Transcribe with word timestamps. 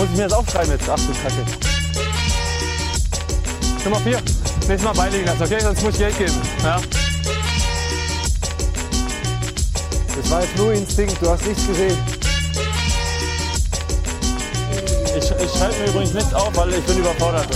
Muss 0.00 0.08
ich 0.12 0.16
mir 0.16 0.22
das 0.22 0.32
aufschreiben 0.32 0.70
jetzt? 0.70 0.88
Ach 0.88 0.96
du 0.96 1.12
Kacke. 1.12 1.44
Nummer 3.84 4.00
4. 4.00 4.12
Nächstes 4.66 4.82
Mal 4.82 4.94
beiliegen 4.94 5.26
lassen, 5.26 5.42
okay? 5.42 5.60
Sonst 5.60 5.82
muss 5.82 5.92
ich 5.92 5.98
Geld 5.98 6.16
geben. 6.16 6.40
Ja? 6.64 6.80
Das 10.16 10.30
war 10.30 10.40
jetzt 10.40 10.56
nur 10.56 10.72
Instinkt, 10.72 11.20
du 11.20 11.28
hast 11.28 11.44
nichts 11.44 11.66
gesehen. 11.66 11.98
Ich, 15.18 15.30
ich 15.30 15.50
schreibe 15.58 15.74
mir 15.78 15.90
übrigens 15.90 16.14
nichts 16.14 16.32
auf, 16.32 16.56
weil 16.56 16.72
ich 16.72 16.84
bin 16.86 16.96
überfordert. 16.96 17.48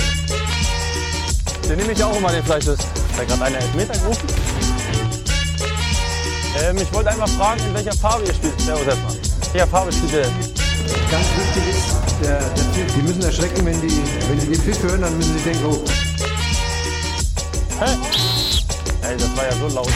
Den 1.66 1.78
nehme 1.78 1.92
ich 1.92 2.04
auch 2.04 2.14
immer, 2.14 2.30
den 2.30 2.44
Fleischschiss. 2.44 2.78
Hat 2.78 3.20
da 3.20 3.24
gerade 3.24 3.44
einer 3.44 3.56
Elfmeter 3.56 3.98
gerufen? 4.00 4.28
Ähm, 6.62 6.76
ich 6.76 6.92
wollte 6.92 7.08
einfach 7.08 7.28
fragen, 7.30 7.64
in 7.64 7.72
welcher 7.72 7.94
Farbe 7.94 8.26
ihr 8.26 8.34
spielt. 8.34 8.60
Servus 8.60 8.86
erstmal. 8.86 9.14
In 9.14 9.54
welcher 9.54 9.66
Farbe 9.66 9.92
spielt 9.92 10.12
ihr? 10.12 10.53
Ganz 11.10 11.26
wichtig 11.36 11.74
ist 11.74 12.22
der, 12.22 12.38
der 12.38 12.64
Pfiff. 12.64 12.94
Die 12.94 13.02
müssen 13.02 13.22
erschrecken, 13.22 13.66
wenn 13.66 13.80
die, 13.80 14.02
wenn 14.28 14.40
die 14.40 14.46
den 14.46 14.62
Pfiff 14.62 14.82
hören, 14.82 15.00
dann 15.00 15.16
müssen 15.16 15.38
sie 15.38 15.44
denken, 15.44 15.64
oh, 15.66 15.84
Hä? 17.80 17.96
Ey, 19.02 19.16
das 19.16 19.36
war 19.36 19.44
ja 19.44 19.52
so 19.56 19.68
laut. 19.74 19.90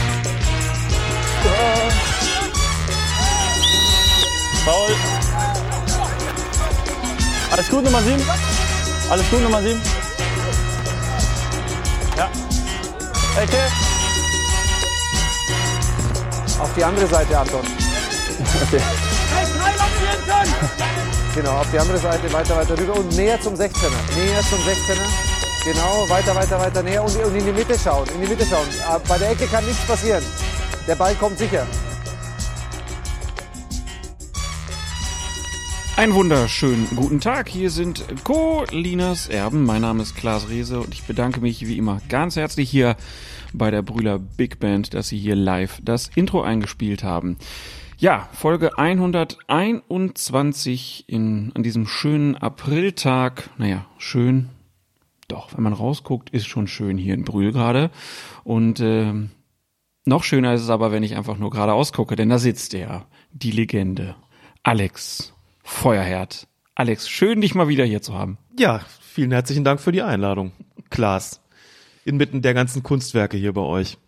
Paul. 4.65 4.91
Alles 7.51 7.69
gut, 7.71 7.85
Nummer 7.85 8.03
7? 8.03 8.23
Alles 9.11 9.31
gut, 9.31 9.43
Nummer 9.43 9.63
7? 9.63 9.81
Ja. 12.17 12.31
Ecke. 13.41 13.59
auf 16.59 16.75
die 16.75 16.85
andere 16.85 17.07
Seite, 17.07 17.39
Anton. 17.39 17.63
Okay. 18.63 18.81
Genau, 21.39 21.61
auf 21.61 21.71
die 21.71 21.79
andere 21.79 21.99
Seite, 21.99 22.33
weiter, 22.33 22.57
weiter 22.57 22.77
rüber 22.77 22.99
und 22.99 23.17
näher 23.17 23.41
zum 23.41 23.55
16er. 23.55 23.93
Näher 24.17 24.41
zum 24.41 24.59
16er. 24.59 25.07
Genau, 25.65 26.05
weiter, 26.09 26.35
weiter, 26.35 26.59
weiter 26.59 26.83
näher 26.83 27.05
und, 27.05 27.15
und 27.15 27.33
in 27.33 27.47
die 27.47 27.53
Mitte 27.53 27.79
schauen. 27.79 28.09
In 28.13 28.23
die 28.23 28.27
Mitte 28.27 28.45
schauen. 28.45 28.67
Aber 28.85 28.99
Bei 29.07 29.19
der 29.19 29.31
Ecke 29.31 29.47
kann 29.47 29.65
nichts 29.65 29.87
passieren. 29.87 30.25
Der 30.89 30.97
Ball 30.97 31.15
kommt 31.15 31.39
sicher. 31.39 31.65
Einen 35.97 36.15
wunderschönen 36.15 36.89
guten 36.97 37.21
Tag. 37.21 37.49
Hier 37.49 37.71
sind 37.71 38.05
Colinas 38.25 39.29
Erben. 39.29 39.65
Mein 39.65 39.83
Name 39.83 40.03
ist 40.03 40.17
Klaas 40.17 40.49
Rehse 40.49 40.81
und 40.81 40.93
ich 40.93 41.05
bedanke 41.05 41.41
mich 41.41 41.69
wie 41.69 41.79
immer 41.79 42.01
ganz 42.09 42.35
herzlich 42.35 42.69
hier 42.69 42.97
bei 43.53 43.71
der 43.71 43.83
Brühler 43.83 44.19
Big 44.19 44.59
Band, 44.59 44.93
dass 44.93 45.07
Sie 45.07 45.19
hier 45.19 45.37
live 45.37 45.79
das 45.85 46.11
Intro 46.17 46.43
eingespielt 46.43 47.05
haben. 47.05 47.37
Ja, 48.01 48.29
Folge 48.33 48.79
121 48.79 51.05
in, 51.09 51.51
an 51.57 51.65
diesem 51.65 51.89
schönen 51.89 52.37
Apriltag. 52.37 53.51
Naja, 53.59 53.87
schön. 53.99 54.51
Doch, 55.27 55.57
wenn 55.57 55.65
man 55.65 55.73
rausguckt, 55.73 56.31
ist 56.31 56.47
schon 56.47 56.69
schön 56.69 56.97
hier 56.97 57.15
in 57.15 57.25
Brühl 57.25 57.51
gerade. 57.51 57.91
Und 58.45 58.79
ähm, 58.79 59.31
noch 60.05 60.23
schöner 60.23 60.55
ist 60.55 60.63
es 60.63 60.71
aber, 60.71 60.93
wenn 60.93 61.03
ich 61.03 61.17
einfach 61.17 61.39
nur 61.39 61.51
gerade 61.51 61.73
ausgucke, 61.73 62.15
denn 62.15 62.29
da 62.29 62.39
sitzt 62.39 62.73
er, 62.73 63.07
die 63.33 63.51
Legende, 63.51 64.15
Alex 64.63 65.35
Feuerherd. 65.65 66.47
Alex, 66.77 67.09
schön 67.09 67.41
dich 67.41 67.57
mal 67.57 67.67
wieder 67.67 67.85
hier 67.85 68.01
zu 68.01 68.15
haben. 68.15 68.39
Ja, 68.57 68.81
vielen 69.01 69.33
herzlichen 69.33 69.65
Dank 69.65 69.81
für 69.81 69.91
die 69.91 70.03
Einladung, 70.03 70.53
Klaas. 70.91 71.41
Inmitten 72.05 72.43
der 72.43 72.55
ganzen 72.55 72.85
Kunstwerke 72.85 73.37
hier 73.37 73.55
bei 73.55 73.63
euch. 73.63 73.99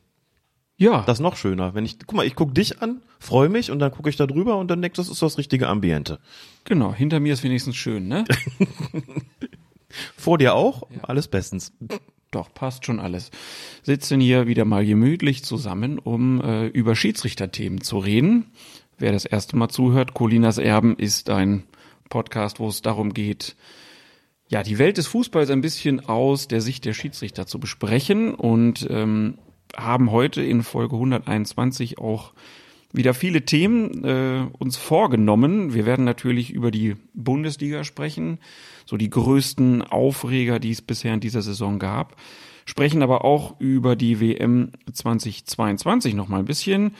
Ja, 0.81 1.03
Das 1.07 1.19
ist 1.19 1.23
noch 1.23 1.37
schöner. 1.37 1.75
Wenn 1.75 1.85
ich, 1.85 1.99
guck 1.99 2.17
mal, 2.17 2.25
ich 2.25 2.35
guck 2.35 2.55
dich 2.55 2.81
an, 2.81 3.03
freue 3.19 3.51
mich 3.51 3.71
und 3.71 3.81
dann 3.81 3.93
gucke 3.93 4.09
ich 4.09 4.17
da 4.17 4.27
drüber 4.27 4.57
und 4.57 4.71
dann 4.71 4.81
denke, 4.81 4.97
das 4.97 5.11
ist 5.11 5.21
das 5.21 5.37
richtige 5.37 5.69
Ambiente. 5.69 6.21
genau. 6.65 6.95
Hinter 6.95 7.21
mir 7.21 7.35
ist 7.35 7.43
wenigstens 7.43 7.77
schön, 7.77 8.09
ne? 8.09 8.25
Vor 10.17 10.39
dir 10.39 10.55
auch? 10.55 10.85
Alles 11.03 11.29
bestens. 11.29 11.73
Doch, 12.31 12.55
passt 12.55 12.87
schon 12.87 12.99
alles. 12.99 13.31
Sitzen 13.83 14.21
hier 14.21 14.47
wieder 14.47 14.65
mal 14.65 14.87
gemütlich 14.87 15.45
zusammen, 15.45 15.99
um 15.99 16.41
äh, 16.41 16.69
über 16.69 16.97
Schiedsrichterthemen 16.97 17.83
zu 17.83 17.99
reden. 17.99 18.47
Wer 18.97 19.13
das 19.13 19.27
erste 19.27 19.57
Mal 19.57 19.69
zuhört, 19.69 20.15
Colinas 20.15 20.57
Erben 20.57 20.97
ist 20.97 21.29
ein 21.29 21.65
Podcast, 22.09 22.59
wo 22.59 22.69
es 22.69 22.81
darum 22.81 23.13
geht, 23.13 23.55
ja, 24.49 24.63
die 24.63 24.79
Welt 24.79 24.97
des 24.97 25.09
Fußballs 25.09 25.51
ein 25.51 25.61
bisschen 25.61 26.01
aus 26.09 26.49
der 26.49 26.63
Sicht 26.63 26.87
der 26.87 26.95
Schiedsrichter 26.95 27.47
zu 27.47 27.61
besprechen 27.61 28.35
und 28.35 28.87
ähm, 28.89 29.37
haben 29.77 30.11
heute 30.11 30.43
in 30.43 30.63
Folge 30.63 30.97
121 30.97 31.99
auch 31.99 32.33
wieder 32.93 33.15
viele 33.15 33.45
Themen 33.45 34.05
äh, 34.05 34.47
uns 34.59 34.77
vorgenommen. 34.77 35.75
Wir 35.75 35.87
werden 35.87 36.05
natürlich 36.05 36.51
über 36.51 36.71
die 36.71 36.97
Bundesliga 37.15 37.85
sprechen, 37.85 38.39
so 38.85 38.97
die 38.97 39.11
größten 39.11 39.83
Aufreger, 39.83 40.59
die 40.59 40.73
es 40.73 40.83
bisher 40.83 41.15
in 41.15 41.21
dieser 41.21 41.43
Saison 41.43 41.79
gab. 41.79 42.17
Sprechen 42.65 43.03
aber 43.03 43.25
auch 43.25 43.59
über 43.61 43.97
die 43.97 44.21
WM 44.21 44.73
2022 44.93 46.15
noch 46.15 46.29
mal 46.29 46.41
ein 46.41 46.45
bisschen 46.45 46.95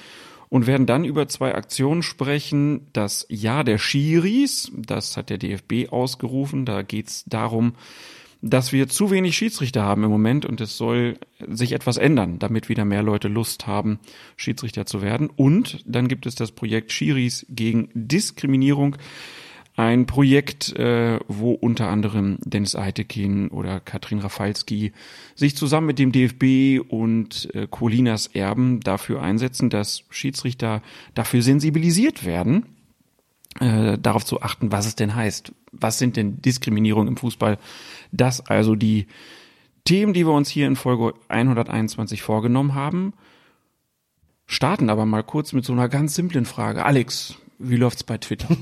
und 0.49 0.67
werden 0.67 0.87
dann 0.87 1.05
über 1.05 1.29
zwei 1.29 1.55
Aktionen 1.55 2.03
sprechen. 2.03 2.89
Das 2.93 3.27
Jahr 3.29 3.65
der 3.65 3.79
Schiris, 3.79 4.71
das 4.77 5.17
hat 5.17 5.31
der 5.31 5.39
DFB 5.39 5.93
ausgerufen. 5.93 6.67
Da 6.67 6.83
geht 6.83 7.09
es 7.09 7.25
darum, 7.27 7.75
dass 8.43 8.73
wir 8.73 8.89
zu 8.89 9.11
wenig 9.11 9.37
Schiedsrichter 9.37 9.83
haben 9.83 10.05
im 10.05 10.11
Moment 10.11 10.47
und 10.47 10.61
es 10.61 10.77
soll 10.77 11.19
sich 11.47 11.73
etwas 11.73 11.97
ändern, 11.97 12.39
damit 12.39 12.69
wieder 12.69 12.85
mehr 12.85 13.03
Leute 13.03 13.29
Lust 13.29 13.67
haben, 13.67 13.99
Schiedsrichter 14.37 14.87
zu 14.87 15.03
werden. 15.03 15.29
Und 15.35 15.83
dann 15.87 16.09
gibt 16.09 16.27
es 16.27 16.35
das 16.35 16.53
Projekt 16.53 16.93
Schiris 16.93 17.47
gegen 17.51 17.91
Diskriminierung. 17.95 18.97
Ein 19.77 20.07
Projekt, 20.07 20.77
äh, 20.77 21.21
wo 21.29 21.53
unter 21.53 21.89
anderem 21.89 22.39
Dennis 22.45 22.77
Eitekin 22.77 23.49
oder 23.49 23.81
Katrin 23.81 24.19
Rafalski 24.19 24.93
sich 25.35 25.57
zusammen 25.57 25.87
mit 25.87 25.99
dem 25.99 26.13
DFB 26.13 26.81
und 26.87 27.49
äh, 27.55 27.67
Colinas 27.71 28.27
Erben 28.27 28.81
dafür 28.81 29.23
einsetzen, 29.23 29.71
dass 29.71 30.05
Schiedsrichter 30.11 30.83
dafür 31.15 31.41
sensibilisiert 31.43 32.27
werden, 32.27 32.67
äh, 33.59 33.97
darauf 33.97 34.25
zu 34.25 34.43
achten, 34.43 34.71
was 34.73 34.87
es 34.87 34.97
denn 34.97 35.15
heißt. 35.15 35.53
Was 35.73 35.99
sind 35.99 36.17
denn 36.17 36.43
Diskriminierung 36.43 37.09
im 37.09 37.17
Fußball? 37.17 37.59
Das 38.13 38.47
also 38.47 38.75
die 38.75 39.07
Themen, 39.85 40.13
die 40.13 40.27
wir 40.27 40.33
uns 40.33 40.49
hier 40.49 40.67
in 40.67 40.77
Folge 40.77 41.15
121 41.29 42.23
vorgenommen 42.23 42.75
haben. 42.75 43.15
Starten 44.47 44.91
aber 44.91 45.07
mal 45.07 45.23
kurz 45.23 45.53
mit 45.53 45.65
so 45.65 45.73
einer 45.73 45.89
ganz 45.89 46.15
simplen 46.15 46.45
Frage. 46.45 46.85
Alex, 46.85 47.37
wie 47.59 47.77
läuft's 47.77 48.05
bei 48.05 48.19
Twitter? 48.19 48.49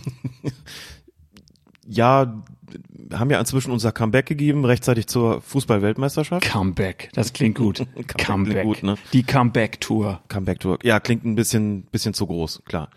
Ja, 1.90 2.44
haben 3.14 3.30
ja 3.30 3.40
inzwischen 3.40 3.70
unser 3.70 3.92
Comeback 3.92 4.26
gegeben, 4.26 4.66
rechtzeitig 4.66 5.06
zur 5.06 5.40
Fußball-Weltmeisterschaft. 5.40 6.44
Comeback, 6.44 7.08
das 7.14 7.32
klingt 7.32 7.56
gut. 7.56 7.78
Comeback 8.18 8.52
klingt 8.52 8.62
gut, 8.62 8.82
ne? 8.82 8.96
Die 9.14 9.22
Comeback-Tour. 9.22 10.20
Comeback-Tour. 10.28 10.80
Ja, 10.82 11.00
klingt 11.00 11.24
ein 11.24 11.34
bisschen, 11.34 11.84
bisschen 11.84 12.12
zu 12.12 12.26
groß, 12.26 12.62
klar. 12.66 12.90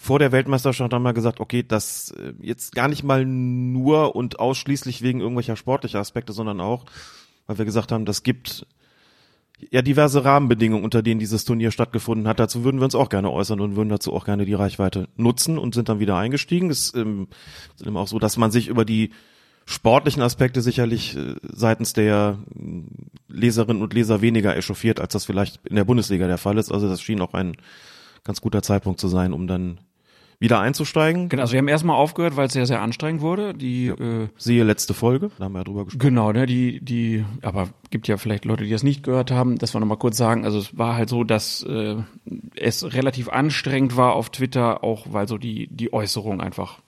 Vor 0.00 0.18
der 0.18 0.32
Weltmeisterschaft 0.32 0.92
haben 0.92 1.02
wir 1.02 1.12
gesagt, 1.12 1.40
okay, 1.40 1.64
das 1.66 2.12
äh, 2.12 2.32
jetzt 2.40 2.74
gar 2.74 2.88
nicht 2.88 3.02
mal 3.02 3.24
nur 3.24 4.14
und 4.14 4.38
ausschließlich 4.38 5.02
wegen 5.02 5.20
irgendwelcher 5.20 5.56
sportlicher 5.56 5.98
Aspekte, 5.98 6.32
sondern 6.32 6.60
auch, 6.60 6.84
weil 7.46 7.58
wir 7.58 7.64
gesagt 7.64 7.90
haben, 7.90 8.04
das 8.04 8.22
gibt 8.22 8.66
ja 9.70 9.82
diverse 9.82 10.24
Rahmenbedingungen, 10.24 10.84
unter 10.84 11.02
denen 11.02 11.18
dieses 11.18 11.44
Turnier 11.44 11.72
stattgefunden 11.72 12.28
hat. 12.28 12.38
Dazu 12.38 12.64
würden 12.64 12.80
wir 12.80 12.84
uns 12.84 12.94
auch 12.94 13.08
gerne 13.08 13.30
äußern 13.30 13.60
und 13.60 13.76
würden 13.76 13.88
dazu 13.88 14.12
auch 14.12 14.24
gerne 14.24 14.44
die 14.44 14.54
Reichweite 14.54 15.08
nutzen 15.16 15.58
und 15.58 15.74
sind 15.74 15.88
dann 15.88 15.98
wieder 15.98 16.16
eingestiegen. 16.16 16.70
Es 16.70 16.94
ähm, 16.94 17.28
ist 17.76 17.86
immer 17.86 18.00
auch 18.00 18.08
so, 18.08 18.18
dass 18.18 18.36
man 18.36 18.50
sich 18.50 18.68
über 18.68 18.84
die 18.84 19.10
sportlichen 19.66 20.22
Aspekte 20.22 20.62
sicherlich 20.62 21.16
äh, 21.16 21.34
seitens 21.42 21.92
der 21.92 22.38
äh, 22.54 22.82
Leserinnen 23.28 23.82
und 23.82 23.94
Leser 23.94 24.20
weniger 24.22 24.56
echauffiert, 24.56 25.00
als 25.00 25.12
das 25.12 25.24
vielleicht 25.24 25.66
in 25.66 25.76
der 25.76 25.84
Bundesliga 25.84 26.28
der 26.28 26.38
Fall 26.38 26.56
ist. 26.56 26.70
Also 26.70 26.88
das 26.88 27.02
schien 27.02 27.20
auch 27.20 27.34
ein 27.34 27.56
ganz 28.24 28.40
guter 28.40 28.62
Zeitpunkt 28.62 29.00
zu 29.00 29.08
sein, 29.08 29.32
um 29.32 29.46
dann 29.46 29.80
wieder 30.40 30.60
einzusteigen. 30.60 31.28
Genau, 31.28 31.42
also 31.42 31.52
wir 31.52 31.58
haben 31.58 31.68
erstmal 31.68 31.96
aufgehört, 31.96 32.36
weil 32.36 32.46
es 32.46 32.52
sehr, 32.52 32.66
sehr 32.66 32.80
anstrengend 32.80 33.22
wurde. 33.22 33.54
Die, 33.54 33.88
äh, 33.88 34.28
Siehe 34.36 34.62
letzte 34.62 34.94
Folge, 34.94 35.30
da 35.38 35.44
haben 35.44 35.52
wir 35.52 35.60
ja 35.60 35.64
drüber 35.64 35.84
gesprochen. 35.84 36.08
genau, 36.08 36.32
ne, 36.32 36.46
die, 36.46 36.80
die, 36.80 37.24
aber 37.42 37.68
gibt 37.90 38.06
ja 38.06 38.16
vielleicht 38.16 38.44
Leute, 38.44 38.64
die 38.64 38.70
das 38.70 38.84
nicht 38.84 39.02
gehört 39.02 39.30
haben, 39.30 39.58
dass 39.58 39.74
wir 39.74 39.80
nochmal 39.80 39.98
kurz 39.98 40.16
sagen, 40.16 40.44
also 40.44 40.58
es 40.58 40.78
war 40.78 40.94
halt 40.94 41.08
so, 41.08 41.24
dass 41.24 41.62
äh, 41.64 41.96
es 42.54 42.94
relativ 42.94 43.28
anstrengend 43.28 43.96
war 43.96 44.14
auf 44.14 44.30
Twitter, 44.30 44.84
auch 44.84 45.06
weil 45.10 45.26
so 45.26 45.38
die, 45.38 45.66
die 45.68 45.92
Äußerungen 45.92 46.40
einfach 46.40 46.80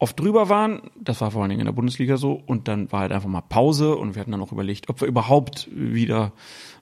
oft 0.00 0.18
drüber 0.18 0.48
waren. 0.48 0.80
Das 0.98 1.20
war 1.20 1.30
vor 1.30 1.42
allen 1.42 1.50
Dingen 1.50 1.60
in 1.60 1.66
der 1.66 1.72
Bundesliga 1.72 2.16
so. 2.16 2.32
Und 2.32 2.66
dann 2.66 2.90
war 2.90 3.00
halt 3.00 3.12
einfach 3.12 3.28
mal 3.28 3.42
Pause 3.42 3.96
und 3.96 4.14
wir 4.14 4.20
hatten 4.20 4.32
dann 4.32 4.42
auch 4.42 4.50
überlegt, 4.50 4.88
ob 4.88 5.00
wir 5.00 5.06
überhaupt 5.06 5.68
wieder 5.72 6.32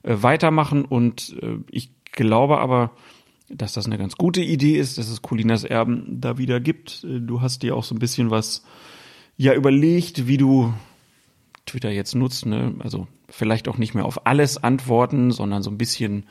äh, 0.03 0.15
weitermachen. 0.21 0.85
Und 0.85 1.35
äh, 1.41 1.57
ich 1.69 1.91
glaube 2.11 2.59
aber, 2.59 2.91
dass 3.49 3.73
das 3.73 3.85
eine 3.85 3.97
ganz 3.97 4.15
gute 4.15 4.41
Idee 4.41 4.77
ist, 4.77 4.97
dass 4.97 5.09
es 5.09 5.21
Colinas 5.21 5.63
Erben 5.63 6.21
da 6.21 6.37
wieder 6.37 6.59
gibt. 6.59 7.03
Du 7.03 7.41
hast 7.41 7.63
dir 7.63 7.75
auch 7.75 7.83
so 7.83 7.95
ein 7.95 7.99
bisschen 7.99 8.29
was 8.29 8.63
ja 9.37 9.53
überlegt, 9.53 10.27
wie 10.27 10.37
du 10.37 10.73
Twitter 11.65 11.91
jetzt 11.91 12.15
nutzt, 12.15 12.45
ne? 12.45 12.75
Also 12.79 13.07
vielleicht 13.29 13.67
auch 13.67 13.77
nicht 13.77 13.93
mehr 13.93 14.05
auf 14.05 14.25
alles 14.25 14.57
antworten, 14.61 15.31
sondern 15.31 15.63
so 15.63 15.69
ein 15.69 15.77
bisschen 15.77 16.25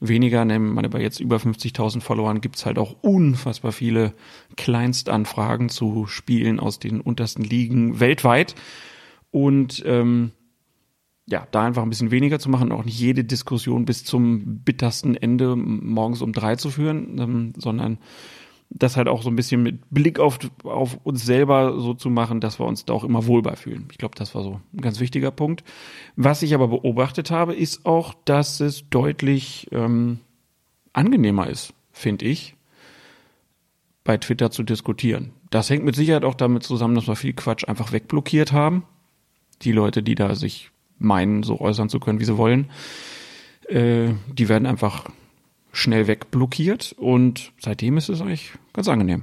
weniger, 0.00 0.44
nehmen 0.44 0.74
man 0.74 0.88
bei 0.90 1.00
jetzt 1.00 1.20
über 1.20 1.36
50.000 1.36 2.00
Followern 2.00 2.40
gibt's 2.40 2.64
halt 2.64 2.78
auch 2.78 2.96
unfassbar 3.00 3.72
viele 3.72 4.14
Kleinstanfragen 4.56 5.68
zu 5.68 6.06
Spielen 6.06 6.60
aus 6.60 6.78
den 6.78 7.00
untersten 7.00 7.42
Ligen 7.42 7.98
weltweit. 7.98 8.54
Und 9.30 9.82
ähm, 9.86 10.32
ja, 11.30 11.46
da 11.50 11.64
einfach 11.64 11.82
ein 11.82 11.90
bisschen 11.90 12.10
weniger 12.10 12.38
zu 12.38 12.48
machen, 12.48 12.72
auch 12.72 12.84
nicht 12.84 12.98
jede 12.98 13.24
Diskussion 13.24 13.84
bis 13.84 14.04
zum 14.04 14.60
bittersten 14.60 15.14
Ende 15.14 15.56
morgens 15.56 16.22
um 16.22 16.32
drei 16.32 16.56
zu 16.56 16.70
führen, 16.70 17.18
ähm, 17.18 17.52
sondern 17.56 17.98
das 18.70 18.96
halt 18.96 19.08
auch 19.08 19.22
so 19.22 19.30
ein 19.30 19.36
bisschen 19.36 19.62
mit 19.62 19.80
Blick 19.90 20.18
auf, 20.18 20.38
auf 20.64 20.98
uns 21.02 21.24
selber 21.24 21.80
so 21.80 21.94
zu 21.94 22.10
machen, 22.10 22.40
dass 22.40 22.58
wir 22.58 22.66
uns 22.66 22.84
da 22.84 22.92
auch 22.92 23.04
immer 23.04 23.26
wohl 23.26 23.42
fühlen. 23.56 23.88
Ich 23.90 23.98
glaube, 23.98 24.14
das 24.16 24.34
war 24.34 24.42
so 24.42 24.60
ein 24.74 24.80
ganz 24.80 25.00
wichtiger 25.00 25.30
Punkt. 25.30 25.64
Was 26.16 26.42
ich 26.42 26.54
aber 26.54 26.68
beobachtet 26.68 27.30
habe, 27.30 27.54
ist 27.54 27.86
auch, 27.86 28.14
dass 28.24 28.60
es 28.60 28.88
deutlich 28.90 29.68
ähm, 29.72 30.20
angenehmer 30.92 31.48
ist, 31.48 31.72
finde 31.92 32.26
ich, 32.26 32.56
bei 34.04 34.18
Twitter 34.18 34.50
zu 34.50 34.62
diskutieren. 34.62 35.32
Das 35.50 35.70
hängt 35.70 35.84
mit 35.84 35.96
Sicherheit 35.96 36.24
auch 36.24 36.34
damit 36.34 36.62
zusammen, 36.62 36.94
dass 36.94 37.08
wir 37.08 37.16
viel 37.16 37.32
Quatsch 37.32 37.66
einfach 37.66 37.92
wegblockiert 37.92 38.52
haben. 38.52 38.84
Die 39.62 39.72
Leute, 39.72 40.02
die 40.02 40.14
da 40.14 40.34
sich 40.34 40.70
meinen, 40.98 41.42
so 41.42 41.60
äußern 41.60 41.88
zu 41.88 42.00
können, 42.00 42.20
wie 42.20 42.24
sie 42.24 42.36
wollen, 42.36 42.70
äh, 43.68 44.08
die 44.32 44.48
werden 44.48 44.66
einfach 44.66 45.04
schnell 45.72 46.06
wegblockiert 46.06 46.94
und 46.98 47.52
seitdem 47.60 47.96
ist 47.96 48.08
es 48.08 48.20
eigentlich 48.20 48.52
ganz 48.72 48.88
angenehm. 48.88 49.22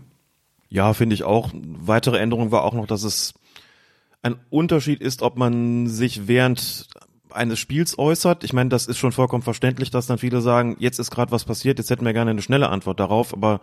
Ja, 0.69 0.93
finde 0.93 1.13
ich 1.13 1.23
auch. 1.23 1.51
Weitere 1.53 2.19
Änderung 2.19 2.51
war 2.51 2.63
auch 2.63 2.73
noch, 2.73 2.87
dass 2.87 3.03
es 3.03 3.33
ein 4.21 4.35
Unterschied 4.49 5.01
ist, 5.01 5.21
ob 5.21 5.37
man 5.37 5.87
sich 5.87 6.27
während 6.27 6.87
eines 7.29 7.59
Spiels 7.59 7.99
äußert. 7.99 8.43
Ich 8.43 8.53
meine, 8.53 8.69
das 8.69 8.87
ist 8.87 8.97
schon 8.97 9.11
vollkommen 9.11 9.43
verständlich, 9.43 9.91
dass 9.91 10.07
dann 10.07 10.17
viele 10.17 10.41
sagen, 10.41 10.77
jetzt 10.79 10.99
ist 10.99 11.11
gerade 11.11 11.31
was 11.31 11.45
passiert, 11.45 11.77
jetzt 11.77 11.89
hätten 11.89 12.05
wir 12.05 12.13
gerne 12.13 12.31
eine 12.31 12.41
schnelle 12.41 12.69
Antwort 12.69 12.99
darauf, 12.99 13.33
aber 13.33 13.61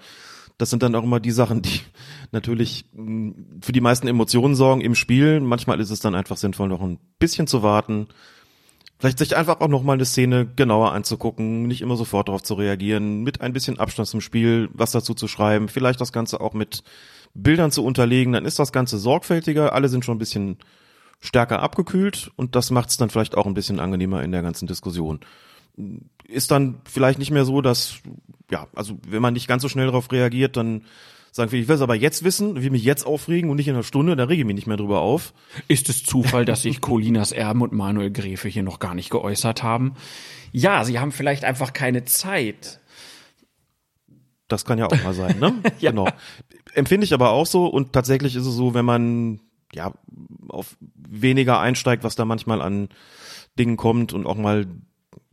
das 0.59 0.71
sind 0.71 0.83
dann 0.83 0.95
auch 0.95 1.05
immer 1.05 1.21
die 1.21 1.31
Sachen, 1.31 1.63
die 1.63 1.81
natürlich 2.31 2.85
für 3.61 3.73
die 3.73 3.81
meisten 3.81 4.09
Emotionen 4.09 4.55
sorgen 4.55 4.81
im 4.81 4.95
Spiel. 4.95 5.41
Manchmal 5.41 5.81
ist 5.81 5.91
es 5.91 6.01
dann 6.01 6.15
einfach 6.15 6.37
sinnvoll, 6.37 6.69
noch 6.69 6.83
ein 6.83 6.99
bisschen 7.19 7.47
zu 7.47 7.63
warten, 7.63 8.09
Vielleicht 9.03 9.19
sich 9.19 9.37
einfach 9.37 9.61
auch 9.61 9.67
noch 9.67 9.83
mal 9.83 9.95
eine 9.95 10.05
Szene 10.05 10.47
genauer 10.47 10.93
anzugucken, 10.93 11.65
nicht 11.65 11.83
immer 11.83 11.97
sofort 11.97 12.29
darauf 12.29 12.45
zu 12.45 12.55
reagieren, 12.55 13.25
mit 13.25 13.41
ein 13.41 13.53
bisschen 13.53 13.81
Abstand 13.81 14.07
zum 14.07 14.21
Spiel 14.21 14.69
was 14.75 14.93
dazu 14.93 15.13
zu 15.13 15.27
schreiben, 15.27 15.69
vielleicht 15.69 16.01
das 16.01 16.13
Ganze 16.13 16.41
auch 16.41 16.55
mit 16.55 16.85
Bildern 17.35 17.73
zu 17.73 17.85
unterlegen, 17.85 18.33
dann 18.33 18.45
ist 18.45 18.61
das 18.61 18.71
Ganze 18.71 18.99
sorgfältiger, 18.99 19.73
alle 19.73 19.89
sind 19.89 20.05
schon 20.05 20.15
ein 20.15 20.21
bisschen 20.21 20.59
stärker 21.19 21.63
abgekühlt 21.63 22.31
und 22.37 22.55
das 22.55 22.71
macht 22.71 22.91
es 22.91 22.97
dann 22.97 23.11
vielleicht 23.11 23.37
auch 23.37 23.47
ein 23.47 23.55
bisschen 23.55 23.81
angenehmer 23.81 24.23
in 24.23 24.31
der 24.31 24.43
ganzen 24.43 24.69
Diskussion. 24.69 25.19
Ist 26.27 26.51
dann 26.51 26.81
vielleicht 26.85 27.19
nicht 27.19 27.31
mehr 27.31 27.45
so, 27.45 27.61
dass, 27.61 27.97
ja, 28.51 28.69
also 28.75 28.99
wenn 29.07 29.23
man 29.23 29.35
nicht 29.35 29.49
ganz 29.49 29.63
so 29.63 29.69
schnell 29.69 29.87
darauf 29.87 30.11
reagiert, 30.13 30.57
dann 30.57 30.83
sagen 31.33 31.51
wir, 31.51 31.59
ich 31.59 31.67
will 31.67 31.77
es 31.77 31.81
aber 31.81 31.95
jetzt 31.95 32.25
wissen, 32.25 32.63
will 32.63 32.71
mich 32.71 32.85
jetzt 32.85 33.07
aufregen 33.07 33.51
und 33.51 33.57
nicht 33.57 33.69
in 33.69 33.75
einer 33.75 33.83
Stunde, 33.83 34.15
dann 34.15 34.29
rege 34.29 34.43
ich 34.43 34.47
mich 34.47 34.55
nicht 34.55 34.67
mehr 34.67 34.77
drüber 34.77 35.01
auf. 35.01 35.33
Ist 35.67 35.89
es 35.89 36.05
Zufall, 36.05 36.45
dass 36.45 36.63
sich 36.63 36.81
Colinas 36.81 37.33
Erben 37.33 37.63
und 37.63 37.73
Manuel 37.73 38.11
Gräfe 38.11 38.49
hier 38.49 38.63
noch 38.63 38.79
gar 38.79 38.95
nicht 38.95 39.11
geäußert 39.11 39.63
haben? 39.63 39.95
Ja, 40.53 40.85
sie 40.85 40.99
haben 40.99 41.11
vielleicht 41.11 41.45
einfach 41.45 41.73
keine 41.73 42.05
Zeit. 42.05 42.81
Das 44.47 44.67
kann 44.67 44.79
ja 44.79 44.87
auch 44.87 45.03
mal 45.03 45.15
sein, 45.15 45.39
ne? 45.39 45.55
ja. 45.79 45.91
Genau. 45.91 46.09
Empfinde 46.75 47.05
ich 47.05 47.15
aber 47.15 47.31
auch 47.31 47.47
so 47.47 47.67
und 47.67 47.95
tatsächlich 47.95 48.37
ist 48.37 48.47
es 48.47 48.55
so, 48.55 48.75
wenn 48.75 48.85
man 48.85 49.41
ja 49.75 49.95
auf 50.49 50.77
weniger 50.95 51.61
einsteigt, 51.61 52.05
was 52.05 52.15
da 52.15 52.27
manchmal 52.27 52.61
an 52.61 52.91
Dingen 53.59 53.79
kommt 53.79 54.13
und 54.13 54.27
auch 54.27 54.37
mal 54.37 54.67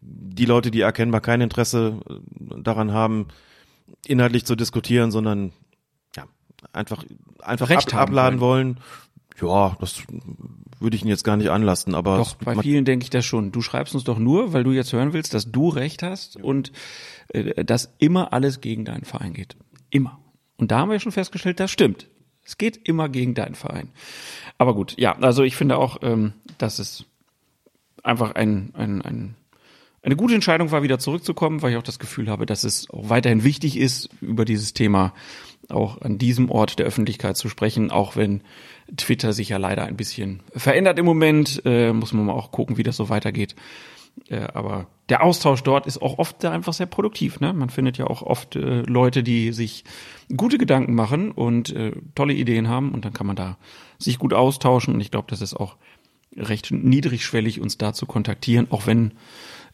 die 0.02 0.46
Leute, 0.46 0.72
die 0.72 0.82
erkennbar 0.82 1.22
kein 1.22 1.42
Interesse 1.42 2.00
daran 2.40 2.94
haben, 2.94 3.28
inhaltlich 4.06 4.46
zu 4.46 4.56
diskutieren, 4.56 5.12
sondern 5.12 5.52
einfach 6.74 7.04
einfach 7.40 7.70
Recht 7.70 7.94
ab, 7.94 8.02
abladen 8.02 8.40
wollen. 8.40 8.80
Ja, 9.42 9.78
das 9.80 10.04
würde 10.80 10.96
ich 10.96 11.02
Ihnen 11.02 11.10
jetzt 11.10 11.24
gar 11.24 11.38
nicht 11.38 11.50
anlasten, 11.50 11.96
aber 11.96 12.18
doch 12.18 12.36
bei 12.36 12.56
vielen 12.58 12.84
denke 12.86 13.04
ich 13.04 13.10
das 13.10 13.26
schon. 13.26 13.52
Du 13.52 13.62
schreibst 13.62 13.94
uns 13.96 14.04
doch 14.04 14.20
nur, 14.20 14.54
weil 14.54 14.64
du 14.64 14.72
jetzt 14.72 14.92
hören 14.92 15.14
willst, 15.14 15.34
dass 15.34 15.52
du 15.52 15.70
recht 15.70 16.04
hast 16.04 16.36
ja. 16.36 16.44
und 16.44 16.72
äh, 17.30 17.64
dass 17.64 17.94
immer 18.00 18.34
alles 18.34 18.60
gegen 18.60 18.86
deinen 18.86 19.06
Verein 19.06 19.34
geht. 19.34 19.56
Immer. 19.90 20.20
Und 20.58 20.72
da 20.72 20.80
haben 20.80 20.92
wir 20.92 21.00
schon 21.00 21.14
festgestellt, 21.14 21.60
das 21.60 21.72
stimmt. 21.72 22.10
Es 22.44 22.58
geht 22.58 22.78
immer 22.88 23.08
gegen 23.08 23.34
deinen 23.34 23.56
Verein. 23.56 23.90
Aber 24.58 24.74
gut, 24.74 24.96
ja, 24.98 25.18
also 25.20 25.44
ich 25.44 25.56
finde 25.56 25.78
auch, 25.78 26.00
ähm, 26.02 26.34
dass 26.58 26.80
es 26.80 27.06
einfach 28.04 28.36
ein, 28.36 28.72
ein, 28.74 29.02
ein 29.02 29.36
eine 30.02 30.16
gute 30.16 30.34
Entscheidung 30.34 30.72
war, 30.72 30.84
wieder 30.84 31.00
zurückzukommen, 31.00 31.62
weil 31.62 31.72
ich 31.72 31.78
auch 31.78 31.84
das 31.84 32.00
Gefühl 32.00 32.30
habe, 32.30 32.46
dass 32.46 32.64
es 32.64 32.90
auch 32.90 33.10
weiterhin 33.10 33.44
wichtig 33.44 33.78
ist, 33.78 34.10
über 34.22 34.46
dieses 34.46 34.74
Thema 34.74 35.14
auch 35.70 36.02
an 36.02 36.18
diesem 36.18 36.50
Ort 36.50 36.80
der 36.80 36.86
Öffentlichkeit 36.86 37.38
zu 37.38 37.50
sprechen, 37.50 37.92
auch 37.92 38.16
wenn 38.16 38.42
Twitter 38.98 39.34
sich 39.34 39.50
ja 39.50 39.58
leider 39.58 39.84
ein 39.84 39.98
bisschen 39.98 40.42
verändert 40.56 40.98
im 40.98 41.06
Moment, 41.06 41.62
äh, 41.66 41.94
muss 41.94 42.14
man 42.14 42.26
mal 42.26 42.34
auch 42.34 42.52
gucken, 42.52 42.78
wie 42.78 42.84
das 42.84 42.98
so 42.98 43.10
weitergeht. 43.10 43.56
Äh, 44.28 44.48
aber 44.54 44.88
der 45.10 45.24
Austausch 45.24 45.64
dort 45.64 45.86
ist 45.86 46.02
auch 46.02 46.18
oft 46.18 46.44
einfach 46.46 46.74
sehr 46.74 46.86
produktiv. 46.86 47.40
Ne? 47.40 47.54
Man 47.54 47.70
findet 47.70 47.98
ja 47.98 48.08
auch 48.08 48.22
oft 48.22 48.56
äh, 48.56 48.82
Leute, 48.82 49.24
die 49.24 49.52
sich 49.52 49.84
gute 50.36 50.58
Gedanken 50.58 50.96
machen 50.96 51.32
und 51.32 51.76
äh, 51.76 51.92
tolle 52.16 52.34
Ideen 52.34 52.68
haben 52.68 52.92
und 52.92 53.06
dann 53.06 53.14
kann 53.14 53.28
man 53.28 53.36
da 53.36 53.58
sich 53.98 54.18
gut 54.18 54.34
austauschen 54.34 54.94
und 54.94 55.02
ich 55.02 55.12
glaube, 55.12 55.28
das 55.30 55.42
ist 55.42 55.56
auch 55.56 55.76
recht 56.36 56.72
niedrigschwellig, 56.72 57.60
uns 57.60 57.78
da 57.78 57.94
zu 57.94 58.06
kontaktieren, 58.06 58.68
auch 58.70 58.88
wenn 58.88 59.14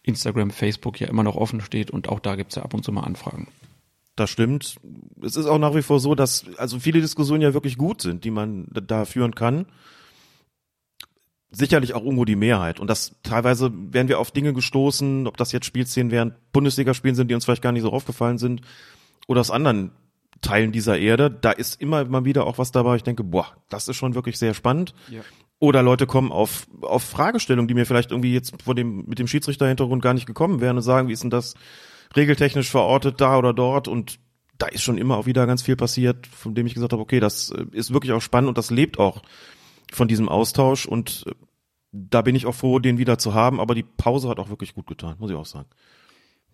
Instagram, 0.06 0.52
Facebook 0.52 1.00
ja 1.00 1.07
immer 1.07 1.24
noch 1.24 1.36
offen 1.36 1.62
steht 1.62 1.92
und 1.92 2.10
auch 2.10 2.19
da 2.19 2.36
gibt's 2.36 2.56
ja 2.56 2.63
ab 2.63 2.74
und 2.74 2.84
zu 2.84 2.92
mal 2.92 3.04
Anfragen. 3.04 3.48
Das 4.16 4.30
stimmt. 4.30 4.78
Es 5.22 5.36
ist 5.36 5.46
auch 5.46 5.60
nach 5.60 5.75
wie 5.75 5.81
vor 5.81 6.00
so, 6.00 6.16
dass 6.16 6.46
also 6.57 6.80
viele 6.80 7.02
Diskussionen 7.02 7.42
ja 7.42 7.54
wirklich 7.54 7.78
gut 7.78 8.02
sind, 8.02 8.24
die 8.24 8.31
man 8.31 8.68
da 8.72 9.04
führen 9.04 9.36
kann. 9.36 9.66
Sicherlich 11.52 11.94
auch 11.94 12.04
irgendwo 12.04 12.25
die 12.25 12.36
Mehrheit. 12.38 12.80
Und 12.80 12.90
das 12.90 13.16
teilweise 13.24 13.72
werden 13.74 14.07
wir 14.07 14.19
auf 14.19 14.31
Dinge 14.31 14.54
gestoßen, 14.54 15.28
ob 15.28 15.38
das 15.38 15.52
jetzt 15.52 15.66
Spielszenen 15.66 16.12
während 16.12 16.34
Bundesligaspielen 16.54 17.16
sind, 17.16 17.30
die 17.30 17.36
uns 17.36 17.46
vielleicht 17.46 17.62
gar 17.62 17.72
nicht 17.72 17.84
so 17.84 17.92
aufgefallen 17.92 18.38
sind, 18.38 18.62
oder 19.28 19.42
aus 19.42 19.51
anderen 19.51 19.92
Teilen 20.42 20.72
dieser 20.72 20.98
Erde. 20.98 21.30
Da 21.30 21.51
ist 21.51 21.81
immer 21.81 22.06
mal 22.06 22.25
wieder 22.25 22.46
auch 22.46 22.58
was 22.58 22.72
dabei. 22.72 22.96
Ich 22.96 23.04
denke, 23.04 23.24
boah, 23.24 23.48
das 23.69 23.88
ist 23.88 23.98
schon 23.98 24.16
wirklich 24.16 24.38
sehr 24.38 24.54
spannend. 24.54 24.94
Ja. 25.10 25.22
Oder 25.60 25.81
Leute 25.81 26.06
kommen 26.06 26.31
auf, 26.31 26.68
auf 26.81 27.04
Fragestellungen, 27.04 27.68
die 27.68 27.74
mir 27.74 27.86
vielleicht 27.86 28.12
irgendwie 28.12 28.34
jetzt 28.34 28.62
vor 28.62 28.75
dem, 28.75 29.06
mit 29.06 29.19
dem 29.19 29.28
Schiedsrichterhintergrund 29.28 30.04
gar 30.04 30.13
nicht 30.13 30.25
gekommen 30.25 30.60
wären 30.60 30.75
und 30.75 30.84
sagen, 30.84 31.07
wie 31.07 31.13
ist 31.13 31.24
denn 31.24 31.30
das 31.30 31.56
regeltechnisch 32.16 32.69
verortet 32.69 33.22
da 33.22 33.38
oder 33.38 33.54
dort 33.54 33.88
und 33.88 34.20
da 34.58 34.68
ist 34.68 34.84
schon 34.84 34.98
immer 34.98 35.18
auch 35.18 35.25
wieder 35.25 35.48
ganz 35.48 35.62
viel 35.62 35.75
passiert, 35.75 36.27
von 36.27 36.56
dem 36.56 36.65
ich 36.65 36.74
gesagt 36.74 36.94
habe, 36.94 37.01
okay, 37.01 37.20
das 37.20 37.51
äh, 37.51 37.65
ist 37.72 37.94
wirklich 37.94 38.13
auch 38.13 38.22
spannend 38.22 38.50
und 38.50 38.58
das 38.58 38.72
lebt 38.72 39.00
auch 39.00 39.22
von 39.91 40.08
diesem 40.08 40.29
Austausch 40.29 40.86
und 40.86 41.25
äh, 41.27 41.32
da 41.91 42.22
bin 42.22 42.36
ich 42.36 42.46
auch 42.46 42.56
froh, 42.56 42.79
den 42.79 42.98
wieder 42.98 43.18
zu 43.18 43.34
haben, 43.34 43.60
aber 43.60 43.75
die 43.75 43.84
Pause 43.84 44.29
hat 44.29 44.39
auch 44.39 44.50
wirklich 44.50 44.75
gut 44.75 44.88
getan, 44.88 45.15
muss 45.20 45.32
ich 45.32 45.38
auch 45.38 45.46
sagen. 45.46 45.68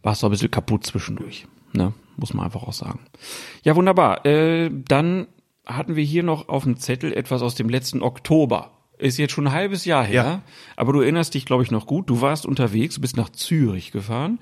War 0.03 0.15
so 0.15 0.27
ein 0.27 0.31
bisschen 0.31 0.51
kaputt 0.51 0.85
zwischendurch, 0.85 1.47
ne? 1.73 1.93
Muss 2.17 2.33
man 2.33 2.45
einfach 2.45 2.63
auch 2.63 2.73
sagen. 2.73 2.99
Ja, 3.63 3.75
wunderbar. 3.75 4.25
Äh, 4.25 4.69
dann 4.71 5.27
hatten 5.65 5.95
wir 5.95 6.03
hier 6.03 6.23
noch 6.23 6.49
auf 6.49 6.63
dem 6.63 6.77
Zettel 6.77 7.13
etwas 7.13 7.41
aus 7.41 7.55
dem 7.55 7.69
letzten 7.69 8.01
Oktober. 8.01 8.71
Ist 9.01 9.17
jetzt 9.17 9.33
schon 9.33 9.47
ein 9.47 9.53
halbes 9.53 9.85
Jahr 9.85 10.03
her, 10.03 10.23
ja. 10.23 10.41
aber 10.75 10.93
du 10.93 11.01
erinnerst 11.01 11.33
dich, 11.33 11.45
glaube 11.45 11.63
ich, 11.63 11.71
noch 11.71 11.87
gut. 11.87 12.07
Du 12.07 12.21
warst 12.21 12.45
unterwegs, 12.45 12.99
bist 12.99 13.17
nach 13.17 13.29
Zürich 13.29 13.91
gefahren 13.91 14.39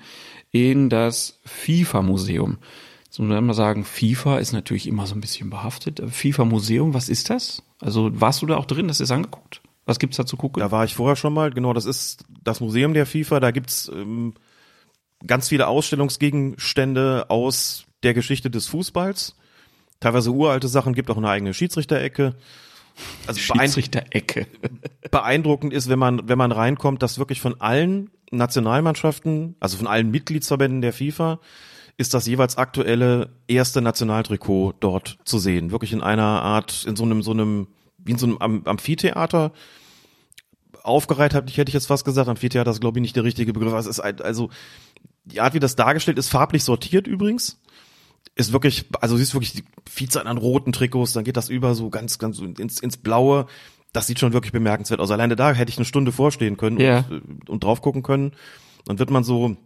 in 0.50 0.90
das 0.90 1.40
FIFA-Museum. 1.46 2.58
Jetzt 3.04 3.18
muss 3.18 3.28
man 3.28 3.44
mal 3.46 3.54
sagen, 3.54 3.84
FIFA 3.84 4.38
ist 4.38 4.52
natürlich 4.52 4.86
immer 4.86 5.06
so 5.06 5.14
ein 5.14 5.22
bisschen 5.22 5.48
behaftet. 5.48 6.02
FIFA-Museum, 6.06 6.92
was 6.92 7.08
ist 7.08 7.30
das? 7.30 7.62
Also 7.80 8.10
warst 8.20 8.42
du 8.42 8.46
da 8.46 8.58
auch 8.58 8.66
drin? 8.66 8.88
Hast 8.90 9.00
du 9.00 9.04
es 9.04 9.10
angeguckt? 9.10 9.62
Was 9.86 9.98
gibt's 9.98 10.18
da 10.18 10.26
zu 10.26 10.36
gucken? 10.36 10.60
Da 10.60 10.70
war 10.70 10.84
ich 10.84 10.94
vorher 10.94 11.16
schon 11.16 11.32
mal. 11.32 11.50
Genau, 11.50 11.72
das 11.72 11.86
ist 11.86 12.24
das 12.44 12.60
Museum 12.60 12.92
der 12.92 13.06
FIFA. 13.06 13.40
Da 13.40 13.52
gibt's 13.52 13.90
ähm, 13.92 14.34
ganz 15.26 15.48
viele 15.48 15.68
Ausstellungsgegenstände 15.68 17.30
aus 17.30 17.86
der 18.02 18.12
Geschichte 18.12 18.50
des 18.50 18.68
Fußballs. 18.68 19.36
Teilweise 20.00 20.32
uralte 20.32 20.68
Sachen, 20.68 20.94
gibt 20.94 21.10
auch 21.10 21.16
eine 21.16 21.30
eigene 21.30 21.54
Schiedsrichterecke 21.54 22.34
also 23.26 23.40
Schiedsrichter-Ecke. 23.40 24.46
beeindruckend 25.10 25.72
ist, 25.72 25.88
wenn 25.88 25.98
man, 25.98 26.28
wenn 26.28 26.38
man 26.38 26.52
reinkommt, 26.52 27.02
dass 27.02 27.18
wirklich 27.18 27.40
von 27.40 27.60
allen 27.60 28.10
Nationalmannschaften, 28.30 29.56
also 29.60 29.76
von 29.76 29.86
allen 29.86 30.10
Mitgliedsverbänden 30.10 30.80
der 30.82 30.92
FIFA, 30.92 31.40
ist 31.96 32.14
das 32.14 32.26
jeweils 32.26 32.56
aktuelle 32.56 33.30
erste 33.46 33.82
Nationaltrikot 33.82 34.74
dort 34.80 35.18
zu 35.24 35.38
sehen. 35.38 35.70
Wirklich 35.70 35.92
in 35.92 36.00
einer 36.00 36.42
Art, 36.42 36.84
in 36.86 36.96
so 36.96 37.04
einem, 37.04 37.22
so 37.22 37.32
einem, 37.32 37.66
wie 37.98 38.12
in 38.12 38.18
so 38.18 38.26
einem 38.26 38.62
Amphitheater 38.64 39.52
aufgereiht 40.82 41.34
habe, 41.34 41.50
ich 41.50 41.58
hätte 41.58 41.68
ich 41.68 41.74
jetzt 41.74 41.86
fast 41.86 42.06
gesagt, 42.06 42.28
Amphitheater 42.28 42.70
ist 42.70 42.80
glaube 42.80 42.98
ich 42.98 43.02
nicht 43.02 43.16
der 43.16 43.24
richtige 43.24 43.52
Begriff. 43.52 43.74
Es 43.74 43.86
ist 43.86 44.00
also 44.00 44.48
die 45.24 45.40
Art, 45.40 45.52
wie 45.54 45.60
das 45.60 45.76
dargestellt 45.76 46.18
ist, 46.18 46.28
farblich 46.28 46.64
sortiert 46.64 47.06
übrigens 47.06 47.59
ist 48.34 48.52
wirklich, 48.52 48.86
also 49.00 49.16
siehst 49.16 49.34
wirklich 49.34 49.52
die 49.52 49.64
Vielzahl 49.88 50.26
an 50.26 50.38
roten 50.38 50.72
Trikots, 50.72 51.12
dann 51.12 51.24
geht 51.24 51.36
das 51.36 51.48
über 51.48 51.74
so 51.74 51.90
ganz, 51.90 52.18
ganz 52.18 52.38
ins, 52.38 52.80
ins 52.80 52.96
Blaue. 52.96 53.46
Das 53.92 54.06
sieht 54.06 54.20
schon 54.20 54.32
wirklich 54.32 54.52
bemerkenswert 54.52 55.00
aus. 55.00 55.10
Alleine 55.10 55.36
da 55.36 55.52
hätte 55.52 55.70
ich 55.70 55.78
eine 55.78 55.84
Stunde 55.84 56.12
vorstehen 56.12 56.56
können 56.56 56.78
ja. 56.78 57.04
und, 57.10 57.50
und 57.50 57.64
drauf 57.64 57.82
gucken 57.82 58.02
können. 58.02 58.32
Dann 58.86 58.98
wird 58.98 59.10
man 59.10 59.24
so 59.24 59.56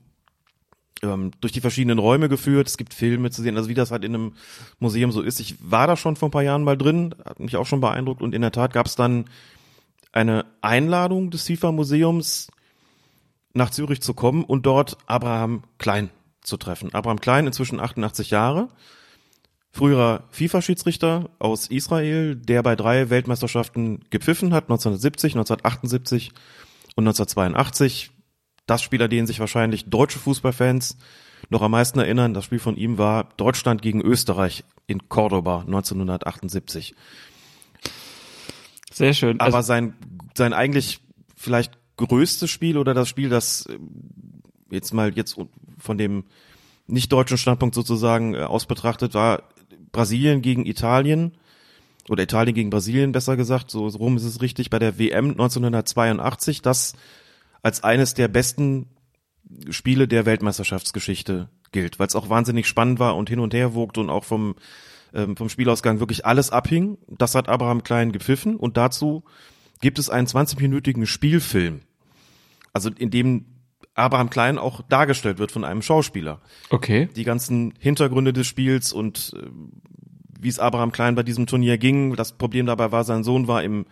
ähm, 1.03 1.31
durch 1.41 1.53
die 1.53 1.61
verschiedenen 1.61 1.99
Räume 1.99 2.29
geführt. 2.29 2.67
Es 2.67 2.77
gibt 2.77 2.95
Filme 2.95 3.31
zu 3.31 3.43
sehen, 3.43 3.57
also 3.57 3.69
wie 3.69 3.75
das 3.75 3.91
halt 3.91 4.05
in 4.05 4.15
einem 4.15 4.33
Museum 4.79 5.13
so 5.13 5.21
ist. 5.21 5.41
Ich 5.41 5.57
war 5.61 5.87
da 5.87 5.97
schon 5.97 6.17
vor 6.17 6.29
ein 6.29 6.33
paar 6.33 6.43
Jahren 6.43 6.65
mal 6.65 6.79
drin, 6.79 7.15
hat 7.25 7.41
mich 7.41 7.57
auch 7.57 7.67
schon 7.67 7.81
beeindruckt 7.81 8.23
und 8.23 8.35
in 8.35 8.43
der 8.43 8.53
Tat 8.53 8.73
gab 8.73 8.87
es 8.87 8.97
dann 8.97 9.27
eine 10.13 10.47
Einladung 10.63 11.31
des 11.31 11.47
FIFA-Museums 11.47 12.49
nach 13.53 13.71
Zürich 13.71 14.01
zu 14.01 14.15
kommen 14.15 14.45
und 14.45 14.67
dort 14.67 14.97
Abraham 15.07 15.63
Klein 15.79 16.11
zu 16.45 16.57
treffen. 16.57 16.95
Abraham 16.95 17.21
Klein, 17.21 17.47
inzwischen 17.47 17.81
88 17.81 18.31
Jahre, 18.31 18.69
früherer 19.73 20.25
FIFA-Schiedsrichter 20.31 21.31
aus 21.41 21.67
Israel, 21.67 22.37
der 22.37 22.63
bei 22.63 22.77
drei 22.77 23.11
Weltmeisterschaften 23.11 24.05
gepfiffen 24.11 24.55
hat, 24.55 24.65
1970, 24.65 25.33
1978 25.33 26.29
und 26.95 27.09
1982. 27.09 28.13
Das 28.67 28.83
Spiel, 28.83 29.03
an 29.03 29.11
den 29.11 29.27
sich 29.27 29.41
wahrscheinlich 29.41 29.87
deutsche 29.87 30.19
Fußballfans 30.21 30.97
noch 31.51 31.63
am 31.63 31.73
meisten 31.73 31.99
erinnern, 31.99 32.35
das 32.35 32.45
Spiel 32.45 32.61
von 32.61 32.77
ihm 32.77 32.99
war 32.99 33.31
Deutschland 33.37 33.83
gegen 33.83 34.01
Österreich 34.01 34.65
in 34.87 35.09
Cordoba 35.09 35.61
1978. 35.61 36.95
Sehr 38.91 39.13
schön. 39.13 39.41
Aber 39.41 39.57
Also, 39.57 39.67
sein, 39.67 39.95
sein 40.37 40.53
eigentlich 40.53 41.01
vielleicht 41.37 41.73
größtes 41.97 42.51
Spiel 42.51 42.79
oder 42.79 42.95
das 42.95 43.09
Spiel, 43.09 43.29
das 43.29 43.69
jetzt 44.75 44.93
mal 44.93 45.15
jetzt 45.15 45.37
von 45.79 45.99
dem 45.99 46.25
nicht 46.87 47.13
deutschen 47.13 47.39
Standpunkt 47.39 47.75
sozusagen 47.75 48.35
äh, 48.35 48.41
aus 48.41 48.67
betrachtet 48.67 49.15
war, 49.15 49.45
Brasilien 49.93 50.43
gegen 50.43 50.67
Italien 50.67 51.33
oder 52.09 52.23
Italien 52.23 52.55
gegen 52.55 52.71
Brasilien 52.71 53.13
besser 53.13 53.37
gesagt, 53.37 53.71
so 53.71 53.87
rum 53.87 54.17
ist 54.17 54.25
es 54.25 54.43
richtig, 54.43 54.69
bei 54.71 54.79
der 54.79 54.99
WM 54.99 55.31
1982, 55.31 56.61
das 56.61 56.95
als 57.63 57.83
eines 57.83 58.13
der 58.13 58.29
besten 58.29 58.87
Spiele 59.71 60.07
der 60.07 60.27
Weltmeisterschaftsgeschichte 60.27 61.49
gilt, 61.73 61.99
weil 61.99 62.07
es 62.07 62.17
auch 62.17 62.29
wahnsinnig 62.29 62.67
spannend 62.67 62.99
war 62.99 63.17
und 63.17 63.31
hin 63.31 63.41
und 63.41 63.55
her 63.55 63.75
wogte 63.75 64.01
und 64.01 64.11
auch 64.11 64.25
vom 64.25 64.55
ähm, 65.15 65.37
vom 65.37 65.49
Spielausgang 65.49 66.01
wirklich 66.01 66.27
alles 66.27 66.51
abhing. 66.51 66.99
Das 67.09 67.35
hat 67.35 67.49
Abraham 67.49 67.85
Klein 67.85 68.13
gepfiffen 68.13 68.57
und 68.57 68.77
dazu 68.77 69.25
gibt 69.81 69.99
es 69.99 70.11
einen 70.11 70.27
20-minütigen 70.27 71.07
Spielfilm, 71.07 71.81
also 72.73 72.91
in 72.91 73.11
dem 73.11 73.47
Abraham 73.95 74.31
Klein 74.31 74.59
auch 74.59 74.83
dargestellt 74.83 75.39
wird 75.39 75.53
von 75.53 75.65
einem 75.65 75.83
Schauspieler. 75.83 76.41
okay. 76.71 77.09
Die 77.15 77.25
ganzen 77.25 77.75
Hintergründe 77.79 78.33
des 78.33 78.47
Spiels 78.47 78.93
und 78.93 79.35
äh, 79.37 79.47
wie 80.41 80.49
es 80.49 80.59
Abraham 80.59 80.93
Klein 80.93 81.15
bei 81.15 81.23
diesem 81.23 81.47
Turnier 81.47 81.79
ging. 81.79 82.17
Das 82.17 82.33
Problem 82.33 82.67
dabei 82.67 82.93
war, 82.93 83.05
sein 83.05 83.25
Sohn 83.25 83.49
war 83.49 83.63
im 83.63 83.87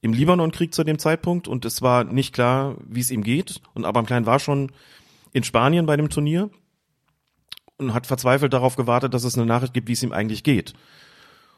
im 0.00 0.12
Libanon-Krieg 0.12 0.74
zu 0.74 0.84
dem 0.84 0.98
Zeitpunkt 0.98 1.48
und 1.48 1.64
es 1.64 1.82
war 1.82 2.04
nicht 2.04 2.32
klar, 2.32 2.76
wie 2.86 3.00
es 3.00 3.10
ihm 3.10 3.22
geht. 3.22 3.60
Und 3.74 3.84
Abraham 3.84 4.06
Klein 4.06 4.26
war 4.26 4.38
schon 4.38 4.70
in 5.32 5.42
Spanien 5.42 5.86
bei 5.86 5.96
dem 5.96 6.08
Turnier 6.08 6.50
und 7.76 7.94
hat 7.94 8.06
verzweifelt 8.06 8.52
darauf 8.52 8.76
gewartet, 8.76 9.14
dass 9.14 9.24
es 9.24 9.36
eine 9.36 9.46
Nachricht 9.46 9.74
gibt, 9.74 9.88
wie 9.88 9.92
es 9.92 10.02
ihm 10.02 10.12
eigentlich 10.12 10.44
geht. 10.44 10.74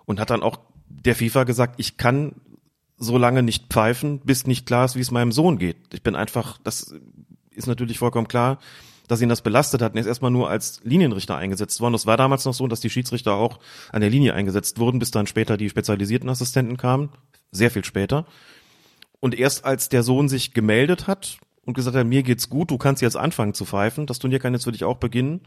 Und 0.06 0.20
hat 0.20 0.30
dann 0.30 0.42
auch 0.42 0.58
der 0.88 1.14
FIFA 1.14 1.44
gesagt, 1.44 1.74
ich 1.78 1.96
kann 1.96 2.34
so 2.96 3.16
lange 3.16 3.42
nicht 3.42 3.72
pfeifen, 3.72 4.20
bis 4.20 4.46
nicht 4.46 4.66
klar 4.66 4.84
ist, 4.84 4.96
wie 4.96 5.00
es 5.00 5.10
meinem 5.10 5.32
Sohn 5.32 5.58
geht. 5.58 5.76
Ich 5.92 6.02
bin 6.02 6.16
einfach, 6.16 6.58
das 6.64 6.94
ist 7.54 7.66
natürlich 7.66 7.98
vollkommen 7.98 8.28
klar, 8.28 8.58
dass 9.08 9.20
ihn 9.20 9.28
das 9.28 9.42
belastet 9.42 9.82
hat. 9.82 9.94
Er 9.94 10.00
ist 10.00 10.06
erstmal 10.06 10.30
nur 10.30 10.48
als 10.48 10.80
Linienrichter 10.84 11.36
eingesetzt 11.36 11.80
worden. 11.80 11.94
Das 11.94 12.06
war 12.06 12.16
damals 12.16 12.44
noch 12.44 12.54
so, 12.54 12.68
dass 12.68 12.80
die 12.80 12.90
Schiedsrichter 12.90 13.34
auch 13.34 13.58
an 13.90 14.00
der 14.00 14.10
Linie 14.10 14.34
eingesetzt 14.34 14.78
wurden, 14.78 15.00
bis 15.00 15.10
dann 15.10 15.26
später 15.26 15.56
die 15.56 15.68
spezialisierten 15.68 16.28
Assistenten 16.28 16.76
kamen. 16.76 17.10
Sehr 17.50 17.72
viel 17.72 17.84
später. 17.84 18.26
Und 19.18 19.36
erst 19.36 19.64
als 19.64 19.88
der 19.88 20.04
Sohn 20.04 20.28
sich 20.28 20.54
gemeldet 20.54 21.08
hat 21.08 21.38
und 21.64 21.74
gesagt 21.74 21.96
hat, 21.96 22.06
mir 22.06 22.22
geht's 22.22 22.48
gut, 22.48 22.70
du 22.70 22.78
kannst 22.78 23.02
jetzt 23.02 23.16
anfangen 23.16 23.52
zu 23.52 23.64
pfeifen, 23.64 24.06
das 24.06 24.20
Turnier 24.20 24.38
kann 24.38 24.54
jetzt 24.54 24.64
für 24.64 24.72
dich 24.72 24.84
auch 24.84 24.96
beginnen, 24.96 25.40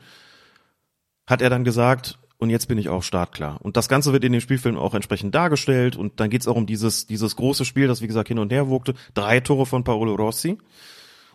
hat 1.26 1.42
er 1.42 1.50
dann 1.50 1.64
gesagt, 1.64 2.20
und 2.38 2.50
jetzt 2.50 2.68
bin 2.68 2.78
ich 2.78 2.90
auch 2.90 3.04
startklar. 3.04 3.60
Und 3.62 3.78
das 3.78 3.88
Ganze 3.88 4.12
wird 4.12 4.26
in 4.26 4.34
dem 4.34 4.42
Spielfilm 4.42 4.78
auch 4.78 4.94
entsprechend 4.94 5.34
dargestellt 5.34 5.96
und 5.96 6.20
dann 6.20 6.30
geht's 6.30 6.48
auch 6.48 6.58
um 6.58 6.66
dieses, 6.66 7.08
dieses 7.08 7.38
große 7.38 7.64
Spiel, 7.64 7.88
das 7.88 8.02
wie 8.02 8.08
gesagt 8.08 8.28
hin 8.28 8.40
und 8.40 8.52
her 8.52 8.68
wogte. 8.68 8.94
Drei 9.14 9.40
Tore 9.40 9.66
von 9.66 9.86
Paolo 9.86 10.16
Rossi. 10.16 10.58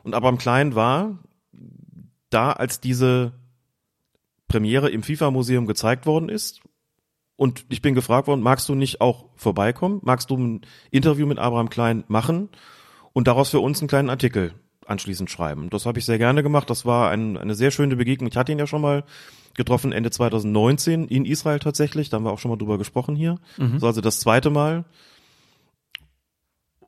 Und 0.02 0.14
Abraham 0.14 0.38
Klein 0.38 0.75
war 0.75 1.19
da, 2.31 2.52
als 2.52 2.81
diese 2.81 3.33
Premiere 4.49 4.90
im 4.90 5.02
FIFA-Museum 5.02 5.67
gezeigt 5.67 6.07
worden 6.07 6.28
ist. 6.28 6.61
Und 7.37 7.67
ich 7.69 7.83
bin 7.83 7.95
gefragt 7.95 8.26
worden, 8.26 8.43
magst 8.43 8.69
du 8.69 8.75
nicht 8.75 9.00
auch 9.00 9.26
vorbeikommen? 9.37 10.00
Magst 10.02 10.31
du 10.31 10.37
ein 10.37 10.61
Interview 10.90 11.26
mit 11.26 11.38
Abraham 11.38 11.71
Klein 11.71 12.02
machen 12.09 12.49
und 13.12 13.28
daraus 13.28 13.50
für 13.50 13.61
uns 13.61 13.81
einen 13.81 13.88
kleinen 13.88 14.11
Artikel 14.11 14.55
anschließend 14.87 15.31
schreiben? 15.31 15.71
Das 15.71 15.87
habe 15.87 16.00
ich 16.00 16.05
sehr 16.05 16.19
gerne 16.19 16.43
gemacht. 16.43 16.69
Das 16.69 16.85
war 16.85 17.11
ein, 17.11 17.37
eine 17.37 17.55
sehr 17.55 17.71
schöne 17.71 17.95
Begegnung. 17.95 18.28
Ich 18.28 18.37
hatte 18.37 18.50
ihn 18.50 18.59
ja 18.59 18.67
schon 18.67 18.83
mal 18.83 19.05
getroffen 19.55 19.93
Ende 19.93 20.11
2019 20.11 21.07
in 21.07 21.25
Israel 21.25 21.61
tatsächlich. 21.61 22.09
Da 22.11 22.17
haben 22.17 22.25
wir 22.25 22.33
auch 22.33 22.38
schon 22.40 22.50
mal 22.50 22.57
drüber 22.57 22.78
gesprochen 22.78 23.14
hier. 23.14 23.38
Das 23.75 23.83
war 23.83 23.88
also 23.88 24.00
das 24.00 24.19
zweite 24.19 24.50
Mal. 24.50 24.85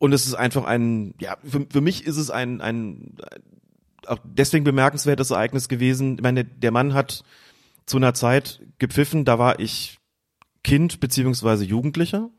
Und 0.01 0.15
es 0.15 0.27
ist 0.27 0.35
einfach 0.35 0.65
ein, 0.65 1.15
ja, 1.21 1.37
für, 1.45 1.67
für 1.71 1.83
mich 1.83 2.07
ist 2.07 2.17
es 2.17 2.31
ein, 2.31 2.63
ein, 2.63 3.17
auch 4.07 4.17
deswegen 4.25 4.65
bemerkenswertes 4.65 5.31
Ereignis 5.31 5.69
gewesen. 5.69 6.15
Ich 6.15 6.23
meine, 6.23 6.43
der 6.43 6.73
Mann 6.73 6.95
hat 6.95 7.23
zu 7.85 7.99
einer 7.99 8.15
Zeit 8.15 8.63
gepfiffen, 8.79 9.27
da 9.27 9.39
war 9.39 9.61
ich 9.61 9.99
Kind 10.65 11.01
beziehungsweise 11.01 11.67
Jugendlicher, 11.67 12.31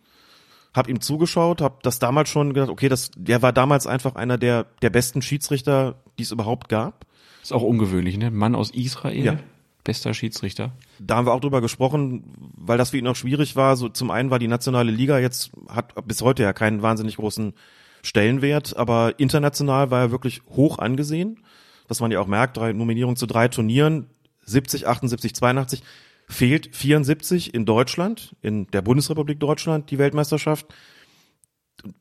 hab 0.74 0.90
ihm 0.90 1.02
zugeschaut, 1.02 1.62
hab 1.62 1.84
das 1.84 2.00
damals 2.00 2.30
schon 2.30 2.56
gedacht, 2.56 2.72
okay, 2.72 2.90
das, 2.90 3.12
der 3.16 3.44
war 3.44 3.54
damals 3.54 3.86
einfach 3.86 4.16
einer 4.16 4.40
der, 4.40 4.66
der 4.82 4.90
besten 4.90 5.22
Schiedsrichter, 5.22 6.02
die 6.18 6.24
es 6.24 6.32
überhaupt 6.32 6.68
gab. 6.68 7.06
Ist 7.44 7.54
auch 7.54 7.62
ungewöhnlich, 7.62 8.18
ne? 8.18 8.32
Mann 8.32 8.56
aus 8.56 8.72
Israel, 8.72 9.24
Ja. 9.24 9.40
Bester 9.84 10.14
Schiedsrichter. 10.14 10.74
Da 11.00 11.16
haben 11.16 11.26
wir 11.26 11.34
auch 11.34 11.40
drüber 11.40 11.62
gesprochen, 11.62 12.34
weil 12.56 12.78
das 12.78 12.92
für 12.92 12.98
ihn 12.98 13.08
auch 13.08 13.16
schwierig 13.16 13.56
war. 13.56 13.76
So 13.76 13.90
zum 13.90 14.12
einen 14.12 14.30
war 14.30 14.40
die 14.40 14.48
nationale 14.48 14.92
Liga 14.92 15.20
jetzt 15.20 15.52
hat 15.70 15.94
bis 16.08 16.22
heute 16.22 16.44
ja 16.44 16.54
keinen 16.54 16.82
wahnsinnig 16.82 17.18
großen 17.18 17.54
Stellenwert, 18.04 18.76
aber 18.78 19.20
international 19.20 19.92
war 19.92 20.02
er 20.02 20.12
wirklich 20.12 20.42
hoch 20.50 20.80
angesehen, 20.80 21.40
was 21.88 22.00
man 22.00 22.12
ja 22.12 22.20
auch 22.20 22.28
merkt. 22.28 22.58
Drei 22.58 22.74
Nominierungen 22.74 23.16
zu 23.16 23.28
drei 23.28 23.48
Turnieren, 23.48 24.08
70, 24.46 24.88
78, 24.88 25.36
82 25.36 25.84
fehlt 26.28 26.76
74 26.76 27.54
in 27.54 27.66
Deutschland, 27.66 28.36
in 28.42 28.68
der 28.68 28.82
Bundesrepublik 28.82 29.40
Deutschland 29.40 29.92
die 29.92 30.00
Weltmeisterschaft. 30.00 30.66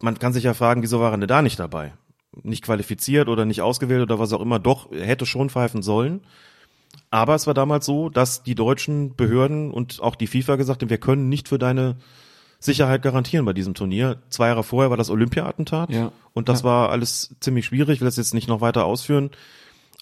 Man 0.01 0.19
kann 0.19 0.33
sich 0.33 0.45
ja 0.45 0.55
fragen, 0.55 0.83
wieso 0.83 1.01
waren 1.01 1.21
er 1.23 1.27
da 1.27 1.43
nicht 1.43 1.59
dabei? 1.59 1.95
Nicht 2.43 2.65
qualifiziert 2.65 3.29
oder 3.29 3.45
nicht 3.45 3.61
ausgewählt 3.61 4.03
oder 4.03 4.19
was 4.19 4.33
auch 4.33 4.41
immer. 4.41 4.59
Doch, 4.59 4.91
hätte 4.93 5.27
schon 5.27 5.51
pfeifen 5.51 5.83
sollen. 5.83 6.21
Aber 7.11 7.35
es 7.35 7.47
war 7.47 7.55
damals 7.55 7.87
so, 7.87 8.09
dass 8.09 8.43
die 8.43 8.55
deutschen 8.55 9.17
Behörden 9.17 9.71
und 9.73 10.01
auch 10.01 10.15
die 10.15 10.27
FIFA 10.29 10.57
gesagt 10.57 10.83
haben, 10.83 10.91
wir 10.91 10.99
können 10.99 11.29
nicht 11.29 11.49
für 11.49 11.59
deine 11.59 11.97
Sicherheit 12.61 13.03
garantieren 13.03 13.45
bei 13.47 13.53
diesem 13.53 13.75
Turnier. 13.75 14.19
Zwei 14.29 14.49
Jahre 14.49 14.63
vorher 14.63 14.91
war 14.91 14.97
das 14.97 15.11
Olympia-Attentat 15.11 15.91
Ja. 15.91 16.13
und 16.35 16.49
das 16.49 16.61
Ja. 16.61 16.65
war 16.67 16.91
alles 16.91 17.35
ziemlich 17.41 17.67
schwierig. 17.67 17.95
Ich 17.97 18.01
will 18.01 18.07
das 18.09 18.17
jetzt 18.17 18.35
nicht 18.35 18.49
noch 18.49 18.61
weiter 18.61 18.85
ausführen. 18.85 19.31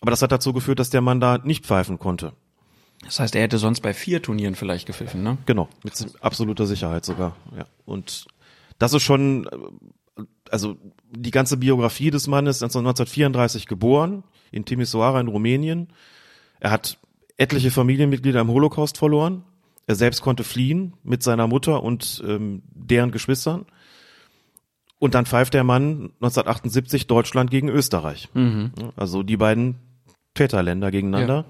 Aber 0.01 0.11
das 0.11 0.23
hat 0.23 0.33
dazu 0.33 0.53
geführt, 0.53 0.79
dass 0.81 0.91
der 0.91 1.01
Mann 1.01 1.21
da 1.21 1.39
nicht 1.39 1.65
pfeifen 1.67 1.99
konnte. 1.99 2.33
Das 3.05 3.21
heißt, 3.21 3.35
er 3.37 3.43
hätte 3.43 3.59
sonst 3.59 3.81
bei 3.81 3.95
vier 3.95 4.21
Turnieren 4.23 4.55
vielleicht 4.57 4.87
gepfiffen, 4.87 5.23
ne? 5.23 5.39
Genau, 5.47 5.69
mit 5.85 5.93
absoluter 6.21 6.67
Sicherheit 6.67 7.05
sogar. 7.05 7.37
Ja. 7.57 7.65
Und 7.87 8.27
das 8.79 8.93
ist 8.93 9.03
schon, 9.03 9.47
äh, 10.17 10.23
also 10.51 10.77
die 11.11 11.31
ganze 11.31 11.57
Biografie 11.57 12.11
des 12.11 12.27
Mannes, 12.27 12.57
ist 12.57 12.63
1934 12.65 13.67
geboren, 13.67 14.25
in 14.51 14.65
Timisoara 14.65 15.21
in 15.21 15.29
Rumänien. 15.29 15.89
Er 16.61 16.71
hat 16.71 16.99
etliche 17.37 17.71
Familienmitglieder 17.71 18.41
im 18.41 18.49
Holocaust 18.49 18.99
verloren. 18.99 19.45
Er 19.87 19.95
selbst 19.95 20.21
konnte 20.21 20.45
fliehen 20.45 20.95
mit 21.03 21.23
seiner 21.23 21.47
Mutter 21.47 21.83
und 21.83 22.23
ähm, 22.27 22.63
deren 22.75 23.11
Geschwistern. 23.11 23.67
Und 24.99 25.15
dann 25.15 25.27
pfeift 25.27 25.55
der 25.55 25.65
Mann 25.65 26.13
1978 26.21 27.07
Deutschland 27.07 27.51
gegen 27.51 27.69
Österreich. 27.69 28.29
Mhm. 28.35 28.73
Ja, 28.79 28.93
Also 28.97 29.23
die 29.23 29.37
beiden 29.37 29.77
Täterländer 30.35 30.91
gegeneinander. 30.91 31.47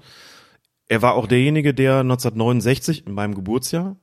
Er 0.87 1.01
war 1.01 1.13
auch 1.13 1.27
derjenige, 1.27 1.73
der 1.73 1.99
1969, 1.99 3.05
in 3.07 3.13
meinem 3.13 3.35
Geburtsjahr, 3.35 3.97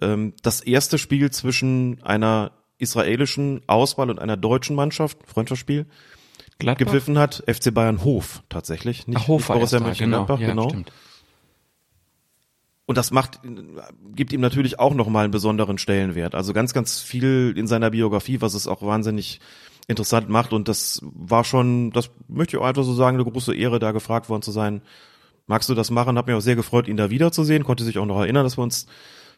ähm, 0.00 0.34
das 0.42 0.60
erste 0.60 0.98
Spiel 0.98 1.30
zwischen 1.30 2.02
einer 2.02 2.52
israelischen 2.78 3.62
Auswahl 3.66 4.10
und 4.10 4.18
einer 4.18 4.36
deutschen 4.36 4.74
Mannschaft, 4.76 5.18
Freundschaftsspiel, 5.26 5.86
Gladbach? 6.58 6.86
gepfiffen 6.86 7.18
hat. 7.18 7.42
FC 7.46 7.72
Bayern 7.72 8.04
Hof 8.04 8.42
tatsächlich, 8.48 9.06
nicht, 9.06 9.18
Ach, 9.22 9.28
Hofer 9.28 9.54
nicht 9.54 9.60
Borussia 9.60 9.78
genau. 9.78 9.88
Mönchengladbach, 9.88 10.40
Ja, 10.40 10.48
genau. 10.48 10.68
stimmt. 10.68 10.92
Und 12.84 12.98
das 12.98 13.10
macht, 13.10 13.40
gibt 14.14 14.32
ihm 14.32 14.40
natürlich 14.40 14.78
auch 14.78 14.94
nochmal 14.94 15.24
einen 15.24 15.30
besonderen 15.30 15.78
Stellenwert. 15.78 16.34
Also 16.34 16.52
ganz, 16.52 16.74
ganz 16.74 17.00
viel 17.00 17.54
in 17.56 17.66
seiner 17.66 17.90
Biografie, 17.90 18.40
was 18.40 18.54
es 18.54 18.66
auch 18.66 18.82
wahnsinnig 18.82 19.40
interessant 19.86 20.28
macht. 20.28 20.52
Und 20.52 20.68
das 20.68 21.00
war 21.02 21.44
schon, 21.44 21.90
das 21.92 22.10
möchte 22.28 22.56
ich 22.56 22.62
auch 22.62 22.66
einfach 22.66 22.84
so 22.84 22.92
sagen, 22.94 23.16
eine 23.18 23.30
große 23.30 23.54
Ehre, 23.54 23.78
da 23.78 23.92
gefragt 23.92 24.28
worden 24.28 24.42
zu 24.42 24.50
sein. 24.50 24.82
Magst 25.46 25.68
du 25.68 25.74
das 25.74 25.90
machen? 25.90 26.18
Hat 26.18 26.26
mich 26.26 26.36
auch 26.36 26.40
sehr 26.40 26.56
gefreut, 26.56 26.88
ihn 26.88 26.96
da 26.96 27.08
wiederzusehen. 27.10 27.64
Konnte 27.64 27.84
sich 27.84 27.98
auch 27.98 28.06
noch 28.06 28.20
erinnern, 28.20 28.44
dass 28.44 28.58
wir 28.58 28.62
uns 28.62 28.86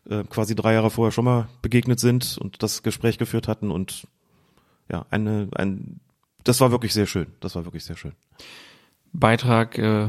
äh, 0.08 0.24
quasi 0.24 0.54
drei 0.54 0.72
Jahre 0.72 0.90
vorher 0.90 1.12
schon 1.12 1.24
mal 1.24 1.48
begegnet 1.62 2.00
sind 2.00 2.38
und 2.38 2.62
das 2.62 2.82
Gespräch 2.82 3.18
geführt 3.18 3.46
hatten. 3.46 3.70
Und 3.70 4.06
ja, 4.90 5.06
eine, 5.10 5.48
ein, 5.54 6.00
das 6.44 6.60
war 6.60 6.70
wirklich 6.70 6.92
sehr 6.92 7.06
schön. 7.06 7.26
Das 7.40 7.54
war 7.56 7.64
wirklich 7.64 7.84
sehr 7.84 7.96
schön. 7.96 8.12
Beitrag 9.12 9.78
äh, 9.78 10.08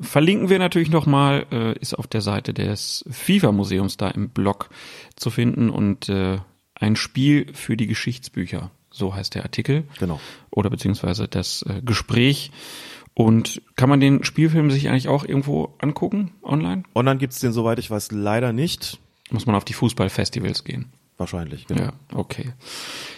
verlinken 0.00 0.48
wir 0.48 0.58
natürlich 0.58 0.90
nochmal, 0.90 1.46
äh, 1.50 1.78
ist 1.78 1.94
auf 1.94 2.06
der 2.06 2.20
Seite 2.20 2.52
des 2.52 3.04
FIFA-Museums 3.10 3.96
da 3.96 4.08
im 4.08 4.30
Blog 4.30 4.68
zu 5.14 5.30
finden 5.30 5.70
und 5.70 6.08
äh, 6.08 6.38
ein 6.74 6.96
Spiel 6.96 7.52
für 7.54 7.76
die 7.76 7.86
Geschichtsbücher, 7.86 8.70
so 8.90 9.14
heißt 9.14 9.34
der 9.34 9.44
Artikel. 9.44 9.84
Genau. 9.98 10.20
Oder 10.50 10.70
beziehungsweise 10.70 11.28
das 11.28 11.62
äh, 11.62 11.80
Gespräch. 11.82 12.50
Und 13.14 13.62
kann 13.76 13.88
man 13.88 14.00
den 14.00 14.24
Spielfilm 14.24 14.70
sich 14.70 14.88
eigentlich 14.88 15.08
auch 15.08 15.24
irgendwo 15.24 15.74
angucken, 15.78 16.32
online? 16.42 16.82
Online 16.94 17.18
gibt's 17.18 17.40
den, 17.40 17.52
soweit 17.52 17.78
ich 17.78 17.90
weiß, 17.90 18.10
leider 18.12 18.52
nicht. 18.52 18.98
Muss 19.30 19.46
man 19.46 19.56
auf 19.56 19.64
die 19.64 19.72
Fußballfestivals 19.72 20.64
gehen. 20.64 20.92
Wahrscheinlich, 21.18 21.66
genau. 21.66 21.82
Ja, 21.82 21.92
okay. 22.14 22.52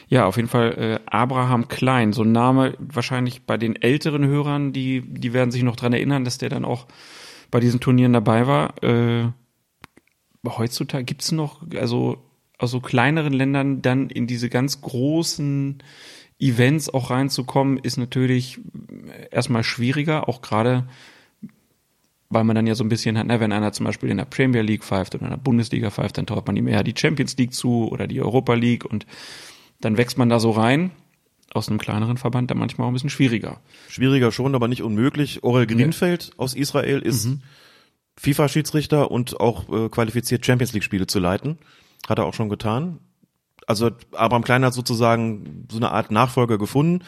Ja, 0.09 0.27
auf 0.27 0.37
jeden 0.37 0.49
Fall 0.49 0.73
äh, 0.79 1.01
Abraham 1.11 1.69
Klein, 1.69 2.13
so 2.13 2.23
ein 2.23 2.33
Name 2.33 2.75
wahrscheinlich 2.79 3.43
bei 3.43 3.57
den 3.57 3.75
älteren 3.77 4.25
Hörern, 4.25 4.73
die, 4.73 5.03
die 5.03 5.33
werden 5.33 5.51
sich 5.51 5.65
noch 5.65 5.77
dran 5.77 5.93
erinnern, 5.93 6.25
dass 6.25 6.39
der 6.39 6.49
dann 6.49 6.65
auch 6.65 6.87
bei 7.51 7.61
diesen 7.61 7.81
Turnieren 7.81 8.13
dabei 8.13 8.47
war. 8.47 8.83
Äh, 8.85 9.31
heutzutage 10.47 11.05
gibt's 11.05 11.33
noch, 11.33 11.63
also 11.75 12.19
aus 12.59 12.71
so 12.71 12.81
kleineren 12.81 13.33
Ländern 13.33 13.83
dann 13.83 14.11
in 14.11 14.27
diese 14.27 14.49
ganz 14.49 14.81
großen 14.81 15.83
Events 16.39 16.89
auch 16.89 17.11
reinzukommen, 17.11 17.79
ist 17.79 17.97
natürlich 17.97 18.61
erstmal 19.31 19.65
schwieriger, 19.65 20.29
auch 20.29 20.41
gerade 20.41 20.89
weil 22.31 22.45
man 22.45 22.55
dann 22.55 22.67
ja 22.67 22.75
so 22.75 22.85
ein 22.85 22.89
bisschen 22.89 23.17
hat, 23.17 23.27
ne, 23.27 23.41
wenn 23.41 23.53
einer 23.53 23.73
zum 23.73 23.87
Beispiel 23.87 24.11
in 24.11 24.19
der 24.19 24.25
Premier 24.25 24.63
League 24.63 24.85
pfeift 24.85 25.15
oder 25.15 25.25
in 25.25 25.31
der 25.31 25.37
Bundesliga 25.39 25.91
pfeift, 25.91 26.19
dann 26.19 26.27
traut 26.27 26.47
man 26.47 26.57
ihm 26.57 26.69
eher 26.69 26.85
die 26.85 26.95
Champions 26.97 27.37
League 27.37 27.55
zu 27.55 27.89
oder 27.91 28.07
die 28.07 28.21
Europa 28.21 28.55
League 28.55 28.85
und 28.85 29.07
dann 29.81 29.97
wächst 29.97 30.19
man 30.19 30.29
da 30.29 30.41
so 30.41 30.51
rein. 30.51 30.91
Aus 31.55 31.69
einem 31.69 31.79
kleineren 31.79 32.19
Verband 32.19 32.51
dann 32.51 32.59
manchmal 32.59 32.85
auch 32.85 32.91
ein 32.91 32.93
bisschen 32.93 33.09
schwieriger. 33.09 33.61
Schwieriger 33.89 34.33
schon, 34.33 34.55
aber 34.55 34.69
nicht 34.69 34.83
unmöglich. 34.83 35.43
Orel 35.43 35.67
Greenfeld 35.67 36.33
aus 36.37 36.53
Israel 36.55 36.99
ist 36.99 37.25
Mhm. 37.25 37.41
FIFA-Schiedsrichter 38.19 39.11
und 39.11 39.41
auch 39.41 39.69
äh, 39.73 39.89
qualifiziert 39.89 40.45
Champions 40.45 40.73
League-Spiele 40.75 41.07
zu 41.07 41.21
leiten. 41.21 41.57
Hat 42.07 42.19
er 42.19 42.27
auch 42.27 42.35
schon 42.35 42.49
getan. 42.51 42.99
Also 43.67 43.91
Abraham 44.13 44.45
Klein 44.45 44.65
hat 44.65 44.75
sozusagen 44.75 45.67
so 45.71 45.79
eine 45.79 45.93
Art 45.93 46.11
Nachfolger 46.11 46.59
gefunden. 46.59 47.05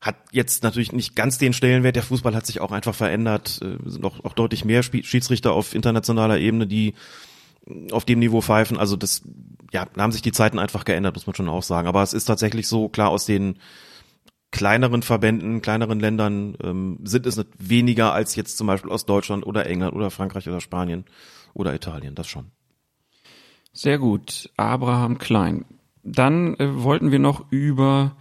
Hat 0.00 0.16
jetzt 0.30 0.62
natürlich 0.62 0.92
nicht 0.92 1.16
ganz 1.16 1.38
den 1.38 1.52
Stellenwert. 1.52 1.96
Der 1.96 2.02
Fußball 2.02 2.34
hat 2.34 2.46
sich 2.46 2.60
auch 2.60 2.72
einfach 2.72 2.94
verändert. 2.94 3.60
Äh, 3.62 3.78
sind 3.88 4.04
auch, 4.04 4.24
auch 4.24 4.34
deutlich 4.34 4.64
mehr 4.64 4.82
Schiedsrichter 4.82 5.52
auf 5.52 5.74
internationaler 5.74 6.38
Ebene, 6.38 6.66
die 6.66 6.94
auf 7.90 8.04
dem 8.04 8.18
Niveau 8.18 8.40
pfeifen. 8.40 8.76
Also 8.76 8.96
das, 8.96 9.22
ja, 9.72 9.86
haben 9.96 10.12
sich 10.12 10.22
die 10.22 10.32
Zeiten 10.32 10.58
einfach 10.58 10.84
geändert, 10.84 11.14
muss 11.14 11.26
man 11.26 11.34
schon 11.34 11.48
auch 11.48 11.62
sagen. 11.62 11.88
Aber 11.88 12.02
es 12.02 12.12
ist 12.12 12.26
tatsächlich 12.26 12.68
so, 12.68 12.88
klar, 12.88 13.10
aus 13.10 13.26
den 13.26 13.58
kleineren 14.50 15.02
Verbänden, 15.02 15.60
kleineren 15.60 16.00
Ländern 16.00 16.56
ähm, 16.62 16.98
sind 17.04 17.26
es 17.26 17.36
nicht 17.36 17.48
weniger 17.58 18.12
als 18.12 18.36
jetzt 18.36 18.56
zum 18.56 18.66
Beispiel 18.66 18.90
aus 18.90 19.06
Deutschland 19.06 19.44
oder 19.44 19.66
England 19.66 19.94
oder 19.94 20.10
Frankreich 20.10 20.48
oder 20.48 20.60
Spanien 20.60 21.04
oder 21.52 21.74
Italien, 21.74 22.14
das 22.14 22.28
schon. 22.28 22.46
Sehr 23.72 23.98
gut, 23.98 24.50
Abraham 24.56 25.18
Klein. 25.18 25.66
Dann 26.02 26.54
äh, 26.54 26.82
wollten 26.82 27.10
wir 27.10 27.18
noch 27.18 27.50
über 27.50 28.16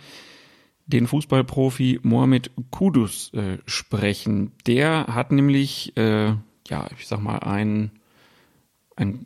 den 0.87 1.07
Fußballprofi 1.07 1.99
Mohamed 2.03 2.51
Kudus 2.71 3.33
äh, 3.33 3.57
sprechen. 3.65 4.51
Der 4.67 5.07
hat 5.07 5.31
nämlich, 5.31 5.95
äh, 5.97 6.27
ja, 6.67 6.87
ich 6.97 7.07
sag 7.07 7.21
mal, 7.21 7.39
ein, 7.39 7.91
ein 8.95 9.25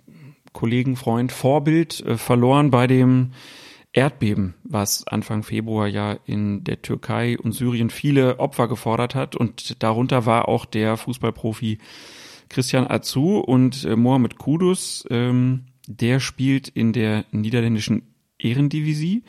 Kollegen, 0.54 0.96
Freund, 0.96 1.32
Vorbild 1.32 2.00
äh, 2.02 2.18
verloren 2.18 2.72
bei 2.72 2.88
dem 2.88 3.32
Erdbeben, 3.92 4.54
was 4.64 5.06
Anfang 5.08 5.44
Februar 5.44 5.88
ja 5.88 6.18
in 6.26 6.64
der 6.64 6.82
Türkei 6.82 7.38
und 7.40 7.54
Syrien 7.54 7.90
viele 7.90 8.40
Opfer 8.40 8.68
gefordert 8.68 9.16
hat. 9.16 9.36
Und 9.36 9.82
darunter 9.84 10.26
war 10.26 10.48
auch 10.48 10.66
der 10.66 10.96
Fußballprofi 10.96 11.80
Christian 12.50 12.90
Azu 12.90 13.40
und 13.40 13.86
äh, 13.86 13.96
Mohamed 13.96 14.38
Kudus, 14.38 15.06
ähm, 15.10 15.66
der 15.88 16.20
spielt 16.20 16.68
in 16.68 16.94
der 16.94 17.26
niederländischen 17.32 18.14
Ehrendivisie 18.38 19.24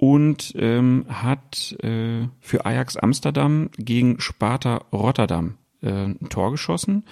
und 0.00 0.54
ähm, 0.56 1.04
hat 1.10 1.76
äh, 1.82 2.26
für 2.40 2.64
Ajax 2.64 2.96
Amsterdam 2.96 3.68
gegen 3.76 4.18
Sparta 4.18 4.76
Rotterdam 4.94 5.58
äh, 5.82 5.90
ein 5.90 6.30
Tor 6.30 6.52
geschossen. 6.52 7.04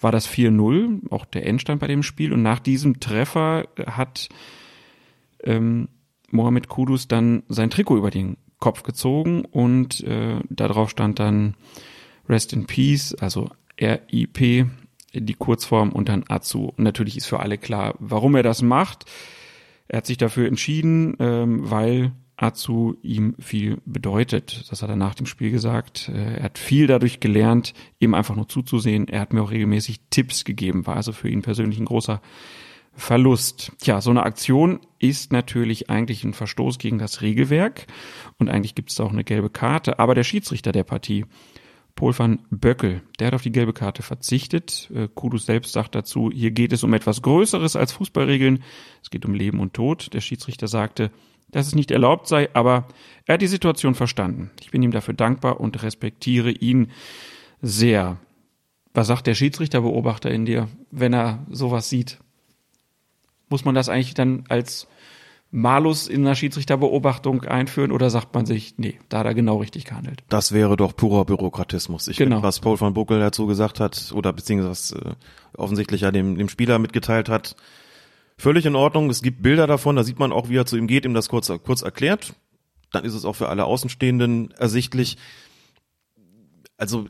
War 0.00 0.10
das 0.10 0.28
4-0, 0.28 1.12
auch 1.12 1.26
der 1.26 1.46
Endstand 1.46 1.80
bei 1.80 1.86
dem 1.86 2.02
Spiel. 2.02 2.32
Und 2.32 2.42
nach 2.42 2.58
diesem 2.58 2.98
Treffer 2.98 3.68
hat 3.86 4.30
ähm, 5.44 5.90
Mohamed 6.32 6.66
Kudus 6.66 7.06
dann 7.06 7.44
sein 7.48 7.70
Trikot 7.70 7.98
über 7.98 8.10
den 8.10 8.36
Kopf 8.58 8.82
gezogen 8.82 9.44
und 9.44 10.02
äh, 10.02 10.40
darauf 10.50 10.90
stand 10.90 11.20
dann 11.20 11.54
Rest 12.28 12.52
in 12.52 12.66
Peace, 12.66 13.14
also 13.14 13.48
RIP, 13.80 14.66
die 15.14 15.34
Kurzform 15.34 15.92
und 15.92 16.08
dann 16.08 16.24
Azu. 16.26 16.72
Und 16.76 16.82
natürlich 16.82 17.16
ist 17.16 17.26
für 17.26 17.38
alle 17.38 17.58
klar, 17.58 17.94
warum 18.00 18.34
er 18.34 18.42
das 18.42 18.60
macht. 18.60 19.04
Er 19.88 19.98
hat 19.98 20.06
sich 20.06 20.18
dafür 20.18 20.46
entschieden, 20.46 21.16
ähm, 21.18 21.70
weil 21.70 22.12
Azu 22.36 22.96
ihm 23.02 23.34
viel 23.40 23.78
bedeutet. 23.84 24.70
Das 24.70 24.82
hat 24.82 24.90
er 24.90 24.96
nach 24.96 25.14
dem 25.16 25.26
Spiel 25.26 25.50
gesagt. 25.50 26.08
Äh, 26.08 26.36
Er 26.36 26.44
hat 26.44 26.58
viel 26.58 26.86
dadurch 26.86 27.18
gelernt, 27.18 27.74
ihm 27.98 28.14
einfach 28.14 28.36
nur 28.36 28.48
zuzusehen. 28.48 29.08
Er 29.08 29.20
hat 29.20 29.32
mir 29.32 29.42
auch 29.42 29.50
regelmäßig 29.50 30.00
Tipps 30.10 30.44
gegeben, 30.44 30.86
war 30.86 30.96
also 30.96 31.12
für 31.12 31.28
ihn 31.28 31.42
persönlich 31.42 31.80
ein 31.80 31.86
großer 31.86 32.22
Verlust. 32.94 33.72
Tja, 33.78 34.00
so 34.00 34.10
eine 34.10 34.24
Aktion 34.24 34.80
ist 34.98 35.32
natürlich 35.32 35.88
eigentlich 35.88 36.24
ein 36.24 36.34
Verstoß 36.34 36.78
gegen 36.78 36.98
das 36.98 37.22
Regelwerk 37.22 37.86
und 38.38 38.48
eigentlich 38.48 38.74
gibt 38.74 38.90
es 38.90 38.96
da 38.96 39.04
auch 39.04 39.12
eine 39.12 39.24
gelbe 39.24 39.50
Karte. 39.50 39.98
Aber 39.98 40.14
der 40.14 40.24
Schiedsrichter 40.24 40.72
der 40.72 40.84
Partie, 40.84 41.24
Paul 41.98 42.16
van 42.16 42.38
Böckel, 42.50 43.02
der 43.18 43.26
hat 43.26 43.34
auf 43.34 43.42
die 43.42 43.50
gelbe 43.50 43.72
Karte 43.72 44.04
verzichtet. 44.04 44.88
Äh, 44.94 45.08
Kudus 45.12 45.46
selbst 45.46 45.72
sagt 45.72 45.96
dazu, 45.96 46.30
hier 46.32 46.52
geht 46.52 46.72
es 46.72 46.84
um 46.84 46.94
etwas 46.94 47.22
Größeres 47.22 47.74
als 47.74 47.90
Fußballregeln. 47.90 48.62
Es 49.02 49.10
geht 49.10 49.26
um 49.26 49.34
Leben 49.34 49.58
und 49.58 49.74
Tod. 49.74 50.14
Der 50.14 50.20
Schiedsrichter 50.20 50.68
sagte, 50.68 51.10
dass 51.50 51.66
es 51.66 51.74
nicht 51.74 51.90
erlaubt 51.90 52.28
sei, 52.28 52.50
aber 52.54 52.86
er 53.26 53.34
hat 53.34 53.42
die 53.42 53.48
Situation 53.48 53.96
verstanden. 53.96 54.52
Ich 54.60 54.70
bin 54.70 54.80
ihm 54.80 54.92
dafür 54.92 55.12
dankbar 55.12 55.58
und 55.58 55.82
respektiere 55.82 56.52
ihn 56.52 56.92
sehr. 57.62 58.18
Was 58.94 59.08
sagt 59.08 59.26
der 59.26 59.34
Schiedsrichterbeobachter 59.34 60.30
in 60.30 60.46
dir, 60.46 60.68
wenn 60.92 61.12
er 61.12 61.44
sowas 61.50 61.88
sieht? 61.88 62.20
Muss 63.48 63.64
man 63.64 63.74
das 63.74 63.88
eigentlich 63.88 64.14
dann 64.14 64.44
als 64.48 64.86
Malus 65.50 66.08
in 66.08 66.26
einer 66.26 66.34
Schiedsrichterbeobachtung 66.34 67.42
einführen 67.44 67.90
oder 67.90 68.10
sagt 68.10 68.34
man 68.34 68.44
sich, 68.44 68.74
nee, 68.76 68.98
da 69.08 69.20
hat 69.20 69.26
er 69.26 69.34
genau 69.34 69.56
richtig 69.56 69.86
gehandelt? 69.86 70.22
Das 70.28 70.52
wäre 70.52 70.76
doch 70.76 70.94
purer 70.94 71.24
Bürokratismus. 71.24 72.06
Ich 72.08 72.18
Genau. 72.18 72.36
finde, 72.36 72.46
was 72.46 72.60
Paul 72.60 72.78
van 72.78 72.92
Buckel 72.92 73.18
dazu 73.18 73.46
gesagt 73.46 73.80
hat, 73.80 74.12
oder 74.14 74.32
beziehungsweise 74.34 74.70
was 74.70 74.92
äh, 74.92 75.14
offensichtlich 75.56 76.02
ja 76.02 76.10
dem, 76.10 76.36
dem 76.36 76.50
Spieler 76.50 76.78
mitgeteilt 76.78 77.30
hat, 77.30 77.56
völlig 78.36 78.66
in 78.66 78.76
Ordnung. 78.76 79.08
Es 79.08 79.22
gibt 79.22 79.42
Bilder 79.42 79.66
davon, 79.66 79.96
da 79.96 80.04
sieht 80.04 80.18
man 80.18 80.32
auch, 80.32 80.50
wie 80.50 80.56
er 80.56 80.66
zu 80.66 80.76
ihm 80.76 80.86
geht, 80.86 81.06
ihm 81.06 81.14
das 81.14 81.30
kurz, 81.30 81.50
kurz 81.64 81.80
erklärt. 81.82 82.34
Dann 82.92 83.04
ist 83.04 83.14
es 83.14 83.24
auch 83.24 83.34
für 83.34 83.48
alle 83.48 83.64
Außenstehenden 83.64 84.50
ersichtlich. 84.52 85.16
Also 86.76 87.06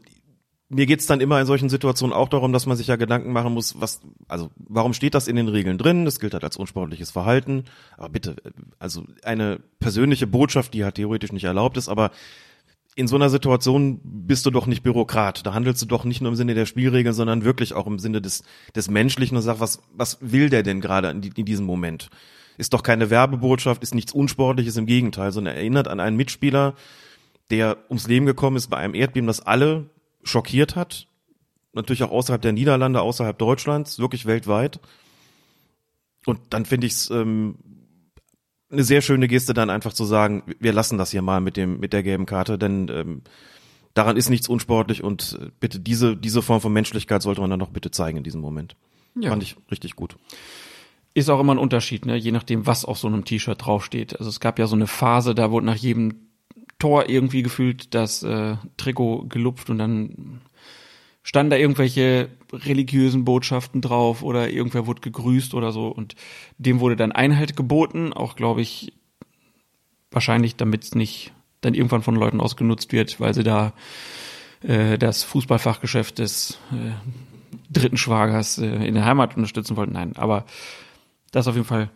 mir 0.70 0.86
geht's 0.86 1.06
dann 1.06 1.20
immer 1.20 1.40
in 1.40 1.46
solchen 1.46 1.70
Situationen 1.70 2.14
auch 2.14 2.28
darum, 2.28 2.52
dass 2.52 2.66
man 2.66 2.76
sich 2.76 2.88
ja 2.88 2.96
Gedanken 2.96 3.32
machen 3.32 3.54
muss, 3.54 3.80
was, 3.80 4.00
also 4.26 4.50
warum 4.56 4.92
steht 4.92 5.14
das 5.14 5.26
in 5.26 5.36
den 5.36 5.48
Regeln 5.48 5.78
drin? 5.78 6.04
Das 6.04 6.20
gilt 6.20 6.34
halt 6.34 6.44
als 6.44 6.56
unsportliches 6.56 7.10
Verhalten. 7.10 7.64
Aber 7.96 8.10
bitte, 8.10 8.36
also 8.78 9.04
eine 9.22 9.60
persönliche 9.80 10.26
Botschaft, 10.26 10.74
die 10.74 10.84
halt 10.84 10.96
theoretisch 10.96 11.32
nicht 11.32 11.44
erlaubt 11.44 11.78
ist, 11.78 11.88
aber 11.88 12.10
in 12.96 13.08
so 13.08 13.16
einer 13.16 13.30
Situation 13.30 14.00
bist 14.02 14.44
du 14.44 14.50
doch 14.50 14.66
nicht 14.66 14.82
Bürokrat. 14.82 15.46
Da 15.46 15.54
handelst 15.54 15.80
du 15.80 15.86
doch 15.86 16.04
nicht 16.04 16.20
nur 16.20 16.32
im 16.32 16.36
Sinne 16.36 16.54
der 16.54 16.66
Spielregeln, 16.66 17.14
sondern 17.14 17.44
wirklich 17.44 17.72
auch 17.72 17.86
im 17.86 17.98
Sinne 17.98 18.20
des, 18.20 18.42
des 18.74 18.90
Menschlichen 18.90 19.36
und 19.36 19.42
sagst, 19.42 19.60
was, 19.60 19.82
was 19.94 20.18
will 20.20 20.50
der 20.50 20.64
denn 20.64 20.80
gerade 20.80 21.08
in, 21.08 21.22
in 21.22 21.44
diesem 21.44 21.64
Moment? 21.64 22.10
Ist 22.58 22.74
doch 22.74 22.82
keine 22.82 23.08
Werbebotschaft, 23.08 23.84
ist 23.84 23.94
nichts 23.94 24.12
Unsportliches, 24.12 24.76
im 24.76 24.86
Gegenteil, 24.86 25.30
sondern 25.30 25.54
erinnert 25.54 25.86
an 25.86 26.00
einen 26.00 26.16
Mitspieler, 26.16 26.74
der 27.50 27.78
ums 27.88 28.08
Leben 28.08 28.26
gekommen 28.26 28.56
ist 28.56 28.66
bei 28.66 28.78
einem 28.78 28.94
Erdbeben, 28.94 29.28
das 29.28 29.40
alle 29.40 29.88
schockiert 30.22 30.76
hat. 30.76 31.06
Natürlich 31.72 32.02
auch 32.02 32.10
außerhalb 32.10 32.42
der 32.42 32.52
Niederlande, 32.52 33.00
außerhalb 33.00 33.38
Deutschlands, 33.38 33.98
wirklich 33.98 34.26
weltweit. 34.26 34.80
Und 36.26 36.40
dann 36.50 36.64
finde 36.64 36.86
ich 36.86 36.94
es 36.94 37.10
ähm, 37.10 37.56
eine 38.70 38.84
sehr 38.84 39.00
schöne 39.00 39.28
Geste, 39.28 39.54
dann 39.54 39.70
einfach 39.70 39.92
zu 39.92 40.04
sagen, 40.04 40.42
wir 40.58 40.72
lassen 40.72 40.98
das 40.98 41.10
hier 41.10 41.22
mal 41.22 41.40
mit 41.40 41.56
dem 41.56 41.80
mit 41.80 41.92
der 41.92 42.02
gelben 42.02 42.26
Karte, 42.26 42.58
denn 42.58 42.88
ähm, 42.90 43.22
daran 43.94 44.16
ist 44.16 44.28
nichts 44.28 44.48
unsportlich 44.48 45.02
und 45.02 45.38
äh, 45.40 45.50
bitte 45.60 45.80
diese 45.80 46.16
diese 46.16 46.42
Form 46.42 46.60
von 46.60 46.72
Menschlichkeit 46.72 47.22
sollte 47.22 47.40
man 47.40 47.50
dann 47.50 47.60
doch 47.60 47.70
bitte 47.70 47.90
zeigen 47.90 48.18
in 48.18 48.24
diesem 48.24 48.40
Moment. 48.40 48.76
Ja. 49.18 49.30
Fand 49.30 49.42
ich 49.42 49.56
richtig 49.70 49.96
gut. 49.96 50.16
Ist 51.14 51.30
auch 51.30 51.40
immer 51.40 51.54
ein 51.54 51.58
Unterschied, 51.58 52.06
ne? 52.06 52.16
je 52.16 52.30
nachdem, 52.30 52.66
was 52.66 52.84
auf 52.84 52.98
so 52.98 53.08
einem 53.08 53.24
T-Shirt 53.24 53.64
draufsteht. 53.64 54.18
Also 54.18 54.28
es 54.28 54.38
gab 54.38 54.58
ja 54.58 54.66
so 54.66 54.76
eine 54.76 54.86
Phase, 54.86 55.34
da 55.34 55.50
wurde 55.50 55.66
nach 55.66 55.74
jedem 55.74 56.27
Tor 56.78 57.08
irgendwie 57.08 57.42
gefühlt 57.42 57.94
das 57.94 58.22
äh, 58.22 58.56
Trikot 58.76 59.26
gelupft 59.28 59.70
und 59.70 59.78
dann 59.78 60.40
standen 61.22 61.50
da 61.50 61.56
irgendwelche 61.56 62.30
religiösen 62.52 63.24
Botschaften 63.24 63.80
drauf 63.80 64.22
oder 64.22 64.48
irgendwer 64.48 64.86
wurde 64.86 65.00
gegrüßt 65.02 65.54
oder 65.54 65.72
so 65.72 65.88
und 65.88 66.14
dem 66.56 66.80
wurde 66.80 66.96
dann 66.96 67.12
Einhalt 67.12 67.56
geboten, 67.56 68.12
auch 68.12 68.36
glaube 68.36 68.62
ich 68.62 68.92
wahrscheinlich, 70.10 70.56
damit 70.56 70.84
es 70.84 70.94
nicht 70.94 71.32
dann 71.60 71.74
irgendwann 71.74 72.02
von 72.02 72.14
Leuten 72.14 72.40
ausgenutzt 72.40 72.92
wird, 72.92 73.20
weil 73.20 73.34
sie 73.34 73.42
da 73.42 73.72
äh, 74.62 74.96
das 74.96 75.22
Fußballfachgeschäft 75.24 76.18
des 76.18 76.58
äh, 76.72 76.92
dritten 77.70 77.96
Schwagers 77.96 78.58
äh, 78.58 78.86
in 78.86 78.94
der 78.94 79.04
Heimat 79.04 79.36
unterstützen 79.36 79.76
wollten. 79.76 79.92
Nein, 79.92 80.16
aber 80.16 80.44
das 81.30 81.48
auf 81.48 81.56
jeden 81.56 81.66
Fall 81.66 81.90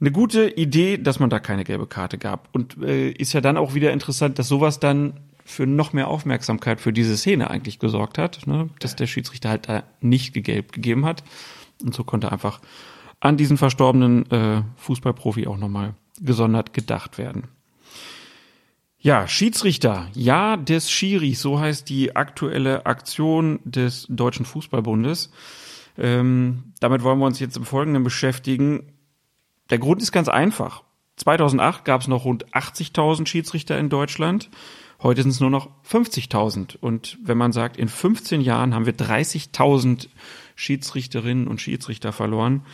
eine 0.00 0.12
gute 0.12 0.48
Idee, 0.48 0.96
dass 0.96 1.18
man 1.18 1.30
da 1.30 1.40
keine 1.40 1.64
gelbe 1.64 1.86
Karte 1.86 2.18
gab. 2.18 2.48
Und 2.52 2.82
äh, 2.82 3.10
ist 3.10 3.32
ja 3.32 3.40
dann 3.40 3.56
auch 3.56 3.74
wieder 3.74 3.92
interessant, 3.92 4.38
dass 4.38 4.48
sowas 4.48 4.80
dann 4.80 5.14
für 5.44 5.66
noch 5.66 5.92
mehr 5.92 6.08
Aufmerksamkeit 6.08 6.80
für 6.80 6.92
diese 6.92 7.16
Szene 7.16 7.50
eigentlich 7.50 7.78
gesorgt 7.78 8.18
hat, 8.18 8.46
ne? 8.46 8.68
dass 8.80 8.96
der 8.96 9.06
Schiedsrichter 9.06 9.48
halt 9.48 9.68
da 9.68 9.82
nicht 10.00 10.34
gelb 10.34 10.72
gegeben 10.72 11.06
hat. 11.06 11.24
Und 11.82 11.94
so 11.94 12.04
konnte 12.04 12.30
einfach 12.30 12.60
an 13.20 13.36
diesen 13.36 13.56
verstorbenen 13.56 14.30
äh, 14.30 14.62
Fußballprofi 14.76 15.46
auch 15.46 15.56
nochmal 15.56 15.94
gesondert 16.20 16.74
gedacht 16.74 17.18
werden. 17.18 17.44
Ja, 19.00 19.28
Schiedsrichter, 19.28 20.08
ja 20.12 20.56
des 20.56 20.90
Schiris, 20.90 21.40
so 21.40 21.60
heißt 21.60 21.88
die 21.88 22.16
aktuelle 22.16 22.84
Aktion 22.84 23.60
des 23.64 24.06
Deutschen 24.08 24.44
Fußballbundes. 24.44 25.30
Ähm, 25.96 26.72
damit 26.80 27.02
wollen 27.02 27.18
wir 27.20 27.26
uns 27.26 27.40
jetzt 27.40 27.56
im 27.56 27.64
Folgenden 27.64 28.04
beschäftigen. 28.04 28.92
Der 29.70 29.78
Grund 29.78 30.02
ist 30.02 30.12
ganz 30.12 30.28
einfach. 30.28 30.82
2008 31.16 31.84
gab 31.84 32.00
es 32.00 32.08
noch 32.08 32.24
rund 32.24 32.46
80.000 32.54 33.26
Schiedsrichter 33.26 33.78
in 33.78 33.88
Deutschland. 33.88 34.50
Heute 35.02 35.22
sind 35.22 35.30
es 35.30 35.40
nur 35.40 35.50
noch 35.50 35.70
50.000. 35.88 36.76
Und 36.76 37.18
wenn 37.22 37.38
man 37.38 37.52
sagt, 37.52 37.76
in 37.76 37.88
15 37.88 38.40
Jahren 38.40 38.74
haben 38.74 38.86
wir 38.86 38.96
30.000 38.96 40.08
Schiedsrichterinnen 40.54 41.46
und 41.46 41.60
Schiedsrichter 41.60 42.12
verloren, 42.12 42.64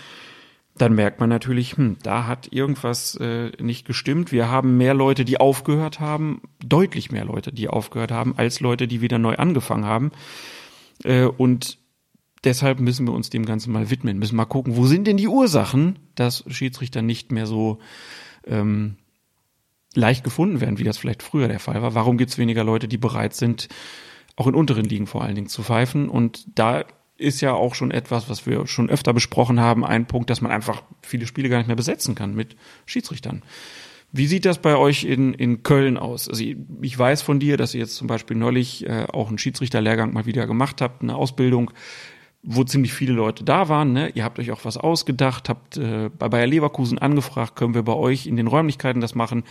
dann 0.76 0.94
merkt 0.94 1.20
man 1.20 1.28
natürlich, 1.28 1.76
hm, 1.76 1.98
da 2.02 2.26
hat 2.26 2.52
irgendwas 2.52 3.14
äh, 3.16 3.52
nicht 3.62 3.86
gestimmt. 3.86 4.32
Wir 4.32 4.48
haben 4.48 4.76
mehr 4.76 4.94
Leute, 4.94 5.24
die 5.24 5.38
aufgehört 5.38 6.00
haben, 6.00 6.42
deutlich 6.64 7.12
mehr 7.12 7.24
Leute, 7.24 7.52
die 7.52 7.68
aufgehört 7.68 8.10
haben, 8.10 8.36
als 8.36 8.60
Leute, 8.60 8.88
die 8.88 9.00
wieder 9.00 9.18
neu 9.18 9.36
angefangen 9.36 9.84
haben. 9.84 10.10
Äh, 11.04 11.24
und 11.24 11.78
deshalb 12.44 12.80
müssen 12.80 13.06
wir 13.06 13.12
uns 13.12 13.30
dem 13.30 13.44
Ganzen 13.44 13.72
mal 13.72 13.90
widmen, 13.90 14.18
müssen 14.18 14.36
mal 14.36 14.44
gucken, 14.44 14.76
wo 14.76 14.86
sind 14.86 15.06
denn 15.06 15.16
die 15.16 15.28
Ursachen, 15.28 15.98
dass 16.14 16.44
Schiedsrichter 16.48 17.02
nicht 17.02 17.32
mehr 17.32 17.46
so 17.46 17.78
ähm, 18.46 18.96
leicht 19.94 20.24
gefunden 20.24 20.60
werden, 20.60 20.78
wie 20.78 20.84
das 20.84 20.98
vielleicht 20.98 21.22
früher 21.22 21.48
der 21.48 21.60
Fall 21.60 21.82
war. 21.82 21.94
Warum 21.94 22.18
gibt 22.18 22.30
es 22.30 22.38
weniger 22.38 22.64
Leute, 22.64 22.88
die 22.88 22.98
bereit 22.98 23.34
sind, 23.34 23.68
auch 24.36 24.46
in 24.46 24.54
unteren 24.54 24.84
Ligen 24.84 25.06
vor 25.06 25.22
allen 25.22 25.34
Dingen 25.34 25.48
zu 25.48 25.62
pfeifen? 25.62 26.08
Und 26.08 26.46
da 26.58 26.84
ist 27.16 27.40
ja 27.40 27.52
auch 27.52 27.74
schon 27.74 27.90
etwas, 27.90 28.28
was 28.28 28.46
wir 28.46 28.66
schon 28.66 28.90
öfter 28.90 29.12
besprochen 29.12 29.60
haben, 29.60 29.84
ein 29.84 30.06
Punkt, 30.06 30.30
dass 30.30 30.40
man 30.40 30.50
einfach 30.50 30.82
viele 31.02 31.26
Spiele 31.26 31.48
gar 31.48 31.58
nicht 31.58 31.68
mehr 31.68 31.76
besetzen 31.76 32.14
kann 32.14 32.34
mit 32.34 32.56
Schiedsrichtern. 32.86 33.42
Wie 34.10 34.26
sieht 34.26 34.44
das 34.44 34.58
bei 34.58 34.76
euch 34.76 35.04
in, 35.04 35.34
in 35.34 35.62
Köln 35.64 35.96
aus? 35.96 36.28
Also 36.28 36.42
ich, 36.42 36.56
ich 36.82 36.96
weiß 36.96 37.22
von 37.22 37.40
dir, 37.40 37.56
dass 37.56 37.74
ihr 37.74 37.80
jetzt 37.80 37.96
zum 37.96 38.06
Beispiel 38.06 38.36
neulich 38.36 38.86
äh, 38.86 39.06
auch 39.12 39.28
einen 39.28 39.38
Schiedsrichterlehrgang 39.38 40.12
mal 40.12 40.26
wieder 40.26 40.46
gemacht 40.46 40.80
habt, 40.80 41.02
eine 41.02 41.16
Ausbildung, 41.16 41.72
wo 42.44 42.62
ziemlich 42.64 42.92
viele 42.92 43.12
Leute 43.12 43.42
da 43.44 43.68
waren. 43.68 43.92
Ne? 43.92 44.10
Ihr 44.14 44.24
habt 44.24 44.38
euch 44.38 44.50
auch 44.50 44.64
was 44.64 44.76
ausgedacht, 44.76 45.48
habt 45.48 45.76
äh, 45.76 46.10
bei 46.18 46.28
Bayer 46.28 46.46
Leverkusen 46.46 46.98
angefragt, 46.98 47.56
können 47.56 47.74
wir 47.74 47.82
bei 47.82 47.94
euch 47.94 48.26
in 48.26 48.36
den 48.36 48.46
Räumlichkeiten 48.46 49.00
das 49.00 49.14
machen, 49.14 49.44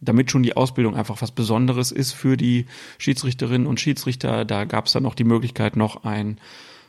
damit 0.00 0.30
schon 0.30 0.42
die 0.42 0.56
Ausbildung 0.56 0.94
einfach 0.94 1.22
was 1.22 1.30
Besonderes 1.30 1.90
ist 1.90 2.12
für 2.12 2.36
die 2.36 2.66
Schiedsrichterinnen 2.98 3.66
und 3.66 3.80
Schiedsrichter. 3.80 4.44
Da 4.44 4.64
gab 4.64 4.86
es 4.86 4.92
dann 4.92 5.06
auch 5.06 5.14
die 5.14 5.24
Möglichkeit, 5.24 5.76
noch 5.76 6.04
ein 6.04 6.38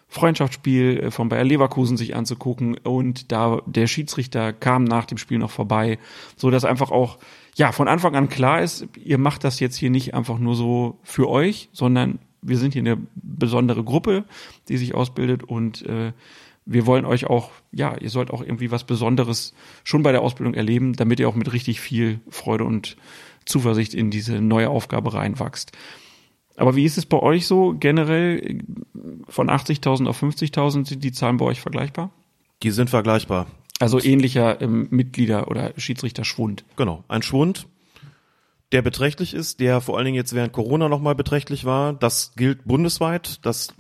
Freundschaftsspiel 0.08 1.00
äh, 1.00 1.12
von 1.12 1.30
Bayer 1.30 1.44
Leverkusen 1.44 1.98
sich 1.98 2.16
anzugucken 2.16 2.78
und 2.78 3.32
da 3.32 3.62
der 3.66 3.88
Schiedsrichter 3.88 4.54
kam 4.54 4.84
nach 4.84 5.06
dem 5.06 5.18
Spiel 5.18 5.38
noch 5.38 5.52
vorbei, 5.52 6.00
so 6.36 6.52
dass 6.52 6.66
einfach 6.66 6.92
auch 6.92 7.18
ja 7.56 7.72
von 7.72 7.88
Anfang 7.88 8.16
an 8.16 8.30
klar 8.30 8.62
ist, 8.62 8.88
ihr 9.02 9.18
macht 9.18 9.44
das 9.44 9.60
jetzt 9.60 9.78
hier 9.78 9.90
nicht 9.90 10.14
einfach 10.14 10.38
nur 10.38 10.56
so 10.56 11.00
für 11.04 11.30
euch, 11.30 11.70
sondern 11.72 12.20
wir 12.48 12.58
sind 12.58 12.74
hier 12.74 12.82
eine 12.82 12.98
besondere 13.16 13.84
Gruppe, 13.84 14.26
die 14.68 14.78
sich 14.78 14.96
ausbildet 14.96 15.44
und 15.44 15.86
äh, 15.86 16.14
wir 16.66 16.86
wollen 16.86 17.06
euch 17.06 17.28
auch, 17.28 17.52
ja, 17.72 17.96
ihr 17.98 18.10
sollt 18.10 18.32
auch 18.32 18.42
irgendwie 18.42 18.72
was 18.72 18.84
Besonderes 18.84 19.54
schon 19.84 20.04
bei 20.04 20.12
der 20.12 20.22
Ausbildung 20.22 20.56
erleben, 20.56 20.94
damit 20.94 21.20
ihr 21.20 21.30
auch 21.30 21.36
mit 21.36 21.54
richtig 21.54 21.80
viel 21.80 22.20
Freude 22.30 22.64
und 22.64 22.98
Zuversicht 23.46 23.94
in 23.94 24.10
diese 24.10 24.42
neue 24.42 24.70
Aufgabe 24.70 25.14
reinwachst. 25.14 25.72
Aber 26.58 26.76
wie 26.76 26.86
ist 26.86 26.98
es 26.98 27.06
bei 27.06 27.20
euch 27.20 27.48
so 27.48 27.76
generell 27.78 28.64
von 29.28 29.50
80.000 29.50 30.08
auf 30.08 30.22
50.000? 30.22 30.88
Sind 30.88 31.04
die 31.04 31.12
Zahlen 31.12 31.38
bei 31.38 31.46
euch 31.46 31.62
vergleichbar? 31.62 32.12
Die 32.64 32.72
sind 32.72 32.90
vergleichbar. 32.90 33.48
Also 33.80 34.02
ähnlicher 34.02 34.62
ähm, 34.62 34.88
Mitglieder- 34.90 35.50
oder 35.50 35.74
Schiedsrichterschwund. 35.78 36.64
Genau, 36.78 37.04
ein 37.10 37.22
Schwund, 37.22 37.68
der 38.76 38.82
beträchtlich 38.82 39.34
ist, 39.34 39.62
der 39.62 39.80
vor 39.80 39.96
allen 39.96 40.04
Dingen 40.04 40.18
jetzt 40.18 40.36
während 40.36 40.52
Corona 40.52 40.90
nochmal 40.90 41.16
beträchtlich 41.16 41.64
war. 41.64 41.94
Das 41.94 42.34
gilt 42.36 42.66
bundesweit, 42.66 43.46
das 43.46 43.74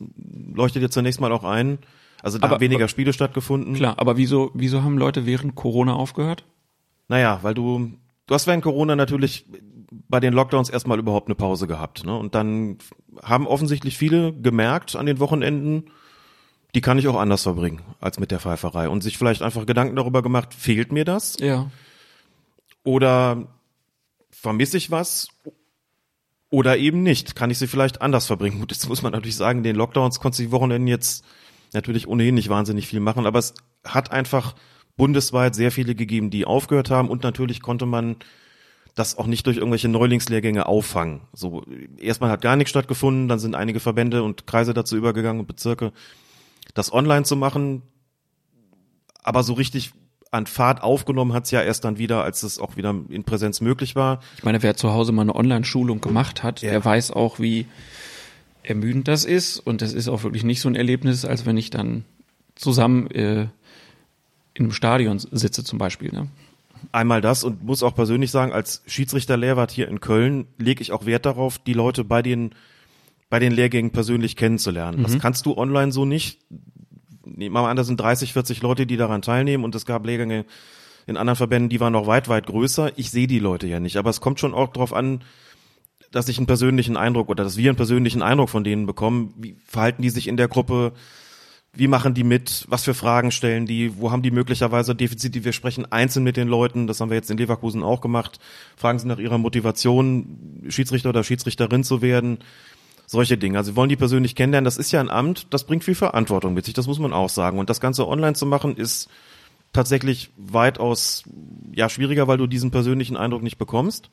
leuchtet 0.53 0.81
jetzt 0.83 0.93
zunächst 0.93 1.19
mal 1.19 1.33
auch 1.33 1.43
ein. 1.43 1.79
Also 2.23 2.37
da 2.37 2.45
Aber- 2.45 2.55
haben 2.55 2.61
weniger 2.61 2.87
Spiele 2.87 3.11
stattgefunden. 3.11 3.73
Klar, 3.73 3.95
aber 3.99 4.15
wieso, 4.15 4.51
wieso 4.53 4.83
haben 4.83 4.97
Leute 4.97 5.25
während 5.25 5.53
Corona 5.55 5.95
aufgehört? 5.95 6.45
Naja, 7.09 7.39
weil 7.41 7.53
du, 7.53 7.91
du 8.25 8.33
hast 8.33 8.47
während 8.47 8.63
Corona 8.63 8.95
natürlich 8.95 9.45
bei 10.07 10.21
den 10.21 10.33
Lockdowns 10.33 10.69
erstmal 10.69 10.97
überhaupt 10.97 11.27
eine 11.27 11.35
Pause 11.35 11.67
gehabt. 11.67 12.05
Ne? 12.05 12.15
Und 12.17 12.33
dann 12.33 12.77
haben 13.21 13.47
offensichtlich 13.47 13.97
viele 13.97 14.31
gemerkt 14.31 14.95
an 14.95 15.05
den 15.05 15.19
Wochenenden, 15.19 15.91
die 16.73 16.79
kann 16.79 16.97
ich 16.97 17.09
auch 17.09 17.19
anders 17.19 17.43
verbringen 17.43 17.81
als 17.99 18.17
mit 18.17 18.31
der 18.31 18.39
Pfeiferei. 18.39 18.87
Und 18.87 19.03
sich 19.03 19.17
vielleicht 19.17 19.41
einfach 19.41 19.65
Gedanken 19.65 19.97
darüber 19.97 20.21
gemacht, 20.21 20.53
fehlt 20.53 20.93
mir 20.93 21.03
das? 21.03 21.35
Ja. 21.41 21.69
Oder 22.85 23.47
vermisse 24.45 24.77
ich 24.77 24.91
was? 24.91 25.29
Oder 26.51 26.77
eben 26.77 27.01
nicht? 27.01 27.35
Kann 27.35 27.49
ich 27.49 27.57
sie 27.57 27.65
vielleicht 27.65 28.03
anders 28.03 28.27
verbringen? 28.27 28.59
Gut, 28.59 28.71
jetzt 28.71 28.87
muss 28.87 29.01
man 29.01 29.11
natürlich 29.11 29.35
sagen, 29.35 29.63
den 29.63 29.75
Lockdowns 29.75 30.19
konntest 30.19 30.39
du 30.39 30.43
die 30.43 30.51
Wochenenden 30.51 30.87
jetzt 30.87 31.25
natürlich 31.73 32.07
ohnehin 32.07 32.35
nicht 32.35 32.49
wahnsinnig 32.49 32.85
viel 32.87 32.99
machen, 32.99 33.25
aber 33.25 33.39
es 33.39 33.55
hat 33.83 34.11
einfach 34.11 34.55
bundesweit 34.97 35.55
sehr 35.55 35.71
viele 35.71 35.95
gegeben, 35.95 36.29
die 36.29 36.45
aufgehört 36.45 36.91
haben 36.91 37.09
und 37.09 37.23
natürlich 37.23 37.59
konnte 37.59 37.87
man 37.87 38.17
das 38.93 39.17
auch 39.17 39.25
nicht 39.25 39.47
durch 39.47 39.57
irgendwelche 39.57 39.89
Neulingslehrgänge 39.89 40.67
auffangen. 40.67 41.21
So, 41.33 41.65
erstmal 41.97 42.29
hat 42.29 42.41
gar 42.41 42.55
nichts 42.55 42.69
stattgefunden, 42.69 43.27
dann 43.27 43.39
sind 43.39 43.55
einige 43.55 43.79
Verbände 43.79 44.21
und 44.21 44.45
Kreise 44.45 44.75
dazu 44.75 44.95
übergegangen 44.95 45.39
und 45.39 45.47
Bezirke, 45.47 45.91
das 46.75 46.93
online 46.93 47.25
zu 47.25 47.35
machen. 47.35 47.81
Aber 49.23 49.41
so 49.41 49.53
richtig 49.53 49.91
an 50.35 50.45
Fahrt 50.45 50.83
aufgenommen 50.83 51.33
hat's 51.33 51.51
ja 51.51 51.61
erst 51.61 51.83
dann 51.85 51.97
wieder, 51.97 52.23
als 52.23 52.43
es 52.43 52.59
auch 52.59 52.77
wieder 52.77 52.93
in 53.09 53.23
Präsenz 53.23 53.61
möglich 53.61 53.95
war. 53.95 54.19
Ich 54.37 54.43
meine, 54.43 54.61
wer 54.61 54.75
zu 54.75 54.93
Hause 54.93 55.11
mal 55.11 55.23
eine 55.23 55.35
Online-Schulung 55.35 56.01
gemacht 56.01 56.43
hat, 56.43 56.61
Ja. 56.61 56.71
der 56.71 56.85
weiß 56.85 57.11
auch, 57.11 57.39
wie 57.39 57.65
ermüdend 58.63 59.07
das 59.07 59.25
ist. 59.25 59.59
Und 59.59 59.81
das 59.81 59.93
ist 59.93 60.07
auch 60.07 60.23
wirklich 60.23 60.43
nicht 60.43 60.61
so 60.61 60.69
ein 60.69 60.75
Erlebnis, 60.75 61.25
als 61.25 61.45
wenn 61.45 61.57
ich 61.57 61.69
dann 61.69 62.03
zusammen 62.55 63.09
äh, 63.11 63.47
in 64.53 64.65
einem 64.65 64.71
Stadion 64.71 65.19
sitze 65.19 65.63
zum 65.63 65.77
Beispiel. 65.79 66.11
Ne? 66.11 66.27
Einmal 66.91 67.21
das 67.21 67.43
und 67.43 67.63
muss 67.63 67.83
auch 67.83 67.95
persönlich 67.95 68.31
sagen, 68.31 68.53
als 68.53 68.81
Schiedsrichter-Lehrwart 68.87 69.71
hier 69.71 69.87
in 69.87 69.99
Köln 69.99 70.47
lege 70.57 70.81
ich 70.81 70.91
auch 70.91 71.05
Wert 71.05 71.25
darauf, 71.25 71.57
die 71.59 71.73
Leute 71.73 72.03
bei 72.03 72.21
den, 72.21 72.51
bei 73.29 73.39
den 73.39 73.51
Lehrgängen 73.51 73.91
persönlich 73.91 74.35
kennenzulernen. 74.35 75.03
Das 75.03 75.19
kannst 75.19 75.45
du 75.45 75.57
online 75.57 75.91
so 75.91 76.05
nicht. 76.05 76.39
Nehmen 77.25 77.53
mal 77.53 77.69
an, 77.69 77.77
da 77.77 77.83
sind 77.83 77.99
30, 77.99 78.33
40 78.33 78.61
Leute, 78.61 78.85
die 78.85 78.97
daran 78.97 79.21
teilnehmen 79.21 79.63
und 79.63 79.75
es 79.75 79.85
gab 79.85 80.05
Lehrgänge 80.05 80.45
in 81.07 81.17
anderen 81.17 81.37
Verbänden, 81.37 81.69
die 81.69 81.79
waren 81.79 81.93
noch 81.93 82.07
weit, 82.07 82.29
weit 82.29 82.47
größer. 82.47 82.91
Ich 82.97 83.11
sehe 83.11 83.27
die 83.27 83.39
Leute 83.39 83.67
ja 83.67 83.79
nicht, 83.79 83.97
aber 83.97 84.09
es 84.09 84.21
kommt 84.21 84.39
schon 84.39 84.53
auch 84.53 84.69
darauf 84.69 84.93
an, 84.93 85.21
dass 86.11 86.29
ich 86.29 86.37
einen 86.37 86.47
persönlichen 86.47 86.97
Eindruck 86.97 87.29
oder 87.29 87.43
dass 87.43 87.57
wir 87.57 87.69
einen 87.69 87.77
persönlichen 87.77 88.21
Eindruck 88.21 88.49
von 88.49 88.63
denen 88.63 88.85
bekommen. 88.85 89.33
Wie 89.37 89.57
verhalten 89.65 90.01
die 90.01 90.09
sich 90.09 90.27
in 90.27 90.37
der 90.37 90.47
Gruppe? 90.47 90.93
Wie 91.73 91.89
machen 91.89 92.13
die 92.13 92.23
mit? 92.23 92.65
Was 92.69 92.85
für 92.85 92.93
Fragen 92.93 93.31
stellen 93.31 93.65
die? 93.65 93.99
Wo 93.99 94.11
haben 94.11 94.21
die 94.21 94.31
möglicherweise 94.31 94.95
Defizite? 94.95 95.43
Wir 95.43 95.51
sprechen 95.51 95.91
einzeln 95.91 96.23
mit 96.23 96.37
den 96.37 96.47
Leuten. 96.47 96.87
Das 96.87 97.01
haben 97.01 97.09
wir 97.09 97.17
jetzt 97.17 97.29
in 97.29 97.37
Leverkusen 97.37 97.83
auch 97.83 97.99
gemacht. 97.99 98.39
Fragen 98.77 98.97
sie 98.97 99.07
nach 99.07 99.19
ihrer 99.19 99.37
Motivation, 99.37 100.63
Schiedsrichter 100.69 101.09
oder 101.09 101.23
Schiedsrichterin 101.23 101.83
zu 101.83 102.01
werden. 102.01 102.39
Solche 103.07 103.37
Dinge. 103.37 103.57
Also 103.57 103.71
wir 103.71 103.75
wollen 103.75 103.89
die 103.89 103.95
persönlich 103.95 104.35
kennenlernen. 104.35 104.65
Das 104.65 104.77
ist 104.77 104.91
ja 104.91 104.99
ein 104.99 105.09
Amt, 105.09 105.47
das 105.51 105.65
bringt 105.65 105.83
viel 105.83 105.95
Verantwortung 105.95 106.53
mit 106.53 106.65
sich. 106.65 106.73
Das 106.73 106.87
muss 106.87 106.99
man 106.99 107.13
auch 107.13 107.29
sagen. 107.29 107.59
Und 107.59 107.69
das 107.69 107.79
Ganze 107.79 108.07
online 108.07 108.33
zu 108.33 108.45
machen 108.45 108.75
ist 108.77 109.09
tatsächlich 109.73 110.31
weitaus, 110.37 111.23
ja, 111.73 111.89
schwieriger, 111.89 112.27
weil 112.27 112.37
du 112.37 112.47
diesen 112.47 112.71
persönlichen 112.71 113.17
Eindruck 113.17 113.43
nicht 113.43 113.57
bekommst 113.57 114.09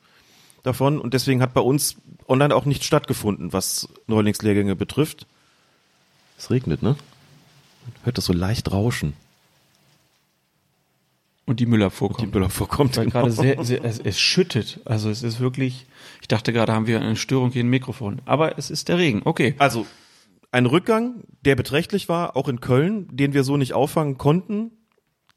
davon. 0.62 1.00
Und 1.00 1.14
deswegen 1.14 1.40
hat 1.40 1.54
bei 1.54 1.60
uns 1.60 1.96
online 2.28 2.54
auch 2.54 2.64
nichts 2.64 2.86
stattgefunden, 2.86 3.52
was 3.52 3.88
Neulingslehrgänge 4.06 4.76
betrifft. 4.76 5.26
Es 6.38 6.50
regnet, 6.50 6.82
ne? 6.82 6.96
Man 7.84 7.94
hört 8.04 8.18
das 8.18 8.26
so 8.26 8.32
leicht 8.32 8.70
rauschen, 8.70 9.14
Und 11.44 11.58
die 11.58 11.66
Müller 11.66 11.90
die 11.90 11.96
vorkommt. 11.96 12.34
Müller 12.34 12.50
vorkommt. 12.50 12.96
Weil 12.96 13.06
gerade 13.06 13.32
sehr, 13.32 13.62
sehr 13.64 13.84
es, 13.84 13.98
es 13.98 14.20
schüttet. 14.20 14.80
Also 14.84 15.10
es 15.10 15.22
ist 15.22 15.40
wirklich, 15.40 15.86
ich 16.20 16.28
dachte 16.28 16.52
gerade, 16.52 16.72
haben 16.72 16.86
wir 16.86 17.00
eine 17.00 17.16
Störung 17.16 17.50
hier 17.50 17.62
im 17.62 17.70
Mikrofon. 17.70 18.22
Aber 18.24 18.58
es 18.58 18.70
ist 18.70 18.88
der 18.88 18.98
Regen. 18.98 19.22
Okay. 19.24 19.54
Also 19.58 19.86
ein 20.52 20.66
Rückgang, 20.66 21.24
der 21.44 21.56
beträchtlich 21.56 22.08
war, 22.08 22.36
auch 22.36 22.48
in 22.48 22.60
Köln, 22.60 23.08
den 23.10 23.32
wir 23.32 23.42
so 23.42 23.56
nicht 23.56 23.72
auffangen 23.72 24.18
konnten. 24.18 24.70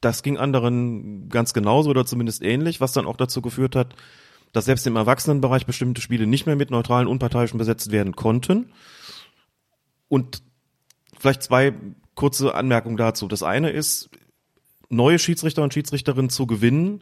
Das 0.01 0.21
ging 0.21 0.37
anderen 0.37 1.29
ganz 1.29 1.53
genauso 1.53 1.89
oder 1.89 2.05
zumindest 2.05 2.43
ähnlich, 2.43 2.81
was 2.81 2.91
dann 2.91 3.07
auch 3.07 3.17
dazu 3.17 3.41
geführt 3.41 3.75
hat, 3.75 3.95
dass 4.51 4.65
selbst 4.65 4.85
im 4.85 4.95
Erwachsenenbereich 4.95 5.65
bestimmte 5.65 6.01
Spiele 6.01 6.27
nicht 6.27 6.45
mehr 6.45 6.55
mit 6.55 6.69
neutralen 6.69 7.07
Unparteiischen 7.07 7.57
besetzt 7.57 7.91
werden 7.91 8.15
konnten. 8.15 8.71
Und 10.07 10.43
vielleicht 11.17 11.41
zwei 11.41 11.73
kurze 12.13 12.53
Anmerkungen 12.53 12.97
dazu. 12.97 13.27
Das 13.27 13.41
eine 13.41 13.71
ist, 13.71 14.09
neue 14.89 15.19
Schiedsrichter 15.19 15.63
und 15.63 15.73
Schiedsrichterinnen 15.73 16.29
zu 16.29 16.47
gewinnen, 16.47 17.01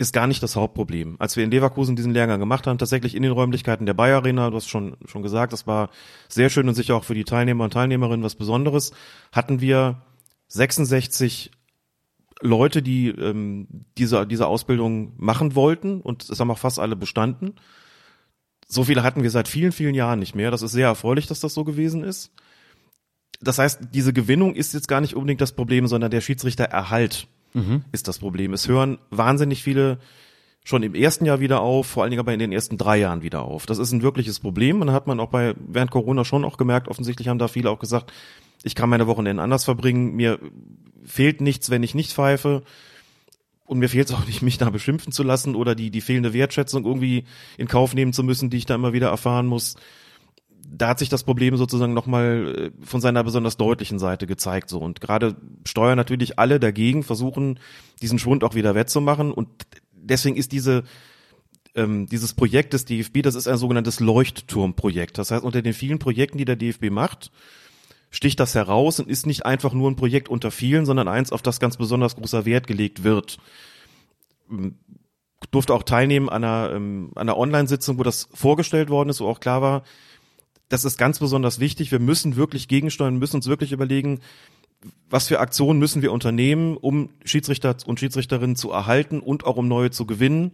ist 0.00 0.14
gar 0.14 0.26
nicht 0.26 0.42
das 0.42 0.56
Hauptproblem. 0.56 1.16
Als 1.18 1.36
wir 1.36 1.44
in 1.44 1.50
Leverkusen 1.50 1.94
diesen 1.94 2.14
Lehrgang 2.14 2.40
gemacht 2.40 2.66
haben, 2.66 2.78
tatsächlich 2.78 3.14
in 3.14 3.22
den 3.22 3.32
Räumlichkeiten 3.32 3.84
der 3.84 3.92
Bayer 3.92 4.16
Arena, 4.16 4.48
du 4.48 4.56
hast 4.56 4.68
schon, 4.68 4.96
schon 5.04 5.22
gesagt, 5.22 5.52
das 5.52 5.66
war 5.66 5.90
sehr 6.28 6.48
schön 6.48 6.68
und 6.68 6.74
sicher 6.74 6.96
auch 6.96 7.04
für 7.04 7.14
die 7.14 7.24
Teilnehmer 7.24 7.64
und 7.64 7.74
Teilnehmerinnen 7.74 8.24
was 8.24 8.34
Besonderes, 8.34 8.92
hatten 9.30 9.60
wir 9.60 10.00
66 10.48 11.50
Leute, 12.40 12.82
die 12.82 13.08
ähm, 13.08 13.68
diese, 13.98 14.26
diese 14.26 14.46
Ausbildung 14.46 15.12
machen 15.18 15.54
wollten 15.54 16.00
und 16.00 16.30
es 16.30 16.40
haben 16.40 16.50
auch 16.50 16.58
fast 16.58 16.78
alle 16.78 16.96
bestanden. 16.96 17.56
So 18.66 18.84
viele 18.84 19.02
hatten 19.02 19.22
wir 19.22 19.30
seit 19.30 19.48
vielen, 19.48 19.72
vielen 19.72 19.94
Jahren 19.94 20.18
nicht 20.18 20.34
mehr. 20.34 20.50
Das 20.50 20.62
ist 20.62 20.72
sehr 20.72 20.86
erfreulich, 20.86 21.26
dass 21.26 21.40
das 21.40 21.52
so 21.52 21.64
gewesen 21.64 22.02
ist. 22.04 22.32
Das 23.40 23.58
heißt, 23.58 23.80
diese 23.94 24.12
Gewinnung 24.12 24.54
ist 24.54 24.74
jetzt 24.74 24.88
gar 24.88 25.00
nicht 25.00 25.14
unbedingt 25.14 25.40
das 25.40 25.52
Problem, 25.52 25.86
sondern 25.86 26.10
der 26.10 26.20
Schiedsrichtererhalt 26.20 27.26
mhm. 27.54 27.84
ist 27.92 28.08
das 28.08 28.18
Problem. 28.18 28.52
Es 28.52 28.68
hören 28.68 28.98
wahnsinnig 29.10 29.62
viele 29.62 29.98
schon 30.62 30.82
im 30.82 30.94
ersten 30.94 31.24
Jahr 31.24 31.40
wieder 31.40 31.60
auf, 31.60 31.86
vor 31.86 32.02
allen 32.02 32.10
Dingen 32.10 32.20
aber 32.20 32.34
in 32.34 32.38
den 32.38 32.52
ersten 32.52 32.76
drei 32.76 32.98
Jahren 32.98 33.22
wieder 33.22 33.42
auf. 33.42 33.66
Das 33.66 33.78
ist 33.78 33.92
ein 33.92 34.02
wirkliches 34.02 34.40
Problem. 34.40 34.80
Und 34.80 34.88
dann 34.88 34.96
hat 34.96 35.06
man 35.06 35.20
auch 35.20 35.30
bei 35.30 35.54
während 35.56 35.90
Corona 35.90 36.24
schon 36.24 36.44
auch 36.44 36.58
gemerkt, 36.58 36.88
offensichtlich 36.88 37.28
haben 37.28 37.38
da 37.38 37.48
viele 37.48 37.70
auch 37.70 37.78
gesagt, 37.78 38.12
ich 38.62 38.74
kann 38.74 38.90
meine 38.90 39.06
Wochenenden 39.06 39.42
anders 39.42 39.64
verbringen, 39.64 40.14
mir 40.14 40.38
fehlt 41.02 41.40
nichts, 41.40 41.70
wenn 41.70 41.82
ich 41.82 41.94
nicht 41.94 42.12
pfeife. 42.12 42.62
Und 43.64 43.78
mir 43.78 43.88
fehlt 43.88 44.08
es 44.08 44.14
auch 44.14 44.26
nicht, 44.26 44.42
mich 44.42 44.58
da 44.58 44.68
beschimpfen 44.68 45.12
zu 45.12 45.22
lassen 45.22 45.54
oder 45.54 45.74
die, 45.74 45.90
die 45.90 46.00
fehlende 46.00 46.32
Wertschätzung 46.32 46.84
irgendwie 46.84 47.24
in 47.56 47.68
Kauf 47.68 47.94
nehmen 47.94 48.12
zu 48.12 48.24
müssen, 48.24 48.50
die 48.50 48.58
ich 48.58 48.66
da 48.66 48.74
immer 48.74 48.92
wieder 48.92 49.08
erfahren 49.08 49.46
muss. 49.46 49.76
Da 50.68 50.88
hat 50.88 50.98
sich 50.98 51.08
das 51.08 51.24
Problem 51.24 51.56
sozusagen 51.56 51.94
nochmal 51.94 52.72
äh, 52.80 52.84
von 52.84 53.00
seiner 53.00 53.24
besonders 53.24 53.56
deutlichen 53.56 53.98
Seite 53.98 54.26
gezeigt. 54.26 54.70
So. 54.70 54.78
Und 54.78 55.00
gerade 55.00 55.36
steuern 55.66 55.96
natürlich 55.96 56.38
alle 56.38 56.60
dagegen, 56.60 57.02
versuchen, 57.02 57.58
diesen 58.02 58.18
Schwund 58.18 58.44
auch 58.44 58.54
wieder 58.54 58.74
wettzumachen. 58.74 59.32
Und 59.32 59.48
deswegen 59.92 60.36
ist 60.36 60.52
diese, 60.52 60.84
ähm, 61.74 62.06
dieses 62.06 62.34
Projekt 62.34 62.72
des 62.72 62.84
DFB, 62.84 63.22
das 63.22 63.34
ist 63.34 63.48
ein 63.48 63.56
sogenanntes 63.56 64.00
Leuchtturmprojekt. 64.00 65.18
Das 65.18 65.30
heißt, 65.30 65.44
unter 65.44 65.62
den 65.62 65.74
vielen 65.74 65.98
Projekten, 65.98 66.38
die 66.38 66.44
der 66.44 66.56
DFB 66.56 66.90
macht, 66.90 67.30
sticht 68.10 68.40
das 68.40 68.54
heraus 68.54 69.00
und 69.00 69.08
ist 69.08 69.26
nicht 69.26 69.46
einfach 69.46 69.72
nur 69.72 69.90
ein 69.90 69.96
Projekt 69.96 70.28
unter 70.28 70.50
vielen, 70.50 70.84
sondern 70.84 71.08
eins, 71.08 71.32
auf 71.32 71.42
das 71.42 71.60
ganz 71.60 71.76
besonders 71.76 72.16
großer 72.16 72.44
Wert 72.44 72.66
gelegt 72.66 73.04
wird. 73.04 73.38
Ähm, 74.50 74.76
durfte 75.50 75.74
auch 75.74 75.82
teilnehmen 75.82 76.28
an 76.28 76.44
einer, 76.44 76.74
ähm, 76.74 77.12
einer 77.14 77.36
Online-Sitzung, 77.36 77.98
wo 77.98 78.02
das 78.02 78.28
vorgestellt 78.34 78.90
worden 78.90 79.08
ist, 79.08 79.20
wo 79.20 79.28
auch 79.28 79.40
klar 79.40 79.62
war, 79.62 79.82
das 80.70 80.84
ist 80.84 80.96
ganz 80.96 81.18
besonders 81.18 81.58
wichtig. 81.58 81.90
Wir 81.90 81.98
müssen 81.98 82.36
wirklich 82.36 82.68
gegensteuern, 82.68 83.18
müssen 83.18 83.36
uns 83.36 83.48
wirklich 83.48 83.72
überlegen, 83.72 84.20
was 85.10 85.26
für 85.26 85.40
Aktionen 85.40 85.78
müssen 85.78 86.00
wir 86.00 86.12
unternehmen, 86.12 86.76
um 86.76 87.10
Schiedsrichter 87.24 87.76
und 87.84 88.00
Schiedsrichterinnen 88.00 88.56
zu 88.56 88.70
erhalten 88.70 89.20
und 89.20 89.44
auch 89.44 89.56
um 89.56 89.68
neue 89.68 89.90
zu 89.90 90.06
gewinnen. 90.06 90.52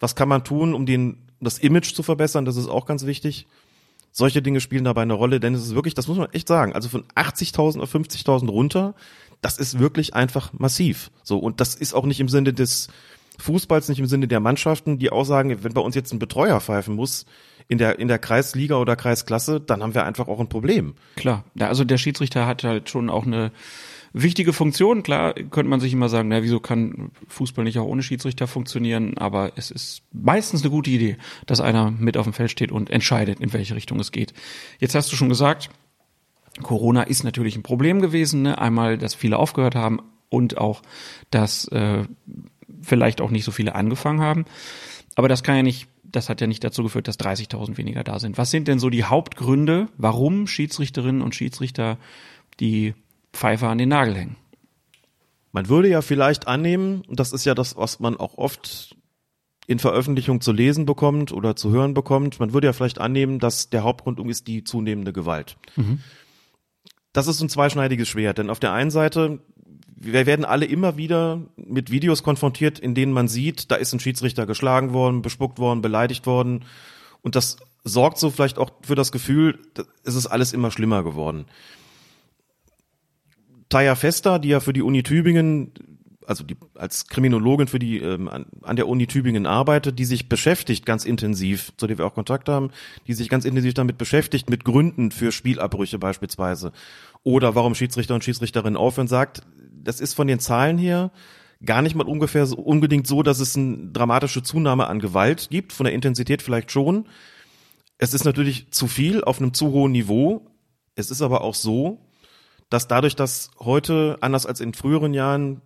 Was 0.00 0.16
kann 0.16 0.28
man 0.28 0.44
tun, 0.44 0.74
um 0.74 0.84
den, 0.84 1.16
das 1.40 1.58
Image 1.58 1.94
zu 1.94 2.02
verbessern? 2.02 2.44
Das 2.44 2.56
ist 2.56 2.68
auch 2.68 2.86
ganz 2.86 3.06
wichtig. 3.06 3.46
Solche 4.10 4.42
Dinge 4.42 4.60
spielen 4.60 4.84
dabei 4.84 5.02
eine 5.02 5.14
Rolle, 5.14 5.40
denn 5.40 5.54
es 5.54 5.62
ist 5.62 5.74
wirklich, 5.76 5.94
das 5.94 6.08
muss 6.08 6.18
man 6.18 6.30
echt 6.32 6.48
sagen, 6.48 6.74
also 6.74 6.88
von 6.88 7.04
80.000 7.14 7.80
auf 7.80 7.94
50.000 7.94 8.50
runter, 8.50 8.94
das 9.40 9.58
ist 9.58 9.78
wirklich 9.78 10.12
einfach 10.12 10.52
massiv. 10.52 11.10
So 11.22 11.38
und 11.38 11.60
das 11.60 11.76
ist 11.76 11.94
auch 11.94 12.04
nicht 12.04 12.20
im 12.20 12.28
Sinne 12.28 12.52
des 12.52 12.88
Fußballs, 13.38 13.88
nicht 13.88 14.00
im 14.00 14.06
Sinne 14.06 14.28
der 14.28 14.40
Mannschaften, 14.40 14.98
die 14.98 15.10
auch 15.10 15.24
sagen, 15.24 15.56
wenn 15.62 15.72
bei 15.72 15.80
uns 15.80 15.94
jetzt 15.94 16.12
ein 16.12 16.18
Betreuer 16.18 16.60
pfeifen 16.60 16.94
muss 16.94 17.26
in 17.68 17.78
der 17.78 17.98
in 17.98 18.08
der 18.08 18.18
Kreisliga 18.18 18.76
oder 18.76 18.96
Kreisklasse, 18.96 19.60
dann 19.60 19.82
haben 19.82 19.94
wir 19.94 20.04
einfach 20.04 20.28
auch 20.28 20.40
ein 20.40 20.48
Problem. 20.48 20.94
Klar, 21.16 21.44
also 21.58 21.84
der 21.84 21.98
Schiedsrichter 21.98 22.46
hat 22.46 22.64
halt 22.64 22.88
schon 22.88 23.10
auch 23.10 23.26
eine 23.26 23.52
wichtige 24.12 24.52
Funktion. 24.52 25.02
Klar, 25.02 25.34
könnte 25.34 25.70
man 25.70 25.80
sich 25.80 25.92
immer 25.92 26.08
sagen, 26.08 26.28
na, 26.28 26.42
wieso 26.42 26.60
kann 26.60 27.10
Fußball 27.28 27.64
nicht 27.64 27.78
auch 27.78 27.86
ohne 27.86 28.02
Schiedsrichter 28.02 28.46
funktionieren? 28.46 29.16
Aber 29.18 29.52
es 29.56 29.70
ist 29.70 30.02
meistens 30.12 30.62
eine 30.62 30.70
gute 30.70 30.90
Idee, 30.90 31.16
dass 31.46 31.60
einer 31.60 31.90
mit 31.90 32.16
auf 32.16 32.24
dem 32.24 32.32
Feld 32.32 32.50
steht 32.50 32.72
und 32.72 32.90
entscheidet, 32.90 33.40
in 33.40 33.52
welche 33.52 33.74
Richtung 33.74 33.98
es 34.00 34.12
geht. 34.12 34.34
Jetzt 34.78 34.94
hast 34.94 35.10
du 35.12 35.16
schon 35.16 35.28
gesagt, 35.28 35.70
Corona 36.62 37.02
ist 37.02 37.24
natürlich 37.24 37.56
ein 37.56 37.62
Problem 37.62 38.00
gewesen. 38.00 38.42
Ne? 38.42 38.58
Einmal, 38.58 38.98
dass 38.98 39.14
viele 39.14 39.38
aufgehört 39.38 39.74
haben 39.74 40.00
und 40.28 40.58
auch, 40.58 40.82
dass 41.30 41.66
äh, 41.68 42.04
vielleicht 42.82 43.20
auch 43.20 43.30
nicht 43.30 43.44
so 43.44 43.50
viele 43.50 43.74
angefangen 43.74 44.20
haben. 44.20 44.44
Aber 45.14 45.28
das 45.28 45.42
kann 45.42 45.56
ja 45.56 45.62
nicht, 45.62 45.88
das 46.12 46.28
hat 46.28 46.40
ja 46.40 46.46
nicht 46.46 46.62
dazu 46.62 46.82
geführt, 46.82 47.08
dass 47.08 47.18
30.000 47.18 47.76
weniger 47.76 48.04
da 48.04 48.18
sind. 48.18 48.38
Was 48.38 48.50
sind 48.50 48.68
denn 48.68 48.78
so 48.78 48.90
die 48.90 49.04
Hauptgründe, 49.04 49.88
warum 49.96 50.46
Schiedsrichterinnen 50.46 51.22
und 51.22 51.34
Schiedsrichter 51.34 51.98
die 52.60 52.94
Pfeife 53.32 53.68
an 53.68 53.78
den 53.78 53.88
Nagel 53.88 54.14
hängen. 54.14 54.36
Man 55.52 55.68
würde 55.68 55.88
ja 55.88 56.02
vielleicht 56.02 56.48
annehmen, 56.48 57.02
und 57.06 57.20
das 57.20 57.32
ist 57.32 57.44
ja 57.44 57.54
das, 57.54 57.76
was 57.76 58.00
man 58.00 58.16
auch 58.16 58.38
oft 58.38 58.96
in 59.66 59.78
Veröffentlichungen 59.78 60.40
zu 60.40 60.52
lesen 60.52 60.86
bekommt 60.86 61.32
oder 61.32 61.56
zu 61.56 61.70
hören 61.70 61.94
bekommt, 61.94 62.40
man 62.40 62.52
würde 62.52 62.66
ja 62.66 62.72
vielleicht 62.72 63.00
annehmen, 63.00 63.38
dass 63.38 63.70
der 63.70 63.84
Hauptgrund 63.84 64.18
ist 64.28 64.46
die 64.46 64.64
zunehmende 64.64 65.12
Gewalt. 65.12 65.56
Mhm. 65.76 66.00
Das 67.12 67.26
ist 67.26 67.40
ein 67.40 67.48
zweischneidiges 67.48 68.08
Schwert, 68.08 68.38
denn 68.38 68.50
auf 68.50 68.58
der 68.58 68.72
einen 68.72 68.90
Seite, 68.90 69.40
wir 70.04 70.26
werden 70.26 70.44
alle 70.44 70.64
immer 70.64 70.96
wieder 70.96 71.40
mit 71.56 71.90
Videos 71.90 72.22
konfrontiert, 72.22 72.78
in 72.78 72.94
denen 72.94 73.12
man 73.12 73.28
sieht, 73.28 73.70
da 73.70 73.76
ist 73.76 73.92
ein 73.92 74.00
Schiedsrichter 74.00 74.46
geschlagen 74.46 74.92
worden, 74.92 75.22
bespuckt 75.22 75.58
worden, 75.58 75.80
beleidigt 75.80 76.26
worden. 76.26 76.64
Und 77.22 77.36
das 77.36 77.56
sorgt 77.84 78.18
so 78.18 78.30
vielleicht 78.30 78.58
auch 78.58 78.70
für 78.82 78.96
das 78.96 79.12
Gefühl, 79.12 79.58
es 80.04 80.14
ist 80.14 80.26
alles 80.26 80.52
immer 80.52 80.70
schlimmer 80.70 81.04
geworden. 81.04 81.46
Taya 83.68 83.94
Fester, 83.94 84.38
die 84.38 84.48
ja 84.48 84.60
für 84.60 84.72
die 84.72 84.82
Uni 84.82 85.02
Tübingen, 85.02 85.72
also 86.26 86.44
die, 86.44 86.56
als 86.74 87.06
Kriminologin 87.06 87.68
für 87.68 87.78
die 87.78 87.98
ähm, 87.98 88.28
an, 88.28 88.76
der 88.76 88.88
Uni 88.88 89.06
Tübingen 89.06 89.46
arbeitet, 89.46 89.98
die 89.98 90.04
sich 90.04 90.28
beschäftigt 90.28 90.84
ganz 90.84 91.04
intensiv, 91.04 91.72
zu 91.76 91.86
der 91.86 91.98
wir 91.98 92.06
auch 92.06 92.14
Kontakt 92.14 92.48
haben, 92.48 92.70
die 93.06 93.14
sich 93.14 93.28
ganz 93.28 93.44
intensiv 93.44 93.74
damit 93.74 93.98
beschäftigt, 93.98 94.50
mit 94.50 94.64
Gründen 94.64 95.10
für 95.10 95.32
Spielabbrüche 95.32 95.98
beispielsweise. 95.98 96.72
Oder 97.22 97.54
warum 97.54 97.74
Schiedsrichter 97.74 98.14
und 98.14 98.24
Schiedsrichterinnen 98.24 98.76
aufhören, 98.76 99.08
sagt, 99.08 99.42
das 99.82 100.00
ist 100.00 100.14
von 100.14 100.26
den 100.26 100.38
Zahlen 100.38 100.78
her 100.78 101.10
gar 101.64 101.82
nicht 101.82 101.94
mal 101.94 102.06
ungefähr 102.06 102.46
so, 102.46 102.56
unbedingt 102.56 103.06
so, 103.06 103.22
dass 103.22 103.40
es 103.40 103.56
eine 103.56 103.90
dramatische 103.92 104.42
Zunahme 104.42 104.86
an 104.86 104.98
Gewalt 104.98 105.48
gibt, 105.50 105.72
von 105.72 105.84
der 105.84 105.94
Intensität 105.94 106.42
vielleicht 106.42 106.70
schon. 106.70 107.06
Es 107.98 108.14
ist 108.14 108.24
natürlich 108.24 108.72
zu 108.72 108.88
viel 108.88 109.22
auf 109.22 109.40
einem 109.40 109.54
zu 109.54 109.70
hohen 109.70 109.92
Niveau. 109.92 110.46
Es 110.96 111.10
ist 111.10 111.22
aber 111.22 111.42
auch 111.42 111.54
so, 111.54 112.00
dass 112.68 112.88
dadurch, 112.88 113.14
dass 113.14 113.50
heute, 113.60 114.18
anders 114.20 114.46
als 114.46 114.60
in 114.60 114.74
früheren 114.74 115.14
Jahren, 115.14 115.60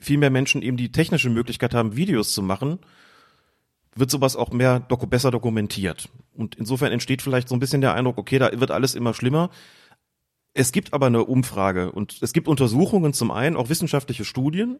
viel 0.00 0.18
mehr 0.18 0.30
Menschen 0.30 0.62
eben 0.62 0.76
die 0.76 0.92
technische 0.92 1.30
Möglichkeit 1.30 1.74
haben, 1.74 1.96
Videos 1.96 2.32
zu 2.34 2.42
machen, 2.42 2.78
wird 3.94 4.10
sowas 4.10 4.36
auch 4.36 4.50
mehr 4.50 4.80
doku 4.80 5.06
besser 5.06 5.30
dokumentiert. 5.30 6.08
Und 6.34 6.56
insofern 6.56 6.92
entsteht 6.92 7.22
vielleicht 7.22 7.48
so 7.48 7.54
ein 7.54 7.60
bisschen 7.60 7.80
der 7.80 7.94
Eindruck, 7.94 8.18
okay, 8.18 8.38
da 8.38 8.50
wird 8.58 8.70
alles 8.70 8.94
immer 8.94 9.14
schlimmer. 9.14 9.50
Es 10.54 10.70
gibt 10.70 10.92
aber 10.92 11.06
eine 11.06 11.24
Umfrage 11.24 11.90
und 11.90 12.18
es 12.22 12.32
gibt 12.32 12.48
Untersuchungen 12.48 13.12
zum 13.12 13.30
einen, 13.30 13.56
auch 13.56 13.68
wissenschaftliche 13.68 14.24
Studien, 14.24 14.78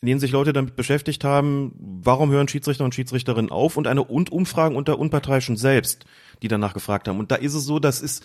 in 0.00 0.06
denen 0.06 0.20
sich 0.20 0.32
Leute 0.32 0.52
damit 0.52 0.76
beschäftigt 0.76 1.24
haben, 1.24 1.72
warum 1.78 2.30
hören 2.30 2.48
Schiedsrichter 2.48 2.84
und 2.84 2.94
Schiedsrichterinnen 2.94 3.50
auf 3.50 3.76
und 3.76 3.86
eine 3.86 4.04
und 4.04 4.30
Umfragen 4.30 4.76
unter 4.76 4.98
Unparteiischen 4.98 5.56
selbst, 5.56 6.04
die 6.42 6.48
danach 6.48 6.74
gefragt 6.74 7.08
haben. 7.08 7.18
Und 7.18 7.30
da 7.30 7.36
ist 7.36 7.54
es 7.54 7.64
so, 7.64 7.78
das 7.78 8.00
ist 8.00 8.24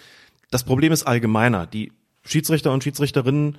das 0.53 0.63
Problem 0.63 0.91
ist 0.91 1.03
allgemeiner. 1.03 1.65
Die 1.65 1.91
Schiedsrichter 2.23 2.71
und 2.71 2.83
Schiedsrichterinnen 2.83 3.57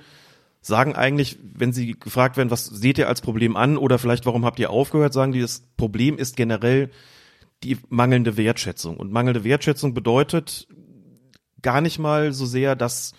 sagen 0.61 0.95
eigentlich, 0.95 1.37
wenn 1.43 1.73
sie 1.73 1.91
gefragt 1.99 2.37
werden, 2.37 2.51
was 2.51 2.65
seht 2.65 2.97
ihr 2.97 3.09
als 3.09 3.21
Problem 3.21 3.57
an 3.57 3.77
oder 3.77 3.99
vielleicht 3.99 4.25
warum 4.25 4.45
habt 4.45 4.59
ihr 4.59 4.69
aufgehört, 4.69 5.11
sagen 5.11 5.33
die, 5.33 5.41
das 5.41 5.63
Problem 5.75 6.17
ist 6.17 6.37
generell 6.37 6.89
die 7.63 7.77
mangelnde 7.89 8.37
Wertschätzung. 8.37 8.95
Und 8.97 9.11
mangelnde 9.11 9.43
Wertschätzung 9.43 9.93
bedeutet 9.93 10.67
gar 11.65 11.81
nicht 11.81 11.97
mal 11.97 12.31
so 12.31 12.45
sehr, 12.45 12.75
dass, 12.75 13.13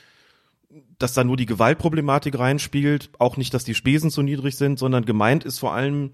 dass 0.98 1.14
da 1.14 1.24
nur 1.24 1.36
die 1.36 1.46
Gewaltproblematik 1.46 2.38
reinspielt, 2.38 3.10
auch 3.18 3.36
nicht, 3.36 3.52
dass 3.52 3.64
die 3.64 3.74
Spesen 3.74 4.10
zu 4.10 4.22
niedrig 4.22 4.56
sind, 4.56 4.78
sondern 4.78 5.04
gemeint 5.04 5.44
ist 5.44 5.58
vor 5.58 5.74
allem, 5.74 6.12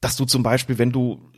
dass 0.00 0.16
du 0.16 0.24
zum 0.24 0.44
Beispiel, 0.44 0.78
wenn 0.78 0.92
du 0.92 1.32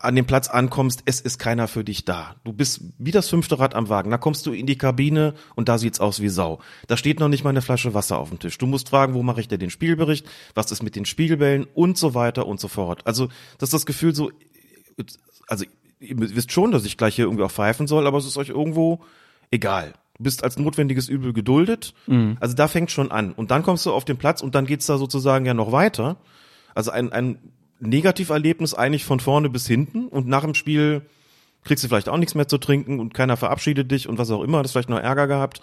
an 0.00 0.16
dem 0.16 0.26
Platz 0.26 0.48
ankommst, 0.48 1.02
es 1.04 1.20
ist 1.20 1.38
keiner 1.38 1.68
für 1.68 1.84
dich 1.84 2.06
da. 2.06 2.36
Du 2.44 2.52
bist 2.54 2.80
wie 2.98 3.10
das 3.10 3.28
fünfte 3.28 3.58
Rad 3.58 3.74
am 3.74 3.90
Wagen. 3.90 4.10
Da 4.10 4.16
kommst 4.16 4.46
du 4.46 4.52
in 4.52 4.66
die 4.66 4.78
Kabine 4.78 5.34
und 5.54 5.68
da 5.68 5.76
sieht's 5.76 6.00
aus 6.00 6.20
wie 6.20 6.28
Sau. 6.28 6.60
Da 6.86 6.96
steht 6.96 7.20
noch 7.20 7.28
nicht 7.28 7.44
mal 7.44 7.50
eine 7.50 7.62
Flasche 7.62 7.92
Wasser 7.92 8.18
auf 8.18 8.30
dem 8.30 8.38
Tisch. 8.38 8.56
Du 8.56 8.66
musst 8.66 8.88
fragen, 8.88 9.14
wo 9.14 9.22
mache 9.22 9.40
ich 9.40 9.48
denn 9.48 9.60
den 9.60 9.70
Spielbericht? 9.70 10.26
Was 10.54 10.72
ist 10.72 10.82
mit 10.82 10.96
den 10.96 11.04
Spielbällen? 11.04 11.66
Und 11.74 11.98
so 11.98 12.14
weiter 12.14 12.46
und 12.46 12.60
so 12.60 12.68
fort. 12.68 13.06
Also, 13.06 13.28
das 13.58 13.68
ist 13.68 13.74
das 13.74 13.86
Gefühl 13.86 14.14
so, 14.14 14.30
also, 15.48 15.64
ihr 16.00 16.18
wisst 16.18 16.52
schon, 16.52 16.70
dass 16.70 16.84
ich 16.84 16.96
gleich 16.96 17.16
hier 17.16 17.24
irgendwie 17.26 17.44
auch 17.44 17.50
pfeifen 17.50 17.86
soll, 17.86 18.06
aber 18.06 18.18
es 18.18 18.26
ist 18.26 18.36
euch 18.36 18.50
irgendwo 18.50 19.00
egal. 19.50 19.94
Du 20.16 20.24
bist 20.24 20.42
als 20.42 20.58
notwendiges 20.58 21.08
Übel 21.08 21.32
geduldet. 21.32 21.94
Mhm. 22.06 22.36
Also 22.40 22.54
da 22.54 22.68
fängt 22.68 22.90
schon 22.90 23.10
an. 23.10 23.32
Und 23.32 23.50
dann 23.50 23.62
kommst 23.62 23.86
du 23.86 23.92
auf 23.92 24.04
den 24.04 24.16
Platz 24.16 24.42
und 24.42 24.54
dann 24.54 24.66
geht's 24.66 24.86
da 24.86 24.98
sozusagen 24.98 25.46
ja 25.46 25.54
noch 25.54 25.72
weiter. 25.72 26.16
Also 26.74 26.90
ein, 26.90 27.12
ein 27.12 27.38
Negativerlebnis 27.80 28.74
eigentlich 28.74 29.04
von 29.04 29.20
vorne 29.20 29.48
bis 29.48 29.66
hinten 29.66 30.08
und 30.08 30.26
nach 30.26 30.42
dem 30.42 30.54
Spiel 30.54 31.02
kriegst 31.64 31.84
du 31.84 31.88
vielleicht 31.88 32.08
auch 32.08 32.16
nichts 32.16 32.34
mehr 32.34 32.48
zu 32.48 32.58
trinken 32.58 32.98
und 32.98 33.14
keiner 33.14 33.36
verabschiedet 33.36 33.90
dich 33.90 34.08
und 34.08 34.18
was 34.18 34.30
auch 34.30 34.42
immer, 34.42 34.58
hast 34.58 34.72
vielleicht 34.72 34.88
noch 34.88 34.98
Ärger 34.98 35.26
gehabt. 35.26 35.60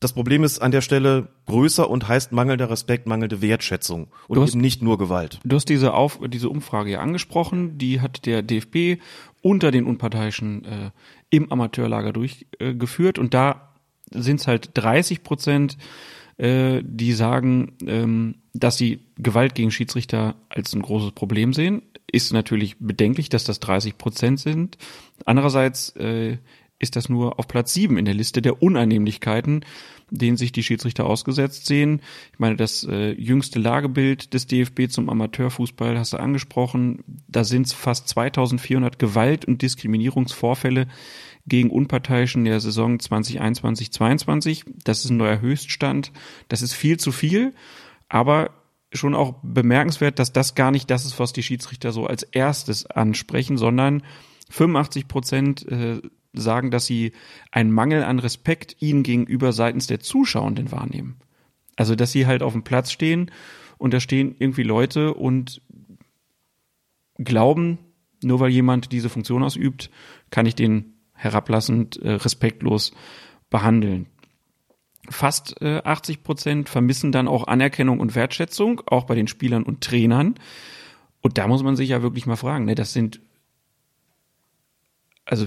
Das 0.00 0.14
Problem 0.14 0.44
ist 0.44 0.60
an 0.60 0.70
der 0.72 0.80
Stelle 0.80 1.28
größer 1.46 1.88
und 1.88 2.08
heißt 2.08 2.32
mangelnder 2.32 2.70
Respekt, 2.70 3.06
mangelnde 3.06 3.42
Wertschätzung 3.42 4.08
und 4.28 4.38
hast- 4.40 4.52
eben 4.52 4.60
nicht 4.60 4.80
nur 4.82 4.96
Gewalt. 4.96 5.38
Du 5.44 5.56
hast 5.56 5.66
diese, 5.68 5.92
Auf 5.92 6.18
diese 6.28 6.48
Umfrage 6.48 6.90
ja 6.90 7.00
angesprochen, 7.00 7.76
die 7.76 8.00
hat 8.00 8.24
der 8.24 8.42
DFB 8.42 9.00
unter 9.42 9.70
den 9.70 9.84
Unparteiischen 9.84 10.64
äh, 10.64 10.90
im 11.28 11.52
Amateurlager 11.52 12.12
durchgeführt 12.14 13.18
und 13.18 13.34
da 13.34 13.74
sind 14.10 14.40
es 14.40 14.46
halt 14.46 14.70
30 14.74 15.22
Prozent, 15.22 15.76
äh, 16.38 16.82
die 16.82 17.12
sagen, 17.12 17.74
ähm, 17.86 18.36
dass 18.54 18.78
sie 18.78 19.00
Gewalt 19.18 19.54
gegen 19.54 19.70
Schiedsrichter 19.70 20.34
als 20.48 20.74
ein 20.74 20.82
großes 20.82 21.12
Problem 21.12 21.52
sehen. 21.52 21.82
Ist 22.10 22.32
natürlich 22.32 22.76
bedenklich, 22.80 23.28
dass 23.28 23.44
das 23.44 23.60
30 23.60 23.96
Prozent 23.98 24.40
sind. 24.40 24.78
Andererseits 25.26 25.90
äh, 25.96 26.38
ist 26.80 26.96
das 26.96 27.08
nur 27.08 27.38
auf 27.38 27.46
Platz 27.46 27.72
sieben 27.72 27.98
in 27.98 28.06
der 28.06 28.14
Liste 28.14 28.42
der 28.42 28.62
Unannehmlichkeiten, 28.62 29.64
denen 30.10 30.36
sich 30.36 30.50
die 30.50 30.62
Schiedsrichter 30.62 31.06
ausgesetzt 31.06 31.66
sehen. 31.66 32.00
Ich 32.32 32.38
meine, 32.38 32.56
das 32.56 32.84
äh, 32.84 33.12
jüngste 33.12 33.60
Lagebild 33.60 34.34
des 34.34 34.46
DFB 34.46 34.88
zum 34.88 35.08
Amateurfußball 35.08 35.98
hast 35.98 36.14
du 36.14 36.16
angesprochen. 36.16 37.04
Da 37.28 37.44
sind 37.44 37.66
es 37.66 37.72
fast 37.74 38.08
2400 38.08 38.98
Gewalt- 38.98 39.44
und 39.44 39.62
Diskriminierungsvorfälle 39.62 40.88
gegen 41.46 41.70
Unparteiischen 41.70 42.44
der 42.44 42.60
Saison 42.60 42.96
2021-22. 42.96 44.64
Das 44.84 45.04
ist 45.04 45.10
ein 45.10 45.18
neuer 45.18 45.40
Höchststand. 45.40 46.12
Das 46.48 46.62
ist 46.62 46.72
viel 46.72 46.98
zu 46.98 47.12
viel, 47.12 47.54
aber 48.08 48.50
schon 48.92 49.14
auch 49.14 49.34
bemerkenswert, 49.42 50.18
dass 50.18 50.32
das 50.32 50.54
gar 50.54 50.70
nicht 50.70 50.90
das 50.90 51.04
ist, 51.04 51.20
was 51.20 51.32
die 51.32 51.42
Schiedsrichter 51.42 51.92
so 51.92 52.06
als 52.06 52.22
erstes 52.22 52.86
ansprechen, 52.86 53.56
sondern 53.56 54.02
85 54.50 55.06
Prozent 55.06 55.68
äh, 55.68 56.00
sagen, 56.32 56.70
dass 56.70 56.86
sie 56.86 57.12
einen 57.50 57.72
Mangel 57.72 58.02
an 58.04 58.18
Respekt 58.18 58.76
ihnen 58.80 59.02
gegenüber 59.02 59.52
seitens 59.52 59.86
der 59.86 60.00
Zuschauenden 60.00 60.72
wahrnehmen. 60.72 61.16
Also, 61.76 61.94
dass 61.94 62.12
sie 62.12 62.26
halt 62.26 62.42
auf 62.42 62.52
dem 62.52 62.62
Platz 62.62 62.90
stehen 62.92 63.30
und 63.78 63.94
da 63.94 64.00
stehen 64.00 64.34
irgendwie 64.38 64.62
Leute 64.62 65.14
und 65.14 65.62
glauben, 67.16 67.78
nur 68.22 68.40
weil 68.40 68.50
jemand 68.50 68.92
diese 68.92 69.08
Funktion 69.08 69.42
ausübt, 69.42 69.90
kann 70.30 70.46
ich 70.46 70.54
den 70.54 70.94
herablassend, 71.14 71.96
äh, 72.02 72.12
respektlos 72.12 72.92
behandeln. 73.48 74.06
Fast 75.08 75.60
äh, 75.60 75.80
80 75.82 76.22
Prozent 76.22 76.68
vermissen 76.68 77.12
dann 77.12 77.28
auch 77.28 77.46
Anerkennung 77.46 78.00
und 78.00 78.14
Wertschätzung, 78.14 78.82
auch 78.86 79.04
bei 79.04 79.14
den 79.14 79.26
Spielern 79.26 79.62
und 79.62 79.80
Trainern. 79.80 80.34
Und 81.20 81.38
da 81.38 81.48
muss 81.48 81.62
man 81.62 81.76
sich 81.76 81.88
ja 81.88 82.02
wirklich 82.02 82.26
mal 82.26 82.36
fragen, 82.36 82.66
ne, 82.66 82.74
das 82.74 82.92
sind 82.92 83.20
also 85.24 85.46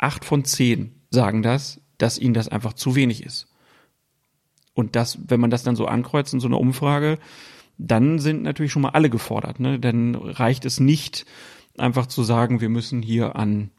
acht 0.00 0.24
von 0.24 0.44
zehn 0.44 0.94
sagen 1.10 1.42
das, 1.42 1.80
dass 1.98 2.18
ihnen 2.18 2.34
das 2.34 2.48
einfach 2.48 2.72
zu 2.72 2.94
wenig 2.94 3.22
ist. 3.22 3.48
Und 4.74 4.96
das, 4.96 5.18
wenn 5.26 5.40
man 5.40 5.50
das 5.50 5.62
dann 5.62 5.76
so 5.76 5.86
ankreuzt 5.86 6.32
in 6.32 6.40
so 6.40 6.46
einer 6.48 6.58
Umfrage, 6.58 7.18
dann 7.76 8.18
sind 8.18 8.42
natürlich 8.42 8.72
schon 8.72 8.82
mal 8.82 8.90
alle 8.90 9.10
gefordert. 9.10 9.60
Ne? 9.60 9.78
Dann 9.78 10.14
reicht 10.14 10.64
es 10.64 10.80
nicht, 10.80 11.26
einfach 11.78 12.06
zu 12.06 12.22
sagen, 12.22 12.60
wir 12.60 12.68
müssen 12.68 13.02
hier 13.02 13.36
an 13.36 13.70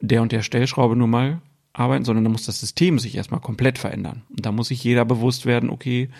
der 0.00 0.22
und 0.22 0.32
der 0.32 0.42
Stellschraube 0.42 0.96
nur 0.96 1.08
mal 1.08 1.40
arbeiten, 1.72 2.04
sondern 2.04 2.24
da 2.24 2.30
muss 2.30 2.46
das 2.46 2.60
System 2.60 2.98
sich 2.98 3.16
erstmal 3.16 3.40
komplett 3.40 3.78
verändern. 3.78 4.22
Und 4.30 4.44
da 4.44 4.52
muss 4.52 4.68
sich 4.68 4.82
jeder 4.82 5.04
bewusst 5.04 5.46
werden, 5.46 5.70
okay, 5.70 6.10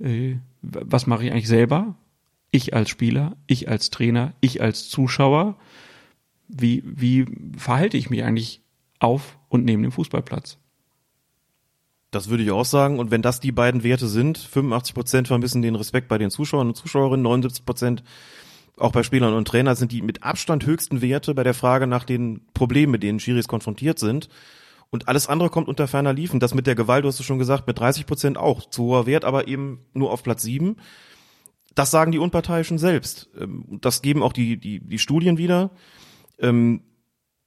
äh, 0.00 0.36
was 0.62 1.06
mache 1.06 1.24
ich 1.24 1.32
eigentlich 1.32 1.48
selber? 1.48 1.94
Ich 2.50 2.74
als 2.74 2.88
Spieler, 2.88 3.36
ich 3.46 3.68
als 3.68 3.90
Trainer, 3.90 4.32
ich 4.40 4.62
als 4.62 4.88
Zuschauer. 4.88 5.56
Wie, 6.48 6.82
wie 6.84 7.26
verhalte 7.56 7.96
ich 7.96 8.10
mich 8.10 8.24
eigentlich 8.24 8.62
auf 8.98 9.38
und 9.48 9.64
neben 9.64 9.82
dem 9.82 9.92
Fußballplatz? 9.92 10.58
Das 12.10 12.30
würde 12.30 12.42
ich 12.42 12.50
auch 12.50 12.64
sagen. 12.64 12.98
Und 12.98 13.10
wenn 13.10 13.22
das 13.22 13.40
die 13.40 13.52
beiden 13.52 13.82
Werte 13.82 14.08
sind, 14.08 14.38
85 14.38 14.94
Prozent 14.94 15.28
vermissen 15.28 15.62
den 15.62 15.74
Respekt 15.74 16.08
bei 16.08 16.18
den 16.18 16.30
Zuschauern 16.30 16.68
und 16.68 16.74
Zuschauerinnen, 16.74 17.22
79 17.22 17.64
Prozent 17.64 18.02
auch 18.78 18.92
bei 18.92 19.02
Spielern 19.02 19.34
und 19.34 19.48
Trainern 19.48 19.76
sind 19.76 19.92
die 19.92 20.02
mit 20.02 20.22
Abstand 20.22 20.64
höchsten 20.64 21.02
Werte 21.02 21.34
bei 21.34 21.42
der 21.42 21.54
Frage 21.54 21.86
nach 21.86 22.04
den 22.04 22.46
Problemen, 22.54 22.92
mit 22.92 23.02
denen 23.02 23.20
Schiris 23.20 23.48
konfrontiert 23.48 23.98
sind. 23.98 24.28
Und 24.90 25.08
alles 25.08 25.26
andere 25.26 25.50
kommt 25.50 25.68
unter 25.68 25.86
ferner 25.86 26.14
Liefen. 26.14 26.40
Das 26.40 26.54
mit 26.54 26.66
der 26.66 26.74
Gewalt, 26.74 27.04
du 27.04 27.08
hast 27.08 27.20
es 27.20 27.26
schon 27.26 27.38
gesagt, 27.38 27.66
mit 27.66 27.78
30 27.78 28.06
Prozent 28.06 28.38
auch. 28.38 28.70
Zu 28.70 28.84
hoher 28.84 29.06
Wert, 29.06 29.24
aber 29.24 29.48
eben 29.48 29.80
nur 29.92 30.10
auf 30.10 30.22
Platz 30.22 30.42
sieben. 30.42 30.76
Das 31.74 31.90
sagen 31.90 32.12
die 32.12 32.18
Unparteiischen 32.18 32.78
selbst. 32.78 33.28
Ähm, 33.38 33.78
Das 33.80 34.00
geben 34.00 34.22
auch 34.22 34.32
die, 34.32 34.56
die, 34.56 34.80
die 34.80 34.98
Studien 34.98 35.36
wieder. 35.36 35.70
Ähm, 36.40 36.82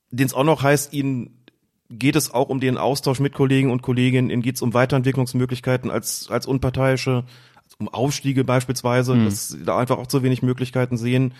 den 0.09 0.27
es 0.27 0.33
auch 0.33 0.43
noch 0.43 0.63
heißt, 0.63 0.93
ihnen 0.93 1.41
geht 1.89 2.15
es 2.15 2.33
auch 2.33 2.49
um 2.49 2.59
den 2.59 2.77
Austausch 2.77 3.19
mit 3.19 3.33
Kollegen 3.33 3.71
und 3.71 3.81
Kolleginnen, 3.81 4.29
ihnen 4.29 4.41
geht 4.41 4.55
es 4.55 4.61
um 4.61 4.73
Weiterentwicklungsmöglichkeiten 4.73 5.91
als, 5.91 6.29
als 6.29 6.45
Unparteiische, 6.45 7.25
um 7.79 7.89
Aufstiege 7.89 8.43
beispielsweise, 8.43 9.17
dass 9.25 9.49
sie 9.49 9.63
da 9.63 9.77
einfach 9.77 9.97
auch 9.97 10.07
zu 10.07 10.23
wenig 10.23 10.41
Möglichkeiten 10.41 10.97
sehen. 10.97 11.33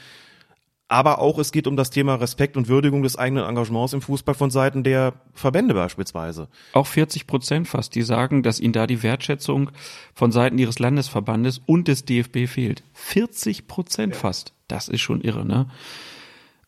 Aber 0.88 1.20
auch 1.20 1.40
es 1.40 1.54
geht 1.54 1.68
um 1.68 1.78
das 1.78 1.90
Thema 1.90 2.16
Respekt 2.16 2.58
und 2.58 2.68
Würdigung 2.68 3.02
des 3.02 3.16
eigenen 3.16 3.46
Engagements 3.46 3.94
im 3.94 4.02
Fußball 4.02 4.36
von 4.36 4.52
Seiten 4.52 4.84
der 4.84 5.14
Verbände 5.34 5.74
beispielsweise. 5.74 6.50
Auch 6.74 6.88
40 6.88 7.28
Prozent 7.28 7.70
fast, 7.70 7.96
die 7.96 8.02
sagen, 8.02 8.44
dass 8.44 8.60
ihnen 8.60 8.74
da 8.74 8.88
die 8.88 9.02
Wertschätzung 9.02 9.72
von 10.14 10.34
Seiten 10.34 10.58
ihres 10.58 10.80
Landesverbandes 10.80 11.62
und 11.66 11.88
des 11.88 12.04
DFB 12.04 12.46
fehlt. 12.46 12.84
40 12.92 13.68
Prozent 13.68 14.18
fast. 14.18 14.54
Das 14.68 14.90
ist 14.90 15.00
schon 15.00 15.22
irre, 15.22 15.46
ne? 15.46 15.68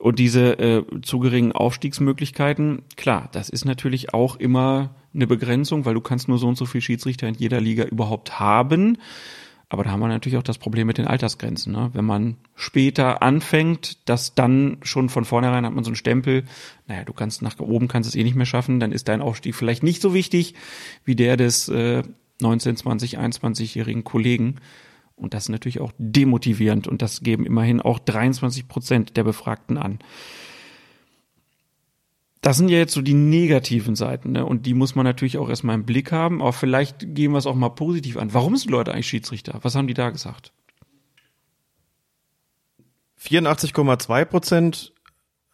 Und 0.04 0.20
diese 0.20 0.60
äh, 0.60 0.84
zu 1.02 1.20
geringen 1.20 1.54
Aufstiegsmöglichkeiten, 1.54 2.82
klar, 2.98 3.30
das 3.32 3.48
ist 3.48 3.64
natürlich 3.64 4.14
auch 4.14 4.36
immer 4.36 4.94
eine 5.14 5.28
Begrenzung, 5.28 5.86
weil 5.86 5.94
du 5.94 6.02
kannst 6.02 6.28
nur 6.28 6.38
so 6.38 6.46
und 6.50 6.58
so 6.58 6.66
viel 6.66 6.82
Schiedsrichter 6.82 7.26
in 7.26 7.36
jeder 7.36 7.62
Liga 7.62 7.86
überhaupt 7.86 8.38
haben. 8.38 8.98
Aber 9.70 9.86
da 9.86 9.92
haben 9.92 10.02
wir 10.02 10.10
natürlich 10.10 10.38
auch 10.38 10.44
das 10.44 10.58
Problem 10.58 10.88
mit 10.88 10.98
den 10.98 11.08
Altersgrenzen. 11.08 11.72
Ne? 11.72 11.90
Wenn 11.94 12.04
man 12.04 12.36
später 12.54 13.24
anfängt, 13.24 14.10
dass 14.10 14.36
dann 14.36 14.76
schon 14.82 15.08
von 15.08 15.24
vornherein 15.24 15.66
hat 15.66 15.74
man 15.74 15.86
so 15.86 15.92
einen 15.92 15.96
Stempel, 15.96 16.44
naja, 16.86 17.06
du 17.06 17.14
kannst 17.14 17.42
nach 17.42 17.58
oben 17.60 17.88
kannst 17.88 18.10
es 18.10 18.16
eh 18.16 18.26
nicht 18.26 18.36
mehr 18.36 18.46
schaffen, 18.46 18.82
dann 18.82 18.92
ist 18.92 19.08
dein 19.08 19.22
Aufstieg 19.22 19.56
vielleicht 19.56 19.84
nicht 19.84 20.02
so 20.02 20.14
wichtig 20.14 20.54
wie 21.06 21.16
der 21.16 21.38
des 21.38 21.70
äh, 21.70 22.04
19, 22.42 22.76
20, 22.76 23.20
21-jährigen 23.20 24.04
Kollegen. 24.04 24.58
Und 25.16 25.34
das 25.34 25.44
ist 25.44 25.50
natürlich 25.50 25.80
auch 25.80 25.92
demotivierend 25.98 26.88
und 26.88 27.02
das 27.02 27.22
geben 27.22 27.46
immerhin 27.46 27.80
auch 27.82 28.00
23 28.00 28.68
Prozent 28.68 29.18
der 29.18 29.24
Befragten 29.24 29.78
an. 29.78 30.00
Das 32.42 32.58
sind 32.58 32.68
ja 32.68 32.78
jetzt 32.78 32.94
so 32.94 33.02
die 33.02 33.14
negativen 33.14 33.96
Seiten, 33.96 34.34
ne? 34.34 34.46
Und 34.46 34.66
die 34.66 34.74
muss 34.74 34.96
man 34.96 35.06
natürlich 35.06 35.38
auch 35.38 35.48
erstmal 35.48 35.76
im 35.76 35.86
Blick 35.86 36.12
haben. 36.12 36.42
Aber 36.42 36.52
vielleicht 36.52 37.16
gehen 37.16 37.32
wir 37.32 37.38
es 37.38 37.46
auch 37.46 37.56
mal 37.56 37.70
positiv 37.70 38.18
an. 38.18 38.34
Warum 38.34 38.58
sind 38.58 38.70
Leute 38.70 38.94
eigentlich 38.94 39.08
Schiedsrichter? 39.08 39.60
Was 39.62 39.76
haben 39.76 39.88
die 39.88 39.94
da 39.94 40.10
gesagt? 40.10 40.52
84,2 43.22 44.26
Prozent 44.26 44.93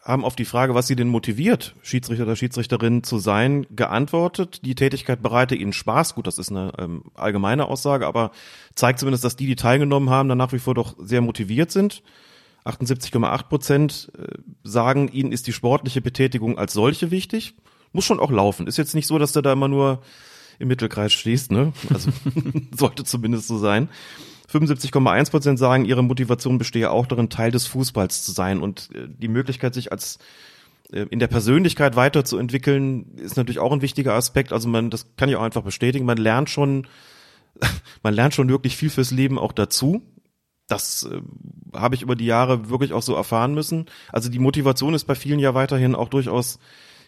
haben 0.09 0.25
auf 0.25 0.35
die 0.35 0.45
Frage, 0.45 0.73
was 0.73 0.87
sie 0.87 0.95
denn 0.95 1.07
motiviert, 1.07 1.75
Schiedsrichter 1.83 2.23
oder 2.23 2.35
Schiedsrichterin 2.35 3.03
zu 3.03 3.19
sein, 3.19 3.67
geantwortet. 3.75 4.65
Die 4.65 4.73
Tätigkeit 4.73 5.21
bereite 5.21 5.55
ihnen 5.55 5.71
Spaß. 5.71 6.15
Gut, 6.15 6.25
das 6.25 6.39
ist 6.39 6.49
eine 6.49 6.73
ähm, 6.79 7.03
allgemeine 7.13 7.67
Aussage, 7.67 8.07
aber 8.07 8.31
zeigt 8.73 8.99
zumindest, 8.99 9.23
dass 9.23 9.35
die, 9.35 9.45
die 9.45 9.55
teilgenommen 9.55 10.09
haben, 10.09 10.27
dann 10.27 10.39
nach 10.39 10.51
wie 10.51 10.59
vor 10.59 10.73
doch 10.73 10.95
sehr 10.99 11.21
motiviert 11.21 11.71
sind. 11.71 12.01
78,8 12.65 13.43
Prozent 13.43 14.11
äh, 14.17 14.33
sagen, 14.63 15.09
ihnen 15.09 15.31
ist 15.31 15.45
die 15.45 15.53
sportliche 15.53 16.01
Betätigung 16.01 16.57
als 16.57 16.73
solche 16.73 17.11
wichtig. 17.11 17.55
Muss 17.93 18.05
schon 18.05 18.19
auch 18.19 18.31
laufen. 18.31 18.67
Ist 18.67 18.77
jetzt 18.77 18.95
nicht 18.95 19.07
so, 19.07 19.19
dass 19.19 19.31
du 19.31 19.41
da 19.41 19.53
immer 19.53 19.67
nur 19.67 20.01
im 20.57 20.67
Mittelkreis 20.67 21.13
stehst, 21.13 21.51
ne? 21.51 21.71
Also 21.93 22.11
sollte 22.75 23.03
zumindest 23.03 23.47
so 23.47 23.57
sein. 23.59 23.89
75,1 24.51 25.31
Prozent 25.31 25.59
sagen, 25.59 25.85
ihre 25.85 26.03
Motivation 26.03 26.57
bestehe 26.57 26.91
auch 26.91 27.05
darin, 27.05 27.29
Teil 27.29 27.51
des 27.51 27.67
Fußballs 27.67 28.23
zu 28.23 28.31
sein 28.31 28.61
und 28.61 28.89
äh, 28.93 29.07
die 29.07 29.27
Möglichkeit, 29.27 29.73
sich 29.73 29.91
als 29.91 30.19
äh, 30.91 31.05
in 31.09 31.19
der 31.19 31.27
Persönlichkeit 31.27 31.95
weiterzuentwickeln, 31.95 33.15
ist 33.17 33.37
natürlich 33.37 33.59
auch 33.59 33.71
ein 33.71 33.81
wichtiger 33.81 34.13
Aspekt. 34.13 34.51
Also 34.51 34.67
man, 34.67 34.89
das 34.89 35.15
kann 35.17 35.29
ich 35.29 35.35
auch 35.35 35.43
einfach 35.43 35.63
bestätigen. 35.63 36.05
Man 36.05 36.17
lernt 36.17 36.49
schon, 36.49 36.87
man 38.03 38.13
lernt 38.13 38.33
schon 38.33 38.49
wirklich 38.49 38.75
viel 38.75 38.89
fürs 38.89 39.11
Leben 39.11 39.37
auch 39.37 39.51
dazu. 39.51 40.01
Das 40.67 41.03
äh, 41.03 41.21
habe 41.73 41.95
ich 41.95 42.01
über 42.01 42.15
die 42.15 42.25
Jahre 42.25 42.69
wirklich 42.69 42.93
auch 42.93 43.01
so 43.01 43.15
erfahren 43.15 43.53
müssen. 43.53 43.85
Also 44.11 44.29
die 44.29 44.39
Motivation 44.39 44.93
ist 44.93 45.05
bei 45.05 45.15
vielen 45.15 45.39
ja 45.39 45.53
weiterhin 45.53 45.95
auch 45.95 46.09
durchaus 46.09 46.59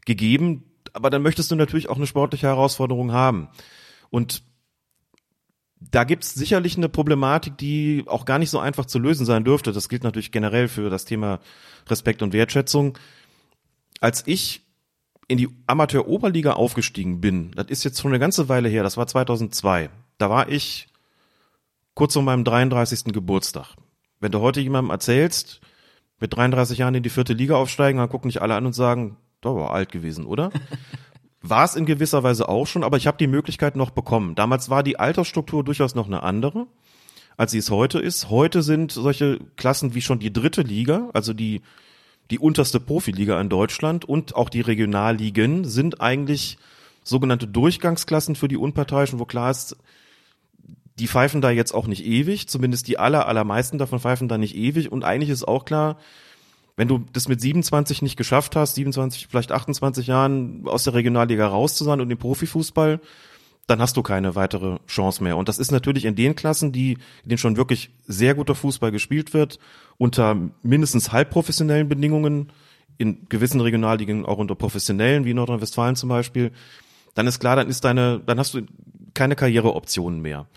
gegeben, 0.05 0.63
aber 0.93 1.09
dann 1.09 1.21
möchtest 1.21 1.51
du 1.51 1.55
natürlich 1.55 1.89
auch 1.89 1.95
eine 1.95 2.07
sportliche 2.07 2.47
Herausforderung 2.47 3.11
haben. 3.11 3.49
Und 4.09 4.43
da 5.89 6.03
gibt's 6.03 6.33
sicherlich 6.35 6.77
eine 6.77 6.89
Problematik, 6.89 7.57
die 7.57 8.03
auch 8.05 8.25
gar 8.25 8.37
nicht 8.37 8.51
so 8.51 8.59
einfach 8.59 8.85
zu 8.85 8.99
lösen 8.99 9.25
sein 9.25 9.43
dürfte. 9.43 9.73
Das 9.73 9.89
gilt 9.89 10.03
natürlich 10.03 10.31
generell 10.31 10.67
für 10.67 10.89
das 10.89 11.05
Thema 11.05 11.39
Respekt 11.89 12.21
und 12.21 12.33
Wertschätzung. 12.33 12.97
Als 13.99 14.23
ich 14.27 14.61
in 15.27 15.37
die 15.37 15.49
Amateur-Oberliga 15.65 16.53
aufgestiegen 16.53 17.19
bin, 17.19 17.51
das 17.55 17.67
ist 17.67 17.83
jetzt 17.83 17.99
schon 17.99 18.11
eine 18.11 18.19
ganze 18.19 18.47
Weile 18.47 18.69
her, 18.69 18.83
das 18.83 18.97
war 18.97 19.07
2002, 19.07 19.89
da 20.17 20.29
war 20.29 20.49
ich 20.49 20.87
kurz 21.95 22.13
vor 22.13 22.23
meinem 22.23 22.43
33. 22.43 23.05
Geburtstag. 23.05 23.75
Wenn 24.19 24.31
du 24.31 24.39
heute 24.39 24.61
jemandem 24.61 24.91
erzählst, 24.91 25.61
mit 26.19 26.35
33 26.35 26.77
Jahren 26.77 26.95
in 26.95 27.03
die 27.03 27.09
vierte 27.09 27.33
Liga 27.33 27.55
aufsteigen, 27.55 27.97
dann 27.97 28.09
gucken 28.09 28.27
nicht 28.27 28.41
alle 28.41 28.55
an 28.55 28.67
und 28.67 28.73
sagen, 28.73 29.17
da 29.41 29.55
war 29.55 29.71
alt 29.71 29.91
gewesen, 29.91 30.25
oder? 30.25 30.51
war 31.41 31.65
es 31.65 31.75
in 31.75 31.85
gewisser 31.85 32.23
Weise 32.23 32.49
auch 32.49 32.67
schon, 32.67 32.83
aber 32.83 32.97
ich 32.97 33.07
habe 33.07 33.17
die 33.17 33.27
Möglichkeit 33.27 33.75
noch 33.75 33.89
bekommen. 33.89 34.35
Damals 34.35 34.69
war 34.69 34.83
die 34.83 34.99
Altersstruktur 34.99 35.63
durchaus 35.63 35.95
noch 35.95 36.07
eine 36.07 36.23
andere, 36.23 36.67
als 37.37 37.51
sie 37.51 37.57
es 37.57 37.71
heute 37.71 37.99
ist. 37.99 38.29
Heute 38.29 38.61
sind 38.61 38.91
solche 38.91 39.39
Klassen 39.55 39.95
wie 39.95 40.01
schon 40.01 40.19
die 40.19 40.33
dritte 40.33 40.61
Liga, 40.61 41.09
also 41.13 41.33
die 41.33 41.61
die 42.31 42.39
unterste 42.39 42.79
Profiliga 42.79 43.39
in 43.41 43.49
Deutschland 43.49 44.05
und 44.05 44.35
auch 44.35 44.49
die 44.49 44.61
Regionalligen 44.61 45.65
sind 45.65 45.99
eigentlich 45.99 46.57
sogenannte 47.03 47.45
Durchgangsklassen 47.45 48.35
für 48.35 48.47
die 48.47 48.57
Unparteiischen, 48.57 49.19
wo 49.19 49.25
klar 49.25 49.51
ist, 49.51 49.75
die 50.97 51.07
pfeifen 51.07 51.41
da 51.41 51.51
jetzt 51.51 51.73
auch 51.73 51.87
nicht 51.87 52.05
ewig, 52.05 52.47
zumindest 52.47 52.87
die 52.87 52.97
aller, 52.97 53.27
allermeisten 53.27 53.77
davon 53.77 53.99
pfeifen 53.99 54.29
da 54.29 54.37
nicht 54.37 54.55
ewig 54.55 54.91
und 54.91 55.03
eigentlich 55.03 55.29
ist 55.29 55.45
auch 55.45 55.65
klar, 55.65 55.97
wenn 56.81 56.87
du 56.87 57.05
das 57.13 57.27
mit 57.27 57.39
27 57.39 58.01
nicht 58.01 58.17
geschafft 58.17 58.55
hast, 58.55 58.73
27, 58.73 59.27
vielleicht 59.27 59.51
28 59.51 60.07
Jahren 60.07 60.63
aus 60.65 60.83
der 60.83 60.95
Regionalliga 60.95 61.45
raus 61.45 61.75
zu 61.75 61.83
sein 61.83 62.01
und 62.01 62.09
im 62.09 62.17
Profifußball, 62.17 62.99
dann 63.67 63.79
hast 63.79 63.97
du 63.97 64.01
keine 64.01 64.33
weitere 64.33 64.79
Chance 64.87 65.23
mehr. 65.23 65.37
Und 65.37 65.47
das 65.47 65.59
ist 65.59 65.69
natürlich 65.69 66.05
in 66.05 66.15
den 66.15 66.35
Klassen, 66.35 66.71
die, 66.71 66.93
in 67.21 67.29
denen 67.29 67.37
schon 67.37 67.55
wirklich 67.55 67.91
sehr 68.07 68.33
guter 68.33 68.55
Fußball 68.55 68.91
gespielt 68.91 69.35
wird, 69.35 69.59
unter 69.99 70.35
mindestens 70.63 71.11
halbprofessionellen 71.11 71.87
Bedingungen, 71.87 72.51
in 72.97 73.27
gewissen 73.29 73.61
Regionalligen 73.61 74.25
auch 74.25 74.39
unter 74.39 74.55
professionellen, 74.55 75.23
wie 75.23 75.35
Nordrhein-Westfalen 75.35 75.95
zum 75.95 76.09
Beispiel, 76.09 76.51
dann 77.13 77.27
ist 77.27 77.39
klar, 77.39 77.57
dann 77.57 77.67
ist 77.69 77.83
deine, 77.83 78.21
dann 78.25 78.39
hast 78.39 78.55
du 78.55 78.61
keine 79.13 79.35
Karriereoptionen 79.35 80.19
mehr. 80.19 80.47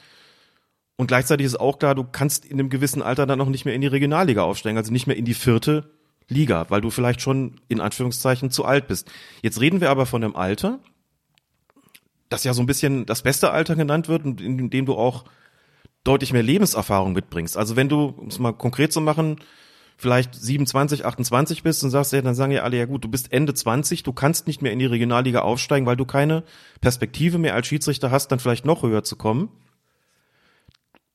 Und 0.96 1.08
gleichzeitig 1.08 1.44
ist 1.44 1.60
auch 1.60 1.78
klar, 1.78 1.94
du 1.94 2.04
kannst 2.04 2.46
in 2.46 2.58
einem 2.58 2.70
gewissen 2.70 3.02
Alter 3.02 3.26
dann 3.26 3.42
auch 3.42 3.50
nicht 3.50 3.66
mehr 3.66 3.74
in 3.74 3.82
die 3.82 3.88
Regionalliga 3.88 4.40
aufsteigen, 4.40 4.78
also 4.78 4.90
nicht 4.90 5.06
mehr 5.06 5.18
in 5.18 5.26
die 5.26 5.34
vierte 5.34 5.90
Liga, 6.28 6.66
weil 6.68 6.80
du 6.80 6.90
vielleicht 6.90 7.20
schon 7.20 7.60
in 7.68 7.80
Anführungszeichen 7.80 8.50
zu 8.50 8.64
alt 8.64 8.86
bist. 8.86 9.10
Jetzt 9.42 9.60
reden 9.60 9.80
wir 9.80 9.90
aber 9.90 10.06
von 10.06 10.24
einem 10.24 10.36
Alter, 10.36 10.80
das 12.28 12.44
ja 12.44 12.54
so 12.54 12.62
ein 12.62 12.66
bisschen 12.66 13.06
das 13.06 13.22
beste 13.22 13.50
Alter 13.50 13.76
genannt 13.76 14.08
wird 14.08 14.24
und 14.24 14.40
in 14.40 14.70
dem 14.70 14.86
du 14.86 14.94
auch 14.94 15.24
deutlich 16.02 16.32
mehr 16.32 16.42
Lebenserfahrung 16.42 17.12
mitbringst. 17.12 17.56
Also 17.56 17.76
wenn 17.76 17.88
du, 17.88 18.06
um 18.06 18.28
es 18.28 18.38
mal 18.38 18.52
konkret 18.52 18.92
zu 18.92 19.00
machen, 19.00 19.40
vielleicht 19.96 20.34
27, 20.34 21.04
28 21.04 21.62
bist 21.62 21.82
und 21.84 21.90
sagst, 21.90 22.12
ja, 22.12 22.20
dann 22.20 22.34
sagen 22.34 22.52
ja 22.52 22.62
alle, 22.62 22.76
ja 22.76 22.84
gut, 22.86 23.04
du 23.04 23.08
bist 23.08 23.32
Ende 23.32 23.54
20, 23.54 24.02
du 24.02 24.12
kannst 24.12 24.46
nicht 24.46 24.62
mehr 24.62 24.72
in 24.72 24.78
die 24.78 24.86
Regionalliga 24.86 25.40
aufsteigen, 25.40 25.86
weil 25.86 25.96
du 25.96 26.04
keine 26.04 26.44
Perspektive 26.80 27.38
mehr 27.38 27.54
als 27.54 27.66
Schiedsrichter 27.66 28.10
hast, 28.10 28.28
dann 28.28 28.38
vielleicht 28.38 28.66
noch 28.66 28.82
höher 28.82 29.04
zu 29.04 29.16
kommen. 29.16 29.48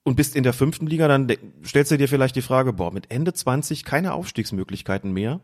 Und 0.03 0.15
bist 0.15 0.35
in 0.35 0.43
der 0.43 0.53
fünften 0.53 0.87
Liga, 0.87 1.07
dann 1.07 1.27
stellst 1.65 1.91
du 1.91 1.97
dir 1.97 2.07
vielleicht 2.07 2.35
die 2.35 2.41
Frage, 2.41 2.73
boah, 2.73 2.91
mit 2.91 3.11
Ende 3.11 3.33
20 3.33 3.83
keine 3.83 4.13
Aufstiegsmöglichkeiten 4.13 5.11
mehr. 5.11 5.41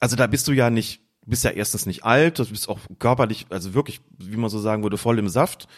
Also 0.00 0.16
da 0.16 0.26
bist 0.26 0.48
du 0.48 0.52
ja 0.52 0.70
nicht, 0.70 1.00
bist 1.24 1.44
ja 1.44 1.50
erstens 1.50 1.86
nicht 1.86 2.04
alt, 2.04 2.38
du 2.38 2.46
bist 2.46 2.68
auch 2.68 2.80
körperlich, 2.98 3.46
also 3.50 3.72
wirklich, 3.72 4.00
wie 4.18 4.36
man 4.36 4.50
so 4.50 4.58
sagen 4.58 4.82
würde, 4.82 4.98
voll 4.98 5.18
im 5.18 5.28
Saft. 5.28 5.68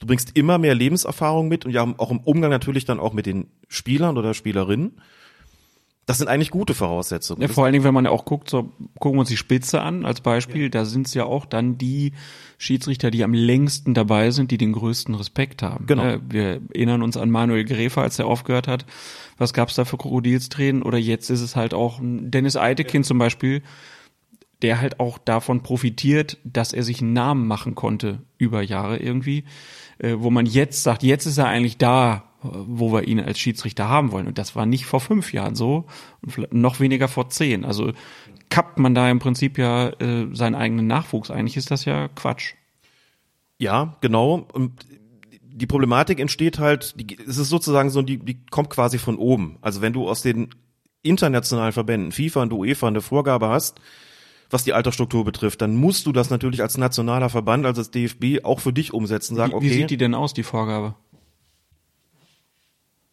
Du 0.00 0.06
bringst 0.06 0.36
immer 0.36 0.58
mehr 0.58 0.74
Lebenserfahrung 0.74 1.48
mit 1.48 1.64
und 1.64 1.70
ja 1.70 1.86
auch 1.98 2.10
im 2.10 2.20
Umgang 2.20 2.50
natürlich 2.50 2.84
dann 2.84 3.00
auch 3.00 3.12
mit 3.12 3.26
den 3.26 3.50
Spielern 3.68 4.18
oder 4.18 4.34
Spielerinnen. 4.34 5.00
Das 6.06 6.18
sind 6.18 6.28
eigentlich 6.28 6.52
gute 6.52 6.72
Voraussetzungen. 6.72 7.42
Ja, 7.42 7.48
vor 7.48 7.64
allen 7.64 7.72
Dingen, 7.72 7.84
wenn 7.84 7.92
man 7.92 8.04
ja 8.04 8.12
auch 8.12 8.24
guckt, 8.24 8.48
so 8.48 8.70
gucken 9.00 9.16
wir 9.16 9.20
uns 9.20 9.28
die 9.28 9.36
Spitze 9.36 9.80
an 9.80 10.04
als 10.04 10.20
Beispiel, 10.20 10.64
ja. 10.64 10.68
da 10.68 10.84
sind 10.84 11.08
es 11.08 11.14
ja 11.14 11.24
auch 11.24 11.46
dann 11.46 11.78
die 11.78 12.12
Schiedsrichter, 12.58 13.10
die 13.10 13.24
am 13.24 13.34
längsten 13.34 13.92
dabei 13.92 14.30
sind, 14.30 14.52
die 14.52 14.56
den 14.56 14.72
größten 14.72 15.16
Respekt 15.16 15.62
haben. 15.62 15.86
Genau. 15.86 16.04
Äh, 16.04 16.20
wir 16.28 16.60
erinnern 16.72 17.02
uns 17.02 17.16
an 17.16 17.28
Manuel 17.28 17.64
Gräfer, 17.64 18.02
als 18.02 18.20
er 18.20 18.28
aufgehört 18.28 18.68
hat. 18.68 18.86
Was 19.36 19.52
gab's 19.52 19.74
da 19.74 19.84
für 19.84 19.96
Krokodilstränen? 19.96 20.84
Oder 20.84 20.98
jetzt 20.98 21.28
ist 21.28 21.40
es 21.40 21.56
halt 21.56 21.74
auch 21.74 21.98
Dennis 22.00 22.56
Eitekin 22.56 23.02
ja. 23.02 23.08
zum 23.08 23.18
Beispiel, 23.18 23.62
der 24.62 24.80
halt 24.80 25.00
auch 25.00 25.18
davon 25.18 25.64
profitiert, 25.64 26.38
dass 26.44 26.72
er 26.72 26.84
sich 26.84 27.02
einen 27.02 27.14
Namen 27.14 27.48
machen 27.48 27.74
konnte 27.74 28.22
über 28.38 28.62
Jahre 28.62 28.98
irgendwie, 28.98 29.44
äh, 29.98 30.14
wo 30.18 30.30
man 30.30 30.46
jetzt 30.46 30.84
sagt, 30.84 31.02
jetzt 31.02 31.26
ist 31.26 31.38
er 31.38 31.48
eigentlich 31.48 31.78
da, 31.78 32.24
wo 32.66 32.92
wir 32.92 33.06
ihn 33.06 33.20
als 33.20 33.38
Schiedsrichter 33.38 33.88
haben 33.88 34.12
wollen. 34.12 34.26
Und 34.26 34.38
das 34.38 34.56
war 34.56 34.66
nicht 34.66 34.86
vor 34.86 35.00
fünf 35.00 35.32
Jahren 35.32 35.54
so 35.54 35.86
und 36.22 36.52
noch 36.52 36.80
weniger 36.80 37.08
vor 37.08 37.28
zehn. 37.30 37.64
Also 37.64 37.92
kappt 38.48 38.78
man 38.78 38.94
da 38.94 39.10
im 39.10 39.18
Prinzip 39.18 39.58
ja 39.58 39.88
äh, 40.00 40.28
seinen 40.32 40.54
eigenen 40.54 40.86
Nachwuchs. 40.86 41.30
Eigentlich 41.30 41.56
ist 41.56 41.70
das 41.70 41.84
ja 41.84 42.08
Quatsch. 42.08 42.54
Ja, 43.58 43.96
genau. 44.00 44.46
Und 44.52 44.86
die 45.42 45.66
Problematik 45.66 46.20
entsteht 46.20 46.58
halt, 46.58 46.94
die, 47.00 47.18
es 47.26 47.38
ist 47.38 47.48
sozusagen 47.48 47.90
so, 47.90 48.02
die, 48.02 48.18
die 48.18 48.44
kommt 48.50 48.70
quasi 48.70 48.98
von 48.98 49.16
oben. 49.16 49.58
Also 49.62 49.80
wenn 49.80 49.92
du 49.92 50.08
aus 50.08 50.22
den 50.22 50.50
internationalen 51.02 51.72
Verbänden, 51.72 52.12
FIFA 52.12 52.42
und 52.42 52.52
UEFA 52.52 52.88
eine 52.88 53.00
Vorgabe 53.00 53.48
hast, 53.48 53.80
was 54.50 54.64
die 54.64 54.72
Altersstruktur 54.72 55.24
betrifft, 55.24 55.60
dann 55.60 55.74
musst 55.74 56.06
du 56.06 56.12
das 56.12 56.30
natürlich 56.30 56.62
als 56.62 56.78
nationaler 56.78 57.30
Verband, 57.30 57.66
also 57.66 57.80
als 57.80 57.90
DFB, 57.90 58.44
auch 58.44 58.60
für 58.60 58.72
dich 58.72 58.92
umsetzen. 58.92 59.34
Sagen, 59.34 59.52
wie, 59.52 59.56
okay, 59.56 59.64
wie 59.64 59.72
sieht 59.72 59.90
die 59.90 59.96
denn 59.96 60.14
aus, 60.14 60.34
die 60.34 60.42
Vorgabe? 60.42 60.94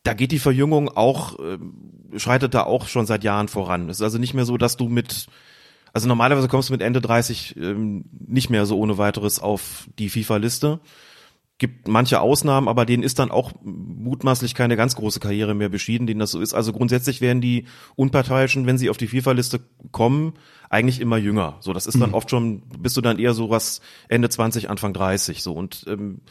Da 0.03 0.13
geht 0.13 0.31
die 0.31 0.39
Verjüngung 0.39 0.89
auch, 0.89 1.39
äh, 1.39 1.57
schreitet 2.17 2.53
da 2.53 2.63
auch 2.63 2.87
schon 2.87 3.05
seit 3.05 3.23
Jahren 3.23 3.47
voran. 3.47 3.89
Es 3.89 3.97
ist 3.97 4.03
also 4.03 4.17
nicht 4.17 4.33
mehr 4.33 4.45
so, 4.45 4.57
dass 4.57 4.77
du 4.77 4.89
mit, 4.89 5.27
also 5.93 6.07
normalerweise 6.07 6.49
kommst 6.49 6.69
du 6.69 6.73
mit 6.73 6.81
Ende 6.81 7.01
30 7.01 7.55
ähm, 7.57 8.05
nicht 8.11 8.49
mehr 8.49 8.65
so 8.65 8.77
ohne 8.77 8.97
weiteres 8.97 9.39
auf 9.39 9.87
die 9.97 10.09
FIFA-Liste. 10.09 10.81
Gibt 11.57 11.87
manche 11.87 12.19
Ausnahmen, 12.19 12.67
aber 12.67 12.85
denen 12.85 13.03
ist 13.03 13.19
dann 13.19 13.31
auch 13.31 13.53
mutmaßlich 13.63 14.55
keine 14.55 14.75
ganz 14.75 14.95
große 14.95 15.21
Karriere 15.21 15.53
mehr 15.53 15.69
beschieden, 15.69 16.07
denen 16.07 16.19
das 16.19 16.31
so 16.31 16.41
ist. 16.41 16.53
Also 16.53 16.73
grundsätzlich 16.73 17.21
werden 17.21 17.41
die 17.41 17.67
Unparteiischen, 17.95 18.65
wenn 18.65 18.77
sie 18.77 18.89
auf 18.89 18.97
die 18.97 19.07
FIFA-Liste 19.07 19.61
kommen, 19.91 20.33
eigentlich 20.69 20.99
immer 20.99 21.17
jünger. 21.17 21.57
So, 21.61 21.71
das 21.71 21.85
ist 21.85 22.01
dann 22.01 22.09
mhm. 22.09 22.15
oft 22.15 22.29
schon, 22.29 22.63
bist 22.79 22.97
du 22.97 23.01
dann 23.01 23.19
eher 23.19 23.33
so 23.33 23.49
was 23.49 23.79
Ende 24.09 24.27
20, 24.27 24.69
Anfang 24.69 24.91
30. 24.93 25.41
So 25.41 25.53
und 25.53 25.85
ähm, 25.87 26.21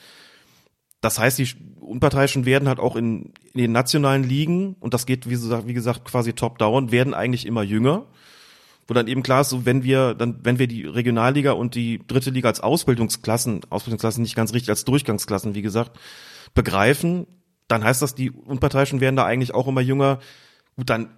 das 1.02 1.18
heißt, 1.18 1.38
die 1.38 1.48
Unparteiischen 1.80 2.46
werden 2.46 2.68
halt 2.68 2.78
auch 2.78 2.96
in, 2.96 3.32
in 3.52 3.60
den 3.60 3.72
nationalen 3.72 4.22
Ligen, 4.22 4.76
und 4.80 4.94
das 4.94 5.04
geht, 5.04 5.26
wie 5.26 5.32
gesagt, 5.32 5.66
wie 5.66 5.74
gesagt 5.74 6.04
quasi 6.04 6.32
top-down, 6.32 6.92
werden 6.92 7.12
eigentlich 7.12 7.44
immer 7.44 7.62
jünger. 7.62 8.06
Wo 8.86 8.94
dann 8.94 9.08
eben 9.08 9.22
klar 9.22 9.42
ist, 9.42 9.50
so 9.50 9.66
wenn 9.66 9.84
wir, 9.84 10.14
dann, 10.14 10.40
wenn 10.42 10.58
wir 10.58 10.68
die 10.68 10.84
Regionalliga 10.84 11.52
und 11.52 11.74
die 11.74 12.00
dritte 12.06 12.30
Liga 12.30 12.48
als 12.48 12.60
Ausbildungsklassen, 12.60 13.60
Ausbildungsklassen 13.68 14.22
nicht 14.22 14.34
ganz 14.34 14.52
richtig 14.52 14.70
als 14.70 14.84
Durchgangsklassen, 14.84 15.54
wie 15.54 15.62
gesagt, 15.62 15.98
begreifen, 16.54 17.26
dann 17.68 17.84
heißt 17.84 18.02
das, 18.02 18.14
die 18.14 18.30
Unparteiischen 18.30 19.00
werden 19.00 19.16
da 19.16 19.24
eigentlich 19.24 19.54
auch 19.54 19.66
immer 19.66 19.80
jünger. 19.80 20.20
Gut, 20.76 20.88
dann, 20.88 21.10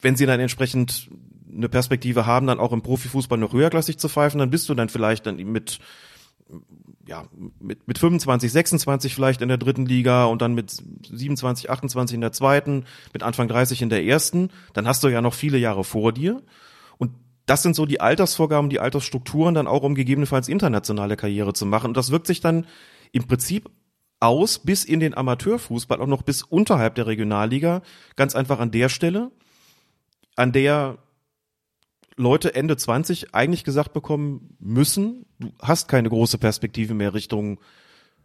wenn 0.00 0.16
sie 0.16 0.26
dann 0.26 0.40
entsprechend 0.40 1.10
eine 1.54 1.68
Perspektive 1.68 2.26
haben, 2.26 2.46
dann 2.46 2.60
auch 2.60 2.72
im 2.72 2.82
Profifußball 2.82 3.38
noch 3.38 3.52
höherklassig 3.52 3.98
zu 3.98 4.08
pfeifen, 4.08 4.40
dann 4.40 4.50
bist 4.50 4.68
du 4.68 4.74
dann 4.74 4.88
vielleicht 4.88 5.26
dann 5.26 5.36
mit 5.36 5.80
ja, 7.06 7.26
mit, 7.58 7.86
mit 7.86 7.98
25, 7.98 8.50
26 8.50 9.14
vielleicht 9.14 9.42
in 9.42 9.48
der 9.48 9.58
dritten 9.58 9.86
Liga 9.86 10.24
und 10.24 10.42
dann 10.42 10.54
mit 10.54 10.70
27, 10.70 11.70
28 11.70 12.14
in 12.14 12.20
der 12.20 12.32
zweiten, 12.32 12.84
mit 13.12 13.22
Anfang 13.22 13.48
30 13.48 13.82
in 13.82 13.88
der 13.88 14.04
ersten, 14.04 14.50
dann 14.72 14.86
hast 14.86 15.04
du 15.04 15.08
ja 15.08 15.20
noch 15.20 15.34
viele 15.34 15.58
Jahre 15.58 15.84
vor 15.84 16.12
dir. 16.12 16.42
Und 16.98 17.12
das 17.46 17.62
sind 17.62 17.76
so 17.76 17.86
die 17.86 18.00
Altersvorgaben, 18.00 18.70
die 18.70 18.80
Altersstrukturen 18.80 19.54
dann 19.54 19.66
auch, 19.66 19.82
um 19.82 19.94
gegebenenfalls 19.94 20.48
internationale 20.48 21.16
Karriere 21.16 21.52
zu 21.52 21.66
machen. 21.66 21.88
Und 21.88 21.96
das 21.96 22.10
wirkt 22.10 22.26
sich 22.26 22.40
dann 22.40 22.66
im 23.12 23.26
Prinzip 23.26 23.70
aus 24.20 24.58
bis 24.58 24.84
in 24.84 25.00
den 25.00 25.16
Amateurfußball, 25.16 26.00
auch 26.00 26.06
noch 26.06 26.22
bis 26.22 26.42
unterhalb 26.42 26.94
der 26.94 27.06
Regionalliga, 27.06 27.82
ganz 28.16 28.34
einfach 28.34 28.58
an 28.58 28.70
der 28.70 28.88
Stelle, 28.88 29.30
an 30.36 30.52
der 30.52 30.98
Leute 32.16 32.54
Ende 32.54 32.76
20 32.76 33.34
eigentlich 33.34 33.64
gesagt 33.64 33.92
bekommen 33.92 34.56
müssen, 34.60 35.26
du 35.38 35.52
hast 35.60 35.88
keine 35.88 36.08
große 36.08 36.38
Perspektive 36.38 36.94
mehr 36.94 37.14
Richtung 37.14 37.60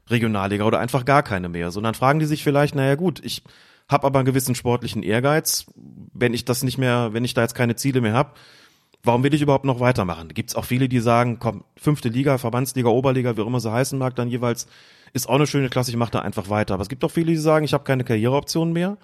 Regionalliga 0.10 0.66
oder 0.66 0.80
einfach 0.80 1.06
gar 1.06 1.24
keine 1.24 1.50
mehr, 1.50 1.72
sondern 1.72 1.94
fragen 1.94 2.20
die 2.20 2.26
sich 2.26 2.44
vielleicht, 2.44 2.76
naja 2.76 2.96
gut, 2.96 3.24
ich 3.24 3.44
habe 3.88 4.06
aber 4.06 4.20
einen 4.20 4.26
gewissen 4.26 4.56
sportlichen 4.56 5.04
Ehrgeiz, 5.04 5.66
wenn 6.14 6.34
ich 6.34 6.46
das 6.46 6.64
nicht 6.64 6.78
mehr, 6.78 7.14
wenn 7.14 7.26
ich 7.26 7.34
da 7.34 7.42
jetzt 7.42 7.56
keine 7.56 7.76
Ziele 7.76 8.02
mehr 8.02 8.14
habe, 8.14 8.34
warum 9.04 9.24
will 9.24 9.34
ich 9.34 9.42
überhaupt 9.42 9.66
noch 9.66 9.80
weitermachen? 9.80 10.30
Gibt 10.30 10.52
es 10.52 10.56
auch 10.56 10.66
viele, 10.66 10.90
die 10.90 11.00
sagen, 11.00 11.40
komm, 11.40 11.64
fünfte 11.76 12.10
Liga, 12.10 12.38
Verbandsliga, 12.38 12.90
Oberliga, 12.90 13.38
wie 13.38 13.42
auch 13.42 13.48
immer 13.48 13.60
sie 13.60 13.72
heißen 13.72 13.98
mag, 13.98 14.16
dann 14.16 14.30
jeweils 14.30 14.68
ist 15.14 15.28
auch 15.28 15.36
eine 15.36 15.48
schöne 15.48 15.70
Klasse, 15.70 15.90
ich 15.92 15.98
mache 15.98 16.12
da 16.12 16.20
einfach 16.20 16.50
weiter. 16.50 16.76
Aber 16.76 16.84
es 16.84 16.90
gibt 16.90 17.04
auch 17.04 17.12
viele, 17.12 17.32
die 17.32 17.38
sagen, 17.38 17.66
ich 17.66 17.74
habe 17.74 17.84
keine 17.84 18.04
Karriereoptionen 18.04 18.74
mehr 18.74 18.98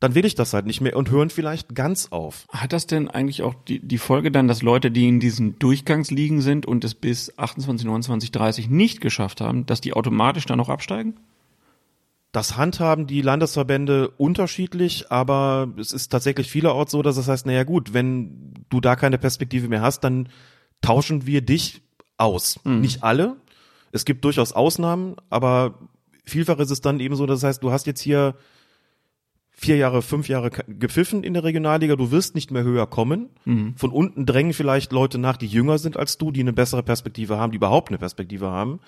dann 0.00 0.14
will 0.14 0.24
ich 0.24 0.36
das 0.36 0.54
halt 0.54 0.66
nicht 0.66 0.80
mehr 0.80 0.96
und 0.96 1.10
hören 1.10 1.30
vielleicht 1.30 1.74
ganz 1.74 2.08
auf. 2.10 2.46
Hat 2.50 2.72
das 2.72 2.86
denn 2.86 3.08
eigentlich 3.08 3.42
auch 3.42 3.54
die, 3.54 3.80
die 3.80 3.98
Folge 3.98 4.30
dann, 4.30 4.46
dass 4.46 4.62
Leute, 4.62 4.90
die 4.90 5.08
in 5.08 5.18
diesen 5.18 5.58
Durchgangsligen 5.58 6.40
sind 6.40 6.66
und 6.66 6.84
es 6.84 6.94
bis 6.94 7.36
28, 7.36 7.84
29, 7.86 8.30
30 8.30 8.70
nicht 8.70 9.00
geschafft 9.00 9.40
haben, 9.40 9.66
dass 9.66 9.80
die 9.80 9.94
automatisch 9.94 10.46
dann 10.46 10.58
noch 10.58 10.68
absteigen? 10.68 11.14
Das 12.30 12.56
handhaben 12.56 13.06
die 13.06 13.22
Landesverbände 13.22 14.10
unterschiedlich, 14.10 15.10
aber 15.10 15.72
es 15.78 15.92
ist 15.92 16.10
tatsächlich 16.10 16.50
vielerorts 16.50 16.92
so, 16.92 17.02
dass 17.02 17.16
es 17.16 17.26
das 17.26 17.32
heißt, 17.32 17.46
naja 17.46 17.64
gut, 17.64 17.94
wenn 17.94 18.54
du 18.68 18.80
da 18.80 18.94
keine 18.96 19.18
Perspektive 19.18 19.68
mehr 19.68 19.80
hast, 19.80 20.04
dann 20.04 20.28
tauschen 20.80 21.26
wir 21.26 21.40
dich 21.40 21.82
aus. 22.18 22.60
Mhm. 22.64 22.82
Nicht 22.82 23.02
alle. 23.02 23.36
Es 23.90 24.04
gibt 24.04 24.24
durchaus 24.24 24.52
Ausnahmen, 24.52 25.16
aber 25.30 25.78
vielfach 26.24 26.58
ist 26.58 26.70
es 26.70 26.82
dann 26.82 27.00
eben 27.00 27.16
so, 27.16 27.26
das 27.26 27.42
heißt, 27.42 27.62
du 27.62 27.72
hast 27.72 27.86
jetzt 27.86 28.00
hier 28.00 28.36
vier 29.60 29.76
Jahre, 29.76 30.02
fünf 30.02 30.28
Jahre 30.28 30.50
gepfiffen 30.68 31.24
in 31.24 31.34
der 31.34 31.42
Regionalliga, 31.42 31.96
du 31.96 32.12
wirst 32.12 32.36
nicht 32.36 32.52
mehr 32.52 32.62
höher 32.62 32.86
kommen. 32.86 33.28
Von 33.76 33.90
unten 33.90 34.24
drängen 34.24 34.52
vielleicht 34.52 34.92
Leute 34.92 35.18
nach, 35.18 35.36
die 35.36 35.48
jünger 35.48 35.78
sind 35.78 35.96
als 35.96 36.16
du, 36.16 36.30
die 36.30 36.40
eine 36.40 36.52
bessere 36.52 36.84
Perspektive 36.84 37.38
haben, 37.38 37.50
die 37.50 37.56
überhaupt 37.56 37.88
eine 37.88 37.98
Perspektive 37.98 38.46
haben. 38.50 38.78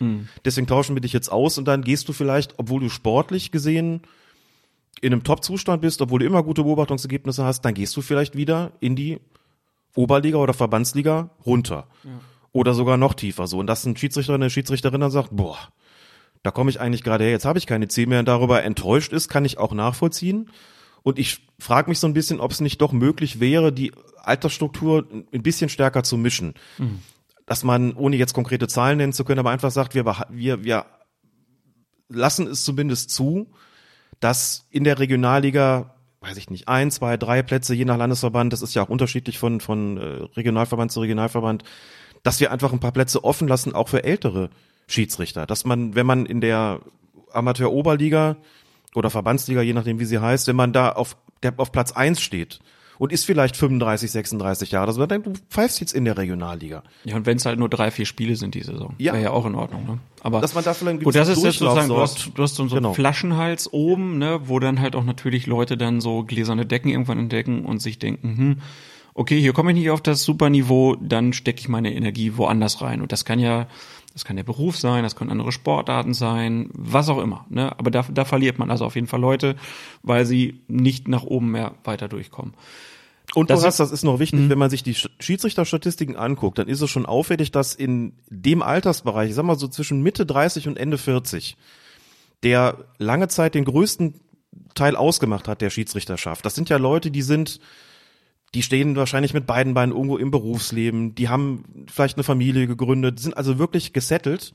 Deswegen 0.45 0.69
tauschen 0.69 0.95
wir 0.95 1.01
dich 1.01 1.13
jetzt 1.13 1.31
aus 1.31 1.59
und 1.59 1.67
dann 1.67 1.83
gehst 1.83 2.09
du 2.09 2.13
vielleicht, 2.13 2.55
obwohl 2.59 2.81
du 2.81 2.89
sportlich 2.89 3.51
gesehen 3.51 4.03
in 5.01 5.13
einem 5.13 5.25
Top-Zustand 5.25 5.83
bist, 5.83 6.01
obwohl 6.03 6.21
du 6.21 6.27
immer 6.27 6.45
gute 6.45 6.63
Beobachtungsergebnisse 6.63 7.45
hast, 7.45 7.63
dann 7.63 7.75
gehst 7.75 7.97
du 7.97 8.01
vielleicht 8.01 8.37
wieder 8.37 8.71
in 8.79 8.95
die 8.95 9.19
Oberliga 9.97 10.39
oder 10.39 10.55
Verbandsliga 10.55 11.31
runter. 11.45 11.89
Oder 12.53 12.75
sogar 12.75 12.97
noch 12.97 13.15
tiefer 13.15 13.49
so. 13.49 13.59
Und 13.59 13.67
dass 13.67 13.85
ein 13.85 13.97
Schiedsrichter 13.97 14.35
eine 14.35 14.51
Schiedsrichterin 14.51 15.01
dann 15.01 15.11
sagt, 15.11 15.31
boah, 15.33 15.59
da 16.43 16.51
komme 16.51 16.71
ich 16.71 16.81
eigentlich 16.81 17.03
gerade 17.03 17.25
her, 17.25 17.33
jetzt 17.33 17.45
habe 17.45 17.59
ich 17.59 17.67
keine 17.67 17.89
Ziel 17.89 18.07
mehr 18.07 18.21
und 18.21 18.29
darüber 18.29 18.63
enttäuscht 18.63 19.13
ist, 19.13 19.29
kann 19.29 19.45
ich 19.45 19.59
auch 19.59 19.73
nachvollziehen. 19.73 20.51
Und 21.03 21.19
ich 21.19 21.47
frage 21.59 21.91
mich 21.91 21.99
so 21.99 22.07
ein 22.07 22.13
bisschen, 22.13 22.41
ob 22.41 22.51
es 22.51 22.61
nicht 22.61 22.81
doch 22.81 22.93
möglich 22.93 23.41
wäre, 23.41 23.73
die 23.73 23.93
Altersstruktur 24.17 25.09
ein 25.33 25.43
bisschen 25.43 25.69
stärker 25.69 26.03
zu 26.03 26.17
mischen. 26.17 26.55
Dass 27.47 27.65
man, 27.65 27.95
ohne 27.95 28.17
jetzt 28.17 28.35
konkrete 28.35 28.69
Zahlen 28.69 28.99
nennen 28.99 29.13
zu 29.13 29.25
können, 29.25 29.41
aber 29.41 29.51
einfach 29.51 29.71
sagt, 29.71 29.95
wir, 29.95 30.05
wir, 30.31 30.65
wir 30.65 30.87
lassen 32.09 32.47
es 32.47 32.65
zumindest 32.65 33.11
zu, 33.11 33.51
dass 34.21 34.67
in 34.71 34.85
der 34.85 34.99
Regionalliga, 34.99 35.95
weiß 36.21 36.37
ich 36.37 36.51
nicht, 36.51 36.69
ein, 36.69 36.91
zwei, 36.91 37.17
drei 37.17 37.43
Plätze, 37.43 37.75
je 37.75 37.87
nach 37.87 37.97
Landesverband, 37.97 38.53
das 38.53 38.63
ist 38.63 38.75
ja 38.75 38.83
auch 38.83 38.91
unterschiedlich 38.91 39.39
von, 39.39 39.61
von 39.61 39.97
äh, 39.97 40.05
Regionalverband 40.37 40.93
zu 40.93 41.01
Regionalverband, 41.01 41.65
dass 42.23 42.41
wir 42.41 42.53
einfach 42.53 42.73
ein 42.73 42.81
paar 42.81 42.93
Plätze 42.93 43.25
offen 43.25 43.49
lassen, 43.49 43.75
auch 43.75 43.89
für 43.89 44.05
ältere 44.05 44.51
Schiedsrichter. 44.91 45.47
Dass 45.47 45.65
man, 45.65 45.95
wenn 45.95 46.07
man 46.07 46.27
in 46.27 46.41
der 46.41 46.81
Amateur-Oberliga 47.33 48.37
oder 48.95 49.11
Verbandsliga, 49.11 49.63
je 49.63 49.73
nachdem 49.73 50.01
wie 50.01 50.05
sie 50.05 50.19
heißt, 50.21 50.47
wenn 50.49 50.57
man 50.57 50.73
da 50.73 50.91
auf, 50.91 51.17
der 51.43 51.55
auf 51.59 51.73
Platz 51.73 51.93
eins 51.93 52.21
steht 52.21 52.59
und 52.99 53.13
ist 53.13 53.25
vielleicht 53.25 53.57
35, 53.57 54.11
36 54.11 54.73
Jahre, 54.73 54.89
also 54.89 55.07
dann 55.07 55.23
du 55.23 55.33
pfeifst 55.49 55.81
jetzt 55.81 55.95
in 55.95 56.05
der 56.05 56.19
Regionalliga. 56.19 56.83
Ja, 57.05 57.17
und 57.17 57.25
wenn 57.25 57.37
es 57.39 57.47
halt 57.47 57.59
nur 57.59 57.69
drei, 57.69 57.91
vier 57.91 58.05
Spiele 58.05 58.37
sind 58.37 58.55
die 58.55 58.63
Saison, 58.63 58.95
Ja. 58.99 59.13
wäre 59.15 59.23
ja 59.25 59.31
auch 59.31 59.47
in 59.47 59.55
Ordnung. 59.55 59.87
Ne? 59.87 59.99
Aber 60.23 60.41
Dass 60.41 60.55
man 60.55 60.65
da 60.65 60.75
vielleicht 60.75 61.03
gut, 61.05 61.15
das 61.15 61.29
ist 61.29 61.43
jetzt 61.43 61.59
sozusagen, 61.61 61.89
du 61.89 61.97
hast, 61.99 62.31
du 62.35 62.43
hast 62.43 62.57
so, 62.57 62.67
so 62.69 62.75
einen 62.77 62.83
Genau. 62.83 62.95
Flaschenhals 62.95 63.73
oben, 63.73 64.19
ne, 64.19 64.41
wo 64.45 64.59
dann 64.59 64.81
halt 64.81 64.97
auch 64.97 65.05
natürlich 65.05 65.47
Leute 65.47 65.77
dann 65.79 66.01
so 66.01 66.25
gläserne 66.25 66.67
Decken 66.67 66.91
irgendwann 66.91 67.19
entdecken 67.19 67.65
und 67.65 67.81
sich 67.81 67.99
denken, 67.99 68.37
hm, 68.37 68.57
okay, 69.15 69.41
hier 69.41 69.53
komme 69.53 69.71
ich 69.73 69.79
nicht 69.79 69.91
auf 69.91 70.01
das 70.03 70.23
Superniveau, 70.23 70.97
dann 70.97 71.33
stecke 71.33 71.61
ich 71.61 71.69
meine 71.69 71.95
Energie 71.95 72.37
woanders 72.37 72.81
rein. 72.83 73.01
Und 73.03 73.13
das 73.13 73.25
kann 73.25 73.39
ja, 73.39 73.67
das 74.13 74.25
kann 74.25 74.37
der 74.37 74.43
Beruf 74.43 74.77
sein, 74.77 75.05
das 75.05 75.15
können 75.17 75.31
andere 75.31 75.53
Sportarten 75.53 76.15
sein, 76.15 76.69
was 76.73 77.09
auch 77.09 77.19
immer. 77.19 77.47
Ne? 77.49 77.71
Aber 77.79 77.91
da, 77.91 78.05
da 78.13 78.25
verliert 78.25 78.59
man 78.59 78.71
also 78.71 78.85
auf 78.85 78.95
jeden 78.97 79.07
Fall 79.07 79.21
Leute, 79.21 79.57
weil 80.03 80.27
sie 80.27 80.61
nicht 80.69 81.07
nach 81.09 81.23
oben 81.23 81.51
mehr 81.53 81.73
weiter 81.85 82.09
durchkommen. 82.09 82.55
Und 83.37 83.49
Das 83.51 83.61
du 83.61 83.67
hast, 83.67 83.75
ist- 83.75 83.79
das 83.81 83.93
ist 83.93 84.03
noch 84.03 84.19
wichtig, 84.19 84.49
wenn 84.49 84.59
man 84.59 84.71
sich 84.71 84.83
die 84.83 84.97
Sch- 84.97 85.11
Schiedsrichterstatistiken 85.21 86.17
anguckt, 86.17 86.59
dann 86.59 86.67
ist 86.67 86.81
es 86.81 86.91
schon 86.91 87.07
auffällig, 87.07 87.53
dass 87.53 87.75
in 87.75 88.13
dem 88.29 88.61
Altersbereich, 88.63 89.29
ich 89.31 89.37
sag 89.37 89.45
mal 89.45 89.57
so 89.59 89.69
zwischen 89.69 90.03
Mitte 90.03 90.27
30 90.27 90.67
und 90.67 90.77
Ende 90.77 90.99
40, 90.99 91.57
der 92.43 92.79
lange 92.99 93.29
Zeit 93.29 93.55
den 93.55 93.65
größten 93.65 94.15
Teil 94.75 94.97
ausgemacht 94.97 95.47
hat 95.47 95.61
der 95.61 95.71
Schiedsrichterschaft. 95.71 96.45
Das 96.45 96.57
sind 96.57 96.69
ja 96.69 96.77
Leute, 96.79 97.13
die 97.13 97.23
sind, 97.23 97.61
die 98.55 98.63
stehen 98.63 98.97
wahrscheinlich 98.97 99.35
mit 99.35 99.47
beiden 99.47 99.75
Beinen 99.75 99.95
irgendwo 99.95 100.17
im 100.17 100.31
Berufsleben, 100.31 101.15
die 101.15 101.29
haben 101.29 101.87
vielleicht 101.89 102.17
eine 102.17 102.25
Familie 102.25 102.67
gegründet, 102.67 103.21
sind 103.21 103.37
also 103.37 103.59
wirklich 103.59 103.93
gesettelt 103.93 104.55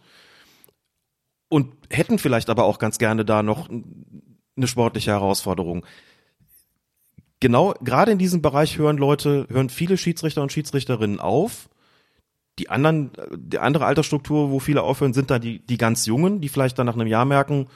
und 1.49 1.73
hätten 1.89 2.19
vielleicht 2.19 2.49
aber 2.49 2.65
auch 2.65 2.79
ganz 2.79 2.97
gerne 2.97 3.23
da 3.23 3.43
noch 3.43 3.69
eine 3.69 4.67
sportliche 4.67 5.11
Herausforderung 5.11 5.85
genau, 7.39 7.75
gerade 7.81 8.11
in 8.11 8.17
diesem 8.17 8.41
Bereich 8.41 8.77
hören 8.77 8.97
Leute, 8.97 9.45
hören 9.49 9.69
viele 9.69 9.97
Schiedsrichter 9.97 10.41
und 10.41 10.51
Schiedsrichterinnen 10.51 11.19
auf. 11.19 11.69
Die 12.57 12.69
anderen, 12.69 13.11
die 13.35 13.59
andere 13.59 13.85
Altersstruktur, 13.85 14.49
wo 14.49 14.59
viele 14.59 14.81
aufhören, 14.81 15.13
sind 15.13 15.29
da 15.29 15.39
die, 15.39 15.59
die 15.59 15.77
ganz 15.77 16.05
Jungen, 16.05 16.41
die 16.41 16.49
vielleicht 16.49 16.79
dann 16.79 16.85
nach 16.85 16.95
einem 16.95 17.07
Jahr 17.07 17.25
merken, 17.25 17.67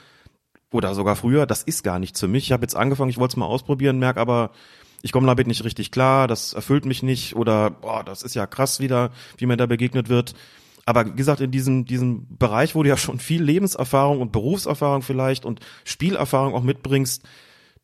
oder 0.72 0.94
sogar 0.94 1.16
früher, 1.16 1.46
das 1.46 1.62
ist 1.62 1.82
gar 1.82 1.98
nichts 1.98 2.20
für 2.20 2.28
mich. 2.28 2.44
Ich 2.44 2.52
habe 2.52 2.62
jetzt 2.62 2.76
angefangen, 2.76 3.10
ich 3.10 3.18
wollte 3.18 3.32
es 3.32 3.36
mal 3.36 3.46
ausprobieren, 3.46 3.98
merke 3.98 4.20
aber, 4.20 4.50
ich 5.02 5.12
komme 5.12 5.26
damit 5.26 5.46
nicht 5.46 5.64
richtig 5.64 5.90
klar, 5.90 6.28
das 6.28 6.52
erfüllt 6.52 6.84
mich 6.84 7.02
nicht 7.02 7.36
oder 7.36 7.70
boah, 7.70 8.04
das 8.04 8.22
ist 8.22 8.34
ja 8.34 8.46
krass 8.46 8.80
wieder, 8.80 9.10
wie 9.38 9.46
mir 9.46 9.56
da 9.56 9.66
begegnet 9.66 10.08
wird. 10.08 10.34
Aber 10.86 11.06
wie 11.06 11.12
gesagt, 11.12 11.40
in 11.40 11.50
diesem, 11.50 11.84
diesem 11.84 12.26
Bereich, 12.36 12.74
wo 12.74 12.82
du 12.82 12.88
ja 12.88 12.96
schon 12.96 13.18
viel 13.18 13.42
Lebenserfahrung 13.42 14.20
und 14.20 14.32
Berufserfahrung 14.32 15.02
vielleicht 15.02 15.44
und 15.44 15.60
Spielerfahrung 15.84 16.54
auch 16.54 16.62
mitbringst, 16.62 17.22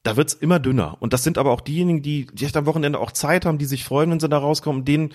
da 0.03 0.17
wird's 0.17 0.35
immer 0.35 0.59
dünner. 0.59 0.97
Und 1.01 1.13
das 1.13 1.25
sind 1.25 1.39
aber 1.39 1.51
auch 1.51 1.61
diejenigen, 1.61 2.03
die, 2.03 2.27
die 2.33 2.45
echt 2.45 2.57
am 2.57 2.67
Wochenende 2.67 2.99
auch 2.99 3.13
Zeit 3.13 3.45
haben, 3.45 3.59
die 3.59 3.65
sich 3.65 3.85
freuen, 3.85 4.11
wenn 4.11 4.21
sie 4.21 4.29
da 4.29 4.39
rauskommen, 4.39 4.85
denen 4.85 5.13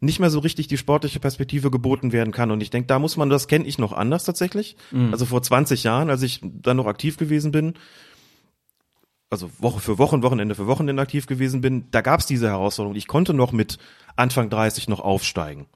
nicht 0.00 0.20
mehr 0.20 0.30
so 0.30 0.38
richtig 0.38 0.68
die 0.68 0.78
sportliche 0.78 1.18
Perspektive 1.18 1.70
geboten 1.70 2.12
werden 2.12 2.32
kann. 2.32 2.52
Und 2.52 2.60
ich 2.62 2.70
denke, 2.70 2.86
da 2.86 3.00
muss 3.00 3.16
man, 3.16 3.30
das 3.30 3.48
kenne 3.48 3.66
ich 3.66 3.78
noch 3.78 3.92
anders 3.92 4.24
tatsächlich. 4.24 4.76
Also 5.10 5.26
vor 5.26 5.42
20 5.42 5.82
Jahren, 5.82 6.08
als 6.08 6.22
ich 6.22 6.40
dann 6.42 6.76
noch 6.76 6.86
aktiv 6.86 7.16
gewesen 7.16 7.50
bin, 7.50 7.74
also 9.30 9.50
Woche 9.58 9.80
für 9.80 9.98
Wochen, 9.98 10.22
Wochenende 10.22 10.54
für 10.54 10.66
Wochenende 10.66 11.02
aktiv 11.02 11.26
gewesen 11.26 11.60
bin, 11.60 11.90
da 11.90 12.00
gab's 12.00 12.26
diese 12.26 12.48
Herausforderung. 12.48 12.96
Ich 12.96 13.06
konnte 13.06 13.34
noch 13.34 13.52
mit 13.52 13.78
Anfang 14.16 14.50
30 14.50 14.88
noch 14.88 15.00
aufsteigen. 15.00 15.66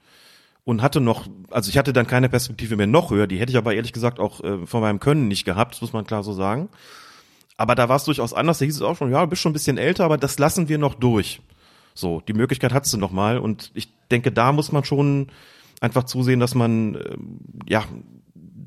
Und 0.65 0.81
hatte 0.81 1.01
noch, 1.01 1.27
also 1.51 1.69
ich 1.69 1.77
hatte 1.77 1.91
dann 1.91 2.07
keine 2.07 2.29
Perspektive 2.29 2.77
mehr 2.77 2.87
noch 2.87 3.11
höher, 3.11 3.27
die 3.27 3.37
hätte 3.37 3.51
ich 3.51 3.57
aber 3.57 3.73
ehrlich 3.73 3.91
gesagt 3.91 4.19
auch 4.19 4.41
äh, 4.41 4.65
von 4.65 4.79
meinem 4.79 5.01
Können 5.01 5.27
nicht 5.27 5.43
gehabt, 5.43 5.73
das 5.73 5.81
muss 5.81 5.91
man 5.91 6.05
klar 6.05 6.23
so 6.23 6.31
sagen. 6.31 6.69
Aber 7.57 7.75
da 7.75 7.89
war 7.89 7.97
es 7.97 8.05
durchaus 8.05 8.33
anders. 8.33 8.59
Da 8.59 8.65
hieß 8.65 8.75
es 8.75 8.81
auch 8.81 8.97
schon, 8.97 9.11
ja, 9.11 9.21
du 9.21 9.27
bist 9.27 9.41
schon 9.41 9.51
ein 9.51 9.53
bisschen 9.53 9.77
älter, 9.77 10.05
aber 10.05 10.17
das 10.17 10.39
lassen 10.39 10.69
wir 10.69 10.77
noch 10.77 10.95
durch. 10.95 11.41
So, 11.93 12.21
die 12.21 12.33
Möglichkeit 12.33 12.73
hattest 12.73 12.93
du 12.93 12.97
noch 12.97 13.11
mal. 13.11 13.37
Und 13.37 13.71
ich 13.73 13.89
denke, 14.09 14.31
da 14.31 14.51
muss 14.51 14.71
man 14.71 14.83
schon 14.83 15.27
einfach 15.79 16.05
zusehen, 16.05 16.39
dass 16.39 16.55
man 16.55 16.95
ähm, 16.95 17.39
ja 17.67 17.83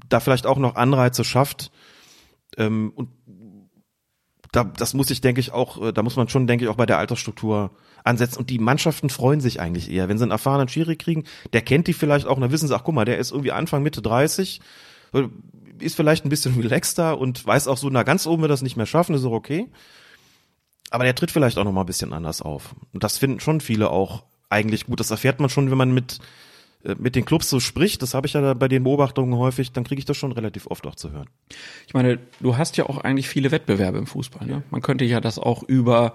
da 0.08 0.20
vielleicht 0.20 0.46
auch 0.46 0.58
noch 0.58 0.76
Anreize 0.76 1.24
schafft. 1.24 1.72
Ähm, 2.56 2.92
und 2.94 3.08
da, 4.56 4.64
das 4.64 4.94
muss 4.94 5.10
ich, 5.10 5.20
denke 5.20 5.40
ich, 5.40 5.52
auch, 5.52 5.82
äh, 5.82 5.92
da 5.92 6.02
muss 6.02 6.16
man 6.16 6.28
schon, 6.28 6.46
denke 6.46 6.64
ich, 6.64 6.70
auch 6.70 6.76
bei 6.76 6.86
der 6.86 6.98
Altersstruktur 6.98 7.70
ansetzen. 8.04 8.38
Und 8.38 8.48
die 8.48 8.58
Mannschaften 8.58 9.10
freuen 9.10 9.40
sich 9.40 9.60
eigentlich 9.60 9.90
eher, 9.90 10.08
wenn 10.08 10.16
sie 10.16 10.24
einen 10.24 10.30
erfahrenen 10.30 10.68
Schiri 10.68 10.96
kriegen, 10.96 11.24
der 11.52 11.60
kennt 11.60 11.88
die 11.88 11.92
vielleicht 11.92 12.26
auch, 12.26 12.36
und 12.36 12.40
dann 12.40 12.52
wissen 12.52 12.66
sie, 12.66 12.74
ach 12.74 12.82
guck 12.82 12.94
mal, 12.94 13.04
der 13.04 13.18
ist 13.18 13.32
irgendwie 13.32 13.52
Anfang, 13.52 13.82
Mitte 13.82 14.00
30, 14.00 14.60
äh, 15.12 15.24
ist 15.78 15.94
vielleicht 15.94 16.24
ein 16.24 16.30
bisschen 16.30 16.54
relaxter 16.60 17.18
und 17.18 17.46
weiß 17.46 17.68
auch 17.68 17.76
so, 17.76 17.90
na 17.90 18.02
ganz 18.02 18.26
oben 18.26 18.42
wird 18.42 18.50
das 18.50 18.62
nicht 18.62 18.76
mehr 18.76 18.86
schaffen, 18.86 19.14
ist 19.14 19.24
auch 19.26 19.32
okay. 19.32 19.68
Aber 20.90 21.04
der 21.04 21.14
tritt 21.14 21.30
vielleicht 21.30 21.58
auch 21.58 21.64
noch 21.64 21.72
mal 21.72 21.82
ein 21.82 21.86
bisschen 21.86 22.14
anders 22.14 22.40
auf. 22.40 22.74
Und 22.94 23.04
das 23.04 23.18
finden 23.18 23.40
schon 23.40 23.60
viele 23.60 23.90
auch 23.90 24.22
eigentlich 24.48 24.86
gut. 24.86 25.00
Das 25.00 25.10
erfährt 25.10 25.40
man 25.40 25.50
schon, 25.50 25.70
wenn 25.70 25.76
man 25.76 25.92
mit 25.92 26.20
mit 26.98 27.16
den 27.16 27.24
Clubs 27.24 27.50
so 27.50 27.60
spricht. 27.60 28.02
Das 28.02 28.14
habe 28.14 28.26
ich 28.26 28.34
ja 28.34 28.54
bei 28.54 28.68
den 28.68 28.84
Beobachtungen 28.84 29.36
häufig. 29.36 29.72
Dann 29.72 29.84
kriege 29.84 29.98
ich 29.98 30.04
das 30.04 30.16
schon 30.16 30.32
relativ 30.32 30.66
oft 30.66 30.86
auch 30.86 30.94
zu 30.94 31.10
hören. 31.10 31.28
Ich 31.86 31.94
meine, 31.94 32.18
du 32.40 32.56
hast 32.56 32.76
ja 32.76 32.88
auch 32.88 32.98
eigentlich 32.98 33.28
viele 33.28 33.50
Wettbewerbe 33.50 33.98
im 33.98 34.06
Fußball. 34.06 34.46
Ne? 34.46 34.62
Man 34.70 34.82
könnte 34.82 35.04
ja 35.04 35.20
das 35.20 35.38
auch 35.38 35.62
über, 35.62 36.14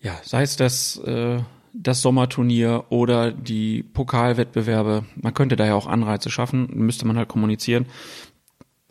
ja, 0.00 0.18
sei 0.22 0.42
es 0.42 0.56
das, 0.56 0.98
äh, 0.98 1.38
das 1.72 2.02
Sommerturnier 2.02 2.86
oder 2.88 3.30
die 3.30 3.82
Pokalwettbewerbe, 3.82 5.04
man 5.14 5.34
könnte 5.34 5.56
da 5.56 5.66
ja 5.66 5.74
auch 5.74 5.86
Anreize 5.86 6.30
schaffen, 6.30 6.68
müsste 6.72 7.06
man 7.06 7.16
halt 7.16 7.28
kommunizieren. 7.28 7.86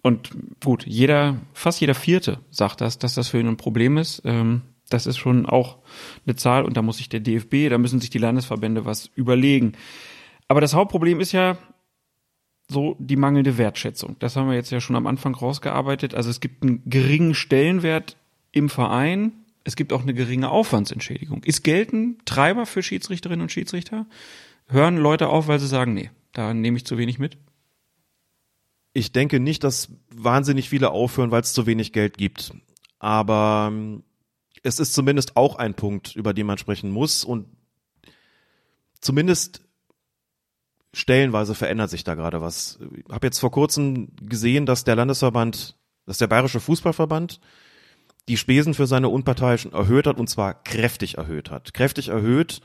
Und 0.02 0.32
gut, 0.64 0.86
jeder, 0.86 1.38
fast 1.54 1.82
jeder 1.82 1.96
Vierte 1.96 2.40
sagt 2.52 2.82
das, 2.82 3.00
dass 3.00 3.16
das 3.16 3.28
für 3.28 3.40
ihn 3.40 3.48
ein 3.48 3.58
Problem 3.58 3.98
ist. 3.98 4.22
Ähm, 4.24 4.62
das 4.90 5.06
ist 5.06 5.18
schon 5.18 5.46
auch 5.46 5.78
eine 6.26 6.36
Zahl 6.36 6.64
und 6.64 6.78
da 6.78 6.82
muss 6.82 6.98
sich 6.98 7.10
der 7.10 7.20
DFB, 7.20 7.70
da 7.70 7.78
müssen 7.78 8.02
sich 8.02 8.10
die 8.10 8.18
Landesverbände 8.18 8.86
was 8.86 9.10
überlegen. 9.16 9.74
Aber 10.50 10.60
das 10.60 10.74
Hauptproblem 10.74 11.22
ist 11.22 11.32
ja, 11.32 11.58
so 12.70 12.96
die 13.00 13.16
mangelnde 13.16 13.58
Wertschätzung. 13.58 14.16
Das 14.20 14.36
haben 14.36 14.48
wir 14.48 14.56
jetzt 14.56 14.70
ja 14.70 14.80
schon 14.80 14.96
am 14.96 15.08
Anfang 15.08 15.34
rausgearbeitet. 15.34 16.14
Also 16.14 16.30
es 16.30 16.40
gibt 16.40 16.64
einen 16.64 16.88
geringen 16.88 17.34
Stellenwert 17.34 18.16
im 18.52 18.70
Verein. 18.70 19.32
Es 19.64 19.76
gibt 19.76 19.92
auch 19.92 20.04
eine 20.04 20.14
geringe 20.14 20.50
Aufwandsentschädigung. 20.50 21.44
Ist 21.44 21.64
Geld 21.64 21.92
ein 21.94 22.20
Treiber 22.26 22.66
für 22.66 22.84
Schiedsrichterinnen 22.84 23.42
und 23.42 23.52
Schiedsrichter? 23.52 24.06
Hören 24.68 24.98
Leute 24.98 25.30
auf, 25.30 25.48
weil 25.48 25.60
sie 25.60 25.68
sagen, 25.68 25.96
nee, 25.96 26.12
da 26.32 26.54
nehme 26.54 26.78
ich 26.78 26.86
zu 26.86 26.98
wenig 26.98 27.18
mit? 27.18 27.38
Ich 28.94 29.12
denke 29.12 29.40
nicht, 29.40 29.64
dass 29.64 29.90
wahnsinnig 30.10 30.70
viele 30.70 30.92
aufhören, 30.92 31.32
weil 31.32 31.42
es 31.42 31.54
zu 31.54 31.66
wenig 31.66 31.92
Geld 31.92 32.18
gibt. 32.18 32.54
Aber 33.00 33.70
ähm, 33.72 34.04
es 34.62 34.80
ist 34.80 34.94
zumindest 34.94 35.38
auch 35.38 35.56
ein 35.56 35.74
Punkt, 35.74 36.16
über 36.16 36.34
den 36.34 36.46
man 36.46 36.58
sprechen 36.60 36.92
muss. 36.92 37.24
Und 37.24 37.48
zumindest 39.00 39.62
stellenweise 40.94 41.56
verändert 41.56 41.90
sich 41.90 42.04
da 42.04 42.16
gerade 42.16 42.42
was. 42.42 42.80
Ich 42.96 43.12
habe 43.12 43.28
jetzt 43.28 43.40
vor 43.40 43.52
kurzem 43.52 44.10
gesehen, 44.22 44.66
dass 44.66 44.84
der 44.84 44.96
Landesverband, 44.96 45.78
dass 46.06 46.18
der 46.18 46.28
Bayerische 46.28 46.60
Fußballverband 46.60 47.40
die 48.28 48.38
Spesen 48.38 48.74
für 48.74 48.88
seine 48.88 49.10
Unparteiischen 49.10 49.74
erhöht 49.74 50.08
hat 50.08 50.20
und 50.20 50.30
zwar 50.30 50.64
kräftig 50.64 51.18
erhöht 51.18 51.50
hat. 51.50 51.74
Kräftig 51.74 52.10
erhöht. 52.10 52.62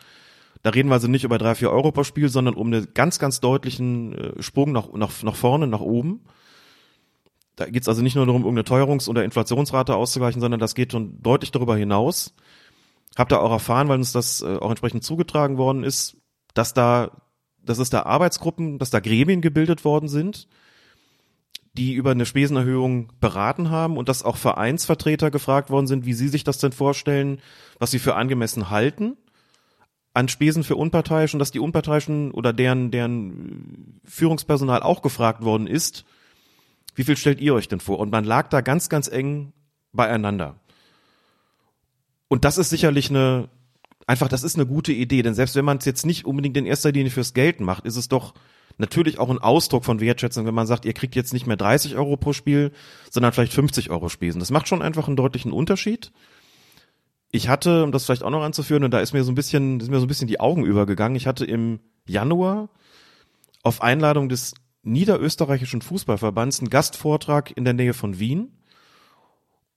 Da 0.63 0.71
reden 0.71 0.89
wir 0.89 0.95
also 0.95 1.09
nicht 1.09 1.25
über 1.25 1.39
drei, 1.39 1.55
vier 1.55 1.71
Euro 1.71 1.93
pro 1.93 2.05
Spiel, 2.05 2.29
sondern 2.29 2.55
um 2.55 2.69
einen 2.69 2.95
ganz, 2.95 3.19
ganz 3.19 3.41
deutlichen 3.41 4.15
äh, 4.15 4.43
Sprung 4.43 4.73
nach, 4.73 4.93
nach, 4.93 5.23
nach 5.23 5.37
vorne, 5.37 5.67
nach 5.67 5.81
oben. 5.81 6.25
Da 7.57 7.67
geht 7.67 7.83
es 7.83 7.89
also 7.89 8.03
nicht 8.03 8.17
nur 8.17 8.27
darum, 8.27 8.45
irgendeine 8.45 8.67
Teuerungs- 8.67 9.09
oder 9.09 9.25
Inflationsrate 9.25 9.95
auszugleichen, 9.95 10.41
sondern 10.41 10.61
das 10.61 10.75
geht 10.75 10.93
schon 10.93 11.23
deutlich 11.23 11.51
darüber 11.51 11.77
hinaus. 11.77 12.35
Habt 13.17 13.33
ihr 13.33 13.41
auch 13.41 13.53
erfahren, 13.53 13.89
weil 13.89 13.99
uns 13.99 14.13
das 14.13 14.43
äh, 14.43 14.57
auch 14.57 14.71
entsprechend 14.71 15.05
zugetragen 15.05 15.57
worden 15.57 15.85
ist, 15.85 16.17
dass 16.55 16.75
da, 16.75 17.11
dass 17.65 17.79
es 17.79 17.91
da 17.91 18.03
Arbeitsgruppen, 18.03 18.79
dass 18.79 18.91
da 18.91 19.01
Gremien 19.01 19.41
gebildet 19.41 19.85
worden 19.85 20.09
sind, 20.09 20.49
die 21.73 21.95
über 21.95 22.13
eine 22.13 22.27
Spesenerhöhung 22.27 23.13
beraten 23.21 23.71
haben 23.71 23.97
und 23.97 24.09
dass 24.09 24.23
auch 24.23 24.37
Vereinsvertreter 24.37 25.31
gefragt 25.31 25.71
worden 25.71 25.87
sind, 25.87 26.07
wie 26.07 26.15
sie 26.15 26.29
sich 26.29 26.45
das 26.45 26.59
denn 26.59 26.73
vorstellen, 26.73 27.41
was 27.79 27.91
sie 27.91 27.99
für 27.99 28.15
angemessen 28.15 28.71
halten 28.71 29.17
an 30.15 30.29
Spesen 30.29 30.63
für 30.63 30.77
Unparteiischen, 30.77 31.41
dass 31.41 31.51
die 31.51 31.59
Unparteiischen 31.59 32.31
oder 32.31 32.53
deren, 32.53 32.93
deren 32.93 34.01
Führungspersonal 34.05 34.81
auch 34.81 35.03
gefragt 35.03 35.43
worden 35.43 35.67
ist, 35.67 36.05
wie 36.95 37.03
viel 37.03 37.17
stellt 37.17 37.41
ihr 37.41 37.55
euch 37.55 37.67
denn 37.67 37.81
vor? 37.81 37.99
Und 37.99 38.13
man 38.13 38.25
lag 38.25 38.49
da 38.49 38.61
ganz, 38.61 38.89
ganz 38.89 39.09
eng 39.09 39.53
beieinander. 39.93 40.61
Und 42.29 42.45
das 42.45 42.57
ist 42.57 42.71
sicherlich 42.71 43.11
eine, 43.11 43.49
einfach, 44.07 44.29
das 44.29 44.43
ist 44.43 44.57
eine 44.57 44.67
gute 44.67 44.93
Idee, 44.93 45.23
denn 45.23 45.35
selbst 45.35 45.57
wenn 45.57 45.65
man 45.65 45.79
es 45.79 45.85
jetzt 45.85 46.07
nicht 46.07 46.25
unbedingt 46.25 46.57
in 46.57 46.67
erster 46.67 46.93
Linie 46.93 47.11
fürs 47.11 47.35
Geld 47.35 47.61
macht, 47.61 47.85
ist 47.87 47.97
es 47.97 48.09
doch 48.09 48.35
natürlich 48.79 49.19
auch 49.19 49.31
ein 49.31 49.39
Ausdruck 49.39 49.85
von 49.85 50.01
Wertschätzung, 50.01 50.47
wenn 50.47 50.55
man 50.55 50.67
sagt, 50.67 50.85
ihr 50.85 50.93
kriegt 50.93 51.15
jetzt 51.15 51.33
nicht 51.33 51.47
mehr 51.47 51.57
30 51.57 51.97
Euro 51.97 52.17
pro 52.17 52.33
Spiel, 52.33 52.73
sondern 53.11 53.33
vielleicht 53.33 53.53
50 53.53 53.91
Euro 53.91 54.09
Spesen. 54.09 54.41
Das 54.41 54.51
macht 54.51 54.69
schon 54.69 54.83
einfach 54.83 55.07
einen 55.07 55.17
deutlichen 55.17 55.53
Unterschied. 55.53 56.13
Ich 57.31 57.49
hatte, 57.49 57.85
um 57.85 57.93
das 57.93 58.05
vielleicht 58.05 58.23
auch 58.23 58.31
noch 58.31 58.43
anzuführen, 58.43 58.85
und 58.85 58.91
da 58.93 59.01
ist 59.01 59.13
mir 59.13 59.25
so 59.25 59.33
ein 59.33 59.37
bisschen, 59.37 59.81
ist 59.81 59.91
mir 59.91 59.99
so 59.99 60.07
ein 60.07 60.09
bisschen 60.09 60.29
die 60.29 60.41
Augen 60.41 60.65
übergegangen. 60.65 61.17
Ich 61.17 61.27
hatte 61.27 61.45
im 61.45 61.81
Januar 62.07 62.69
auf 63.63 63.83
Einladung 63.83 64.29
des 64.29 64.55
Niederösterreichischen 64.83 65.83
Fußballverbands 65.83 66.61
einen 66.61 66.71
Gastvortrag 66.71 67.57
in 67.57 67.65
der 67.65 67.75
Nähe 67.75 67.95
von 67.95 68.19
Wien. 68.19 68.59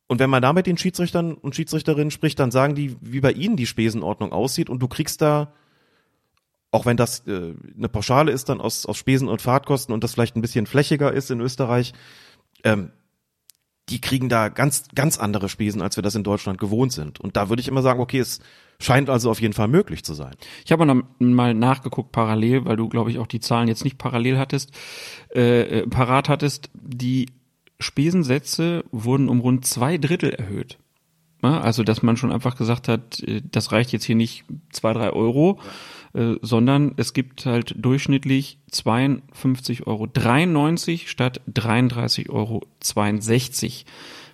Und 0.07 0.19
wenn 0.19 0.29
man 0.29 0.41
da 0.41 0.53
mit 0.53 0.67
den 0.67 0.77
Schiedsrichtern 0.77 1.33
und 1.33 1.55
Schiedsrichterinnen 1.55 2.11
spricht, 2.11 2.39
dann 2.39 2.51
sagen 2.51 2.75
die, 2.75 2.95
wie 3.01 3.19
bei 3.19 3.31
ihnen 3.33 3.57
die 3.57 3.65
Spesenordnung 3.65 4.31
aussieht 4.31 4.69
und 4.69 4.79
du 4.79 4.87
kriegst 4.87 5.21
da, 5.21 5.53
auch 6.71 6.85
wenn 6.85 6.97
das 6.97 7.27
äh, 7.27 7.53
eine 7.77 7.89
Pauschale 7.89 8.31
ist, 8.31 8.49
dann 8.49 8.61
aus, 8.61 8.85
aus 8.85 8.97
Spesen 8.97 9.27
und 9.27 9.41
Fahrtkosten 9.41 9.93
und 9.93 10.03
das 10.03 10.13
vielleicht 10.13 10.35
ein 10.35 10.41
bisschen 10.41 10.65
flächiger 10.65 11.11
ist 11.11 11.29
in 11.29 11.41
Österreich, 11.41 11.93
ähm, 12.63 12.91
die 13.89 14.01
kriegen 14.01 14.27
da 14.27 14.49
ganz, 14.49 14.85
ganz 14.95 15.17
andere 15.17 15.47
Spesen, 15.47 15.81
als 15.81 15.95
wir 15.95 16.03
das 16.03 16.15
in 16.15 16.23
Deutschland 16.23 16.59
gewohnt 16.59 16.91
sind. 16.91 17.19
Und 17.19 17.37
da 17.37 17.47
würde 17.49 17.61
ich 17.61 17.69
immer 17.69 17.81
sagen, 17.81 18.01
okay, 18.01 18.19
es 18.19 18.41
scheint 18.79 19.09
also 19.09 19.31
auf 19.31 19.41
jeden 19.41 19.53
Fall 19.53 19.69
möglich 19.69 20.03
zu 20.03 20.13
sein. 20.13 20.35
Ich 20.65 20.71
habe 20.71 21.03
mal 21.19 21.53
nachgeguckt 21.53 22.11
parallel, 22.11 22.65
weil 22.65 22.75
du, 22.75 22.89
glaube 22.89 23.11
ich, 23.11 23.17
auch 23.17 23.27
die 23.27 23.39
Zahlen 23.39 23.69
jetzt 23.69 23.85
nicht 23.85 23.97
parallel 23.97 24.37
hattest, 24.37 24.71
äh, 25.33 25.61
äh, 25.61 25.87
parat 25.87 26.27
hattest. 26.27 26.69
Die 26.73 27.27
Spesensätze 27.79 28.83
wurden 28.91 29.29
um 29.29 29.39
rund 29.39 29.65
zwei 29.65 29.97
Drittel 29.97 30.31
erhöht. 30.31 30.77
Also, 31.41 31.83
dass 31.83 32.01
man 32.01 32.17
schon 32.17 32.31
einfach 32.31 32.57
gesagt 32.57 32.87
hat, 32.87 33.21
äh, 33.21 33.41
das 33.51 33.71
reicht 33.71 33.91
jetzt 33.91 34.05
hier 34.05 34.15
nicht 34.15 34.45
zwei, 34.71 34.93
drei 34.93 35.11
Euro, 35.11 35.59
äh, 36.13 36.33
sondern 36.41 36.93
es 36.97 37.13
gibt 37.13 37.45
halt 37.45 37.75
durchschnittlich 37.77 38.57
52,93 38.71 39.85
Euro 39.85 40.07
statt 41.07 41.41
33,62 41.47 42.29
Euro 42.29 42.61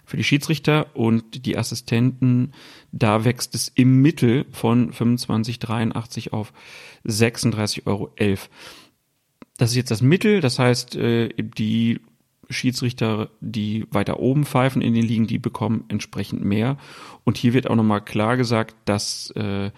für 0.06 0.18
die 0.18 0.24
Schiedsrichter 0.24 0.96
und 0.96 1.46
die 1.46 1.58
Assistenten. 1.58 2.54
Da 2.92 3.26
wächst 3.26 3.54
es 3.56 3.70
im 3.76 4.02
Mittel 4.02 4.46
von 4.52 4.92
25,83 4.92 6.32
auf 6.32 6.54
36,11 7.06 7.86
Euro. 7.86 8.12
Das 9.58 9.72
ist 9.72 9.76
jetzt 9.76 9.92
das 9.92 10.02
Mittel, 10.02 10.40
das 10.42 10.58
heißt, 10.58 10.96
äh, 10.96 11.30
die 11.38 12.00
Schiedsrichter, 12.50 13.30
die 13.42 13.86
weiter 13.92 14.20
oben 14.20 14.46
pfeifen 14.46 14.82
in 14.82 14.94
den 14.94 15.04
Ligen, 15.04 15.28
die 15.28 15.40
bekommen 15.40 15.86
entsprechend 15.88 16.44
mehr. 16.44 16.78
Und 17.24 17.38
hier 17.38 17.54
wird 17.54 17.70
auch 17.70 17.76
nochmal 17.76 18.02
klar 18.02 18.38
gesagt, 18.38 18.76
dass 18.86 19.32
äh, 19.32 19.72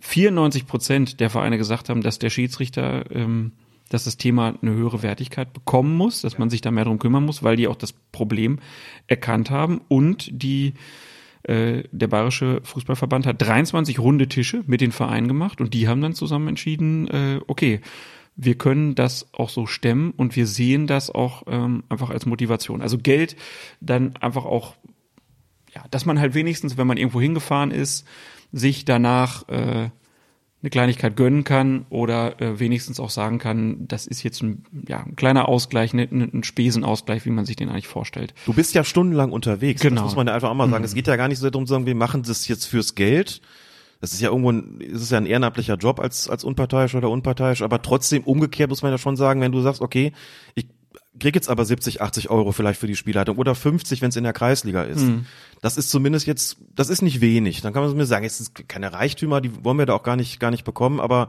94 0.00 0.66
Prozent 0.66 1.20
der 1.20 1.30
Vereine 1.30 1.58
gesagt 1.58 1.88
haben, 1.88 2.02
dass 2.02 2.18
der 2.18 2.30
Schiedsrichter, 2.30 3.10
ähm, 3.10 3.52
dass 3.88 4.04
das 4.04 4.16
Thema 4.16 4.54
eine 4.60 4.72
höhere 4.72 5.02
Wertigkeit 5.02 5.52
bekommen 5.52 5.96
muss, 5.96 6.20
dass 6.20 6.38
man 6.38 6.50
sich 6.50 6.60
da 6.60 6.70
mehr 6.70 6.84
drum 6.84 6.98
kümmern 6.98 7.24
muss, 7.24 7.42
weil 7.42 7.56
die 7.56 7.68
auch 7.68 7.76
das 7.76 7.92
Problem 7.92 8.58
erkannt 9.06 9.50
haben 9.50 9.80
und 9.88 10.28
die 10.32 10.74
äh, 11.44 11.84
der 11.92 12.08
Bayerische 12.08 12.60
Fußballverband 12.64 13.26
hat 13.26 13.40
23 13.40 13.98
runde 13.98 14.28
Tische 14.28 14.64
mit 14.66 14.80
den 14.80 14.90
Vereinen 14.92 15.28
gemacht 15.28 15.60
und 15.60 15.74
die 15.74 15.86
haben 15.86 16.00
dann 16.00 16.14
zusammen 16.14 16.48
entschieden, 16.48 17.08
äh, 17.08 17.40
okay, 17.46 17.80
wir 18.36 18.56
können 18.56 18.94
das 18.94 19.28
auch 19.32 19.48
so 19.48 19.66
stemmen 19.66 20.12
und 20.16 20.36
wir 20.36 20.46
sehen 20.46 20.86
das 20.86 21.10
auch 21.10 21.44
ähm, 21.46 21.84
einfach 21.88 22.10
als 22.10 22.26
Motivation. 22.26 22.82
Also 22.82 22.98
Geld 22.98 23.36
dann 23.80 24.14
einfach 24.16 24.44
auch, 24.44 24.76
ja, 25.74 25.82
dass 25.90 26.04
man 26.04 26.20
halt 26.20 26.34
wenigstens, 26.34 26.76
wenn 26.76 26.86
man 26.86 26.98
irgendwo 26.98 27.20
hingefahren 27.20 27.70
ist, 27.70 28.06
sich 28.52 28.84
danach 28.84 29.48
äh, 29.48 29.88
eine 30.62 30.70
Kleinigkeit 30.70 31.16
gönnen 31.16 31.44
kann 31.44 31.86
oder 31.90 32.40
äh, 32.40 32.58
wenigstens 32.60 33.00
auch 33.00 33.10
sagen 33.10 33.38
kann, 33.38 33.88
das 33.88 34.06
ist 34.06 34.22
jetzt 34.22 34.42
ein, 34.42 34.64
ja, 34.86 34.98
ein 34.98 35.16
kleiner 35.16 35.48
Ausgleich, 35.48 35.94
ein, 35.94 36.00
ein 36.00 36.44
Spesenausgleich, 36.44 37.24
wie 37.24 37.30
man 37.30 37.46
sich 37.46 37.56
den 37.56 37.68
eigentlich 37.68 37.88
vorstellt. 37.88 38.34
Du 38.44 38.52
bist 38.52 38.74
ja 38.74 38.84
stundenlang 38.84 39.32
unterwegs, 39.32 39.80
genau. 39.80 39.96
das 39.96 40.04
muss 40.04 40.16
man 40.16 40.26
ja 40.26 40.34
einfach 40.34 40.50
auch 40.50 40.54
mal 40.54 40.68
sagen. 40.68 40.82
Mhm. 40.82 40.86
Es 40.86 40.94
geht 40.94 41.06
ja 41.06 41.16
gar 41.16 41.28
nicht 41.28 41.38
so 41.38 41.48
darum 41.48 41.66
zu 41.66 41.72
sagen, 41.72 41.86
wir 41.86 41.94
machen 41.94 42.22
das 42.22 42.48
jetzt 42.48 42.66
fürs 42.66 42.94
Geld, 42.94 43.40
das 44.00 44.12
ist 44.12 44.20
ja 44.20 44.28
irgendwo 44.28 44.52
ein, 44.52 44.80
ist 44.80 45.02
es 45.02 45.10
ja 45.10 45.18
ein 45.18 45.26
ehrenamtlicher 45.26 45.76
Job 45.76 46.00
als, 46.00 46.28
als 46.28 46.44
unparteiisch 46.44 46.94
oder 46.94 47.10
unparteiisch, 47.10 47.62
aber 47.62 47.82
trotzdem 47.82 48.24
umgekehrt 48.24 48.70
muss 48.70 48.82
man 48.82 48.92
ja 48.92 48.98
schon 48.98 49.16
sagen, 49.16 49.40
wenn 49.40 49.52
du 49.52 49.60
sagst, 49.60 49.80
okay, 49.80 50.12
ich 50.54 50.66
krieg 51.18 51.34
jetzt 51.34 51.48
aber 51.48 51.64
70, 51.64 52.02
80 52.02 52.30
Euro 52.30 52.52
vielleicht 52.52 52.80
für 52.80 52.86
die 52.86 52.96
Spielleitung 52.96 53.38
oder 53.38 53.54
50, 53.54 54.02
wenn 54.02 54.10
es 54.10 54.16
in 54.16 54.24
der 54.24 54.32
Kreisliga 54.32 54.82
ist. 54.82 55.02
Mhm. 55.02 55.26
Das 55.62 55.76
ist 55.76 55.90
zumindest 55.90 56.26
jetzt, 56.26 56.58
das 56.74 56.90
ist 56.90 57.02
nicht 57.02 57.20
wenig. 57.20 57.62
Dann 57.62 57.72
kann 57.72 57.82
man 57.82 57.96
mir 57.96 58.06
sagen, 58.06 58.26
es 58.26 58.40
ist 58.40 58.68
keine 58.68 58.92
Reichtümer, 58.92 59.40
die 59.40 59.64
wollen 59.64 59.78
wir 59.78 59.86
da 59.86 59.94
auch 59.94 60.02
gar 60.02 60.16
nicht, 60.16 60.40
gar 60.40 60.50
nicht 60.50 60.64
bekommen, 60.64 61.00
aber 61.00 61.28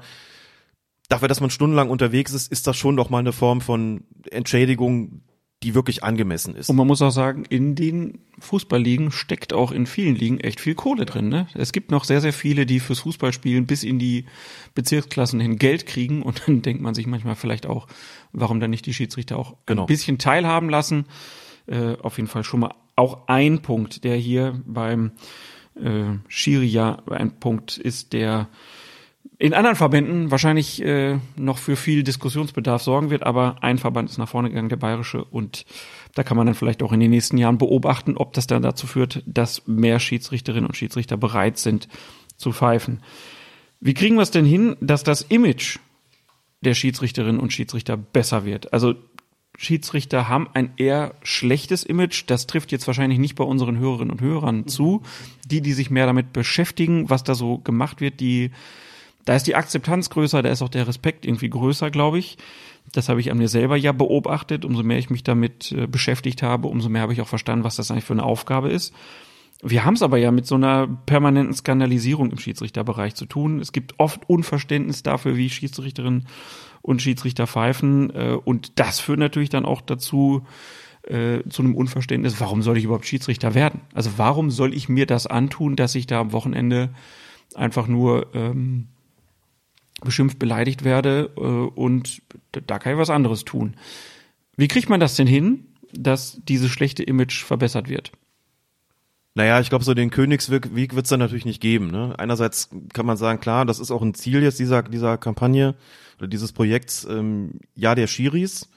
dafür, 1.09 1.28
dass 1.28 1.41
man 1.41 1.49
stundenlang 1.49 1.89
unterwegs 1.89 2.34
ist, 2.34 2.51
ist 2.51 2.68
das 2.68 2.78
schon 2.78 2.97
doch 2.97 3.09
mal 3.09 3.20
eine 3.20 3.32
Form 3.32 3.61
von 3.61 4.03
Entschädigung, 4.30 5.22
die 5.64 5.74
wirklich 5.74 6.03
angemessen 6.03 6.55
ist. 6.55 6.70
Und 6.70 6.76
man 6.76 6.86
muss 6.86 7.01
auch 7.01 7.12
sagen, 7.12 7.43
in 7.49 7.74
den 7.74 8.20
Fußballligen 8.39 9.12
steckt 9.12 9.53
auch 9.53 9.72
in 9.72 9.88
vielen 9.88 10.16
Ligen 10.16 10.39
echt 10.39 10.60
viel 10.60 10.76
Kohle 10.76 11.05
drin. 11.05 11.30
Ne? 11.30 11.47
Es 11.55 11.72
gibt 11.72 11.89
noch 11.89 12.03
sehr, 12.03 12.22
sehr 12.22 12.34
viele, 12.34 12.68
die 12.68 12.80
fürs 12.80 12.99
Fußballspielen 12.99 13.66
bis 13.66 13.84
in 13.84 13.97
die 13.97 14.26
Bezirksklassen 14.76 15.39
hin 15.39 15.58
Geld 15.58 15.88
kriegen 15.88 16.22
und 16.22 16.43
dann 16.45 16.62
denkt 16.62 16.84
man 16.84 16.93
sich 16.93 17.08
manchmal 17.08 17.36
vielleicht 17.36 17.66
auch, 17.66 17.88
warum 18.34 18.60
dann 18.60 18.70
nicht 18.70 18.86
die 18.86 18.93
Schiedsrichter 18.93 19.38
auch 19.38 19.55
genau. 19.66 19.84
ein 19.84 19.88
bisschen 19.88 20.20
teilhaben 20.20 20.70
lassen. 20.70 21.05
Äh, 21.66 21.95
auf 22.01 22.18
jeden 22.18 22.30
Fall 22.30 22.43
schon 22.43 22.60
mal 22.60 22.76
auch 22.95 23.28
ein 23.28 23.62
Punkt, 23.64 24.03
der 24.03 24.16
hier 24.16 24.62
beim 24.66 25.12
äh, 25.76 26.03
Schiria 26.28 27.01
ein 27.10 27.39
Punkt 27.39 27.78
ist, 27.78 28.14
der 28.14 28.47
in 29.40 29.54
anderen 29.54 29.76
Verbänden 29.76 30.32
wahrscheinlich 30.32 30.82
äh, 30.84 31.20
noch 31.36 31.60
für 31.60 31.76
viel 31.76 32.04
Diskussionsbedarf 32.04 32.82
sorgen 32.82 33.10
wird, 33.12 33.24
aber 33.24 33.58
ein 33.62 33.78
Verband 33.78 34.10
ist 34.10 34.18
nach 34.18 34.30
vorne 34.30 34.50
gegangen, 34.50 34.70
der 34.70 34.78
bayerische, 34.78 35.24
und 35.24 35.66
da 36.16 36.24
kann 36.24 36.38
man 36.38 36.48
dann 36.48 36.56
vielleicht 36.56 36.82
auch 36.82 36.92
in 36.92 37.00
den 37.00 37.12
nächsten 37.12 37.38
Jahren 37.38 37.60
beobachten, 37.60 38.18
ob 38.18 38.34
das 38.34 38.48
dann 38.48 38.64
dazu 38.64 38.88
führt, 38.88 39.22
dass 39.28 39.68
mehr 39.68 40.00
Schiedsrichterinnen 40.00 40.66
und 40.66 40.76
Schiedsrichter 40.76 41.18
bereit 41.18 41.60
sind 41.60 41.88
zu 42.36 42.52
pfeifen. 42.52 43.04
Wie 43.80 43.94
kriegen 43.94 44.16
wir 44.16 44.24
es 44.24 44.32
denn 44.32 44.46
hin, 44.46 44.76
dass 44.82 45.04
das 45.04 45.22
Image 45.22 45.78
der 46.62 46.74
Schiedsrichterinnen 46.74 47.40
und 47.40 47.54
Schiedsrichter 47.54 47.96
besser 47.96 48.44
wird? 48.44 48.74
Also 48.74 48.96
Schiedsrichter 49.56 50.28
haben 50.28 50.48
ein 50.54 50.72
eher 50.78 51.14
schlechtes 51.22 51.84
Image. 51.84 52.24
Das 52.28 52.48
trifft 52.48 52.72
jetzt 52.72 52.88
wahrscheinlich 52.88 53.20
nicht 53.20 53.36
bei 53.36 53.44
unseren 53.44 53.78
Hörerinnen 53.78 54.12
und 54.12 54.22
Hörern 54.22 54.68
zu. 54.68 55.04
Die, 55.46 55.62
die 55.62 55.74
sich 55.74 55.92
mehr 55.92 56.08
damit 56.08 56.34
beschäftigen, 56.34 57.10
was 57.10 57.24
da 57.24 57.36
so 57.36 57.60
gemacht 57.60 58.02
wird, 58.02 58.20
die 58.20 58.52
da 59.28 59.36
ist 59.36 59.45
die 59.45 59.55
Akzeptanz 59.55 60.09
größer, 60.09 60.41
da 60.41 60.49
ist 60.49 60.61
auch 60.61 60.69
der 60.69 60.88
Respekt 60.88 61.25
irgendwie 61.25 61.49
größer, 61.49 61.91
glaube 61.91 62.17
ich. 62.17 62.38
Das 62.93 63.09
habe 63.09 63.19
ich 63.19 63.30
an 63.30 63.38
mir 63.38 63.49
selber 63.49 63.75
ja 63.75 63.91
beobachtet. 63.91 64.63
Umso 64.63 64.84
mehr 64.84 64.99
ich 64.99 65.09
mich 65.09 65.21
damit 65.21 65.73
äh, 65.73 65.86
beschäftigt 65.86 66.43
habe, 66.43 66.69
umso 66.69 66.88
mehr 66.88 67.01
habe 67.01 67.11
ich 67.11 67.19
auch 67.19 67.28
verstanden, 67.28 67.65
was 67.65 67.75
das 67.75 67.91
eigentlich 67.91 68.05
für 68.05 68.13
eine 68.13 68.23
Aufgabe 68.23 68.69
ist. 68.69 68.93
Wir 69.61 69.84
haben 69.84 69.95
es 69.95 70.01
aber 70.01 70.17
ja 70.17 70.32
mit 70.32 70.47
so 70.47 70.55
einer 70.55 70.88
permanenten 70.88 71.53
Skandalisierung 71.53 72.32
im 72.32 72.38
Schiedsrichterbereich 72.38 73.15
zu 73.15 73.25
tun. 73.25 73.59
Es 73.59 73.73
gibt 73.73 73.95
oft 73.97 74.30
Unverständnis 74.30 75.03
dafür, 75.03 75.36
wie 75.36 75.49
Schiedsrichterinnen 75.49 76.25
und 76.82 77.01
Schiedsrichter 77.01 77.47
pfeifen. 77.47 78.15
Äh, 78.15 78.38
und 78.45 78.80
das 78.80 79.01
führt 79.01 79.19
natürlich 79.19 79.49
dann 79.49 79.65
auch 79.65 79.82
dazu, 79.82 80.45
äh, 81.03 81.41
zu 81.49 81.63
einem 81.63 81.75
Unverständnis, 81.75 82.39
warum 82.39 82.61
soll 82.61 82.78
ich 82.78 82.86
überhaupt 82.86 83.07
Schiedsrichter 83.07 83.55
werden? 83.55 83.82
Also 83.93 84.11
warum 84.15 84.51
soll 84.51 84.73
ich 84.73 84.88
mir 84.88 85.05
das 85.05 85.28
antun, 85.28 85.75
dass 85.75 85.95
ich 85.95 86.07
da 86.07 86.21
am 86.21 86.32
Wochenende 86.32 86.91
einfach 87.55 87.88
nur 87.88 88.28
ähm, 88.34 88.88
beschimpft, 90.02 90.39
beleidigt 90.39 90.84
werde 90.84 91.32
äh, 91.38 91.41
und 91.41 92.22
da 92.52 92.80
kann 92.80 92.93
ich 92.93 93.00
was 93.00 93.10
anderes 93.10 93.45
tun. 93.45 93.76
Wie 94.56 94.68
kriegt 94.68 94.89
man 94.89 95.00
das 95.00 95.16
denn 95.16 95.28
hin, 95.28 95.66
dass 95.93 96.39
dieses 96.43 96.72
schlechte 96.72 97.04
Image 97.04 97.43
verbessert 97.43 97.89
wird? 97.89 98.12
Naja, 99.36 99.60
ich 99.60 99.70
glaube, 99.70 99.86
so 99.86 99.93
den 99.93 100.10
Königsweg 100.10 100.74
wird 100.74 101.06
es 101.06 101.10
dann 101.10 101.20
natürlich 101.20 101.45
nicht 101.45 101.62
geben. 101.62 101.91
Ne? 101.91 102.16
Einerseits 102.18 102.70
kann 102.91 103.06
man 103.06 103.18
sagen, 103.18 103.39
klar, 103.39 103.66
das 103.66 103.80
ist 103.80 103.91
auch 103.91 104.02
ein 104.02 104.16
Ziel 104.16 104.41
jetzt 104.41 104.60
dieser, 104.60 104.82
dieser 104.82 105.20
Kampagne 105.20 105.76
oder 106.18 106.28
dieses 106.28 106.54
Projekts, 106.54 107.06
ähm, 107.08 107.60
ja, 107.76 107.93
der 107.93 108.08
Schiris. 108.08 108.68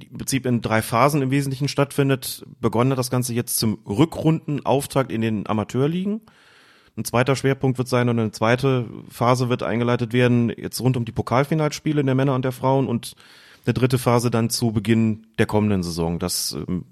im 0.00 0.16
Prinzip 0.16 0.46
in 0.46 0.62
drei 0.62 0.80
Phasen 0.80 1.20
im 1.20 1.30
Wesentlichen 1.30 1.68
stattfindet. 1.68 2.42
Begonnen 2.58 2.92
hat 2.92 2.98
das 2.98 3.10
Ganze 3.10 3.34
jetzt 3.34 3.58
zum 3.58 3.80
Rückrundenauftakt 3.86 5.12
in 5.12 5.20
den 5.20 5.46
Amateurligen. 5.46 6.22
Ein 6.96 7.04
zweiter 7.04 7.36
Schwerpunkt 7.36 7.78
wird 7.78 7.88
sein 7.88 8.08
und 8.08 8.18
eine 8.18 8.32
zweite 8.32 8.86
Phase 9.08 9.48
wird 9.48 9.62
eingeleitet 9.62 10.12
werden, 10.12 10.50
jetzt 10.56 10.80
rund 10.80 10.96
um 10.96 11.04
die 11.04 11.12
Pokalfinalspiele 11.12 12.04
der 12.04 12.14
Männer 12.14 12.34
und 12.34 12.44
der 12.44 12.52
Frauen 12.52 12.88
und 12.88 13.14
eine 13.64 13.74
dritte 13.74 13.98
Phase 13.98 14.30
dann 14.30 14.50
zu 14.50 14.72
Beginn 14.72 15.26
der 15.38 15.46
kommenden 15.46 15.82
Saison. 15.82 16.18
Das 16.18 16.52
ähm, 16.52 16.84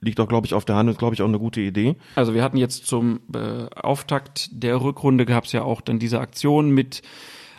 liegt 0.00 0.20
auch, 0.20 0.28
glaube 0.28 0.46
ich, 0.46 0.54
auf 0.54 0.64
der 0.64 0.76
Hand 0.76 0.88
und 0.88 0.98
glaube 0.98 1.14
ich 1.14 1.22
auch 1.22 1.28
eine 1.28 1.38
gute 1.38 1.60
Idee. 1.60 1.96
Also 2.14 2.34
wir 2.34 2.42
hatten 2.42 2.56
jetzt 2.56 2.86
zum 2.86 3.20
äh, 3.34 3.66
Auftakt 3.74 4.50
der 4.52 4.80
Rückrunde 4.80 5.26
gab 5.26 5.44
es 5.44 5.52
ja 5.52 5.62
auch 5.62 5.80
dann 5.80 5.98
diese 5.98 6.20
Aktion 6.20 6.70
mit 6.70 7.02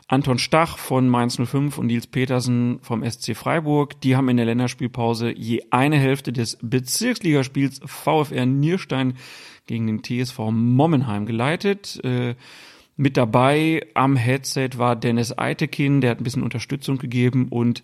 Anton 0.07 0.39
Stach 0.39 0.79
von 0.79 1.07
Mainz 1.07 1.37
05 1.37 1.77
und 1.77 1.85
Nils 1.85 2.07
Petersen 2.07 2.79
vom 2.81 3.07
SC 3.07 3.35
Freiburg. 3.35 4.01
Die 4.01 4.15
haben 4.15 4.27
in 4.29 4.37
der 4.37 4.47
Länderspielpause 4.47 5.31
je 5.31 5.63
eine 5.69 5.97
Hälfte 5.97 6.33
des 6.33 6.57
Bezirksligaspiels 6.61 7.79
VfR 7.85 8.47
Nierstein 8.47 9.13
gegen 9.69 9.87
den 9.87 10.03
TSV 10.03 10.39
Mommenheim 10.51 11.25
geleitet. 11.25 12.03
Äh, 12.03 12.35
mit 12.97 13.15
dabei 13.15 13.85
am 13.93 14.17
Headset 14.17 14.71
war 14.75 14.97
Dennis 14.97 15.37
Eitekin, 15.37 16.01
der 16.01 16.11
hat 16.11 16.19
ein 16.19 16.23
bisschen 16.23 16.43
Unterstützung 16.43 16.97
gegeben 16.97 17.47
und 17.49 17.81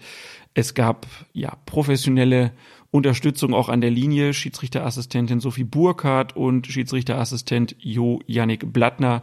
es 0.55 0.73
gab 0.73 1.05
ja 1.31 1.55
professionelle 1.65 2.51
Unterstützung 2.91 3.53
auch 3.53 3.69
an 3.69 3.81
der 3.81 3.91
Linie. 3.91 4.33
Schiedsrichterassistentin 4.33 5.39
Sophie 5.39 5.63
Burkhardt 5.63 6.35
und 6.35 6.67
Schiedsrichterassistent 6.67 7.75
Jo 7.79 8.19
Yannick 8.25 8.73
Blattner, 8.73 9.21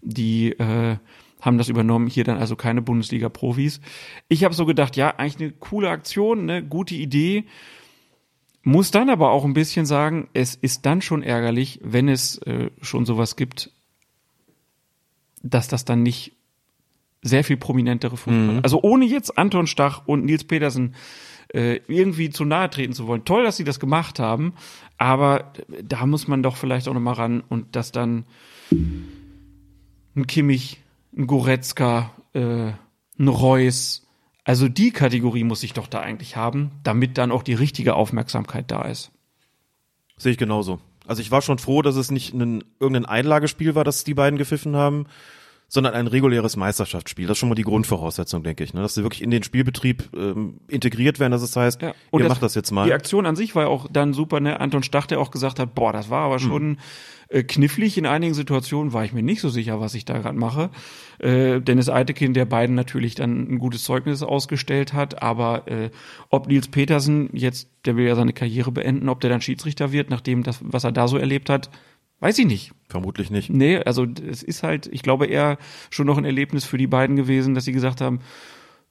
die 0.00 0.52
äh, 0.52 0.96
haben 1.40 1.58
das 1.58 1.68
übernommen. 1.68 2.08
Hier 2.08 2.24
dann 2.24 2.38
also 2.38 2.56
keine 2.56 2.80
Bundesliga-Profis. 2.80 3.80
Ich 4.28 4.44
habe 4.44 4.54
so 4.54 4.66
gedacht, 4.66 4.96
ja, 4.96 5.10
eigentlich 5.10 5.40
eine 5.40 5.52
coole 5.52 5.90
Aktion, 5.90 6.50
eine 6.50 6.64
gute 6.64 6.94
Idee. 6.94 7.44
Muss 8.68 8.90
dann 8.90 9.08
aber 9.08 9.30
auch 9.30 9.46
ein 9.46 9.54
bisschen 9.54 9.86
sagen, 9.86 10.28
es 10.34 10.54
ist 10.54 10.84
dann 10.84 11.00
schon 11.00 11.22
ärgerlich, 11.22 11.80
wenn 11.82 12.06
es 12.06 12.36
äh, 12.42 12.68
schon 12.82 13.06
sowas 13.06 13.34
gibt, 13.34 13.70
dass 15.42 15.68
das 15.68 15.86
dann 15.86 16.02
nicht 16.02 16.36
sehr 17.22 17.44
viel 17.44 17.56
prominentere 17.56 18.18
Fußball. 18.18 18.56
Mhm. 18.56 18.60
Also 18.62 18.82
ohne 18.82 19.06
jetzt 19.06 19.38
Anton 19.38 19.66
Stach 19.66 20.02
und 20.04 20.26
Nils 20.26 20.44
Petersen 20.44 20.96
äh, 21.54 21.80
irgendwie 21.88 22.28
zu 22.28 22.44
nahe 22.44 22.68
treten 22.68 22.92
zu 22.92 23.06
wollen. 23.06 23.24
Toll, 23.24 23.42
dass 23.42 23.56
sie 23.56 23.64
das 23.64 23.80
gemacht 23.80 24.18
haben, 24.18 24.52
aber 24.98 25.54
da 25.82 26.04
muss 26.04 26.28
man 26.28 26.42
doch 26.42 26.58
vielleicht 26.58 26.88
auch 26.88 26.94
noch 26.94 27.00
mal 27.00 27.14
ran 27.14 27.42
und 27.48 27.74
dass 27.74 27.90
dann 27.90 28.26
ein 28.70 30.26
Kimmich, 30.26 30.82
ein 31.16 31.26
Goretzka, 31.26 32.10
äh, 32.34 32.72
ein 33.18 33.28
Reus, 33.28 34.06
also 34.48 34.66
die 34.66 34.92
Kategorie 34.92 35.44
muss 35.44 35.62
ich 35.62 35.74
doch 35.74 35.86
da 35.86 36.00
eigentlich 36.00 36.36
haben, 36.36 36.70
damit 36.82 37.18
dann 37.18 37.32
auch 37.32 37.42
die 37.42 37.52
richtige 37.52 37.94
Aufmerksamkeit 37.94 38.70
da 38.70 38.80
ist. 38.80 39.10
Sehe 40.16 40.32
ich 40.32 40.38
genauso. 40.38 40.80
Also 41.06 41.20
ich 41.20 41.30
war 41.30 41.42
schon 41.42 41.58
froh, 41.58 41.82
dass 41.82 41.96
es 41.96 42.10
nicht 42.10 42.32
ein, 42.32 42.64
irgendein 42.80 43.04
Einlagespiel 43.04 43.74
war, 43.74 43.84
das 43.84 44.04
die 44.04 44.14
beiden 44.14 44.38
gepfiffen 44.38 44.74
haben, 44.74 45.04
sondern 45.70 45.92
ein 45.92 46.06
reguläres 46.06 46.56
Meisterschaftsspiel. 46.56 47.26
Das 47.26 47.36
ist 47.36 47.40
schon 47.40 47.50
mal 47.50 47.54
die 47.54 47.62
Grundvoraussetzung, 47.62 48.42
denke 48.42 48.64
ich, 48.64 48.72
ne? 48.72 48.80
dass 48.80 48.94
sie 48.94 49.02
wirklich 49.02 49.22
in 49.22 49.30
den 49.30 49.42
Spielbetrieb 49.42 50.08
ähm, 50.16 50.60
integriert 50.66 51.20
werden, 51.20 51.32
dass 51.32 51.42
es 51.42 51.54
heißt, 51.54 51.82
ja. 51.82 51.94
Und 52.10 52.20
ihr 52.20 52.24
das, 52.24 52.30
macht 52.30 52.42
das 52.42 52.54
jetzt 52.54 52.70
mal. 52.70 52.86
Die 52.86 52.94
Aktion 52.94 53.26
an 53.26 53.36
sich 53.36 53.54
war 53.54 53.64
ja 53.64 53.68
auch 53.68 53.86
dann 53.90 54.14
super, 54.14 54.40
ne? 54.40 54.60
Anton 54.60 54.82
Stach, 54.82 55.06
der 55.06 55.20
auch 55.20 55.30
gesagt 55.30 55.58
hat, 55.58 55.74
boah, 55.74 55.92
das 55.92 56.08
war 56.08 56.24
aber 56.24 56.38
schon 56.38 56.68
mhm. 56.70 56.76
äh, 57.28 57.42
knifflig. 57.42 57.98
In 57.98 58.06
einigen 58.06 58.32
Situationen 58.32 58.94
war 58.94 59.04
ich 59.04 59.12
mir 59.12 59.22
nicht 59.22 59.42
so 59.42 59.50
sicher, 59.50 59.78
was 59.78 59.94
ich 59.94 60.06
da 60.06 60.16
gerade 60.16 60.38
mache. 60.38 60.70
Äh, 61.18 61.60
Dennis 61.60 61.90
Eitekin, 61.90 62.32
der 62.32 62.46
beiden 62.46 62.74
natürlich 62.74 63.14
dann 63.14 63.52
ein 63.52 63.58
gutes 63.58 63.84
Zeugnis 63.84 64.22
ausgestellt 64.22 64.94
hat, 64.94 65.22
aber 65.22 65.68
äh, 65.68 65.90
ob 66.30 66.48
Nils 66.48 66.68
Petersen 66.68 67.28
jetzt, 67.34 67.68
der 67.84 67.96
will 67.96 68.06
ja 68.06 68.14
seine 68.14 68.32
Karriere 68.32 68.72
beenden, 68.72 69.10
ob 69.10 69.20
der 69.20 69.28
dann 69.28 69.42
Schiedsrichter 69.42 69.92
wird, 69.92 70.08
nachdem 70.08 70.44
das, 70.44 70.60
was 70.62 70.84
er 70.84 70.92
da 70.92 71.08
so 71.08 71.18
erlebt 71.18 71.50
hat, 71.50 71.68
Weiß 72.20 72.38
ich 72.38 72.46
nicht. 72.46 72.72
Vermutlich 72.88 73.30
nicht. 73.30 73.50
Nee, 73.50 73.78
also 73.78 74.04
es 74.04 74.42
ist 74.42 74.62
halt, 74.62 74.88
ich 74.92 75.02
glaube 75.02 75.26
eher 75.26 75.58
schon 75.90 76.06
noch 76.06 76.18
ein 76.18 76.24
Erlebnis 76.24 76.64
für 76.64 76.78
die 76.78 76.86
beiden 76.86 77.16
gewesen, 77.16 77.54
dass 77.54 77.64
sie 77.64 77.72
gesagt 77.72 78.00
haben, 78.00 78.20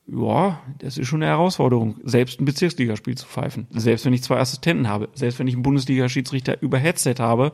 ja, 0.08 0.62
das 0.80 0.98
ist 0.98 1.08
schon 1.08 1.22
eine 1.22 1.32
Herausforderung, 1.32 2.00
selbst 2.04 2.40
ein 2.40 2.46
Bezirksligaspiel 2.46 3.16
zu 3.16 3.28
pfeifen. 3.28 3.68
Selbst 3.72 4.06
wenn 4.06 4.14
ich 4.14 4.24
zwei 4.24 4.38
Assistenten 4.38 4.88
habe, 4.88 5.10
selbst 5.14 5.40
wenn 5.40 5.48
ich 5.48 5.56
einen 5.56 5.64
Bundesliga-Schiedsrichter 5.64 6.62
über 6.62 6.78
Headset 6.78 7.16
habe. 7.20 7.52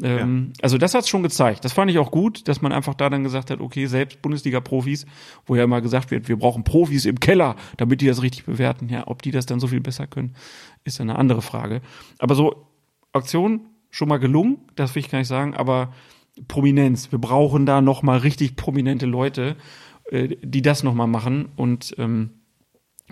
Ähm, 0.00 0.52
ja. 0.56 0.62
Also 0.62 0.78
das 0.78 0.94
hat's 0.94 1.10
schon 1.10 1.22
gezeigt. 1.22 1.66
Das 1.66 1.74
fand 1.74 1.90
ich 1.90 1.98
auch 1.98 2.10
gut, 2.10 2.48
dass 2.48 2.62
man 2.62 2.72
einfach 2.72 2.94
da 2.94 3.10
dann 3.10 3.24
gesagt 3.24 3.50
hat, 3.50 3.60
okay, 3.60 3.84
selbst 3.84 4.22
Bundesliga-Profis, 4.22 5.04
wo 5.44 5.54
ja 5.54 5.64
immer 5.64 5.82
gesagt 5.82 6.10
wird, 6.10 6.28
wir 6.28 6.38
brauchen 6.38 6.64
Profis 6.64 7.04
im 7.04 7.20
Keller, 7.20 7.56
damit 7.76 8.00
die 8.00 8.06
das 8.06 8.22
richtig 8.22 8.44
bewerten. 8.44 8.88
Ja, 8.88 9.06
ob 9.06 9.20
die 9.20 9.30
das 9.30 9.44
dann 9.44 9.60
so 9.60 9.66
viel 9.66 9.82
besser 9.82 10.06
können, 10.06 10.34
ist 10.84 10.98
eine 10.98 11.16
andere 11.16 11.42
Frage. 11.42 11.82
Aber 12.18 12.34
so 12.34 12.68
Aktion 13.12 13.66
schon 13.92 14.08
mal 14.08 14.18
gelungen, 14.18 14.58
das 14.74 14.96
will 14.96 15.00
ich 15.00 15.10
gar 15.10 15.20
nicht 15.20 15.28
sagen, 15.28 15.54
aber 15.54 15.92
Prominenz. 16.48 17.12
Wir 17.12 17.20
brauchen 17.20 17.66
da 17.66 17.80
noch 17.80 18.02
mal 18.02 18.18
richtig 18.18 18.56
prominente 18.56 19.06
Leute, 19.06 19.56
äh, 20.10 20.36
die 20.42 20.62
das 20.62 20.82
noch 20.82 20.94
mal 20.94 21.06
machen 21.06 21.50
und 21.56 21.94
ähm, 21.98 22.30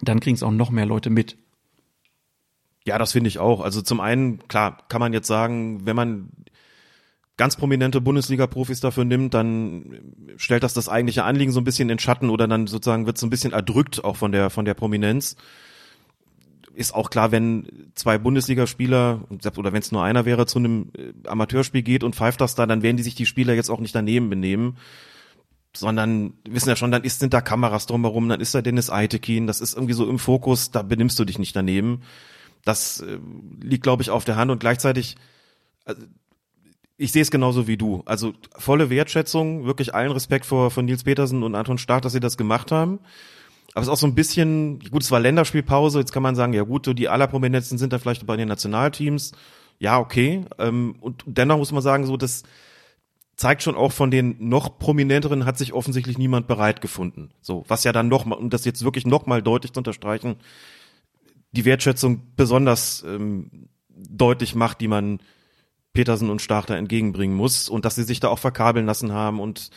dann 0.02 0.20
kriegen 0.20 0.34
es 0.34 0.42
auch 0.42 0.50
noch 0.50 0.70
mehr 0.70 0.86
Leute 0.86 1.10
mit. 1.10 1.36
Ja, 2.86 2.96
das 2.96 3.12
finde 3.12 3.28
ich 3.28 3.38
auch. 3.38 3.60
Also 3.60 3.82
zum 3.82 4.00
einen, 4.00 4.48
klar, 4.48 4.78
kann 4.88 5.00
man 5.00 5.12
jetzt 5.12 5.26
sagen, 5.26 5.84
wenn 5.84 5.96
man 5.96 6.30
ganz 7.36 7.56
prominente 7.56 8.00
Bundesliga-Profis 8.00 8.80
dafür 8.80 9.04
nimmt, 9.04 9.34
dann 9.34 10.00
stellt 10.36 10.62
das 10.62 10.72
das 10.72 10.88
eigentliche 10.88 11.24
Anliegen 11.24 11.52
so 11.52 11.60
ein 11.60 11.64
bisschen 11.64 11.90
in 11.90 11.98
Schatten 11.98 12.30
oder 12.30 12.48
dann 12.48 12.66
sozusagen 12.66 13.06
wird 13.06 13.18
so 13.18 13.26
ein 13.26 13.30
bisschen 13.30 13.52
erdrückt 13.52 14.02
auch 14.02 14.16
von 14.16 14.32
der 14.32 14.48
von 14.48 14.64
der 14.64 14.74
Prominenz 14.74 15.36
ist 16.80 16.94
auch 16.94 17.10
klar, 17.10 17.30
wenn 17.30 17.92
zwei 17.94 18.16
Bundesligaspieler 18.16 19.20
oder 19.56 19.72
wenn 19.72 19.82
es 19.82 19.92
nur 19.92 20.02
einer 20.02 20.24
wäre 20.24 20.46
zu 20.46 20.58
einem 20.58 20.90
äh, 20.96 21.28
Amateurspiel 21.28 21.82
geht 21.82 22.02
und 22.02 22.16
pfeift 22.16 22.40
das 22.40 22.54
da, 22.54 22.66
dann 22.66 22.82
werden 22.82 22.96
die 22.96 23.02
sich 23.02 23.14
die 23.14 23.26
Spieler 23.26 23.52
jetzt 23.52 23.70
auch 23.70 23.80
nicht 23.80 23.94
daneben 23.94 24.30
benehmen, 24.30 24.78
sondern 25.76 26.32
wissen 26.48 26.70
ja 26.70 26.76
schon, 26.76 26.90
dann 26.90 27.04
ist, 27.04 27.20
sind 27.20 27.34
da 27.34 27.42
Kameras 27.42 27.84
drumherum, 27.86 28.28
dann 28.30 28.40
ist 28.40 28.54
da 28.54 28.62
Dennis 28.62 28.88
Eitekin, 28.88 29.46
das 29.46 29.60
ist 29.60 29.74
irgendwie 29.74 29.92
so 29.92 30.08
im 30.08 30.18
Fokus, 30.18 30.70
da 30.70 30.82
benimmst 30.82 31.18
du 31.18 31.26
dich 31.26 31.38
nicht 31.38 31.54
daneben. 31.54 32.00
Das 32.64 33.00
äh, 33.00 33.18
liegt, 33.60 33.82
glaube 33.82 34.02
ich, 34.02 34.08
auf 34.08 34.24
der 34.24 34.36
Hand 34.36 34.50
und 34.50 34.58
gleichzeitig, 34.58 35.16
also, 35.84 36.02
ich 36.96 37.12
sehe 37.12 37.22
es 37.22 37.30
genauso 37.30 37.66
wie 37.66 37.76
du. 37.76 38.02
Also 38.06 38.32
volle 38.56 38.88
Wertschätzung, 38.88 39.66
wirklich 39.66 39.94
allen 39.94 40.12
Respekt 40.12 40.46
vor 40.46 40.70
von 40.70 40.86
Nils 40.86 41.04
Petersen 41.04 41.42
und 41.42 41.54
Anton 41.54 41.78
Stark, 41.78 42.02
dass 42.02 42.12
sie 42.12 42.20
das 42.20 42.36
gemacht 42.36 42.72
haben. 42.72 43.00
Aber 43.74 43.82
es 43.82 43.88
ist 43.88 43.92
auch 43.92 43.98
so 43.98 44.06
ein 44.06 44.14
bisschen, 44.14 44.80
gut, 44.90 45.02
es 45.02 45.10
war 45.10 45.20
Länderspielpause, 45.20 46.00
jetzt 46.00 46.12
kann 46.12 46.22
man 46.22 46.34
sagen, 46.34 46.52
ja 46.52 46.62
gut, 46.62 46.86
so 46.86 46.92
die 46.92 47.08
allerprominentesten 47.08 47.78
sind 47.78 47.92
da 47.92 47.98
vielleicht 47.98 48.26
bei 48.26 48.36
den 48.36 48.48
Nationalteams. 48.48 49.32
Ja, 49.78 49.98
okay. 49.98 50.44
Ähm, 50.58 50.96
und 51.00 51.22
dennoch 51.26 51.58
muss 51.58 51.72
man 51.72 51.82
sagen, 51.82 52.06
so 52.06 52.16
das 52.16 52.42
zeigt 53.36 53.62
schon 53.62 53.74
auch 53.74 53.92
von 53.92 54.10
den 54.10 54.36
noch 54.38 54.78
prominenteren 54.78 55.46
hat 55.46 55.56
sich 55.56 55.72
offensichtlich 55.72 56.18
niemand 56.18 56.46
bereit 56.46 56.82
gefunden. 56.82 57.30
So, 57.40 57.64
was 57.68 57.84
ja 57.84 57.92
dann 57.92 58.08
noch 58.08 58.26
mal, 58.26 58.34
um 58.34 58.50
das 58.50 58.66
jetzt 58.66 58.84
wirklich 58.84 59.06
noch 59.06 59.24
mal 59.24 59.40
deutlich 59.40 59.72
zu 59.72 59.80
unterstreichen, 59.80 60.36
die 61.52 61.64
Wertschätzung 61.64 62.34
besonders 62.36 63.02
ähm, 63.02 63.68
deutlich 63.88 64.54
macht, 64.54 64.82
die 64.82 64.88
man 64.88 65.20
Petersen 65.94 66.28
und 66.28 66.42
Stach 66.42 66.66
da 66.66 66.76
entgegenbringen 66.76 67.34
muss 67.34 67.68
und 67.68 67.86
dass 67.86 67.94
sie 67.94 68.04
sich 68.04 68.20
da 68.20 68.28
auch 68.28 68.38
verkabeln 68.38 68.84
lassen 68.84 69.12
haben 69.12 69.40
und 69.40 69.70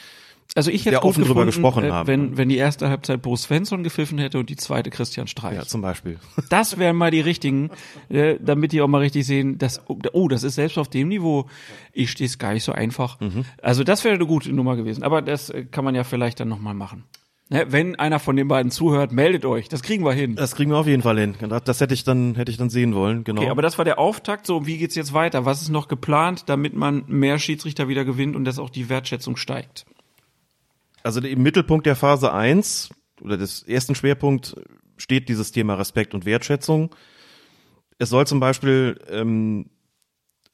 also 0.55 0.69
ich 0.69 0.85
hätte 0.85 1.03
offen 1.03 1.23
drüber 1.23 1.45
gesprochen 1.45 1.85
äh, 1.85 1.91
haben. 1.91 2.07
Wenn, 2.07 2.37
wenn 2.37 2.49
die 2.49 2.57
erste 2.57 2.89
Halbzeit 2.89 3.21
Bruce 3.21 3.43
Svensson 3.43 3.83
gepfiffen 3.83 4.17
hätte 4.19 4.37
und 4.37 4.49
die 4.49 4.55
zweite 4.55 4.89
Christian 4.89 5.27
Streich. 5.27 5.55
Ja, 5.55 5.65
zum 5.65 5.81
Beispiel. 5.81 6.19
Das 6.49 6.77
wären 6.77 6.95
mal 6.95 7.09
die 7.09 7.21
richtigen, 7.21 7.71
äh, 8.09 8.35
damit 8.39 8.73
die 8.73 8.81
auch 8.81 8.87
mal 8.87 8.99
richtig 8.99 9.25
sehen, 9.25 9.57
dass, 9.57 9.81
oh, 9.87 10.27
das 10.27 10.43
ist 10.43 10.55
selbst 10.55 10.77
auf 10.77 10.87
dem 10.87 11.07
Niveau, 11.07 11.47
ich 11.91 12.11
stehe 12.11 12.27
es 12.27 12.37
gar 12.37 12.53
nicht 12.53 12.63
so 12.63 12.71
einfach. 12.71 13.19
Mhm. 13.19 13.45
Also 13.61 13.83
das 13.83 14.03
wäre 14.03 14.13
eine 14.13 14.27
gute 14.27 14.53
Nummer 14.53 14.75
gewesen. 14.75 15.03
Aber 15.03 15.21
das 15.21 15.49
äh, 15.49 15.65
kann 15.65 15.83
man 15.83 15.95
ja 15.95 16.03
vielleicht 16.03 16.39
dann 16.39 16.49
nochmal 16.49 16.75
machen. 16.75 17.05
Ne, 17.49 17.65
wenn 17.69 17.95
einer 17.97 18.19
von 18.19 18.35
den 18.35 18.47
beiden 18.47 18.71
zuhört, 18.71 19.11
meldet 19.11 19.45
euch. 19.45 19.67
Das 19.67 19.83
kriegen 19.83 20.05
wir 20.05 20.13
hin. 20.13 20.35
Das 20.35 20.55
kriegen 20.55 20.71
wir 20.71 20.77
auf 20.77 20.87
jeden 20.87 21.01
Fall 21.01 21.19
hin. 21.19 21.35
Das 21.65 21.81
hätte 21.81 21.93
ich 21.93 22.03
dann, 22.03 22.35
hätte 22.35 22.51
ich 22.51 22.57
dann 22.57 22.69
sehen 22.69 22.95
wollen, 22.95 23.23
genau. 23.23 23.41
Okay, 23.41 23.49
aber 23.49 23.61
das 23.61 23.77
war 23.77 23.85
der 23.85 23.99
Auftakt. 23.99 24.45
So, 24.45 24.65
wie 24.65 24.77
geht's 24.77 24.95
jetzt 24.95 25.13
weiter? 25.13 25.45
Was 25.45 25.61
ist 25.61 25.69
noch 25.69 25.87
geplant, 25.87 26.43
damit 26.47 26.73
man 26.73 27.03
mehr 27.07 27.39
Schiedsrichter 27.39 27.87
wieder 27.87 28.05
gewinnt 28.05 28.35
und 28.35 28.45
dass 28.45 28.59
auch 28.59 28.69
die 28.69 28.89
Wertschätzung 28.89 29.35
steigt? 29.35 29.85
Also 31.03 31.19
im 31.19 31.43
Mittelpunkt 31.43 31.85
der 31.85 31.95
Phase 31.95 32.33
1 32.33 32.89
oder 33.21 33.37
des 33.37 33.63
ersten 33.63 33.95
Schwerpunkt 33.95 34.55
steht 34.97 35.29
dieses 35.29 35.51
Thema 35.51 35.75
Respekt 35.75 36.13
und 36.13 36.25
Wertschätzung. 36.25 36.95
Es 37.99 38.09
soll 38.09 38.25
zum 38.25 38.39
Beispiel 38.39 38.99
ähm, 39.09 39.69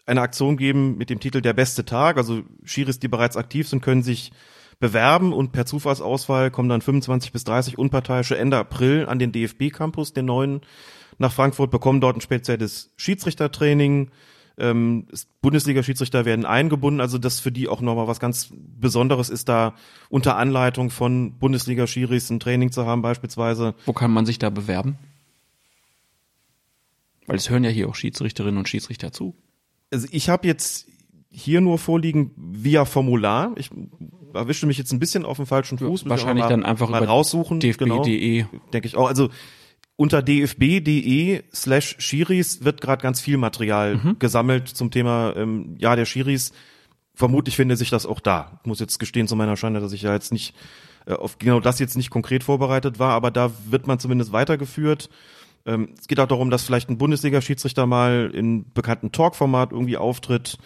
eine 0.06 0.22
Aktion 0.22 0.58
geben 0.58 0.98
mit 0.98 1.10
dem 1.10 1.20
Titel 1.20 1.42
Der 1.42 1.54
beste 1.54 1.86
Tag. 1.86 2.18
Also 2.18 2.44
Schiris, 2.64 3.00
die 3.00 3.08
bereits 3.08 3.38
aktiv 3.38 3.68
sind, 3.68 3.82
können 3.82 4.04
sich 4.04 4.32
bewerben 4.80 5.34
und 5.34 5.52
per 5.52 5.66
Zufallsauswahl 5.66 6.52
kommen 6.52 6.70
dann 6.70 6.82
25 6.82 7.32
bis 7.32 7.44
30 7.44 7.78
Unparteiische 7.78 8.38
Ende 8.38 8.58
April 8.58 9.06
an 9.08 9.20
den 9.20 9.32
DFB-Campus, 9.32 10.14
den 10.14 10.26
neuen, 10.26 10.62
nach 11.18 11.34
Frankfurt, 11.34 11.70
bekommen 11.70 12.02
dort 12.02 12.18
ein 12.18 12.22
spezielles 12.22 12.94
Schiedsrichtertraining, 12.96 14.10
ähm, 14.60 15.08
Bundesliga-Schiedsrichter 15.42 16.26
werden 16.26 16.46
eingebunden, 16.46 17.02
also 17.02 17.18
das 17.18 17.40
für 17.40 17.52
die 17.52 17.68
auch 17.68 17.82
nochmal 17.82 18.08
was 18.08 18.20
ganz 18.20 18.50
Besonderes 18.52 19.30
ist, 19.30 19.50
da 19.50 19.74
unter 20.10 20.36
Anleitung 20.38 20.90
von 20.90 21.38
Bundesliga-Schiris 21.40 22.30
ein 22.30 22.40
Training 22.40 22.72
zu 22.72 22.86
haben 22.86 23.02
beispielsweise. 23.02 23.74
Wo 23.86 23.94
kann 23.94 24.12
man 24.12 24.26
sich 24.26 24.40
da 24.40 24.50
bewerben? 24.50 24.98
Weil 27.26 27.38
es 27.38 27.50
hören 27.50 27.64
ja 27.64 27.70
hier 27.70 27.88
auch 27.88 27.96
Schiedsrichterinnen 27.96 28.58
und 28.58 28.68
Schiedsrichter 28.68 29.12
zu. 29.12 29.36
Also 29.92 30.08
ich 30.12 30.30
habe 30.30 30.48
jetzt 30.48 30.88
hier 31.32 31.62
nur 31.62 31.78
vorliegen 31.78 32.32
via 32.36 32.86
Formular. 32.86 33.52
Ich 33.56 33.70
erwische 34.34 34.66
mich 34.66 34.78
jetzt 34.78 34.92
ein 34.92 35.00
bisschen 35.00 35.26
auf 35.26 35.38
dem 35.38 35.46
falschen 35.46 35.78
Fuß. 35.78 36.06
Wir 36.06 36.10
Wahrscheinlich 36.10 36.44
mal, 36.44 36.50
dann 36.50 36.66
einfach 36.66 36.90
mal 36.90 36.98
über 36.98 37.08
raussuchen. 37.08 37.60
Genau, 37.60 38.04
dfb.de. 38.04 38.46
denke 38.74 38.88
ich 38.88 38.98
auch. 38.98 39.08
Also 39.08 39.30
unter 40.00 40.22
dfb.de 40.24 41.44
slash 41.54 41.98
Schiris 42.00 42.64
wird 42.64 42.80
gerade 42.80 43.02
ganz 43.04 43.20
viel 43.20 43.36
Material 43.36 43.98
Mhm. 43.98 44.16
gesammelt 44.18 44.70
zum 44.70 44.92
Thema 44.92 45.36
ähm, 45.36 45.76
ja 45.78 45.98
der 45.98 46.06
Schiris. 46.06 46.54
Vermutlich 47.14 47.58
finde 47.58 47.76
sich 47.76 47.90
das 47.90 48.06
auch 48.06 48.22
da. 48.22 48.60
Ich 48.62 48.66
muss 48.68 48.80
jetzt 48.80 48.98
gestehen 48.98 49.28
zu 49.28 49.36
meiner 49.36 49.58
Schande, 49.58 49.82
dass 49.82 49.92
ich 49.92 50.04
ja 50.04 50.14
jetzt 50.14 50.32
nicht 50.32 50.56
äh, 51.06 51.16
auf 51.16 51.38
genau 51.38 51.60
das 51.60 51.80
jetzt 51.80 51.98
nicht 51.98 52.12
konkret 52.12 52.46
vorbereitet 52.46 52.98
war, 52.98 53.12
aber 53.12 53.30
da 53.30 53.52
wird 53.70 53.88
man 53.88 54.00
zumindest 54.00 54.32
weitergeführt. 54.32 55.10
Ähm, 55.66 55.90
es 56.00 56.08
geht 56.08 56.22
auch 56.22 56.28
darum, 56.30 56.50
dass 56.50 56.64
vielleicht 56.64 56.90
ein 56.90 56.98
Bundesliga-Schiedsrichter 56.98 57.86
mal 57.86 58.32
in 58.34 58.72
bekannten 58.72 59.12
Talk-Format 59.12 59.74
irgendwie 59.74 59.98
auftritt. 59.98 60.58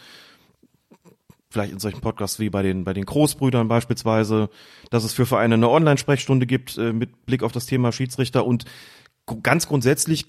Vielleicht 1.49 1.73
in 1.73 1.79
solchen 1.79 2.01
Podcasts 2.01 2.39
wie 2.39 2.51
bei 2.51 2.61
den, 2.61 2.84
bei 2.84 2.93
den 2.93 3.05
Großbrüdern 3.05 3.67
beispielsweise, 3.67 4.49
dass 4.91 5.03
es 5.03 5.13
für 5.13 5.25
Vereine 5.25 5.55
eine 5.55 5.69
Online-Sprechstunde 5.69 6.45
gibt 6.45 6.77
äh, 6.77 6.93
mit 6.93 7.25
Blick 7.25 7.41
auf 7.41 7.51
das 7.51 7.65
Thema 7.65 7.91
Schiedsrichter 7.91 8.45
und 8.45 8.65
ganz 9.41 9.67
grundsätzlich 9.67 10.26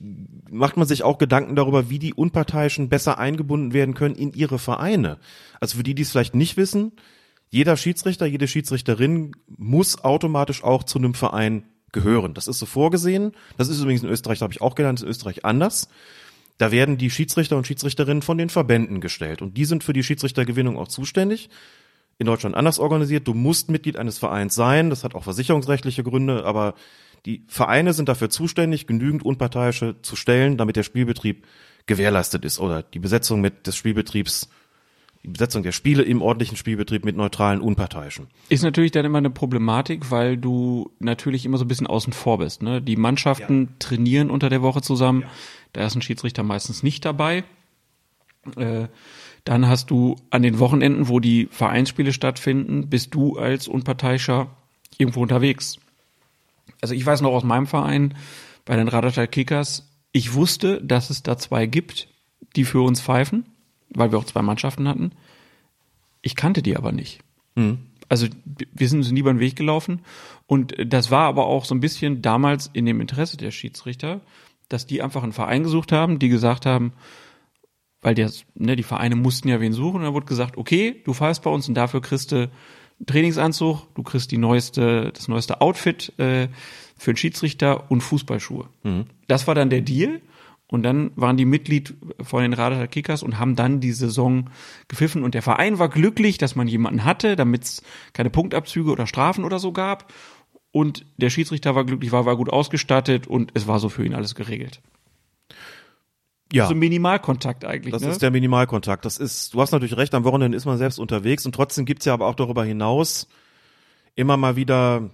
macht 0.51 0.77
man 0.77 0.87
sich 0.87 1.03
auch 1.03 1.19
Gedanken 1.19 1.57
darüber, 1.57 1.91
wie 1.91 1.99
die 1.99 2.15
Unparteiischen 2.15 2.89
besser 2.89 3.19
eingebunden 3.19 3.73
werden 3.73 3.95
können 3.95 4.15
in 4.15 4.33
ihre 4.33 4.59
Vereine. 4.59 5.19
Also 5.61 5.79
für 5.79 5.83
die, 5.83 5.95
die 5.95 6.03
es 6.03 6.11
vielleicht 6.11 6.35
nicht 6.35 6.57
wissen, 6.57 6.93
jeder 7.51 7.77
Schiedsrichter, 7.77 8.27
jede 8.27 8.49
Schiedsrichterin 8.49 9.33
muss 9.47 10.03
automatisch 10.03 10.65
auch 10.65 10.85
zu 10.85 10.99
einem 10.99 11.15
Verein 11.15 11.65
gehören. 11.93 12.35
Das 12.35 12.49
ist 12.49 12.59
so 12.59 12.67
vorgesehen. 12.67 13.33
Das 13.57 13.69
ist 13.69 13.81
übrigens 13.81 14.03
in 14.03 14.09
Österreich, 14.09 14.43
habe 14.43 14.53
ich 14.53 14.61
auch 14.61 14.75
gelernt, 14.75 14.99
ist 14.99 15.05
in 15.05 15.11
Österreich 15.11 15.45
anders. 15.45 15.89
Da 16.59 16.71
werden 16.71 16.99
die 16.99 17.11
Schiedsrichter 17.11 17.57
und 17.57 17.67
Schiedsrichterinnen 17.67 18.23
von 18.23 18.39
den 18.39 18.49
Verbänden 18.49 19.01
gestellt 19.01 19.43
und 19.43 19.57
die 19.57 19.65
sind 19.65 19.83
für 19.83 19.93
die 19.93 20.05
Schiedsrichtergewinnung 20.05 20.79
auch 20.79 20.89
zuständig. 20.89 21.49
In 22.19 22.27
Deutschland 22.27 22.55
anders 22.55 22.79
organisiert. 22.79 23.27
Du 23.27 23.35
musst 23.35 23.71
Mitglied 23.71 23.97
eines 23.97 24.19
Vereins 24.19 24.55
sein. 24.55 24.89
Das 24.89 25.03
hat 25.03 25.17
auch 25.17 25.25
versicherungsrechtliche 25.25 26.05
Gründe, 26.05 26.45
aber 26.45 26.75
die 27.27 27.45
Vereine 27.49 27.93
sind 27.95 28.09
dafür 28.09 28.29
zuständig, 28.29 28.87
genügend 28.87 29.25
Unparteiische 29.25 29.97
zu 30.03 30.17
stellen, 30.17 30.57
damit 30.57 30.77
der 30.77 30.83
Spielbetrieb 30.83 31.47
gewährleistet 31.87 32.45
ist 32.45 32.59
oder 32.59 32.83
die 32.83 32.99
Besetzung 32.99 33.41
mit 33.41 33.67
des 33.67 33.77
Spielbetriebs, 33.77 34.49
die 35.23 35.29
Besetzung 35.29 35.63
der 35.63 35.73
Spiele 35.73 36.03
im 36.03 36.21
ordentlichen 36.21 36.57
Spielbetrieb 36.57 37.05
mit 37.05 37.17
neutralen 37.17 37.61
Unparteiischen. 37.61 38.27
Ist 38.51 38.63
natürlich 38.63 38.93
dann 38.93 39.07
immer 39.07 39.19
eine 39.19 39.31
Problematik, 39.31 40.11
weil 40.11 40.37
du 40.37 40.91
natürlich 40.99 41.47
immer 41.47 41.57
so 41.57 41.65
ein 41.65 41.69
bisschen 41.69 41.87
außen 41.87 42.13
vor 42.13 42.39
bist. 42.39 42.63
Ne? 42.63 42.83
Die 42.83 42.97
Mannschaften 42.97 43.71
trainieren 43.79 44.31
unter 44.31 44.51
der 44.51 44.61
Woche 44.61 44.83
zusammen. 44.83 45.25
Da 45.73 45.87
ist 45.87 45.95
ein 45.95 46.03
Schiedsrichter 46.03 46.43
meistens 46.43 46.83
nicht 46.83 47.05
dabei. 47.07 47.45
Äh, 48.57 48.89
dann 49.45 49.67
hast 49.67 49.91
du 49.91 50.17
an 50.31 50.43
den 50.43 50.59
Wochenenden, 50.59 51.09
wo 51.09 51.21
die 51.21 51.49
Vereinsspiele 51.51 52.13
stattfinden, 52.13 52.89
bist 52.89 53.15
du 53.15 53.39
als 53.39 53.67
Unparteiischer 53.67 54.49
irgendwo 54.99 55.23
unterwegs. 55.23 55.79
Also 56.81 56.95
ich 56.95 57.05
weiß 57.05 57.21
noch 57.21 57.33
aus 57.33 57.45
meinem 57.45 57.67
Verein, 57.67 58.15
bei 58.65 58.77
den 58.77 58.89
Radertal 58.89 59.29
Kickers, 59.29 59.91
ich 60.13 60.35
wusste, 60.35 60.83
dass 60.83 61.11
es 61.11 61.23
da 61.23 61.37
zwei 61.37 61.67
gibt, 61.67 62.09
die 62.57 62.65
für 62.65 62.83
uns 62.83 63.01
pfeifen, 63.01 63.47
weil 63.91 64.13
wir 64.13 64.19
auch 64.19 64.25
zwei 64.25 64.43
Mannschaften 64.43 64.89
hatten. 64.89 65.13
Ich 66.23 66.37
kannte 66.37 66.63
die 66.63 66.77
aber 66.77 66.93
nicht. 66.93 67.21
Also 68.09 68.27
wir 68.45 68.89
sind 68.89 68.99
uns 68.99 69.11
nie 69.11 69.21
über 69.21 69.33
den 69.33 69.41
Weg 69.41 69.57
gelaufen. 69.57 70.01
Und 70.47 70.75
das 70.87 71.11
war 71.11 71.27
aber 71.27 71.47
auch 71.47 71.65
so 71.65 71.75
ein 71.75 71.81
bisschen 71.81 72.23
damals 72.23 72.71
in 72.73 72.87
dem 72.87 73.01
Interesse 73.01 73.37
der 73.37 73.51
Schiedsrichter, 73.51 74.21
dass 74.69 74.87
die 74.87 75.03
einfach 75.03 75.23
einen 75.23 75.33
Verein 75.33 75.63
gesucht 75.63 75.93
haben, 75.93 76.19
die 76.19 76.29
gesagt 76.29 76.67
haben, 76.67 76.93
weil 78.01 78.15
der, 78.15 78.31
ne, 78.55 78.77
die 78.77 78.83
Vereine 78.83 79.17
mussten 79.17 79.49
ja 79.49 79.61
wen 79.61 79.73
suchen, 79.73 79.97
und 79.97 80.03
dann 80.03 80.15
wurde 80.15 80.27
gesagt, 80.27 80.57
okay, 80.57 81.03
du 81.05 81.15
pfeifst 81.15 81.43
bei 81.43 81.51
uns 81.51 81.69
und 81.69 81.75
dafür 81.75 82.03
kriegst 82.03 82.33
du 82.33 82.51
Trainingsanzug, 83.07 83.95
du 83.95 84.03
kriegst 84.03 84.31
die 84.31 84.39
neueste, 84.39 85.13
das 85.15 85.29
neueste 85.29 85.61
Outfit 85.61 86.13
äh, 86.19 86.49
für 86.97 87.11
einen 87.11 87.17
Schiedsrichter 87.17 87.91
und 87.91 88.01
Fußballschuhe. 88.01 88.69
Das 89.27 89.47
war 89.47 89.55
dann 89.55 89.71
der 89.71 89.81
Deal. 89.81 90.21
Und 90.67 90.83
dann 90.83 91.13
waren 91.15 91.37
die 91.37 91.45
Mitglied 91.45 91.95
von 92.21 92.43
den 92.43 92.55
Radeter 92.55 92.89
Kickers 92.89 93.23
und 93.23 93.39
haben 93.39 93.55
dann 93.55 93.81
die 93.81 93.93
Saison 93.93 94.51
gepfiffen. 94.89 95.23
Und 95.23 95.35
der 95.35 95.43
Verein 95.43 95.79
war 95.79 95.89
glücklich, 95.89 96.39
dass 96.39 96.57
man 96.57 96.67
jemanden 96.67 97.05
hatte, 97.05 97.37
damit 97.37 97.65
es 97.65 97.83
keine 98.13 98.31
Punktabzüge 98.31 98.91
oder 98.91 99.07
Strafen 99.07 99.45
oder 99.45 99.59
so 99.59 99.73
gab. 99.73 100.13
Und 100.73 101.07
der 101.17 101.31
Schiedsrichter 101.31 101.75
war 101.75 101.85
glücklich, 101.85 102.11
war, 102.11 102.27
war 102.27 102.37
gut 102.37 102.51
ausgestattet 102.51 103.27
und 103.29 103.53
es 103.55 103.69
war 103.69 103.79
so 103.79 103.89
für 103.89 104.05
ihn 104.05 104.15
alles 104.15 104.35
geregelt. 104.35 104.81
Ja. 106.53 106.69
So 106.69 106.75
Minimalkontakt 106.75 107.65
eigentlich. 107.65 107.93
Das 107.93 108.03
ne? 108.03 108.11
ist 108.11 108.23
der 108.23 108.31
Minimalkontakt. 108.31 109.05
Das 109.05 109.19
ist, 109.19 109.55
du 109.55 109.61
hast 109.61 109.73
natürlich 109.73 109.97
recht, 109.97 110.15
am 110.15 110.25
Wochenende 110.25 110.57
ist 110.57 110.67
man 110.67 110.79
selbst 110.79 110.99
unterwegs 110.99 111.47
und 111.47 111.55
trotzdem 111.55 111.85
gibt's 111.85 112.05
ja 112.05 112.15
aber 112.15 112.27
auch 112.27 112.35
darüber 112.35 112.65
hinaus 112.65 113.29
immer 114.15 114.37
mal 114.37 114.55
wieder 114.57 115.11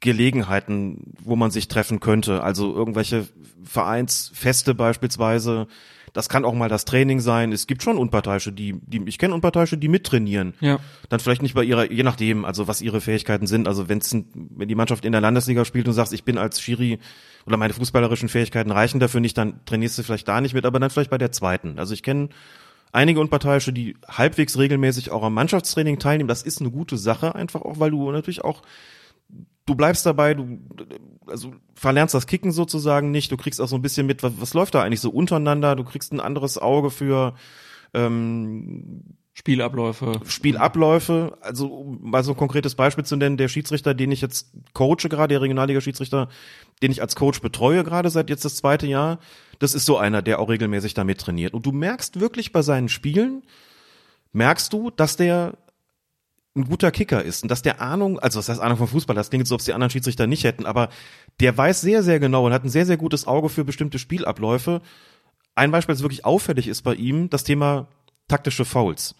Gelegenheiten, 0.00 1.14
wo 1.22 1.36
man 1.36 1.50
sich 1.50 1.68
treffen 1.68 2.00
könnte. 2.00 2.42
Also 2.42 2.74
irgendwelche 2.74 3.26
Vereinsfeste 3.64 4.74
beispielsweise. 4.74 5.68
Das 6.12 6.28
kann 6.28 6.44
auch 6.44 6.54
mal 6.54 6.68
das 6.68 6.84
Training 6.84 7.20
sein. 7.20 7.52
Es 7.52 7.66
gibt 7.66 7.82
schon 7.82 7.98
Unparteiische, 7.98 8.52
die, 8.52 8.80
die 8.82 9.02
ich 9.06 9.18
kenne 9.18 9.34
Unparteiische, 9.34 9.76
die 9.76 9.88
mittrainieren. 9.88 10.54
Ja. 10.60 10.78
Dann 11.08 11.20
vielleicht 11.20 11.42
nicht 11.42 11.54
bei 11.54 11.64
ihrer, 11.64 11.90
je 11.90 12.02
nachdem, 12.02 12.44
also 12.44 12.68
was 12.68 12.80
ihre 12.80 13.00
Fähigkeiten 13.00 13.46
sind. 13.46 13.68
Also 13.68 13.88
wenn's, 13.88 14.12
wenn 14.12 14.68
die 14.68 14.74
Mannschaft 14.74 15.04
in 15.04 15.12
der 15.12 15.20
Landesliga 15.20 15.64
spielt 15.64 15.88
und 15.88 15.94
sagst, 15.94 16.12
ich 16.12 16.24
bin 16.24 16.38
als 16.38 16.60
Schiri 16.60 16.98
oder 17.46 17.56
meine 17.56 17.74
fußballerischen 17.74 18.28
Fähigkeiten 18.28 18.70
reichen 18.70 19.00
dafür 19.00 19.20
nicht, 19.20 19.36
dann 19.38 19.60
trainierst 19.66 19.98
du 19.98 20.02
vielleicht 20.02 20.28
da 20.28 20.40
nicht 20.40 20.54
mit, 20.54 20.66
aber 20.66 20.80
dann 20.80 20.90
vielleicht 20.90 21.10
bei 21.10 21.18
der 21.18 21.32
zweiten. 21.32 21.78
Also 21.78 21.94
ich 21.94 22.02
kenne 22.02 22.28
einige 22.92 23.20
Unparteiische, 23.20 23.72
die 23.72 23.96
halbwegs 24.08 24.58
regelmäßig 24.58 25.10
auch 25.10 25.22
am 25.22 25.34
Mannschaftstraining 25.34 25.98
teilnehmen. 25.98 26.28
Das 26.28 26.42
ist 26.42 26.60
eine 26.60 26.70
gute 26.70 26.96
Sache, 26.96 27.34
einfach 27.34 27.62
auch, 27.62 27.78
weil 27.78 27.90
du 27.90 28.10
natürlich 28.10 28.44
auch 28.44 28.62
du 29.66 29.74
bleibst 29.74 30.06
dabei, 30.06 30.34
du 30.34 30.58
also 31.26 31.52
verlernst 31.74 32.14
das 32.14 32.26
Kicken 32.26 32.52
sozusagen 32.52 33.10
nicht, 33.10 33.30
du 33.30 33.36
kriegst 33.36 33.60
auch 33.60 33.68
so 33.68 33.76
ein 33.76 33.82
bisschen 33.82 34.06
mit, 34.06 34.22
was, 34.22 34.32
was 34.38 34.54
läuft 34.54 34.74
da 34.74 34.82
eigentlich 34.82 35.00
so 35.00 35.10
untereinander, 35.10 35.76
du 35.76 35.84
kriegst 35.84 36.12
ein 36.12 36.20
anderes 36.20 36.56
Auge 36.56 36.90
für 36.90 37.34
ähm, 37.92 39.02
Spielabläufe. 39.34 40.20
Spielabläufe. 40.24 41.36
Also 41.42 41.66
um 41.66 42.10
mal 42.10 42.24
so 42.24 42.32
ein 42.32 42.38
konkretes 42.38 42.74
Beispiel 42.74 43.04
zu 43.04 43.16
nennen, 43.16 43.36
der 43.36 43.48
Schiedsrichter, 43.48 43.92
den 43.92 44.10
ich 44.10 44.22
jetzt 44.22 44.50
coache 44.72 45.10
gerade, 45.10 45.34
der 45.34 45.42
Regionalliga-Schiedsrichter, 45.42 46.28
den 46.82 46.90
ich 46.90 47.02
als 47.02 47.16
Coach 47.16 47.42
betreue 47.42 47.84
gerade 47.84 48.08
seit 48.08 48.30
jetzt 48.30 48.46
das 48.46 48.56
zweite 48.56 48.86
Jahr, 48.86 49.18
das 49.58 49.74
ist 49.74 49.84
so 49.84 49.98
einer, 49.98 50.22
der 50.22 50.38
auch 50.38 50.48
regelmäßig 50.48 50.94
damit 50.94 51.20
trainiert. 51.20 51.52
Und 51.52 51.66
du 51.66 51.72
merkst 51.72 52.18
wirklich 52.18 52.52
bei 52.52 52.62
seinen 52.62 52.88
Spielen, 52.88 53.42
merkst 54.32 54.72
du, 54.72 54.90
dass 54.90 55.16
der 55.16 55.58
ein 56.56 56.64
guter 56.64 56.90
Kicker 56.90 57.22
ist 57.22 57.42
und 57.42 57.50
dass 57.50 57.62
der 57.62 57.80
Ahnung, 57.80 58.18
also 58.18 58.38
was 58.38 58.48
heißt 58.48 58.60
Ahnung 58.60 58.78
vom 58.78 58.88
Fußball, 58.88 59.14
das 59.14 59.30
klingt 59.30 59.46
so, 59.46 59.54
ob 59.54 59.60
es 59.60 59.66
die 59.66 59.72
anderen 59.72 59.90
Schiedsrichter 59.90 60.26
nicht 60.26 60.44
hätten, 60.44 60.66
aber 60.66 60.88
der 61.40 61.56
weiß 61.56 61.80
sehr, 61.80 62.02
sehr 62.02 62.18
genau 62.18 62.46
und 62.46 62.52
hat 62.52 62.64
ein 62.64 62.70
sehr, 62.70 62.86
sehr 62.86 62.96
gutes 62.96 63.26
Auge 63.26 63.48
für 63.48 63.64
bestimmte 63.64 63.98
Spielabläufe. 63.98 64.80
Ein 65.54 65.70
Beispiel, 65.70 65.94
das 65.94 66.02
wirklich 66.02 66.24
auffällig 66.24 66.68
ist 66.68 66.82
bei 66.82 66.94
ihm, 66.94 67.30
das 67.30 67.44
Thema 67.44 67.88
taktische 68.28 68.64
Fouls. 68.64 69.14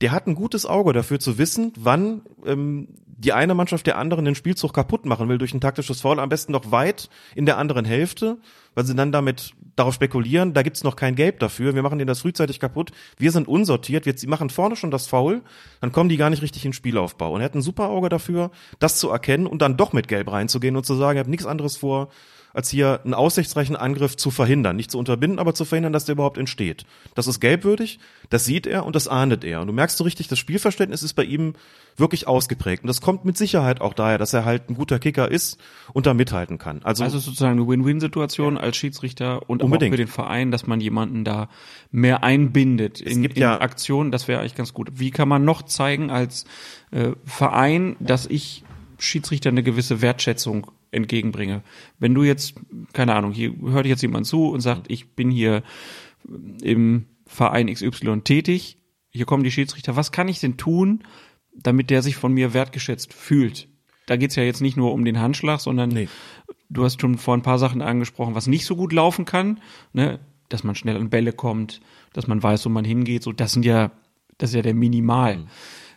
Der 0.00 0.10
hat 0.10 0.26
ein 0.26 0.34
gutes 0.34 0.66
Auge 0.66 0.92
dafür 0.92 1.20
zu 1.20 1.38
wissen, 1.38 1.72
wann 1.76 2.22
ähm, 2.44 2.88
die 3.06 3.32
eine 3.32 3.54
Mannschaft 3.54 3.86
der 3.86 3.98
anderen 3.98 4.24
den 4.24 4.34
Spielzug 4.34 4.74
kaputt 4.74 5.06
machen 5.06 5.28
will 5.28 5.38
durch 5.38 5.54
ein 5.54 5.60
taktisches 5.60 6.00
Foul, 6.00 6.18
am 6.18 6.28
besten 6.28 6.52
noch 6.52 6.72
weit 6.72 7.08
in 7.36 7.46
der 7.46 7.56
anderen 7.56 7.84
Hälfte, 7.84 8.38
weil 8.74 8.84
sie 8.84 8.96
dann 8.96 9.12
damit 9.12 9.54
darauf 9.76 9.94
spekulieren, 9.94 10.54
da 10.54 10.62
gibt's 10.62 10.84
noch 10.84 10.96
kein 10.96 11.14
Gelb 11.14 11.38
dafür, 11.38 11.74
wir 11.74 11.82
machen 11.82 11.98
denen 11.98 12.08
das 12.08 12.20
frühzeitig 12.20 12.60
kaputt, 12.60 12.90
wir 13.18 13.32
sind 13.32 13.48
unsortiert, 13.48 14.06
wir 14.06 14.14
machen 14.28 14.50
vorne 14.50 14.76
schon 14.76 14.90
das 14.90 15.06
Foul, 15.06 15.42
dann 15.80 15.92
kommen 15.92 16.08
die 16.08 16.16
gar 16.16 16.30
nicht 16.30 16.42
richtig 16.42 16.64
in 16.64 16.72
Spielaufbau. 16.72 17.32
Und 17.32 17.40
er 17.40 17.46
hat 17.46 17.54
ein 17.54 17.62
super 17.62 17.88
Auge 17.88 18.08
dafür, 18.08 18.50
das 18.78 18.98
zu 18.98 19.10
erkennen 19.10 19.46
und 19.46 19.62
dann 19.62 19.76
doch 19.76 19.92
mit 19.92 20.08
Gelb 20.08 20.30
reinzugehen 20.30 20.76
und 20.76 20.84
zu 20.84 20.94
sagen, 20.94 21.16
er 21.16 21.20
hat 21.20 21.28
nichts 21.28 21.46
anderes 21.46 21.76
vor, 21.76 22.08
als 22.54 22.68
hier 22.68 23.00
einen 23.04 23.14
aussichtsreichen 23.14 23.76
Angriff 23.76 24.16
zu 24.16 24.30
verhindern. 24.30 24.76
Nicht 24.76 24.90
zu 24.90 24.98
unterbinden, 24.98 25.38
aber 25.38 25.54
zu 25.54 25.64
verhindern, 25.64 25.92
dass 25.92 26.04
der 26.04 26.14
überhaupt 26.14 26.38
entsteht. 26.38 26.84
Das 27.14 27.26
ist 27.26 27.40
gelbwürdig, 27.40 27.98
das 28.30 28.44
sieht 28.44 28.66
er 28.66 28.84
und 28.86 28.94
das 28.96 29.08
ahndet 29.08 29.44
er. 29.44 29.60
Und 29.60 29.66
du 29.68 29.72
merkst 29.72 29.96
so 29.96 30.04
richtig, 30.04 30.28
das 30.28 30.38
Spielverständnis 30.38 31.02
ist 31.02 31.14
bei 31.14 31.24
ihm 31.24 31.54
wirklich 31.96 32.26
ausgeprägt. 32.26 32.82
Und 32.84 32.88
das 32.88 33.00
kommt 33.02 33.24
mit 33.26 33.36
Sicherheit 33.36 33.80
auch 33.80 33.92
daher, 33.94 34.16
dass 34.18 34.32
er 34.32 34.44
halt 34.44 34.70
ein 34.70 34.74
guter 34.74 34.98
Kicker 34.98 35.30
ist 35.30 35.58
und 35.92 36.06
da 36.06 36.14
mithalten 36.14 36.56
kann. 36.58 36.80
Also, 36.84 37.04
Also 37.04 37.18
sozusagen 37.18 37.58
eine 37.58 37.68
Win-Win-Situation 37.68 38.56
als 38.56 38.76
Schiedsrichter 38.76 39.48
und 39.48 39.60
aber 39.60 39.68
auch 39.68 39.72
Unbedingt. 39.72 39.92
für 39.92 39.98
den 39.98 40.08
Verein, 40.08 40.50
dass 40.50 40.66
man 40.66 40.80
jemanden 40.80 41.24
da 41.24 41.48
mehr 41.90 42.24
einbindet 42.24 43.00
in, 43.00 43.20
gibt 43.22 43.36
in 43.36 43.42
ja- 43.42 43.60
Aktionen. 43.60 44.10
Das 44.10 44.26
wäre 44.28 44.40
eigentlich 44.40 44.54
ganz 44.54 44.72
gut. 44.72 44.88
Wie 44.94 45.10
kann 45.10 45.28
man 45.28 45.44
noch 45.44 45.62
zeigen 45.62 46.10
als 46.10 46.44
äh, 46.92 47.10
Verein, 47.24 47.96
dass 48.00 48.26
ich 48.26 48.64
Schiedsrichter 48.98 49.50
eine 49.50 49.62
gewisse 49.62 50.00
Wertschätzung 50.00 50.70
entgegenbringe? 50.92 51.62
Wenn 51.98 52.14
du 52.14 52.22
jetzt, 52.22 52.54
keine 52.92 53.14
Ahnung, 53.14 53.32
hier 53.32 53.52
hört 53.62 53.86
jetzt 53.86 54.02
jemand 54.02 54.26
zu 54.26 54.48
und 54.48 54.60
sagt, 54.60 54.90
ich 54.90 55.14
bin 55.14 55.30
hier 55.30 55.62
im 56.62 57.06
Verein 57.26 57.72
XY 57.72 58.20
tätig, 58.22 58.78
hier 59.10 59.26
kommen 59.26 59.42
die 59.42 59.50
Schiedsrichter, 59.50 59.96
was 59.96 60.12
kann 60.12 60.28
ich 60.28 60.40
denn 60.40 60.56
tun, 60.56 61.02
damit 61.54 61.90
der 61.90 62.02
sich 62.02 62.16
von 62.16 62.32
mir 62.32 62.54
wertgeschätzt 62.54 63.12
fühlt? 63.12 63.68
Da 64.06 64.16
geht's 64.16 64.36
ja 64.36 64.42
jetzt 64.42 64.60
nicht 64.60 64.76
nur 64.76 64.92
um 64.92 65.04
den 65.04 65.20
Handschlag, 65.20 65.60
sondern 65.60 65.90
Nee. 65.90 66.08
du 66.68 66.84
hast 66.84 67.00
schon 67.00 67.18
vor 67.18 67.34
ein 67.36 67.42
paar 67.42 67.58
Sachen 67.58 67.82
angesprochen, 67.82 68.34
was 68.34 68.46
nicht 68.46 68.64
so 68.64 68.76
gut 68.76 68.92
laufen 68.92 69.24
kann, 69.24 69.60
ne? 69.92 70.20
dass 70.48 70.64
man 70.64 70.74
schnell 70.74 70.96
an 70.96 71.10
Bälle 71.10 71.32
kommt, 71.32 71.80
dass 72.12 72.26
man 72.26 72.42
weiß, 72.42 72.64
wo 72.66 72.68
man 72.68 72.84
hingeht. 72.84 73.22
So, 73.22 73.32
das 73.32 73.52
sind 73.52 73.64
ja, 73.64 73.90
das 74.38 74.50
ist 74.50 74.56
ja 74.56 74.62
der 74.62 74.74
Minimal. 74.74 75.38
Mhm. 75.38 75.46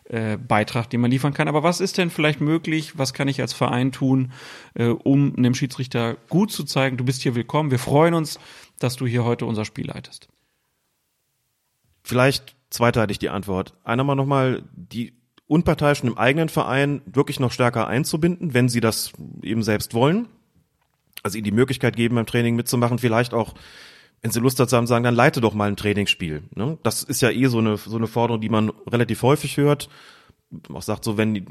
Äh, 0.07 0.37
Beitrag, 0.37 0.87
den 0.91 1.01
man 1.01 1.09
liefern 1.09 1.33
kann. 1.33 1.47
Aber 1.47 1.63
was 1.63 1.81
ist 1.81 1.97
denn 1.97 2.11
vielleicht 2.11 2.39
möglich? 2.39 2.95
Was 2.95 3.15
kann 3.15 3.27
ich 3.27 3.41
als 3.41 3.53
Verein 3.53 3.91
tun, 3.91 4.33
äh, 4.75 4.89
um 4.89 5.35
einem 5.35 5.55
Schiedsrichter 5.55 6.15
gut 6.29 6.51
zu 6.51 6.63
zeigen, 6.63 6.97
du 6.97 7.03
bist 7.03 7.23
hier 7.23 7.33
willkommen. 7.33 7.71
Wir 7.71 7.79
freuen 7.79 8.13
uns, 8.13 8.39
dass 8.77 8.95
du 8.97 9.07
hier 9.07 9.25
heute 9.25 9.47
unser 9.47 9.65
Spiel 9.65 9.87
leitest. 9.87 10.27
Vielleicht 12.03 12.55
zweiteilig 12.69 13.17
die 13.17 13.29
Antwort. 13.29 13.73
Einer 13.83 14.03
mal 14.03 14.13
nochmal 14.13 14.61
die 14.75 15.13
Unparteiischen 15.47 16.09
im 16.09 16.19
eigenen 16.19 16.49
Verein 16.49 17.01
wirklich 17.07 17.39
noch 17.39 17.51
stärker 17.51 17.87
einzubinden, 17.87 18.53
wenn 18.53 18.69
sie 18.69 18.81
das 18.81 19.11
eben 19.41 19.63
selbst 19.63 19.95
wollen. 19.95 20.27
Also 21.23 21.39
ihnen 21.39 21.45
die 21.45 21.51
Möglichkeit 21.51 21.95
geben, 21.95 22.13
beim 22.13 22.27
Training 22.27 22.55
mitzumachen, 22.55 22.99
vielleicht 22.99 23.33
auch 23.33 23.55
wenn 24.21 24.31
sie 24.31 24.39
Lust 24.39 24.59
dazu 24.59 24.75
haben, 24.75 24.87
sagen, 24.87 25.03
dann 25.03 25.15
leite 25.15 25.41
doch 25.41 25.53
mal 25.53 25.67
ein 25.67 25.77
Trainingsspiel. 25.77 26.43
Ne? 26.55 26.77
Das 26.83 27.03
ist 27.03 27.21
ja 27.21 27.29
eh 27.29 27.47
so 27.47 27.59
eine, 27.59 27.77
so 27.77 27.95
eine 27.95 28.07
Forderung, 28.07 28.41
die 28.41 28.49
man 28.49 28.71
relativ 28.87 29.21
häufig 29.21 29.57
hört. 29.57 29.89
Auch 30.73 30.81
sagt 30.81 31.03
so, 31.03 31.17
wenn 31.17 31.33
die 31.33 31.45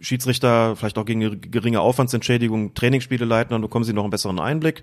Schiedsrichter 0.00 0.76
vielleicht 0.76 0.98
auch 0.98 1.04
gegen 1.04 1.40
geringe 1.40 1.80
Aufwandsentschädigung 1.80 2.74
Trainingsspiele 2.74 3.24
leiten, 3.24 3.52
dann 3.52 3.62
bekommen 3.62 3.84
sie 3.84 3.92
noch 3.92 4.04
einen 4.04 4.10
besseren 4.10 4.40
Einblick 4.40 4.82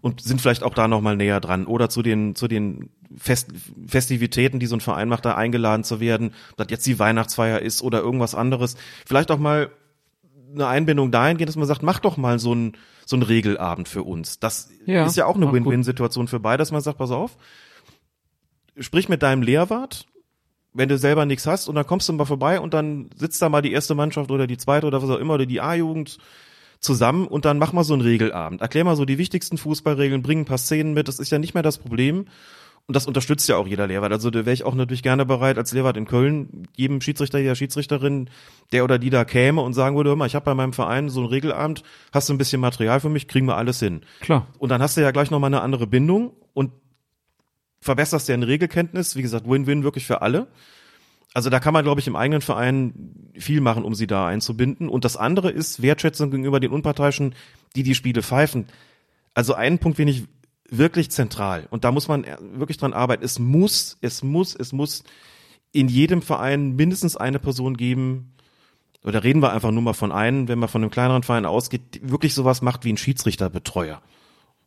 und 0.00 0.20
sind 0.20 0.40
vielleicht 0.40 0.62
auch 0.62 0.74
da 0.74 0.88
noch 0.88 1.00
mal 1.00 1.16
näher 1.16 1.40
dran 1.40 1.66
oder 1.66 1.88
zu 1.88 2.02
den 2.02 2.34
zu 2.34 2.48
den 2.48 2.90
Fest, 3.16 3.48
Festivitäten, 3.86 4.60
die 4.60 4.66
so 4.66 4.76
ein 4.76 4.80
Verein 4.80 5.08
macht, 5.08 5.24
da 5.24 5.34
eingeladen 5.34 5.84
zu 5.84 6.00
werden, 6.00 6.32
dass 6.56 6.68
jetzt 6.70 6.86
die 6.86 6.98
Weihnachtsfeier 6.98 7.60
ist 7.60 7.82
oder 7.82 8.00
irgendwas 8.00 8.34
anderes. 8.34 8.76
Vielleicht 9.06 9.30
auch 9.30 9.38
mal 9.38 9.70
eine 10.54 10.66
Einbindung 10.66 11.10
dahingehend, 11.10 11.48
dass 11.48 11.56
man 11.56 11.66
sagt, 11.66 11.82
mach 11.82 12.00
doch 12.00 12.16
mal 12.16 12.38
so 12.38 12.54
ein 12.54 12.76
so 13.08 13.16
ein 13.16 13.22
Regelabend 13.22 13.88
für 13.88 14.02
uns. 14.02 14.38
Das 14.38 14.68
ja, 14.84 15.06
ist 15.06 15.16
ja 15.16 15.24
auch 15.24 15.36
eine 15.36 15.50
Win-Win-Situation 15.50 16.28
für 16.28 16.40
beide, 16.40 16.58
dass 16.58 16.72
man 16.72 16.82
sagt, 16.82 16.98
pass 16.98 17.10
auf, 17.10 17.38
sprich 18.78 19.08
mit 19.08 19.22
deinem 19.22 19.40
Lehrwart, 19.40 20.04
wenn 20.74 20.90
du 20.90 20.98
selber 20.98 21.24
nichts 21.24 21.46
hast 21.46 21.68
und 21.68 21.74
dann 21.74 21.86
kommst 21.86 22.06
du 22.10 22.12
mal 22.12 22.26
vorbei 22.26 22.60
und 22.60 22.74
dann 22.74 23.08
sitzt 23.16 23.40
da 23.40 23.48
mal 23.48 23.62
die 23.62 23.72
erste 23.72 23.94
Mannschaft 23.94 24.30
oder 24.30 24.46
die 24.46 24.58
zweite 24.58 24.86
oder 24.86 25.02
was 25.02 25.08
auch 25.08 25.18
immer 25.18 25.34
oder 25.34 25.46
die 25.46 25.62
A-Jugend 25.62 26.18
zusammen 26.80 27.26
und 27.26 27.46
dann 27.46 27.58
mach 27.58 27.72
mal 27.72 27.82
so 27.82 27.94
einen 27.94 28.02
Regelabend. 28.02 28.60
Erklär 28.60 28.84
mal 28.84 28.94
so 28.94 29.06
die 29.06 29.16
wichtigsten 29.16 29.56
Fußballregeln, 29.56 30.22
bring 30.22 30.40
ein 30.40 30.44
paar 30.44 30.58
Szenen 30.58 30.92
mit, 30.92 31.08
das 31.08 31.18
ist 31.18 31.30
ja 31.30 31.38
nicht 31.38 31.54
mehr 31.54 31.62
das 31.62 31.78
Problem. 31.78 32.26
Und 32.88 32.96
das 32.96 33.06
unterstützt 33.06 33.46
ja 33.50 33.56
auch 33.56 33.66
jeder 33.66 33.86
Lehrwart. 33.86 34.12
Also 34.12 34.30
da 34.30 34.46
wäre 34.46 34.54
ich 34.54 34.64
auch 34.64 34.74
natürlich 34.74 35.02
gerne 35.02 35.26
bereit, 35.26 35.58
als 35.58 35.72
Lehrwart 35.72 35.98
in 35.98 36.06
Köln, 36.06 36.66
jedem 36.74 37.02
Schiedsrichter, 37.02 37.38
jeder 37.38 37.54
Schiedsrichterin, 37.54 38.30
der 38.72 38.82
oder 38.82 38.98
die 38.98 39.10
da 39.10 39.26
käme 39.26 39.60
und 39.60 39.74
sagen 39.74 39.94
würde, 39.94 40.08
hör 40.08 40.16
mal, 40.16 40.24
ich 40.24 40.34
habe 40.34 40.46
bei 40.46 40.54
meinem 40.54 40.72
Verein 40.72 41.10
so 41.10 41.20
ein 41.20 41.26
Regelabend, 41.26 41.82
hast 42.14 42.30
du 42.30 42.32
ein 42.32 42.38
bisschen 42.38 42.62
Material 42.62 42.98
für 43.00 43.10
mich, 43.10 43.28
kriegen 43.28 43.46
wir 43.46 43.58
alles 43.58 43.78
hin. 43.78 44.00
Klar. 44.20 44.46
Und 44.58 44.70
dann 44.70 44.80
hast 44.80 44.96
du 44.96 45.02
ja 45.02 45.10
gleich 45.10 45.30
nochmal 45.30 45.48
eine 45.48 45.60
andere 45.60 45.86
Bindung 45.86 46.32
und 46.54 46.72
verbesserst 47.82 48.26
ja 48.26 48.34
eine 48.34 48.48
Regelkenntnis. 48.48 49.16
Wie 49.16 49.22
gesagt, 49.22 49.46
Win-Win 49.46 49.84
wirklich 49.84 50.06
für 50.06 50.22
alle. 50.22 50.48
Also 51.34 51.50
da 51.50 51.60
kann 51.60 51.74
man, 51.74 51.84
glaube 51.84 52.00
ich, 52.00 52.06
im 52.06 52.16
eigenen 52.16 52.40
Verein 52.40 53.30
viel 53.38 53.60
machen, 53.60 53.84
um 53.84 53.94
sie 53.94 54.06
da 54.06 54.26
einzubinden. 54.26 54.88
Und 54.88 55.04
das 55.04 55.18
andere 55.18 55.50
ist 55.50 55.82
Wertschätzung 55.82 56.30
gegenüber 56.30 56.58
den 56.58 56.70
Unparteiischen, 56.70 57.34
die 57.76 57.82
die 57.82 57.94
Spiele 57.94 58.22
pfeifen. 58.22 58.66
Also 59.34 59.52
einen 59.52 59.78
Punkt, 59.78 59.98
den 59.98 60.08
ich 60.08 60.24
wirklich 60.70 61.10
zentral. 61.10 61.66
Und 61.70 61.84
da 61.84 61.92
muss 61.92 62.08
man 62.08 62.24
wirklich 62.40 62.76
dran 62.76 62.92
arbeiten. 62.92 63.24
Es 63.24 63.38
muss, 63.38 63.98
es 64.00 64.22
muss, 64.22 64.54
es 64.54 64.72
muss 64.72 65.02
in 65.72 65.88
jedem 65.88 66.22
Verein 66.22 66.76
mindestens 66.76 67.16
eine 67.16 67.38
Person 67.38 67.76
geben, 67.76 68.34
oder 69.04 69.22
reden 69.22 69.42
wir 69.42 69.52
einfach 69.52 69.70
nur 69.70 69.82
mal 69.82 69.92
von 69.92 70.12
einem, 70.12 70.48
wenn 70.48 70.58
man 70.58 70.68
von 70.68 70.82
einem 70.82 70.90
kleineren 70.90 71.22
Verein 71.22 71.46
ausgeht, 71.46 72.00
wirklich 72.02 72.34
sowas 72.34 72.62
macht 72.62 72.84
wie 72.84 72.92
ein 72.92 72.96
Schiedsrichterbetreuer 72.96 74.02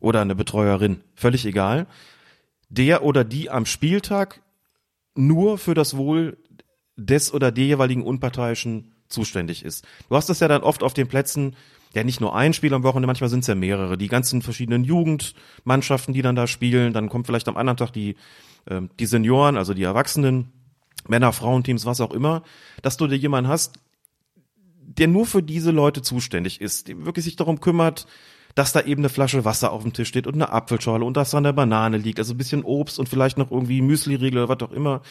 oder 0.00 0.20
eine 0.20 0.34
Betreuerin, 0.34 1.02
völlig 1.14 1.44
egal, 1.44 1.86
der 2.68 3.04
oder 3.04 3.24
die 3.24 3.50
am 3.50 3.66
Spieltag 3.66 4.40
nur 5.14 5.58
für 5.58 5.74
das 5.74 5.96
Wohl 5.96 6.38
des 6.96 7.32
oder 7.32 7.52
der 7.52 7.64
jeweiligen 7.64 8.02
Unparteiischen 8.02 8.94
zuständig 9.08 9.64
ist. 9.64 9.86
Du 10.08 10.16
hast 10.16 10.28
das 10.28 10.40
ja 10.40 10.48
dann 10.48 10.62
oft 10.62 10.82
auf 10.82 10.94
den 10.94 11.08
Plätzen, 11.08 11.54
ja 11.94 12.04
nicht 12.04 12.20
nur 12.20 12.34
ein 12.34 12.52
Spiel 12.52 12.74
am 12.74 12.82
Wochenende, 12.82 13.06
manchmal 13.06 13.30
sind 13.30 13.40
es 13.40 13.46
ja 13.46 13.54
mehrere. 13.54 13.98
Die 13.98 14.08
ganzen 14.08 14.42
verschiedenen 14.42 14.84
Jugendmannschaften, 14.84 16.14
die 16.14 16.22
dann 16.22 16.36
da 16.36 16.46
spielen, 16.46 16.92
dann 16.92 17.08
kommt 17.08 17.26
vielleicht 17.26 17.48
am 17.48 17.56
anderen 17.56 17.76
Tag 17.76 17.92
die, 17.92 18.16
äh, 18.66 18.80
die 18.98 19.06
Senioren, 19.06 19.56
also 19.56 19.74
die 19.74 19.82
Erwachsenen, 19.82 20.52
Männer, 21.08 21.32
Frauenteams, 21.32 21.86
was 21.86 22.00
auch 22.00 22.12
immer, 22.12 22.42
dass 22.82 22.96
du 22.96 23.06
dir 23.06 23.16
jemanden 23.16 23.50
hast, 23.50 23.80
der 24.80 25.08
nur 25.08 25.26
für 25.26 25.42
diese 25.42 25.70
Leute 25.70 26.02
zuständig 26.02 26.60
ist, 26.60 26.88
der 26.88 27.04
wirklich 27.04 27.24
sich 27.24 27.36
darum 27.36 27.60
kümmert, 27.60 28.06
dass 28.54 28.72
da 28.72 28.82
eben 28.82 29.00
eine 29.00 29.08
Flasche 29.08 29.44
Wasser 29.44 29.72
auf 29.72 29.82
dem 29.82 29.92
Tisch 29.92 30.08
steht 30.08 30.26
und 30.26 30.34
eine 30.34 30.52
Apfelschorle 30.52 31.04
und 31.04 31.16
dass 31.16 31.30
da 31.30 31.38
eine 31.38 31.52
Banane 31.52 31.96
liegt, 31.96 32.18
also 32.18 32.34
ein 32.34 32.38
bisschen 32.38 32.64
Obst 32.64 32.98
und 32.98 33.08
vielleicht 33.08 33.38
noch 33.38 33.50
irgendwie 33.50 33.80
Müsli-Riegel 33.80 34.42
oder 34.42 34.48
was 34.48 34.68
auch 34.68 34.72
immer. 34.72 35.02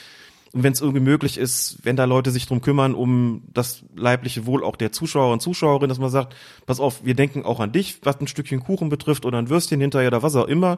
Und 0.53 0.63
wenn 0.63 0.73
es 0.73 0.81
irgendwie 0.81 1.01
möglich 1.01 1.37
ist, 1.37 1.77
wenn 1.83 1.95
da 1.95 2.03
Leute 2.03 2.31
sich 2.31 2.45
drum 2.45 2.61
kümmern, 2.61 2.93
um 2.93 3.43
das 3.53 3.83
leibliche 3.95 4.45
Wohl 4.45 4.63
auch 4.63 4.75
der 4.75 4.91
Zuschauer 4.91 5.31
und 5.31 5.41
Zuschauerin, 5.41 5.87
dass 5.87 5.99
man 5.99 6.09
sagt, 6.09 6.35
pass 6.65 6.81
auf, 6.81 7.05
wir 7.05 7.13
denken 7.13 7.45
auch 7.45 7.61
an 7.61 7.71
dich, 7.71 7.99
was 8.03 8.19
ein 8.19 8.27
Stückchen 8.27 8.59
Kuchen 8.59 8.89
betrifft 8.89 9.25
oder 9.25 9.37
ein 9.37 9.49
Würstchen 9.49 9.79
hinterher 9.79 10.09
oder 10.09 10.23
was 10.23 10.35
auch 10.35 10.47
immer, 10.47 10.77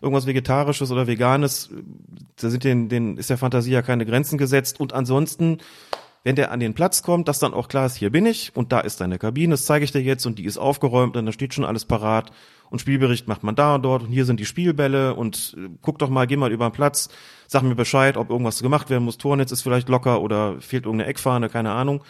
irgendwas 0.00 0.26
Vegetarisches 0.26 0.92
oder 0.92 1.08
Veganes, 1.08 1.70
da 2.40 2.48
sind 2.48 2.62
den, 2.62 2.88
den 2.88 3.16
ist 3.16 3.30
der 3.30 3.38
Fantasie 3.38 3.72
ja 3.72 3.82
keine 3.82 4.06
Grenzen 4.06 4.38
gesetzt. 4.38 4.78
Und 4.78 4.92
ansonsten, 4.92 5.58
wenn 6.22 6.36
der 6.36 6.52
an 6.52 6.60
den 6.60 6.74
Platz 6.74 7.02
kommt, 7.02 7.26
dass 7.26 7.40
dann 7.40 7.54
auch 7.54 7.66
klar 7.66 7.86
ist, 7.86 7.96
hier 7.96 8.10
bin 8.10 8.24
ich 8.24 8.54
und 8.54 8.70
da 8.70 8.78
ist 8.78 9.00
deine 9.00 9.18
Kabine, 9.18 9.54
das 9.54 9.64
zeige 9.64 9.84
ich 9.84 9.90
dir 9.90 10.02
jetzt 10.02 10.26
und 10.26 10.38
die 10.38 10.44
ist 10.44 10.58
aufgeräumt 10.58 11.16
und 11.16 11.26
da 11.26 11.32
steht 11.32 11.54
schon 11.54 11.64
alles 11.64 11.84
parat 11.84 12.30
und 12.70 12.80
Spielbericht 12.80 13.28
macht 13.28 13.42
man 13.42 13.54
da 13.54 13.74
und 13.76 13.82
dort 13.82 14.02
und 14.02 14.10
hier 14.10 14.24
sind 14.24 14.40
die 14.40 14.46
Spielbälle 14.46 15.14
und 15.14 15.56
äh, 15.58 15.68
guck 15.82 15.98
doch 15.98 16.08
mal, 16.08 16.26
geh 16.26 16.36
mal 16.36 16.52
über 16.52 16.68
den 16.68 16.72
Platz, 16.72 17.08
sag 17.46 17.62
mir 17.62 17.74
Bescheid, 17.74 18.16
ob 18.16 18.30
irgendwas 18.30 18.60
gemacht 18.62 18.90
werden 18.90 19.04
muss, 19.04 19.18
Tornetz 19.18 19.52
ist 19.52 19.62
vielleicht 19.62 19.88
locker 19.88 20.20
oder 20.20 20.60
fehlt 20.60 20.84
irgendeine 20.84 21.10
Eckfahne, 21.10 21.48
keine 21.48 21.72
Ahnung. 21.72 22.02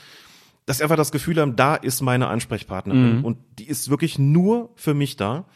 Dass 0.66 0.82
einfach 0.82 0.96
das 0.96 1.12
Gefühl 1.12 1.40
haben, 1.40 1.56
da 1.56 1.76
ist 1.76 2.02
meine 2.02 2.28
Ansprechpartnerin 2.28 3.18
mhm. 3.18 3.24
und 3.24 3.38
die 3.58 3.68
ist 3.68 3.88
wirklich 3.88 4.18
nur 4.18 4.70
für 4.74 4.92
mich 4.94 5.16
da 5.16 5.46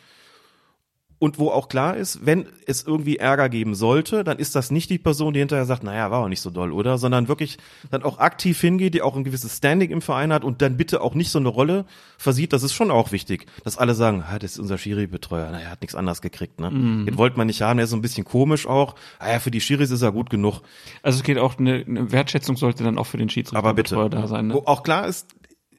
und 1.23 1.39
wo 1.39 1.51
auch 1.51 1.69
klar 1.69 1.97
ist, 1.97 2.27
wenn 2.27 2.47
es 2.67 2.83
irgendwie 2.83 3.19
Ärger 3.19 3.49
geben 3.49 3.77
sollte, 3.77 4.25
dann 4.25 4.41
ist 4.41 4.57
das 4.57 4.73
nicht 4.73 4.91
die 4.91 4.99
Person, 4.99 5.33
die 5.33 5.39
hinterher 5.39 5.67
sagt, 5.67 5.85
naja, 5.85 6.11
war 6.11 6.25
auch 6.25 6.29
nicht 6.29 6.41
so 6.41 6.51
doll, 6.51 6.73
oder? 6.73 6.99
Sondern 6.99 7.29
wirklich 7.29 7.59
dann 7.93 8.03
auch 8.03 8.19
aktiv 8.19 8.61
hingeht, 8.61 8.93
die 8.93 9.03
auch 9.03 9.15
ein 9.15 9.23
gewisses 9.23 9.59
Standing 9.59 9.91
im 9.91 10.03
Verein 10.03 10.33
hat 10.33 10.43
und 10.43 10.63
dann 10.63 10.77
bitte 10.77 11.01
auch 11.01 11.15
nicht 11.15 11.31
so 11.31 11.39
eine 11.39 11.49
Rolle 11.49 11.85
versieht. 12.19 12.53
Das 12.53 12.65
ist 12.65 12.73
schon 12.73 12.91
auch 12.91 13.13
wichtig, 13.13 13.47
dass 13.63 13.79
alle 13.79 13.95
sagen, 13.95 14.25
ah, 14.29 14.41
das 14.41 14.55
ist 14.55 14.59
unser 14.59 14.79
Schiri-Betreuer, 14.79 15.49
naja, 15.53 15.69
hat 15.69 15.83
nichts 15.83 15.95
anderes 15.95 16.23
gekriegt, 16.23 16.59
ne? 16.59 16.73
Mhm. 16.73 17.07
Den 17.07 17.17
wollte 17.17 17.39
man 17.39 17.47
nicht 17.47 17.63
haben, 17.63 17.77
der 17.77 17.85
ist 17.85 17.91
so 17.91 17.97
ein 17.97 18.03
bisschen 18.03 18.25
komisch 18.25 18.67
auch. 18.67 18.97
Ah 19.21 19.31
ja, 19.31 19.39
für 19.39 19.53
die 19.53 19.61
Schiris 19.61 19.93
ist 19.93 20.03
er 20.03 20.11
gut 20.11 20.29
genug. 20.29 20.63
Also 21.05 21.19
es 21.19 21.23
geht 21.23 21.39
auch, 21.39 21.57
eine, 21.57 21.85
eine 21.87 22.11
Wertschätzung 22.11 22.57
sollte 22.57 22.83
dann 22.83 22.99
auch 22.99 23.07
für 23.07 23.19
den 23.19 23.29
Schiedsrichter 23.29 23.61
Aber 23.61 23.75
bitte, 23.75 24.09
da 24.11 24.27
sein, 24.27 24.49
ne? 24.49 24.55
Wo 24.55 24.65
auch 24.67 24.83
klar 24.83 25.07
ist, 25.07 25.29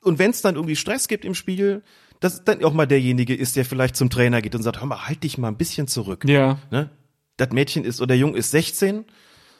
und 0.03 0.19
wenn 0.19 0.31
es 0.31 0.41
dann 0.41 0.55
irgendwie 0.55 0.77
Stress 0.77 1.09
gibt 1.09 1.25
im 1.25 1.35
Spiel, 1.35 1.83
dass 2.23 2.45
dann 2.45 2.63
auch 2.63 2.71
mal 2.71 2.85
derjenige 2.85 3.35
ist, 3.35 3.57
der 3.57 3.65
vielleicht 3.65 3.97
zum 3.97 4.09
Trainer 4.09 4.41
geht 4.41 4.55
und 4.55 4.63
sagt, 4.63 4.79
hör 4.79 4.87
mal, 4.87 5.07
halt 5.07 5.23
dich 5.23 5.37
mal 5.37 5.49
ein 5.49 5.57
bisschen 5.57 5.89
zurück. 5.89 6.23
Ja. 6.25 6.57
Ne? 6.71 6.89
Das 7.35 7.49
Mädchen 7.49 7.83
ist 7.83 7.99
oder 7.99 8.15
Jung 8.15 8.33
ist 8.33 8.51
16, 8.51 9.03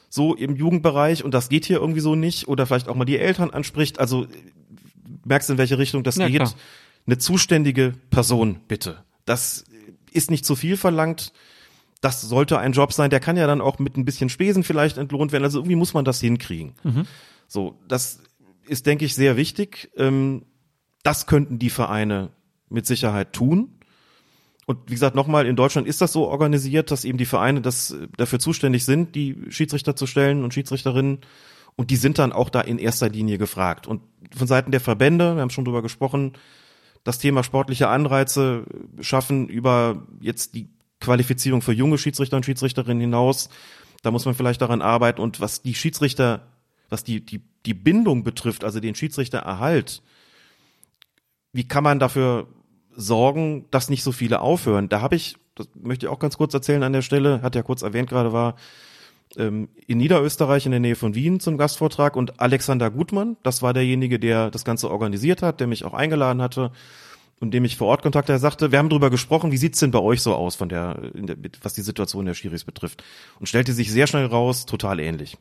so 0.10 0.34
im 0.34 0.56
Jugendbereich 0.56 1.26
und 1.26 1.34
das 1.34 1.50
geht 1.50 1.66
hier 1.66 1.82
irgendwie 1.82 2.00
so 2.00 2.16
nicht 2.16 2.48
oder 2.48 2.66
vielleicht 2.66 2.88
auch 2.88 2.96
mal 2.96 3.04
die 3.04 3.18
Eltern 3.18 3.50
anspricht. 3.50 4.00
Also 4.00 4.28
merkst 5.26 5.50
du, 5.50 5.54
in 5.54 5.58
welche 5.58 5.78
Richtung 5.78 6.04
das 6.04 6.16
ja, 6.16 6.30
geht? 6.30 6.38
Klar. 6.38 6.54
Eine 7.06 7.18
zuständige 7.18 7.96
Person, 8.12 8.62
bitte. 8.70 9.04
Das 9.26 9.66
ist 10.14 10.32
nicht 10.32 10.46
zu 10.46 10.56
viel 10.56 10.78
verlangt. 10.78 11.34
Das 12.00 12.22
sollte 12.22 12.60
ein 12.60 12.72
Job 12.72 12.94
sein. 12.94 13.10
Der 13.10 13.20
kann 13.20 13.36
ja 13.36 13.46
dann 13.46 13.60
auch 13.60 13.78
mit 13.80 13.98
ein 13.98 14.06
bisschen 14.06 14.30
Spesen 14.30 14.64
vielleicht 14.64 14.98
entlohnt 14.98 15.34
werden. 15.34 15.44
Also 15.44 15.60
irgendwie 15.60 15.76
muss 15.76 15.94
man 15.94 16.06
das 16.06 16.22
hinkriegen. 16.22 16.76
Mhm. 16.84 17.08
So, 17.50 17.78
das 17.90 18.22
ist, 18.66 18.86
denke 18.86 19.04
ich, 19.04 19.16
sehr 19.16 19.36
wichtig. 19.36 19.92
Ähm, 19.98 20.46
das 21.04 21.28
könnten 21.28 21.60
die 21.60 21.70
Vereine 21.70 22.30
mit 22.74 22.86
Sicherheit 22.86 23.34
tun. 23.34 23.70
Und 24.66 24.80
wie 24.88 24.94
gesagt, 24.94 25.16
nochmal, 25.16 25.46
in 25.46 25.56
Deutschland 25.56 25.88
ist 25.88 26.02
das 26.02 26.14
so 26.14 26.28
organisiert, 26.28 26.90
dass 26.92 27.06
eben 27.06 27.18
die 27.18 27.26
Vereine 27.26 27.62
das 27.62 27.92
äh, 27.92 28.08
dafür 28.18 28.40
zuständig 28.40 28.86
sind, 28.86 29.16
die 29.16 29.38
Schiedsrichter 29.50 29.96
zu 29.96 30.08
stellen 30.08 30.44
und 30.44 30.54
Schiedsrichterinnen. 30.54 31.20
Und 31.76 31.90
die 31.90 31.96
sind 31.96 32.20
dann 32.20 32.32
auch 32.32 32.50
da 32.50 32.62
in 32.62 32.78
erster 32.78 33.10
Linie 33.10 33.38
gefragt. 33.38 33.88
Und 33.88 34.02
von 34.36 34.48
Seiten 34.48 34.72
der 34.72 34.80
Verbände, 34.80 35.36
wir 35.36 35.42
haben 35.42 35.50
schon 35.50 35.66
drüber 35.66 35.82
gesprochen, 35.82 36.34
das 37.04 37.20
Thema 37.20 37.44
sportliche 37.44 37.90
Anreize 37.90 38.66
schaffen 39.02 39.50
über 39.50 40.08
jetzt 40.22 40.54
die 40.56 40.70
Qualifizierung 41.02 41.62
für 41.62 41.74
junge 41.74 41.98
Schiedsrichter 41.98 42.38
und 42.38 42.46
Schiedsrichterinnen 42.46 43.02
hinaus. 43.02 43.50
Da 44.04 44.12
muss 44.12 44.26
man 44.26 44.36
vielleicht 44.36 44.62
daran 44.62 44.82
arbeiten. 44.82 45.20
Und 45.20 45.42
was 45.42 45.62
die 45.62 45.74
Schiedsrichter, 45.74 46.48
was 46.90 47.04
die, 47.04 47.26
die, 47.26 47.42
die 47.66 47.74
Bindung 47.74 48.24
betrifft, 48.24 48.64
also 48.64 48.80
den 48.80 48.96
Schiedsrichtererhalt, 48.96 50.02
wie 51.52 51.68
kann 51.68 51.84
man 51.84 52.00
dafür 52.00 52.48
sorgen, 52.96 53.66
dass 53.72 53.90
nicht 53.90 54.04
so 54.04 54.12
viele 54.12 54.42
aufhören. 54.42 54.90
Da 54.90 55.02
habe 55.02 55.16
ich, 55.16 55.36
das 55.56 55.68
möchte 55.82 56.06
ich 56.06 56.12
auch 56.12 56.20
ganz 56.20 56.38
kurz 56.38 56.54
erzählen 56.54 56.84
an 56.84 56.94
der 56.94 57.02
Stelle, 57.02 57.42
hat 57.42 57.56
ja 57.56 57.64
kurz 57.64 57.82
erwähnt 57.82 58.10
gerade, 58.10 58.34
war 58.34 58.56
ähm, 59.38 59.70
in 59.88 59.98
Niederösterreich 59.98 60.66
in 60.66 60.72
der 60.72 60.80
Nähe 60.80 60.96
von 60.96 61.16
Wien 61.16 61.40
zum 61.40 61.58
Gastvortrag 61.58 62.16
und 62.16 62.40
Alexander 62.40 62.92
Gutmann, 62.92 63.38
das 63.44 63.62
war 63.62 63.74
derjenige, 63.74 64.20
der 64.20 64.52
das 64.52 64.64
Ganze 64.66 64.92
organisiert 64.92 65.42
hat, 65.42 65.60
der 65.60 65.68
mich 65.68 65.86
auch 65.86 65.94
eingeladen 65.94 66.42
hatte. 66.42 66.72
und 67.40 67.52
dem 67.52 67.66
ich 67.66 67.76
vor 67.76 67.88
Ort 67.88 68.04
Kontakt 68.04 68.30
hatte, 68.30 68.34
er 68.34 68.40
sagte, 68.40 68.72
wir 68.72 68.80
haben 68.80 68.88
drüber 68.90 69.10
gesprochen, 69.10 69.52
wie 69.52 69.58
sieht's 69.58 69.80
denn 69.80 69.92
bei 69.92 70.00
euch 70.00 70.22
so 70.22 70.34
aus 70.34 70.56
von 70.56 70.70
der, 70.70 70.98
der 71.14 71.36
was 71.62 71.74
die 71.74 71.82
Situation 71.82 72.26
der 72.26 72.36
Schiris 72.36 72.64
betrifft 72.64 73.04
und 73.40 73.48
stellte 73.50 73.74
sich 73.74 73.92
sehr 73.92 74.08
schnell 74.08 74.28
raus, 74.28 74.66
total 74.66 75.00
ähnlich. 75.00 75.38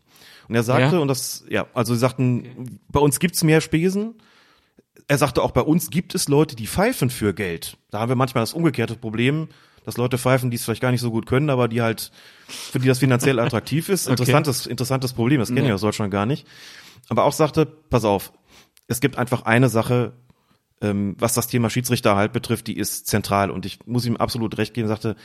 Und 0.48 0.56
er 0.56 0.64
sagte, 0.64 0.96
Ja? 0.96 1.02
und 1.02 1.06
das, 1.08 1.44
ja, 1.48 1.66
also 1.74 1.94
sie 1.94 2.00
sagten, 2.00 2.80
bei 2.88 2.98
uns 2.98 3.20
gibt's 3.20 3.44
mehr 3.44 3.60
Spesen. 3.60 4.14
Er 5.08 5.18
sagte 5.18 5.42
auch, 5.42 5.50
bei 5.50 5.60
uns 5.62 5.90
gibt 5.90 6.14
es 6.14 6.28
Leute, 6.28 6.54
die 6.56 6.66
pfeifen 6.66 7.10
für 7.10 7.34
Geld. 7.34 7.76
Da 7.90 8.00
haben 8.00 8.08
wir 8.08 8.16
manchmal 8.16 8.42
das 8.42 8.52
umgekehrte 8.54 8.94
Problem, 8.96 9.48
dass 9.84 9.96
Leute 9.96 10.16
pfeifen, 10.18 10.50
die 10.50 10.56
es 10.56 10.64
vielleicht 10.64 10.82
gar 10.82 10.92
nicht 10.92 11.00
so 11.00 11.10
gut 11.10 11.26
können, 11.26 11.50
aber 11.50 11.66
die 11.68 11.82
halt, 11.82 12.12
für 12.46 12.78
die 12.78 12.86
das 12.88 12.98
finanziell 13.00 13.38
attraktiv 13.40 13.88
ist. 13.88 14.06
Interessantes, 14.08 14.66
interessantes 14.66 15.12
Problem, 15.12 15.40
das 15.40 15.48
kennen 15.48 15.60
Ja. 15.64 15.68
wir 15.68 15.74
aus 15.74 15.80
Deutschland 15.80 16.12
gar 16.12 16.26
nicht. 16.26 16.46
Aber 17.08 17.24
auch 17.24 17.32
sagte, 17.32 17.66
pass 17.66 18.04
auf, 18.04 18.32
es 18.86 19.00
gibt 19.00 19.18
einfach 19.18 19.42
eine 19.42 19.68
Sache, 19.68 20.12
ähm, 20.80 21.16
was 21.18 21.34
das 21.34 21.48
Thema 21.48 21.68
Schiedsrichtererhalt 21.70 22.32
betrifft, 22.32 22.66
die 22.66 22.76
ist 22.76 23.06
zentral. 23.06 23.50
Und 23.50 23.66
ich 23.66 23.80
muss 23.86 24.04
ihm 24.06 24.16
absolut 24.16 24.56
recht 24.58 24.74
geben, 24.74 24.88
sagte, 24.88 25.16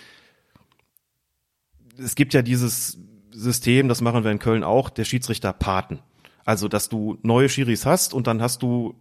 es 1.98 2.16
gibt 2.16 2.34
ja 2.34 2.42
dieses 2.42 2.98
System, 3.32 3.88
das 3.88 4.02
machen 4.02 4.24
wir 4.24 4.32
in 4.32 4.40
Köln 4.40 4.64
auch, 4.64 4.90
der 4.90 5.04
Schiedsrichterpaten. 5.04 6.00
Also, 6.46 6.68
dass 6.68 6.90
du 6.90 7.18
neue 7.24 7.50
Schiris 7.50 7.86
hast 7.86 8.14
und 8.14 8.28
dann 8.28 8.42
hast 8.42 8.62
du 8.64 8.96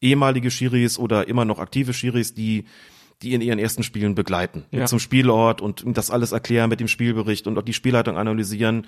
ehemalige 0.00 0.50
Schiris 0.50 0.98
oder 0.98 1.28
immer 1.28 1.44
noch 1.44 1.58
aktive 1.58 1.92
Schiris, 1.92 2.34
die 2.34 2.64
die 3.22 3.34
in 3.34 3.40
ihren 3.40 3.58
ersten 3.58 3.82
Spielen 3.82 4.14
begleiten. 4.14 4.64
Ja. 4.70 4.86
Zum 4.86 5.00
Spielort 5.00 5.60
und 5.60 5.84
das 5.96 6.10
alles 6.10 6.32
erklären 6.32 6.70
mit 6.70 6.80
dem 6.80 6.88
Spielbericht 6.88 7.46
und 7.46 7.58
auch 7.58 7.62
die 7.62 7.72
Spielleitung 7.72 8.16
analysieren. 8.16 8.86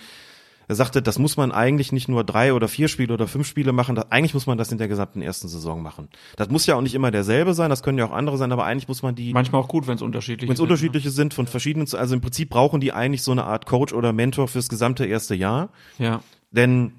Er 0.68 0.76
sagte, 0.76 1.02
das 1.02 1.18
muss 1.18 1.36
man 1.36 1.50
eigentlich 1.50 1.90
nicht 1.90 2.06
nur 2.06 2.22
drei 2.22 2.52
oder 2.52 2.68
vier 2.68 2.86
Spiele 2.86 3.12
oder 3.12 3.26
fünf 3.26 3.48
Spiele 3.48 3.72
machen, 3.72 3.96
das, 3.96 4.12
eigentlich 4.12 4.34
muss 4.34 4.46
man 4.46 4.56
das 4.56 4.70
in 4.70 4.78
der 4.78 4.86
gesamten 4.86 5.20
ersten 5.20 5.48
Saison 5.48 5.82
machen. 5.82 6.08
Das 6.36 6.48
muss 6.48 6.64
ja 6.66 6.76
auch 6.76 6.80
nicht 6.80 6.94
immer 6.94 7.10
derselbe 7.10 7.54
sein, 7.54 7.70
das 7.70 7.82
können 7.82 7.98
ja 7.98 8.06
auch 8.06 8.12
andere 8.12 8.38
sein, 8.38 8.52
aber 8.52 8.66
eigentlich 8.66 8.86
muss 8.86 9.02
man 9.02 9.16
die 9.16 9.32
Manchmal 9.32 9.62
auch 9.62 9.66
gut, 9.66 9.88
wenn 9.88 9.96
es 9.96 10.02
unterschiedlich 10.02 10.48
wenn 10.48 10.54
es 10.54 10.60
unterschiedliche 10.60 11.10
sind 11.10 11.34
von 11.34 11.48
verschiedenen, 11.48 11.88
also 11.92 12.14
im 12.14 12.20
Prinzip 12.20 12.50
brauchen 12.50 12.80
die 12.80 12.92
eigentlich 12.92 13.24
so 13.24 13.32
eine 13.32 13.42
Art 13.42 13.66
Coach 13.66 13.92
oder 13.92 14.12
Mentor 14.12 14.46
fürs 14.46 14.68
gesamte 14.68 15.06
erste 15.06 15.34
Jahr. 15.34 15.70
Ja. 15.98 16.22
Denn, 16.52 16.92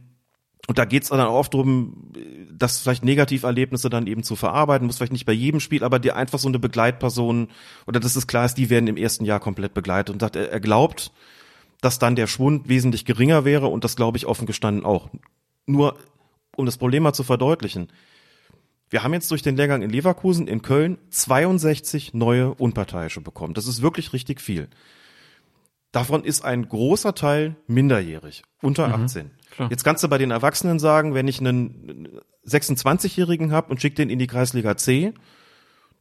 und 0.67 0.77
da 0.77 0.85
geht's 0.85 1.09
dann 1.09 1.19
oft 1.19 1.53
drum, 1.53 2.11
das 2.51 2.79
vielleicht 2.79 3.03
Negativerlebnisse 3.03 3.89
dann 3.89 4.07
eben 4.07 4.23
zu 4.23 4.35
verarbeiten, 4.35 4.85
muss 4.85 4.97
vielleicht 4.97 5.11
nicht 5.11 5.25
bei 5.25 5.33
jedem 5.33 5.59
Spiel, 5.59 5.83
aber 5.83 5.99
dir 5.99 6.15
einfach 6.15 6.39
so 6.39 6.47
eine 6.47 6.59
Begleitperson, 6.59 7.49
oder 7.87 7.99
dass 7.99 8.15
es 8.15 8.27
klar 8.27 8.45
ist, 8.45 8.55
die 8.55 8.69
werden 8.69 8.87
im 8.87 8.97
ersten 8.97 9.25
Jahr 9.25 9.39
komplett 9.39 9.73
begleitet. 9.73 10.13
Und 10.13 10.19
sagt, 10.19 10.35
er, 10.35 10.51
er 10.51 10.59
glaubt, 10.59 11.11
dass 11.81 11.99
dann 11.99 12.15
der 12.15 12.27
Schwund 12.27 12.69
wesentlich 12.69 13.05
geringer 13.05 13.43
wäre 13.43 13.67
und 13.67 13.83
das 13.83 13.95
glaube 13.95 14.17
ich 14.17 14.27
offen 14.27 14.45
gestanden 14.45 14.85
auch. 14.85 15.09
Nur, 15.65 15.97
um 16.55 16.65
das 16.65 16.77
Problem 16.77 17.03
mal 17.03 17.13
zu 17.13 17.23
verdeutlichen. 17.23 17.89
Wir 18.89 19.03
haben 19.03 19.13
jetzt 19.13 19.31
durch 19.31 19.41
den 19.41 19.55
Lehrgang 19.55 19.81
in 19.81 19.89
Leverkusen, 19.89 20.47
in 20.47 20.61
Köln 20.61 20.97
62 21.09 22.13
neue 22.13 22.53
Unparteiische 22.53 23.21
bekommen. 23.21 23.53
Das 23.53 23.65
ist 23.65 23.81
wirklich 23.81 24.13
richtig 24.13 24.41
viel. 24.41 24.67
Davon 25.91 26.23
ist 26.23 26.45
ein 26.45 26.67
großer 26.67 27.15
Teil 27.15 27.55
minderjährig, 27.67 28.43
unter 28.61 28.93
18. 28.93 29.31
klar. 29.51 29.69
Jetzt 29.69 29.83
kannst 29.83 30.03
du 30.03 30.07
bei 30.07 30.17
den 30.17 30.31
Erwachsenen 30.31 30.79
sagen, 30.79 31.13
wenn 31.13 31.27
ich 31.27 31.39
einen 31.39 32.19
26-Jährigen 32.47 33.51
habe 33.51 33.69
und 33.69 33.81
schicke 33.81 33.95
den 33.95 34.09
in 34.09 34.19
die 34.19 34.27
Kreisliga 34.27 34.75
C, 34.77 35.13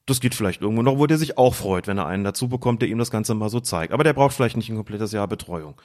das 0.06 0.20
geht 0.20 0.34
vielleicht 0.34 0.62
irgendwo 0.62 0.82
noch, 0.82 0.98
wo 0.98 1.06
der 1.06 1.18
sich 1.18 1.38
auch 1.38 1.54
freut, 1.54 1.86
wenn 1.86 1.98
er 1.98 2.06
einen 2.06 2.24
dazu 2.24 2.48
bekommt, 2.48 2.82
der 2.82 2.88
ihm 2.88 2.98
das 2.98 3.10
Ganze 3.10 3.34
mal 3.34 3.50
so 3.50 3.60
zeigt. 3.60 3.92
Aber 3.92 4.02
der 4.02 4.12
braucht 4.12 4.34
vielleicht 4.34 4.56
nicht 4.56 4.68
ein 4.68 4.76
komplettes 4.76 5.12
Jahr 5.12 5.28
Betreuung. 5.28 5.80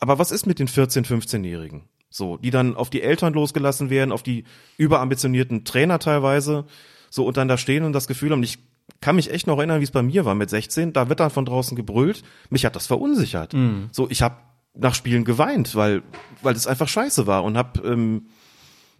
Aber 0.00 0.18
was 0.18 0.30
ist 0.30 0.46
mit 0.46 0.58
den 0.58 0.68
14-, 0.68 1.04
15-Jährigen? 1.04 1.82
So, 2.10 2.36
die 2.36 2.50
dann 2.50 2.76
auf 2.76 2.90
die 2.90 3.02
Eltern 3.02 3.32
losgelassen 3.32 3.90
werden, 3.90 4.12
auf 4.12 4.22
die 4.22 4.44
überambitionierten 4.76 5.64
Trainer 5.64 5.98
teilweise, 5.98 6.64
so 7.10 7.26
und 7.26 7.36
dann 7.36 7.48
da 7.48 7.58
stehen 7.58 7.84
und 7.84 7.92
das 7.92 8.06
Gefühl 8.06 8.30
haben, 8.30 8.42
ich 8.42 8.60
kann 9.00 9.16
mich 9.16 9.30
echt 9.30 9.46
noch 9.46 9.58
erinnern, 9.58 9.80
wie 9.80 9.84
es 9.84 9.90
bei 9.90 10.02
mir 10.02 10.24
war 10.24 10.34
mit 10.34 10.48
16, 10.48 10.92
da 10.92 11.08
wird 11.08 11.20
dann 11.20 11.30
von 11.30 11.44
draußen 11.44 11.76
gebrüllt, 11.76 12.22
mich 12.50 12.64
hat 12.64 12.76
das 12.76 12.86
verunsichert. 12.86 13.54
So, 13.90 14.08
ich 14.08 14.22
habe 14.22 14.36
nach 14.74 14.94
Spielen 14.94 15.24
geweint, 15.24 15.74
weil 15.74 16.02
weil 16.42 16.54
es 16.54 16.66
einfach 16.66 16.88
scheiße 16.88 17.26
war 17.26 17.42
und 17.42 17.56
habe 17.56 17.80
ähm, 17.88 18.26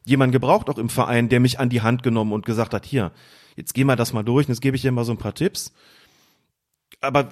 jemanden 0.05 0.33
gebraucht 0.33 0.69
auch 0.69 0.79
im 0.79 0.89
Verein, 0.89 1.29
der 1.29 1.41
mich 1.41 1.61
an 1.61 1.69
die 1.69 1.83
Hand 1.83 2.03
genommen 2.03 2.33
und 2.33 2.47
gesagt 2.47 2.75
hat, 2.75 2.85
hier, 2.85 3.13
jetzt 3.57 3.75
geh 3.75 3.85
mal 3.85 3.97
das 3.97 4.13
mal 4.13 4.23
durch 4.23 4.49
und 4.49 4.55
jetzt 4.55 4.61
gebe 4.61 4.77
ich 4.77 4.83
dir 4.83 4.93
mal 4.93 5.05
so 5.05 5.13
ein 5.13 5.19
paar 5.19 5.35
Tipps. 5.35 5.73
Aber 7.01 7.29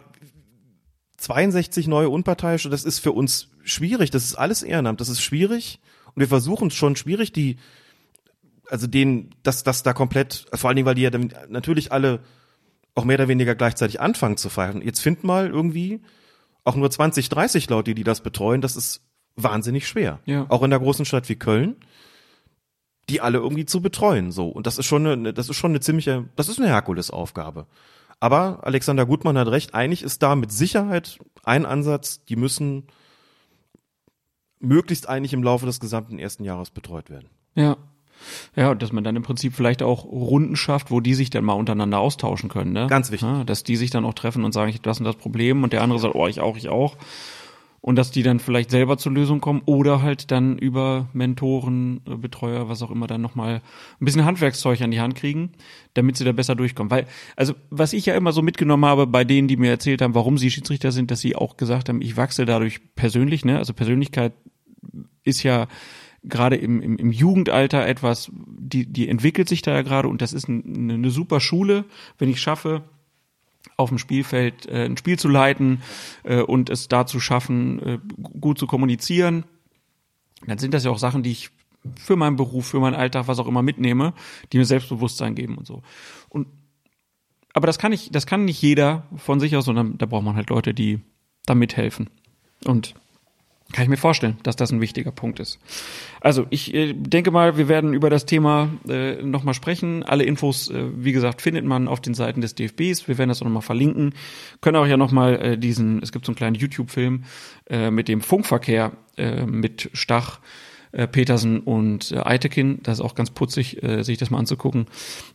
62 1.16 1.86
neue 1.88 2.09
Unparteiische, 2.09 2.68
das 2.68 2.84
ist 2.84 2.99
für 2.99 3.12
uns 3.12 3.49
schwierig, 3.62 4.11
das 4.11 4.24
ist 4.24 4.34
alles 4.34 4.62
Ehrenamt, 4.62 5.01
das 5.01 5.09
ist 5.09 5.22
schwierig 5.22 5.80
und 6.14 6.20
wir 6.20 6.28
versuchen 6.28 6.70
schon 6.70 6.97
schwierig, 6.97 7.32
die, 7.32 7.59
also 8.68 8.86
den, 8.86 9.30
dass 9.43 9.62
das 9.62 9.82
da 9.82 9.93
komplett, 9.93 10.47
vor 10.53 10.68
allen 10.68 10.76
Dingen, 10.76 10.86
weil 10.86 10.95
die 10.95 11.03
ja 11.03 11.11
dann 11.11 11.32
natürlich 11.49 11.93
alle 11.93 12.20
auch 12.95 13.05
mehr 13.05 13.16
oder 13.16 13.28
weniger 13.28 13.55
gleichzeitig 13.55 14.01
anfangen 14.01 14.36
zu 14.36 14.51
feiern. 14.51 14.82
Jetzt 14.82 15.01
find 15.01 15.24
mal 15.24 15.49
irgendwie 15.49 16.01
auch 16.64 16.76
nur 16.76 16.90
20, 16.90 17.28
30 17.28 17.68
Leute, 17.70 17.94
die 17.94 18.04
das 18.04 18.20
betreuen, 18.20 18.60
das 18.60 18.76
ist 18.76 19.02
wahnsinnig 19.36 19.88
schwer. 19.88 20.20
Ja. 20.24 20.46
Auch 20.48 20.62
in 20.62 20.70
der 20.70 20.80
großen 20.80 21.04
Stadt 21.04 21.28
wie 21.28 21.36
Köln, 21.36 21.76
die 23.08 23.20
alle 23.20 23.38
irgendwie 23.38 23.66
zu 23.66 23.80
betreuen, 23.80 24.30
so. 24.30 24.48
Und 24.48 24.66
das 24.66 24.78
ist 24.78 24.86
schon 24.86 25.06
eine, 25.06 25.32
das 25.32 25.48
ist 25.48 25.56
schon 25.56 25.72
eine 25.72 25.80
ziemliche, 25.80 26.28
das 26.36 26.48
ist 26.48 26.58
eine 26.58 26.68
Herkulesaufgabe. 26.68 27.66
Aber 28.20 28.64
Alexander 28.64 29.04
Gutmann 29.04 29.36
hat 29.36 29.48
recht, 29.48 29.74
eigentlich 29.74 30.02
ist 30.02 30.22
da 30.22 30.36
mit 30.36 30.52
Sicherheit 30.52 31.18
ein 31.42 31.66
Ansatz, 31.66 32.24
die 32.24 32.36
müssen 32.36 32.86
möglichst 34.60 35.08
eigentlich 35.08 35.32
im 35.32 35.42
Laufe 35.42 35.66
des 35.66 35.80
gesamten 35.80 36.20
ersten 36.20 36.44
Jahres 36.44 36.70
betreut 36.70 37.10
werden. 37.10 37.28
Ja. 37.54 37.76
Ja, 38.57 38.70
und 38.70 38.83
dass 38.83 38.93
man 38.93 39.05
dann 39.05 39.16
im 39.16 39.23
Prinzip 39.23 39.55
vielleicht 39.55 39.83
auch 39.83 40.05
Runden 40.05 40.57
schafft, 40.57 40.91
wo 40.91 41.01
die 41.01 41.14
sich 41.14 41.31
dann 41.31 41.45
mal 41.45 41.55
untereinander 41.55 41.99
austauschen 41.99 42.49
können, 42.49 42.73
ne? 42.73 42.87
Ganz 42.89 43.11
wichtig. 43.11 43.29
Ja, 43.29 43.45
dass 43.45 43.64
die 43.64 43.77
sich 43.77 43.91
dann 43.91 44.05
auch 44.05 44.14
treffen 44.14 44.45
und 44.45 44.53
sagen, 44.53 44.70
ich 44.70 44.77
hab 44.77 44.83
das 44.83 44.99
und 44.99 45.05
das 45.05 45.16
Problem 45.16 45.62
und 45.64 45.73
der 45.73 45.83
andere 45.83 45.99
sagt, 45.99 46.14
oh, 46.14 46.27
ich 46.27 46.41
auch, 46.41 46.57
ich 46.57 46.68
auch. 46.68 46.97
Und 47.85 47.97
dass 47.97 48.12
die 48.12 48.23
dann 48.23 48.39
vielleicht 48.39 48.70
selber 48.70 48.97
zur 48.97 49.11
Lösung 49.11 49.41
kommen 49.41 49.61
oder 49.66 50.03
halt 50.03 50.31
dann 50.31 50.57
über 50.57 51.09
Mentoren, 51.12 52.01
äh, 52.09 52.14
Betreuer, 52.14 52.68
was 52.68 52.81
auch 52.81 52.93
immer, 52.93 53.09
dann 53.09 53.20
nochmal 53.20 53.61
ein 54.01 54.05
bisschen 54.05 54.25
Handwerkszeug 54.25 54.81
an 54.83 54.93
die 54.93 55.01
Hand 55.01 55.16
kriegen, 55.16 55.51
damit 55.95 56.16
sie 56.16 56.25
da 56.25 56.31
besser 56.31 56.55
durchkommen. 56.55 56.93
Weil, 56.93 57.09
also, 57.35 57.55
was 57.70 57.93
ich 57.93 58.07
ja 58.07 58.14
immer 58.14 58.31
so 58.31 58.41
mitgenommen 58.41 58.85
habe 58.85 59.09
bei 59.09 59.25
denen, 59.25 59.49
die 59.49 59.57
mir 59.57 59.70
erzählt 59.70 60.01
haben, 60.01 60.14
warum 60.14 60.39
sie 60.39 60.53
Schiedsrichter 60.53 60.93
sind, 60.93 61.11
dass 61.11 61.18
sie 61.18 61.35
auch 61.35 61.57
gesagt 61.57 61.89
haben, 61.89 62.01
ich 62.03 62.16
wachse 62.16 62.45
dadurch 62.45 62.95
persönlich, 62.95 63.45
ne? 63.45 63.59
Also 63.59 63.75
Persönlichkeit 63.75 64.33
ist 65.25 65.43
ja 65.43 65.66
gerade 66.25 66.57
im, 66.57 66.81
im, 66.81 66.97
im 66.97 67.12
Jugendalter 67.12 67.87
etwas, 67.87 68.31
die, 68.33 68.87
die 68.87 69.09
entwickelt 69.09 69.49
sich 69.49 69.62
da 69.62 69.73
ja 69.73 69.83
gerade 69.83 70.09
und 70.09 70.23
das 70.23 70.33
ist 70.33 70.49
ein, 70.49 70.62
eine, 70.64 70.95
eine 70.95 71.11
super 71.11 71.41
Schule, 71.41 71.85
wenn 72.18 72.29
ich 72.29 72.41
schaffe, 72.41 72.83
auf 73.77 73.89
dem 73.89 73.99
Spielfeld 73.99 74.66
äh, 74.66 74.85
ein 74.85 74.97
Spiel 74.97 75.18
zu 75.18 75.29
leiten 75.29 75.83
äh, 76.25 76.41
und 76.41 76.70
es 76.70 76.89
da 76.89 77.07
zu 77.07 77.20
schaffen, 77.20 77.81
äh, 77.81 77.99
gut 78.41 78.59
zu 78.59 78.66
kommunizieren, 78.66 79.44
dann 80.47 80.59
sind 80.59 80.74
das 80.74 80.85
ja 80.85 80.90
auch 80.90 80.99
Sachen, 80.99 81.23
die 81.23 81.31
ich 81.31 81.51
für 81.97 82.16
meinen 82.16 82.36
Beruf, 82.36 82.66
für 82.66 82.81
meinen 82.81 82.94
Alltag, 82.94 83.28
was 83.28 83.39
auch 83.39 83.47
immer 83.47 83.62
mitnehme, 83.62 84.15
die 84.53 84.59
mir 84.59 84.65
Selbstbewusstsein 84.65 85.35
geben 85.35 85.59
und 85.59 85.66
so. 85.66 85.82
Und 86.28 86.47
aber 87.55 87.66
das 87.66 87.78
kann 87.78 87.93
ich, 87.93 88.11
das 88.11 88.27
kann 88.27 88.44
nicht 88.44 88.62
jeder 88.62 89.07
von 89.16 89.39
sich 89.39 89.57
aus, 89.57 89.66
sondern 89.66 89.99
da 89.99 90.07
braucht 90.07 90.24
man 90.24 90.36
halt 90.36 90.49
Leute, 90.49 90.73
die 90.73 91.01
da 91.44 91.55
mithelfen. 91.55 92.09
Und 92.65 92.94
kann 93.73 93.85
ich 93.85 93.89
mir 93.89 93.97
vorstellen, 93.97 94.36
dass 94.43 94.57
das 94.57 94.70
ein 94.70 94.81
wichtiger 94.81 95.11
Punkt 95.11 95.40
ist. 95.40 95.59
Also 96.20 96.47
ich 96.51 96.74
äh, 96.74 96.93
denke 96.93 97.31
mal, 97.31 97.57
wir 97.57 97.69
werden 97.69 97.94
über 97.94 98.11
das 98.11 98.27
Thema 98.27 98.69
äh, 98.89 99.23
nochmal 99.23 99.55
sprechen. 99.55 100.03
Alle 100.03 100.24
Infos, 100.24 100.70
äh, 100.70 100.85
wie 100.94 101.12
gesagt, 101.12 101.43
findet 101.43 101.65
man 101.65 101.89
auf 101.89 102.01
den 102.01 102.15
Seiten 102.15 102.40
des 102.40 102.55
DFBs. 102.55 103.09
Wir 103.09 103.19
werden 103.19 103.28
das 103.28 103.40
auch 103.40 103.47
nochmal 103.47 103.62
verlinken. 103.62 104.15
Können 104.61 104.77
auch 104.77 104.86
ja 104.86 104.97
nochmal 104.97 105.35
äh, 105.40 105.59
diesen, 105.59 106.03
es 106.03 106.12
gibt 106.12 106.27
so 106.27 106.31
einen 106.31 106.36
kleinen 106.36 106.57
YouTube-Film 106.57 107.24
äh, 107.70 107.90
mit 107.90 108.09
dem 108.09 108.20
Funkverkehr 108.20 108.93
äh, 109.16 109.47
mit 109.47 109.90
Stach, 109.93 110.40
äh, 110.93 111.06
Petersen 111.06 111.60
und 111.60 112.12
äh, 112.12 112.19
Eitekin. 112.19 112.81
Das 112.82 112.98
ist 112.98 113.05
auch 113.05 113.14
ganz 113.14 113.31
putzig, 113.31 113.82
äh, 113.82 114.02
sich 114.02 114.19
das 114.19 114.31
mal 114.31 114.39
anzugucken. 114.39 114.86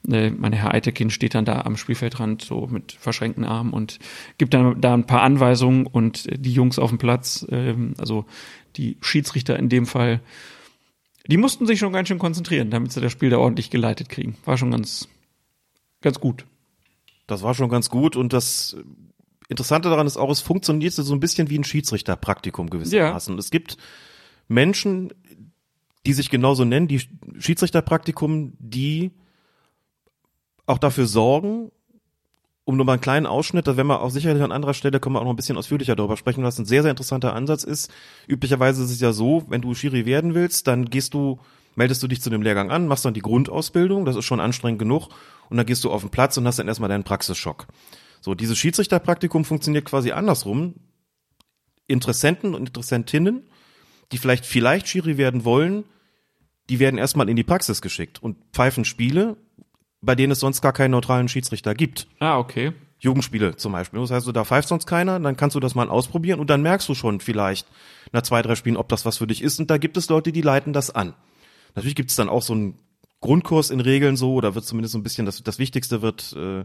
Äh, 0.10 0.32
meine 0.32 0.56
Herr 0.56 0.74
Eitekin 0.74 1.10
steht 1.10 1.36
dann 1.36 1.46
da 1.46 1.62
am 1.62 1.78
Spielfeldrand 1.78 2.42
so 2.42 2.68
mit 2.68 2.94
verschränkten 2.94 3.44
Armen 3.44 3.74
und 3.74 4.00
gibt 4.38 4.54
dann 4.54 4.80
da 4.80 4.94
ein 4.94 5.08
paar 5.08 5.22
Anweisungen 5.22 5.88
und 5.88 6.28
äh, 6.28 6.38
die 6.38 6.54
Jungs 6.54 6.80
auf 6.80 6.90
dem 6.90 7.00
Platz, 7.00 7.46
ähm, 7.50 7.96
also 7.98 8.26
die 8.76 8.98
Schiedsrichter 9.02 9.58
in 9.58 9.70
dem 9.70 9.86
Fall, 9.86 10.22
die 11.28 11.38
mussten 11.38 11.66
sich 11.66 11.80
schon 11.80 11.92
ganz 11.92 12.08
schön 12.08 12.20
konzentrieren, 12.20 12.70
damit 12.70 12.92
sie 12.92 13.02
das 13.02 13.12
Spiel 13.12 13.30
da 13.30 13.38
ordentlich 13.38 13.70
geleitet 13.70 14.10
kriegen. 14.10 14.38
War 14.46 14.58
schon 14.58 14.72
ganz, 14.72 15.10
ganz 16.02 16.20
gut. 16.20 16.46
Das 17.26 17.44
war 17.44 17.54
schon 17.54 17.70
ganz 17.70 17.90
gut 17.90 18.16
und 18.16 18.32
das 18.32 18.78
Interessante 19.50 19.90
daran 19.90 20.08
ist 20.08 20.18
auch, 20.18 20.30
es 20.30 20.42
funktioniert 20.42 20.94
so 20.94 21.14
ein 21.14 21.20
bisschen 21.20 21.50
wie 21.50 21.58
ein 21.58 21.64
Schiedsrichterpraktikum 21.64 22.70
gewissermaßen. 22.70 23.34
Und 23.34 23.40
Es 23.40 23.50
gibt 23.50 23.78
Menschen, 24.48 25.14
die 26.08 26.14
sich 26.14 26.30
genauso 26.30 26.66
nennen, 26.66 26.88
die 26.88 27.02
Schiedsrichterpraktikum, 27.38 28.54
die 28.60 29.12
auch 30.66 30.78
dafür 30.78 31.06
sorgen, 31.06 31.72
um 32.64 32.78
nur 32.78 32.86
mal 32.86 32.94
einen 32.94 33.02
kleinen 33.02 33.26
Ausschnitt, 33.26 33.68
da 33.68 33.78
werden 33.78 33.88
wir 33.88 34.02
auch 34.02 34.10
sicherlich 34.10 34.42
an 34.42 34.52
anderer 34.52 34.74
Stelle, 34.74 35.00
können 35.00 35.16
wir 35.16 35.20
auch 35.20 35.26
noch 35.26 35.34
ein 35.34 35.38
bisschen 35.38 35.58
ausführlicher 35.58 35.96
darüber 35.96 36.18
sprechen, 36.18 36.44
was 36.44 36.60
ein 36.60 36.66
sehr, 36.66 36.82
sehr 36.82 36.92
interessanter 36.92 37.34
Ansatz 37.34 37.64
ist. 37.64 37.92
Üblicherweise 38.28 38.84
ist 38.84 38.92
es 38.92 39.00
ja 39.00 39.14
so, 39.14 39.46
wenn 39.48 39.62
du 39.62 39.74
Schiri 39.74 40.06
werden 40.06 40.34
willst, 40.34 40.68
dann 40.68 40.86
gehst 40.86 41.14
du 41.14 41.40
meldest 41.76 42.02
du 42.02 42.08
dich 42.08 42.22
zu 42.22 42.32
dem 42.32 42.42
Lehrgang 42.42 42.72
an, 42.72 42.88
machst 42.88 43.06
dann 43.06 43.14
die 43.14 43.22
Grundausbildung, 43.22 44.04
das 44.04 44.16
ist 44.16 44.26
schon 44.26 44.40
anstrengend 44.40 44.80
genug, 44.80 45.10
und 45.50 45.58
dann 45.58 45.66
gehst 45.66 45.84
du 45.84 45.92
auf 45.92 46.02
den 46.02 46.10
Platz 46.10 46.36
und 46.36 46.48
hast 46.48 46.58
dann 46.58 46.68
erstmal 46.68 46.90
deinen 46.90 47.04
Praxisschock. 47.04 47.68
So, 48.20 48.34
dieses 48.34 48.58
Schiedsrichterpraktikum 48.58 49.46
funktioniert 49.46 49.86
quasi 49.86 50.12
andersrum. 50.12 50.74
Interessenten 51.86 52.56
und 52.56 52.68
Interessentinnen, 52.68 53.44
die 54.12 54.18
vielleicht 54.18 54.46
vielleicht 54.46 54.88
Schiri 54.88 55.18
werden 55.18 55.46
wollen, 55.46 55.86
die 56.70 56.80
werden 56.80 56.98
erstmal 56.98 57.30
in 57.30 57.36
die 57.36 57.44
Praxis 57.44 57.82
geschickt 57.82 58.22
und 58.22 58.38
pfeifen 58.54 58.86
Spiele, 58.86 59.38
bei 60.02 60.16
denen 60.16 60.32
es 60.32 60.40
sonst 60.40 60.62
gar 60.62 60.74
keinen 60.74 60.92
neutralen 60.92 61.28
Schiedsrichter 61.28 61.74
gibt. 61.74 62.08
Ah, 62.20 62.38
okay. 62.38 62.74
Jugendspiele 63.00 63.56
zum 63.56 63.74
Beispiel. 63.74 64.00
Das 64.00 64.12
heißt, 64.12 64.28
da 64.36 64.44
pfeift 64.44 64.68
sonst 64.68 64.88
keiner, 64.88 65.20
dann 65.20 65.38
kannst 65.38 65.56
du 65.56 65.60
das 65.60 65.76
mal 65.76 65.90
ausprobieren 65.90 66.40
und 66.40 66.50
dann 66.50 66.62
merkst 66.62 66.90
du 66.90 66.96
schon 66.96 67.20
vielleicht 67.20 67.68
nach 68.12 68.24
zwei, 68.24 68.42
drei 68.42 68.56
Spielen, 68.56 68.78
ob 68.78 68.90
das 68.90 69.06
was 69.06 69.18
für 69.18 69.28
dich 69.28 69.42
ist. 69.42 69.60
Und 69.60 69.70
da 69.70 69.78
gibt 69.78 69.98
es 69.98 70.10
Leute, 70.10 70.32
die 70.32 70.42
leiten 70.42 70.74
das 70.74 70.94
an. 70.94 71.14
Natürlich 71.76 71.96
gibt 71.96 72.10
es 72.10 72.16
dann 72.16 72.30
auch 72.30 72.42
so 72.42 72.54
einen 72.54 72.80
Grundkurs 73.22 73.70
in 73.70 73.80
Regeln 73.80 74.16
so, 74.16 74.34
oder 74.34 74.56
wird 74.56 74.66
zumindest 74.66 74.94
so 74.94 75.00
ein 75.00 75.04
bisschen, 75.04 75.26
das, 75.26 75.44
das 75.44 75.60
Wichtigste 75.60 76.02
wird 76.02 76.34
äh, 76.34 76.64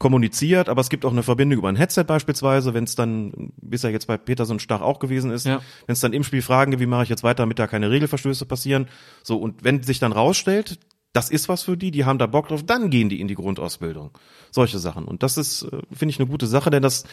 kommuniziert, 0.00 0.70
aber 0.70 0.80
es 0.80 0.88
gibt 0.88 1.04
auch 1.04 1.12
eine 1.12 1.22
Verbindung 1.22 1.58
über 1.58 1.68
ein 1.68 1.76
Headset 1.76 2.04
beispielsweise, 2.04 2.72
wenn 2.72 2.84
es 2.84 2.94
dann, 2.94 3.52
wie 3.60 3.76
es 3.76 3.82
ja 3.82 3.90
jetzt 3.90 4.06
bei 4.06 4.16
Peterson 4.16 4.58
Stach 4.58 4.80
auch 4.80 4.98
gewesen 4.98 5.30
ist, 5.30 5.44
Ja. 5.46 5.60
wenn 5.86 5.92
es 5.92 6.00
dann 6.00 6.14
im 6.14 6.24
Spiel 6.24 6.40
Fragen 6.40 6.70
gibt, 6.70 6.80
wie 6.80 6.86
mache 6.86 7.02
ich 7.02 7.10
jetzt 7.10 7.22
weiter, 7.22 7.42
damit 7.42 7.58
da 7.58 7.66
keine 7.66 7.90
Regelverstöße 7.90 8.46
passieren. 8.46 8.88
So, 9.22 9.36
und 9.36 9.62
wenn 9.62 9.82
sich 9.82 9.98
dann 9.98 10.12
rausstellt, 10.12 10.80
das 11.12 11.28
ist 11.30 11.50
was 11.50 11.64
für 11.64 11.76
die, 11.76 11.90
die 11.90 12.06
haben 12.06 12.18
da 12.18 12.26
Bock 12.26 12.48
drauf, 12.48 12.64
dann 12.64 12.88
gehen 12.88 13.10
die 13.10 13.20
in 13.20 13.28
die 13.28 13.34
Grundausbildung. 13.34 14.10
Solche 14.50 14.78
Sachen. 14.78 15.04
Und 15.04 15.22
das 15.22 15.36
ist, 15.36 15.64
äh, 15.64 15.82
finde 15.92 16.12
ich, 16.14 16.18
eine 16.18 16.28
gute 16.30 16.46
Sache, 16.46 16.70
denn 16.70 16.82
das 16.82 17.04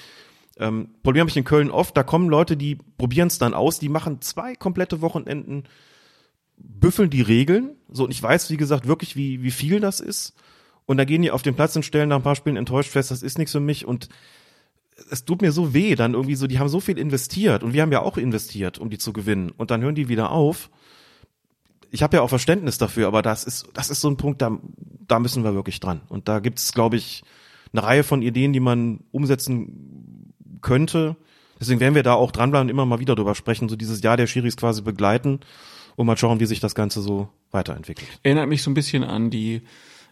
ähm, 0.57 0.87
Problem 1.03 1.21
habe 1.21 1.29
ich 1.29 1.37
in 1.37 1.43
Köln 1.43 1.69
oft, 1.69 1.97
da 1.97 2.03
kommen 2.03 2.29
Leute, 2.29 2.55
die 2.55 2.77
probieren 2.97 3.27
es 3.27 3.37
dann 3.37 3.53
aus, 3.53 3.79
die 3.79 3.89
machen 3.89 4.21
zwei 4.21 4.55
komplette 4.55 5.01
Wochenenden, 5.01 5.65
büffeln 6.57 7.09
die 7.09 7.21
Regeln. 7.21 7.71
So, 7.91 8.05
und 8.05 8.11
ich 8.11 8.23
weiß, 8.23 8.49
wie 8.49 8.57
gesagt, 8.57 8.87
wirklich, 8.87 9.17
wie, 9.17 9.43
wie 9.43 9.51
viel 9.51 9.81
das 9.81 9.99
ist. 9.99 10.33
Und 10.87 10.97
da 10.97 11.05
gehen 11.05 11.21
die 11.21 11.31
auf 11.31 11.43
den 11.43 11.53
Platz 11.53 11.75
und 11.75 11.83
stellen 11.83 12.09
nach 12.09 12.15
ein 12.15 12.23
paar 12.23 12.35
Spielen 12.35 12.55
enttäuscht 12.55 12.89
fest, 12.89 13.11
das 13.11 13.21
ist 13.21 13.37
nichts 13.37 13.51
für 13.51 13.59
mich. 13.59 13.85
Und 13.85 14.07
es 15.11 15.25
tut 15.25 15.41
mir 15.41 15.51
so 15.51 15.73
weh, 15.73 15.95
dann 15.95 16.13
irgendwie 16.13 16.35
so, 16.35 16.47
die 16.47 16.59
haben 16.59 16.69
so 16.69 16.79
viel 16.79 16.97
investiert 16.97 17.61
und 17.61 17.73
wir 17.73 17.81
haben 17.81 17.91
ja 17.91 18.01
auch 18.01 18.17
investiert, 18.17 18.79
um 18.79 18.89
die 18.89 18.97
zu 18.97 19.13
gewinnen. 19.13 19.51
Und 19.51 19.69
dann 19.69 19.81
hören 19.81 19.95
die 19.95 20.07
wieder 20.07 20.31
auf. 20.31 20.69
Ich 21.91 22.03
habe 22.03 22.17
ja 22.17 22.23
auch 22.23 22.29
Verständnis 22.29 22.77
dafür, 22.77 23.07
aber 23.07 23.21
das 23.21 23.43
ist, 23.43 23.67
das 23.73 23.89
ist 23.89 24.01
so 24.01 24.09
ein 24.09 24.17
Punkt, 24.17 24.41
da, 24.41 24.57
da 25.07 25.19
müssen 25.19 25.43
wir 25.43 25.53
wirklich 25.53 25.79
dran. 25.81 26.01
Und 26.07 26.27
da 26.29 26.39
gibt 26.39 26.59
es, 26.59 26.73
glaube 26.73 26.95
ich, 26.95 27.23
eine 27.73 27.83
Reihe 27.83 28.03
von 28.03 28.21
Ideen, 28.21 28.53
die 28.53 28.59
man 28.61 29.01
umsetzen 29.11 30.33
könnte. 30.61 31.17
Deswegen 31.59 31.81
werden 31.81 31.95
wir 31.95 32.03
da 32.03 32.13
auch 32.13 32.31
dranbleiben 32.31 32.67
und 32.67 32.71
immer 32.71 32.85
mal 32.85 32.99
wieder 32.99 33.15
drüber 33.15 33.35
sprechen, 33.35 33.67
so 33.67 33.75
dieses 33.75 34.01
Jahr 34.01 34.15
der 34.15 34.27
Schiris 34.27 34.55
quasi 34.55 34.81
begleiten 34.81 35.41
und 35.97 36.05
mal 36.05 36.17
schauen, 36.17 36.39
wie 36.39 36.45
sich 36.45 36.61
das 36.61 36.75
Ganze 36.75 37.01
so 37.01 37.29
weiterentwickelt. 37.51 38.07
Erinnert 38.23 38.47
mich 38.47 38.63
so 38.63 38.71
ein 38.71 38.73
bisschen 38.73 39.03
an 39.03 39.29
die 39.29 39.63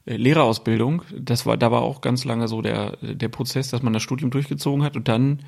Lehrerausbildung. 0.06 1.02
Das 1.18 1.46
war, 1.46 1.58
da 1.58 1.72
war 1.72 1.82
auch 1.82 2.02
ganz 2.02 2.26
lange 2.26 2.48
so 2.48 2.62
der, 2.62 2.98
der 3.02 3.30
Prozess, 3.30 3.70
dass 3.70 3.82
man 3.82 3.94
das 3.94 4.04
Studium 4.04 4.32
durchgezogen 4.32 4.84
hat 4.84 4.96
und 4.96 5.08
dann 5.08 5.42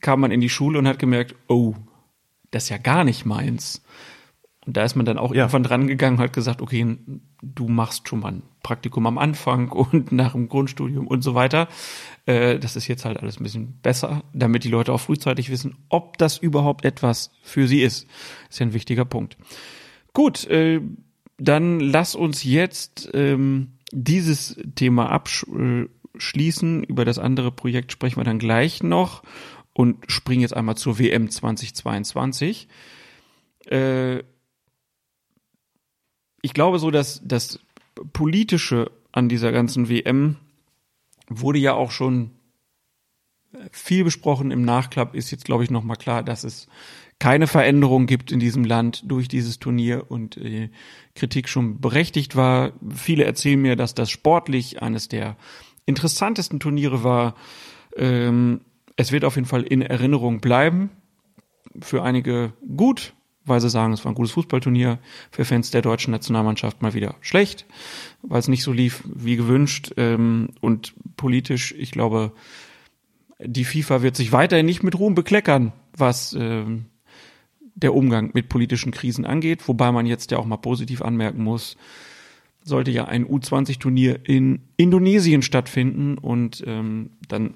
kam 0.00 0.20
man 0.20 0.30
in 0.30 0.40
die 0.40 0.48
Schule 0.48 0.78
und 0.78 0.88
hat 0.88 0.98
gemerkt, 0.98 1.34
oh, 1.48 1.74
das 2.50 2.64
ist 2.64 2.68
ja 2.70 2.78
gar 2.78 3.04
nicht 3.04 3.24
meins. 3.26 3.82
Und 4.64 4.76
da 4.76 4.84
ist 4.84 4.94
man 4.94 5.04
dann 5.04 5.18
auch 5.18 5.32
Ja. 5.34 5.42
irgendwann 5.42 5.64
dran 5.64 5.86
gegangen 5.88 6.18
und 6.18 6.22
hat 6.22 6.32
gesagt, 6.32 6.62
okay, 6.62 6.96
du 7.42 7.66
machst 7.68 8.08
schon 8.08 8.20
mal 8.20 8.32
ein 8.32 8.42
Praktikum 8.62 9.06
am 9.08 9.18
Anfang 9.18 9.68
und 9.72 10.12
nach 10.12 10.32
dem 10.32 10.48
Grundstudium 10.48 11.06
und 11.08 11.22
so 11.22 11.34
weiter. 11.34 11.66
Äh, 12.26 12.60
das 12.60 12.76
ist 12.76 12.86
jetzt 12.86 13.04
halt 13.04 13.18
alles 13.20 13.40
ein 13.40 13.42
bisschen 13.42 13.78
besser, 13.82 14.22
damit 14.32 14.62
die 14.62 14.68
Leute 14.68 14.92
auch 14.92 15.00
frühzeitig 15.00 15.50
wissen, 15.50 15.76
ob 15.88 16.16
das 16.18 16.38
überhaupt 16.38 16.84
etwas 16.84 17.32
für 17.42 17.66
sie 17.66 17.82
ist. 17.82 18.06
ist 18.48 18.60
ja 18.60 18.66
ein 18.66 18.72
wichtiger 18.74 19.04
Punkt. 19.04 19.36
Gut, 20.12 20.46
äh, 20.46 20.80
dann 21.42 21.80
lass 21.80 22.14
uns 22.14 22.44
jetzt 22.44 23.10
ähm, 23.14 23.72
dieses 23.90 24.56
Thema 24.74 25.10
abschließen. 25.10 26.84
Über 26.84 27.04
das 27.04 27.18
andere 27.18 27.50
Projekt 27.50 27.92
sprechen 27.92 28.18
wir 28.18 28.24
dann 28.24 28.38
gleich 28.38 28.82
noch 28.82 29.22
und 29.72 30.10
springen 30.10 30.42
jetzt 30.42 30.56
einmal 30.56 30.76
zur 30.76 30.98
WM 30.98 31.30
2022. 31.30 32.68
Äh, 33.66 34.18
ich 36.42 36.54
glaube 36.54 36.78
so, 36.78 36.90
dass 36.90 37.20
das 37.24 37.60
Politische 38.12 38.90
an 39.12 39.28
dieser 39.28 39.52
ganzen 39.52 39.88
WM 39.88 40.36
wurde 41.28 41.58
ja 41.58 41.74
auch 41.74 41.90
schon 41.90 42.30
viel 43.70 44.04
besprochen. 44.04 44.50
Im 44.50 44.64
Nachklapp 44.64 45.14
ist 45.14 45.30
jetzt, 45.30 45.44
glaube 45.44 45.64
ich, 45.64 45.70
nochmal 45.70 45.96
klar, 45.96 46.22
dass 46.22 46.44
es 46.44 46.68
keine 47.22 47.46
Veränderung 47.46 48.06
gibt 48.06 48.32
in 48.32 48.40
diesem 48.40 48.64
Land 48.64 49.04
durch 49.06 49.28
dieses 49.28 49.60
Turnier 49.60 50.10
und 50.10 50.36
äh, 50.38 50.70
Kritik 51.14 51.48
schon 51.48 51.80
berechtigt 51.80 52.34
war. 52.34 52.72
Viele 52.92 53.22
erzählen 53.22 53.62
mir, 53.62 53.76
dass 53.76 53.94
das 53.94 54.10
sportlich 54.10 54.82
eines 54.82 55.06
der 55.06 55.36
interessantesten 55.86 56.58
Turniere 56.58 57.04
war. 57.04 57.36
Ähm, 57.96 58.62
es 58.96 59.12
wird 59.12 59.24
auf 59.24 59.36
jeden 59.36 59.46
Fall 59.46 59.62
in 59.62 59.82
Erinnerung 59.82 60.40
bleiben. 60.40 60.90
Für 61.80 62.02
einige 62.02 62.54
gut, 62.76 63.14
weil 63.44 63.60
sie 63.60 63.70
sagen, 63.70 63.92
es 63.92 64.04
war 64.04 64.10
ein 64.10 64.16
gutes 64.16 64.32
Fußballturnier. 64.32 64.98
Für 65.30 65.44
Fans 65.44 65.70
der 65.70 65.82
deutschen 65.82 66.10
Nationalmannschaft 66.10 66.82
mal 66.82 66.92
wieder 66.92 67.14
schlecht, 67.20 67.66
weil 68.22 68.40
es 68.40 68.48
nicht 68.48 68.64
so 68.64 68.72
lief 68.72 69.04
wie 69.06 69.36
gewünscht. 69.36 69.92
Ähm, 69.96 70.48
und 70.60 70.94
politisch, 71.16 71.72
ich 71.78 71.92
glaube, 71.92 72.32
die 73.38 73.64
FIFA 73.64 74.02
wird 74.02 74.16
sich 74.16 74.32
weiterhin 74.32 74.66
nicht 74.66 74.82
mit 74.82 74.98
Ruhm 74.98 75.14
bekleckern, 75.14 75.72
was 75.96 76.36
ähm, 76.36 76.86
der 77.74 77.94
Umgang 77.94 78.30
mit 78.34 78.48
politischen 78.48 78.92
Krisen 78.92 79.24
angeht, 79.24 79.66
wobei 79.68 79.92
man 79.92 80.06
jetzt 80.06 80.30
ja 80.30 80.38
auch 80.38 80.46
mal 80.46 80.56
positiv 80.56 81.02
anmerken 81.02 81.42
muss, 81.42 81.76
sollte 82.64 82.90
ja 82.90 83.06
ein 83.06 83.26
U20-Turnier 83.26 84.20
in 84.28 84.60
Indonesien 84.76 85.42
stattfinden 85.42 86.18
und 86.18 86.62
ähm, 86.66 87.10
dann 87.28 87.54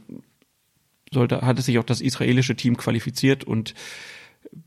sollte, 1.13 1.43
hatte 1.43 1.63
sich 1.63 1.79
auch 1.79 1.85
das 1.85 2.01
israelische 2.01 2.57
Team 2.57 2.77
qualifiziert 2.77 3.45
und 3.45 3.75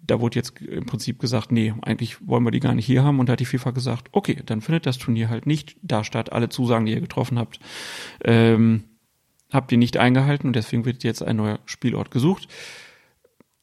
da 0.05 0.19
wurde 0.19 0.35
jetzt 0.35 0.59
im 0.61 0.85
Prinzip 0.85 1.19
gesagt, 1.19 1.51
nee, 1.51 1.73
eigentlich 1.81 2.27
wollen 2.27 2.43
wir 2.43 2.51
die 2.51 2.59
gar 2.59 2.75
nicht 2.75 2.85
hier 2.85 3.03
haben 3.03 3.19
und 3.19 3.27
da 3.27 3.33
hat 3.33 3.39
die 3.39 3.45
FIFA 3.45 3.71
gesagt, 3.71 4.09
okay, 4.11 4.41
dann 4.45 4.61
findet 4.61 4.85
das 4.85 4.97
Turnier 4.97 5.29
halt 5.29 5.45
nicht 5.45 5.77
da 5.81 6.03
statt. 6.03 6.31
Alle 6.31 6.49
Zusagen, 6.49 6.85
die 6.85 6.93
ihr 6.93 7.01
getroffen 7.01 7.39
habt, 7.39 7.59
ähm, 8.23 8.83
habt 9.51 9.71
ihr 9.71 9.77
nicht 9.77 9.97
eingehalten 9.97 10.47
und 10.47 10.55
deswegen 10.55 10.85
wird 10.85 11.03
jetzt 11.03 11.23
ein 11.23 11.37
neuer 11.37 11.59
Spielort 11.65 12.11
gesucht. 12.11 12.47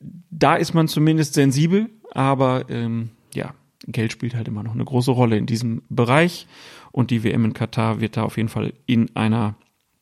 Da 0.01 0.57
ist 0.57 0.75
man 0.75 0.89
zumindest 0.89 1.35
sensibel, 1.35 1.91
aber 2.11 2.69
ähm, 2.69 3.11
ja, 3.35 3.55
Geld 3.87 4.13
spielt 4.13 4.35
halt 4.35 4.49
immer 4.49 4.63
noch 4.63 4.75
eine 4.75 4.85
große 4.85 5.11
Rolle 5.11 5.37
in 5.37 5.47
diesem 5.47 5.83
Bereich 5.89 6.47
und 6.93 7.11
die 7.11 7.25
WM 7.25 7.45
in 7.45 7.55
Katar 7.55 8.01
wird 8.01 8.17
da 8.17 8.23
auf 8.23 8.37
jeden 8.37 8.49
Fall 8.49 8.73
in 8.87 9.15
einer 9.15 9.55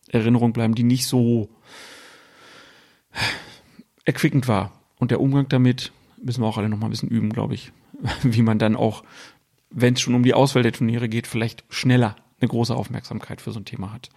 Erinnerung 0.09 0.53
bleiben, 0.53 0.75
die 0.75 0.85
nicht 0.85 1.07
so 1.07 1.49
erquickend 4.05 4.49
war. 4.49 4.73
Und 4.97 5.11
der 5.11 5.21
Umgang 5.21 5.49
damit 5.49 5.93
müssen 6.23 6.43
wir 6.43 6.47
auch 6.47 6.59
alle 6.59 6.69
noch 6.69 6.79
mal 6.79 6.87
ein 6.87 6.91
bisschen 6.91 7.09
üben, 7.09 7.31
glaube 7.31 7.55
ich, 7.55 7.73
wie 8.23 8.43
man 8.43 8.59
dann 8.59 8.77
auch, 8.77 9.05
wenn 9.71 9.95
es 9.95 10.01
schon 10.01 10.15
um 10.15 10.23
die 10.23 10.35
Auswahl 10.35 10.63
der 10.63 10.73
Turniere 10.73 11.09
geht, 11.09 11.27
vielleicht 11.27 11.65
schneller 11.69 12.17
eine 12.41 12.49
große 12.49 12.75
Aufmerksamkeit 12.75 13.41
für 13.41 13.53
so 13.53 13.61
ein 13.61 13.65
Thema 13.65 13.93
hat. 13.93 14.11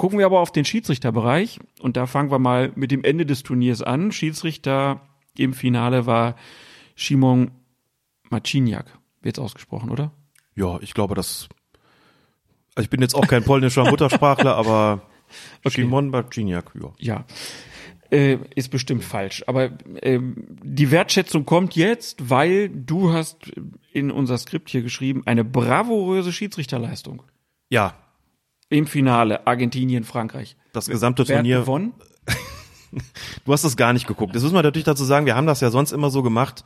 Gucken 0.00 0.18
wir 0.18 0.24
aber 0.24 0.40
auf 0.40 0.50
den 0.50 0.64
Schiedsrichterbereich 0.64 1.60
und 1.82 1.98
da 1.98 2.06
fangen 2.06 2.30
wir 2.30 2.38
mal 2.38 2.72
mit 2.74 2.90
dem 2.90 3.04
Ende 3.04 3.26
des 3.26 3.42
Turniers 3.42 3.82
an. 3.82 4.12
Schiedsrichter 4.12 5.02
im 5.36 5.52
Finale 5.52 6.06
war 6.06 6.36
Szymon 6.96 7.50
Marciniak. 8.30 8.98
Wird's 9.20 9.38
ausgesprochen, 9.38 9.90
oder? 9.90 10.10
Ja, 10.56 10.78
ich 10.80 10.94
glaube, 10.94 11.14
das. 11.14 11.50
Also 12.74 12.84
ich 12.86 12.88
bin 12.88 13.02
jetzt 13.02 13.14
auch 13.14 13.26
kein 13.26 13.44
polnischer 13.44 13.84
Muttersprachler, 13.90 14.56
aber 14.56 15.02
Okay. 15.64 15.82
Szymon 15.82 16.10
Barciniak, 16.10 16.72
ja. 16.80 16.92
Ja. 16.98 17.24
Äh, 18.10 18.38
ist 18.54 18.70
bestimmt 18.70 19.04
falsch. 19.04 19.44
Aber 19.48 19.70
ähm, 20.00 20.34
die 20.62 20.90
Wertschätzung 20.90 21.44
kommt 21.44 21.76
jetzt, 21.76 22.30
weil 22.30 22.70
du 22.70 23.12
hast 23.12 23.52
in 23.92 24.10
unser 24.10 24.38
Skript 24.38 24.70
hier 24.70 24.80
geschrieben, 24.80 25.24
eine 25.26 25.44
bravouröse 25.44 26.32
Schiedsrichterleistung. 26.32 27.22
Ja, 27.68 27.94
Im 28.70 28.86
Finale 28.86 29.46
Argentinien, 29.46 30.04
Frankreich. 30.04 30.56
das 30.72 30.86
gesamte 30.88 31.28
Wer 31.28 31.36
hat 31.36 31.42
Turnier. 31.42 31.60
gewonnen? 31.60 31.92
Du 33.44 33.52
hast 33.52 33.64
das 33.64 33.76
gar 33.76 33.92
nicht 33.92 34.08
geguckt. 34.08 34.34
Das 34.34 34.42
muss 34.42 34.50
man 34.50 34.64
natürlich 34.64 34.84
dazu 34.84 35.04
sagen, 35.04 35.24
wir 35.24 35.36
haben 35.36 35.46
das 35.46 35.60
ja 35.60 35.70
sonst 35.70 35.92
immer 35.92 36.10
so 36.10 36.24
gemacht. 36.24 36.64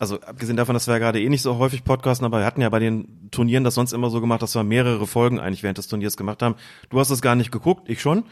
Also 0.00 0.20
abgesehen 0.20 0.56
davon, 0.56 0.74
dass 0.74 0.88
wir 0.88 0.94
ja 0.94 0.98
gerade 0.98 1.20
eh 1.20 1.28
nicht 1.28 1.42
so 1.42 1.56
häufig 1.58 1.84
podcasten, 1.84 2.24
aber 2.24 2.40
wir 2.40 2.46
hatten 2.46 2.60
ja 2.62 2.68
bei 2.68 2.80
den 2.80 3.28
Turnieren 3.30 3.62
das 3.62 3.76
sonst 3.76 3.92
immer 3.92 4.10
so 4.10 4.20
gemacht, 4.20 4.42
dass 4.42 4.56
wir 4.56 4.64
mehrere 4.64 5.06
Folgen 5.06 5.38
eigentlich 5.38 5.62
während 5.62 5.78
des 5.78 5.86
Turniers 5.86 6.16
gemacht 6.16 6.42
haben. 6.42 6.56
Du 6.90 6.98
hast 6.98 7.12
das 7.12 7.22
gar 7.22 7.36
nicht 7.36 7.52
geguckt, 7.52 7.88
ich 7.88 8.00
schon. 8.00 8.24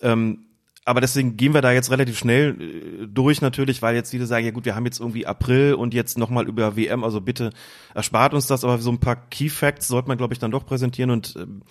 Ähm, 0.00 0.46
aber 0.86 1.02
deswegen 1.02 1.36
gehen 1.36 1.52
wir 1.52 1.60
da 1.60 1.72
jetzt 1.72 1.90
relativ 1.90 2.18
schnell 2.18 2.56
äh, 2.58 3.06
durch 3.06 3.42
natürlich, 3.42 3.82
weil 3.82 3.94
jetzt 3.94 4.10
viele 4.10 4.26
sagen, 4.26 4.46
ja 4.46 4.50
gut, 4.50 4.64
wir 4.64 4.74
haben 4.74 4.86
jetzt 4.86 4.98
irgendwie 4.98 5.26
April 5.26 5.74
und 5.74 5.92
jetzt 5.92 6.16
nochmal 6.16 6.48
über 6.48 6.74
WM, 6.76 7.04
also 7.04 7.20
bitte 7.20 7.50
erspart 7.94 8.32
uns 8.32 8.46
das, 8.46 8.64
aber 8.64 8.78
so 8.78 8.90
ein 8.90 8.98
paar 8.98 9.16
Key 9.28 9.50
Facts 9.50 9.88
sollte 9.88 10.08
man, 10.08 10.16
glaube 10.16 10.32
ich, 10.32 10.40
dann 10.40 10.50
doch 10.50 10.64
präsentieren 10.64 11.10
und 11.10 11.36
ähm, 11.36 11.62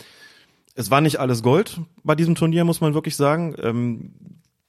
es 0.75 0.91
war 0.91 1.01
nicht 1.01 1.19
alles 1.19 1.43
Gold 1.43 1.81
bei 2.03 2.15
diesem 2.15 2.35
Turnier, 2.35 2.65
muss 2.65 2.81
man 2.81 2.93
wirklich 2.93 3.15
sagen. 3.15 3.55
Ähm, 3.61 4.13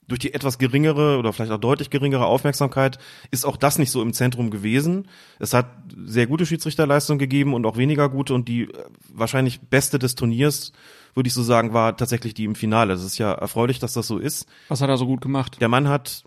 durch 0.08 0.18
die 0.18 0.34
etwas 0.34 0.58
geringere 0.58 1.18
oder 1.18 1.32
vielleicht 1.32 1.52
auch 1.52 1.60
deutlich 1.60 1.88
geringere 1.88 2.26
Aufmerksamkeit 2.26 2.98
ist 3.30 3.46
auch 3.46 3.56
das 3.56 3.78
nicht 3.78 3.90
so 3.90 4.02
im 4.02 4.12
Zentrum 4.12 4.50
gewesen. 4.50 5.08
Es 5.38 5.54
hat 5.54 5.66
sehr 6.04 6.26
gute 6.26 6.44
Schiedsrichterleistung 6.44 7.18
gegeben 7.18 7.54
und 7.54 7.64
auch 7.64 7.76
weniger 7.76 8.08
gute 8.08 8.34
und 8.34 8.48
die 8.48 8.64
äh, 8.64 8.84
wahrscheinlich 9.08 9.60
beste 9.60 9.98
des 9.98 10.14
Turniers, 10.14 10.72
würde 11.14 11.28
ich 11.28 11.34
so 11.34 11.42
sagen, 11.42 11.72
war 11.72 11.96
tatsächlich 11.96 12.34
die 12.34 12.44
im 12.44 12.56
Finale. 12.56 12.92
Es 12.92 13.04
ist 13.04 13.18
ja 13.18 13.32
erfreulich, 13.32 13.78
dass 13.78 13.92
das 13.94 14.06
so 14.06 14.18
ist. 14.18 14.46
Was 14.68 14.80
hat 14.80 14.90
er 14.90 14.96
so 14.96 15.06
gut 15.06 15.20
gemacht? 15.20 15.58
Der 15.60 15.68
Mann 15.68 15.88
hat 15.88 16.24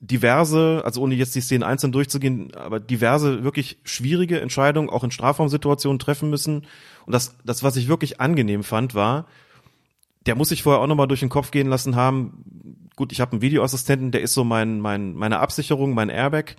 diverse, 0.00 0.82
also 0.84 1.00
ohne 1.00 1.14
jetzt 1.14 1.34
die 1.34 1.40
Szenen 1.40 1.62
einzeln 1.62 1.92
durchzugehen, 1.92 2.54
aber 2.54 2.78
diverse 2.78 3.42
wirklich 3.42 3.78
schwierige 3.84 4.40
Entscheidungen 4.40 4.90
auch 4.90 5.02
in 5.02 5.10
Strafraumsituationen 5.10 5.98
treffen 5.98 6.30
müssen. 6.30 6.66
Und 7.06 7.12
das, 7.12 7.36
das, 7.44 7.62
was 7.62 7.76
ich 7.76 7.88
wirklich 7.88 8.20
angenehm 8.20 8.64
fand, 8.64 8.94
war, 8.94 9.26
der 10.26 10.36
muss 10.36 10.48
sich 10.48 10.62
vorher 10.62 10.80
auch 10.80 10.86
nochmal 10.86 11.08
durch 11.08 11.20
den 11.20 11.28
Kopf 11.28 11.50
gehen 11.50 11.68
lassen 11.68 11.96
haben. 11.96 12.88
Gut, 12.96 13.12
ich 13.12 13.20
habe 13.20 13.32
einen 13.32 13.42
Videoassistenten, 13.42 14.10
der 14.10 14.22
ist 14.22 14.34
so 14.34 14.44
mein, 14.44 14.80
mein, 14.80 15.14
meine 15.14 15.38
Absicherung, 15.40 15.94
mein 15.94 16.08
Airbag. 16.08 16.56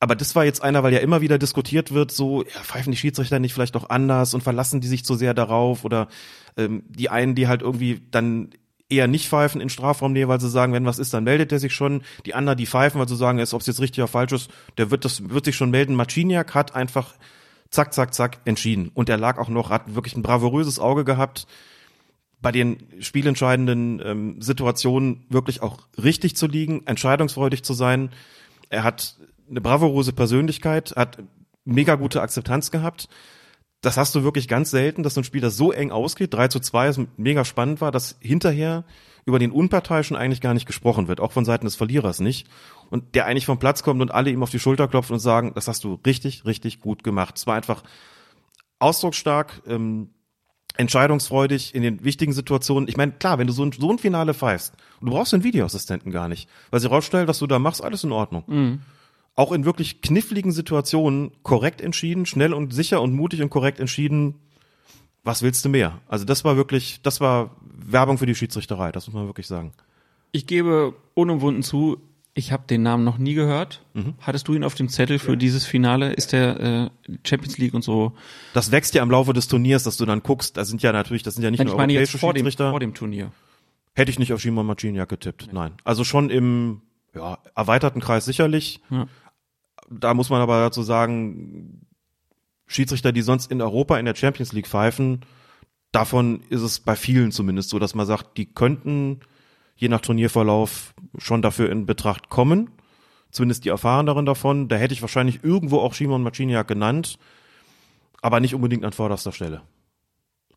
Aber 0.00 0.14
das 0.14 0.36
war 0.36 0.44
jetzt 0.44 0.62
einer, 0.62 0.82
weil 0.82 0.92
ja 0.92 0.98
immer 0.98 1.20
wieder 1.22 1.38
diskutiert 1.38 1.92
wird, 1.92 2.10
so, 2.10 2.42
ja, 2.42 2.60
pfeifen 2.62 2.92
die 2.92 2.98
Schiedsrichter 2.98 3.38
nicht 3.38 3.54
vielleicht 3.54 3.76
auch 3.76 3.88
anders 3.88 4.34
und 4.34 4.42
verlassen 4.42 4.80
die 4.80 4.86
sich 4.86 5.04
zu 5.04 5.14
sehr 5.14 5.32
darauf 5.32 5.84
oder 5.84 6.08
ähm, 6.56 6.82
die 6.88 7.08
einen, 7.08 7.34
die 7.34 7.48
halt 7.48 7.62
irgendwie 7.62 8.02
dann 8.10 8.50
eher 8.90 9.06
nicht 9.06 9.28
pfeifen 9.28 9.60
in 9.60 9.70
Strafraumnähe, 9.70 10.28
weil 10.28 10.40
sie 10.40 10.50
sagen, 10.50 10.72
wenn 10.72 10.84
was 10.84 10.98
ist, 10.98 11.14
dann 11.14 11.24
meldet 11.24 11.52
er 11.52 11.58
sich 11.58 11.74
schon. 11.74 12.02
Die 12.26 12.34
anderen, 12.34 12.58
die 12.58 12.66
pfeifen, 12.66 13.00
weil 13.00 13.08
sie 13.08 13.16
sagen, 13.16 13.40
ob 13.40 13.60
es 13.60 13.66
jetzt 13.66 13.80
richtig 13.80 14.02
oder 14.02 14.08
falsch 14.08 14.32
ist, 14.32 14.50
der 14.76 14.90
wird 14.90 15.04
das 15.04 15.30
wird 15.30 15.46
sich 15.46 15.56
schon 15.56 15.70
melden. 15.70 15.94
Marciniak 15.94 16.54
hat 16.54 16.74
einfach 16.74 17.14
zack, 17.74 17.92
zack, 17.92 18.14
zack 18.14 18.38
entschieden 18.44 18.90
und 18.94 19.08
er 19.08 19.18
lag 19.18 19.38
auch 19.38 19.48
noch, 19.48 19.70
hat 19.70 19.94
wirklich 19.94 20.16
ein 20.16 20.22
bravouröses 20.22 20.78
Auge 20.78 21.04
gehabt 21.04 21.46
bei 22.40 22.52
den 22.52 22.76
spielentscheidenden 23.00 24.02
ähm, 24.04 24.42
Situationen 24.42 25.24
wirklich 25.30 25.62
auch 25.62 25.78
richtig 26.02 26.36
zu 26.36 26.46
liegen, 26.46 26.86
entscheidungsfreudig 26.86 27.64
zu 27.64 27.72
sein. 27.72 28.10
Er 28.68 28.84
hat 28.84 29.16
eine 29.48 29.62
bravouröse 29.62 30.12
Persönlichkeit, 30.12 30.94
hat 30.94 31.22
mega 31.64 31.94
gute 31.94 32.20
Akzeptanz 32.20 32.70
gehabt. 32.70 33.08
Das 33.80 33.96
hast 33.96 34.14
du 34.14 34.24
wirklich 34.24 34.46
ganz 34.46 34.70
selten, 34.70 35.02
dass 35.02 35.14
so 35.14 35.22
ein 35.22 35.24
Spiel 35.24 35.40
das 35.40 35.56
so 35.56 35.72
eng 35.72 35.90
ausgeht, 35.90 36.34
3 36.34 36.48
zu 36.48 36.60
2, 36.60 36.86
es 36.88 37.00
mega 37.16 37.46
spannend 37.46 37.80
war, 37.80 37.90
dass 37.90 38.16
hinterher 38.20 38.84
über 39.26 39.38
den 39.38 39.52
Unparteiischen 39.52 40.16
eigentlich 40.16 40.40
gar 40.40 40.54
nicht 40.54 40.66
gesprochen 40.66 41.08
wird, 41.08 41.20
auch 41.20 41.32
von 41.32 41.44
Seiten 41.44 41.64
des 41.64 41.76
Verlierers 41.76 42.20
nicht. 42.20 42.46
Und 42.90 43.14
der 43.14 43.26
eigentlich 43.26 43.46
vom 43.46 43.58
Platz 43.58 43.82
kommt 43.82 44.02
und 44.02 44.12
alle 44.12 44.30
ihm 44.30 44.42
auf 44.42 44.50
die 44.50 44.58
Schulter 44.58 44.88
klopfen 44.88 45.14
und 45.14 45.20
sagen, 45.20 45.52
das 45.54 45.68
hast 45.68 45.84
du 45.84 45.98
richtig, 46.06 46.44
richtig 46.44 46.80
gut 46.80 47.02
gemacht. 47.02 47.36
Es 47.36 47.46
war 47.46 47.56
einfach 47.56 47.82
ausdrucksstark, 48.78 49.62
ähm, 49.66 50.10
entscheidungsfreudig 50.76 51.74
in 51.74 51.82
den 51.82 52.04
wichtigen 52.04 52.32
Situationen. 52.32 52.88
Ich 52.88 52.96
meine, 52.96 53.12
klar, 53.12 53.38
wenn 53.38 53.46
du 53.46 53.52
so 53.52 53.64
ein, 53.64 53.72
so 53.72 53.90
ein 53.90 53.98
Finale 53.98 54.34
pfeifst, 54.34 54.74
und 55.00 55.06
du 55.06 55.12
brauchst 55.12 55.32
den 55.32 55.44
Videoassistenten 55.44 56.10
gar 56.12 56.28
nicht, 56.28 56.48
weil 56.70 56.80
sie 56.80 56.88
rausstellt, 56.88 57.28
was 57.28 57.38
du 57.38 57.46
da 57.46 57.58
machst, 57.58 57.82
alles 57.82 58.04
in 58.04 58.12
Ordnung. 58.12 58.44
Mhm. 58.46 58.80
Auch 59.36 59.52
in 59.52 59.64
wirklich 59.64 60.00
kniffligen 60.00 60.52
Situationen 60.52 61.32
korrekt 61.42 61.80
entschieden, 61.80 62.26
schnell 62.26 62.52
und 62.52 62.72
sicher 62.72 63.00
und 63.00 63.14
mutig 63.14 63.42
und 63.42 63.50
korrekt 63.50 63.80
entschieden. 63.80 64.34
Was 65.24 65.42
willst 65.42 65.64
du 65.64 65.70
mehr? 65.70 66.00
Also 66.06 66.24
das 66.24 66.44
war 66.44 66.56
wirklich, 66.56 67.00
das 67.02 67.20
war 67.20 67.56
Werbung 67.62 68.18
für 68.18 68.26
die 68.26 68.34
Schiedsrichterei, 68.34 68.92
das 68.92 69.06
muss 69.06 69.14
man 69.14 69.26
wirklich 69.26 69.46
sagen. 69.46 69.72
Ich 70.32 70.46
gebe 70.46 70.94
unumwunden 71.14 71.62
zu, 71.62 71.98
ich 72.34 72.52
habe 72.52 72.64
den 72.68 72.82
Namen 72.82 73.04
noch 73.04 73.16
nie 73.16 73.34
gehört. 73.34 73.82
Mhm. 73.94 74.14
Hattest 74.20 74.48
du 74.48 74.54
ihn 74.54 74.64
auf 74.64 74.74
dem 74.74 74.88
Zettel 74.88 75.18
für 75.18 75.32
ja. 75.32 75.36
dieses 75.36 75.64
Finale? 75.64 76.12
Ist 76.12 76.32
der 76.32 76.60
äh, 76.60 76.90
Champions 77.24 77.58
League 77.58 77.74
und 77.74 77.82
so? 77.82 78.12
Das 78.52 78.72
wächst 78.72 78.94
ja 78.94 79.02
im 79.02 79.10
Laufe 79.10 79.32
des 79.32 79.48
Turniers, 79.48 79.84
dass 79.84 79.96
du 79.96 80.04
dann 80.04 80.22
guckst. 80.22 80.56
Da 80.56 80.64
sind 80.64 80.82
ja 80.82 80.92
natürlich, 80.92 81.22
das 81.22 81.34
sind 81.34 81.44
ja 81.44 81.50
nicht 81.50 81.58
Nein, 81.58 81.68
nur 81.68 81.74
ich 81.74 81.78
meine 81.78 81.92
europäische 81.92 82.16
jetzt 82.16 82.20
vor 82.20 82.34
dem, 82.34 82.50
vor 82.50 82.80
dem 82.80 82.94
Turnier. 82.94 83.30
Hätte 83.94 84.10
ich 84.10 84.18
nicht 84.18 84.32
auf 84.32 84.40
Shimon 84.40 84.66
Marciniak 84.66 85.08
getippt. 85.08 85.46
Nein. 85.46 85.54
Nein. 85.54 85.72
Also 85.84 86.02
schon 86.02 86.28
im 86.28 86.82
ja, 87.14 87.38
erweiterten 87.54 88.00
Kreis 88.00 88.24
sicherlich. 88.24 88.80
Ja. 88.90 89.06
Da 89.88 90.14
muss 90.14 90.30
man 90.30 90.40
aber 90.40 90.60
dazu 90.60 90.82
sagen, 90.82 91.83
Schiedsrichter, 92.66 93.12
die 93.12 93.22
sonst 93.22 93.50
in 93.50 93.60
Europa 93.60 93.98
in 93.98 94.06
der 94.06 94.14
Champions 94.14 94.52
League 94.52 94.66
pfeifen, 94.66 95.20
davon 95.92 96.42
ist 96.48 96.62
es 96.62 96.80
bei 96.80 96.96
vielen 96.96 97.32
zumindest 97.32 97.70
so, 97.70 97.78
dass 97.78 97.94
man 97.94 98.06
sagt, 98.06 98.36
die 98.36 98.46
könnten 98.46 99.20
je 99.76 99.88
nach 99.88 100.00
Turnierverlauf 100.00 100.94
schon 101.18 101.42
dafür 101.42 101.70
in 101.70 101.86
Betracht 101.86 102.28
kommen. 102.28 102.70
Zumindest 103.30 103.64
die 103.64 103.70
Erfahreneren 103.70 104.26
davon. 104.26 104.68
Da 104.68 104.76
hätte 104.76 104.94
ich 104.94 105.02
wahrscheinlich 105.02 105.42
irgendwo 105.42 105.80
auch 105.80 105.94
Shimon 105.94 106.22
Marciniak 106.22 106.68
genannt, 106.68 107.18
aber 108.22 108.40
nicht 108.40 108.54
unbedingt 108.54 108.84
an 108.84 108.92
vorderster 108.92 109.32
Stelle. 109.32 109.62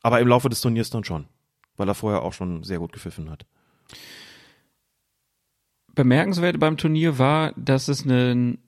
Aber 0.03 0.19
im 0.19 0.27
Laufe 0.27 0.49
des 0.49 0.61
Turniers 0.61 0.91
dann 0.91 1.03
schon, 1.03 1.25
weil 1.75 1.88
er 1.88 1.95
vorher 1.95 2.21
auch 2.21 2.34
schon 2.34 2.63
sehr 2.63 2.77
gut 2.77 2.93
gepfiffen 2.93 3.31
hat. 3.31 3.45
Bemerkenswert 5.95 6.59
beim 6.59 6.77
Turnier 6.77 7.17
war, 7.17 7.53
dass 7.53 7.88
es 7.88 8.03
eine, 8.03 8.59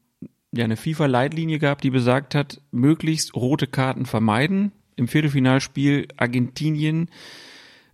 ja, 0.51 0.63
eine 0.63 0.77
FIFA-Leitlinie 0.77 1.59
gab, 1.59 1.81
die 1.81 1.91
besagt 1.91 2.35
hat, 2.35 2.61
möglichst 2.71 3.35
rote 3.35 3.67
Karten 3.67 4.05
vermeiden. 4.05 4.71
Im 4.95 5.07
Viertelfinalspiel 5.07 6.07
Argentinien 6.17 7.09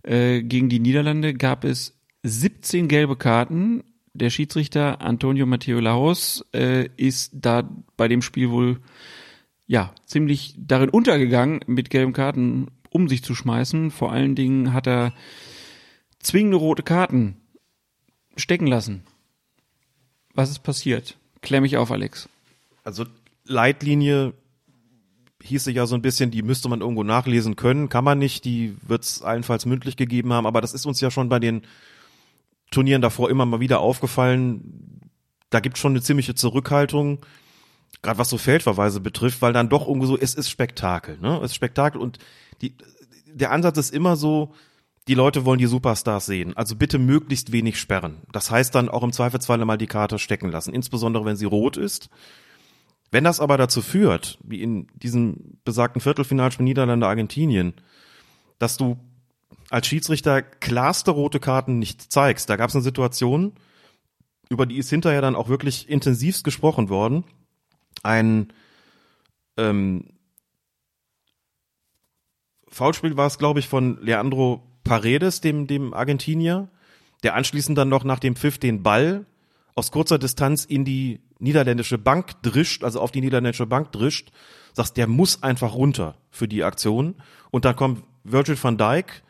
äh, 0.02 0.42
gegen 0.42 0.68
die 0.68 0.80
Niederlande 0.80 1.34
gab 1.34 1.64
es 1.64 1.98
17 2.22 2.88
gelbe 2.88 3.16
Karten. 3.16 3.84
Der 4.14 4.30
Schiedsrichter 4.30 5.02
Antonio 5.02 5.44
Matteo 5.44 5.78
Laos 5.80 6.44
äh, 6.54 6.88
ist 6.96 7.32
da 7.34 7.68
bei 7.96 8.08
dem 8.08 8.22
Spiel 8.22 8.50
wohl 8.50 8.80
ja 9.66 9.92
ziemlich 10.06 10.54
darin 10.56 10.88
untergegangen, 10.88 11.60
mit 11.66 11.90
gelben 11.90 12.12
Karten 12.12 12.68
um 12.88 13.08
sich 13.08 13.22
zu 13.22 13.34
schmeißen. 13.34 13.90
Vor 13.90 14.12
allen 14.12 14.34
Dingen 14.34 14.72
hat 14.72 14.86
er 14.86 15.12
zwingende 16.18 16.56
rote 16.56 16.82
Karten 16.82 17.36
stecken 18.36 18.66
lassen. 18.66 19.02
Was 20.34 20.50
ist 20.50 20.60
passiert? 20.60 21.18
Klär 21.42 21.60
mich 21.60 21.76
auf, 21.76 21.90
Alex. 21.90 22.28
Also 22.86 23.04
Leitlinie 23.44 24.34
hieße 25.42 25.72
ja 25.72 25.86
so 25.86 25.96
ein 25.96 26.02
bisschen, 26.02 26.30
die 26.30 26.42
müsste 26.42 26.68
man 26.68 26.80
irgendwo 26.80 27.02
nachlesen 27.02 27.56
können, 27.56 27.88
kann 27.88 28.04
man 28.04 28.18
nicht, 28.18 28.44
die 28.44 28.76
wird 28.86 29.02
es 29.02 29.22
allenfalls 29.22 29.66
mündlich 29.66 29.96
gegeben 29.96 30.32
haben, 30.32 30.46
aber 30.46 30.60
das 30.60 30.72
ist 30.72 30.86
uns 30.86 31.00
ja 31.00 31.10
schon 31.10 31.28
bei 31.28 31.40
den 31.40 31.62
Turnieren 32.70 33.02
davor 33.02 33.28
immer 33.28 33.44
mal 33.44 33.60
wieder 33.60 33.80
aufgefallen, 33.80 35.00
da 35.50 35.60
gibt 35.60 35.78
schon 35.78 35.92
eine 35.92 36.02
ziemliche 36.02 36.34
Zurückhaltung, 36.34 37.24
gerade 38.02 38.18
was 38.18 38.30
so 38.30 38.38
Feldverweise 38.38 39.00
betrifft, 39.00 39.42
weil 39.42 39.52
dann 39.52 39.68
doch 39.68 39.88
irgendwie 39.88 40.06
so, 40.06 40.16
es 40.16 40.34
ist 40.34 40.48
Spektakel, 40.48 41.18
ne? 41.20 41.38
Es 41.38 41.50
ist 41.50 41.54
Spektakel 41.56 42.00
und 42.00 42.18
die, 42.62 42.76
der 43.26 43.50
Ansatz 43.50 43.78
ist 43.78 43.94
immer 43.94 44.16
so, 44.16 44.54
die 45.08 45.14
Leute 45.14 45.44
wollen 45.44 45.58
die 45.58 45.66
Superstars 45.66 46.26
sehen. 46.26 46.56
Also 46.56 46.74
bitte 46.74 46.98
möglichst 46.98 47.52
wenig 47.52 47.78
sperren. 47.78 48.22
Das 48.32 48.50
heißt 48.50 48.74
dann 48.74 48.88
auch 48.88 49.04
im 49.04 49.12
Zweifelsfall 49.12 49.64
mal 49.64 49.76
die 49.76 49.86
Karte 49.86 50.18
stecken 50.18 50.50
lassen, 50.50 50.74
insbesondere 50.74 51.24
wenn 51.24 51.36
sie 51.36 51.44
rot 51.44 51.76
ist. 51.76 52.10
Wenn 53.10 53.24
das 53.24 53.40
aber 53.40 53.56
dazu 53.56 53.82
führt, 53.82 54.38
wie 54.42 54.62
in 54.62 54.88
diesem 54.94 55.58
besagten 55.64 56.00
Viertelfinalspiel 56.00 56.64
Niederlande-Argentinien, 56.64 57.74
dass 58.58 58.76
du 58.76 58.98
als 59.70 59.86
Schiedsrichter 59.86 60.42
klarste 60.42 61.10
rote 61.10 61.40
Karten 61.40 61.78
nicht 61.78 62.12
zeigst. 62.12 62.48
Da 62.50 62.56
gab 62.56 62.70
es 62.70 62.76
eine 62.76 62.82
Situation, 62.82 63.52
über 64.48 64.66
die 64.66 64.78
ist 64.78 64.90
hinterher 64.90 65.20
dann 65.20 65.34
auch 65.34 65.48
wirklich 65.48 65.88
intensivst 65.88 66.44
gesprochen 66.44 66.88
worden. 66.88 67.24
Ein 68.02 68.52
ähm, 69.56 70.10
Foulspiel 72.68 73.16
war 73.16 73.26
es, 73.26 73.38
glaube 73.38 73.60
ich, 73.60 73.68
von 73.68 73.98
Leandro 74.02 74.62
Paredes, 74.84 75.40
dem, 75.40 75.66
dem 75.66 75.94
Argentinier, 75.94 76.68
der 77.22 77.34
anschließend 77.34 77.76
dann 77.76 77.88
noch 77.88 78.04
nach 78.04 78.20
dem 78.20 78.36
Pfiff 78.36 78.58
den 78.58 78.82
Ball 78.82 79.26
aus 79.76 79.92
kurzer 79.92 80.18
Distanz 80.18 80.64
in 80.64 80.84
die 80.84 81.20
niederländische 81.38 81.98
Bank 81.98 82.42
drischt, 82.42 82.82
also 82.82 83.00
auf 83.00 83.12
die 83.12 83.20
niederländische 83.20 83.66
Bank 83.66 83.92
drischt, 83.92 84.32
sagst, 84.72 84.96
der 84.96 85.06
muss 85.06 85.42
einfach 85.42 85.74
runter 85.74 86.16
für 86.30 86.48
die 86.48 86.64
Aktion. 86.64 87.14
Und 87.50 87.64
dann 87.64 87.76
kommt 87.76 88.02
Virgil 88.24 88.58
van 88.60 88.78
Dijk 88.78 89.22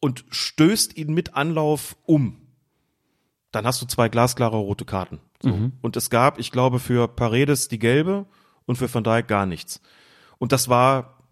und 0.00 0.24
stößt 0.30 0.96
ihn 0.96 1.12
mit 1.14 1.34
Anlauf 1.34 1.96
um, 2.04 2.46
dann 3.52 3.66
hast 3.66 3.80
du 3.80 3.86
zwei 3.86 4.08
glasklare 4.10 4.58
rote 4.58 4.84
Karten. 4.84 5.18
So. 5.42 5.48
Mhm. 5.48 5.72
Und 5.80 5.96
es 5.96 6.10
gab, 6.10 6.38
ich 6.38 6.52
glaube, 6.52 6.78
für 6.78 7.08
Paredes 7.08 7.68
die 7.68 7.78
gelbe 7.78 8.26
und 8.66 8.76
für 8.76 8.92
Van 8.92 9.02
Dijk 9.02 9.28
gar 9.28 9.46
nichts. 9.46 9.80
Und 10.38 10.52
das 10.52 10.68
war, 10.68 11.22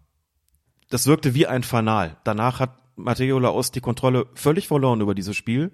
das 0.89 1.05
wirkte 1.05 1.35
wie 1.35 1.45
ein 1.45 1.61
Fanal. 1.61 2.17
Danach 2.23 2.59
hat 2.59 2.71
Matteo 2.95 3.37
Laos 3.37 3.71
die 3.71 3.81
Kontrolle 3.81 4.25
völlig 4.33 4.67
verloren 4.67 5.01
über 5.01 5.13
dieses 5.13 5.35
Spiel. 5.35 5.71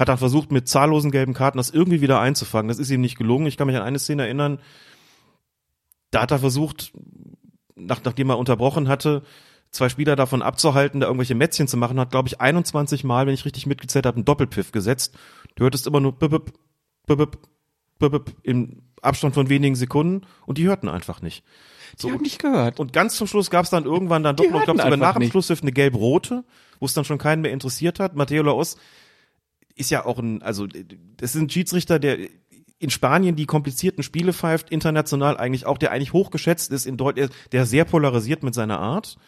Hat 0.00 0.08
dann 0.08 0.16
versucht, 0.16 0.50
mit 0.50 0.66
zahllosen 0.66 1.10
gelben 1.10 1.34
Karten 1.34 1.58
das 1.58 1.68
irgendwie 1.68 2.00
wieder 2.00 2.20
einzufangen. 2.20 2.68
Das 2.68 2.78
ist 2.78 2.88
ihm 2.88 3.02
nicht 3.02 3.18
gelungen. 3.18 3.46
Ich 3.46 3.58
kann 3.58 3.66
mich 3.66 3.76
an 3.76 3.82
eine 3.82 3.98
Szene 3.98 4.22
erinnern. 4.22 4.58
Da 6.10 6.22
hat 6.22 6.30
er 6.30 6.38
versucht, 6.38 6.92
nach, 7.74 8.00
nachdem 8.02 8.30
er 8.30 8.38
unterbrochen 8.38 8.88
hatte, 8.88 9.22
zwei 9.70 9.90
Spieler 9.90 10.16
davon 10.16 10.40
abzuhalten, 10.40 11.00
da 11.00 11.06
irgendwelche 11.06 11.34
Mätzchen 11.34 11.68
zu 11.68 11.76
machen, 11.76 12.00
hat, 12.00 12.12
glaube 12.12 12.28
ich, 12.28 12.40
21 12.40 13.04
Mal, 13.04 13.26
wenn 13.26 13.34
ich 13.34 13.44
richtig 13.44 13.66
mitgezählt 13.66 14.06
habe, 14.06 14.14
einen 14.14 14.24
Doppelpiff 14.24 14.72
gesetzt. 14.72 15.18
Du 15.56 15.64
hörtest 15.64 15.86
immer 15.86 16.00
nur 16.00 16.18
bip, 16.18 16.30
bip, 16.30 16.50
bip, 17.18 17.38
bip, 17.98 18.34
im 18.42 18.80
Abstand 19.02 19.34
von 19.34 19.50
wenigen 19.50 19.74
Sekunden 19.74 20.26
und 20.46 20.56
die 20.56 20.66
hörten 20.66 20.88
einfach 20.88 21.20
nicht. 21.20 21.44
So, 21.98 22.08
die 22.08 22.14
haben 22.14 22.22
nicht 22.22 22.40
gehört. 22.40 22.80
Und 22.80 22.94
ganz 22.94 23.16
zum 23.16 23.26
Schluss 23.26 23.50
gab 23.50 23.64
es 23.64 23.70
dann 23.70 23.84
irgendwann 23.84 24.22
dann 24.22 24.36
doch 24.36 24.48
noch, 24.48 24.60
ich 24.60 24.64
glaube 24.64 24.82
sogar 24.82 24.96
nach 24.96 25.18
dem 25.18 25.30
Schlusspfiff 25.30 25.60
eine 25.60 25.72
gelb-rote, 25.72 26.42
wo 26.78 26.86
es 26.86 26.94
dann 26.94 27.04
schon 27.04 27.18
keinen 27.18 27.42
mehr 27.42 27.52
interessiert 27.52 28.00
hat. 28.00 28.16
Matteo 28.16 28.42
Laos 28.42 28.78
ist 29.80 29.90
ja 29.90 30.04
auch 30.04 30.18
ein, 30.18 30.42
also 30.42 30.66
das 30.66 31.34
ist 31.34 31.40
ein 31.40 31.50
Schiedsrichter, 31.50 31.98
der 31.98 32.18
in 32.78 32.90
Spanien 32.90 33.36
die 33.36 33.46
komplizierten 33.46 34.02
Spiele 34.02 34.32
pfeift, 34.32 34.70
international 34.70 35.36
eigentlich 35.36 35.66
auch, 35.66 35.78
der 35.78 35.92
eigentlich 35.92 36.12
hochgeschätzt 36.12 36.72
ist 36.72 36.86
in 36.86 36.96
Deutschland, 36.96 37.32
der 37.52 37.66
sehr 37.66 37.84
polarisiert 37.84 38.42
mit 38.42 38.54
seiner 38.54 38.78
Art. 38.78 39.18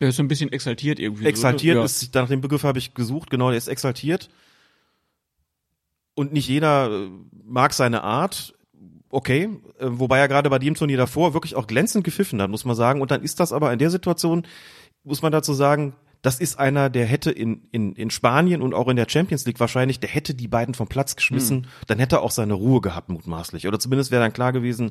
Der 0.00 0.10
ist 0.10 0.16
so 0.16 0.22
ein 0.22 0.28
bisschen 0.28 0.52
exaltiert 0.52 0.98
irgendwie. 0.98 1.24
Exaltiert 1.24 1.76
so, 1.76 1.84
ist, 1.84 2.14
nach 2.14 2.28
dem 2.28 2.42
Begriff 2.42 2.64
habe 2.64 2.78
ich 2.78 2.92
gesucht, 2.92 3.30
genau, 3.30 3.48
der 3.48 3.56
ist 3.56 3.68
exaltiert. 3.68 4.28
Und 6.14 6.32
nicht 6.32 6.48
jeder 6.48 6.90
äh, 6.90 7.08
mag 7.44 7.72
seine 7.72 8.02
Art. 8.02 8.54
Okay, 9.08 9.48
äh, 9.78 9.86
wobei 9.88 10.18
er 10.18 10.28
gerade 10.28 10.50
bei 10.50 10.58
dem 10.58 10.74
Turnier 10.74 10.98
davor 10.98 11.32
wirklich 11.32 11.54
auch 11.54 11.66
glänzend 11.66 12.04
gepfiffen 12.04 12.42
hat, 12.42 12.50
muss 12.50 12.66
man 12.66 12.76
sagen. 12.76 13.00
Und 13.00 13.10
dann 13.10 13.22
ist 13.22 13.40
das 13.40 13.52
aber 13.52 13.72
in 13.72 13.78
der 13.78 13.90
Situation, 13.90 14.46
muss 15.04 15.22
man 15.22 15.32
dazu 15.32 15.54
sagen, 15.54 15.94
das 16.26 16.40
ist 16.40 16.58
einer, 16.58 16.90
der 16.90 17.06
hätte 17.06 17.30
in, 17.30 17.62
in, 17.70 17.92
in 17.92 18.10
Spanien 18.10 18.60
und 18.60 18.74
auch 18.74 18.88
in 18.88 18.96
der 18.96 19.06
Champions 19.08 19.46
League 19.46 19.60
wahrscheinlich, 19.60 20.00
der 20.00 20.10
hätte 20.10 20.34
die 20.34 20.48
beiden 20.48 20.74
vom 20.74 20.88
Platz 20.88 21.14
geschmissen, 21.14 21.58
mhm. 21.58 21.66
dann 21.86 22.00
hätte 22.00 22.16
er 22.16 22.22
auch 22.22 22.32
seine 22.32 22.54
Ruhe 22.54 22.80
gehabt, 22.80 23.10
mutmaßlich. 23.10 23.68
Oder 23.68 23.78
zumindest 23.78 24.10
wäre 24.10 24.24
dann 24.24 24.32
klar 24.32 24.52
gewesen, 24.52 24.90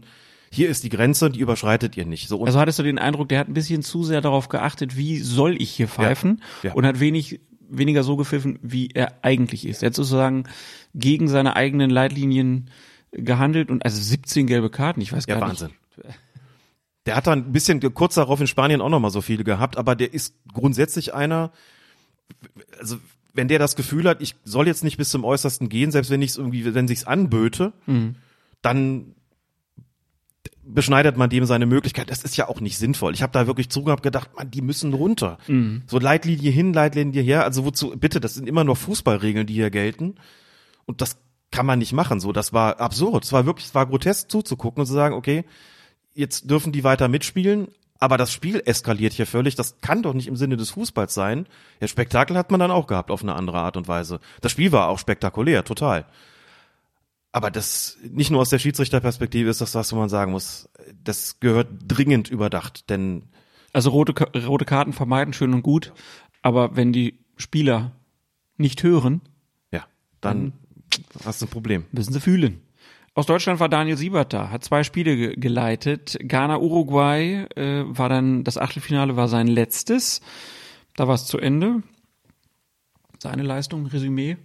hier 0.50 0.70
ist 0.70 0.86
die 0.86 0.90
Grenze, 0.90 1.30
die 1.30 1.42
überschreitet 1.42 1.98
ihr 1.98 2.06
nicht. 2.06 2.30
So, 2.30 2.46
also 2.46 2.58
hattest 2.58 2.80
du 2.80 2.84
den 2.84 3.00
Eindruck, 3.00 3.28
der 3.28 3.40
hat 3.40 3.50
ein 3.50 3.54
bisschen 3.54 3.82
zu 3.82 4.06
sehr 4.06 4.22
darauf 4.22 4.48
geachtet, 4.48 4.96
wie 4.96 5.18
soll 5.18 5.62
ich 5.62 5.72
hier 5.72 5.90
pfeifen 5.90 6.42
ja, 6.64 6.70
ja. 6.70 6.74
und 6.74 6.86
hat 6.86 7.02
wenig 7.02 7.42
weniger 7.68 8.04
so 8.04 8.16
gepfiffen, 8.16 8.58
wie 8.62 8.92
er 8.94 9.20
eigentlich 9.22 9.68
ist. 9.68 9.84
Er 9.84 9.88
hat 9.88 9.96
sozusagen 9.96 10.46
gegen 10.94 11.28
seine 11.28 11.58
eigenen 11.58 11.90
Leitlinien 11.90 12.70
gehandelt 13.12 13.72
und 13.72 13.84
also 13.84 14.02
17 14.02 14.48
gelbe 14.48 14.70
Karten, 14.70 15.02
ich 15.02 15.12
weiß 15.12 15.28
gar 15.28 15.40
ja, 15.40 15.42
Wahnsinn. 15.42 15.72
nicht. 15.98 16.16
Der 17.06 17.16
hat 17.16 17.28
dann 17.28 17.40
ein 17.40 17.52
bisschen 17.52 17.80
kurz 17.94 18.16
darauf 18.16 18.42
in 18.42 18.48
Spanien 18.48 18.82
auch 18.82 18.90
nochmal 18.90 19.12
so 19.12 19.22
viele 19.22 19.44
gehabt, 19.44 19.78
aber 19.78 19.96
der 19.96 20.14
ist 20.14 20.36
grundsätzlich 20.52 21.14
einer, 21.14 21.52
also 22.80 22.98
wenn 23.34 23.48
der 23.48 23.60
das 23.60 23.76
Gefühl 23.76 24.08
hat, 24.08 24.22
ich 24.22 24.36
soll 24.44 24.66
jetzt 24.66 24.84
nicht 24.84 24.98
bis 24.98 25.10
zum 25.10 25.24
Äußersten 25.24 25.70
gehen, 25.70 25.92
selbst 25.92 26.10
wenn 26.10 26.22
ich 26.22 26.32
es 26.32 26.38
irgendwie, 26.38 26.74
wenn 26.74 26.88
sich's 26.88 27.04
anböte, 27.04 27.74
mhm. 27.86 28.16
dann 28.62 29.16
beschneidet 30.68 31.18
man 31.18 31.30
dem 31.30 31.46
seine 31.46 31.66
Möglichkeit. 31.66 32.10
Das 32.10 32.24
ist 32.24 32.38
ja 32.38 32.48
auch 32.48 32.60
nicht 32.60 32.78
sinnvoll. 32.78 33.14
Ich 33.14 33.22
habe 33.22 33.34
da 33.34 33.46
wirklich 33.46 33.70
zugehabt 33.70 34.04
gedacht, 34.04 34.32
man, 34.36 34.50
die 34.50 34.62
müssen 34.62 34.94
runter. 34.94 35.38
Mhm. 35.48 35.84
So 35.86 36.00
Leitlinie 36.00 36.50
hin, 36.50 36.74
Leitlinie 36.74 37.22
her. 37.22 37.44
Also 37.44 37.66
wozu, 37.66 37.92
bitte, 37.92 38.20
das 38.20 38.34
sind 38.34 38.48
immer 38.48 38.64
noch 38.64 38.78
Fußballregeln, 38.78 39.46
die 39.46 39.54
hier 39.54 39.70
gelten. 39.70 40.16
Und 40.86 41.02
das 41.02 41.18
kann 41.52 41.66
man 41.66 41.80
nicht 41.80 41.94
machen. 41.94 42.20
So, 42.20 42.32
das 42.32 42.52
war 42.52 42.80
absurd. 42.80 43.26
Es 43.26 43.32
war 43.32 43.46
wirklich, 43.46 43.68
es 43.68 43.76
war 43.76 43.86
grotesk 43.86 44.32
zuzugucken 44.32 44.82
und 44.82 44.88
zu 44.88 44.94
sagen, 44.94 45.14
okay, 45.14 45.46
jetzt 46.16 46.50
dürfen 46.50 46.72
die 46.72 46.84
weiter 46.84 47.08
mitspielen, 47.08 47.68
aber 48.00 48.18
das 48.18 48.32
Spiel 48.34 48.62
eskaliert 48.66 49.14
hier 49.14 49.28
völlig. 49.28 49.56
Das 49.56 49.80
kann 49.82 50.02
doch 50.02 50.14
nicht 50.14 50.28
im 50.28 50.36
Sinne 50.36 50.58
des 50.58 50.72
Fußballs 50.72 51.14
sein. 51.14 51.46
Ja, 51.80 51.88
Spektakel 51.88 52.38
hat 52.38 52.52
man 52.52 52.60
dann 52.60 52.72
auch 52.72 52.88
gehabt 52.88 53.12
auf 53.12 53.22
eine 53.22 53.36
andere 53.36 53.60
Art 53.60 53.78
und 53.78 53.88
Weise. 53.88 54.20
Das 54.42 54.52
Spiel 54.52 54.72
war 54.72 54.90
auch 54.90 55.00
spektakulär, 55.00 55.64
total. 55.64 56.06
Aber 57.32 57.52
das 57.52 57.98
nicht 58.02 58.32
nur 58.32 58.42
aus 58.42 58.50
der 58.50 58.60
Schiedsrichterperspektive 58.60 59.50
ist 59.50 59.62
das 59.62 59.76
was, 59.76 59.92
wo 59.92 59.98
man 59.98 60.10
sagen 60.10 60.32
muss, 60.32 60.70
das 61.04 61.40
gehört 61.40 61.68
dringend 61.86 62.30
überdacht, 62.30 62.90
denn 62.90 63.24
also 63.74 63.90
rote 63.90 64.14
rote 64.48 64.64
Karten 64.64 64.94
vermeiden 64.94 65.34
schön 65.34 65.54
und 65.54 65.62
gut, 65.62 65.92
aber 66.42 66.78
wenn 66.78 66.94
die 66.94 67.20
Spieler 67.36 67.92
nicht 68.56 68.84
hören, 68.84 69.22
ja, 69.72 69.86
dann, 70.22 70.54
dann 70.90 71.26
hast 71.26 71.42
du 71.42 71.46
ein 71.46 71.50
Problem. 71.50 71.84
Müssen 71.92 72.14
sie 72.14 72.22
fühlen. 72.22 72.62
Aus 73.18 73.26
Deutschland 73.26 73.62
war 73.62 73.70
Daniel 73.70 73.96
Siebert 73.96 74.34
da, 74.34 74.50
hat 74.50 74.66
zwei 74.66 74.84
Spiele 74.84 75.16
ge 75.16 75.36
geleitet. 75.38 76.18
Ghana 76.22 76.60
Uruguay 76.60 77.46
äh, 77.56 77.84
war 77.88 78.10
dann 78.10 78.44
das 78.44 78.58
Achtelfinale 78.58 79.16
war 79.16 79.30
sein 79.30 79.48
letztes. 79.48 80.20
Da 80.98 81.08
war 81.08 81.16
es 81.16 81.26
zu 81.26 81.38
Ende. 81.38 81.82
Seine 83.20 83.44
Leistung, 83.44 83.86
Resümee. 83.86 84.36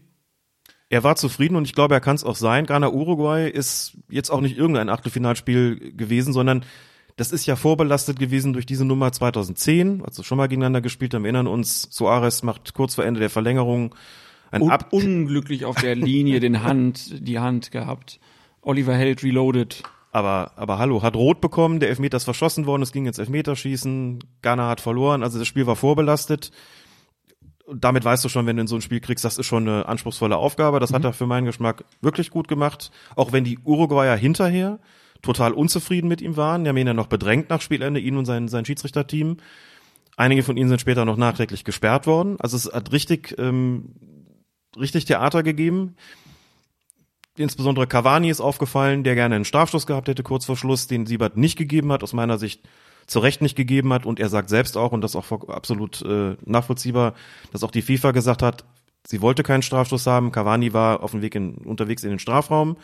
Er 0.88 1.02
war 1.02 1.16
zufrieden 1.16 1.56
und 1.56 1.64
ich 1.64 1.74
glaube, 1.74 1.94
er 1.94 2.00
kann 2.00 2.14
es 2.14 2.22
auch 2.22 2.36
sein. 2.36 2.66
Ghana 2.66 2.90
Uruguay 2.90 3.50
ist 3.50 3.96
jetzt 4.08 4.30
auch 4.30 4.40
nicht 4.40 4.56
irgendein 4.56 4.88
Achtelfinalspiel 4.88 5.92
gewesen, 5.96 6.32
sondern 6.32 6.64
das 7.16 7.32
ist 7.32 7.46
ja 7.46 7.56
vorbelastet 7.56 8.20
gewesen 8.20 8.52
durch 8.52 8.66
diese 8.66 8.84
Nummer 8.84 9.10
2010, 9.10 10.04
also 10.04 10.22
schon 10.22 10.38
mal 10.38 10.46
gegeneinander 10.46 10.80
gespielt 10.80 11.12
haben. 11.12 11.24
Wir 11.24 11.28
erinnern 11.28 11.48
uns, 11.48 11.88
Soares 11.90 12.44
macht 12.44 12.72
kurz 12.74 12.94
vor 12.94 13.04
Ende 13.04 13.18
der 13.18 13.30
Verlängerung 13.30 13.96
ein 14.52 14.62
Un 14.62 14.70
Ab 14.70 14.92
unglücklich 14.92 15.64
auf 15.64 15.76
der 15.76 15.96
Linie 15.96 16.38
den 16.38 16.62
Hand, 16.62 17.26
die 17.26 17.40
Hand 17.40 17.72
gehabt. 17.72 18.20
Oliver 18.62 18.94
Held 18.94 19.22
reloaded. 19.22 19.82
Aber, 20.12 20.52
aber 20.56 20.78
hallo, 20.78 21.02
hat 21.02 21.14
rot 21.14 21.40
bekommen, 21.40 21.78
der 21.78 21.88
Elfmeter 21.88 22.16
ist 22.16 22.24
verschossen 22.24 22.66
worden, 22.66 22.82
es 22.82 22.90
ging 22.90 23.06
ins 23.06 23.18
Elfmeterschießen, 23.18 24.18
Ghana 24.42 24.68
hat 24.68 24.80
verloren, 24.80 25.22
also 25.22 25.38
das 25.38 25.46
Spiel 25.46 25.68
war 25.68 25.76
vorbelastet 25.76 26.50
damit 27.74 28.04
weißt 28.04 28.24
du 28.24 28.28
schon, 28.28 28.46
wenn 28.46 28.56
du 28.56 28.62
in 28.62 28.66
so 28.66 28.76
ein 28.76 28.80
Spiel 28.80 29.00
kriegst, 29.00 29.24
das 29.24 29.38
ist 29.38 29.46
schon 29.46 29.68
eine 29.68 29.86
anspruchsvolle 29.86 30.36
Aufgabe. 30.36 30.80
Das 30.80 30.90
mhm. 30.90 30.96
hat 30.96 31.04
er 31.04 31.12
für 31.12 31.26
meinen 31.26 31.46
Geschmack 31.46 31.84
wirklich 32.00 32.30
gut 32.30 32.48
gemacht. 32.48 32.90
Auch 33.16 33.32
wenn 33.32 33.44
die 33.44 33.58
Uruguayer 33.58 34.16
hinterher 34.16 34.78
total 35.22 35.52
unzufrieden 35.52 36.08
mit 36.08 36.20
ihm 36.20 36.36
waren. 36.36 36.64
Die 36.64 36.68
haben 36.68 36.76
ihn 36.76 36.86
ja 36.86 36.94
noch 36.94 37.06
bedrängt 37.06 37.50
nach 37.50 37.60
Spielende, 37.60 38.00
ihn 38.00 38.16
und 38.16 38.24
sein, 38.24 38.48
sein 38.48 38.64
Schiedsrichterteam. 38.64 39.36
Einige 40.16 40.42
von 40.42 40.56
ihnen 40.56 40.68
sind 40.68 40.80
später 40.80 41.04
noch 41.04 41.16
nachträglich 41.16 41.64
gesperrt 41.64 42.06
worden. 42.06 42.36
Also 42.40 42.56
es 42.56 42.72
hat 42.72 42.92
richtig, 42.92 43.36
ähm, 43.38 43.94
richtig 44.78 45.04
Theater 45.04 45.42
gegeben. 45.42 45.96
Insbesondere 47.36 47.86
Cavani 47.86 48.28
ist 48.28 48.40
aufgefallen, 48.40 49.04
der 49.04 49.14
gerne 49.14 49.36
einen 49.36 49.44
Strafstoß 49.44 49.86
gehabt 49.86 50.08
hätte 50.08 50.22
kurz 50.22 50.44
vor 50.44 50.56
Schluss, 50.56 50.86
den 50.86 51.06
Siebert 51.06 51.36
nicht 51.36 51.56
gegeben 51.56 51.92
hat. 51.92 52.02
Aus 52.02 52.12
meiner 52.12 52.38
Sicht 52.38 52.62
zu 53.06 53.18
Recht 53.18 53.42
nicht 53.42 53.56
gegeben 53.56 53.92
hat. 53.92 54.06
Und 54.06 54.20
er 54.20 54.28
sagt 54.28 54.48
selbst 54.48 54.76
auch, 54.76 54.92
und 54.92 55.02
das 55.02 55.16
auch 55.16 55.48
absolut 55.48 56.02
äh, 56.02 56.36
nachvollziehbar, 56.44 57.14
dass 57.52 57.64
auch 57.64 57.70
die 57.70 57.82
FIFA 57.82 58.12
gesagt 58.12 58.42
hat, 58.42 58.64
sie 59.06 59.20
wollte 59.20 59.42
keinen 59.42 59.62
Strafstoß 59.62 60.06
haben. 60.06 60.32
Cavani 60.32 60.72
war 60.72 61.02
auf 61.02 61.10
dem 61.10 61.22
Weg 61.22 61.34
in, 61.34 61.54
unterwegs 61.56 62.04
in 62.04 62.10
den 62.10 62.18
Strafraum 62.18 62.76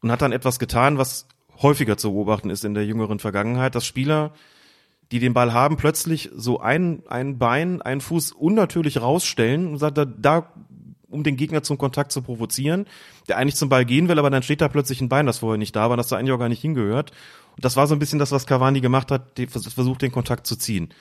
und 0.00 0.10
hat 0.10 0.22
dann 0.22 0.32
etwas 0.32 0.58
getan, 0.58 0.98
was 0.98 1.26
häufiger 1.60 1.96
zu 1.96 2.12
beobachten 2.12 2.50
ist 2.50 2.64
in 2.64 2.74
der 2.74 2.84
jüngeren 2.84 3.18
Vergangenheit, 3.18 3.74
dass 3.74 3.86
Spieler, 3.86 4.32
die 5.12 5.20
den 5.20 5.34
Ball 5.34 5.52
haben, 5.52 5.76
plötzlich 5.76 6.30
so 6.34 6.58
ein, 6.58 7.02
ein 7.08 7.38
Bein, 7.38 7.82
ein 7.82 8.00
Fuß 8.00 8.32
unnatürlich 8.32 9.00
rausstellen 9.00 9.68
und 9.68 9.78
sagt, 9.78 9.98
da, 9.98 10.04
da 10.04 10.52
um 11.12 11.22
den 11.22 11.36
Gegner 11.36 11.62
zum 11.62 11.78
Kontakt 11.78 12.12
zu 12.12 12.22
provozieren, 12.22 12.86
der 13.28 13.38
eigentlich 13.38 13.56
zum 13.56 13.68
Ball 13.68 13.84
gehen 13.84 14.08
will, 14.08 14.18
aber 14.18 14.30
dann 14.30 14.42
steht 14.42 14.60
da 14.60 14.68
plötzlich 14.68 15.00
ein 15.00 15.08
Bein, 15.08 15.26
das 15.26 15.38
vorher 15.38 15.58
nicht 15.58 15.76
da 15.76 15.90
war, 15.90 15.96
das 15.96 16.08
da 16.08 16.16
eigentlich 16.16 16.32
auch 16.32 16.38
gar 16.38 16.48
nicht 16.48 16.62
hingehört. 16.62 17.12
Und 17.56 17.64
das 17.64 17.76
war 17.76 17.86
so 17.86 17.94
ein 17.94 17.98
bisschen 17.98 18.18
das, 18.18 18.32
was 18.32 18.46
Cavani 18.46 18.80
gemacht 18.80 19.10
hat, 19.10 19.38
versucht 19.48 20.02
den 20.02 20.12
Kontakt 20.12 20.46
zu 20.46 20.56
ziehen. 20.56 20.92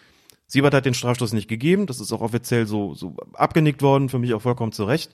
Siebert 0.48 0.74
hat 0.74 0.86
den 0.86 0.94
Strafstoß 0.94 1.32
nicht 1.32 1.48
gegeben, 1.48 1.86
das 1.86 2.02
ist 2.02 2.12
auch 2.12 2.20
offiziell 2.20 2.68
so, 2.68 2.94
so 2.94 3.16
abgenickt 3.34 3.82
worden, 3.82 4.10
für 4.10 4.20
mich 4.20 4.34
auch 4.34 4.42
vollkommen 4.42 4.74
zu 4.74 4.84
Recht. 4.84 5.12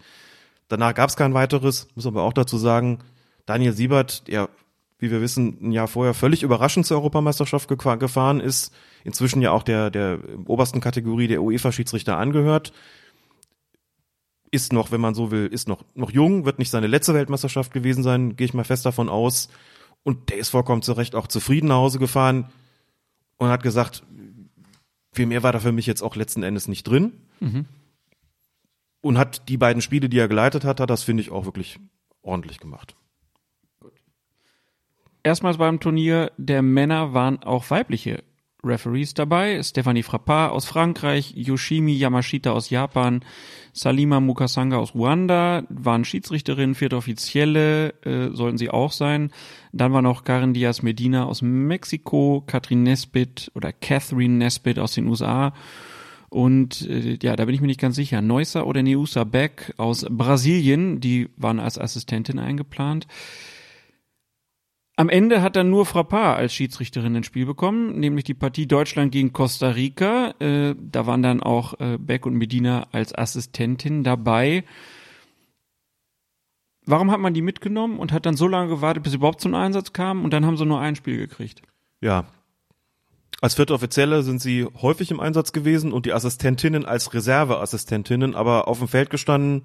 Danach 0.68 0.95
gab 0.95 1.10
es 1.10 1.15
kein 1.15 1.36
weiteres, 1.36 1.88
muss 1.94 2.07
aber 2.07 2.24
auch 2.24 2.34
dazu 2.34 2.57
sagen, 2.57 2.99
Daniel 3.45 3.74
Siebert, 3.74 4.28
der, 4.28 4.49
wie 4.98 5.11
wir 5.11 5.22
wissen, 5.22 5.57
ein 5.61 5.72
Jahr 5.72 5.88
vorher 5.88 6.15
völlig 6.15 6.41
überraschend 6.41 6.88
zur 6.88 6.98
Europameisterschaft 6.98 7.69
gefahren 7.69 8.40
ist, 8.40 8.74
inzwischen 9.03 9.41
ja 9.41 9.52
auch 9.52 9.64
der, 9.64 9.91
der 9.91 10.19
obersten 10.48 10.82
Kategorie 10.82 11.28
der 11.28 11.44
UEFA-Schiedsrichter 11.44 12.18
angehört, 12.18 12.74
ist 14.52 14.74
noch, 14.74 14.91
wenn 14.91 15.02
man 15.02 15.14
so 15.14 15.32
will, 15.32 15.48
ist 15.48 15.68
noch, 15.68 15.84
noch 15.94 16.11
jung, 16.11 16.45
wird 16.45 16.60
nicht 16.60 16.69
seine 16.69 16.88
letzte 16.88 17.14
Weltmeisterschaft 17.14 17.74
gewesen 17.74 18.03
sein, 18.03 18.36
gehe 18.36 18.45
ich 18.45 18.53
mal 18.53 18.64
fest 18.64 18.86
davon 18.86 19.10
aus. 19.10 19.49
Und 20.03 20.30
der 20.30 20.38
ist 20.38 20.49
vollkommen 20.49 20.82
zu 20.82 20.94
Recht 20.94 21.15
auch 21.15 21.28
zufrieden 21.28 21.68
nach 21.68 21.76
Hause 21.76 21.99
gefahren 21.99 22.49
und 23.38 23.49
hat 23.49 23.64
gesagt, 23.64 24.03
viel 25.11 25.26
mehr 25.26 25.44
war 25.44 25.52
da 25.52 25.60
für 25.60 25.72
mich 25.72 25.86
jetzt 25.86 26.02
auch 26.02 26.15
letzten 26.15 26.44
Endes 26.44 26.68
nicht 26.68 26.84
drin. 26.84 27.14
Mhm. 27.40 27.65
Und 29.02 29.18
hat 29.18 29.49
die 29.49 29.57
beiden 29.57 29.82
Spiele, 29.82 30.10
die 30.10 30.19
er 30.19 30.28
geleitet 30.28 30.64
hat, 30.64 30.80
hat 30.80 30.90
das, 30.90 31.03
finde 31.03 31.22
ich, 31.22 31.32
auch 31.32 31.45
wirklich 31.45 31.80
ordentlich 32.22 32.60
gemacht. 32.60 32.95
Erstmals 35.24 35.57
beim 35.57 35.80
Turnier 35.80 36.32
der 36.38 36.61
Männer 36.61 37.14
waren 37.14 37.44
auch 37.44 37.69
weibliche 37.69 38.24
Referees 38.64 39.14
dabei. 39.14 39.62
Stephanie 39.62 40.04
Frappard 40.04 40.52
aus 40.52 40.66
Frankreich, 40.66 41.34
Yoshimi 41.36 41.94
Yamashita 41.94 42.52
aus 42.52 42.70
Japan, 42.70 43.24
Salima 43.74 44.20
Mukasanga 44.20 44.78
aus 44.78 44.96
Ruanda, 44.96 45.64
waren 45.70 46.06
Schiedsrichterinnen, 46.06 46.76
vierte 46.76 46.98
Offizielle, 46.98 47.90
äh, 48.04 48.30
sollten 48.34 48.58
sie 48.58 48.70
auch 48.70 48.92
sein. 48.92 49.32
Dann 49.72 49.94
war 49.94 50.02
noch 50.02 50.24
Karen 50.24 50.54
Diaz 50.54 50.82
Medina 50.82 51.26
aus 51.26 51.42
Mexiko, 51.42 52.44
Katrin 52.46 52.84
Nesbitt 52.84 53.52
oder 53.54 53.72
Catherine 53.72 54.36
Nesbitt 54.36 54.80
aus 54.80 54.94
den 54.94 55.08
USA. 55.08 55.54
Und 56.30 56.82
äh, 56.90 57.18
ja, 57.22 57.36
da 57.36 57.46
bin 57.46 57.56
ich 57.56 57.62
mir 57.62 57.68
nicht 57.68 57.80
ganz 57.80 57.96
sicher. 57.96 58.22
Neusser 58.22 58.68
oder 58.68 58.84
Neusa 58.84 59.24
Beck 59.24 59.74
aus 59.78 60.06
Brasilien, 60.10 61.00
die 61.00 61.30
waren 61.38 61.60
als 61.60 61.78
Assistentin 61.78 62.40
eingeplant. 62.40 63.08
Am 64.99 65.10
Ende 65.10 65.44
hat 65.44 65.56
dann 65.56 65.69
nur 65.69 65.86
Frappard 65.86 66.40
als 66.40 66.56
Schiedsrichterin 66.56 67.14
ins 67.14 67.28
Spiel 67.28 67.45
bekommen, 67.45 67.99
nämlich 67.99 68.24
die 68.24 68.34
Partie 68.34 68.65
Deutschland 68.65 69.11
gegen 69.11 69.32
Costa 69.32 69.69
Rica. 69.69 70.34
Äh, 70.40 70.74
da 70.76 71.06
waren 71.06 71.22
dann 71.22 71.44
auch 71.44 71.80
äh, 71.80 71.99
Beck 71.99 72.26
und 72.26 72.34
Medina 72.34 72.88
als 72.91 73.15
Assistentin 73.15 74.03
dabei. 74.03 74.64
Warum 76.88 77.11
hat 77.11 77.19
man 77.19 77.36
die 77.36 77.44
mitgenommen 77.44 77.99
und 77.99 78.11
hat 78.11 78.26
dann 78.26 78.36
so 78.36 78.48
lange 78.48 78.69
gewartet, 78.69 79.03
bis 79.03 79.11
sie 79.11 79.18
überhaupt 79.18 79.40
zum 79.40 79.53
Einsatz 79.53 79.94
kamen 79.94 80.24
und 80.24 80.34
dann 80.34 80.48
haben 80.48 80.57
sie 80.57 80.65
nur 80.65 80.80
ein 80.80 80.95
Spiel 80.95 81.18
gekriegt? 81.18 81.61
Ja. 82.02 82.26
Als 83.40 83.53
vierte 83.53 83.76
Offizielle 83.76 84.24
sind 84.24 84.41
sie 84.41 84.65
häufig 84.82 85.11
im 85.11 85.19
Einsatz 85.19 85.52
gewesen 85.52 85.94
und 85.94 86.07
die 86.07 86.14
Assistentinnen 86.14 86.86
als 86.86 87.14
Reserveassistentinnen, 87.14 88.34
aber 88.34 88.68
auf 88.68 88.80
dem 88.80 88.88
Feld 88.88 89.11
gestanden 89.11 89.61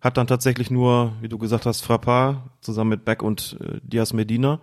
hat 0.00 0.16
dann 0.16 0.26
tatsächlich 0.26 0.70
nur, 0.70 1.12
wie 1.20 1.28
du 1.28 1.38
gesagt 1.38 1.66
hast, 1.66 1.82
Frappard 1.82 2.42
zusammen 2.60 2.90
mit 2.90 3.04
Beck 3.04 3.22
und 3.22 3.56
äh, 3.60 3.80
Diaz 3.82 4.12
Medina. 4.12 4.60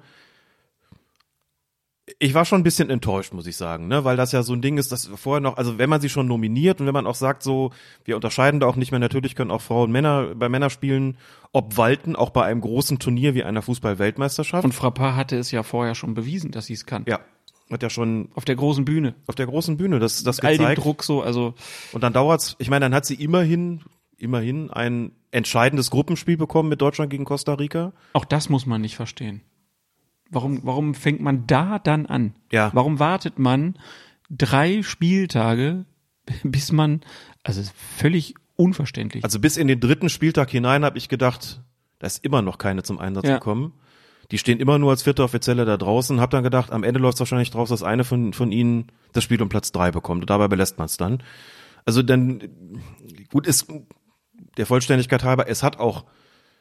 Ich 2.19 2.35
war 2.35 2.45
schon 2.45 2.59
ein 2.61 2.63
bisschen 2.63 2.91
enttäuscht, 2.91 3.33
muss 3.33 3.47
ich 3.47 3.57
sagen, 3.57 3.87
ne, 3.87 4.03
weil 4.03 4.15
das 4.15 4.31
ja 4.31 4.43
so 4.43 4.53
ein 4.53 4.61
Ding 4.61 4.77
ist, 4.77 4.91
dass 4.91 5.07
vorher 5.07 5.41
noch, 5.41 5.57
also 5.57 5.79
wenn 5.79 5.89
man 5.89 6.01
sie 6.01 6.09
schon 6.09 6.27
nominiert 6.27 6.79
und 6.79 6.85
wenn 6.85 6.93
man 6.93 7.07
auch 7.07 7.15
sagt, 7.15 7.41
so, 7.41 7.71
wir 8.03 8.15
unterscheiden 8.15 8.59
da 8.59 8.67
auch 8.67 8.75
nicht 8.75 8.91
mehr, 8.91 8.99
natürlich 8.99 9.33
können 9.33 9.49
auch 9.49 9.61
Frauen 9.61 9.91
Männer 9.91 10.35
bei 10.35 10.47
Männerspielen 10.47 11.17
obwalten, 11.51 12.15
auch 12.15 12.29
bei 12.29 12.43
einem 12.45 12.61
großen 12.61 12.99
Turnier 12.99 13.33
wie 13.33 13.43
einer 13.43 13.63
Fußball-Weltmeisterschaft. 13.63 14.63
Und 14.63 14.73
Frappard 14.73 15.15
hatte 15.15 15.35
es 15.37 15.49
ja 15.49 15.63
vorher 15.63 15.95
schon 15.95 16.13
bewiesen, 16.13 16.51
dass 16.51 16.67
sie 16.67 16.73
es 16.73 16.85
kann. 16.85 17.05
Ja, 17.07 17.21
hat 17.71 17.81
ja 17.81 17.89
schon 17.89 18.29
Auf 18.35 18.45
der 18.45 18.55
großen 18.55 18.85
Bühne. 18.85 19.15
auf 19.25 19.33
der 19.33 19.47
großen 19.47 19.75
Bühne 19.77 19.97
das, 19.97 20.21
das 20.21 20.39
All 20.41 20.53
dem 20.53 20.59
gezeigt. 20.59 20.83
Druck 20.83 21.03
so, 21.03 21.23
also 21.23 21.55
Und 21.91 22.03
dann 22.03 22.13
dauert's, 22.13 22.55
ich 22.59 22.69
meine, 22.69 22.85
dann 22.85 22.93
hat 22.93 23.07
sie 23.07 23.15
immerhin, 23.15 23.81
immerhin 24.17 24.69
ein 24.71 25.11
entscheidendes 25.31 25.91
Gruppenspiel 25.91 26.37
bekommen 26.37 26.69
mit 26.69 26.81
Deutschland 26.81 27.09
gegen 27.09 27.25
Costa 27.25 27.53
Rica. 27.53 27.93
auch 28.13 28.25
das 28.25 28.49
muss 28.49 28.65
man 28.65 28.81
nicht 28.81 28.95
verstehen. 28.95 29.41
Warum, 30.31 30.61
warum 30.63 30.95
fängt 30.95 31.21
man 31.21 31.45
da 31.45 31.77
dann 31.79 32.05
an? 32.07 32.33
Ja. 32.51 32.71
Warum 32.73 32.99
wartet 32.99 33.37
man 33.37 33.77
drei 34.29 34.81
Spieltage, 34.81 35.85
bis 36.43 36.71
man, 36.71 37.01
also 37.43 37.61
es 37.61 37.71
völlig 37.97 38.33
unverständlich. 38.55 39.23
Also 39.23 39.39
bis 39.39 39.57
in 39.57 39.67
den 39.67 39.79
dritten 39.79 40.09
Spieltag 40.09 40.49
hinein 40.49 40.83
habe 40.85 40.97
ich 40.97 41.09
gedacht, 41.09 41.61
da 41.99 42.07
ist 42.07 42.23
immer 42.23 42.41
noch 42.41 42.57
keine 42.57 42.83
zum 42.83 42.99
Einsatz 42.99 43.27
Ja. 43.27 43.35
gekommen. 43.35 43.73
Die 44.31 44.39
stehen 44.39 44.59
immer 44.59 44.79
nur 44.79 44.89
als 44.89 45.03
vierte 45.03 45.23
Offizielle 45.23 45.65
da 45.65 45.77
draußen. 45.77 46.19
Hab 46.19 46.31
dann 46.31 46.43
gedacht, 46.43 46.71
am 46.71 46.83
Ende 46.83 46.99
läuft 46.99 47.15
es 47.15 47.19
wahrscheinlich 47.19 47.51
draus, 47.51 47.69
dass 47.69 47.83
eine 47.83 48.03
von, 48.03 48.33
von 48.33 48.51
ihnen 48.51 48.87
das 49.13 49.23
Spiel 49.23 49.39
um 49.41 49.49
Platz 49.49 49.71
drei 49.71 49.91
bekommt. 49.91 50.23
Und 50.23 50.29
dabei 50.31 50.47
belässt 50.47 50.79
man 50.79 50.85
es 50.85 50.97
dann. 50.97 51.21
Also 51.85 52.01
dann, 52.01 52.41
gut 53.31 53.45
ist, 53.45 53.67
der 54.57 54.65
Vollständigkeit 54.65 55.23
halber, 55.23 55.47
es 55.47 55.63
hat 55.63 55.79
auch 55.79 56.05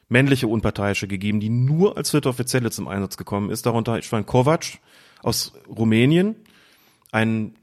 männliche 0.09 0.47
Unparteiische 0.47 1.07
gegeben, 1.07 1.39
die 1.39 1.49
nur 1.49 1.97
als 1.97 2.11
vierte 2.11 2.29
Offizielle 2.29 2.71
zum 2.71 2.87
Einsatz 2.87 3.17
gekommen 3.17 3.49
ist. 3.49 3.65
Darunter 3.65 3.99
Stefan 4.01 4.25
Kovac 4.25 4.79
aus 5.23 5.53
Rumänien, 5.67 6.35
ein 7.11 7.55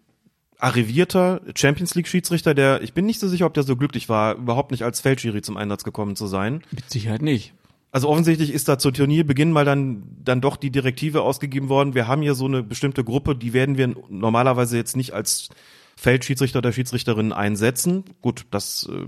arrivierter 0.59 1.41
Champions 1.57 1.95
League 1.95 2.09
Schiedsrichter, 2.09 2.55
der, 2.55 2.83
ich 2.83 2.95
bin 2.95 3.05
nicht 3.07 3.21
so 3.21 3.29
sicher, 3.29 3.47
ob 3.47 3.55
der 3.55 3.65
so 3.65 3.77
glücklich 3.77 4.09
war, 4.09 4.37
überhaupt 4.37 4.71
nicht 4.71 4.85
als 4.85 5.01
Feldschiri 5.01 5.43
zum 5.43 5.57
Einsatz 5.57 5.85
gekommen 5.85 6.17
zu 6.17 6.27
sein. 6.27 6.63
Mit 6.71 6.89
Sicherheit 6.91 7.23
nicht. 7.23 7.53
Also 7.91 8.09
offensichtlich 8.09 8.53
ist 8.53 8.69
da 8.69 8.79
zu 8.79 8.91
Turnierbeginn 8.91 9.53
mal 9.53 9.67
dann, 9.67 10.05
dann 10.25 10.41
doch 10.41 10.57
die 10.57 10.71
Direktive 10.71 11.23
ausgegeben 11.23 11.69
worden. 11.69 11.95
Wir 11.95 12.09
haben 12.09 12.23
hier 12.23 12.35
so 12.35 12.47
eine 12.47 12.63
bestimmte 12.63 13.05
Gruppe, 13.05 13.37
die 13.37 13.53
werden 13.53 13.77
wir 13.77 13.95
normalerweise 14.09 14.77
jetzt 14.77 14.97
nicht 14.97 15.13
als 15.13 15.51
Feldschiedsrichter 16.03 16.59
oder 16.59 16.73
Schiedsrichterin 16.73 17.33
einsetzen. 17.33 18.03
Gut, 18.23 18.47
das 18.51 18.89
äh, 18.93 19.07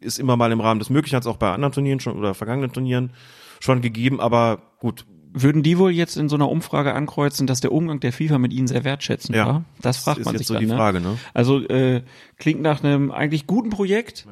ist 0.00 0.20
immer 0.20 0.36
mal 0.36 0.52
im 0.52 0.60
Rahmen 0.60 0.78
des 0.78 0.88
Möglichen, 0.88 1.16
hat 1.16 1.24
es 1.24 1.26
auch 1.26 1.36
bei 1.36 1.50
anderen 1.52 1.72
Turnieren 1.72 1.98
schon 1.98 2.16
oder 2.16 2.32
vergangenen 2.32 2.72
Turnieren 2.72 3.12
schon 3.60 3.80
gegeben, 3.80 4.20
aber 4.20 4.62
gut. 4.78 5.04
Würden 5.32 5.62
die 5.62 5.78
wohl 5.78 5.90
jetzt 5.90 6.16
in 6.16 6.28
so 6.28 6.36
einer 6.36 6.48
Umfrage 6.48 6.94
ankreuzen, 6.94 7.46
dass 7.46 7.60
der 7.60 7.70
Umgang 7.72 8.00
der 8.00 8.12
FIFA 8.12 8.38
mit 8.38 8.52
ihnen 8.52 8.66
sehr 8.66 8.82
wertschätzend 8.84 9.36
Ja. 9.36 9.46
war? 9.46 9.64
Das 9.82 9.98
fragt 9.98 10.20
ist 10.20 10.24
man 10.26 10.38
sich 10.38 10.46
so 10.46 10.54
dann, 10.54 10.62
die 10.62 10.68
ne? 10.68 10.74
Frage, 10.76 11.00
ne? 11.00 11.18
Also 11.34 11.60
äh, 11.68 12.02
klingt 12.38 12.62
nach 12.62 12.82
einem 12.82 13.10
eigentlich 13.10 13.46
guten 13.46 13.68
Projekt, 13.70 14.26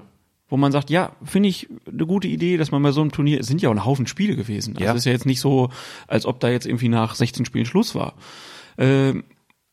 wo 0.49 0.57
man 0.57 0.71
sagt, 0.73 0.89
ja, 0.91 1.11
finde 1.25 1.49
ich 1.51 1.69
eine 1.87 2.07
gute 2.07 2.29
Idee, 2.29 2.57
dass 2.57 2.71
man 2.71 2.83
bei 2.83 2.93
so 2.93 3.03
einem 3.03 3.11
Turnier, 3.13 3.41
es 3.41 3.47
sind 3.47 3.61
ja 3.61 3.69
auch 3.69 3.75
ein 3.75 3.85
Haufen 3.85 4.07
Spiele 4.07 4.37
gewesen. 4.37 4.75
Also 4.77 4.85
Ja. 4.85 4.93
es 4.93 4.99
ist 4.99 5.05
ja 5.05 5.13
jetzt 5.13 5.27
nicht 5.27 5.41
so, 5.41 5.71
als 6.07 6.25
ob 6.25 6.39
da 6.41 6.49
jetzt 6.49 6.67
irgendwie 6.67 6.89
nach 6.89 7.15
16 7.17 7.45
Spielen 7.45 7.67
Schluss 7.67 7.95
war. 7.95 8.15
Ähm, 8.79 9.25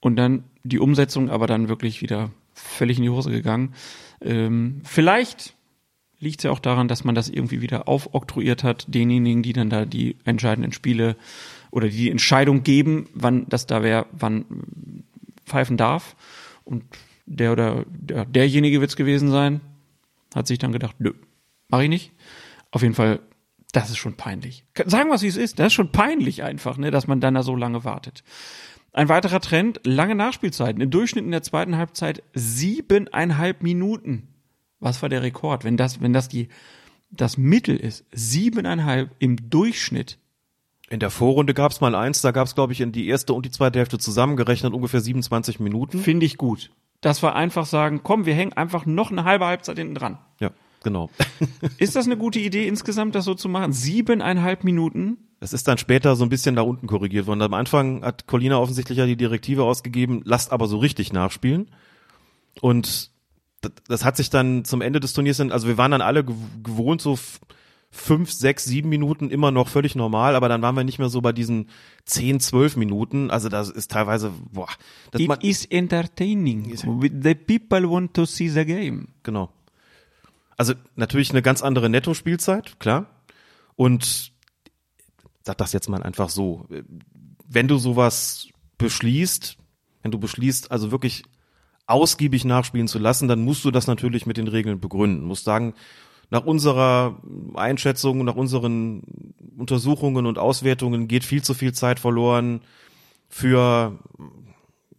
und 0.01 0.15
dann 0.17 0.43
die 0.63 0.79
Umsetzung 0.79 1.29
aber 1.29 1.47
dann 1.47 1.67
wirklich 1.67 2.01
wieder 2.01 2.31
völlig 2.53 2.97
in 2.97 3.03
die 3.03 3.09
Hose 3.09 3.31
gegangen. 3.31 3.73
Ähm, 4.21 4.81
vielleicht 4.83 5.55
liegt 6.19 6.39
es 6.39 6.43
ja 6.45 6.51
auch 6.51 6.59
daran, 6.59 6.87
dass 6.87 7.03
man 7.03 7.15
das 7.15 7.29
irgendwie 7.29 7.61
wieder 7.61 7.87
aufoktroyiert 7.87 8.63
hat, 8.63 8.85
denjenigen, 8.87 9.43
die 9.43 9.53
dann 9.53 9.69
da 9.69 9.85
die 9.85 10.15
entscheidenden 10.23 10.71
Spiele 10.71 11.17
oder 11.69 11.89
die, 11.89 12.09
Entscheidung 12.09 12.63
geben, 12.63 13.09
wann 13.13 13.45
das 13.49 13.67
da 13.67 13.83
wer, 13.83 14.05
wann 14.11 14.45
pfeifen 15.45 15.75
darf. 15.75 16.15
Und 16.63 16.83
der 17.25 17.51
oder 17.51 17.85
der, 17.89 18.25
derjenige 18.25 18.79
wird's 18.79 18.95
gewesen 18.95 19.29
sein, 19.29 19.59
hat 20.33 20.47
sich 20.47 20.59
dann 20.59 20.71
gedacht, 20.71 20.95
nö, 20.99 21.13
mach 21.67 21.81
ich 21.81 21.89
nicht. 21.89 22.11
Auf 22.71 22.81
jeden 22.81 22.95
Fall, 22.95 23.19
das 23.71 23.89
ist 23.89 23.97
schon 23.97 24.15
peinlich. 24.15 24.65
Sagen 24.85 25.09
wir, 25.09 25.21
wie 25.21 25.27
es 25.27 25.37
ist. 25.37 25.59
Das 25.59 25.67
ist 25.67 25.73
schon 25.73 25.91
peinlich 25.91 26.43
einfach, 26.43 26.77
ne, 26.77 26.89
dass 26.89 27.07
man 27.07 27.19
dann 27.19 27.33
da 27.33 27.43
so 27.43 27.55
lange 27.55 27.83
wartet. 27.83 28.23
Ein 28.93 29.09
weiterer 29.09 29.39
Trend, 29.39 29.81
lange 29.83 30.13
Nachspielzeiten. 30.13 30.79
Im 30.79 30.91
Durchschnitt 30.91 31.25
in 31.25 31.31
der 31.31 31.41
zweiten 31.41 31.77
Halbzeit 31.77 32.21
siebeneinhalb 32.35 33.63
Minuten. 33.63 34.27
Was 34.79 35.01
war 35.01 35.09
der 35.09 35.23
Rekord? 35.23 35.63
Wenn 35.63 35.77
das, 35.77 35.99
wenn 35.99 36.13
das 36.13 36.29
die, 36.29 36.49
das 37.09 37.37
Mittel 37.37 37.75
ist, 37.75 38.05
siebeneinhalb 38.11 39.09
im 39.17 39.49
Durchschnitt. 39.49 40.19
In 40.89 40.99
der 40.99 41.09
Vorrunde 41.09 41.55
gab 41.55 41.71
es 41.71 41.81
mal 41.81 41.95
eins, 41.95 42.21
da 42.21 42.29
gab 42.29 42.45
es, 42.45 42.53
glaube 42.53 42.73
ich, 42.73 42.81
in 42.81 42.91
die 42.91 43.07
erste 43.07 43.33
und 43.33 43.47
die 43.47 43.51
zweite 43.51 43.79
Hälfte 43.79 43.97
zusammengerechnet 43.97 44.73
ungefähr 44.73 45.01
27 45.01 45.59
Minuten. 45.59 45.97
Finde 45.97 46.27
ich 46.27 46.37
gut. 46.37 46.69
Das 47.01 47.23
war 47.23 47.35
einfach 47.35 47.65
sagen, 47.65 48.01
komm, 48.03 48.27
wir 48.27 48.35
hängen 48.35 48.53
einfach 48.53 48.85
noch 48.85 49.09
eine 49.09 49.23
halbe 49.23 49.47
Halbzeit 49.47 49.79
hinten 49.79 49.95
dran. 49.95 50.19
Ja, 50.39 50.51
genau. 50.83 51.09
Ist 51.79 51.95
das 51.95 52.05
eine 52.05 52.15
gute 52.15 52.39
Idee 52.39 52.67
insgesamt, 52.67 53.15
das 53.15 53.25
so 53.25 53.33
zu 53.33 53.49
machen? 53.49 53.73
Siebeneinhalb 53.73 54.63
Minuten? 54.63 55.17
Es 55.43 55.51
ist 55.51 55.67
dann 55.67 55.77
später 55.77 56.15
so 56.15 56.23
ein 56.23 56.29
bisschen 56.29 56.55
nach 56.55 56.63
unten 56.63 56.87
korrigiert 56.87 57.27
worden. 57.27 57.41
Am 57.41 57.53
Anfang 57.53 58.01
hat 58.01 58.27
Colina 58.27 58.57
offensichtlich 58.59 58.97
ja 58.97 59.05
die 59.05 59.17
Direktive 59.17 59.65
ausgegeben, 59.65 60.21
lasst 60.23 60.53
aber 60.53 60.67
so 60.67 60.77
richtig 60.77 61.11
nachspielen. 61.11 61.69
Und 62.61 63.11
das, 63.59 63.73
das 63.89 64.05
hat 64.05 64.15
sich 64.15 64.29
dann 64.29 64.63
zum 64.63 64.79
Ende 64.79 65.01
des 65.01 65.11
Turniers, 65.11 65.41
also 65.41 65.67
wir 65.67 65.77
waren 65.77 65.91
dann 65.91 66.01
alle 66.01 66.21
gew- 66.21 66.63
gewohnt, 66.63 67.01
so 67.01 67.19
fünf, 67.91 68.31
sechs, 68.31 68.63
sieben 68.63 68.87
Minuten 68.87 69.29
immer 69.29 69.51
noch 69.51 69.67
völlig 69.67 69.95
normal, 69.95 70.37
aber 70.37 70.47
dann 70.47 70.61
waren 70.61 70.75
wir 70.75 70.85
nicht 70.85 70.97
mehr 70.97 71.09
so 71.09 71.19
bei 71.19 71.33
diesen 71.33 71.67
zehn, 72.05 72.39
zwölf 72.39 72.77
Minuten. 72.77 73.29
Also 73.29 73.49
das 73.49 73.69
ist 73.69 73.91
teilweise, 73.91 74.31
boah, 74.51 74.69
das 75.11 75.21
It 75.21 75.43
is 75.43 75.65
entertaining. 75.65 76.73
The 76.75 77.35
people 77.35 77.89
want 77.89 78.13
to 78.13 78.25
see 78.25 78.47
the 78.47 78.63
game. 78.63 79.09
Genau. 79.23 79.49
Also 80.55 80.73
natürlich 80.95 81.31
eine 81.31 81.41
ganz 81.41 81.61
andere 81.61 81.89
Netto-Spielzeit, 81.89 82.79
klar. 82.79 83.07
Und 83.75 84.32
sag 85.43 85.57
das 85.57 85.73
jetzt 85.73 85.89
mal 85.89 86.03
einfach 86.03 86.29
so. 86.29 86.65
Wenn 87.47 87.67
du 87.67 87.77
sowas 87.77 88.47
beschließt, 88.77 89.57
wenn 90.01 90.11
du 90.11 90.19
beschließt, 90.19 90.71
also 90.71 90.91
wirklich 90.91 91.23
ausgiebig 91.85 92.45
nachspielen 92.45 92.87
zu 92.87 92.99
lassen, 92.99 93.27
dann 93.27 93.43
musst 93.43 93.65
du 93.65 93.71
das 93.71 93.87
natürlich 93.87 94.25
mit 94.25 94.37
den 94.37 94.47
Regeln 94.47 94.79
begründen. 94.79 95.25
Musst 95.25 95.43
sagen, 95.43 95.73
nach 96.29 96.45
unserer 96.45 97.21
Einschätzung, 97.53 98.23
nach 98.23 98.35
unseren 98.35 99.03
Untersuchungen 99.57 100.25
und 100.25 100.39
Auswertungen 100.39 101.07
geht 101.07 101.23
viel 101.23 101.43
zu 101.43 101.53
viel 101.53 101.73
Zeit 101.73 101.99
verloren 101.99 102.61
für, 103.29 103.99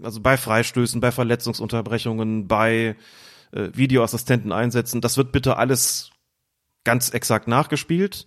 also 0.03 0.21
bei 0.21 0.37
Freistößen, 0.37 1.01
bei 1.01 1.11
Verletzungsunterbrechungen, 1.11 2.47
bei 2.47 2.97
äh, 3.53 3.69
Videoassistenten 3.73 4.53
einsetzen. 4.53 5.01
Das 5.01 5.17
wird 5.17 5.33
bitte 5.33 5.57
alles 5.57 6.11
ganz 6.85 7.11
exakt 7.11 7.49
nachgespielt, 7.49 8.27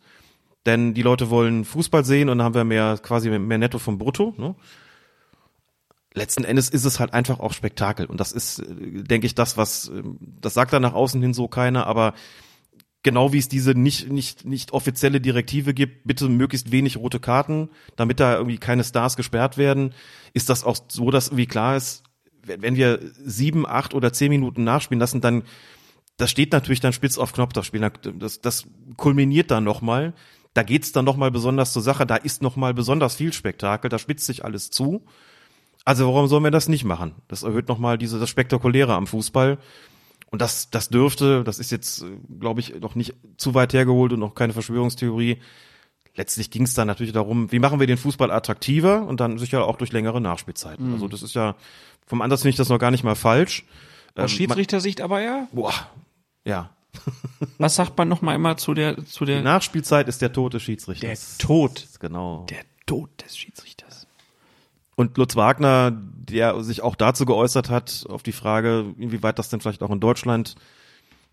denn 0.67 0.93
die 0.93 1.01
Leute 1.01 1.29
wollen 1.29 1.65
Fußball 1.65 2.05
sehen 2.05 2.29
und 2.29 2.37
dann 2.37 2.45
haben 2.45 2.55
wir 2.55 2.63
mehr 2.63 2.99
quasi 3.01 3.29
mehr 3.29 3.57
Netto 3.57 3.79
vom 3.79 3.97
Brutto. 3.97 4.35
Ne? 4.37 4.55
Letzten 6.13 6.43
Endes 6.43 6.69
ist 6.69 6.85
es 6.85 6.99
halt 6.99 7.13
einfach 7.13 7.39
auch 7.39 7.53
Spektakel 7.53 8.05
und 8.05 8.19
das 8.19 8.31
ist, 8.31 8.59
äh, 8.59 9.03
denke 9.03 9.25
ich, 9.25 9.33
das, 9.33 9.57
was 9.57 9.89
äh, 9.89 10.03
das 10.19 10.53
sagt 10.53 10.73
da 10.73 10.79
nach 10.79 10.93
außen 10.93 11.21
hin 11.21 11.33
so 11.33 11.47
keiner, 11.47 11.87
aber 11.87 12.13
genau 13.03 13.33
wie 13.33 13.37
es 13.37 13.47
diese 13.47 13.71
nicht 13.71 14.11
nicht 14.11 14.45
nicht 14.45 14.71
offizielle 14.73 15.21
Direktive 15.21 15.73
gibt, 15.73 16.05
bitte 16.05 16.27
möglichst 16.29 16.71
wenig 16.71 16.97
rote 16.97 17.19
Karten, 17.19 17.69
damit 17.95 18.19
da 18.19 18.35
irgendwie 18.35 18.57
keine 18.57 18.83
Stars 18.83 19.15
gesperrt 19.15 19.57
werden, 19.57 19.93
ist 20.33 20.49
das 20.49 20.63
auch 20.63 20.77
so, 20.89 21.09
dass 21.09 21.29
irgendwie 21.29 21.47
klar 21.47 21.77
ist, 21.77 22.03
wenn 22.43 22.61
wenn 22.61 22.75
wir 22.75 22.99
sieben, 23.23 23.65
acht 23.65 23.93
oder 23.93 24.13
zehn 24.13 24.29
Minuten 24.29 24.63
nachspielen 24.63 24.99
lassen, 24.99 25.21
dann 25.21 25.43
das 26.17 26.31
steht 26.31 26.51
natürlich 26.51 26.79
dann 26.79 26.93
spitz 26.93 27.17
auf 27.17 27.31
Knopf, 27.31 27.53
das 27.53 27.67
Spiel. 27.67 27.89
Das, 28.17 28.41
das 28.41 28.67
kulminiert 28.97 29.51
dann 29.51 29.63
nochmal. 29.63 30.13
Da 30.57 30.63
geht's 30.63 30.91
dann 30.91 31.05
nochmal 31.05 31.29
besonders 31.29 31.71
zur 31.71 31.83
Sache. 31.83 32.07
Da 32.07 32.15
ist 32.15 32.41
nochmal 32.41 32.73
besonders 32.73 33.15
viel 33.15 33.31
Spektakel. 33.31 33.89
Da 33.91 33.99
spitzt 33.99 34.25
sich 34.25 34.43
alles 34.43 34.71
zu. 34.71 35.05
Also 35.85 36.11
warum 36.11 36.27
sollen 36.27 36.43
wir 36.43 36.49
das 36.49 36.67
nicht 36.67 36.83
machen? 36.83 37.13
Das 37.27 37.43
erhöht 37.43 37.67
nochmal 37.67 37.99
diese, 37.99 38.19
das 38.19 38.27
Spektakuläre 38.27 38.95
am 38.95 39.05
Fußball. 39.05 39.59
Und 40.31 40.41
das, 40.41 40.71
das 40.71 40.89
dürfte, 40.89 41.43
das 41.43 41.59
ist 41.59 41.69
jetzt, 41.69 42.03
glaube 42.39 42.61
ich, 42.61 42.73
noch 42.81 42.95
nicht 42.95 43.13
zu 43.37 43.53
weit 43.53 43.71
hergeholt 43.73 44.13
und 44.13 44.19
noch 44.19 44.33
keine 44.33 44.51
Verschwörungstheorie. 44.51 45.37
Letztlich 46.15 46.49
ging 46.49 46.63
es 46.63 46.73
dann 46.73 46.87
natürlich 46.87 47.13
darum, 47.13 47.51
wie 47.51 47.59
machen 47.59 47.79
wir 47.79 47.85
den 47.85 47.97
Fußball 47.97 48.31
attraktiver 48.31 49.05
und 49.05 49.19
dann 49.19 49.37
sicher 49.37 49.63
auch 49.63 49.75
durch 49.75 49.91
längere 49.91 50.21
Nachspielzeiten. 50.21 50.91
Also 50.91 51.07
das 51.07 51.21
ist 51.21 51.35
ja, 51.35 51.55
vom 52.07 52.23
Ansatz 52.23 52.41
finde 52.41 52.49
ich 52.49 52.55
das 52.55 52.69
noch 52.69 52.79
gar 52.79 52.89
nicht 52.89 53.03
mal 53.03 53.13
falsch. 53.13 53.63
Aus 54.15 54.31
Ähm, 54.31 54.37
Schiedsrichtersicht 54.37 55.01
aber 55.01 55.21
ja. 55.21 55.47
boah, 55.51 55.73
ja. 56.45 56.71
Was 57.57 57.75
sagt 57.75 57.97
man 57.97 58.07
noch 58.07 58.21
mal 58.21 58.35
immer 58.35 58.57
zu 58.57 58.73
der, 58.73 59.05
zu 59.05 59.25
Die 59.25 59.33
der, 59.33 59.41
Nachspielzeit 59.41 60.07
ist 60.07 60.21
der 60.21 60.33
Tod 60.33 60.53
des 60.53 60.63
Schiedsrichters. 60.63 61.37
der 61.37 61.47
Tod. 61.47 61.87
Genau. 61.99 62.45
Der 62.49 62.63
Tod 62.85 63.09
des 63.23 63.37
Schiedsrichters. 63.37 64.07
Und 64.95 65.17
Lutz 65.17 65.35
Wagner, 65.35 65.91
der 65.91 66.63
sich 66.63 66.81
auch 66.81 66.95
dazu 66.95 67.25
geäußert 67.25 67.69
hat, 67.69 68.05
auf 68.09 68.23
die 68.23 68.31
Frage, 68.31 68.95
inwieweit 68.97 69.37
das 69.37 69.49
denn 69.49 69.59
vielleicht 69.59 69.83
auch 69.83 69.91
in 69.91 69.99
Deutschland, 69.99 70.55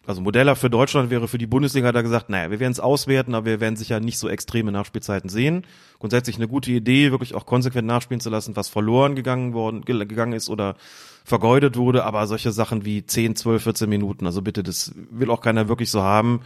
also 0.06 0.20
Modeller 0.20 0.56
für 0.56 0.70
Deutschland 0.70 1.10
wäre 1.10 1.28
für 1.28 1.38
die 1.38 1.46
Bundesliga, 1.46 1.90
er 1.90 2.02
gesagt, 2.02 2.28
naja, 2.30 2.50
wir 2.50 2.60
werden 2.60 2.72
es 2.72 2.80
auswerten, 2.80 3.34
aber 3.34 3.46
wir 3.46 3.60
werden 3.60 3.76
sicher 3.76 4.00
nicht 4.00 4.18
so 4.18 4.28
extreme 4.28 4.72
Nachspielzeiten 4.72 5.30
sehen. 5.30 5.66
Grundsätzlich 5.98 6.36
eine 6.36 6.48
gute 6.48 6.70
Idee, 6.72 7.10
wirklich 7.10 7.34
auch 7.34 7.46
konsequent 7.46 7.86
nachspielen 7.86 8.20
zu 8.20 8.30
lassen, 8.30 8.56
was 8.56 8.68
verloren 8.68 9.14
gegangen 9.14 9.52
worden, 9.54 9.82
ge- 9.84 10.04
gegangen 10.06 10.32
ist 10.34 10.48
oder 10.50 10.76
vergeudet 11.24 11.76
wurde, 11.76 12.04
aber 12.04 12.26
solche 12.26 12.52
Sachen 12.52 12.84
wie 12.84 13.06
10, 13.06 13.36
12, 13.36 13.62
14 13.62 13.88
Minuten, 13.88 14.26
also 14.26 14.42
bitte, 14.42 14.62
das 14.62 14.92
will 15.10 15.30
auch 15.30 15.40
keiner 15.40 15.68
wirklich 15.68 15.90
so 15.90 16.02
haben. 16.02 16.40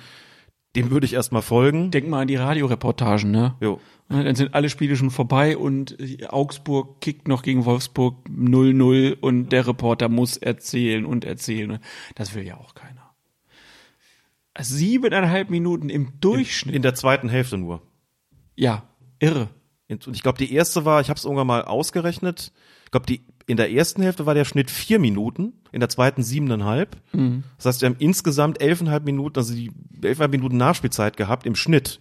Dem 0.76 0.90
würde 0.90 1.06
ich 1.06 1.14
erstmal 1.14 1.42
folgen. 1.42 1.90
Denk 1.90 2.08
mal 2.08 2.20
an 2.20 2.28
die 2.28 2.36
Radioreportagen, 2.36 3.30
ne? 3.30 3.54
Jo. 3.60 3.80
Dann 4.10 4.34
sind 4.36 4.54
alle 4.54 4.68
Spiele 4.70 4.96
schon 4.96 5.10
vorbei 5.10 5.56
und 5.56 5.96
Augsburg 6.28 7.00
kickt 7.00 7.26
noch 7.26 7.42
gegen 7.42 7.64
Wolfsburg 7.64 8.16
0-0 8.28 9.18
und 9.20 9.50
der 9.50 9.66
Reporter 9.66 10.08
muss 10.08 10.36
erzählen 10.36 11.04
und 11.04 11.24
erzählen. 11.24 11.78
Das 12.14 12.34
will 12.34 12.46
ja 12.46 12.56
auch 12.58 12.74
keiner. 12.74 12.87
Siebeneinhalb 14.60 15.50
Minuten 15.50 15.88
im 15.88 16.20
Durchschnitt. 16.20 16.74
In 16.74 16.82
der 16.82 16.94
zweiten 16.94 17.28
Hälfte 17.28 17.58
nur. 17.58 17.82
ja, 18.56 18.82
irre. 19.18 19.48
Und 19.90 20.08
ich 20.08 20.22
glaube, 20.22 20.38
die 20.38 20.52
erste 20.52 20.84
war, 20.84 21.00
ich 21.00 21.08
habe 21.08 21.16
es 21.16 21.24
irgendwann 21.24 21.46
mal 21.46 21.64
ausgerechnet, 21.64 22.52
ich 22.84 22.90
glaube, 22.90 23.06
die 23.06 23.22
in 23.46 23.56
der 23.56 23.72
ersten 23.72 24.02
Hälfte 24.02 24.26
war 24.26 24.34
der 24.34 24.44
Schnitt 24.44 24.70
vier 24.70 24.98
Minuten, 24.98 25.54
in 25.72 25.80
der 25.80 25.88
zweiten 25.88 26.22
siebeneinhalb. 26.22 26.96
Das 27.56 27.64
heißt, 27.66 27.80
wir 27.80 27.88
haben 27.88 27.96
insgesamt 27.98 28.60
elfeinhalb 28.60 29.04
Minuten, 29.04 29.38
also 29.38 29.54
die 29.54 29.70
elfeinhalb 30.02 30.32
Minuten 30.32 30.58
Nachspielzeit 30.58 31.16
gehabt 31.16 31.46
im 31.46 31.54
Schnitt. 31.54 32.00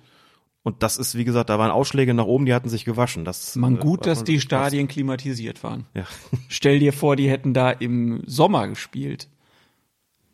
Und 0.64 0.84
das 0.84 0.98
ist, 0.98 1.16
wie 1.16 1.24
gesagt, 1.24 1.50
da 1.50 1.58
waren 1.58 1.72
Ausschläge 1.72 2.14
nach 2.14 2.26
oben, 2.26 2.46
die 2.46 2.54
hatten 2.54 2.68
sich 2.68 2.84
gewaschen. 2.84 3.24
Das, 3.24 3.56
Man 3.56 3.78
äh, 3.78 3.80
gut, 3.80 4.02
war 4.02 4.08
dass 4.08 4.26
die. 4.26 4.42
Stadien 4.42 4.90
klimatisiert 4.90 5.64
waren. 5.64 5.86
Ja. 5.94 6.04
Stell 6.50 6.80
dir 6.80 6.92
vor, 6.92 7.16
die 7.16 7.30
hätten 7.30 7.54
da 7.54 7.72
im 7.72 8.22
Sommer 8.26 8.68
gespielt. 8.68 9.30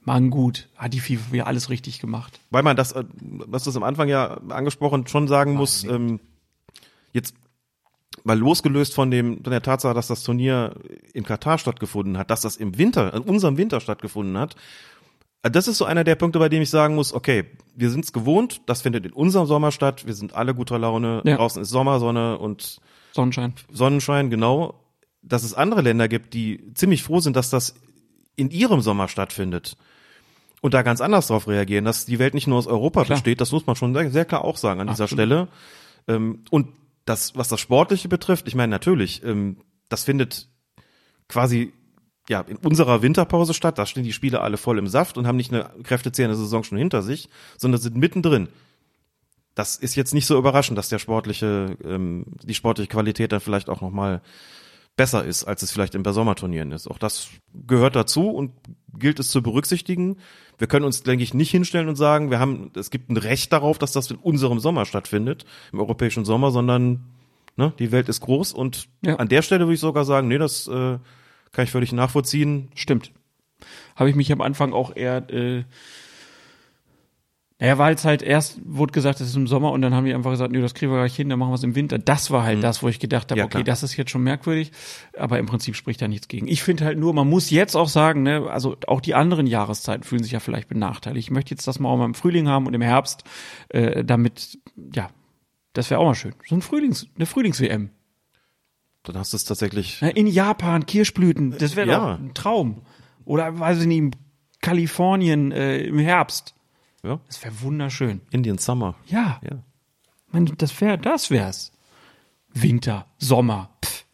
Man 0.06 0.30
gut, 0.30 0.68
hat 0.76 0.94
die 0.94 1.00
FIFA 1.00 1.32
wieder 1.32 1.48
alles 1.48 1.70
richtig 1.70 2.00
gemacht. 2.00 2.40
Weil 2.50 2.64
man 2.64 2.76
das, 2.76 2.92
äh, 2.92 3.04
was 3.22 3.64
du 3.64 3.70
es 3.70 3.76
am 3.78 3.84
Anfang 3.84 4.10
ja 4.10 4.38
angesprochen, 4.50 5.08
schon 5.08 5.28
sagen 5.28 5.54
muss, 5.54 5.84
ähm, 5.86 6.20
jetzt 7.14 7.36
mal 8.24 8.38
losgelöst 8.38 8.94
von 8.94 9.12
dem, 9.12 9.44
von 9.44 9.52
der 9.52 9.62
Tatsache, 9.62 9.94
dass 9.94 10.08
das 10.08 10.24
Turnier 10.24 10.76
in 11.14 11.24
Katar 11.24 11.58
stattgefunden 11.58 12.18
hat, 12.18 12.30
dass 12.32 12.42
das 12.42 12.58
im 12.58 12.78
Winter, 12.78 13.14
in 13.14 13.22
unserem 13.24 13.58
Winter 13.58 13.80
stattgefunden 13.80 14.38
hat, 14.38 14.56
äh, 15.42 15.52
das 15.52 15.68
ist 15.68 15.78
so 15.78 15.86
einer 15.86 16.04
der 16.04 16.16
Punkte, 16.16 16.40
bei 16.40 16.50
dem 16.50 16.62
ich 16.62 16.70
sagen 16.70 16.96
muss, 16.96 17.14
okay, 17.14 17.46
wir 17.76 17.90
sind 17.90 18.06
es 18.06 18.14
gewohnt, 18.14 18.62
das 18.66 18.82
findet 18.82 19.06
in 19.06 19.14
unserem 19.14 19.46
Sommer 19.48 19.72
statt, 19.72 20.06
wir 20.06 20.14
sind 20.14 20.34
alle 20.34 20.54
guter 20.54 20.80
Laune, 20.80 21.22
Ja. 21.26 21.38
draußen 21.38 21.62
ist 21.62 21.70
Sommersonne 21.70 22.38
und 22.38 22.80
Sonnenschein. 23.14 23.54
Sonnenschein, 23.72 24.30
genau, 24.30 24.80
dass 25.22 25.44
es 25.44 25.54
andere 25.54 25.82
Länder 25.82 26.08
gibt, 26.08 26.34
die 26.34 26.74
ziemlich 26.74 27.04
froh 27.04 27.20
sind, 27.20 27.36
dass 27.36 27.50
das 27.50 27.76
in 28.36 28.50
ihrem 28.50 28.82
Sommer 28.82 29.08
stattfindet 29.08 29.78
und 30.64 30.74
da 30.74 30.82
ganz 30.82 31.02
anders 31.02 31.28
drauf 31.28 31.50
reagieren, 31.50 31.84
dass 31.84 32.06
die 32.06 32.20
Welt 32.20 32.34
nicht 32.34 32.48
nur 32.48 32.58
aus 32.58 32.68
Europa 32.68 33.04
Klar. 33.04 33.18
besteht, 33.18 33.42
das 33.42 33.52
muss 33.52 33.68
man 33.68 33.76
schon 33.76 33.94
sehr, 33.94 34.10
sehr 34.12 34.24
klar 34.24 34.46
auch 34.46 34.56
sagen 34.56 34.80
an 34.80 34.88
dieser 34.88 35.04
Absolut. 35.04 35.26
Stelle. 35.26 35.48
Ähm, 36.08 36.46
und 36.52 36.70
das, 37.04 37.36
was 37.36 37.50
das 37.50 37.60
Sportliche 37.60 38.08
betrifft, 38.08 38.48
ich 38.48 38.56
meine 38.56 38.72
natürlich, 38.72 39.22
ähm, 39.26 39.58
das 39.90 40.06
findet 40.06 40.48
quasi 41.28 41.74
ja 42.30 42.40
in 42.40 42.56
unserer 42.56 43.02
Winterpause 43.02 43.54
statt, 43.54 43.78
da 43.78 43.86
stehen 43.86 44.06
die 44.06 44.14
Spiele 44.14 44.40
alle 44.40 44.56
voll 44.56 44.80
im 44.80 44.88
Saft 44.88 45.18
und 45.18 45.28
haben 45.28 45.36
nicht 45.36 45.52
eine 45.52 45.70
kräftezehrende 45.84 46.38
Saison 46.38 46.64
schon 46.64 46.78
hinter 46.78 47.02
sich, 47.02 47.28
sondern 47.58 47.82
sind 47.82 47.98
mittendrin. 47.98 48.48
Das 49.56 49.76
ist 49.76 49.96
jetzt 49.96 50.14
nicht 50.14 50.28
so 50.28 50.38
überraschend, 50.38 50.78
dass 50.78 50.88
der 50.88 51.00
sportliche, 51.00 51.76
ähm, 51.84 52.26
die 52.42 52.56
sportliche 52.56 52.88
Qualität 52.88 53.34
dann 53.34 53.42
vielleicht 53.42 53.70
auch 53.70 53.82
noch 53.82 53.92
mal 53.92 54.22
besser 54.96 55.24
ist, 55.26 55.44
als 55.44 55.64
es 55.64 55.72
vielleicht 55.72 55.96
in 55.96 56.04
bei 56.04 56.12
Sommerturnieren 56.12 56.72
ist. 56.72 56.88
Auch 56.88 56.98
das 56.98 57.30
gehört 57.68 57.96
dazu 57.96 58.30
und 58.30 58.52
gilt 58.98 59.20
es 59.20 59.30
zu 59.30 59.42
berücksichtigen. 59.42 60.18
Wir 60.60 60.68
können 60.68 60.86
uns, 60.86 61.02
denke 61.04 61.24
ich, 61.24 61.34
nicht 61.34 61.50
hinstellen 61.52 61.88
und 61.90 61.96
sagen, 61.96 62.30
wir 62.30 62.40
haben, 62.40 62.72
es 62.76 62.92
gibt 62.92 63.10
ein 63.10 63.18
Recht 63.18 63.52
darauf, 63.52 63.80
dass 63.80 63.92
das 63.92 64.12
in 64.12 64.18
unserem 64.18 64.60
Sommer 64.60 64.86
stattfindet, 64.86 65.46
im 65.72 65.80
europäischen 65.80 66.26
Sommer, 66.26 66.52
sondern 66.52 67.06
ne, 67.58 67.74
die 67.80 67.92
Welt 67.92 68.08
ist 68.08 68.22
groß 68.22 68.54
und 68.54 68.88
Ja. 69.04 69.16
an 69.16 69.30
der 69.30 69.42
Stelle 69.42 69.66
würde 69.66 69.74
ich 69.74 69.80
sogar 69.80 70.06
sagen, 70.06 70.28
nee, 70.28 70.38
das 70.38 70.68
äh, 70.68 71.00
kann 71.52 71.64
ich 71.66 71.72
völlig 71.72 71.92
nachvollziehen. 71.92 72.70
Stimmt. 72.76 73.12
Habe 73.96 74.10
ich 74.10 74.16
mich 74.16 74.32
am 74.32 74.42
Anfang 74.42 74.74
auch 74.74 74.96
eher, 74.96 75.28
äh, 75.32 75.64
naja, 77.64 77.78
weil 77.78 77.96
es 77.96 78.04
halt 78.04 78.22
erst 78.22 78.60
wurde 78.66 78.92
gesagt, 78.92 79.22
es 79.22 79.30
ist 79.30 79.36
im 79.38 79.48
Sommer 79.48 79.72
und 79.72 79.82
dann 79.82 79.94
haben 79.94 80.04
die 80.06 80.14
einfach 80.14 80.32
gesagt, 80.32 80.52
nee, 80.52 80.60
das 80.60 80.74
kriegen 80.74 80.92
wir 80.92 80.98
gleich 81.00 81.16
hin, 81.16 81.30
dann 81.30 81.40
machen 81.40 81.52
wir 81.52 81.56
es 81.56 81.64
im 81.64 81.76
Winter. 81.76 81.98
Das 81.98 82.30
war 82.30 82.44
halt 82.44 82.62
das, 82.62 82.84
wo 82.84 82.90
ich 82.90 83.00
gedacht 83.00 83.32
habe, 83.32 83.36
Mhm. 83.36 83.40
Ja, 83.40 83.46
okay, 83.46 83.52
klar. 83.60 83.64
das 83.64 83.84
ist 83.84 83.96
jetzt 83.96 84.12
schon 84.12 84.22
merkwürdig, 84.22 84.74
aber 85.18 85.40
im 85.40 85.46
Prinzip 85.46 85.78
spricht 85.78 86.02
da 86.02 86.10
nichts 86.10 86.28
gegen. 86.28 86.50
Ich 86.50 86.62
finde 86.62 86.84
halt 86.84 86.98
nur, 87.00 87.14
man 87.14 87.30
muss 87.30 87.50
jetzt 87.52 87.76
auch 87.78 87.88
sagen, 87.88 88.24
ne, 88.24 88.48
also 88.50 88.76
auch 88.88 89.00
die 89.00 89.16
anderen 89.16 89.48
Jahreszeiten 89.48 90.04
fühlen 90.04 90.24
sich 90.24 90.34
ja 90.34 90.42
vielleicht 90.42 90.68
benachteiligt. 90.68 91.28
Ich 91.28 91.32
möchte 91.32 91.52
jetzt 91.52 91.66
das 91.66 91.80
mal 91.80 91.88
auch 91.88 91.96
mal 91.98 92.04
im 92.06 92.16
Frühling 92.16 92.50
haben 92.50 92.68
und 92.68 92.74
im 92.74 92.82
Herbst, 92.82 93.24
äh, 93.70 94.04
damit, 94.04 94.60
ja, 94.94 95.10
das 95.72 95.90
wäre 95.90 96.02
auch 96.02 96.06
mal 96.06 96.16
schön. 96.16 96.36
So 96.46 96.56
ein 96.56 96.62
Frühlings, 96.62 97.08
eine 97.16 97.26
Frühlings-WM. 97.26 97.92
Dann 99.04 99.18
hast 99.18 99.32
du 99.32 99.38
es 99.38 99.46
tatsächlich. 99.46 100.02
In 100.02 100.28
Japan, 100.28 100.86
Kirschblüten, 100.86 101.58
das 101.58 101.76
wäre 101.78 101.90
Ja. 101.90 101.98
doch 102.00 102.20
ein 102.20 102.34
Traum. 102.34 102.82
Oder 103.24 103.58
weiß 103.58 103.80
ich 103.82 103.88
nicht, 103.88 103.98
in 104.00 104.12
Kalifornien 104.62 105.52
äh, 105.54 105.78
im 105.80 105.98
Herbst. 106.00 106.56
Ja. 107.04 107.20
Das 107.28 107.44
wäre 107.44 107.62
wunderschön. 107.62 108.22
Indian 108.32 108.58
Summer. 108.58 108.96
Ja, 109.08 109.40
Ja. 109.44 109.64
Mann, 110.32 110.52
das 110.58 110.80
wäre, 110.82 110.98
das 110.98 111.30
wär's. 111.30 111.72
Winter, 112.54 113.06
Sommer, 113.20 113.70
pff, 113.86 114.06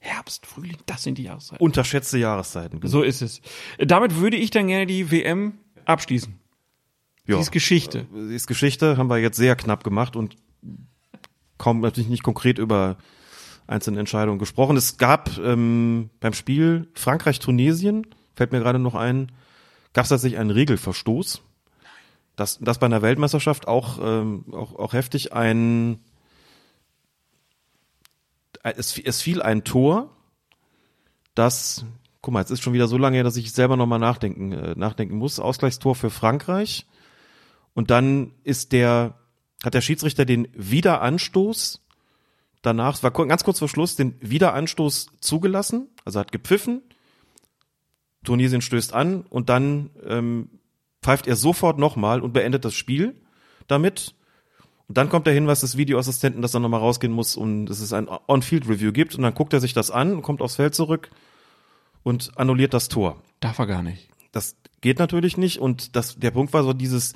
Herbst, 0.00 0.46
Frühling, 0.46 0.76
das 0.86 1.02
sind 1.02 1.18
die 1.18 1.24
Jahreszeiten. 1.24 1.62
Unterschätzte 1.64 2.18
Jahreszeiten. 2.18 2.80
so 2.86 3.02
ist 3.02 3.22
es. 3.22 3.40
Damit 3.78 4.16
würde 4.16 4.36
ich 4.36 4.50
dann 4.50 4.66
gerne 4.68 4.86
die 4.86 5.10
WM 5.10 5.54
abschließen. 5.84 6.38
ja. 7.26 7.36
Die 7.36 7.40
ist 7.42 7.52
Geschichte. 7.52 8.06
Die 8.14 8.34
ist 8.34 8.46
Geschichte, 8.46 8.96
haben 8.98 9.08
wir 9.08 9.18
jetzt 9.18 9.36
sehr 9.36 9.56
knapp 9.56 9.82
gemacht 9.82 10.14
und 10.16 10.36
kaum 11.58 11.80
natürlich 11.80 12.10
nicht 12.10 12.22
konkret 12.22 12.58
über 12.58 12.98
einzelne 13.66 13.98
Entscheidungen 13.98 14.38
gesprochen. 14.38 14.76
Es 14.76 14.96
gab 14.98 15.36
ähm, 15.38 16.10
beim 16.20 16.34
Spiel 16.34 16.88
Frankreich-Tunesien, 16.94 18.06
fällt 18.34 18.52
mir 18.52 18.60
gerade 18.60 18.78
noch 18.78 18.94
ein, 18.94 19.32
gab 19.92 20.04
es 20.04 20.10
tatsächlich 20.10 20.38
einen 20.38 20.50
Regelverstoß. 20.50 21.42
Das, 22.36 22.58
das 22.60 22.78
bei 22.78 22.86
einer 22.86 23.02
Weltmeisterschaft 23.02 23.66
auch, 23.66 23.98
ähm, 24.00 24.44
auch, 24.52 24.74
auch 24.74 24.92
heftig 24.92 25.32
ein 25.32 26.00
es, 28.74 28.98
es 28.98 29.22
fiel 29.22 29.42
ein 29.42 29.64
Tor, 29.64 30.10
das, 31.34 31.84
guck 32.20 32.34
mal, 32.34 32.40
jetzt 32.40 32.50
ist 32.50 32.62
schon 32.62 32.72
wieder 32.72 32.88
so 32.88 32.98
lange 32.98 33.16
her, 33.16 33.24
dass 33.24 33.36
ich 33.36 33.52
selber 33.52 33.76
nochmal 33.76 33.98
nachdenken, 33.98 34.52
äh, 34.52 34.74
nachdenken 34.76 35.16
muss. 35.16 35.38
Ausgleichstor 35.38 35.94
für 35.94 36.10
Frankreich. 36.10 36.86
Und 37.74 37.90
dann 37.90 38.32
ist 38.42 38.72
der, 38.72 39.14
hat 39.62 39.74
der 39.74 39.82
Schiedsrichter 39.82 40.24
den 40.24 40.48
Wiederanstoß 40.54 41.82
danach, 42.62 42.94
es 42.94 43.02
war 43.02 43.12
ganz 43.12 43.44
kurz 43.44 43.58
vor 43.58 43.68
Schluss, 43.68 43.96
den 43.96 44.16
Wiederanstoß 44.20 45.08
zugelassen, 45.20 45.88
also 46.04 46.18
hat 46.18 46.32
gepfiffen. 46.32 46.82
Tunesien 48.24 48.60
stößt 48.60 48.92
an 48.92 49.22
und 49.22 49.48
dann 49.50 49.90
ähm, 50.04 50.48
pfeift 51.02 51.26
er 51.26 51.36
sofort 51.36 51.78
nochmal 51.78 52.20
und 52.20 52.32
beendet 52.32 52.64
das 52.64 52.74
Spiel 52.74 53.14
damit. 53.66 54.14
Und 54.88 54.96
dann 54.98 55.08
kommt 55.08 55.26
der 55.26 55.34
Hinweis 55.34 55.60
des 55.60 55.76
Videoassistenten, 55.76 56.42
dass 56.42 56.54
er 56.54 56.60
nochmal 56.60 56.80
rausgehen 56.80 57.12
muss 57.12 57.36
und 57.36 57.66
dass 57.66 57.80
es 57.80 57.92
ein 57.92 58.08
On-Field-Review 58.08 58.92
gibt. 58.92 59.14
Und 59.14 59.22
dann 59.22 59.34
guckt 59.34 59.52
er 59.52 59.60
sich 59.60 59.72
das 59.72 59.90
an 59.90 60.12
und 60.12 60.22
kommt 60.22 60.40
aufs 60.40 60.56
Feld 60.56 60.74
zurück 60.74 61.10
und 62.02 62.30
annulliert 62.36 62.72
das 62.72 62.88
Tor. 62.88 63.20
Darf 63.40 63.58
er 63.58 63.66
gar 63.66 63.82
nicht. 63.82 64.08
Das 64.30 64.56
geht 64.80 64.98
natürlich 64.98 65.36
nicht. 65.36 65.58
Und 65.58 65.96
das, 65.96 66.16
der 66.16 66.30
Punkt 66.30 66.52
war 66.52 66.62
so 66.62 66.72
dieses, 66.72 67.14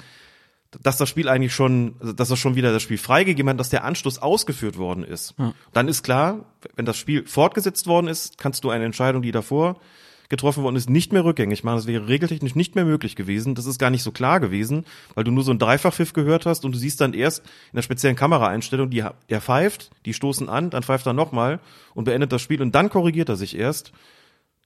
dass 0.82 0.96
das 0.96 1.08
Spiel 1.08 1.28
eigentlich 1.28 1.54
schon, 1.54 1.94
also 2.00 2.12
dass 2.12 2.30
er 2.30 2.36
schon 2.36 2.56
wieder 2.56 2.72
das 2.72 2.82
Spiel 2.82 2.98
freigegeben 2.98 3.50
hat, 3.50 3.60
dass 3.60 3.70
der 3.70 3.84
Anstoß 3.84 4.18
ausgeführt 4.18 4.76
worden 4.76 5.04
ist. 5.04 5.34
Dann 5.72 5.86
ist 5.86 6.02
klar, 6.02 6.46
wenn 6.74 6.86
das 6.86 6.96
Spiel 6.96 7.26
fortgesetzt 7.26 7.86
worden 7.86 8.08
ist, 8.08 8.38
kannst 8.38 8.64
du 8.64 8.70
eine 8.70 8.84
Entscheidung, 8.84 9.22
die 9.22 9.32
davor 9.32 9.80
getroffen 10.30 10.62
worden 10.62 10.76
ist, 10.76 10.88
nicht 10.88 11.12
mehr 11.12 11.24
rückgängig 11.24 11.64
machen. 11.64 11.76
Das 11.76 11.86
wäre 11.86 12.08
regeltechnisch 12.08 12.54
nicht 12.54 12.74
mehr 12.76 12.86
möglich 12.86 13.16
gewesen. 13.16 13.54
Das 13.54 13.66
ist 13.66 13.78
gar 13.78 13.90
nicht 13.90 14.02
so 14.02 14.12
klar 14.12 14.40
gewesen, 14.40 14.86
weil 15.14 15.24
du 15.24 15.30
nur 15.30 15.44
so 15.44 15.50
ein 15.50 15.58
Dreifachpfiff 15.58 16.14
gehört 16.14 16.46
hast 16.46 16.64
und 16.64 16.72
du 16.72 16.78
siehst 16.78 17.00
dann 17.00 17.12
erst 17.12 17.40
in 17.72 17.76
der 17.76 17.82
speziellen 17.82 18.16
Kameraeinstellung, 18.16 18.88
die 18.88 19.00
er 19.00 19.40
pfeift, 19.40 19.90
die 20.06 20.14
stoßen 20.14 20.48
an, 20.48 20.70
dann 20.70 20.82
pfeift 20.82 21.06
er 21.06 21.12
nochmal 21.12 21.60
und 21.94 22.04
beendet 22.04 22.32
das 22.32 22.40
Spiel 22.40 22.62
und 22.62 22.74
dann 22.74 22.88
korrigiert 22.88 23.28
er 23.28 23.36
sich 23.36 23.58
erst. 23.58 23.92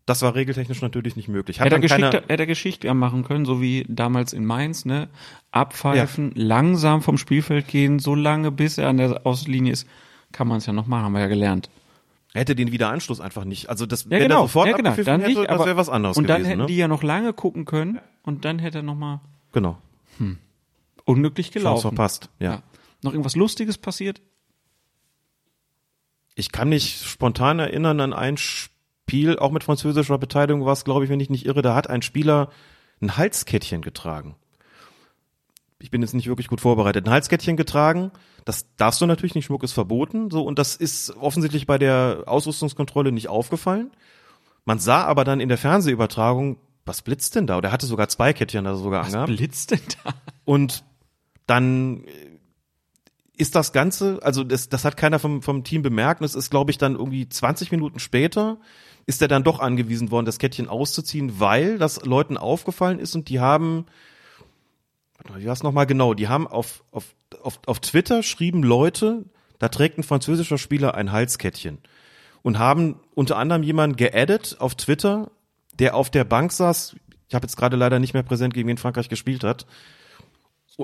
Das 0.07 0.20
war 0.20 0.35
regeltechnisch 0.35 0.82
natürlich 0.82 1.16
nicht 1.16 1.28
möglich. 1.28 1.61
Hat 1.61 1.66
Hätte 1.66 1.77
er, 1.77 1.81
Geschichte, 1.81 2.23
hätte 2.28 2.43
er 2.43 2.47
Geschichte 2.47 2.93
machen 2.93 3.24
können, 3.24 3.47
so 3.47 3.62
wie 3.62 3.86
damals 3.89 4.35
in 4.35 4.45
Mainz, 4.45 4.85
ne? 4.85 5.09
Abpfeifen, 5.51 6.32
langsam 6.35 7.01
vom 7.01 7.16
Spielfeld 7.16 7.69
gehen, 7.69 7.99
so 7.99 8.15
lange 8.15 8.51
bis 8.51 8.77
er 8.77 8.89
an 8.89 8.99
der 8.99 9.27
Außenlinie 9.27 9.73
ist, 9.73 9.89
kann 10.31 10.47
man 10.47 10.59
es 10.59 10.66
ja 10.66 10.74
noch 10.74 10.86
machen, 10.86 11.05
haben 11.05 11.12
wir 11.15 11.20
ja 11.20 11.28
gelernt. 11.28 11.70
Hätte 12.35 12.56
den 12.56 12.73
Wiederanstoß 12.73 13.20
einfach 13.20 13.44
nicht. 13.44 13.69
Also 13.69 13.86
das, 13.86 14.05
Ja, 14.05 14.11
wenn 14.11 14.23
genau, 14.23 14.40
er 14.40 14.43
sofort 14.43 14.69
ja, 14.69 14.77
genau. 14.77 14.90
Dann 14.90 15.20
hätte, 15.20 15.39
nicht, 15.39 15.51
das 15.51 15.65
wäre 15.65 15.77
was 15.77 15.89
anderes 15.89 16.16
Und 16.16 16.28
dann 16.28 16.39
gewesen. 16.39 16.48
hätten 16.51 16.61
ne? 16.62 16.66
die 16.66 16.77
ja 16.77 16.89
noch 16.89 17.05
lange 17.05 17.32
gucken 17.32 17.65
können 17.65 18.01
und 18.24 18.44
dann 18.44 18.59
hätte 18.59 18.78
er 18.78 18.82
nochmal 18.82 19.20
genau. 19.52 19.78
unglücklich 21.05 21.47
Chance 21.51 21.59
gelaufen. 21.61 21.82
verpasst. 21.82 22.31
Ja. 22.40 22.55
Ja. 22.55 22.62
Noch 23.02 23.12
irgendwas 23.12 23.36
Lustiges 23.36 23.78
passiert? 23.78 24.20
Ich 26.35 26.51
kann 26.51 26.69
mich 26.69 27.02
spontan 27.06 27.61
erinnern 27.61 28.01
an 28.01 28.12
ein 28.12 28.36
Spiel, 28.36 29.39
auch 29.39 29.52
mit 29.52 29.62
französischer 29.62 30.19
Beteiligung 30.19 30.65
war 30.65 30.73
es, 30.73 30.85
glaube 30.85 31.05
ich, 31.05 31.11
wenn 31.11 31.20
ich 31.20 31.31
nicht 31.31 31.47
irre, 31.47 31.62
da 31.62 31.77
hat 31.77 31.89
ein 31.89 32.02
Spieler 32.02 32.51
ein 33.01 33.16
Halskettchen 33.16 33.82
getragen. 33.82 34.35
Ich 35.85 35.90
bin 35.90 36.01
jetzt 36.01 36.15
nicht 36.15 36.28
wirklich 36.28 36.48
gut 36.48 36.62
vorbereitet. 36.62 37.06
Ein 37.06 37.12
Halskettchen 37.12 37.59
getragen, 37.59 38.11
das 38.47 38.74
darfst 38.77 39.02
du 39.02 39.06
natürlich 39.06 39.35
nicht, 39.35 39.44
Schmuck 39.44 39.62
ist 39.62 39.73
verboten, 39.73 40.31
so, 40.31 40.43
und 40.43 40.59
das 40.59 40.77
ist 40.77 41.15
offensichtlich 41.19 41.66
bei 41.66 41.77
der 41.77 42.23
Ausrüstungskontrolle 42.24 43.12
nicht 43.12 43.28
aufgefallen. 43.28 43.90
Man 44.65 44.78
sah 44.78 45.05
aber 45.05 45.24
dann 45.24 45.40
in 45.40 45.51
der 45.51 45.59
Fernsehübertragung, 45.59 46.56
was 46.86 47.02
blitzt 47.02 47.35
denn 47.35 47.47
da? 47.47 47.59
Oder 47.59 47.69
er 47.69 47.73
hatte 47.73 47.85
sogar 47.85 48.09
zwei 48.09 48.32
Kettchen 48.32 48.65
da 48.65 48.77
sogar 48.77 49.01
Was 49.01 49.09
angehabt. 49.09 49.36
blitzt 49.36 49.73
denn 49.73 49.81
da? 50.02 50.15
Und 50.47 50.85
dann 51.47 52.05
ist 53.36 53.55
das 53.55 53.73
Ganze, 53.73 54.20
also 54.23 54.43
das, 54.43 54.70
das 54.70 54.86
hat 54.86 54.97
keiner 54.97 55.19
vom, 55.19 55.43
vom 55.43 55.65
Team 55.65 55.82
bemerkt. 55.82 56.23
Und 56.23 56.24
es 56.24 56.35
ist, 56.35 56.51
glaube 56.51 56.70
ich, 56.70 56.78
dann 56.78 56.94
irgendwie 56.94 57.28
20 57.28 57.70
Minuten 57.73 57.98
später 57.98 58.59
ist 59.05 59.20
er 59.20 59.28
dann 59.28 59.44
doch 59.44 59.61
angewiesen 59.61 60.11
worden, 60.11 60.24
das 60.24 60.39
Kettchen 60.39 60.69
auszuziehen, 60.69 61.40
weil 61.40 61.77
das 61.77 62.06
Leuten 62.06 62.39
aufgefallen 62.39 62.98
ist 62.98 63.15
und 63.15 63.28
die 63.28 63.39
haben, 63.39 63.85
wie 65.37 65.47
war 65.47 65.53
es 65.53 65.63
nochmal 65.63 65.87
genau, 65.87 66.15
die 66.15 66.29
haben 66.29 66.47
auf, 66.47 66.85
auf, 66.91 67.15
auf, 67.43 67.61
auf 67.67 67.81
Twitter 67.81 68.23
schrieben 68.23 68.63
Leute, 68.63 69.25
da 69.59 69.69
trägt 69.69 69.99
ein 69.99 70.03
französischer 70.03 70.59
Spieler 70.59 70.95
ein 70.95 71.13
Halskettchen 71.13 71.79
und 72.43 72.59
haben 72.59 73.01
unter 73.15 73.37
anderem 73.39 73.63
jemanden 73.63 73.97
geaddet 73.97 74.57
auf 74.59 74.75
Twitter, 74.75 75.31
der 75.79 75.95
auf 75.95 76.11
der 76.11 76.25
Bank 76.25 76.53
saß, 76.53 76.97
ich 77.29 77.35
habe 77.35 77.47
jetzt 77.47 77.57
gerade 77.57 77.77
leider 77.77 77.99
nicht 77.99 78.15
mehr 78.15 78.23
präsent, 78.23 78.55
gegen 78.55 78.69
wen 78.69 78.79
Frankreich 78.79 79.09
gespielt 79.09 79.45
hat, 79.45 79.67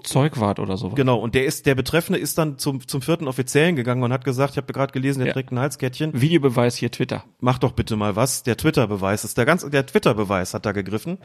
Zeugwart 0.04 0.60
oder 0.60 0.76
sowas. 0.76 0.94
Genau, 0.94 1.18
und 1.18 1.34
der 1.34 1.46
ist, 1.46 1.66
der 1.66 1.74
Betreffende 1.74 2.18
ist 2.20 2.38
dann 2.38 2.58
zum, 2.58 2.86
zum 2.86 3.02
vierten 3.02 3.26
Offiziellen 3.26 3.74
gegangen 3.74 4.04
und 4.04 4.12
hat 4.12 4.24
gesagt, 4.24 4.52
ich 4.52 4.56
habe 4.56 4.72
gerade 4.72 4.92
gelesen, 4.92 5.18
der 5.18 5.28
Ja. 5.28 5.32
trägt 5.32 5.50
ein 5.50 5.58
Halskettchen. 5.58 6.20
Videobeweis 6.20 6.76
hier 6.76 6.92
Twitter. 6.92 7.24
Mach 7.40 7.58
doch 7.58 7.72
bitte 7.72 7.96
mal 7.96 8.14
was. 8.14 8.44
Der 8.44 8.56
Twitter-Beweis 8.56 9.24
ist 9.24 9.36
der 9.36 9.46
ganz, 9.46 9.68
der 9.68 9.84
Twitter-Beweis 9.84 10.54
hat 10.54 10.64
da 10.64 10.70
gegriffen. 10.72 11.18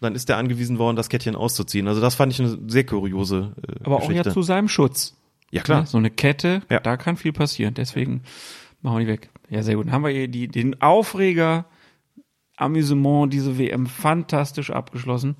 Und 0.00 0.06
dann 0.06 0.14
ist 0.14 0.28
der 0.30 0.38
angewiesen 0.38 0.78
worden, 0.78 0.96
das 0.96 1.08
Kettchen 1.10 1.36
auszuziehen. 1.36 1.86
Also 1.86 2.00
das 2.00 2.14
fand 2.14 2.32
ich 2.32 2.40
eine 2.40 2.58
sehr 2.68 2.84
kuriose 2.84 3.54
äh, 3.68 3.84
Aber 3.84 3.96
auch 3.96 4.08
Geschichte. 4.08 4.28
ja 4.30 4.32
zu 4.34 4.42
seinem 4.42 4.68
Schutz. 4.68 5.14
ja 5.50 5.62
klar. 5.62 5.82
Ne? 5.82 5.86
So 5.86 5.98
eine 5.98 6.10
Kette, 6.10 6.62
Ja. 6.70 6.80
da 6.80 6.96
kann 6.96 7.16
viel 7.18 7.32
passieren. 7.32 7.74
Deswegen 7.74 8.22
machen 8.80 8.98
wir 8.98 9.04
die 9.04 9.12
weg. 9.12 9.28
Ja, 9.50 9.62
sehr 9.62 9.76
gut. 9.76 9.86
Dann 9.86 9.92
haben 9.92 10.04
wir 10.04 10.10
hier 10.10 10.28
die, 10.28 10.48
den 10.48 10.80
Aufreger, 10.80 11.66
Amüsement, 12.56 13.32
diese 13.32 13.58
WM 13.58 13.86
fantastisch 13.86 14.70
abgeschlossen. 14.70 15.36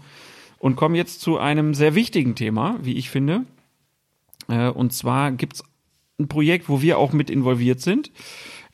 Und 0.59 0.77
kommen 0.77 0.95
jetzt 0.95 1.23
zu 1.23 1.39
einem 1.39 1.73
sehr 1.73 1.95
wichtigen 1.95 2.35
Thema, 2.35 2.79
wie 2.83 2.95
ich 2.99 3.09
finde. 3.09 3.45
Äh, 4.49 4.69
Und 4.69 4.93
zwar 4.93 5.33
gibt's 5.33 5.65
ein 6.19 6.29
Projekt, 6.29 6.69
wo 6.69 6.83
wir 6.83 6.99
auch 6.99 7.13
mit 7.15 7.31
involviert 7.31 7.81
sind. 7.81 8.11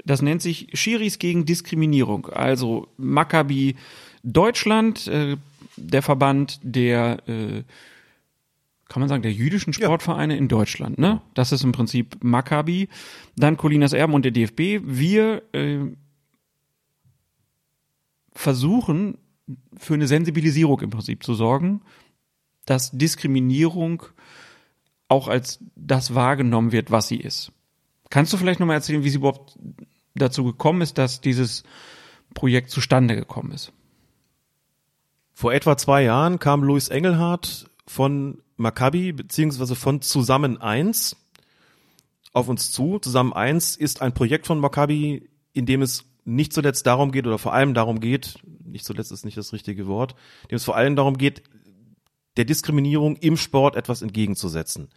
Das 0.05 0.21
nennt 0.21 0.43
sich 0.43 0.69
Schiris 0.75 1.21
gegen 1.21 1.45
Diskriminierung. 1.45 2.27
Also 2.27 2.89
Maccabi 2.97 3.77
Deutschland, 4.25 5.07
äh, 5.07 5.37
der 5.77 6.03
Verband 6.03 6.61
der 6.63 7.29
äh, 7.29 7.63
kann 8.89 9.01
man 9.01 9.09
sagen, 9.09 9.23
der 9.23 9.33
jüdischen 9.33 9.73
Sportvereine 9.73 10.37
in 10.37 10.49
Deutschland, 10.49 10.99
ne? 10.99 11.21
Das 11.35 11.53
ist 11.53 11.65
im 11.65 11.73
Prinzip 11.73 12.23
Maccabi, 12.23 12.89
dann 13.37 13.57
Colinas 13.57 13.93
Erben 13.93 14.15
und 14.15 14.25
der 14.25 14.33
DFB. 14.33 14.85
Wir 14.85 15.43
äh, 15.53 15.81
versuchen 18.33 19.19
für 19.77 19.95
eine 19.95 20.07
Sensibilisierung 20.07 20.81
im 20.81 20.91
Prinzip 20.91 21.25
zu 21.25 21.35
sorgen, 21.35 21.83
dass 22.65 22.91
Diskriminierung 22.93 24.05
auch 25.09 25.29
als 25.29 25.61
das 25.75 26.15
wahrgenommen 26.15 26.73
wird, 26.73 26.91
was 26.91 27.09
sie 27.09 27.17
ist. 27.17 27.53
Kannst 28.11 28.33
du 28.33 28.37
vielleicht 28.37 28.61
nochmal 28.61 28.77
erzählen, 28.77 29.05
wie 29.05 29.11
sie 29.11 29.19
überhaupt 29.19 29.59
dazu 30.15 30.45
gekommen 30.45 30.81
ist, 30.81 30.99
dass 30.99 31.21
dieses 31.21 31.65
Projekt 32.35 32.71
zustande 32.71 33.17
gekommen 33.17 33.53
ist? 33.53 33.73
Vor 35.39 35.53
etwa 35.53 35.77
zwei 35.77 36.03
Jahren 36.03 36.39
kam 36.39 36.63
Luis 36.63 36.89
Engelhardt 36.89 37.69
von 37.87 38.39
Maccabi 38.57 39.13
beziehungsweise 39.13 39.75
von 39.75 40.01
Zusammen 40.01 40.63
eins 40.63 41.15
auf 42.33 42.49
uns 42.49 42.73
zu. 42.73 42.99
Zusammen 43.01 43.35
eins 43.35 43.77
ist 43.77 44.01
ein 44.01 44.15
Projekt 44.15 44.47
von 44.47 44.59
Maccabi, 44.59 45.29
in 45.53 45.67
dem 45.67 45.83
es 45.83 46.07
nicht 46.25 46.55
zuletzt 46.55 46.87
darum 46.87 47.13
geht 47.13 47.27
oder 47.27 47.37
vor 47.37 47.53
allem 47.53 47.75
darum 47.75 48.01
geht, 48.01 48.39
nicht 48.65 48.87
zuletzt 48.87 49.13
ist 49.13 49.27
nicht 49.27 49.37
das 49.37 49.53
richtige 49.53 49.87
Wort, 49.87 50.13
in 50.45 50.49
dem 50.49 50.57
es 50.57 50.65
vor 50.65 50.75
allem 50.75 50.97
darum 50.97 51.19
geht, 51.19 51.43
der 52.39 52.47
Diskriminierung 52.47 53.17
im 53.17 53.37
Sport 53.37 53.77
etwas 53.77 54.01
entgegenzusetzen. 54.01 54.89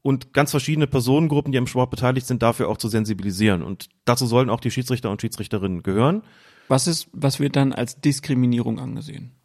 Und 0.00 0.32
ganz 0.32 0.52
verschiedene 0.52 0.86
Personengruppen, 0.86 1.52
die 1.52 1.58
am 1.58 1.66
Sport 1.66 1.90
beteiligt 1.90 2.26
sind, 2.26 2.42
dafür 2.42 2.70
auch 2.70 2.78
zu 2.78 2.88
sensibilisieren. 2.88 3.62
Und 3.62 3.90
dazu 4.06 4.24
sollen 4.24 4.48
auch 4.48 4.60
die 4.60 4.70
Schiedsrichter 4.70 5.10
und 5.10 5.20
Schiedsrichterinnen 5.20 5.82
gehören. 5.82 6.22
Was 6.68 6.86
ist, 6.86 7.08
was 7.12 7.40
wird 7.40 7.56
dann 7.56 7.74
als 7.74 8.00
Diskriminierung 8.00 8.78
angesehen? 8.78 9.35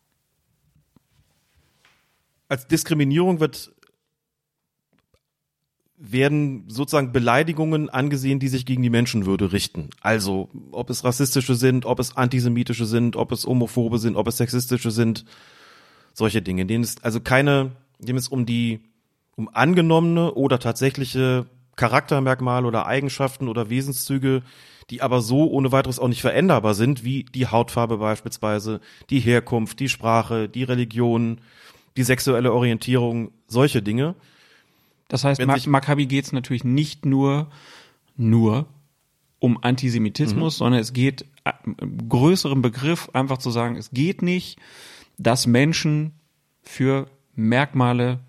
Als 2.51 2.67
Diskriminierung 2.67 3.39
wird 3.39 3.71
werden 5.97 6.65
sozusagen 6.67 7.13
Beleidigungen 7.13 7.89
angesehen, 7.89 8.39
die 8.39 8.49
sich 8.49 8.65
gegen 8.65 8.81
die 8.81 8.89
Menschenwürde 8.89 9.53
richten. 9.53 9.89
Also, 10.01 10.49
ob 10.71 10.89
es 10.89 11.05
rassistische 11.05 11.55
sind, 11.55 11.85
ob 11.85 11.99
es 11.99 12.17
antisemitische 12.17 12.85
sind, 12.85 13.15
ob 13.15 13.31
es 13.31 13.45
homophobe 13.45 13.99
sind, 13.99 14.17
ob 14.17 14.27
es 14.27 14.35
sexistische 14.37 14.91
sind, 14.91 15.23
solche 16.13 16.41
Dinge, 16.41 16.65
denen 16.65 16.83
es 16.83 17.01
also 17.01 17.21
keine, 17.21 17.71
dem 17.99 18.17
es 18.17 18.27
um 18.27 18.45
die 18.45 18.81
um 19.37 19.47
angenommene 19.47 20.33
oder 20.33 20.59
tatsächliche 20.59 21.45
Charaktermerkmale 21.77 22.67
oder 22.67 22.85
Eigenschaften 22.85 23.47
oder 23.47 23.69
Wesenszüge, 23.69 24.41
die 24.89 25.01
aber 25.01 25.21
so 25.21 25.49
ohne 25.49 25.71
weiteres 25.71 25.99
auch 25.99 26.09
nicht 26.09 26.21
veränderbar 26.21 26.73
sind, 26.73 27.05
wie 27.05 27.23
die 27.23 27.47
Hautfarbe 27.47 27.99
beispielsweise, 27.99 28.81
die 29.09 29.21
Herkunft, 29.21 29.79
die 29.79 29.87
Sprache, 29.87 30.49
die 30.49 30.63
Religion, 30.63 31.39
die 31.97 32.03
sexuelle 32.03 32.53
Orientierung, 32.53 33.31
solche 33.47 33.81
Dinge. 33.81 34.15
Das 35.07 35.23
heißt, 35.23 35.39
Wenn 35.39 35.47
Ma 35.47 35.55
sich- 35.55 35.67
Maccabi 35.67 36.05
geht 36.05 36.25
es 36.25 36.31
natürlich 36.31 36.63
nicht 36.63 37.05
nur, 37.05 37.49
nur 38.15 38.65
um 39.39 39.57
Antisemitismus, 39.61 40.57
sondern 40.57 40.79
es 40.79 40.93
geht 40.93 41.25
äh, 41.43 41.51
im 41.81 42.07
größeren 42.07 42.61
Begriff 42.61 43.09
einfach 43.13 43.39
zu 43.39 43.49
sagen, 43.51 43.75
es 43.75 43.91
geht 43.91 44.21
nicht, 44.21 44.59
dass 45.17 45.47
Menschen 45.47 46.13
für 46.61 47.07
Merkmale 47.35 48.19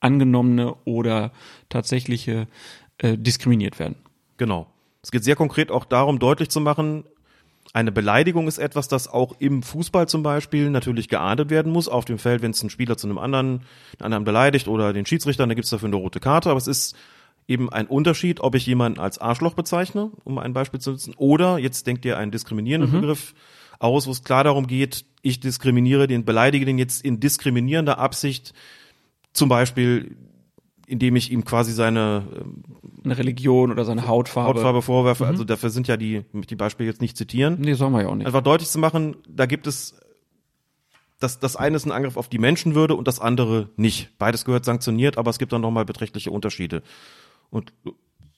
angenommene 0.00 0.74
oder 0.84 1.30
tatsächliche 1.68 2.48
äh, 2.98 3.16
diskriminiert 3.18 3.78
werden. 3.78 3.96
Genau. 4.38 4.66
Es 5.02 5.10
geht 5.10 5.24
sehr 5.24 5.36
konkret 5.36 5.70
auch 5.70 5.84
darum, 5.84 6.18
deutlich 6.18 6.48
zu 6.48 6.60
machen, 6.60 7.04
eine 7.72 7.92
Beleidigung 7.92 8.48
ist 8.48 8.58
etwas, 8.58 8.88
das 8.88 9.08
auch 9.08 9.36
im 9.38 9.62
Fußball 9.62 10.06
zum 10.06 10.22
Beispiel 10.22 10.68
natürlich 10.70 11.08
geahndet 11.08 11.48
werden 11.48 11.72
muss. 11.72 11.88
Auf 11.88 12.04
dem 12.04 12.18
Feld, 12.18 12.42
wenn 12.42 12.50
es 12.50 12.62
ein 12.62 12.70
Spieler 12.70 12.96
zu 12.98 13.06
einem 13.06 13.18
anderen, 13.18 13.62
einen 13.98 14.04
anderen 14.04 14.24
beleidigt 14.24 14.68
oder 14.68 14.92
den 14.92 15.06
Schiedsrichter, 15.06 15.46
dann 15.46 15.54
gibt 15.54 15.64
es 15.64 15.70
dafür 15.70 15.88
eine 15.88 15.96
rote 15.96 16.20
Karte. 16.20 16.50
Aber 16.50 16.58
es 16.58 16.66
ist 16.66 16.96
eben 17.48 17.72
ein 17.72 17.86
Unterschied, 17.86 18.40
ob 18.40 18.54
ich 18.54 18.66
jemanden 18.66 19.00
als 19.00 19.18
Arschloch 19.18 19.54
bezeichne, 19.54 20.10
um 20.24 20.38
ein 20.38 20.52
Beispiel 20.52 20.80
zu 20.80 20.90
nutzen, 20.90 21.14
oder 21.16 21.58
jetzt 21.58 21.86
denkt 21.86 22.04
ihr 22.04 22.18
einen 22.18 22.30
diskriminierenden 22.30 22.90
Begriff 22.90 23.34
aus, 23.78 24.06
wo 24.06 24.10
es 24.12 24.22
klar 24.22 24.44
darum 24.44 24.66
geht, 24.66 25.04
ich 25.22 25.40
diskriminiere 25.40 26.06
den, 26.06 26.24
beleidige 26.24 26.66
den 26.66 26.78
jetzt 26.78 27.04
in 27.04 27.20
diskriminierender 27.20 27.98
Absicht, 27.98 28.52
zum 29.32 29.48
Beispiel 29.48 30.16
indem 30.92 31.16
ich 31.16 31.32
ihm 31.32 31.44
quasi 31.44 31.72
seine 31.72 32.22
ähm, 32.36 32.62
Eine 33.02 33.16
Religion 33.16 33.70
oder 33.72 33.84
seine 33.84 34.06
Hautfarbe. 34.06 34.50
Hautfarbe 34.50 34.82
vorwerfe. 34.82 35.26
Also 35.26 35.42
dafür 35.42 35.70
sind 35.70 35.88
ja 35.88 35.96
die, 35.96 36.24
die 36.32 36.54
Beispiele 36.54 36.88
jetzt 36.88 37.00
nicht 37.00 37.16
zitieren. 37.16 37.56
Nee, 37.58 37.72
sollen 37.72 37.92
wir 37.92 38.02
ja 38.02 38.08
auch 38.08 38.14
nicht. 38.14 38.26
Einfach 38.26 38.42
deutlich 38.42 38.68
zu 38.68 38.78
machen, 38.78 39.16
da 39.26 39.46
gibt 39.46 39.66
es, 39.66 39.98
das, 41.18 41.40
das 41.40 41.56
eine 41.56 41.76
ist 41.76 41.86
ein 41.86 41.92
Angriff 41.92 42.16
auf 42.16 42.28
die 42.28 42.38
Menschenwürde 42.38 42.94
und 42.94 43.08
das 43.08 43.18
andere 43.20 43.70
nicht. 43.76 44.16
Beides 44.18 44.44
gehört 44.44 44.64
sanktioniert, 44.66 45.16
aber 45.16 45.30
es 45.30 45.38
gibt 45.38 45.52
dann 45.52 45.62
nochmal 45.62 45.84
beträchtliche 45.86 46.30
Unterschiede. 46.30 46.82
Und 47.50 47.72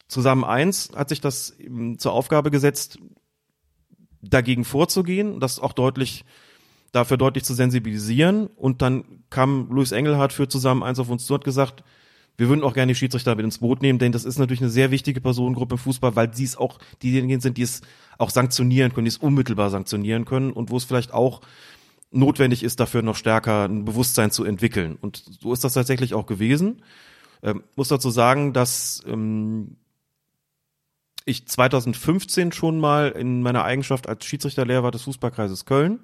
zusammen 0.06 0.44
eins 0.44 0.92
hat 0.94 1.08
sich 1.08 1.20
das 1.20 1.56
zur 1.98 2.12
Aufgabe 2.12 2.50
gesetzt, 2.50 2.98
dagegen 4.22 4.64
vorzugehen, 4.64 5.40
das 5.40 5.58
auch 5.58 5.72
deutlich, 5.72 6.24
dafür 6.92 7.16
deutlich 7.16 7.44
zu 7.44 7.52
sensibilisieren. 7.52 8.46
Und 8.46 8.80
dann 8.80 9.24
kam 9.28 9.68
Luis 9.70 9.92
Engelhardt 9.92 10.32
für 10.32 10.48
zusammen 10.48 10.82
eins 10.82 11.00
auf 11.00 11.10
uns 11.10 11.26
zu 11.26 11.34
und 11.34 11.40
hat 11.40 11.44
gesagt, 11.44 11.84
wir 12.36 12.48
würden 12.48 12.64
auch 12.64 12.74
gerne 12.74 12.92
die 12.92 12.98
Schiedsrichter 12.98 13.34
mit 13.36 13.44
ins 13.44 13.58
Boot 13.58 13.82
nehmen, 13.82 13.98
denn 13.98 14.12
das 14.12 14.24
ist 14.24 14.38
natürlich 14.38 14.60
eine 14.60 14.70
sehr 14.70 14.90
wichtige 14.90 15.20
Personengruppe 15.20 15.74
im 15.74 15.78
Fußball, 15.78 16.16
weil 16.16 16.34
sie 16.34 16.44
es 16.44 16.56
auch 16.56 16.78
diejenigen 17.02 17.40
sind, 17.40 17.58
die 17.58 17.62
es 17.62 17.82
auch 18.18 18.30
sanktionieren 18.30 18.92
können, 18.92 19.04
die 19.04 19.10
es 19.10 19.18
unmittelbar 19.18 19.70
sanktionieren 19.70 20.24
können 20.24 20.52
und 20.52 20.70
wo 20.70 20.76
es 20.76 20.84
vielleicht 20.84 21.12
auch 21.12 21.42
notwendig 22.10 22.62
ist, 22.62 22.80
dafür 22.80 23.02
noch 23.02 23.16
stärker 23.16 23.64
ein 23.64 23.84
Bewusstsein 23.84 24.30
zu 24.30 24.44
entwickeln. 24.44 24.96
Und 25.00 25.24
so 25.40 25.52
ist 25.52 25.64
das 25.64 25.74
tatsächlich 25.74 26.14
auch 26.14 26.26
gewesen. 26.26 26.82
Ähm, 27.42 27.62
muss 27.76 27.88
dazu 27.88 28.10
sagen, 28.10 28.52
dass 28.52 29.02
ähm, 29.06 29.76
ich 31.24 31.46
2015 31.46 32.52
schon 32.52 32.78
mal 32.78 33.10
in 33.10 33.42
meiner 33.42 33.64
Eigenschaft 33.64 34.08
als 34.08 34.24
Schiedsrichterlehrer 34.24 34.90
des 34.90 35.02
Fußballkreises 35.02 35.64
Köln 35.64 36.00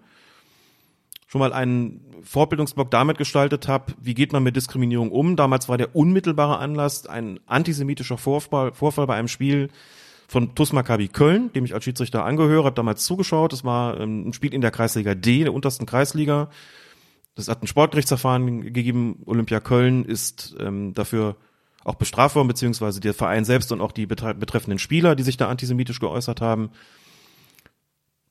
schon 1.31 1.39
mal 1.39 1.52
einen 1.52 2.01
Fortbildungsblock 2.24 2.90
damit 2.90 3.16
gestaltet 3.16 3.69
habe, 3.69 3.93
wie 4.01 4.15
geht 4.15 4.32
man 4.32 4.43
mit 4.43 4.57
Diskriminierung 4.57 5.12
um. 5.12 5.36
Damals 5.36 5.69
war 5.69 5.78
der 5.78 5.94
unmittelbare 5.94 6.59
Anlass 6.59 7.07
ein 7.07 7.39
antisemitischer 7.47 8.19
Vorfall, 8.19 8.73
Vorfall 8.73 9.07
bei 9.07 9.15
einem 9.15 9.28
Spiel 9.28 9.69
von 10.27 10.57
TuS 10.57 10.73
Maccabi 10.73 11.07
Köln, 11.07 11.52
dem 11.52 11.65
ich 11.65 11.73
als 11.73 11.85
Schiedsrichter 11.85 12.24
angehöre, 12.24 12.65
habe 12.65 12.74
damals 12.74 13.05
zugeschaut. 13.05 13.52
Das 13.52 13.62
war 13.62 14.01
ähm, 14.01 14.27
ein 14.28 14.32
Spiel 14.32 14.52
in 14.52 14.61
der 14.61 14.73
Kreisliga 14.73 15.15
D, 15.15 15.44
der 15.44 15.55
untersten 15.55 15.86
Kreisliga. 15.86 16.51
Das 17.36 17.47
hat 17.47 17.62
ein 17.62 17.69
Sportgerichtsverfahren 17.69 18.73
gegeben. 18.73 19.23
Olympia 19.24 19.61
Köln 19.61 20.05
ist 20.05 20.57
ähm, 20.59 20.94
dafür 20.94 21.36
auch 21.85 21.94
bestraft 21.94 22.35
worden, 22.35 22.48
beziehungsweise 22.48 22.98
der 22.98 23.15
Verein 23.15 23.44
selbst 23.44 23.70
und 23.70 23.81
auch 23.81 23.93
die 23.93 24.07
betreffenden 24.07 24.81
Spieler, 24.81 25.15
die 25.15 25.23
sich 25.23 25.36
da 25.36 25.48
antisemitisch 25.48 26.01
geäußert 26.01 26.40
haben. 26.40 26.70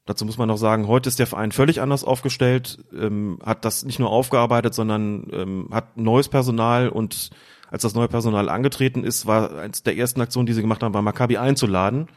Dazu 0.10 0.26
muss 0.26 0.40
man 0.40 0.48
noch 0.48 0.57
sagen, 0.57 0.88
heute 0.88 1.07
ist 1.07 1.19
der 1.19 1.27
Verein 1.27 1.52
völlig 1.52 1.81
anders 1.81 2.03
aufgestellt, 2.03 2.80
ähm, 2.99 3.38
hat 3.45 3.64
das 3.64 3.86
nicht 3.86 3.99
nur 3.99 4.10
aufgearbeitet, 4.10 4.73
sondern 4.73 5.27
ähm, 5.31 5.69
hat 5.72 5.98
neues 5.98 6.30
Personal 6.30 6.90
und 6.90 7.30
als 7.69 7.84
das 7.84 7.94
neue 7.94 8.07
Personal 8.07 8.49
angetreten 8.49 9.03
ist, 9.03 9.27
war 9.27 9.56
eines 9.60 9.84
der 9.84 9.95
ersten 9.95 10.19
Aktionen, 10.19 10.48
die 10.48 10.53
sie 10.53 10.61
gemacht 10.61 10.81
haben, 10.81 10.95
war 10.95 11.03
Maccabi 11.03 11.38
einzuladen. 11.38 12.07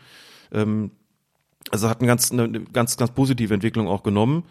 Ähm, 0.53 0.93
also 1.71 1.91
hat 1.91 1.99
eine 1.99 2.07
ganz, 2.07 2.33
eine 2.33 2.63
ganz, 2.63 2.97
ganz 2.97 3.11
positive 3.11 3.53
Entwicklung 3.53 3.89
auch 3.89 4.03
genommen 4.03 4.45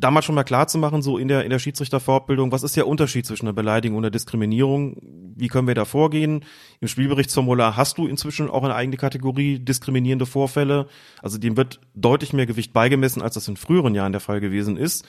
damals 0.00 0.24
schon 0.24 0.34
mal 0.34 0.44
klar 0.44 0.66
zu 0.66 0.78
machen, 0.78 1.02
so 1.02 1.18
in 1.18 1.28
der, 1.28 1.44
in 1.44 1.50
der 1.50 1.58
Schiedsrichterfortbildung, 1.58 2.52
was 2.52 2.62
ist 2.62 2.76
der 2.76 2.86
Unterschied 2.86 3.26
zwischen 3.26 3.46
einer 3.46 3.52
Beleidigung 3.52 3.98
und 3.98 4.04
einer 4.04 4.10
Diskriminierung? 4.10 4.96
Wie 5.36 5.48
können 5.48 5.68
wir 5.68 5.74
da 5.74 5.84
vorgehen? 5.84 6.44
Im 6.80 6.88
Spielberichtsformular 6.88 7.76
hast 7.76 7.98
du 7.98 8.06
inzwischen 8.06 8.50
auch 8.50 8.64
eine 8.64 8.74
eigene 8.74 8.96
Kategorie 8.96 9.58
diskriminierende 9.58 10.26
Vorfälle. 10.26 10.88
Also 11.22 11.38
dem 11.38 11.56
wird 11.56 11.80
deutlich 11.94 12.32
mehr 12.32 12.46
Gewicht 12.46 12.72
beigemessen, 12.72 13.22
als 13.22 13.34
das 13.34 13.48
in 13.48 13.56
früheren 13.56 13.94
Jahren 13.94 14.12
der 14.12 14.20
Fall 14.20 14.40
gewesen 14.40 14.76
ist. 14.76 15.06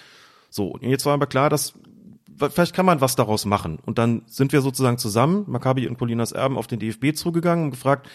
So, 0.50 0.68
und 0.68 0.84
jetzt 0.84 1.06
war 1.06 1.14
aber 1.14 1.28
klar, 1.28 1.50
dass 1.50 1.74
vielleicht 2.38 2.76
kann 2.76 2.86
man 2.86 3.02
was 3.02 3.16
daraus 3.16 3.46
machen. 3.46 3.80
Und 3.86 3.98
dann 3.98 4.24
sind 4.26 4.52
wir 4.52 4.62
sozusagen 4.62 4.98
zusammen, 4.98 5.46
Maccabi 5.48 5.88
und 5.88 5.98
Colinas 5.98 6.32
Erben, 6.32 6.58
auf 6.58 6.68
den 6.68 6.80
DFB 6.80 7.14
zugegangen 7.16 7.66
und 7.66 7.72
gefragt, 7.72 8.10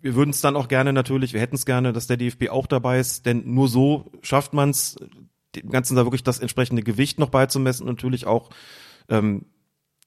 wir 0.00 0.14
würden 0.14 0.30
es 0.30 0.40
dann 0.40 0.56
auch 0.56 0.68
gerne 0.68 0.92
natürlich, 0.92 1.32
wir 1.32 1.40
hätten 1.40 1.56
es 1.56 1.66
gerne, 1.66 1.92
dass 1.92 2.06
der 2.06 2.16
DFB 2.16 2.48
auch 2.50 2.66
dabei 2.66 3.00
ist, 3.00 3.26
denn 3.26 3.42
nur 3.52 3.68
so 3.68 4.12
schafft 4.22 4.54
man 4.54 4.70
es, 4.70 4.96
dem 5.62 5.70
Ganzen 5.70 5.96
da 5.96 6.04
wirklich 6.04 6.24
das 6.24 6.38
entsprechende 6.38 6.82
Gewicht 6.82 7.18
noch 7.18 7.30
beizumessen 7.30 7.88
und 7.88 7.96
natürlich 7.96 8.26
auch 8.26 8.50
ähm, 9.08 9.46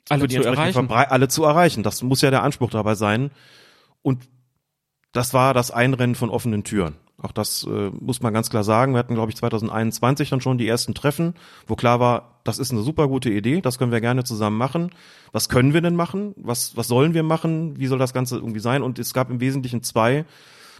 alle 0.09 0.27
zu 0.27 0.41
erreichen. 0.41 0.73
Verbre 0.73 1.11
alle 1.11 1.27
zu 1.27 1.43
erreichen. 1.43 1.83
Das 1.83 2.01
muss 2.01 2.21
ja 2.21 2.31
der 2.31 2.43
Anspruch 2.43 2.71
dabei 2.71 2.95
sein. 2.95 3.31
Und 4.01 4.27
das 5.11 5.33
war 5.33 5.53
das 5.53 5.71
Einrennen 5.71 6.15
von 6.15 6.29
offenen 6.29 6.63
Türen. 6.63 6.95
Auch 7.21 7.31
das 7.31 7.65
äh, 7.69 7.89
muss 7.99 8.21
man 8.21 8.33
ganz 8.33 8.49
klar 8.49 8.63
sagen. 8.63 8.93
Wir 8.93 8.99
hatten, 8.99 9.15
glaube 9.15 9.31
ich, 9.31 9.37
2021 9.37 10.29
dann 10.29 10.41
schon 10.41 10.57
die 10.57 10.67
ersten 10.67 10.93
Treffen, 10.93 11.33
wo 11.67 11.75
klar 11.75 11.99
war, 11.99 12.39
das 12.45 12.59
ist 12.59 12.71
eine 12.71 12.81
super 12.81 13.07
gute 13.07 13.29
Idee, 13.29 13.59
das 13.59 13.77
können 13.77 13.91
wir 13.91 13.99
gerne 13.99 14.23
zusammen 14.23 14.57
machen. 14.57 14.91
Was 15.33 15.49
können 15.49 15.73
wir 15.73 15.81
denn 15.81 15.95
machen? 15.95 16.33
Was, 16.37 16.77
was 16.77 16.87
sollen 16.87 17.13
wir 17.13 17.23
machen? 17.23 17.77
Wie 17.77 17.87
soll 17.87 17.99
das 17.99 18.13
Ganze 18.13 18.37
irgendwie 18.37 18.61
sein? 18.61 18.83
Und 18.83 18.99
es 18.99 19.13
gab 19.13 19.29
im 19.29 19.41
Wesentlichen 19.41 19.83
zwei 19.83 20.25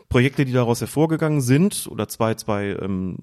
Projekte, 0.09 0.43
die 0.43 0.53
daraus 0.53 0.81
hervorgegangen 0.81 1.39
sind, 1.39 1.87
oder 1.89 2.07
zwei, 2.07 2.33
zwei 2.33 2.75
ähm, 2.81 3.17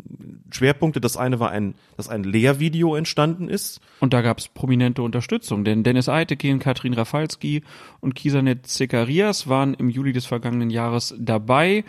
Schwerpunkte. 0.50 1.00
Das 1.00 1.16
eine 1.16 1.40
war 1.40 1.50
ein, 1.50 1.74
dass 1.96 2.08
ein 2.08 2.22
Lehrvideo 2.22 2.94
entstanden 2.94 3.48
ist. 3.48 3.80
Und 4.00 4.12
da 4.12 4.22
gab 4.22 4.38
es 4.38 4.48
prominente 4.48 5.02
Unterstützung, 5.02 5.64
denn 5.64 5.82
Dennis 5.82 6.08
Eitekin, 6.08 6.60
Katrin 6.60 6.94
Rafalski 6.94 7.62
und 8.00 8.14
Kisanet 8.14 8.66
Zekarias 8.66 9.48
waren 9.48 9.74
im 9.74 9.90
Juli 9.90 10.12
des 10.12 10.26
vergangenen 10.26 10.70
Jahres 10.70 11.14
dabei 11.18 11.84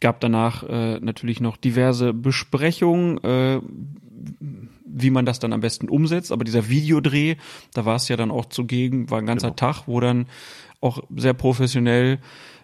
gab 0.00 0.20
danach 0.20 0.62
äh, 0.62 1.00
natürlich 1.00 1.40
noch 1.40 1.56
diverse 1.56 2.12
Besprechungen, 2.12 3.22
äh, 3.24 3.60
wie 4.84 5.10
man 5.10 5.26
das 5.26 5.38
dann 5.38 5.52
am 5.52 5.60
besten 5.60 5.88
umsetzt. 5.88 6.32
Aber 6.32 6.44
dieser 6.44 6.68
Videodreh, 6.68 7.36
da 7.74 7.84
war 7.84 7.96
es 7.96 8.08
ja 8.08 8.16
dann 8.16 8.30
auch 8.30 8.46
zugegen, 8.46 9.10
war 9.10 9.18
ein 9.18 9.26
ganzer 9.26 9.48
genau. 9.48 9.56
Tag, 9.56 9.82
wo 9.86 10.00
dann 10.00 10.26
auch 10.86 11.02
sehr 11.14 11.34
professionell 11.34 12.18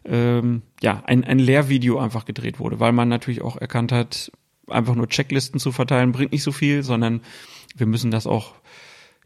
ähm, 0.04 0.62
ja 0.82 1.02
ein, 1.06 1.24
ein 1.24 1.38
Lehrvideo 1.38 1.98
einfach 1.98 2.24
gedreht 2.24 2.58
wurde, 2.58 2.80
weil 2.80 2.92
man 2.92 3.08
natürlich 3.08 3.42
auch 3.42 3.56
erkannt 3.56 3.92
hat, 3.92 4.32
einfach 4.68 4.94
nur 4.94 5.08
Checklisten 5.08 5.60
zu 5.60 5.72
verteilen 5.72 6.12
bringt 6.12 6.32
nicht 6.32 6.42
so 6.42 6.52
viel, 6.52 6.82
sondern 6.82 7.20
wir 7.76 7.86
müssen 7.86 8.10
das 8.10 8.26
auch 8.26 8.54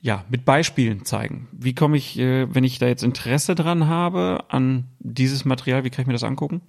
ja 0.01 0.25
mit 0.29 0.45
Beispielen 0.45 1.05
zeigen. 1.05 1.49
Wie 1.53 1.75
komme 1.75 1.97
ich, 1.97 2.19
äh, 2.19 2.53
wenn 2.55 2.65
ich 2.65 2.79
da 2.79 2.87
jetzt 2.87 3.03
Interesse 3.03 3.55
dran 3.55 3.87
habe 3.87 4.45
an 4.49 4.89
dieses 4.99 5.45
Material, 5.45 5.85
wie 5.85 5.91
kann 5.91 6.03
ich 6.03 6.07
mir 6.07 6.13
das 6.13 6.25
angucken? 6.25 6.61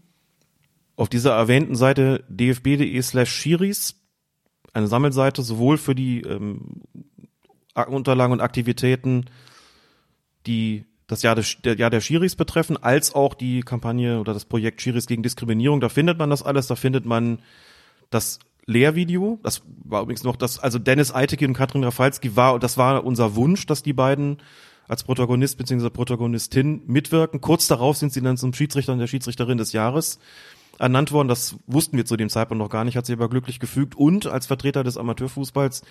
auf 0.98 1.08
dieser 1.08 1.36
erwähnten 1.36 1.76
Seite 1.76 2.26
dfb.de 2.28 3.02
slash 3.02 3.32
Schiris, 3.32 4.02
eine 4.74 4.88
Sammelseite 4.88 5.44
sowohl 5.44 5.78
für 5.78 5.96
die 5.96 6.22
ähm, 6.22 6.82
Unterlagen 7.88 8.34
und 8.34 8.42
Aktivitäten, 8.42 9.26
die 10.48 10.86
das 11.08 11.24
Jahr, 11.24 11.36
des, 11.36 11.58
der 11.64 11.78
Jahr 11.78 11.90
der 11.90 12.02
Schiris 12.02 12.36
betreffen, 12.36 12.78
als 12.78 13.16
auch 13.16 13.34
die 13.34 13.62
Kampagne 13.62 14.20
oder 14.20 14.34
das 14.34 14.46
Projekt 14.46 14.82
Schiris 14.82 15.08
gegen 15.08 15.24
Diskriminierung. 15.24 15.80
Da 15.80 15.90
findet 15.90 16.20
man 16.20 16.30
das 16.30 16.44
alles, 16.44 16.68
da 16.68 16.76
findet 16.76 17.06
man 17.06 17.40
das 18.10 18.40
Lehrvideo. 18.66 19.40
Das 19.42 19.62
war 19.86 20.02
übrigens 20.02 20.24
noch 20.24 20.36
das, 20.36 20.60
also 20.60 20.80
Dennis 20.80 21.14
Eiteke 21.14 21.48
und 21.48 21.54
Katrin 21.54 21.86
Rafalski 21.86 22.36
war, 22.36 22.60
das 22.60 22.78
war 22.78 23.06
unser 23.06 23.36
Wunsch, 23.36 23.66
dass 23.66 23.84
die 23.84 23.94
beiden 23.94 24.38
als 24.90 25.04
Protagonist 25.04 25.58
bzw. 25.58 25.90
Protagonistin 25.90 26.82
mitwirken. 26.88 27.40
Kurz 27.40 27.68
darauf 27.68 27.98
sind 27.98 28.12
sie 28.12 28.22
dann 28.22 28.38
zum 28.38 28.54
Schiedsrichter 28.54 28.94
und 28.94 29.00
der 29.00 29.08
Schiedsrichterin 29.08 29.58
des 29.58 29.72
Jahres 29.72 30.20
ernannt 30.78 31.14
worden. 31.14 31.30
Das 31.30 31.56
wussten 31.68 31.96
wir 31.96 32.06
zu 32.06 32.18
dem 32.18 32.30
Zeitpunkt 32.30 32.62
noch 32.62 32.70
gar 32.70 32.84
nicht, 32.84 32.98
hat 32.98 33.06
sich 33.06 33.16
aber 33.16 33.30
glücklich 33.30 33.60
gefügt. 33.60 33.96
Und 33.96 34.28
als 34.28 34.48
Vertreter 34.48 34.84
des 34.84 34.98
Amateurfußballs 34.98 35.84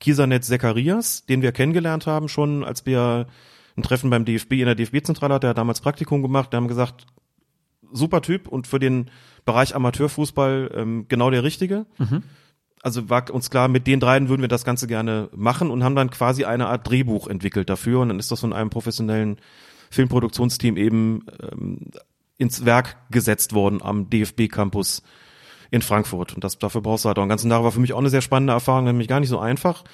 Kisanet 0.00 0.44
Zacharias, 0.44 1.24
den 1.26 1.42
wir 1.42 1.52
kennengelernt 1.52 2.06
haben 2.06 2.28
schon, 2.28 2.64
als 2.64 2.86
wir 2.86 3.26
ein 3.78 3.82
Treffen 3.82 4.10
beim 4.10 4.24
DFB 4.24 4.52
in 4.52 4.66
der 4.66 4.74
DFB-Zentrale 4.74 5.34
hat, 5.34 5.42
der 5.42 5.50
hat 5.50 5.58
damals 5.58 5.80
Praktikum 5.80 6.22
gemacht. 6.22 6.52
Wir 6.52 6.56
haben 6.58 6.68
gesagt, 6.68 7.06
super 7.92 8.20
Typ 8.20 8.48
und 8.48 8.66
für 8.66 8.78
den 8.78 9.10
Bereich 9.44 9.74
Amateurfußball 9.74 10.72
ähm, 10.74 11.06
genau 11.08 11.30
der 11.30 11.42
Richtige. 11.42 11.86
Mhm. 11.98 12.22
Also 12.82 13.08
war 13.08 13.30
uns 13.30 13.50
klar, 13.50 13.68
mit 13.68 13.86
den 13.86 14.00
dreien 14.00 14.28
würden 14.28 14.42
wir 14.42 14.48
das 14.48 14.64
Ganze 14.64 14.86
gerne 14.86 15.30
machen 15.34 15.70
und 15.70 15.82
haben 15.82 15.96
dann 15.96 16.10
quasi 16.10 16.44
eine 16.44 16.68
Art 16.68 16.88
Drehbuch 16.88 17.26
entwickelt 17.26 17.70
dafür. 17.70 18.00
Und 18.00 18.08
dann 18.08 18.18
ist 18.18 18.30
das 18.30 18.40
von 18.40 18.52
einem 18.52 18.70
professionellen 18.70 19.38
Filmproduktionsteam 19.90 20.76
eben 20.76 21.24
ähm, 21.40 21.90
ins 22.36 22.64
Werk 22.64 22.96
gesetzt 23.10 23.52
worden 23.52 23.82
am 23.82 24.10
DFB-Campus 24.10 25.02
in 25.70 25.82
Frankfurt. 25.82 26.34
Und 26.34 26.44
das, 26.44 26.58
dafür 26.58 26.80
brauchst 26.80 27.04
du 27.04 27.08
halt 27.08 27.18
auch 27.18 27.22
einen 27.22 27.30
ganzen 27.30 27.50
Tag. 27.50 27.62
War 27.62 27.72
für 27.72 27.80
mich 27.80 27.92
auch 27.92 27.98
eine 27.98 28.10
sehr 28.10 28.22
spannende 28.22 28.52
Erfahrung, 28.52 28.84
nämlich 28.84 29.08
gar 29.08 29.20
nicht 29.20 29.28
so 29.28 29.38
einfach. 29.38 29.84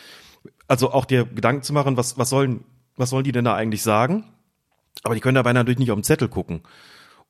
Also 0.68 0.92
auch 0.92 1.04
dir 1.04 1.24
Gedanken 1.24 1.62
zu 1.62 1.72
machen, 1.72 1.96
was, 1.96 2.18
was 2.18 2.28
sollen, 2.28 2.64
was 2.96 3.10
sollen 3.10 3.24
die 3.24 3.32
denn 3.32 3.44
da 3.44 3.54
eigentlich 3.54 3.82
sagen? 3.82 4.24
Aber 5.02 5.14
die 5.14 5.20
können 5.20 5.34
dabei 5.34 5.52
natürlich 5.52 5.78
nicht 5.78 5.90
auf 5.90 5.98
den 5.98 6.04
Zettel 6.04 6.28
gucken. 6.28 6.62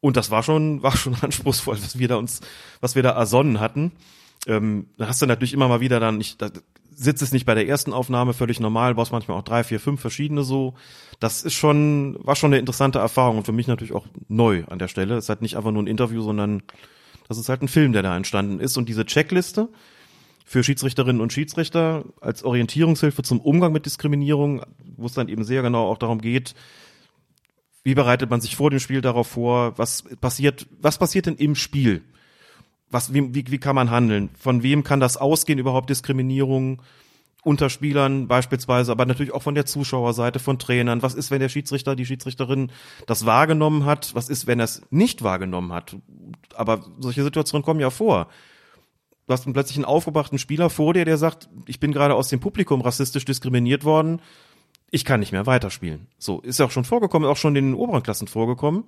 Und 0.01 0.16
das 0.16 0.31
war 0.31 0.43
schon, 0.43 0.82
war 0.82 0.97
schon 0.97 1.15
anspruchsvoll, 1.20 1.77
was 1.77 1.99
wir 1.99 2.09
da 2.09 2.16
uns, 2.16 2.41
was 2.81 2.95
wir 2.95 3.03
da 3.03 3.11
ersonnen 3.11 3.61
hatten. 3.61 3.93
Ähm, 4.47 4.89
da 4.99 5.09
hast 5.09 5.23
du 5.23 5.27
natürlich 5.27 5.55
immer 5.55 5.69
mal 5.69 5.81
wieder 5.81 6.01
dann, 6.01 6.20
ich 6.20 6.36
da 6.36 6.51
sitzt 6.97 7.23
es 7.23 7.32
nicht 7.32 7.47
bei 7.47 7.55
der 7.55 7.66
ersten 7.66 7.93
Aufnahme 7.93 8.35
völlig 8.35 8.61
normal, 8.61 8.95
brauchst 8.95 9.11
manchmal 9.11 9.36
auch 9.36 9.43
drei, 9.43 9.65
vier, 9.65 9.81
fünf 9.81 10.01
verschiedene 10.01 10.45
so 10.45 10.74
das 11.20 11.43
ist 11.43 11.55
schon, 11.55 12.19
war 12.20 12.36
schon 12.36 12.49
eine 12.53 12.59
interessante 12.59 12.99
Erfahrung 12.99 13.39
und 13.39 13.45
für 13.45 13.53
mich 13.53 13.66
natürlich 13.66 13.95
auch 13.95 14.07
neu 14.28 14.65
an 14.69 14.78
der 14.78 14.89
Stelle. 14.89 15.16
Es 15.16 15.24
ist 15.24 15.28
halt 15.28 15.43
nicht 15.43 15.57
einfach 15.57 15.70
nur 15.70 15.82
ein 15.82 15.89
Interview, 15.89 16.23
sondern 16.23 16.62
das 17.28 17.39
ist 17.39 17.49
halt 17.49 17.62
ein 17.62 17.69
Film, 17.69 17.93
der 17.93 18.03
da 18.03 18.16
entstanden 18.16 18.61
ist. 18.61 18.77
Und 18.77 18.89
diese 18.89 19.07
Checkliste 19.07 19.69
für 20.45 20.62
Schiedsrichterinnen 20.62 21.23
und 21.23 21.33
Schiedsrichter 21.33 22.05
als 22.21 22.45
Orientierungshilfe 22.45 23.23
zum 23.23 23.41
Umgang 23.41 23.73
mit 23.73 23.87
Diskriminierung, 23.87 24.62
wo 24.97 25.07
es 25.07 25.15
dann 25.15 25.29
eben 25.29 25.43
sehr 25.43 25.62
genau 25.62 25.91
auch 25.91 25.99
darum 25.99 26.21
geht, 26.21 26.55
wie 27.83 27.95
bereitet 27.95 28.31
man 28.31 28.41
sich 28.41 28.57
vor 28.57 28.71
dem 28.71 28.81
Spiel 28.81 29.01
darauf 29.01 29.27
vor, 29.27 29.77
was 29.79 30.05
passiert, 30.21 30.66
was 30.81 30.99
passiert 30.99 31.27
denn 31.27 31.37
im 31.37 31.55
Spiel? 31.55 32.03
Was, 32.91 33.12
wie, 33.12 33.35
wie, 33.35 33.45
wie 33.51 33.59
kann 33.59 33.75
man 33.75 33.91
handeln? 33.91 34.31
Von 34.39 34.62
wem 34.62 34.85
kann 34.85 35.01
das 35.01 35.16
ausgehen, 35.16 35.59
überhaupt 35.59 35.91
Diskriminierung? 35.91 36.81
unter 37.45 37.69
Spielern 37.69 38.27
beispielsweise, 38.27 38.91
aber 38.91 39.05
natürlich 39.05 39.33
auch 39.33 39.43
von 39.43 39.55
der 39.55 39.66
Zuschauerseite, 39.66 40.39
von 40.39 40.59
Trainern. 40.59 41.03
Was 41.03 41.15
ist, 41.15 41.31
wenn 41.31 41.41
der 41.41 41.51
Schiedsrichter, 41.51 41.95
die 41.95 42.07
Schiedsrichterin 42.07 42.73
das 43.07 43.27
wahrgenommen 43.27 43.85
hat? 43.85 44.15
Was 44.15 44.31
ist, 44.31 44.47
wenn 44.47 44.61
er 44.61 44.65
es 44.65 44.83
nicht 44.91 45.23
wahrgenommen 45.23 45.73
hat? 45.73 45.97
Aber 46.55 46.85
solche 46.99 47.23
Situationen 47.23 47.62
kommen 47.62 47.81
ja 47.81 47.91
vor. 47.91 48.29
Du 49.27 49.33
hast 49.33 49.51
plötzlich 49.51 49.77
einen 49.77 49.87
aufgebrachten 49.87 50.39
Spieler 50.39 50.69
vor 50.69 50.93
dir, 50.95 51.05
der 51.05 51.17
sagt, 51.17 51.49
ich 51.67 51.81
bin 51.81 51.93
gerade 51.93 52.15
aus 52.15 52.29
dem 52.29 52.41
Publikum 52.41 52.83
rassistisch 52.83 53.25
diskriminiert 53.25 53.85
worden. 53.85 54.21
Ich 54.91 55.05
kann 55.05 55.21
nicht 55.21 55.33
mehr 55.33 55.47
weiterspielen. 55.47 56.07
So, 56.19 56.41
ist 56.41 56.59
ja 56.59 56.67
auch 56.67 56.71
schon 56.71 56.85
vorgekommen, 56.85 57.29
auch 57.29 57.37
schon 57.37 57.57
in 57.57 57.67
den 57.67 57.75
oberen 57.75 58.03
Klassen 58.03 58.29
vorgekommen. 58.29 58.85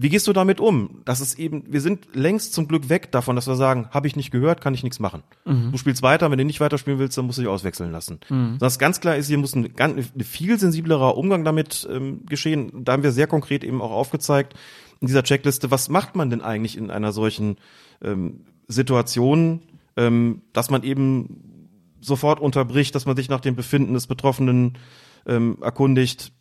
Wie 0.00 0.10
gehst 0.10 0.28
du 0.28 0.32
damit 0.32 0.60
um? 0.60 1.00
Das 1.04 1.20
ist 1.20 1.40
eben, 1.40 1.64
wir 1.66 1.80
sind 1.80 2.14
längst 2.14 2.52
zum 2.52 2.68
Glück 2.68 2.88
weg 2.88 3.10
davon, 3.10 3.34
dass 3.34 3.48
wir 3.48 3.56
sagen, 3.56 3.88
habe 3.90 4.06
ich 4.06 4.14
nicht 4.14 4.30
gehört, 4.30 4.60
kann 4.60 4.72
ich 4.72 4.84
nichts 4.84 5.00
machen. 5.00 5.24
Mhm. 5.44 5.72
Du 5.72 5.78
spielst 5.78 6.02
weiter, 6.02 6.30
wenn 6.30 6.38
du 6.38 6.44
nicht 6.44 6.60
weiterspielen 6.60 7.00
willst, 7.00 7.18
dann 7.18 7.26
musst 7.26 7.38
du 7.38 7.42
dich 7.42 7.50
auswechseln 7.50 7.90
lassen. 7.90 8.20
Mhm. 8.28 8.58
Das 8.60 8.78
ganz 8.78 9.00
klar 9.00 9.16
ist, 9.16 9.26
hier 9.26 9.38
muss 9.38 9.56
ein, 9.56 9.72
ein 9.76 10.20
viel 10.20 10.56
sensiblerer 10.56 11.16
Umgang 11.16 11.42
damit 11.42 11.88
ähm, 11.90 12.24
geschehen. 12.26 12.84
Da 12.84 12.92
haben 12.92 13.02
wir 13.02 13.10
sehr 13.10 13.26
konkret 13.26 13.64
eben 13.64 13.82
auch 13.82 13.90
aufgezeigt 13.90 14.54
in 15.00 15.08
dieser 15.08 15.24
Checkliste, 15.24 15.72
was 15.72 15.88
macht 15.88 16.14
man 16.14 16.30
denn 16.30 16.42
eigentlich 16.42 16.78
in 16.78 16.92
einer 16.92 17.10
solchen 17.10 17.56
ähm, 18.00 18.44
Situation, 18.68 19.62
ähm, 19.96 20.42
dass 20.52 20.70
man 20.70 20.82
eben 20.82 21.58
sofort 22.00 22.40
unterbricht, 22.40 22.94
dass 22.94 23.06
man 23.06 23.16
sich 23.16 23.28
nach 23.28 23.40
dem 23.40 23.56
Befinden 23.56 23.94
des 23.94 24.06
Betroffenen 24.06 24.78
ähm, 25.26 25.58
erkundigt, 25.60 26.32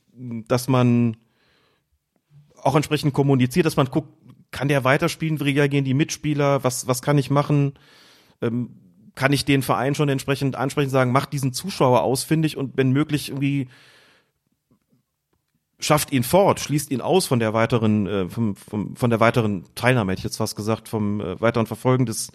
dass 0.48 0.68
man 0.68 1.18
auch 2.62 2.76
entsprechend 2.76 3.14
kommuniziert, 3.14 3.66
dass 3.66 3.78
man 3.78 3.88
guckt, 3.88 4.10
kann 4.52 4.68
der 4.68 4.84
weiterspielen? 4.84 5.40
Wie 5.40 5.52
reagieren 5.52 5.86
die 5.86 5.94
Mitspieler? 5.94 6.64
Was, 6.64 6.88
was 6.88 7.02
kann 7.02 7.18
ich 7.18 7.30
machen? 7.30 7.74
Ähm, 8.42 8.70
kann 9.16 9.34
ich 9.34 9.46
den 9.46 9.64
Verein 9.64 9.96
schon 9.96 10.10
entsprechend 10.10 10.56
ansprechen, 10.56 10.90
sagen, 10.90 11.12
macht 11.12 11.34
diesen 11.34 11.52
Zuschauer 11.52 12.04
ausfindig 12.04 12.56
und 12.56 12.78
wenn 12.78 12.92
möglich 12.92 13.30
irgendwie 13.30 13.68
schafft 15.80 16.12
ihn 16.12 16.24
fort, 16.24 16.60
schließt 16.60 16.92
ihn 16.92 17.02
aus 17.02 17.28
von 17.28 17.40
der 17.40 17.54
weiteren, 17.54 18.08
äh, 18.08 18.30
vom, 18.30 18.56
vom, 18.56 18.96
von 18.96 19.10
der 19.10 19.20
weiteren 19.20 19.66
Teilnahme, 19.76 20.12
hätte 20.12 20.20
ich 20.20 20.26
jetzt 20.26 20.38
fast 20.38 20.56
gesagt, 20.56 20.90
vom 20.90 21.22
äh, 21.22 21.40
weiteren 21.40 21.68
Verfolgen 21.68 22.06
des, 22.06 22.32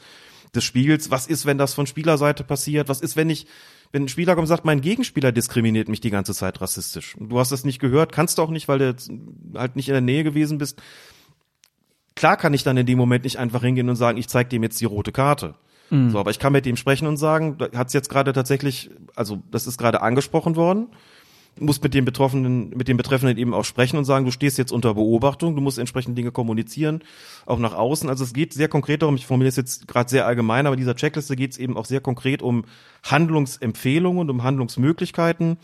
des 0.54 0.62
Spiels. 0.62 1.10
Was 1.10 1.26
ist, 1.26 1.44
wenn 1.44 1.58
das 1.58 1.74
von 1.74 1.86
Spielerseite 1.86 2.44
passiert? 2.44 2.88
Was 2.88 3.00
ist, 3.00 3.16
wenn 3.16 3.30
ich, 3.30 3.46
wenn 3.90 4.04
ein 4.04 4.08
Spieler 4.08 4.34
kommt 4.34 4.44
und 4.44 4.48
sagt, 4.48 4.64
mein 4.64 4.80
Gegenspieler 4.80 5.32
diskriminiert 5.32 5.88
mich 5.88 6.00
die 6.00 6.10
ganze 6.10 6.34
Zeit 6.34 6.60
rassistisch? 6.60 7.16
Du 7.18 7.38
hast 7.38 7.50
das 7.50 7.64
nicht 7.64 7.80
gehört, 7.80 8.12
kannst 8.12 8.38
du 8.38 8.42
auch 8.42 8.50
nicht, 8.50 8.68
weil 8.68 8.78
du 8.78 8.94
halt 9.56 9.74
nicht 9.74 9.88
in 9.88 9.94
der 9.94 10.00
Nähe 10.00 10.22
gewesen 10.22 10.58
bist. 10.58 10.80
Klar 12.14 12.36
kann 12.36 12.54
ich 12.54 12.62
dann 12.62 12.76
in 12.76 12.86
dem 12.86 12.98
Moment 12.98 13.24
nicht 13.24 13.38
einfach 13.38 13.62
hingehen 13.62 13.88
und 13.88 13.96
sagen, 13.96 14.18
ich 14.18 14.28
zeig 14.28 14.50
dem 14.50 14.62
jetzt 14.62 14.80
die 14.80 14.84
rote 14.84 15.10
Karte. 15.10 15.54
Mhm. 15.90 16.10
So, 16.10 16.20
aber 16.20 16.30
ich 16.30 16.38
kann 16.38 16.52
mit 16.52 16.66
ihm 16.66 16.76
sprechen 16.76 17.08
und 17.08 17.16
sagen, 17.16 17.56
hat 17.74 17.88
es 17.88 17.92
jetzt 17.92 18.08
gerade 18.08 18.32
tatsächlich, 18.32 18.90
also 19.16 19.42
das 19.50 19.66
ist 19.66 19.78
gerade 19.78 20.00
angesprochen 20.00 20.54
worden 20.54 20.88
musst 21.58 21.82
mit 21.82 21.94
dem 21.94 22.04
Betroffenen, 22.04 22.70
mit 22.70 22.88
dem 22.88 22.96
Betreffenden 22.96 23.36
eben 23.36 23.54
auch 23.54 23.64
sprechen 23.64 23.96
und 23.96 24.04
sagen, 24.04 24.24
du 24.24 24.30
stehst 24.30 24.58
jetzt 24.58 24.72
unter 24.72 24.94
Beobachtung, 24.94 25.54
du 25.54 25.60
musst 25.60 25.78
entsprechend 25.78 26.16
Dinge 26.16 26.32
kommunizieren, 26.32 27.02
auch 27.46 27.58
nach 27.58 27.74
außen. 27.74 28.08
Also 28.08 28.24
es 28.24 28.32
geht 28.32 28.52
sehr 28.52 28.68
konkret 28.68 29.02
darum, 29.02 29.16
ich 29.16 29.26
formuliere 29.26 29.50
es 29.50 29.56
jetzt 29.56 29.86
gerade 29.86 30.08
sehr 30.08 30.26
allgemein, 30.26 30.66
aber 30.66 30.76
dieser 30.76 30.96
Checkliste 30.96 31.36
geht 31.36 31.52
es 31.52 31.58
eben 31.58 31.76
auch 31.76 31.84
sehr 31.84 32.00
konkret 32.00 32.42
um 32.42 32.64
Handlungsempfehlungen, 33.02 34.30
um 34.30 34.42
Handlungsmöglichkeiten. 34.42 35.58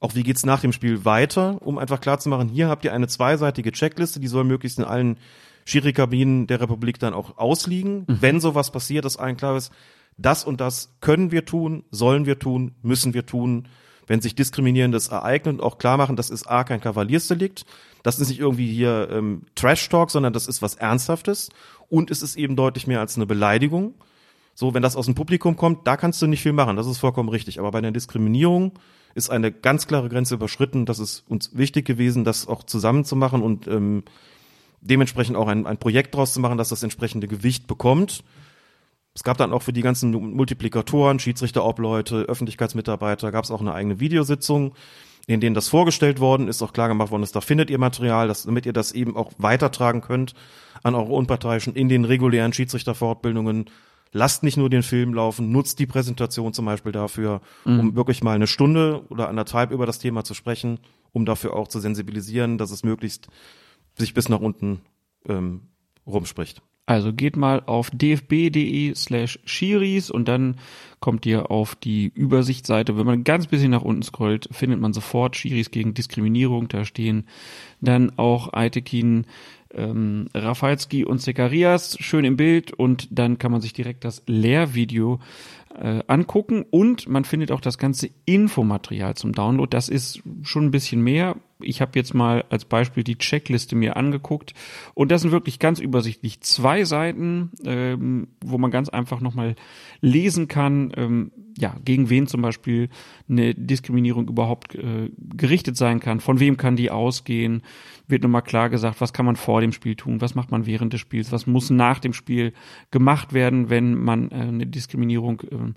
Auch 0.00 0.14
wie 0.14 0.22
geht's 0.22 0.44
nach 0.44 0.60
dem 0.60 0.72
Spiel 0.72 1.04
weiter, 1.04 1.58
um 1.62 1.78
einfach 1.78 2.00
klarzumachen, 2.00 2.48
hier 2.48 2.68
habt 2.68 2.84
ihr 2.84 2.92
eine 2.92 3.08
zweiseitige 3.08 3.72
Checkliste, 3.72 4.20
die 4.20 4.28
soll 4.28 4.44
möglichst 4.44 4.78
in 4.78 4.84
allen 4.84 5.16
Schiri-Kabinen 5.64 6.46
der 6.46 6.60
Republik 6.60 6.98
dann 6.98 7.14
auch 7.14 7.38
ausliegen. 7.38 8.04
Mhm. 8.06 8.18
Wenn 8.20 8.40
sowas 8.40 8.70
passiert, 8.70 9.06
dass 9.06 9.16
allen 9.16 9.38
klar 9.38 9.56
ist, 9.56 9.72
das 10.18 10.44
und 10.44 10.60
das 10.60 10.94
können 11.00 11.32
wir 11.32 11.44
tun, 11.44 11.84
sollen 11.90 12.26
wir 12.26 12.38
tun, 12.38 12.72
müssen 12.82 13.14
wir 13.14 13.26
tun 13.26 13.66
wenn 14.06 14.20
sich 14.20 14.34
Diskriminierendes 14.34 15.08
ereignet 15.08 15.56
und 15.56 15.60
auch 15.62 15.78
klar 15.78 15.96
machen, 15.96 16.16
das 16.16 16.30
ist 16.30 16.46
A, 16.46 16.64
kein 16.64 16.80
Kavaliersdelikt, 16.80 17.64
das 18.02 18.18
ist 18.18 18.28
nicht 18.28 18.40
irgendwie 18.40 18.70
hier 18.70 19.08
ähm, 19.10 19.42
Trash-Talk, 19.54 20.10
sondern 20.10 20.32
das 20.32 20.46
ist 20.46 20.62
was 20.62 20.74
Ernsthaftes 20.74 21.50
und 21.88 22.10
es 22.10 22.22
ist 22.22 22.36
eben 22.36 22.56
deutlich 22.56 22.86
mehr 22.86 23.00
als 23.00 23.16
eine 23.16 23.26
Beleidigung. 23.26 23.94
So, 24.54 24.72
wenn 24.72 24.82
das 24.82 24.94
aus 24.94 25.06
dem 25.06 25.14
Publikum 25.14 25.56
kommt, 25.56 25.86
da 25.86 25.96
kannst 25.96 26.22
du 26.22 26.26
nicht 26.26 26.42
viel 26.42 26.52
machen, 26.52 26.76
das 26.76 26.86
ist 26.86 26.98
vollkommen 26.98 27.28
richtig. 27.28 27.58
Aber 27.58 27.70
bei 27.70 27.80
der 27.80 27.90
Diskriminierung 27.90 28.72
ist 29.14 29.30
eine 29.30 29.52
ganz 29.52 29.86
klare 29.86 30.08
Grenze 30.08 30.34
überschritten. 30.34 30.86
Das 30.86 30.98
ist 30.98 31.24
uns 31.28 31.56
wichtig 31.56 31.84
gewesen, 31.86 32.24
das 32.24 32.46
auch 32.46 32.62
zusammen 32.62 33.04
zu 33.04 33.16
machen 33.16 33.42
und 33.42 33.66
ähm, 33.66 34.04
dementsprechend 34.80 35.36
auch 35.36 35.48
ein, 35.48 35.66
ein 35.66 35.78
Projekt 35.78 36.14
draus 36.14 36.32
zu 36.32 36.40
machen, 36.40 36.58
dass 36.58 36.68
das 36.68 36.82
entsprechende 36.82 37.26
Gewicht 37.26 37.66
bekommt. 37.66 38.22
Es 39.14 39.22
gab 39.22 39.36
dann 39.38 39.52
auch 39.52 39.62
für 39.62 39.72
die 39.72 39.82
ganzen 39.82 40.10
Multiplikatoren, 40.10 41.20
Schiedsrichterobleute, 41.20 42.22
Öffentlichkeitsmitarbeiter, 42.22 43.30
gab 43.30 43.44
es 43.44 43.52
auch 43.52 43.60
eine 43.60 43.72
eigene 43.72 44.00
Videositzung, 44.00 44.74
in 45.26 45.40
denen 45.40 45.54
das 45.54 45.68
vorgestellt 45.68 46.20
worden 46.20 46.48
ist, 46.48 46.62
auch 46.62 46.72
klar 46.72 46.88
gemacht 46.88 47.10
worden 47.10 47.22
ist, 47.22 47.36
da 47.36 47.40
findet 47.40 47.70
ihr 47.70 47.78
Material, 47.78 48.28
dass, 48.28 48.42
damit 48.42 48.66
ihr 48.66 48.72
das 48.72 48.92
eben 48.92 49.16
auch 49.16 49.32
weitertragen 49.38 50.00
könnt 50.00 50.34
an 50.82 50.94
eure 50.94 51.12
Unparteiischen 51.12 51.74
in 51.74 51.88
den 51.88 52.04
regulären 52.04 52.52
Schiedsrichterfortbildungen. 52.52 53.70
Lasst 54.12 54.42
nicht 54.42 54.56
nur 54.56 54.68
den 54.68 54.82
Film 54.82 55.14
laufen, 55.14 55.50
nutzt 55.50 55.78
die 55.78 55.86
Präsentation 55.86 56.52
zum 56.52 56.66
Beispiel 56.66 56.92
dafür, 56.92 57.40
mhm. 57.64 57.80
um 57.80 57.96
wirklich 57.96 58.22
mal 58.22 58.34
eine 58.34 58.46
Stunde 58.46 59.02
oder 59.08 59.28
anderthalb 59.28 59.70
über 59.70 59.86
das 59.86 59.98
Thema 59.98 60.24
zu 60.24 60.34
sprechen, 60.34 60.78
um 61.12 61.24
dafür 61.24 61.54
auch 61.54 61.68
zu 61.68 61.80
sensibilisieren, 61.80 62.58
dass 62.58 62.70
es 62.70 62.84
möglichst 62.84 63.28
sich 63.96 64.12
bis 64.12 64.28
nach 64.28 64.40
unten 64.40 64.82
ähm, 65.26 65.68
rumspricht. 66.06 66.62
Also 66.86 67.12
geht 67.14 67.36
mal 67.36 67.62
auf 67.64 67.90
dfb.de 67.90 68.94
slash 68.94 69.38
Shiris 69.44 70.10
und 70.10 70.28
dann 70.28 70.56
kommt 71.00 71.24
ihr 71.24 71.50
auf 71.50 71.74
die 71.74 72.12
Übersichtsseite. 72.14 72.96
Wenn 72.98 73.06
man 73.06 73.24
ganz 73.24 73.46
bisschen 73.46 73.70
nach 73.70 73.82
unten 73.82 74.02
scrollt, 74.02 74.48
findet 74.52 74.80
man 74.80 74.92
sofort 74.92 75.36
Shiris 75.36 75.70
gegen 75.70 75.94
Diskriminierung. 75.94 76.68
Da 76.68 76.84
stehen 76.84 77.26
dann 77.80 78.18
auch 78.18 78.52
Aitekin, 78.52 79.26
ähm, 79.72 80.28
Rafalski 80.34 81.04
und 81.04 81.20
Zekarias 81.20 81.96
schön 82.00 82.24
im 82.24 82.36
Bild 82.36 82.72
und 82.72 83.08
dann 83.10 83.38
kann 83.38 83.52
man 83.52 83.60
sich 83.60 83.72
direkt 83.72 84.04
das 84.04 84.22
Lehrvideo 84.26 85.20
äh, 85.80 86.02
angucken 86.06 86.64
und 86.70 87.08
man 87.08 87.24
findet 87.24 87.50
auch 87.50 87.60
das 87.60 87.78
ganze 87.78 88.10
Infomaterial 88.26 89.14
zum 89.14 89.32
Download. 89.32 89.68
Das 89.68 89.88
ist 89.88 90.22
schon 90.42 90.66
ein 90.66 90.70
bisschen 90.70 91.02
mehr. 91.02 91.36
Ich 91.60 91.80
habe 91.80 91.92
jetzt 91.94 92.14
mal 92.14 92.44
als 92.50 92.64
Beispiel 92.64 93.04
die 93.04 93.18
Checkliste 93.18 93.76
mir 93.76 93.96
angeguckt. 93.96 94.54
Und 94.94 95.10
das 95.10 95.22
sind 95.22 95.32
wirklich 95.32 95.58
ganz 95.58 95.80
übersichtlich 95.80 96.40
zwei 96.40 96.84
Seiten, 96.84 97.50
ähm, 97.64 98.28
wo 98.44 98.58
man 98.58 98.70
ganz 98.70 98.88
einfach 98.88 99.20
nochmal 99.20 99.54
lesen 100.00 100.48
kann, 100.48 100.92
ähm, 100.96 101.30
ja, 101.56 101.76
gegen 101.84 102.10
wen 102.10 102.26
zum 102.26 102.42
Beispiel 102.42 102.88
eine 103.28 103.54
Diskriminierung 103.54 104.28
überhaupt 104.28 104.74
äh, 104.74 105.10
gerichtet 105.36 105.76
sein 105.76 106.00
kann, 106.00 106.20
von 106.20 106.40
wem 106.40 106.56
kann 106.56 106.76
die 106.76 106.90
ausgehen, 106.90 107.62
wird 108.08 108.22
nochmal 108.22 108.42
klar 108.42 108.70
gesagt, 108.70 109.00
was 109.00 109.12
kann 109.12 109.26
man 109.26 109.36
vor 109.36 109.60
dem 109.60 109.72
Spiel 109.72 109.94
tun, 109.94 110.20
was 110.20 110.34
macht 110.34 110.50
man 110.50 110.66
während 110.66 110.92
des 110.92 111.00
Spiels, 111.00 111.32
was 111.32 111.46
muss 111.46 111.70
nach 111.70 112.00
dem 112.00 112.12
Spiel 112.12 112.52
gemacht 112.90 113.32
werden, 113.32 113.70
wenn 113.70 113.94
man 113.94 114.30
äh, 114.30 114.34
eine 114.34 114.66
Diskriminierung 114.66 115.40
äh, 115.42 115.74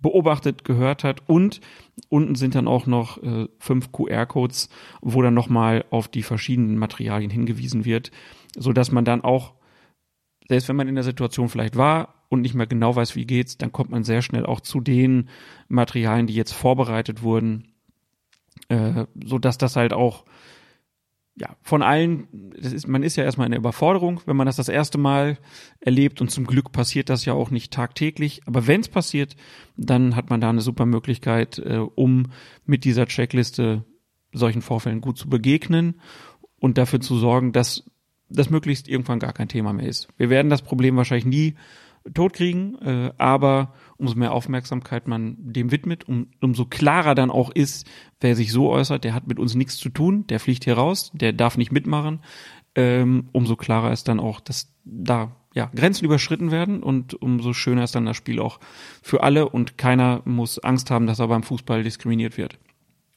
beobachtet, 0.00 0.64
gehört 0.64 1.04
hat. 1.04 1.22
Und 1.26 1.60
unten 2.08 2.34
sind 2.34 2.54
dann 2.54 2.68
auch 2.68 2.86
noch 2.86 3.22
äh, 3.22 3.48
fünf 3.58 3.92
QR-Codes, 3.92 4.68
wo 5.00 5.22
dann 5.22 5.34
nochmal 5.34 5.84
auf 5.90 6.08
die 6.08 6.22
verschiedenen 6.22 6.78
Materialien 6.78 7.30
hingewiesen 7.30 7.84
wird, 7.84 8.10
so 8.56 8.72
dass 8.72 8.92
man 8.92 9.04
dann 9.04 9.22
auch 9.22 9.54
selbst 10.48 10.68
wenn 10.68 10.76
man 10.76 10.88
in 10.88 10.94
der 10.94 11.04
Situation 11.04 11.48
vielleicht 11.48 11.76
war 11.76 12.14
und 12.28 12.40
nicht 12.40 12.54
mehr 12.54 12.66
genau 12.66 12.94
weiß, 12.94 13.16
wie 13.16 13.26
geht's, 13.26 13.58
dann 13.58 13.72
kommt 13.72 13.90
man 13.90 14.04
sehr 14.04 14.22
schnell 14.22 14.46
auch 14.46 14.60
zu 14.60 14.80
den 14.80 15.28
Materialien, 15.68 16.26
die 16.26 16.34
jetzt 16.34 16.52
vorbereitet 16.52 17.22
wurden, 17.22 17.72
äh, 18.68 19.06
so 19.24 19.38
das 19.38 19.76
halt 19.76 19.92
auch 19.92 20.24
ja, 21.38 21.54
von 21.60 21.82
allen, 21.82 22.28
das 22.58 22.72
ist, 22.72 22.88
man 22.88 23.02
ist 23.02 23.16
ja 23.16 23.24
erstmal 23.24 23.46
in 23.46 23.50
der 23.50 23.60
Überforderung, 23.60 24.22
wenn 24.24 24.36
man 24.36 24.46
das 24.46 24.56
das 24.56 24.70
erste 24.70 24.96
Mal 24.96 25.38
erlebt 25.80 26.22
und 26.22 26.30
zum 26.30 26.46
Glück 26.46 26.72
passiert 26.72 27.10
das 27.10 27.26
ja 27.26 27.34
auch 27.34 27.50
nicht 27.50 27.72
tagtäglich. 27.72 28.40
Aber 28.46 28.66
wenn 28.66 28.80
es 28.80 28.88
passiert, 28.88 29.36
dann 29.76 30.16
hat 30.16 30.30
man 30.30 30.40
da 30.40 30.48
eine 30.48 30.62
super 30.62 30.86
Möglichkeit, 30.86 31.58
äh, 31.58 31.76
um 31.94 32.32
mit 32.64 32.84
dieser 32.84 33.06
Checkliste 33.06 33.84
solchen 34.32 34.62
Vorfällen 34.62 35.02
gut 35.02 35.18
zu 35.18 35.28
begegnen 35.28 36.00
und 36.58 36.78
dafür 36.78 37.00
zu 37.00 37.18
sorgen, 37.18 37.52
dass 37.52 37.84
das 38.30 38.48
möglichst 38.48 38.88
irgendwann 38.88 39.18
gar 39.18 39.32
kein 39.34 39.48
Thema 39.48 39.74
mehr 39.74 39.88
ist. 39.88 40.08
Wir 40.16 40.30
werden 40.30 40.48
das 40.48 40.62
Problem 40.62 40.96
wahrscheinlich 40.96 41.26
nie 41.26 41.54
totkriegen, 42.14 42.80
äh, 42.82 43.12
aber 43.18 43.74
umso 43.96 44.14
mehr 44.16 44.32
Aufmerksamkeit 44.32 45.08
man 45.08 45.36
dem 45.38 45.70
widmet, 45.70 46.08
um, 46.08 46.28
umso 46.40 46.64
klarer 46.66 47.14
dann 47.14 47.30
auch 47.30 47.50
ist, 47.50 47.86
wer 48.20 48.36
sich 48.36 48.52
so 48.52 48.70
äußert, 48.70 49.04
der 49.04 49.14
hat 49.14 49.26
mit 49.26 49.38
uns 49.38 49.54
nichts 49.54 49.76
zu 49.76 49.88
tun, 49.88 50.26
der 50.26 50.40
fliegt 50.40 50.64
hier 50.64 50.74
raus, 50.74 51.10
der 51.14 51.32
darf 51.32 51.56
nicht 51.56 51.72
mitmachen, 51.72 52.20
ähm, 52.74 53.28
umso 53.32 53.56
klarer 53.56 53.92
ist 53.92 54.08
dann 54.08 54.20
auch, 54.20 54.40
dass 54.40 54.72
da 54.84 55.34
ja, 55.54 55.70
Grenzen 55.74 56.04
überschritten 56.04 56.50
werden 56.50 56.82
und 56.82 57.14
umso 57.14 57.54
schöner 57.54 57.84
ist 57.84 57.94
dann 57.94 58.04
das 58.04 58.16
Spiel 58.16 58.40
auch 58.40 58.60
für 59.02 59.22
alle 59.22 59.48
und 59.48 59.78
keiner 59.78 60.20
muss 60.26 60.58
Angst 60.58 60.90
haben, 60.90 61.06
dass 61.06 61.18
er 61.18 61.28
beim 61.28 61.42
Fußball 61.42 61.82
diskriminiert 61.82 62.36
wird. 62.36 62.58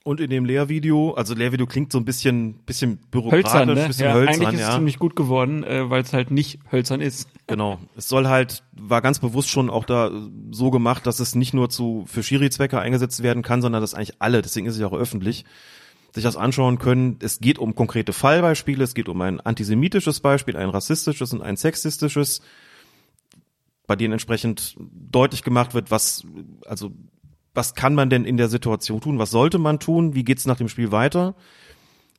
Und 0.05 0.21
in 0.21 0.29
dem 0.29 0.45
Lehrvideo, 0.45 1.11
also 1.11 1.35
Lehrvideo 1.35 1.67
klingt 1.67 1.91
so 1.91 1.97
ein 1.97 2.05
bisschen, 2.05 2.53
bisschen 2.65 2.99
bürokratisch, 3.11 3.51
hölzern, 3.51 3.67
ne? 3.67 3.87
bisschen 3.87 4.05
ja, 4.05 4.13
hölzern. 4.13 4.45
Eigentlich 4.45 4.53
ist 4.53 4.61
ja. 4.61 4.69
es 4.69 4.75
ziemlich 4.75 4.97
gut 4.97 5.15
geworden, 5.15 5.63
äh, 5.63 5.89
weil 5.89 6.01
es 6.01 6.13
halt 6.13 6.31
nicht 6.31 6.59
hölzern 6.71 7.01
ist. 7.01 7.27
Genau. 7.47 7.79
Es 7.97 8.07
soll 8.07 8.27
halt, 8.27 8.63
war 8.71 9.01
ganz 9.01 9.19
bewusst 9.19 9.49
schon 9.49 9.69
auch 9.69 9.83
da 9.83 10.09
so 10.51 10.71
gemacht, 10.71 11.05
dass 11.05 11.19
es 11.19 11.35
nicht 11.35 11.53
nur 11.53 11.69
zu, 11.69 12.05
für 12.07 12.23
Schiri-Zwecke 12.23 12.79
eingesetzt 12.79 13.23
werden 13.23 13.43
kann, 13.43 13.61
sondern 13.61 13.81
dass 13.81 13.93
eigentlich 13.93 14.15
alle, 14.19 14.41
deswegen 14.41 14.67
ist 14.67 14.75
es 14.75 14.79
ja 14.79 14.87
auch 14.87 14.93
öffentlich, 14.93 15.43
sich 16.15 16.23
das 16.23 16.37
anschauen 16.37 16.79
können. 16.79 17.17
Es 17.21 17.39
geht 17.39 17.59
um 17.59 17.75
konkrete 17.75 18.13
Fallbeispiele, 18.13 18.83
es 18.83 18.93
geht 18.93 19.09
um 19.09 19.19
ein 19.21 19.41
antisemitisches 19.41 20.21
Beispiel, 20.21 20.55
ein 20.55 20.69
rassistisches 20.69 21.33
und 21.33 21.41
ein 21.41 21.57
sexistisches, 21.57 22.41
bei 23.85 23.97
denen 23.97 24.13
entsprechend 24.13 24.77
deutlich 24.79 25.43
gemacht 25.43 25.73
wird, 25.73 25.91
was, 25.91 26.23
also 26.65 26.91
was 27.59 27.75
kann 27.75 27.93
man 27.93 28.09
denn 28.09 28.23
in 28.23 28.37
der 28.37 28.47
Situation 28.47 29.01
tun? 29.01 29.19
Was 29.19 29.31
sollte 29.31 29.57
man 29.57 29.81
tun? 29.81 30.15
Wie 30.15 30.23
geht's 30.23 30.45
nach 30.45 30.55
dem 30.55 30.69
Spiel 30.69 30.93
weiter? 30.93 31.35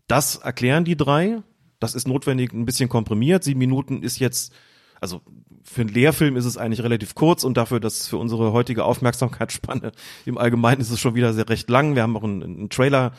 Das 0.07 0.37
erklären 0.37 0.85
die 0.85 0.99
drei. 0.99 1.43
Das 1.79 1.95
ist 1.95 2.07
notwendig 2.07 2.53
ein 2.53 2.67
bisschen 2.67 2.91
komprimiert. 2.91 3.43
Sieben 3.43 3.59
Minuten 3.59 4.03
ist 4.03 4.19
jetzt, 4.19 4.53
also 5.01 5.23
für 5.65 5.81
einen 5.81 5.89
Lehrfilm 5.89 6.37
ist 6.37 6.45
es 6.45 6.59
eigentlich 6.59 6.83
relativ 6.83 7.15
kurz 7.15 7.43
und 7.43 7.57
dafür, 7.57 7.81
dass 7.81 8.07
für 8.07 8.19
unsere 8.19 8.53
heutige 8.53 8.85
Aufmerksamkeitsspanne 8.85 9.93
im 10.27 10.37
Allgemeinen 10.37 10.83
ist 10.83 10.91
es 10.91 11.01
schon 11.01 11.15
wieder 11.15 11.33
sehr 11.33 11.49
recht 11.49 11.71
lang. 11.71 11.95
Wir 11.95 12.03
haben 12.03 12.19
auch 12.19 12.25
einen, 12.25 12.43
einen 12.43 12.69
Trailer 12.69 13.13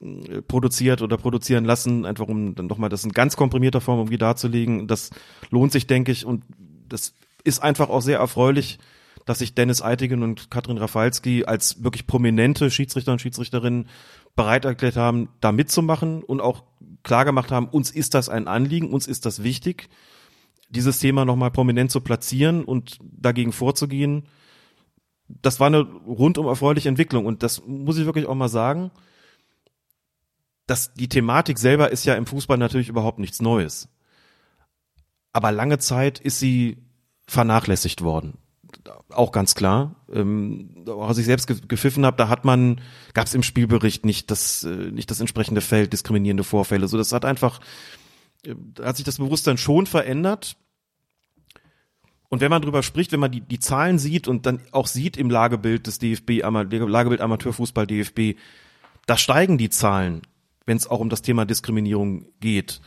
äh, 0.00 0.42
produziert 0.42 1.00
oder 1.00 1.16
produzieren 1.16 1.64
lassen, 1.64 2.06
einfach 2.06 2.26
um 2.26 2.56
dann 2.56 2.66
nochmal 2.66 2.90
das 2.90 3.04
in 3.04 3.12
ganz 3.12 3.36
komprimierter 3.36 3.80
Form 3.80 4.00
irgendwie 4.00 4.18
darzulegen. 4.18 4.88
Das 4.88 5.10
lohnt 5.50 5.70
sich, 5.70 5.86
denke 5.86 6.10
ich, 6.10 6.26
und 6.26 6.42
das 6.88 7.14
ist 7.44 7.62
einfach 7.62 7.88
auch 7.88 8.02
sehr 8.02 8.18
erfreulich, 8.18 8.80
dass 9.24 9.38
sich 9.38 9.54
Dennis 9.54 9.82
Eitigen 9.82 10.22
und 10.22 10.50
Katrin 10.50 10.78
Rafalski 10.78 11.44
als 11.44 11.84
wirklich 11.84 12.06
prominente 12.06 12.70
Schiedsrichter 12.70 13.12
und 13.12 13.20
Schiedsrichterinnen 13.20 13.88
bereit 14.34 14.64
erklärt 14.64 14.96
haben, 14.96 15.28
da 15.40 15.52
mitzumachen 15.52 16.22
und 16.22 16.40
auch 16.40 16.64
klar 17.02 17.24
gemacht 17.24 17.50
haben, 17.50 17.68
uns 17.68 17.90
ist 17.90 18.14
das 18.14 18.28
ein 18.28 18.48
Anliegen, 18.48 18.90
uns 18.92 19.06
ist 19.06 19.26
das 19.26 19.42
wichtig. 19.42 19.88
dieses 20.70 20.98
Thema 20.98 21.24
nochmal 21.24 21.50
prominent 21.50 21.90
zu 21.90 22.00
platzieren 22.00 22.64
und 22.64 22.98
dagegen 23.02 23.52
vorzugehen, 23.52 24.26
das 25.28 25.60
war 25.60 25.68
eine 25.68 25.80
rundum 25.80 26.46
erfreuliche 26.46 26.88
Entwicklung. 26.88 27.26
Und 27.26 27.42
das 27.42 27.62
muss 27.66 27.98
ich 27.98 28.06
wirklich 28.06 28.26
auch 28.26 28.34
mal 28.34 28.48
sagen. 28.48 28.90
dass 30.66 30.94
die 30.94 31.08
Thematik 31.08 31.58
selber 31.58 31.90
ist 31.90 32.04
ja 32.04 32.14
im 32.14 32.24
Fußball 32.24 32.56
natürlich 32.56 32.88
überhaupt 32.88 33.18
nichts 33.18 33.42
Neues. 33.42 33.88
Aber 35.32 35.52
lange 35.52 35.78
Zeit 35.78 36.18
ist 36.18 36.38
sie 36.38 36.78
vernachlässigt 37.26 38.02
worden. 38.02 38.38
Auch 39.10 39.32
ganz 39.32 39.54
klar. 39.54 39.96
Ähm, 40.12 40.84
als 40.86 41.18
ich 41.18 41.26
selbst 41.26 41.46
gepfiffen 41.68 42.06
habe, 42.06 42.16
da 42.16 42.28
hat 42.28 42.44
man, 42.44 42.80
gab 43.14 43.26
es 43.26 43.34
im 43.34 43.42
Spielbericht 43.42 44.04
nicht 44.04 44.30
das, 44.30 44.64
äh, 44.64 44.90
nicht 44.90 45.10
das 45.10 45.20
entsprechende 45.20 45.60
Feld, 45.60 45.92
diskriminierende 45.92 46.44
Vorfälle. 46.44 46.88
So, 46.88 46.96
das 46.96 47.12
hat 47.12 47.24
einfach, 47.24 47.60
äh, 48.44 48.54
hat 48.82 48.96
sich 48.96 49.04
das 49.04 49.18
Bewusstsein 49.18 49.58
schon 49.58 49.86
verändert. 49.86 50.56
Und 52.28 52.40
wenn 52.40 52.50
man 52.50 52.62
drüber 52.62 52.82
spricht, 52.82 53.12
wenn 53.12 53.20
man 53.20 53.30
die, 53.30 53.42
die 53.42 53.58
Zahlen 53.58 53.98
sieht 53.98 54.26
und 54.26 54.46
dann 54.46 54.62
auch 54.72 54.86
sieht 54.86 55.18
im 55.18 55.28
Lagebild 55.28 55.86
des 55.86 55.98
DFB, 55.98 56.40
Lagebild 56.40 57.20
Amateurfußball 57.20 57.86
DFB, 57.86 58.38
da 59.04 59.18
steigen 59.18 59.58
die 59.58 59.68
Zahlen, 59.68 60.22
wenn 60.64 60.78
es 60.78 60.86
auch 60.86 61.00
um 61.00 61.10
das 61.10 61.20
Thema 61.20 61.44
Diskriminierung 61.44 62.26
geht. 62.40 62.80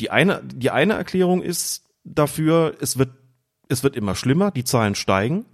Die 0.00 0.10
eine, 0.10 0.42
die 0.44 0.70
eine 0.70 0.94
Erklärung 0.94 1.42
ist 1.42 1.84
dafür, 2.04 2.76
es 2.80 2.96
wird, 2.96 3.10
es 3.68 3.82
wird 3.82 3.96
immer 3.96 4.14
schlimmer, 4.14 4.50
die 4.50 4.64
Zahlen 4.64 4.94
steigen. 4.94 5.44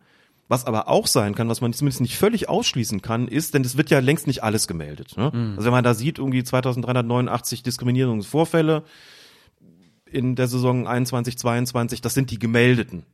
Was 0.48 0.66
aber 0.66 0.88
auch 0.88 1.06
sein 1.06 1.34
kann, 1.34 1.48
was 1.48 1.62
man 1.62 1.72
zumindest 1.72 2.02
nicht 2.02 2.18
völlig 2.18 2.48
ausschließen 2.48 3.00
kann, 3.00 3.26
ist, 3.26 3.54
denn 3.54 3.64
es 3.64 3.78
wird 3.78 3.88
ja 3.88 4.00
längst 4.00 4.26
nicht 4.26 4.42
alles 4.42 4.68
gemeldet. 4.68 5.16
Ne? 5.16 5.30
Mhm. 5.32 5.54
Also 5.56 5.64
wenn 5.64 5.72
man 5.72 5.84
da 5.84 5.94
sieht, 5.94 6.18
irgendwie 6.18 6.44
2389 6.44 7.62
Diskriminierungsvorfälle, 7.62 8.82
in 10.04 10.36
der 10.36 10.48
Saison 10.48 10.86
21, 10.86 11.38
22, 11.38 12.02
das 12.02 12.12
sind 12.12 12.30
die 12.30 12.38
gemeldeten. 12.38 13.04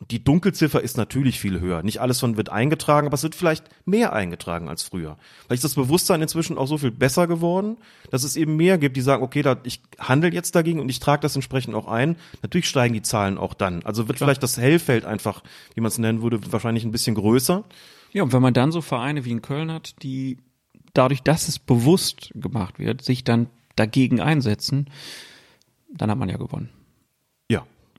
Und 0.00 0.12
die 0.12 0.22
Dunkelziffer 0.22 0.80
ist 0.80 0.96
natürlich 0.96 1.40
viel 1.40 1.58
höher. 1.58 1.82
Nicht 1.82 2.00
alles 2.00 2.20
von 2.20 2.36
wird 2.36 2.50
eingetragen, 2.50 3.08
aber 3.08 3.14
es 3.14 3.24
wird 3.24 3.34
vielleicht 3.34 3.64
mehr 3.84 4.12
eingetragen 4.12 4.68
als 4.68 4.84
früher. 4.84 5.16
Vielleicht 5.46 5.64
ist 5.64 5.64
das 5.64 5.74
Bewusstsein 5.74 6.22
inzwischen 6.22 6.56
auch 6.56 6.68
so 6.68 6.78
viel 6.78 6.92
besser 6.92 7.26
geworden, 7.26 7.78
dass 8.10 8.22
es 8.22 8.36
eben 8.36 8.54
mehr 8.56 8.78
gibt, 8.78 8.96
die 8.96 9.00
sagen, 9.00 9.24
okay, 9.24 9.42
da, 9.42 9.56
ich 9.64 9.82
handle 9.98 10.32
jetzt 10.32 10.54
dagegen 10.54 10.78
und 10.78 10.88
ich 10.88 11.00
trage 11.00 11.22
das 11.22 11.34
entsprechend 11.34 11.74
auch 11.74 11.88
ein. 11.88 12.16
Natürlich 12.42 12.68
steigen 12.68 12.94
die 12.94 13.02
Zahlen 13.02 13.38
auch 13.38 13.54
dann. 13.54 13.82
Also 13.82 14.06
wird 14.06 14.18
Klar. 14.18 14.28
vielleicht 14.28 14.42
das 14.44 14.56
Hellfeld 14.56 15.04
einfach, 15.04 15.42
wie 15.74 15.80
man 15.80 15.88
es 15.88 15.98
nennen 15.98 16.22
würde, 16.22 16.40
wahrscheinlich 16.52 16.84
ein 16.84 16.92
bisschen 16.92 17.16
größer. 17.16 17.64
Ja, 18.12 18.22
und 18.22 18.32
wenn 18.32 18.42
man 18.42 18.54
dann 18.54 18.70
so 18.70 18.80
Vereine 18.80 19.24
wie 19.24 19.32
in 19.32 19.42
Köln 19.42 19.72
hat, 19.72 20.00
die 20.02 20.38
dadurch, 20.94 21.22
dass 21.22 21.48
es 21.48 21.58
bewusst 21.58 22.30
gemacht 22.34 22.78
wird, 22.78 23.02
sich 23.02 23.24
dann 23.24 23.48
dagegen 23.74 24.20
einsetzen, 24.20 24.88
dann 25.92 26.10
hat 26.10 26.18
man 26.18 26.28
ja 26.28 26.36
gewonnen. 26.36 26.70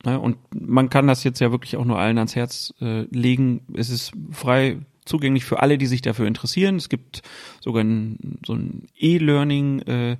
Ne, 0.05 0.19
und 0.19 0.37
man 0.53 0.89
kann 0.89 1.07
das 1.07 1.23
jetzt 1.23 1.39
ja 1.39 1.51
wirklich 1.51 1.75
auch 1.75 1.83
nur 1.83 1.99
allen 1.99 2.17
ans 2.17 2.35
Herz 2.35 2.73
äh, 2.79 3.01
legen. 3.11 3.61
Es 3.73 3.89
ist 3.89 4.13
frei 4.31 4.77
zugänglich 5.03 5.43
für 5.43 5.61
alle, 5.61 5.77
die 5.77 5.87
sich 5.87 6.01
dafür 6.01 6.27
interessieren. 6.27 6.77
Es 6.77 6.87
gibt 6.87 7.21
sogar 7.59 7.83
ein, 7.83 8.39
so 8.45 8.53
ein 8.53 8.87
E-Learning. 8.97 9.79
Äh, 9.81 10.17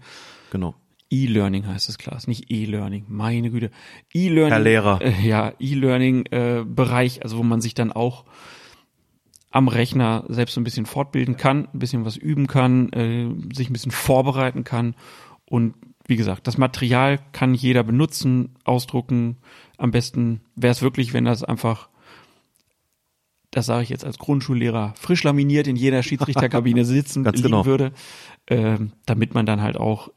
genau. 0.51 0.75
E-Learning 1.09 1.65
heißt 1.65 1.89
es 1.89 1.97
klar, 1.97 2.17
ist 2.17 2.27
nicht 2.27 2.51
E-Learning, 2.51 3.05
meine 3.07 3.49
Güte. 3.49 3.71
E-Learning. 4.13 4.51
Herr 4.51 4.59
Lehrer. 4.59 5.01
Äh, 5.01 5.27
ja, 5.27 5.53
E-Learning-Bereich, 5.59 7.17
äh, 7.17 7.21
also 7.21 7.37
wo 7.37 7.43
man 7.43 7.61
sich 7.61 7.73
dann 7.73 7.91
auch 7.91 8.25
am 9.51 9.67
Rechner 9.67 10.25
selbst 10.27 10.53
so 10.53 10.61
ein 10.61 10.63
bisschen 10.63 10.85
fortbilden 10.85 11.37
kann, 11.37 11.67
ein 11.73 11.79
bisschen 11.79 12.05
was 12.05 12.17
üben 12.17 12.47
kann, 12.47 12.91
äh, 12.93 13.27
sich 13.55 13.69
ein 13.69 13.73
bisschen 13.73 13.91
vorbereiten 13.91 14.63
kann 14.63 14.95
und 15.45 15.73
wie 16.09 16.15
gesagt, 16.15 16.47
das 16.47 16.57
Material 16.57 17.19
kann 17.31 17.53
jeder 17.53 17.83
benutzen, 17.83 18.55
ausdrucken. 18.63 19.37
Am 19.77 19.91
besten 19.91 20.41
wäre 20.55 20.71
es 20.71 20.81
wirklich, 20.81 21.13
wenn 21.13 21.25
das 21.25 21.43
einfach, 21.43 21.89
das 23.51 23.67
sage 23.67 23.83
ich 23.83 23.89
jetzt 23.89 24.05
als 24.05 24.17
Grundschullehrer, 24.17 24.95
frisch 24.97 25.23
laminiert 25.23 25.67
in 25.67 25.75
jeder 25.75 26.01
Schiedsrichterkabine 26.01 26.83
sitzen 26.85 27.23
liegen 27.23 27.41
genau. 27.43 27.65
würde, 27.65 27.91
äh, 28.47 28.79
damit 29.05 29.35
man 29.35 29.45
dann 29.45 29.61
halt 29.61 29.77
auch 29.77 30.11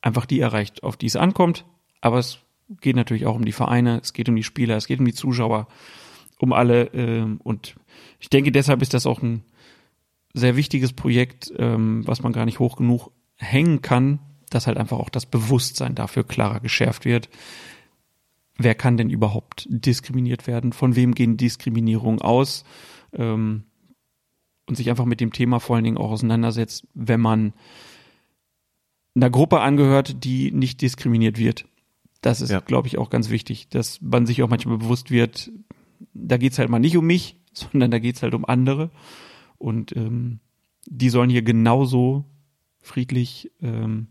einfach 0.00 0.26
die 0.26 0.40
erreicht, 0.40 0.84
auf 0.84 0.96
die 0.96 1.06
es 1.06 1.16
ankommt. 1.16 1.64
Aber 2.00 2.18
es 2.18 2.38
geht 2.80 2.94
natürlich 2.94 3.26
auch 3.26 3.34
um 3.34 3.44
die 3.44 3.52
Vereine, 3.52 4.00
es 4.00 4.12
geht 4.12 4.28
um 4.28 4.36
die 4.36 4.44
Spieler, 4.44 4.76
es 4.76 4.86
geht 4.86 5.00
um 5.00 5.06
die 5.06 5.14
Zuschauer, 5.14 5.66
um 6.38 6.52
alle. 6.52 6.86
Äh, 6.94 7.26
und 7.42 7.74
ich 8.20 8.30
denke, 8.30 8.52
deshalb 8.52 8.80
ist 8.80 8.94
das 8.94 9.06
auch 9.06 9.22
ein 9.22 9.42
sehr 10.34 10.56
wichtiges 10.56 10.92
Projekt, 10.92 11.52
ähm, 11.58 12.06
was 12.06 12.22
man 12.22 12.32
gar 12.32 12.44
nicht 12.44 12.60
hoch 12.60 12.76
genug 12.76 13.10
hängen 13.36 13.82
kann, 13.82 14.20
dass 14.54 14.66
halt 14.66 14.78
einfach 14.78 14.98
auch 14.98 15.08
das 15.08 15.26
Bewusstsein 15.26 15.94
dafür 15.94 16.24
klarer 16.24 16.60
geschärft 16.60 17.04
wird. 17.04 17.28
Wer 18.56 18.74
kann 18.74 18.96
denn 18.96 19.10
überhaupt 19.10 19.66
diskriminiert 19.68 20.46
werden? 20.46 20.72
Von 20.72 20.94
wem 20.94 21.14
gehen 21.14 21.36
Diskriminierungen 21.36 22.22
aus? 22.22 22.64
Ähm, 23.12 23.64
und 24.66 24.76
sich 24.76 24.88
einfach 24.88 25.04
mit 25.04 25.20
dem 25.20 25.32
Thema 25.32 25.58
vor 25.60 25.76
allen 25.76 25.84
Dingen 25.84 25.98
auch 25.98 26.10
auseinandersetzt, 26.10 26.86
wenn 26.94 27.20
man 27.20 27.52
einer 29.14 29.30
Gruppe 29.30 29.60
angehört, 29.60 30.24
die 30.24 30.50
nicht 30.52 30.80
diskriminiert 30.80 31.38
wird. 31.38 31.66
Das 32.20 32.40
ist, 32.40 32.50
ja. 32.50 32.60
glaube 32.60 32.88
ich, 32.88 32.96
auch 32.96 33.10
ganz 33.10 33.28
wichtig, 33.28 33.68
dass 33.68 34.00
man 34.00 34.24
sich 34.24 34.42
auch 34.42 34.48
manchmal 34.48 34.78
bewusst 34.78 35.10
wird, 35.10 35.52
da 36.14 36.36
geht's 36.38 36.58
halt 36.58 36.70
mal 36.70 36.78
nicht 36.78 36.96
um 36.96 37.06
mich, 37.06 37.36
sondern 37.52 37.90
da 37.90 37.98
geht's 37.98 38.22
halt 38.22 38.34
um 38.34 38.44
andere. 38.44 38.90
Und 39.58 39.94
ähm, 39.96 40.40
die 40.86 41.10
sollen 41.10 41.30
hier 41.30 41.42
genauso 41.42 42.24
friedlich 42.80 43.50
ähm, 43.62 44.08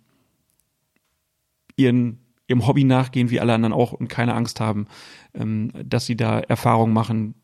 ihren, 1.75 2.19
ihrem 2.47 2.67
Hobby 2.67 2.83
nachgehen 2.83 3.29
wie 3.29 3.39
alle 3.39 3.53
anderen 3.53 3.73
auch 3.73 3.93
und 3.93 4.07
keine 4.07 4.33
Angst 4.33 4.59
haben, 4.59 4.87
ähm, 5.33 5.71
dass 5.83 6.05
sie 6.05 6.15
da 6.15 6.39
Erfahrungen 6.39 6.93
machen, 6.93 7.35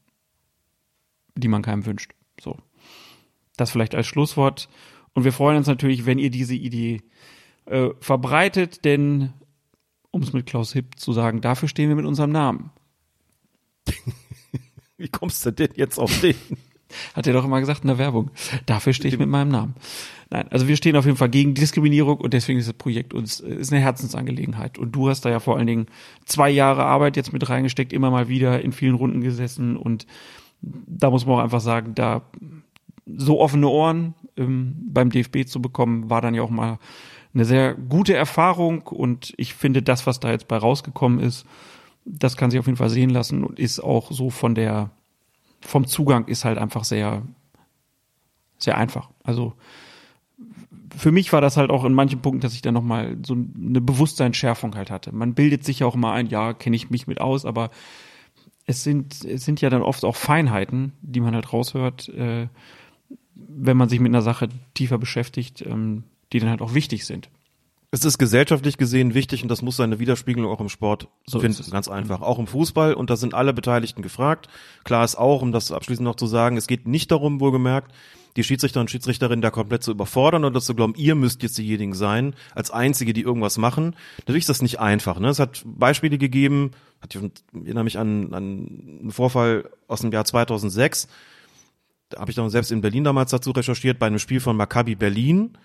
die 1.35 1.47
man 1.47 1.61
keinem 1.61 1.85
wünscht. 1.85 2.11
So. 2.39 2.57
Das 3.57 3.71
vielleicht 3.71 3.95
als 3.95 4.07
Schlusswort. 4.07 4.69
Und 5.13 5.23
wir 5.23 5.33
freuen 5.33 5.57
uns 5.57 5.67
natürlich, 5.67 6.05
wenn 6.05 6.19
ihr 6.19 6.29
diese 6.29 6.55
Idee 6.55 7.01
äh, 7.65 7.89
verbreitet, 7.99 8.85
denn, 8.85 9.33
um 10.11 10.21
es 10.21 10.33
mit 10.33 10.45
Klaus 10.45 10.73
Hipp 10.73 10.99
zu 10.99 11.13
sagen, 11.13 11.41
dafür 11.41 11.67
stehen 11.67 11.89
wir 11.89 11.95
mit 11.95 12.05
unserem 12.05 12.31
Namen. 12.31 12.71
Wie 14.97 15.09
kommst 15.09 15.45
du 15.45 15.51
denn 15.51 15.71
jetzt 15.75 15.97
auf 15.97 16.19
den? 16.21 16.35
Hat 17.13 17.27
er 17.27 17.33
doch 17.33 17.45
immer 17.45 17.59
gesagt 17.59 17.83
in 17.83 17.87
der 17.87 17.97
Werbung. 17.97 18.31
Dafür 18.65 18.93
stehe 18.93 19.13
ich 19.13 19.19
mit 19.19 19.29
meinem 19.29 19.49
Namen. 19.49 19.75
Nein, 20.31 20.47
also 20.51 20.67
wir 20.67 20.75
stehen 20.75 20.95
auf 20.95 21.05
jeden 21.05 21.17
Fall 21.17 21.29
gegen 21.29 21.55
Diskriminierung 21.55 22.17
und 22.17 22.33
deswegen 22.33 22.59
ist 22.59 22.67
das 22.67 22.75
Projekt 22.75 23.13
uns 23.13 23.39
ist 23.39 23.71
eine 23.71 23.81
Herzensangelegenheit. 23.81 24.77
Und 24.77 24.91
du 24.95 25.09
hast 25.09 25.21
da 25.21 25.29
ja 25.29 25.39
vor 25.39 25.57
allen 25.57 25.67
Dingen 25.67 25.87
zwei 26.25 26.49
Jahre 26.49 26.85
Arbeit 26.85 27.17
jetzt 27.17 27.33
mit 27.33 27.49
reingesteckt, 27.49 27.93
immer 27.93 28.11
mal 28.11 28.29
wieder 28.29 28.61
in 28.61 28.71
vielen 28.71 28.95
Runden 28.95 29.21
gesessen 29.21 29.75
und 29.75 30.05
da 30.61 31.09
muss 31.09 31.25
man 31.25 31.37
auch 31.37 31.43
einfach 31.43 31.61
sagen, 31.61 31.95
da 31.95 32.21
so 33.05 33.39
offene 33.39 33.67
Ohren 33.69 34.13
ähm, 34.37 34.75
beim 34.81 35.09
DFB 35.09 35.45
zu 35.47 35.61
bekommen, 35.61 36.09
war 36.09 36.21
dann 36.21 36.35
ja 36.35 36.43
auch 36.43 36.49
mal 36.49 36.79
eine 37.33 37.45
sehr 37.45 37.73
gute 37.75 38.15
Erfahrung 38.15 38.81
und 38.83 39.33
ich 39.37 39.53
finde 39.53 39.81
das, 39.81 40.05
was 40.05 40.19
da 40.19 40.31
jetzt 40.31 40.47
bei 40.47 40.57
rausgekommen 40.57 41.19
ist, 41.19 41.45
das 42.05 42.37
kann 42.37 42.49
sich 42.49 42.59
auf 42.59 42.65
jeden 42.65 42.77
Fall 42.77 42.89
sehen 42.89 43.09
lassen 43.09 43.43
und 43.43 43.59
ist 43.59 43.79
auch 43.79 44.11
so 44.11 44.29
von 44.29 44.55
der 44.55 44.91
vom 45.61 45.87
Zugang 45.87 46.25
ist 46.27 46.45
halt 46.45 46.57
einfach 46.57 46.83
sehr 46.83 47.23
sehr 48.57 48.77
einfach. 48.77 49.09
Also 49.23 49.53
für 50.95 51.11
mich 51.11 51.31
war 51.33 51.41
das 51.41 51.57
halt 51.57 51.69
auch 51.71 51.85
in 51.85 51.93
manchen 51.93 52.21
Punkten, 52.21 52.41
dass 52.41 52.53
ich 52.53 52.61
dann 52.61 52.73
nochmal 52.73 53.17
so 53.25 53.33
eine 53.33 53.81
Bewusstseinsschärfung 53.81 54.75
halt 54.75 54.91
hatte. 54.91 55.13
Man 55.13 55.33
bildet 55.33 55.63
sich 55.63 55.79
ja 55.79 55.87
auch 55.87 55.95
mal 55.95 56.13
ein, 56.13 56.27
ja, 56.27 56.53
kenne 56.53 56.75
ich 56.75 56.89
mich 56.89 57.07
mit 57.07 57.21
aus, 57.21 57.45
aber 57.45 57.69
es 58.65 58.83
sind, 58.83 59.25
es 59.25 59.45
sind 59.45 59.61
ja 59.61 59.69
dann 59.69 59.81
oft 59.81 60.03
auch 60.05 60.15
Feinheiten, 60.15 60.93
die 61.01 61.21
man 61.21 61.33
halt 61.33 61.53
raushört, 61.53 62.09
äh, 62.09 62.47
wenn 63.35 63.77
man 63.77 63.89
sich 63.89 63.99
mit 63.99 64.11
einer 64.11 64.21
Sache 64.21 64.49
tiefer 64.73 64.97
beschäftigt, 64.97 65.63
ähm, 65.65 66.03
die 66.33 66.39
dann 66.39 66.49
halt 66.49 66.61
auch 66.61 66.73
wichtig 66.73 67.05
sind. 67.05 67.29
Es 67.91 68.05
ist 68.05 68.19
gesellschaftlich 68.19 68.77
gesehen 68.77 69.15
wichtig 69.15 69.41
und 69.41 69.49
das 69.49 69.63
muss 69.63 69.77
seine 69.77 69.97
Widerspiegelung 69.97 70.51
auch 70.51 70.61
im 70.61 70.69
Sport 70.69 71.07
so 71.25 71.39
finden. 71.39 71.71
Ganz 71.71 71.87
einfach. 71.87 72.21
Auch 72.21 72.37
im 72.37 72.45
Fußball 72.45 72.93
und 72.93 73.09
da 73.09 73.15
sind 73.15 73.33
alle 73.33 73.51
Beteiligten 73.51 74.03
gefragt. 74.03 74.47
Klar 74.83 75.03
ist 75.03 75.15
auch, 75.15 75.41
um 75.41 75.51
das 75.51 75.71
abschließend 75.71 76.05
noch 76.05 76.15
zu 76.15 76.27
sagen, 76.27 76.55
es 76.55 76.67
geht 76.67 76.87
nicht 76.87 77.09
darum, 77.09 77.39
wohlgemerkt, 77.39 77.91
die 78.35 78.43
Schiedsrichter 78.43 78.79
und 78.79 78.91
Schiedsrichterinnen 78.91 79.41
da 79.41 79.49
komplett 79.49 79.81
zu 79.81 79.89
überfordern 79.89 80.45
oder 80.45 80.61
zu 80.61 80.75
glauben, 80.75 80.93
ihr 80.97 81.15
müsst 81.15 81.41
jetzt 81.41 81.57
diejenigen 81.57 81.95
sein, 81.95 82.35
als 82.53 82.69
Einzige, 82.69 83.11
die 83.11 83.21
irgendwas 83.21 83.57
machen. 83.57 83.95
Natürlich 84.19 84.43
ist 84.43 84.49
das 84.49 84.61
nicht 84.61 84.79
einfach. 84.79 85.19
Ne? 85.19 85.29
Es 85.29 85.39
hat 85.39 85.63
Beispiele 85.65 86.19
gegeben, 86.19 86.71
hat, 87.01 87.15
ich 87.15 87.21
erinnere 87.53 87.83
mich 87.83 87.97
an, 87.97 88.33
an 88.33 88.99
einen 89.01 89.11
Vorfall 89.11 89.67
aus 89.87 90.01
dem 90.01 90.11
Jahr 90.11 90.25
2006, 90.25 91.07
da 92.09 92.19
habe 92.19 92.31
ich 92.31 92.35
dann 92.35 92.49
selbst 92.49 92.71
in 92.71 92.81
Berlin 92.81 93.03
damals 93.03 93.31
dazu 93.31 93.51
recherchiert, 93.51 93.99
bei 93.99 94.07
einem 94.07 94.19
Spiel 94.19 94.39
von 94.39 94.57
Maccabi 94.57 94.95
Berlin. 94.95 95.57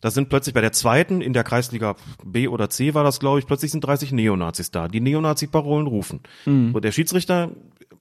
Da 0.00 0.10
sind 0.10 0.28
plötzlich 0.28 0.54
bei 0.54 0.60
der 0.60 0.72
zweiten, 0.72 1.20
in 1.20 1.32
der 1.32 1.44
Kreisliga 1.44 1.96
B 2.24 2.48
oder 2.48 2.70
C 2.70 2.94
war 2.94 3.04
das, 3.04 3.20
glaube 3.20 3.38
ich, 3.38 3.46
plötzlich 3.46 3.70
sind 3.70 3.84
30 3.84 4.12
Neonazis 4.12 4.70
da, 4.70 4.88
die 4.88 5.00
Neonazi-Parolen 5.00 5.86
rufen. 5.86 6.20
Mhm. 6.46 6.74
Und 6.74 6.84
der 6.84 6.92
Schiedsrichter 6.92 7.50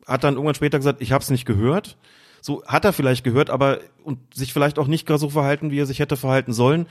hat 0.06 0.24
dann 0.24 0.36
irgendwann 0.36 0.56
später 0.56 0.78
gesagt, 0.78 1.02
ich 1.02 1.12
habe 1.12 1.22
es 1.22 1.30
nicht 1.30 1.46
gehört. 1.46 1.98
So 2.42 2.64
hat 2.66 2.86
er 2.86 2.94
vielleicht 2.94 3.24
gehört, 3.26 3.50
aber 3.50 3.80
und 4.04 4.20
sich 4.34 4.54
vielleicht 4.54 4.80
auch 4.80 4.88
nicht 4.88 5.06
gerade 5.06 5.20
so 5.20 5.30
verhalten, 5.30 5.72
wie 5.72 5.80
er 5.80 5.86
sich 5.86 6.00
hätte 6.00 6.16
verhalten 6.16 6.54
sollen. 6.54 6.88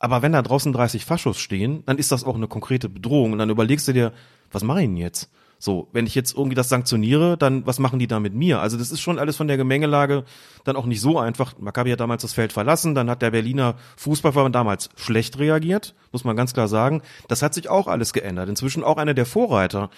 Aber 0.00 0.22
wenn 0.22 0.32
da 0.32 0.42
draußen 0.42 0.72
30 0.72 1.04
Faschos 1.04 1.38
stehen, 1.38 1.84
dann 1.86 1.98
ist 1.98 2.10
das 2.10 2.24
auch 2.24 2.34
eine 2.34 2.48
konkrete 2.48 2.88
Bedrohung. 2.88 3.32
Und 3.32 3.38
dann 3.38 3.50
überlegst 3.50 3.86
du 3.86 3.92
dir, 3.92 4.12
was 4.50 4.64
mache 4.64 4.80
ich 4.80 4.86
denn 4.86 4.96
jetzt? 4.96 5.30
So, 5.62 5.88
wenn 5.92 6.06
ich 6.06 6.14
jetzt 6.14 6.34
irgendwie 6.34 6.54
das 6.54 6.70
sanktioniere, 6.70 7.36
dann 7.36 7.66
was 7.66 7.78
machen 7.78 7.98
die 7.98 8.06
da 8.06 8.18
mit 8.18 8.34
mir? 8.34 8.62
Also 8.62 8.78
das 8.78 8.90
ist 8.90 9.02
schon 9.02 9.18
alles 9.18 9.36
von 9.36 9.46
der 9.46 9.58
Gemengelage 9.58 10.24
dann 10.64 10.74
auch 10.74 10.86
nicht 10.86 11.02
so 11.02 11.18
einfach. 11.18 11.52
Maccabi 11.58 11.90
hat 11.90 12.00
damals 12.00 12.22
das 12.22 12.32
Feld 12.32 12.54
verlassen, 12.54 12.94
dann 12.94 13.10
hat 13.10 13.20
der 13.20 13.30
Berliner 13.30 13.74
Fußballverband 13.98 14.54
damals 14.54 14.88
schlecht 14.96 15.38
reagiert, 15.38 15.94
muss 16.12 16.24
man 16.24 16.34
ganz 16.34 16.54
klar 16.54 16.66
sagen. 16.66 17.02
Das 17.28 17.42
hat 17.42 17.52
sich 17.52 17.68
auch 17.68 17.88
alles 17.88 18.14
geändert. 18.14 18.48
Inzwischen 18.48 18.82
auch 18.82 18.96
einer 18.96 19.12
der 19.12 19.26
Vorreiter 19.26 19.90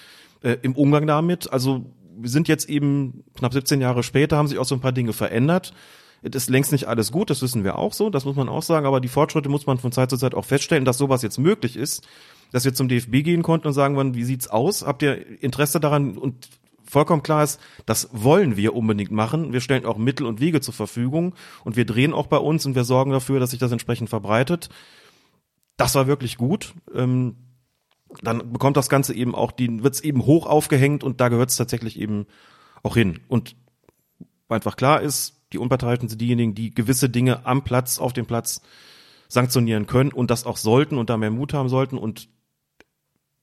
äh, 0.42 0.56
im 0.62 0.74
Umgang 0.74 1.06
damit. 1.06 1.52
Also 1.52 1.86
wir 2.16 2.28
sind 2.28 2.48
jetzt 2.48 2.68
eben 2.68 3.22
knapp 3.36 3.52
17 3.52 3.80
Jahre 3.80 4.02
später, 4.02 4.38
haben 4.38 4.48
sich 4.48 4.58
auch 4.58 4.64
so 4.64 4.74
ein 4.74 4.80
paar 4.80 4.90
Dinge 4.90 5.12
verändert. 5.12 5.74
Es 6.22 6.34
ist 6.34 6.50
längst 6.50 6.72
nicht 6.72 6.88
alles 6.88 7.12
gut, 7.12 7.30
das 7.30 7.40
wissen 7.40 7.62
wir 7.62 7.78
auch 7.78 7.92
so, 7.92 8.10
das 8.10 8.24
muss 8.24 8.34
man 8.34 8.48
auch 8.48 8.62
sagen, 8.62 8.86
aber 8.86 9.00
die 9.00 9.08
Fortschritte 9.08 9.48
muss 9.48 9.66
man 9.66 9.78
von 9.78 9.92
Zeit 9.92 10.10
zu 10.10 10.16
Zeit 10.16 10.34
auch 10.34 10.44
feststellen, 10.44 10.84
dass 10.84 10.98
sowas 10.98 11.22
jetzt 11.22 11.38
möglich 11.38 11.76
ist 11.76 12.04
dass 12.52 12.64
wir 12.64 12.74
zum 12.74 12.88
DFB 12.88 13.24
gehen 13.24 13.42
konnten 13.42 13.66
und 13.66 13.72
sagen 13.72 13.96
wollen, 13.96 14.14
wie 14.14 14.24
sieht's 14.24 14.48
aus? 14.48 14.86
Habt 14.86 15.02
ihr 15.02 15.42
Interesse 15.42 15.80
daran? 15.80 16.16
Und 16.16 16.48
vollkommen 16.84 17.22
klar 17.22 17.42
ist, 17.42 17.58
das 17.86 18.10
wollen 18.12 18.56
wir 18.56 18.74
unbedingt 18.74 19.10
machen. 19.10 19.52
Wir 19.52 19.60
stellen 19.60 19.86
auch 19.86 19.96
Mittel 19.96 20.26
und 20.26 20.40
Wege 20.40 20.60
zur 20.60 20.74
Verfügung 20.74 21.34
und 21.64 21.76
wir 21.76 21.86
drehen 21.86 22.12
auch 22.12 22.26
bei 22.26 22.36
uns 22.36 22.66
und 22.66 22.74
wir 22.74 22.84
sorgen 22.84 23.12
dafür, 23.12 23.40
dass 23.40 23.50
sich 23.50 23.58
das 23.58 23.72
entsprechend 23.72 24.10
verbreitet. 24.10 24.68
Das 25.76 25.94
war 25.94 26.06
wirklich 26.06 26.36
gut. 26.36 26.74
Ähm, 26.94 27.36
dann 28.20 28.52
bekommt 28.52 28.76
das 28.76 28.90
Ganze 28.90 29.14
eben 29.14 29.34
auch, 29.34 29.52
die 29.52 29.82
wird's 29.82 30.00
eben 30.00 30.26
hoch 30.26 30.46
aufgehängt 30.46 31.02
und 31.02 31.20
da 31.20 31.28
gehört's 31.28 31.56
tatsächlich 31.56 31.98
eben 31.98 32.26
auch 32.82 32.94
hin. 32.94 33.20
Und 33.28 33.56
einfach 34.48 34.76
klar 34.76 35.00
ist, 35.00 35.40
die 35.52 35.58
Unparteiischen 35.58 36.08
sind 36.08 36.20
diejenigen, 36.20 36.54
die 36.54 36.74
gewisse 36.74 37.08
Dinge 37.08 37.46
am 37.46 37.64
Platz, 37.64 37.98
auf 37.98 38.12
dem 38.12 38.26
Platz 38.26 38.60
sanktionieren 39.28 39.86
können 39.86 40.12
und 40.12 40.30
das 40.30 40.44
auch 40.44 40.58
sollten 40.58 40.98
und 40.98 41.08
da 41.08 41.16
mehr 41.16 41.30
Mut 41.30 41.54
haben 41.54 41.70
sollten 41.70 41.96
und 41.96 42.28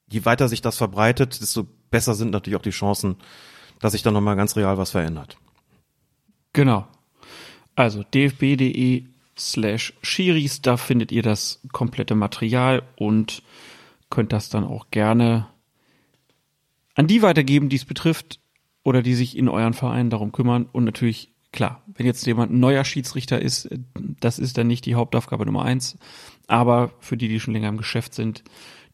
je 0.10 0.26
weiter 0.26 0.48
sich 0.48 0.62
das 0.62 0.78
verbreitet, 0.78 1.42
desto 1.42 1.68
besser 1.92 2.14
sind 2.14 2.32
natürlich 2.32 2.58
auch 2.58 2.64
die 2.64 2.70
Chancen, 2.72 3.16
dass 3.80 3.94
sich 3.94 4.04
da 4.04 4.12
nochmal 4.12 4.36
ganz 4.36 4.56
real 4.56 4.78
was 4.78 4.92
verändert. 4.92 5.38
Genau. 6.54 6.88
Also 7.76 8.04
dfb.de 8.04 9.06
slash 9.38 9.94
Schiris, 10.02 10.62
da 10.62 10.78
findet 10.78 11.12
ihr 11.12 11.24
das 11.24 11.62
komplette 11.72 12.16
Material 12.16 12.84
und 12.98 13.42
könnt 14.10 14.34
das 14.34 14.50
dann 14.50 14.66
auch 14.66 14.92
gerne 14.92 15.48
an 16.96 17.08
die 17.08 17.22
weitergeben, 17.22 17.70
die 17.70 17.78
es 17.78 17.86
betrifft 17.86 18.40
oder 18.84 19.02
die 19.02 19.14
sich 19.14 19.38
in 19.38 19.48
euren 19.48 19.74
Vereinen 19.74 20.10
darum 20.10 20.32
kümmern. 20.32 20.68
Und 20.72 20.84
natürlich, 20.84 21.32
klar, 21.54 21.82
wenn 21.88 22.06
jetzt 22.06 22.26
jemand 22.26 22.52
ein 22.52 22.60
neuer 22.60 22.84
Schiedsrichter 22.84 23.42
ist, 23.42 23.70
das 24.20 24.40
ist 24.40 24.58
dann 24.58 24.68
nicht 24.68 24.86
die 24.86 24.96
Hauptaufgabe 24.96 25.46
Nummer 25.46 25.64
eins. 25.64 25.98
Aber 26.48 26.92
für 27.00 27.16
die, 27.16 27.28
die 27.28 27.40
schon 27.40 27.54
länger 27.54 27.70
im 27.70 27.78
Geschäft 27.78 28.14
sind, 28.14 28.44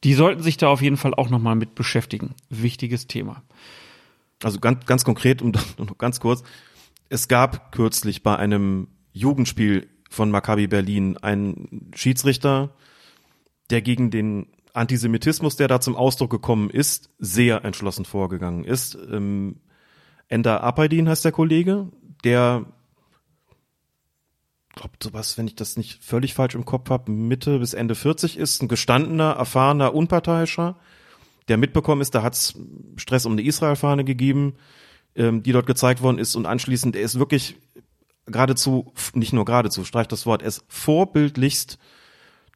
die 0.05 0.13
sollten 0.13 0.43
sich 0.43 0.57
da 0.57 0.67
auf 0.67 0.83
jeden 0.83 0.97
Fall 0.97 1.15
auch 1.15 1.31
nochmal 1.31 1.55
mit 1.55 1.73
beschäftigen. 1.73 2.35
Wichtiges 2.49 3.07
Thema. 3.07 3.41
Also 4.43 4.59
ganz, 4.59 4.85
ganz 4.85 5.03
konkret 5.03 5.41
und 5.41 5.57
noch 5.79 5.97
ganz 5.97 6.19
kurz. 6.19 6.43
Es 7.09 7.27
gab 7.27 7.71
kürzlich 7.71 8.21
bei 8.21 8.37
einem 8.37 8.87
Jugendspiel 9.13 9.89
von 10.11 10.29
Maccabi 10.29 10.67
Berlin 10.67 11.17
einen 11.17 11.91
Schiedsrichter, 11.95 12.75
der 13.71 13.81
gegen 13.81 14.11
den 14.11 14.45
Antisemitismus, 14.73 15.55
der 15.55 15.67
da 15.67 15.81
zum 15.81 15.95
Ausdruck 15.95 16.29
gekommen 16.29 16.69
ist, 16.69 17.09
sehr 17.17 17.65
entschlossen 17.65 18.05
vorgegangen 18.05 18.63
ist. 18.63 18.95
Ähm, 19.11 19.55
Ender 20.27 20.61
Apaydin 20.61 21.09
heißt 21.09 21.25
der 21.25 21.31
Kollege, 21.31 21.89
der 22.23 22.65
glaube 24.75 24.95
sowas, 25.01 25.37
wenn 25.37 25.47
ich 25.47 25.55
das 25.55 25.77
nicht 25.77 26.03
völlig 26.03 26.33
falsch 26.33 26.55
im 26.55 26.65
Kopf 26.65 26.89
habe, 26.89 27.11
Mitte 27.11 27.59
bis 27.59 27.73
Ende 27.73 27.95
40 27.95 28.37
ist, 28.37 28.61
ein 28.61 28.67
gestandener, 28.67 29.31
erfahrener, 29.31 29.93
unparteiischer, 29.93 30.75
der 31.47 31.57
mitbekommen 31.57 32.01
ist, 32.01 32.13
da 32.13 32.23
hat 32.23 32.33
es 32.33 32.55
Stress 32.97 33.25
um 33.25 33.33
eine 33.33 33.43
Israel-Fahne 33.43 34.03
gegeben, 34.03 34.55
ähm, 35.15 35.43
die 35.43 35.51
dort 35.51 35.67
gezeigt 35.67 36.01
worden 36.01 36.19
ist 36.19 36.35
und 36.35 36.45
anschließend, 36.45 36.95
er 36.95 37.03
ist 37.03 37.19
wirklich 37.19 37.55
geradezu, 38.25 38.93
nicht 39.13 39.33
nur 39.33 39.45
geradezu, 39.45 39.85
streicht 39.85 40.11
das 40.11 40.25
Wort, 40.25 40.41
er 40.41 40.49
ist 40.49 40.65
vorbildlichst 40.67 41.77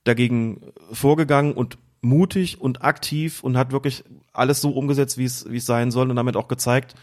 dagegen 0.03 0.61
vorgegangen 0.91 1.53
und 1.53 1.77
mutig 2.01 2.59
und 2.59 2.83
aktiv 2.83 3.43
und 3.43 3.57
hat 3.57 3.71
wirklich 3.71 4.03
alles 4.33 4.61
so 4.61 4.71
umgesetzt, 4.71 5.17
wie 5.17 5.25
es 5.25 5.49
wie 5.49 5.57
es 5.57 5.65
sein 5.65 5.91
soll 5.91 6.09
und 6.09 6.15
damit 6.15 6.37
auch 6.37 6.47
gezeigt, 6.47 6.95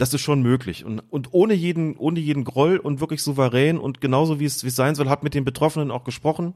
das 0.00 0.14
ist 0.14 0.22
schon 0.22 0.40
möglich. 0.40 0.84
Und, 0.84 1.00
und 1.10 1.28
ohne 1.32 1.52
jeden, 1.52 1.96
ohne 1.96 2.20
jeden 2.20 2.44
Groll 2.44 2.78
und 2.78 3.00
wirklich 3.00 3.22
souverän 3.22 3.78
und 3.78 4.00
genauso 4.00 4.40
wie 4.40 4.46
es, 4.46 4.64
wie 4.64 4.68
es 4.68 4.76
sein 4.76 4.94
soll, 4.94 5.10
hat 5.10 5.22
mit 5.22 5.34
den 5.34 5.44
Betroffenen 5.44 5.90
auch 5.90 6.04
gesprochen, 6.04 6.54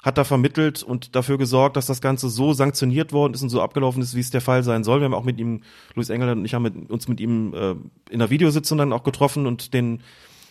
hat 0.00 0.16
da 0.16 0.22
vermittelt 0.22 0.82
und 0.82 1.16
dafür 1.16 1.38
gesorgt, 1.38 1.76
dass 1.76 1.86
das 1.86 2.00
Ganze 2.00 2.28
so 2.28 2.52
sanktioniert 2.52 3.12
worden 3.12 3.34
ist 3.34 3.42
und 3.42 3.48
so 3.48 3.60
abgelaufen 3.60 4.00
ist, 4.00 4.14
wie 4.14 4.20
es 4.20 4.30
der 4.30 4.40
Fall 4.40 4.62
sein 4.62 4.84
soll. 4.84 5.00
Wir 5.00 5.06
haben 5.06 5.14
auch 5.14 5.24
mit 5.24 5.40
ihm, 5.40 5.62
Luis 5.94 6.08
Engel 6.08 6.30
und 6.30 6.44
ich 6.44 6.54
haben 6.54 6.62
mit, 6.62 6.90
uns 6.90 7.08
mit 7.08 7.20
ihm 7.20 7.52
äh, 7.52 7.74
in 8.10 8.20
der 8.20 8.30
Videositzung 8.30 8.78
dann 8.78 8.92
auch 8.92 9.02
getroffen 9.02 9.46
und 9.46 9.74
den 9.74 10.00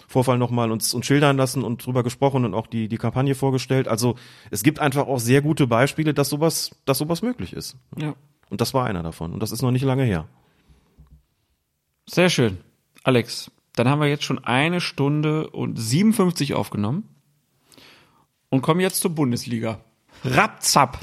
Vorfall 0.07 0.37
nochmal 0.37 0.69
uns, 0.69 0.93
uns 0.93 1.05
schildern 1.05 1.37
lassen 1.37 1.63
und 1.63 1.85
drüber 1.85 2.03
gesprochen 2.03 2.43
und 2.43 2.53
auch 2.53 2.67
die, 2.67 2.89
die 2.89 2.97
Kampagne 2.97 3.35
vorgestellt. 3.35 3.87
Also 3.87 4.15
es 4.49 4.63
gibt 4.63 4.79
einfach 4.79 5.07
auch 5.07 5.19
sehr 5.19 5.41
gute 5.41 5.65
Beispiele, 5.65 6.13
dass 6.13 6.27
sowas, 6.27 6.71
dass 6.83 6.97
sowas 6.97 7.21
möglich 7.21 7.53
ist. 7.53 7.77
Ja. 7.97 8.15
Und 8.49 8.59
das 8.59 8.73
war 8.73 8.85
einer 8.85 9.01
davon. 9.01 9.31
Und 9.31 9.41
das 9.41 9.53
ist 9.53 9.61
noch 9.61 9.71
nicht 9.71 9.85
lange 9.85 10.03
her. 10.03 10.27
Sehr 12.07 12.29
schön. 12.29 12.57
Alex, 13.03 13.51
dann 13.75 13.87
haben 13.87 14.01
wir 14.01 14.07
jetzt 14.07 14.23
schon 14.23 14.43
eine 14.43 14.81
Stunde 14.81 15.49
und 15.49 15.77
57 15.77 16.53
aufgenommen 16.53 17.07
und 18.49 18.61
kommen 18.61 18.79
jetzt 18.79 19.01
zur 19.01 19.11
Bundesliga. 19.11 19.79
Rapzap. 20.23 20.99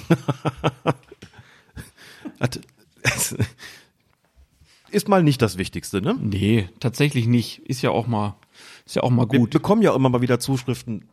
ist 4.91 5.09
mal 5.09 5.23
nicht 5.23 5.43
das 5.43 5.59
Wichtigste, 5.59 6.01
ne? 6.01 6.17
Nee, 6.21 6.69
tatsächlich 6.79 7.27
nicht. 7.27 7.59
Ist 7.61 7.83
ja 7.83 7.91
auch 7.91 8.07
mal, 8.07 8.37
ist 8.87 8.97
ja 8.97 9.03
auch 9.03 9.11
mal 9.11 9.31
Wir 9.31 9.41
gut. 9.41 9.51
bekommen 9.51 9.83
ja 9.83 9.95
immer 9.95 10.09
mal 10.09 10.21
wieder 10.21 10.39
Zuschriften, 10.39 11.09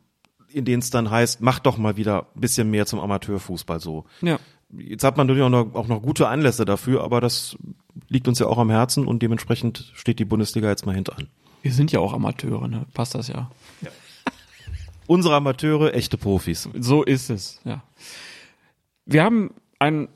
in 0.49 0.65
denen 0.65 0.81
es 0.81 0.89
dann 0.89 1.09
heißt, 1.09 1.41
mach 1.41 1.59
doch 1.59 1.77
mal 1.77 1.97
wieder 1.97 2.27
ein 2.35 2.41
bisschen 2.41 2.69
mehr 2.69 2.85
zum 2.85 2.99
Amateurfußball 2.99 3.79
so. 3.79 4.05
Ja. 4.21 4.39
Jetzt 4.77 5.03
hat 5.03 5.17
man 5.17 5.27
natürlich 5.27 5.43
auch 5.45 5.49
noch, 5.49 5.73
auch 5.73 5.87
noch 5.87 6.01
gute 6.01 6.27
Anlässe 6.27 6.65
dafür, 6.65 7.03
aber 7.03 7.21
das 7.21 7.57
liegt 8.07 8.27
uns 8.27 8.39
ja 8.39 8.47
auch 8.47 8.57
am 8.57 8.69
Herzen 8.69 9.07
und 9.07 9.21
dementsprechend 9.21 9.91
steht 9.95 10.19
die 10.19 10.25
Bundesliga 10.25 10.69
jetzt 10.69 10.85
mal 10.85 10.95
hintan. 10.95 11.27
Wir 11.61 11.73
sind 11.73 11.91
ja 11.91 11.99
auch 11.99 12.13
Amateure, 12.13 12.67
ne? 12.67 12.85
Passt 12.93 13.15
das 13.15 13.27
ja. 13.27 13.49
Unsere 15.07 15.35
Amateure, 15.35 15.93
echte 15.93 16.17
Profis. 16.17 16.69
So 16.77 17.03
ist 17.03 17.29
es, 17.29 17.59
ja. 17.63 17.83
Wir 19.05 19.23
haben 19.23 19.51
ein, 19.79 20.07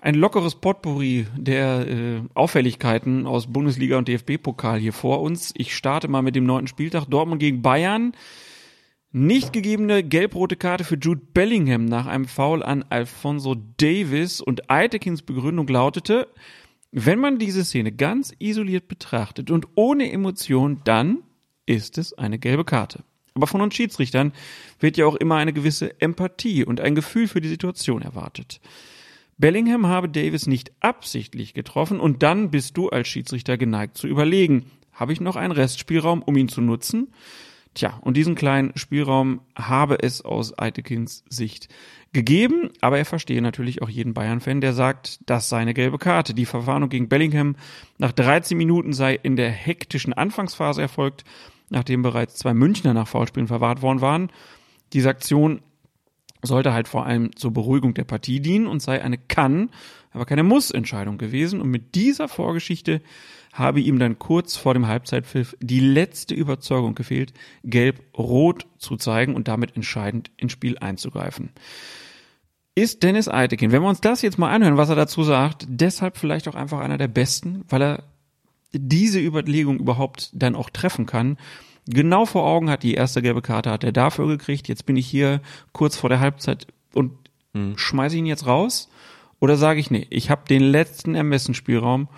ein 0.00 0.14
lockeres 0.14 0.54
Potpourri 0.54 1.26
der 1.36 1.88
äh, 1.88 2.20
Auffälligkeiten 2.34 3.26
aus 3.26 3.52
Bundesliga 3.52 3.98
und 3.98 4.08
DFB-Pokal 4.08 4.78
hier 4.78 4.92
vor 4.92 5.22
uns. 5.22 5.52
Ich 5.56 5.74
starte 5.74 6.08
mal 6.08 6.22
mit 6.22 6.36
dem 6.36 6.46
neunten 6.46 6.68
Spieltag. 6.68 7.06
Dortmund 7.06 7.40
gegen 7.40 7.62
Bayern. 7.62 8.12
Nicht 9.12 9.52
gegebene 9.52 10.02
gelb-rote 10.02 10.56
Karte 10.56 10.84
für 10.84 10.96
Jude 10.96 11.22
Bellingham 11.32 11.86
nach 11.86 12.06
einem 12.06 12.26
Foul 12.26 12.62
an 12.62 12.84
Alfonso 12.90 13.56
Davis 13.78 14.40
und 14.40 14.70
Eitekins 14.70 15.22
Begründung 15.22 15.66
lautete, 15.68 16.28
wenn 16.98 17.18
man 17.18 17.38
diese 17.38 17.62
Szene 17.62 17.92
ganz 17.92 18.32
isoliert 18.38 18.88
betrachtet 18.88 19.50
und 19.50 19.68
ohne 19.74 20.10
Emotion, 20.10 20.80
dann 20.84 21.18
ist 21.66 21.98
es 21.98 22.14
eine 22.14 22.38
gelbe 22.38 22.64
Karte. 22.64 23.04
Aber 23.34 23.46
von 23.46 23.60
uns 23.60 23.74
Schiedsrichtern 23.74 24.32
wird 24.80 24.96
ja 24.96 25.04
auch 25.04 25.16
immer 25.16 25.34
eine 25.34 25.52
gewisse 25.52 26.00
Empathie 26.00 26.64
und 26.64 26.80
ein 26.80 26.94
Gefühl 26.94 27.28
für 27.28 27.42
die 27.42 27.50
Situation 27.50 28.00
erwartet. 28.00 28.62
Bellingham 29.36 29.86
habe 29.86 30.08
Davis 30.08 30.46
nicht 30.46 30.72
absichtlich 30.80 31.52
getroffen 31.52 32.00
und 32.00 32.22
dann 32.22 32.50
bist 32.50 32.78
du 32.78 32.88
als 32.88 33.08
Schiedsrichter 33.08 33.58
geneigt 33.58 33.98
zu 33.98 34.06
überlegen, 34.06 34.70
habe 34.90 35.12
ich 35.12 35.20
noch 35.20 35.36
einen 35.36 35.52
Restspielraum, 35.52 36.22
um 36.22 36.34
ihn 36.34 36.48
zu 36.48 36.62
nutzen? 36.62 37.08
Tja, 37.76 37.98
und 38.00 38.16
diesen 38.16 38.36
kleinen 38.36 38.72
Spielraum 38.74 39.42
habe 39.54 40.02
es 40.02 40.24
aus 40.24 40.58
Eitekins 40.58 41.24
Sicht 41.28 41.68
gegeben, 42.14 42.70
aber 42.80 42.96
er 42.96 43.04
verstehe 43.04 43.42
natürlich 43.42 43.82
auch 43.82 43.90
jeden 43.90 44.14
Bayern-Fan, 44.14 44.62
der 44.62 44.72
sagt, 44.72 45.20
das 45.26 45.50
sei 45.50 45.58
eine 45.58 45.74
gelbe 45.74 45.98
Karte. 45.98 46.32
Die 46.32 46.46
Verwarnung 46.46 46.88
gegen 46.88 47.10
Bellingham 47.10 47.54
nach 47.98 48.12
13 48.12 48.56
Minuten 48.56 48.94
sei 48.94 49.14
in 49.14 49.36
der 49.36 49.50
hektischen 49.50 50.14
Anfangsphase 50.14 50.80
erfolgt, 50.80 51.24
nachdem 51.68 52.00
bereits 52.00 52.36
zwei 52.36 52.54
Münchner 52.54 52.94
nach 52.94 53.08
Foulspielen 53.08 53.46
verwahrt 53.46 53.82
worden 53.82 54.00
waren. 54.00 54.32
Diese 54.94 55.10
Aktion 55.10 55.60
sollte 56.40 56.72
halt 56.72 56.88
vor 56.88 57.04
allem 57.04 57.36
zur 57.36 57.52
Beruhigung 57.52 57.92
der 57.92 58.04
Partie 58.04 58.40
dienen 58.40 58.68
und 58.68 58.80
sei 58.80 59.02
eine 59.02 59.18
Kann, 59.18 59.68
aber 60.12 60.24
keine 60.24 60.44
Muss-Entscheidung 60.44 61.18
gewesen. 61.18 61.60
Und 61.60 61.68
mit 61.68 61.94
dieser 61.94 62.28
Vorgeschichte 62.28 63.02
habe 63.58 63.80
ihm 63.80 63.98
dann 63.98 64.18
kurz 64.18 64.56
vor 64.56 64.74
dem 64.74 64.86
Halbzeitpfiff 64.86 65.56
die 65.60 65.80
letzte 65.80 66.34
Überzeugung 66.34 66.94
gefehlt, 66.94 67.32
gelb-rot 67.64 68.66
zu 68.78 68.96
zeigen 68.96 69.34
und 69.34 69.48
damit 69.48 69.76
entscheidend 69.76 70.30
ins 70.36 70.52
Spiel 70.52 70.78
einzugreifen. 70.78 71.50
Ist 72.74 73.02
Dennis 73.02 73.28
Eitekin, 73.28 73.72
wenn 73.72 73.82
wir 73.82 73.88
uns 73.88 74.00
das 74.00 74.22
jetzt 74.22 74.38
mal 74.38 74.52
anhören, 74.52 74.76
was 74.76 74.90
er 74.90 74.96
dazu 74.96 75.22
sagt, 75.22 75.66
deshalb 75.68 76.18
vielleicht 76.18 76.48
auch 76.48 76.54
einfach 76.54 76.80
einer 76.80 76.98
der 76.98 77.08
besten, 77.08 77.64
weil 77.68 77.82
er 77.82 78.02
diese 78.72 79.20
Überlegung 79.20 79.78
überhaupt 79.78 80.30
dann 80.34 80.54
auch 80.54 80.68
treffen 80.68 81.06
kann 81.06 81.38
Genau 81.88 82.26
vor 82.26 82.44
Augen 82.44 82.68
hat 82.68 82.82
die 82.82 82.94
erste 82.94 83.22
gelbe 83.22 83.42
Karte, 83.42 83.70
hat 83.70 83.84
er 83.84 83.92
dafür 83.92 84.26
gekriegt. 84.26 84.66
Jetzt 84.66 84.86
bin 84.86 84.96
ich 84.96 85.06
hier 85.06 85.40
kurz 85.72 85.96
vor 85.96 86.10
der 86.10 86.20
Halbzeit 86.20 86.66
und 86.92 87.12
hm. 87.54 87.78
schmeiße 87.78 88.16
ihn 88.16 88.26
jetzt 88.26 88.46
raus. 88.46 88.90
Oder 89.38 89.56
sage 89.56 89.78
ich, 89.78 89.90
nee, 89.90 90.06
ich 90.10 90.30
habe 90.30 90.48
den 90.48 90.62
letzten 90.62 91.14
Ermessensspielraum 91.14 92.08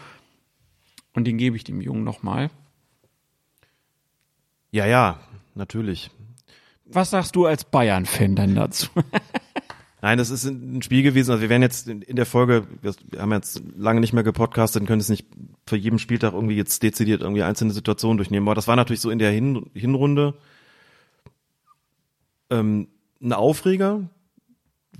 und 1.19 1.25
den 1.25 1.37
gebe 1.37 1.57
ich 1.57 1.65
dem 1.65 1.81
Jungen 1.81 2.05
nochmal. 2.05 2.51
Ja, 4.71 4.87
ja, 4.87 5.21
natürlich. 5.55 6.11
Was 6.87 7.11
sagst 7.11 7.37
du 7.37 7.45
als 7.45 7.65
Bayern-Fan 7.65 8.37
dann 8.37 8.55
dazu? 8.55 8.89
Nein, 10.01 10.17
das 10.17 10.31
ist 10.31 10.45
ein 10.45 10.81
Spiel 10.81 11.03
gewesen. 11.03 11.33
Also 11.33 11.43
wir 11.43 11.49
werden 11.49 11.63
jetzt 11.63 11.89
in 11.89 12.15
der 12.17 12.25
Folge, 12.25 12.69
wir 12.83 12.95
haben 13.21 13.33
jetzt 13.33 13.63
lange 13.77 14.01
nicht 14.01 14.13
mehr 14.13 14.23
gepodcastet, 14.23 14.87
können 14.87 15.01
es 15.01 15.09
nicht 15.09 15.27
für 15.67 15.77
jeden 15.77 15.99
Spieltag 15.99 16.35
irgendwie 16.35 16.55
jetzt 16.55 16.85
dezidiert 16.85 17.21
irgendwie 17.21 17.43
einzelne 17.43 17.73
Situationen 17.73 18.17
durchnehmen. 18.17 18.47
Aber 18.47 18.55
das 18.55 18.69
war 18.69 18.77
natürlich 18.77 19.01
so 19.01 19.11
in 19.11 19.19
der 19.19 19.33
Hin 19.33 19.69
Hinrunde 19.75 20.35
ähm, 22.49 22.87
ein 23.21 23.33
Aufreger, 23.33 24.09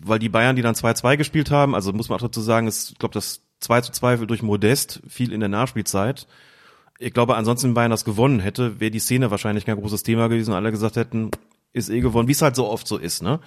weil 0.01 0.19
die 0.19 0.29
Bayern, 0.29 0.57
die 0.57 0.63
dann 0.63 0.75
2-2 0.75 1.17
gespielt 1.17 1.53
haben, 1.53 1.77
also 1.77 1.93
muss 1.93 2.09
man 2.09 2.17
auch 2.17 2.23
dazu 2.23 2.41
sagen, 2.41 2.67
ist, 2.67 2.91
ich 2.91 2.99
glaube, 2.99 3.15
das 3.15 3.48
2 3.61 3.81
zu 3.83 3.93
2 3.93 4.17
durch 4.27 4.43
Modest 4.43 5.03
fiel 5.09 5.33
in 5.33 5.41
der 5.41 5.49
Nachspielzeit. 5.49 6.27
Ich 6.99 7.13
glaube, 7.13 7.37
ansonsten 7.37 7.69
wenn 7.69 7.75
Bayern 7.75 7.91
das 7.91 8.05
gewonnen 8.05 8.41
hätte, 8.41 8.81
wäre 8.81 8.91
die 8.91 8.99
Szene 8.99 9.31
wahrscheinlich 9.31 9.67
kein 9.67 9.77
großes 9.79 10.03
Thema 10.03 10.29
gewesen 10.29 10.51
und 10.51 10.57
alle 10.57 10.71
gesagt 10.71 10.97
hätten, 10.97 11.31
ist 11.73 11.91
eh 11.91 12.01
gewonnen, 12.01 12.29
wie 12.29 12.33
es 12.33 12.43
halt 12.43 12.57
so 12.57 12.69
oft 12.69 12.89
so 12.89 12.97
ist, 12.97 13.23
ne? 13.23 13.41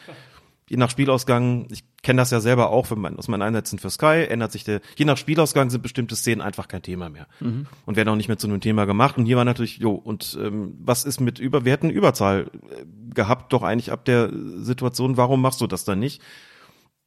je 0.72 0.78
nach 0.78 0.90
Spielausgang, 0.90 1.68
ich 1.70 1.84
kenne 2.02 2.22
das 2.22 2.32
ja 2.32 2.40
selber 2.40 2.70
auch 2.70 2.90
wenn 2.92 3.00
man, 3.00 3.18
aus 3.18 3.28
meinen 3.28 3.42
Einsätzen 3.42 3.78
für 3.78 3.90
Sky, 3.90 4.26
ändert 4.30 4.54
sich 4.54 4.64
der, 4.64 4.80
je 4.96 5.04
nach 5.04 5.18
Spielausgang 5.18 5.70
sind 5.70 5.82
bestimmte 5.82 6.16
Szenen 6.16 6.40
einfach 6.40 6.70
kein 6.70 6.82
Thema 6.82 7.10
mehr. 7.10 7.28
Mhm. 7.42 7.68
Und 7.86 7.98
werden 7.98 8.08
auch 8.08 8.16
nicht 8.16 8.30
mehr 8.30 8.38
zu 8.38 8.48
einem 8.48 8.62
Thema 8.62 8.86
gemacht. 8.86 9.18
Und 9.18 9.26
hier 9.26 9.36
war 9.36 9.44
natürlich, 9.44 9.80
jo, 9.80 9.92
und 9.92 10.40
ähm, 10.42 10.78
was 10.80 11.04
ist 11.04 11.20
mit 11.20 11.40
über, 11.40 11.66
wir 11.66 11.74
hätten 11.74 11.90
Überzahl 11.90 12.50
äh, 12.70 12.86
gehabt, 13.14 13.52
doch 13.52 13.64
eigentlich 13.64 13.92
ab 13.92 14.06
der 14.06 14.32
Situation, 14.32 15.18
warum 15.18 15.42
machst 15.42 15.60
du 15.60 15.68
das 15.68 15.84
dann 15.84 16.00
nicht? 16.00 16.22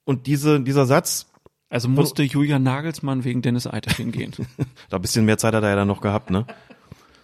Und 0.04 0.26
diese, 0.26 0.60
dieser 0.60 0.84
Satz, 0.84 1.32
also 1.74 1.88
musste 1.88 2.22
Julian 2.22 2.62
Nagelsmann 2.62 3.24
wegen 3.24 3.42
Dennis 3.42 3.66
Eiter 3.66 3.92
hingehen. 3.92 4.32
da 4.90 4.96
ein 4.96 5.02
bisschen 5.02 5.24
mehr 5.24 5.38
Zeit 5.38 5.54
hat 5.54 5.64
er 5.64 5.70
ja 5.70 5.76
dann 5.76 5.88
noch 5.88 6.00
gehabt, 6.00 6.30
ne? 6.30 6.46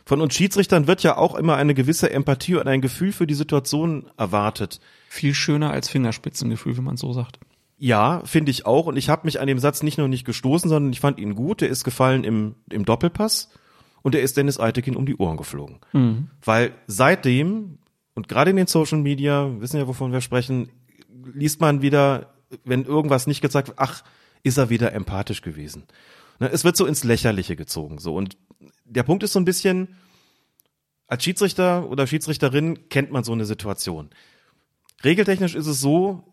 Von 0.05 0.21
uns 0.21 0.35
Schiedsrichtern 0.35 0.89
wird 0.89 1.05
ja 1.05 1.17
auch 1.17 1.37
immer 1.37 1.55
eine 1.55 1.73
gewisse 1.73 2.11
Empathie 2.11 2.57
und 2.57 2.67
ein 2.67 2.81
Gefühl 2.81 3.13
für 3.13 3.29
die 3.29 3.35
Situation 3.35 4.11
erwartet. 4.17 4.81
Viel 5.09 5.35
schöner 5.35 5.71
als 5.71 5.89
Fingerspitzengefühl, 5.89 6.77
wenn 6.77 6.83
man 6.83 6.97
so 6.97 7.13
sagt. 7.13 7.39
Ja, 7.79 8.23
finde 8.25 8.51
ich 8.51 8.67
auch. 8.67 8.87
Und 8.87 8.97
ich 8.97 9.09
habe 9.09 9.25
mich 9.25 9.39
an 9.39 9.47
dem 9.47 9.61
Satz 9.61 9.85
nicht 9.85 9.99
nur 9.99 10.09
nicht 10.09 10.25
gestoßen, 10.25 10.69
sondern 10.69 10.93
ich 10.93 10.99
fand 10.99 11.21
ihn 11.21 11.37
gut. 11.37 11.61
Der 11.61 11.69
ist 11.69 11.85
gefallen 11.85 12.25
im, 12.25 12.57
im 12.71 12.85
Doppelpass 12.85 13.51
und 14.03 14.17
er 14.17 14.23
ist 14.23 14.37
Dennis 14.37 14.59
Eitekin 14.59 14.97
um 14.97 15.07
die 15.07 15.17
Ohren 15.17 15.37
geflogen. 15.37 15.79
Mhm. 15.93 16.27
Weil 16.45 16.73
seitdem, 16.89 17.79
und 18.15 18.27
gerade 18.27 18.51
in 18.51 18.57
den 18.57 18.67
Social 18.67 18.99
Media, 18.99 19.49
wissen 19.61 19.77
ja, 19.77 19.87
wovon 19.87 20.11
wir 20.11 20.21
sprechen, 20.21 20.71
liest 21.35 21.61
man 21.61 21.83
wieder, 21.83 22.35
wenn 22.65 22.85
irgendwas 22.85 23.29
nicht 23.29 23.43
gezeigt 23.43 23.69
wird, 23.69 23.79
ach, 23.79 24.03
ist 24.43 24.59
er 24.59 24.71
wieder 24.71 24.93
empathisch 24.93 25.43
gewesen. 25.43 25.85
Ne, 26.39 26.51
es 26.51 26.65
wird 26.65 26.77
so 26.77 26.87
ins 26.87 27.05
Lächerliche 27.05 27.57
gezogen. 27.57 27.99
So. 27.99 28.15
Und 28.15 28.37
der 28.85 29.03
Punkt 29.03 29.23
ist 29.23 29.33
so 29.33 29.39
ein 29.41 29.45
bisschen, 29.45 29.97
als 31.07 31.25
Schiedsrichter 31.25 31.89
oder 31.89 32.07
Schiedsrichterin 32.07 32.89
kennt 32.89 33.11
man 33.11 33.25
so 33.25 33.33
eine 33.33 33.45
Situation. 33.45 34.11
Regeltechnisch 35.05 35.55
ist 35.55 35.67
es 35.67 35.81
so, 35.81 36.25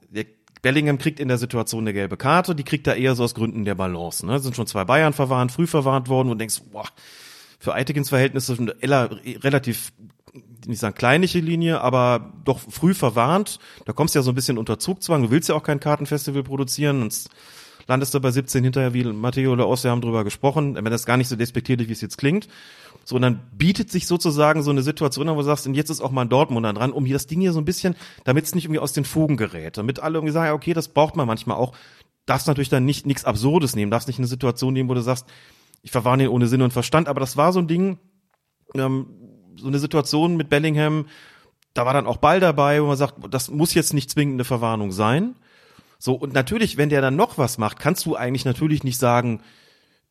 Bellingham 0.61 0.97
kriegt 0.97 1.19
in 1.19 1.27
der 1.27 1.37
Situation 1.37 1.83
eine 1.83 1.93
gelbe 1.93 2.17
Karte, 2.17 2.55
die 2.55 2.63
kriegt 2.63 2.87
er 2.87 2.95
eher 2.95 3.15
so 3.15 3.23
aus 3.23 3.35
Gründen 3.35 3.65
der 3.65 3.75
Balance. 3.75 4.25
Ne? 4.25 4.39
Sind 4.39 4.55
schon 4.55 4.67
zwei 4.67 4.85
Bayern 4.85 5.13
verwarnt, 5.13 5.51
früh 5.51 5.67
verwarnt 5.67 6.09
worden 6.09 6.29
und 6.29 6.39
denkst, 6.39 6.61
boah, 6.71 6.85
für 7.59 7.73
Eitekins 7.73 8.09
Verhältnisse 8.09 8.57
eine 8.81 9.09
relativ, 9.43 9.93
nicht 10.65 10.79
sagen 10.79 10.95
kleinliche 10.95 11.39
Linie, 11.39 11.81
aber 11.81 12.33
doch 12.43 12.59
früh 12.59 12.93
verwarnt. 12.93 13.59
Da 13.85 13.93
kommst 13.93 14.13
du 14.13 14.19
ja 14.19 14.23
so 14.23 14.31
ein 14.31 14.35
bisschen 14.35 14.57
unter 14.57 14.77
Zugzwang. 14.79 15.23
Du 15.23 15.31
willst 15.31 15.49
ja 15.49 15.55
auch 15.55 15.63
kein 15.63 15.79
Kartenfestival 15.79 16.43
produzieren. 16.43 17.01
Und 17.01 17.13
landest 17.87 18.13
du 18.13 18.19
bei 18.19 18.31
17 18.31 18.63
hinterher, 18.63 18.93
wie 18.93 19.03
Matteo 19.03 19.53
oder 19.53 19.67
Osse 19.67 19.89
haben 19.89 20.01
drüber 20.01 20.23
gesprochen, 20.23 20.75
wenn 20.75 20.85
das 20.85 21.05
gar 21.05 21.17
nicht 21.17 21.27
so 21.27 21.35
despektierlich, 21.35 21.87
wie 21.87 21.93
es 21.93 22.01
jetzt 22.01 22.17
klingt. 22.17 22.47
So, 23.05 23.15
und 23.15 23.21
dann 23.21 23.39
bietet 23.53 23.89
sich 23.89 24.05
sozusagen 24.05 24.63
so 24.63 24.71
eine 24.71 24.81
Situation 24.81 25.29
an, 25.29 25.35
wo 25.35 25.39
du 25.39 25.45
sagst, 25.45 25.65
und 25.65 25.75
jetzt 25.75 25.89
ist 25.89 26.01
auch 26.01 26.11
mal 26.11 26.23
ein 26.23 26.29
Dortmunder 26.29 26.73
dran, 26.73 26.91
um 26.91 27.05
hier 27.05 27.15
das 27.15 27.27
Ding 27.27 27.39
hier 27.39 27.53
so 27.53 27.59
ein 27.59 27.65
bisschen, 27.65 27.95
damit 28.25 28.43
es 28.43 28.53
nicht 28.53 28.65
irgendwie 28.65 28.81
aus 28.81 28.91
den 28.91 29.05
Fugen 29.05 29.37
gerät, 29.37 29.77
damit 29.77 29.99
alle 29.99 30.17
irgendwie 30.17 30.33
sagen, 30.33 30.53
okay, 30.53 30.73
das 30.73 30.89
braucht 30.89 31.15
man 31.15 31.25
manchmal 31.25 31.55
auch, 31.55 31.73
darfst 32.25 32.47
natürlich 32.47 32.69
dann 32.69 32.83
nicht 32.83 33.05
nichts 33.05 33.23
Absurdes 33.23 33.75
nehmen, 33.75 33.91
darfst 33.91 34.09
nicht 34.09 34.19
eine 34.19 34.27
Situation 34.27 34.73
nehmen, 34.73 34.89
wo 34.89 34.93
du 34.93 35.01
sagst, 35.01 35.25
ich 35.83 35.91
verwarne 35.91 36.23
ihn 36.23 36.29
ohne 36.29 36.47
Sinn 36.47 36.61
und 36.61 36.73
Verstand, 36.73 37.07
aber 37.07 37.21
das 37.21 37.37
war 37.37 37.53
so 37.53 37.59
ein 37.59 37.67
Ding, 37.67 37.97
ähm, 38.75 39.07
so 39.55 39.67
eine 39.67 39.79
Situation 39.79 40.35
mit 40.35 40.49
Bellingham, 40.49 41.05
da 41.73 41.85
war 41.85 41.93
dann 41.93 42.07
auch 42.07 42.17
Ball 42.17 42.39
dabei, 42.39 42.81
wo 42.81 42.87
man 42.87 42.97
sagt, 42.97 43.15
das 43.29 43.49
muss 43.49 43.73
jetzt 43.73 43.93
nicht 43.93 44.09
zwingend 44.09 44.35
eine 44.35 44.43
Verwarnung 44.43 44.91
sein. 44.91 45.35
So, 45.99 46.13
und 46.13 46.33
natürlich, 46.33 46.77
wenn 46.77 46.89
der 46.89 47.01
dann 47.01 47.15
noch 47.15 47.37
was 47.37 47.57
macht, 47.57 47.79
kannst 47.79 48.05
du 48.05 48.15
eigentlich 48.15 48.45
natürlich 48.45 48.83
nicht 48.83 48.97
sagen, 48.97 49.41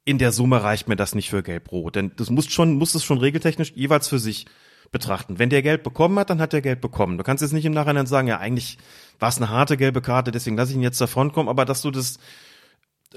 in 0.05 0.19
der 0.19 0.33
Summe 0.33 0.63
reicht 0.63 0.89
mir 0.89 0.97
das 0.97 1.15
nicht 1.15 1.31
für 1.31 1.43
Gelb-Rot. 1.43 1.97
Denn 1.97 2.13
das 2.17 2.31
muss 2.31 2.47
schon, 2.47 2.75
muss 2.75 2.95
es 2.95 3.05
schon 3.05 3.19
regeltechnisch 3.19 3.73
jeweils 3.75 4.09
für 4.09 4.19
sich 4.19 4.47
betrachten. 4.93 5.39
Wenn 5.39 5.51
der 5.51 5.63
Geld 5.63 5.83
bekommen 5.83 6.19
hat, 6.19 6.31
dann 6.31 6.41
hat 6.41 6.53
der 6.53 6.63
Geld 6.63 6.81
bekommen. 6.81 7.19
Du 7.19 7.25
kannst 7.25 7.43
jetzt 7.43 7.53
nicht 7.53 7.65
im 7.65 7.73
Nachhinein 7.73 8.07
sagen, 8.07 8.29
ja, 8.29 8.39
eigentlich 8.39 8.79
war 9.19 9.29
es 9.29 9.37
eine 9.37 9.51
harte 9.51 9.77
gelbe 9.77 10.01
Karte, 10.01 10.31
deswegen 10.31 10.57
lasse 10.57 10.71
ich 10.71 10.77
ihn 10.77 10.83
jetzt 10.83 11.01
davon 11.01 11.33
kommen, 11.33 11.49
aber 11.49 11.65
dass 11.65 11.83
du 11.83 11.91
das 11.91 12.19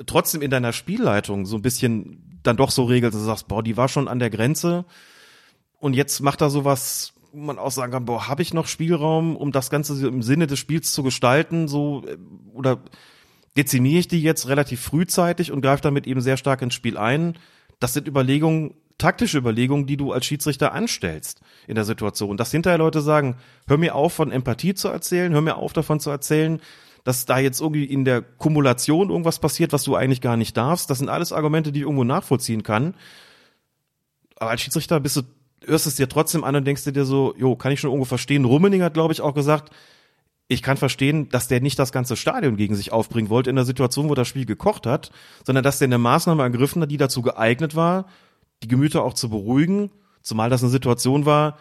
trotzdem 0.06 0.42
in 0.42 0.52
deiner 0.52 0.74
Spielleitung 0.74 1.46
so 1.46 1.58
ein 1.58 1.62
bisschen 1.62 2.40
dann 2.44 2.58
doch 2.58 2.72
so 2.72 2.86
regelst, 2.86 3.16
dass 3.16 3.22
du 3.22 3.28
sagst, 3.28 3.48
boah, 3.48 3.64
die 3.64 3.78
war 3.78 3.88
schon 3.88 4.08
an 4.08 4.20
der 4.20 4.30
Grenze 4.30 4.86
und 5.78 5.94
jetzt 5.94 6.22
macht 6.22 6.42
er 6.42 6.50
sowas 6.50 7.14
wo 7.32 7.40
man 7.40 7.60
auch 7.60 7.72
sagen 7.72 7.92
kann, 7.92 8.06
boah, 8.06 8.28
habe 8.28 8.42
ich 8.42 8.54
noch 8.54 8.68
Spielraum, 8.68 9.36
um 9.36 9.52
das 9.52 9.70
Ganze 9.70 10.08
im 10.08 10.22
Sinne 10.22 10.48
des 10.48 10.60
Spiels 10.60 10.92
zu 10.92 11.04
gestalten, 11.04 11.68
so 11.68 12.04
äh, 12.08 12.18
oder 12.54 12.80
dezimiere 13.58 14.00
ich 14.00 14.08
die 14.08 14.22
jetzt 14.22 14.48
relativ 14.48 14.82
frühzeitig 14.82 15.52
und 15.52 15.62
greife 15.62 15.82
damit 15.82 16.08
eben 16.08 16.22
sehr 16.22 16.38
stark 16.38 16.62
ins 16.62 16.74
Spiel 16.74 16.98
ein. 16.98 17.38
Das 17.80 17.94
sind 17.94 18.08
Überlegungen, 18.08 18.74
taktische 18.98 19.38
Überlegungen, 19.38 19.88
die 19.88 19.98
du 19.98 20.12
als 20.12 20.26
Schiedsrichter 20.26 20.74
anstellst 20.74 21.42
in 21.68 21.76
der 21.76 21.86
Situation. 21.86 22.38
Dass 22.38 22.52
hinterher 22.52 22.78
Leute 22.78 23.02
sagen, 23.02 23.38
hör 23.68 23.78
mir 23.78 23.96
auf, 23.96 24.14
von 24.14 24.32
Empathie 24.32 24.74
zu 24.74 24.90
erzählen, 24.90 25.34
hör 25.34 25.42
mir 25.42 25.56
auf, 25.56 25.74
davon 25.74 26.00
zu 26.00 26.10
erzählen, 26.10 26.62
dass 27.04 27.26
da 27.26 27.40
jetzt 27.40 27.62
irgendwie 27.62 27.86
in 27.86 28.06
der 28.06 28.22
Kumulation 28.22 29.10
irgendwas 29.10 29.40
passiert, 29.40 29.74
was 29.74 29.84
du 29.84 29.96
eigentlich 29.96 30.22
gar 30.22 30.38
nicht 30.38 30.56
darfst. 30.58 30.90
Das 30.90 31.00
sind 31.00 31.10
alles 31.10 31.32
Argumente, 31.32 31.72
die 31.72 31.80
ich 31.80 31.86
irgendwo 31.86 32.04
nachvollziehen 32.04 32.62
kann. 32.62 32.94
Aber 34.36 34.52
als 34.52 34.62
Schiedsrichter 34.62 35.00
bist 35.00 35.18
du 35.18 35.22
hörst 35.66 35.88
es 35.88 35.96
dir 35.96 36.10
trotzdem 36.10 36.44
an 36.44 36.56
und 36.56 36.66
denkst 36.66 36.84
dir 36.86 37.06
so, 37.06 37.34
jo, 37.38 37.56
kann 37.56 37.72
ich 37.72 37.80
schon 37.80 37.90
irgendwo 37.90 38.06
verstehen. 38.06 38.46
Rummening 38.46 38.82
hat, 38.82 38.94
glaube 38.94 39.14
ich, 39.14 39.22
auch 39.22 39.34
gesagt, 39.34 39.72
ich 40.48 40.64
kann 40.64 40.78
verstehen, 40.78 41.30
dass 41.30 41.48
der 41.48 41.62
nicht 41.62 41.78
das 41.78 41.92
ganze 41.92 42.16
Stadion 42.16 42.58
gegen 42.58 42.76
sich 42.76 42.92
aufbringen 42.92 43.30
wollte 43.30 43.52
in 43.52 43.56
der 43.56 43.66
Situation, 43.66 44.10
wo 44.10 44.16
das 44.16 44.28
Spiel 44.28 44.46
gekocht 44.46 44.88
hat, 44.88 45.12
sondern 45.46 45.64
dass 45.64 45.78
der 45.78 45.88
eine 45.88 46.00
Maßnahme 46.00 46.42
ergriffen 46.42 46.82
hat, 46.82 46.90
die 46.90 46.98
dazu 46.98 47.22
geeignet 47.22 47.76
war, 47.76 48.08
die 48.64 48.68
Gemüter 48.68 49.04
auch 49.04 49.14
zu 49.14 49.30
beruhigen, 49.30 49.92
zumal 50.24 50.50
das 50.50 50.64
eine 50.64 50.72
Situation 50.72 51.26
war, 51.26 51.60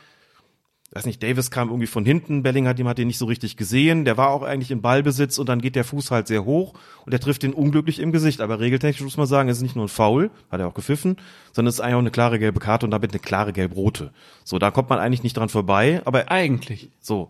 weiß 0.92 1.04
nicht, 1.04 1.22
Davis 1.22 1.50
kam 1.50 1.68
irgendwie 1.68 1.86
von 1.86 2.04
hinten, 2.04 2.42
Bellingham 2.42 2.70
hat 2.70 2.78
ihn, 2.78 2.88
hat 2.88 2.98
ihn 2.98 3.08
nicht 3.08 3.18
so 3.18 3.26
richtig 3.26 3.56
gesehen, 3.56 4.04
der 4.04 4.16
war 4.16 4.30
auch 4.30 4.42
eigentlich 4.42 4.70
im 4.70 4.80
Ballbesitz 4.80 5.38
und 5.38 5.48
dann 5.48 5.60
geht 5.60 5.76
der 5.76 5.84
Fuß 5.84 6.10
halt 6.10 6.26
sehr 6.26 6.44
hoch 6.44 6.74
und 7.04 7.12
er 7.12 7.20
trifft 7.20 7.44
ihn 7.44 7.52
unglücklich 7.52 7.98
im 7.98 8.10
Gesicht. 8.10 8.40
Aber 8.40 8.58
regeltechnisch 8.58 9.02
muss 9.02 9.18
man 9.18 9.26
sagen, 9.26 9.48
es 9.48 9.58
ist 9.58 9.62
nicht 9.62 9.76
nur 9.76 9.84
ein 9.84 9.90
Foul, 9.90 10.30
hat 10.50 10.60
er 10.60 10.68
auch 10.68 10.74
gepfiffen, 10.74 11.16
sondern 11.52 11.68
es 11.68 11.74
ist 11.74 11.80
eigentlich 11.80 11.94
auch 11.94 11.98
eine 11.98 12.10
klare 12.10 12.38
gelbe 12.38 12.60
Karte 12.60 12.86
und 12.86 12.90
damit 12.90 13.12
eine 13.12 13.20
klare 13.20 13.52
gelb-rote. 13.52 14.12
So, 14.44 14.58
da 14.58 14.70
kommt 14.70 14.88
man 14.88 14.98
eigentlich 14.98 15.22
nicht 15.22 15.36
dran 15.36 15.50
vorbei, 15.50 16.00
aber 16.06 16.30
eigentlich. 16.30 16.90
So, 17.00 17.28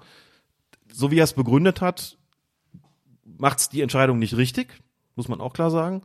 so 0.93 1.11
wie 1.11 1.19
er 1.19 1.25
es 1.25 1.33
begründet 1.33 1.81
hat, 1.81 2.17
macht's 3.25 3.69
die 3.69 3.81
Entscheidung 3.83 4.21
nicht 4.21 4.37
richtig, 4.37 4.69
muss 5.17 5.29
man 5.29 5.41
auch 5.41 5.53
klar 5.53 5.71
sagen. 5.71 6.03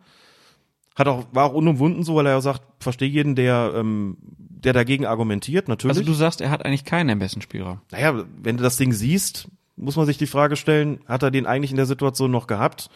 Hat 0.96 1.08
auch, 1.08 1.26
war 1.32 1.46
auch 1.46 1.54
unumwunden 1.54 2.04
so, 2.04 2.16
weil 2.16 2.28
er 2.28 2.34
ja 2.34 2.42
sagt, 2.42 2.62
verstehe 2.80 3.10
jeden, 3.10 3.36
der, 3.36 3.74
ähm, 3.76 4.18
der 4.20 4.74
dagegen 4.74 5.06
argumentiert, 5.06 5.68
natürlich. 5.68 5.98
Also 5.98 6.06
du 6.06 6.14
sagst, 6.14 6.40
er 6.40 6.52
hat 6.52 6.66
eigentlich 6.66 6.86
keinen 6.86 7.10
Ermessensspielraum. 7.10 7.82
Naja, 7.92 8.24
wenn 8.42 8.58
du 8.58 8.64
das 8.64 8.78
Ding 8.78 8.94
siehst, 8.94 9.48
muss 9.76 9.96
man 9.96 10.06
sich 10.06 10.18
die 10.18 10.28
Frage 10.28 10.56
stellen, 10.56 11.00
hat 11.08 11.24
er 11.24 11.32
den 11.32 11.46
eigentlich 11.48 11.72
in 11.72 11.78
der 11.78 11.88
Situation 11.88 12.30
noch 12.30 12.48
gehabt? 12.48 12.90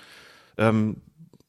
Ähm, 0.57 0.97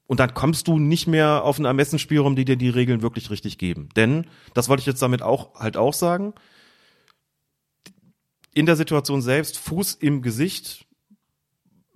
und 0.07 0.21
dann 0.21 0.33
kommst 0.33 0.69
du 0.69 0.79
nicht 0.79 1.07
mehr 1.07 1.45
auf 1.45 1.59
einen 1.59 1.67
Ermessensspielraum, 1.67 2.35
die 2.35 2.47
dir 2.47 2.57
die 2.57 2.71
Regeln 2.71 3.03
wirklich 3.03 3.31
richtig 3.31 3.59
geben. 3.59 3.91
Denn, 3.95 4.27
das 4.55 4.71
wollte 4.71 4.81
ich 4.81 4.87
jetzt 4.87 5.03
damit 5.03 5.21
auch 5.21 5.55
halt 5.55 5.77
auch 5.77 5.93
sagen, 5.93 6.33
in 8.55 8.65
der 8.65 8.77
Situation 8.77 9.21
selbst, 9.21 9.59
Fuß 9.59 9.95
im 9.95 10.23
Gesicht, 10.23 10.88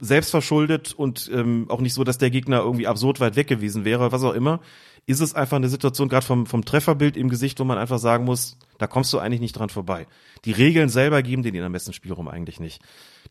selbstverschuldet 0.02 0.92
und 0.94 1.30
ähm, 1.32 1.66
auch 1.68 1.80
nicht 1.80 1.94
so, 1.94 2.02
dass 2.02 2.18
der 2.18 2.30
Gegner 2.30 2.58
irgendwie 2.58 2.88
absurd 2.88 3.20
weit 3.20 3.36
weg 3.36 3.46
gewesen 3.46 3.84
wäre, 3.84 4.10
was 4.10 4.24
auch 4.24 4.32
immer, 4.32 4.60
ist 5.06 5.20
es 5.20 5.34
einfach 5.34 5.56
eine 5.56 5.68
Situation, 5.68 6.08
gerade 6.08 6.26
vom, 6.26 6.46
vom 6.46 6.64
Trefferbild 6.64 7.16
im 7.16 7.28
Gesicht, 7.28 7.60
wo 7.60 7.64
man 7.64 7.78
einfach 7.78 7.98
sagen 7.98 8.24
muss, 8.24 8.58
da 8.78 8.88
kommst 8.88 9.12
du 9.12 9.20
eigentlich 9.20 9.40
nicht 9.40 9.52
dran 9.52 9.68
vorbei. 9.68 10.08
Die 10.44 10.50
Regeln 10.50 10.88
selber 10.88 11.22
geben 11.22 11.44
den 11.44 11.62
am 11.62 11.72
besten 11.72 11.92
Spielraum 11.92 12.26
eigentlich 12.26 12.58
nicht. 12.58 12.82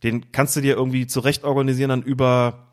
Den 0.02 0.31
kannst 0.31 0.56
du 0.56 0.61
dir 0.61 0.76
irgendwie 0.76 1.07
zurecht 1.07 1.43
organisieren 1.43 1.89
dann 1.89 2.03
über 2.03 2.70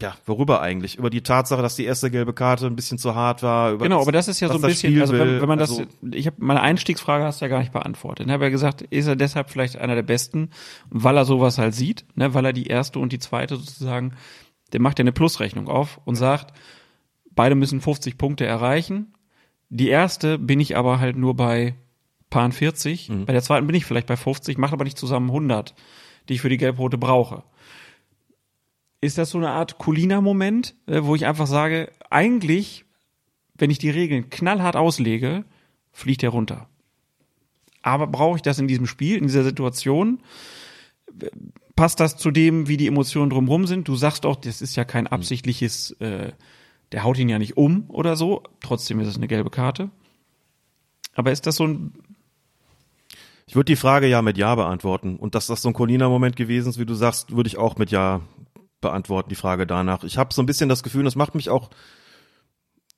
ja, 0.00 0.16
worüber 0.26 0.60
eigentlich? 0.62 0.96
Über 0.96 1.10
die 1.10 1.22
Tatsache, 1.22 1.62
dass 1.62 1.76
die 1.76 1.84
erste 1.84 2.10
gelbe 2.10 2.32
Karte 2.32 2.66
ein 2.66 2.76
bisschen 2.76 2.98
zu 2.98 3.14
hart 3.14 3.42
war. 3.42 3.72
Über 3.72 3.84
Genau, 3.84 3.98
das, 3.98 4.04
aber 4.06 4.12
das 4.12 4.28
ist 4.28 4.40
ja 4.40 4.48
so 4.48 4.54
ein 4.54 4.62
bisschen, 4.62 5.00
also 5.00 5.12
wenn, 5.12 5.40
wenn 5.40 5.48
man 5.48 5.58
das, 5.58 5.70
Also, 5.70 5.84
ich 6.12 6.26
habe 6.26 6.36
meine 6.38 6.60
Einstiegsfrage 6.62 7.24
hast 7.24 7.40
du 7.40 7.44
ja 7.44 7.48
gar 7.48 7.60
nicht 7.60 7.72
beantwortet. 7.72 8.26
Ich 8.26 8.32
habe 8.32 8.44
ja 8.44 8.50
gesagt, 8.50 8.82
ist 8.82 9.06
er 9.06 9.16
deshalb 9.16 9.50
vielleicht 9.50 9.76
einer 9.76 9.94
der 9.94 10.02
Besten, 10.02 10.50
weil 10.88 11.16
er 11.16 11.24
sowas 11.24 11.58
halt 11.58 11.74
sieht, 11.74 12.04
ne, 12.14 12.34
weil 12.34 12.44
er 12.44 12.52
die 12.52 12.66
erste 12.66 12.98
und 12.98 13.12
die 13.12 13.18
zweite 13.18 13.56
sozusagen, 13.56 14.14
der 14.72 14.80
macht 14.80 14.98
ja 14.98 15.02
eine 15.02 15.12
Plusrechnung 15.12 15.68
auf 15.68 16.00
und 16.04 16.14
sagt, 16.14 16.54
beide 17.30 17.54
müssen 17.54 17.80
50 17.80 18.16
Punkte 18.18 18.46
erreichen. 18.46 19.14
Die 19.68 19.88
erste 19.88 20.38
bin 20.38 20.60
ich 20.60 20.76
aber 20.76 20.98
halt 20.98 21.16
nur 21.16 21.36
bei 21.36 21.74
Pan 22.30 22.52
40, 22.52 23.10
bei 23.26 23.32
der 23.32 23.42
zweiten 23.42 23.66
bin 23.66 23.76
ich 23.76 23.84
vielleicht 23.84 24.06
bei 24.06 24.16
50, 24.16 24.56
mache 24.56 24.72
aber 24.72 24.84
nicht 24.84 24.98
zusammen 24.98 25.28
100, 25.28 25.74
die 26.28 26.34
ich 26.34 26.40
für 26.40 26.48
die 26.48 26.58
Gelbrote 26.58 26.96
brauche. 26.96 27.42
Ist 29.00 29.18
das 29.18 29.30
so 29.30 29.38
eine 29.38 29.50
Art 29.50 29.78
Colina-Moment, 29.78 30.74
äh, 30.86 31.02
wo 31.02 31.14
ich 31.14 31.26
einfach 31.26 31.46
sage, 31.46 31.90
eigentlich, 32.10 32.84
wenn 33.54 33.70
ich 33.70 33.78
die 33.78 33.90
Regeln 33.90 34.30
knallhart 34.30 34.76
auslege, 34.76 35.44
fliegt 35.92 36.22
er 36.22 36.30
runter. 36.30 36.68
Aber 37.82 38.06
brauche 38.06 38.36
ich 38.36 38.42
das 38.42 38.58
in 38.58 38.68
diesem 38.68 38.86
Spiel, 38.86 39.16
in 39.16 39.26
dieser 39.26 39.44
Situation? 39.44 40.20
Passt 41.76 41.98
das 41.98 42.16
zu 42.16 42.30
dem, 42.30 42.68
wie 42.68 42.76
die 42.76 42.86
Emotionen 42.86 43.30
drumherum 43.30 43.66
sind? 43.66 43.88
Du 43.88 43.96
sagst 43.96 44.24
doch, 44.24 44.36
das 44.36 44.60
ist 44.60 44.76
ja 44.76 44.84
kein 44.84 45.06
absichtliches, 45.06 45.92
äh, 45.92 46.32
der 46.92 47.04
haut 47.04 47.18
ihn 47.18 47.28
ja 47.28 47.38
nicht 47.38 47.56
um 47.56 47.84
oder 47.88 48.16
so. 48.16 48.42
Trotzdem 48.60 49.00
ist 49.00 49.08
es 49.08 49.16
eine 49.16 49.28
gelbe 49.28 49.50
Karte. 49.50 49.90
Aber 51.14 51.32
ist 51.32 51.46
das 51.46 51.56
so 51.56 51.66
ein, 51.66 51.92
ich 53.46 53.56
würde 53.56 53.72
die 53.72 53.76
Frage 53.76 54.06
ja 54.06 54.22
mit 54.22 54.38
Ja 54.38 54.54
beantworten. 54.54 55.16
Und 55.16 55.34
dass 55.34 55.46
das 55.46 55.62
so 55.62 55.70
ein 55.70 55.74
Colina-Moment 55.74 56.36
gewesen 56.36 56.68
ist, 56.68 56.78
wie 56.78 56.86
du 56.86 56.94
sagst, 56.94 57.34
würde 57.34 57.48
ich 57.48 57.58
auch 57.58 57.78
mit 57.78 57.90
Ja 57.90 58.20
beantworten, 58.80 59.28
die 59.28 59.34
Frage 59.34 59.66
danach. 59.66 60.04
Ich 60.04 60.18
habe 60.18 60.34
so 60.34 60.42
ein 60.42 60.46
bisschen 60.46 60.68
das 60.68 60.82
Gefühl, 60.82 61.04
das 61.04 61.16
macht 61.16 61.34
mich 61.34 61.50
auch 61.50 61.70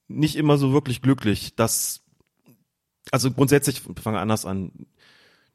nicht 0.09 0.36
immer 0.36 0.59
so 0.59 0.72
wirklich 0.72 1.02
glücklich, 1.02 1.54
dass, 1.56 2.02
also 3.10 3.30
grundsätzlich, 3.30 3.86
wir 3.86 3.94
fangen 4.02 4.18
anders 4.18 4.44
an, 4.44 4.72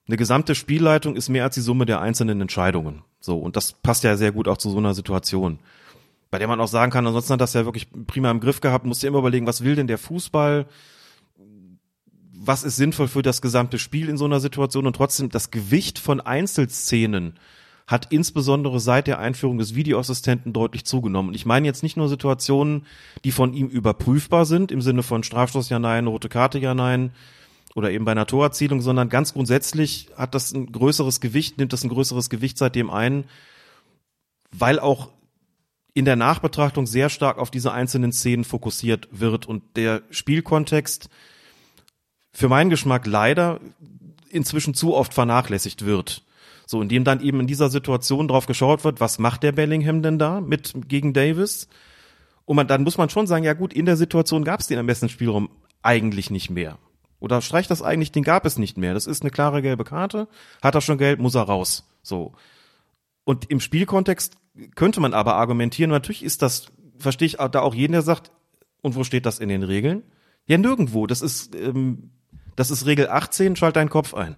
eine 0.07 0.17
gesamte 0.17 0.55
Spielleitung 0.55 1.15
ist 1.15 1.29
mehr 1.29 1.43
als 1.43 1.55
die 1.55 1.61
Summe 1.61 1.85
der 1.85 1.99
einzelnen 1.99 2.39
Entscheidungen. 2.41 3.03
So, 3.19 3.37
und 3.37 3.55
das 3.55 3.73
passt 3.73 4.03
ja 4.03 4.15
sehr 4.15 4.31
gut 4.31 4.47
auch 4.47 4.57
zu 4.57 4.69
so 4.69 4.77
einer 4.77 4.93
Situation. 4.93 5.59
Bei 6.29 6.39
der 6.39 6.47
man 6.47 6.61
auch 6.61 6.67
sagen 6.67 6.91
kann, 6.91 7.05
ansonsten 7.07 7.33
hat 7.33 7.41
das 7.41 7.53
ja 7.53 7.65
wirklich 7.65 7.87
prima 8.05 8.31
im 8.31 8.39
Griff 8.39 8.61
gehabt, 8.61 8.85
musst 8.85 9.03
dir 9.03 9.07
immer 9.07 9.19
überlegen, 9.19 9.47
was 9.47 9.63
will 9.63 9.75
denn 9.75 9.87
der 9.87 9.97
Fußball? 9.97 10.67
Was 12.33 12.63
ist 12.63 12.77
sinnvoll 12.77 13.07
für 13.07 13.21
das 13.21 13.41
gesamte 13.41 13.79
Spiel 13.79 14.07
in 14.07 14.17
so 14.17 14.25
einer 14.25 14.39
Situation? 14.39 14.87
Und 14.87 14.95
trotzdem, 14.95 15.29
das 15.29 15.51
Gewicht 15.51 15.99
von 15.99 16.21
Einzelszenen 16.21 17.37
hat 17.87 18.11
insbesondere 18.11 18.81
seit 18.81 19.07
der 19.07 19.17
Einführung 19.17 19.57
des 19.57 19.73
Videoassistenten 19.73 20.51
deutlich 20.51 20.85
zugenommen. 20.85 21.29
Und 21.29 21.35
ich 21.35 21.45
meine 21.45 21.65
jetzt 21.65 21.83
nicht 21.83 21.95
nur 21.95 22.09
Situationen, 22.09 22.85
die 23.23 23.31
von 23.31 23.53
ihm 23.53 23.67
überprüfbar 23.67 24.45
sind, 24.45 24.73
im 24.73 24.81
Sinne 24.81 25.03
von 25.03 25.23
Strafstoß 25.23 25.69
ja 25.69 25.79
nein, 25.79 26.05
rote 26.05 26.27
Karte 26.27 26.59
ja 26.59 26.73
nein, 26.73 27.11
oder 27.75 27.91
eben 27.91 28.05
bei 28.05 28.11
einer 28.11 28.25
Torerzielung, 28.25 28.81
sondern 28.81 29.07
ganz 29.07 29.33
grundsätzlich 29.33 30.09
hat 30.17 30.35
das 30.35 30.51
ein 30.51 30.71
größeres 30.71 31.21
Gewicht, 31.21 31.57
nimmt 31.57 31.71
das 31.71 31.83
ein 31.83 31.89
größeres 31.89 32.29
Gewicht 32.29 32.57
seitdem 32.57 32.89
ein, 32.89 33.23
weil 34.51 34.79
auch 34.79 35.09
in 35.93 36.05
der 36.05 36.15
Nachbetrachtung 36.15 36.87
sehr 36.87 37.09
stark 37.09 37.37
auf 37.37 37.51
diese 37.51 37.71
einzelnen 37.71 38.11
Szenen 38.11 38.43
fokussiert 38.43 39.07
wird 39.11 39.45
und 39.45 39.63
der 39.77 40.01
Spielkontext 40.11 41.09
für 42.33 42.49
meinen 42.49 42.69
Geschmack 42.69 43.07
leider 43.07 43.61
inzwischen 44.29 44.73
zu 44.73 44.93
oft 44.93 45.13
vernachlässigt 45.13 45.85
wird. 45.85 46.23
So, 46.67 46.81
indem 46.81 47.05
dann 47.05 47.21
eben 47.21 47.39
in 47.39 47.47
dieser 47.47 47.69
Situation 47.69 48.27
drauf 48.27 48.45
geschaut 48.45 48.83
wird, 48.83 48.99
was 48.99 49.19
macht 49.19 49.41
der 49.41 49.53
Bellingham 49.53 50.01
denn 50.01 50.19
da 50.19 50.41
mit 50.41 50.73
gegen 50.89 51.13
Davis? 51.13 51.69
Und 52.43 52.57
man, 52.57 52.67
dann 52.67 52.83
muss 52.83 52.97
man 52.97 53.09
schon 53.09 53.25
sagen, 53.25 53.45
ja 53.45 53.53
gut, 53.53 53.71
in 53.71 53.85
der 53.85 53.95
Situation 53.95 54.43
gab 54.43 54.59
es 54.59 54.67
den 54.67 54.77
am 54.77 54.85
besten 54.85 55.07
Spielraum 55.07 55.49
eigentlich 55.81 56.29
nicht 56.29 56.49
mehr. 56.49 56.77
Oder 57.21 57.41
streicht 57.41 57.71
das 57.71 57.81
eigentlich, 57.81 58.11
den 58.11 58.23
gab 58.23 58.45
es 58.45 58.57
nicht 58.57 58.77
mehr. 58.77 58.93
Das 58.93 59.07
ist 59.07 59.21
eine 59.21 59.31
klare 59.31 59.61
gelbe 59.61 59.85
Karte. 59.85 60.27
Hat 60.61 60.75
er 60.75 60.81
schon 60.81 60.97
Geld, 60.97 61.19
muss 61.19 61.35
er 61.35 61.43
raus. 61.43 61.87
So. 62.03 62.33
Und 63.23 63.49
im 63.49 63.61
Spielkontext 63.61 64.37
könnte 64.75 64.99
man 64.99 65.13
aber 65.13 65.35
argumentieren, 65.35 65.89
natürlich 65.89 66.23
ist 66.23 66.41
das, 66.41 66.67
verstehe 66.97 67.27
ich 67.27 67.37
da 67.37 67.61
auch 67.61 67.75
jeden, 67.75 67.93
der 67.93 68.01
sagt, 68.01 68.31
und 68.81 68.95
wo 68.95 69.05
steht 69.05 69.25
das 69.25 69.39
in 69.39 69.47
den 69.47 69.63
Regeln? 69.63 70.03
Ja, 70.47 70.57
nirgendwo. 70.57 71.07
Das 71.07 71.21
ist, 71.21 71.55
ähm, 71.55 72.11
das 72.57 72.71
ist 72.71 72.85
Regel 72.85 73.07
18, 73.07 73.55
schalt 73.55 73.77
deinen 73.77 73.89
Kopf 73.89 74.13
ein. 74.13 74.35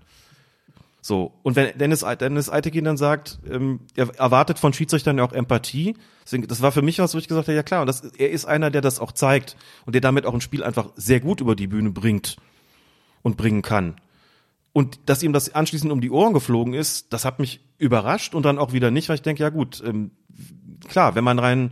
So, 1.02 1.34
und 1.44 1.56
wenn 1.56 1.78
Dennis, 1.78 2.06
Dennis 2.20 2.50
Eitekin 2.50 2.84
dann 2.84 2.98
sagt, 2.98 3.40
ähm, 3.50 3.82
er 3.96 4.10
erwartet 4.20 4.60
von 4.60 4.74
Schiedsrichtern 4.74 5.18
ja 5.18 5.24
auch 5.24 5.32
Empathie, 5.32 5.96
deswegen, 6.26 6.46
das 6.48 6.62
war 6.62 6.72
für 6.72 6.82
mich 6.82 7.00
was, 7.00 7.14
wo 7.14 7.18
ich 7.18 7.28
gesagt 7.28 7.48
habe, 7.48 7.56
ja 7.56 7.64
klar, 7.64 7.82
und 7.82 7.88
das, 7.88 8.02
er 8.02 8.30
ist 8.32 8.46
einer, 8.46 8.70
der 8.70 8.82
das 8.82 9.00
auch 9.00 9.14
zeigt 9.14 9.56
und 9.86 9.94
der 9.94 10.02
damit 10.02 10.26
auch 10.26 10.34
ein 10.34 10.42
Spiel 10.42 10.64
einfach 10.64 10.90
sehr 10.96 11.22
gut 11.22 11.40
über 11.40 11.56
die 11.56 11.68
Bühne 11.68 11.92
bringt 11.92 12.38
und 13.22 13.38
bringen 13.38 13.62
kann. 13.62 13.96
Und 14.74 15.00
dass 15.06 15.24
ihm 15.24 15.34
das 15.34 15.56
anschließend 15.56 15.92
um 15.92 16.02
die 16.02 16.12
Ohren 16.12 16.34
geflogen 16.34 16.74
ist, 16.74 17.12
das 17.14 17.26
hat 17.26 17.40
mich 17.40 17.62
überrascht 17.78 18.36
und 18.36 18.44
dann 18.44 18.60
auch 18.60 18.74
wieder 18.74 18.92
nicht, 18.92 19.10
weil 19.10 19.16
ich 19.16 19.22
denke, 19.22 19.44
ja 19.44 19.50
gut, 19.50 19.82
ähm, 19.86 20.12
klar, 20.88 21.16
wenn 21.16 21.24
man 21.24 21.40
rein 21.40 21.72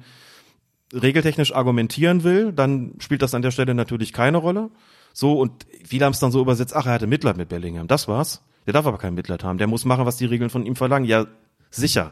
regeltechnisch 0.93 1.53
argumentieren 1.53 2.23
will, 2.23 2.53
dann 2.53 2.93
spielt 2.99 3.21
das 3.21 3.33
an 3.33 3.41
der 3.41 3.51
Stelle 3.51 3.75
natürlich 3.75 4.13
keine 4.13 4.37
Rolle. 4.37 4.69
So, 5.13 5.39
und 5.39 5.65
viele 5.83 6.05
haben 6.05 6.13
es 6.13 6.19
dann 6.19 6.31
so 6.31 6.41
übersetzt, 6.41 6.75
ach, 6.75 6.85
er 6.85 6.93
hatte 6.93 7.07
Mitleid 7.07 7.37
mit 7.37 7.49
Bellingham, 7.49 7.87
das 7.87 8.07
war's. 8.07 8.41
Der 8.67 8.73
darf 8.73 8.85
aber 8.85 8.97
kein 8.97 9.15
Mitleid 9.15 9.43
haben, 9.43 9.57
der 9.57 9.67
muss 9.67 9.85
machen, 9.85 10.05
was 10.05 10.17
die 10.17 10.25
Regeln 10.25 10.49
von 10.49 10.65
ihm 10.65 10.75
verlangen. 10.75 11.07
Ja, 11.07 11.25
sicher. 11.71 12.11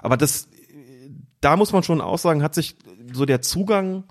Aber 0.00 0.16
das, 0.16 0.48
da 1.40 1.56
muss 1.56 1.72
man 1.72 1.82
schon 1.82 2.00
aussagen, 2.00 2.42
hat 2.42 2.54
sich 2.54 2.76
so 3.12 3.26
der 3.26 3.42
Zugang 3.42 4.04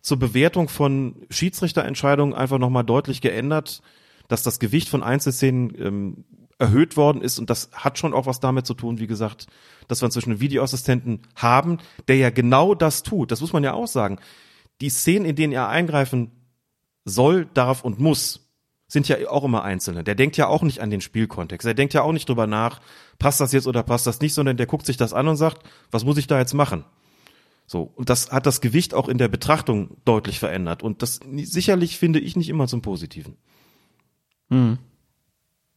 zur 0.00 0.18
Bewertung 0.18 0.68
von 0.68 1.26
Schiedsrichterentscheidungen 1.30 2.34
einfach 2.34 2.58
nochmal 2.58 2.84
deutlich 2.84 3.20
geändert, 3.20 3.82
dass 4.28 4.42
das 4.42 4.58
Gewicht 4.58 4.88
von 4.88 5.02
Einzelszenen 5.02 5.74
ähm, 5.78 6.24
erhöht 6.58 6.96
worden 6.96 7.20
ist 7.20 7.38
und 7.38 7.50
das 7.50 7.70
hat 7.72 7.98
schon 7.98 8.14
auch 8.14 8.26
was 8.26 8.40
damit 8.40 8.66
zu 8.66 8.74
tun, 8.74 8.98
wie 8.98 9.06
gesagt, 9.06 9.46
dass 9.88 10.00
wir 10.00 10.06
inzwischen 10.06 10.30
einen 10.30 10.40
Videoassistenten 10.40 11.20
haben, 11.36 11.78
der 12.08 12.16
ja 12.16 12.30
genau 12.30 12.74
das 12.74 13.02
tut. 13.02 13.32
Das 13.32 13.40
muss 13.40 13.52
man 13.52 13.64
ja 13.64 13.74
auch 13.74 13.86
sagen. 13.86 14.18
Die 14.80 14.88
Szenen, 14.88 15.26
in 15.26 15.36
denen 15.36 15.52
er 15.52 15.68
eingreifen 15.68 16.30
soll, 17.04 17.46
darf 17.52 17.84
und 17.84 17.98
muss, 17.98 18.43
sind 18.86 19.08
ja 19.08 19.16
auch 19.30 19.44
immer 19.44 19.64
einzelne. 19.64 20.04
Der 20.04 20.14
denkt 20.14 20.36
ja 20.36 20.46
auch 20.46 20.62
nicht 20.62 20.80
an 20.80 20.90
den 20.90 21.00
Spielkontext. 21.00 21.66
Er 21.66 21.74
denkt 21.74 21.94
ja 21.94 22.02
auch 22.02 22.12
nicht 22.12 22.28
drüber 22.28 22.46
nach, 22.46 22.80
passt 23.18 23.40
das 23.40 23.52
jetzt 23.52 23.66
oder 23.66 23.82
passt 23.82 24.06
das 24.06 24.20
nicht, 24.20 24.34
sondern 24.34 24.56
der 24.56 24.66
guckt 24.66 24.86
sich 24.86 24.96
das 24.96 25.12
an 25.12 25.26
und 25.28 25.36
sagt, 25.36 25.62
was 25.90 26.04
muss 26.04 26.18
ich 26.18 26.26
da 26.26 26.38
jetzt 26.38 26.54
machen? 26.54 26.84
So. 27.66 27.82
Und 27.82 28.10
das 28.10 28.30
hat 28.30 28.46
das 28.46 28.60
Gewicht 28.60 28.92
auch 28.94 29.08
in 29.08 29.18
der 29.18 29.28
Betrachtung 29.28 29.96
deutlich 30.04 30.38
verändert. 30.38 30.82
Und 30.82 31.02
das 31.02 31.20
sicherlich 31.36 31.98
finde 31.98 32.20
ich 32.20 32.36
nicht 32.36 32.50
immer 32.50 32.66
zum 32.68 32.82
Positiven. 32.82 33.36
hm, 34.50 34.78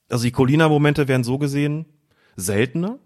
Also 0.10 0.26
die 0.26 0.32
Colina-Momente 0.32 1.08
werden 1.08 1.24
so 1.24 1.38
gesehen 1.38 1.86
seltener. 2.36 3.00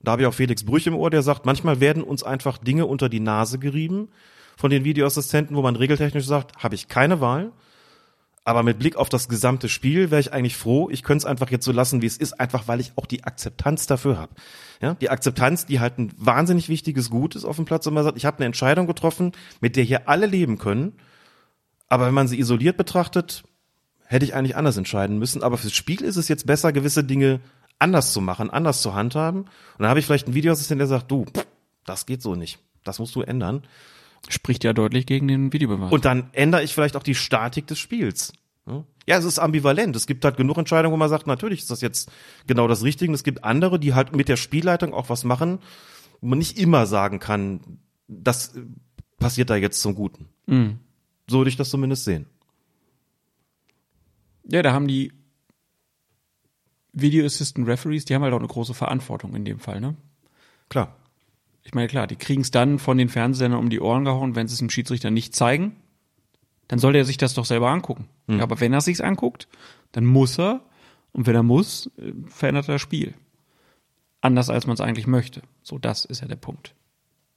Da 0.00 0.12
habe 0.12 0.22
ich 0.22 0.28
auch 0.28 0.34
Felix 0.34 0.64
Brüch 0.64 0.86
im 0.86 0.96
Ohr, 0.96 1.10
der 1.10 1.22
sagt, 1.22 1.46
manchmal 1.46 1.80
werden 1.80 2.02
uns 2.02 2.22
einfach 2.22 2.58
Dinge 2.58 2.86
unter 2.86 3.08
die 3.08 3.20
Nase 3.20 3.58
gerieben 3.58 4.08
von 4.56 4.70
den 4.70 4.84
Videoassistenten, 4.84 5.56
wo 5.56 5.62
man 5.62 5.76
regeltechnisch 5.76 6.26
sagt, 6.26 6.62
habe 6.62 6.74
ich 6.74 6.88
keine 6.88 7.20
Wahl. 7.20 7.52
Aber 8.46 8.62
mit 8.62 8.78
Blick 8.78 8.96
auf 8.96 9.08
das 9.08 9.28
gesamte 9.28 9.70
Spiel 9.70 10.10
wäre 10.10 10.20
ich 10.20 10.34
eigentlich 10.34 10.56
froh, 10.56 10.90
ich 10.90 11.02
könnte 11.02 11.22
es 11.22 11.24
einfach 11.24 11.50
jetzt 11.50 11.64
so 11.64 11.72
lassen, 11.72 12.02
wie 12.02 12.06
es 12.06 12.18
ist, 12.18 12.38
einfach 12.38 12.68
weil 12.68 12.78
ich 12.78 12.92
auch 12.96 13.06
die 13.06 13.24
Akzeptanz 13.24 13.86
dafür 13.86 14.18
habe. 14.18 14.34
Ja, 14.82 14.94
die 14.94 15.08
Akzeptanz, 15.08 15.64
die 15.64 15.80
halt 15.80 15.98
ein 15.98 16.12
wahnsinnig 16.18 16.68
wichtiges 16.68 17.08
Gut 17.08 17.36
ist 17.36 17.46
auf 17.46 17.56
dem 17.56 17.64
Platz, 17.64 17.86
und 17.86 17.94
man 17.94 18.04
sagt, 18.04 18.18
ich 18.18 18.26
habe 18.26 18.36
eine 18.36 18.46
Entscheidung 18.46 18.86
getroffen, 18.86 19.32
mit 19.60 19.76
der 19.76 19.84
hier 19.84 20.10
alle 20.10 20.26
leben 20.26 20.58
können. 20.58 20.92
Aber 21.88 22.06
wenn 22.06 22.14
man 22.14 22.28
sie 22.28 22.38
isoliert 22.38 22.76
betrachtet, 22.76 23.44
hätte 24.04 24.26
ich 24.26 24.34
eigentlich 24.34 24.56
anders 24.56 24.76
entscheiden 24.76 25.18
müssen. 25.18 25.42
Aber 25.42 25.56
fürs 25.56 25.72
Spiel 25.72 26.02
ist 26.02 26.16
es 26.16 26.28
jetzt 26.28 26.46
besser, 26.46 26.72
gewisse 26.72 27.02
Dinge 27.02 27.40
anders 27.78 28.12
zu 28.12 28.20
machen, 28.20 28.50
anders 28.50 28.82
zu 28.82 28.94
handhaben. 28.94 29.42
Und 29.42 29.50
dann 29.78 29.88
habe 29.88 30.00
ich 30.00 30.06
vielleicht 30.06 30.26
einen 30.26 30.34
Videoassistent, 30.34 30.80
der 30.80 30.88
sagt, 30.88 31.10
du, 31.10 31.24
das 31.86 32.04
geht 32.04 32.20
so 32.20 32.34
nicht. 32.34 32.58
Das 32.84 32.98
musst 32.98 33.14
du 33.14 33.22
ändern. 33.22 33.62
Spricht 34.28 34.64
ja 34.64 34.72
deutlich 34.72 35.06
gegen 35.06 35.28
den 35.28 35.52
Videobeweis. 35.52 35.92
Und 35.92 36.04
dann 36.04 36.30
ändere 36.32 36.62
ich 36.62 36.74
vielleicht 36.74 36.96
auch 36.96 37.02
die 37.02 37.14
Statik 37.14 37.66
des 37.66 37.78
Spiels. 37.78 38.32
Ja, 38.66 39.18
es 39.18 39.24
ist 39.24 39.38
ambivalent. 39.38 39.94
Es 39.94 40.06
gibt 40.06 40.24
halt 40.24 40.38
genug 40.38 40.56
Entscheidungen, 40.56 40.94
wo 40.94 40.96
man 40.96 41.10
sagt, 41.10 41.26
natürlich 41.26 41.60
ist 41.60 41.70
das 41.70 41.82
jetzt 41.82 42.10
genau 42.46 42.66
das 42.66 42.82
Richtige. 42.82 43.10
Und 43.10 43.14
es 43.14 43.24
gibt 43.24 43.44
andere, 43.44 43.78
die 43.78 43.92
halt 43.92 44.16
mit 44.16 44.28
der 44.28 44.36
Spielleitung 44.36 44.94
auch 44.94 45.10
was 45.10 45.24
machen, 45.24 45.58
wo 46.20 46.28
man 46.28 46.38
nicht 46.38 46.58
immer 46.58 46.86
sagen 46.86 47.18
kann, 47.18 47.78
das 48.08 48.54
passiert 49.18 49.50
da 49.50 49.56
jetzt 49.56 49.82
zum 49.82 49.94
Guten. 49.94 50.30
Mhm. 50.46 50.78
So 51.28 51.38
würde 51.38 51.50
ich 51.50 51.56
das 51.56 51.68
zumindest 51.68 52.04
sehen. 52.04 52.26
Ja, 54.46 54.62
da 54.62 54.72
haben 54.72 54.88
die 54.88 55.12
Video 56.92 57.26
Assistant 57.26 57.66
Referees, 57.66 58.04
die 58.04 58.14
haben 58.14 58.22
halt 58.22 58.32
auch 58.32 58.38
eine 58.38 58.48
große 58.48 58.74
Verantwortung 58.74 59.34
in 59.34 59.44
dem 59.44 59.58
Fall, 59.58 59.80
ne? 59.80 59.96
Klar. 60.68 60.96
Ich 61.64 61.74
meine, 61.74 61.88
klar, 61.88 62.06
die 62.06 62.16
kriegen 62.16 62.42
es 62.42 62.50
dann 62.50 62.78
von 62.78 62.98
den 62.98 63.08
Fernsehsendern 63.08 63.58
um 63.58 63.70
die 63.70 63.80
Ohren 63.80 64.04
gehauen, 64.04 64.36
wenn 64.36 64.46
sie 64.46 64.52
es 64.52 64.58
dem 64.58 64.70
Schiedsrichter 64.70 65.10
nicht 65.10 65.34
zeigen, 65.34 65.74
dann 66.68 66.78
soll 66.78 66.94
er 66.94 67.04
sich 67.04 67.16
das 67.16 67.34
doch 67.34 67.44
selber 67.44 67.70
angucken. 67.70 68.08
Ja, 68.26 68.42
aber 68.42 68.60
wenn 68.60 68.72
er 68.72 68.80
sich's 68.80 69.00
anguckt, 69.00 69.48
dann 69.92 70.04
muss 70.04 70.38
er, 70.38 70.60
und 71.12 71.26
wenn 71.26 71.34
er 71.34 71.42
muss, 71.42 71.90
äh, 71.98 72.12
verändert 72.28 72.68
er 72.68 72.74
das 72.74 72.82
Spiel. 72.82 73.14
Anders 74.20 74.50
als 74.50 74.66
man 74.66 74.74
es 74.74 74.80
eigentlich 74.80 75.06
möchte. 75.06 75.42
So, 75.62 75.78
das 75.78 76.04
ist 76.04 76.20
ja 76.20 76.28
der 76.28 76.36
Punkt. 76.36 76.74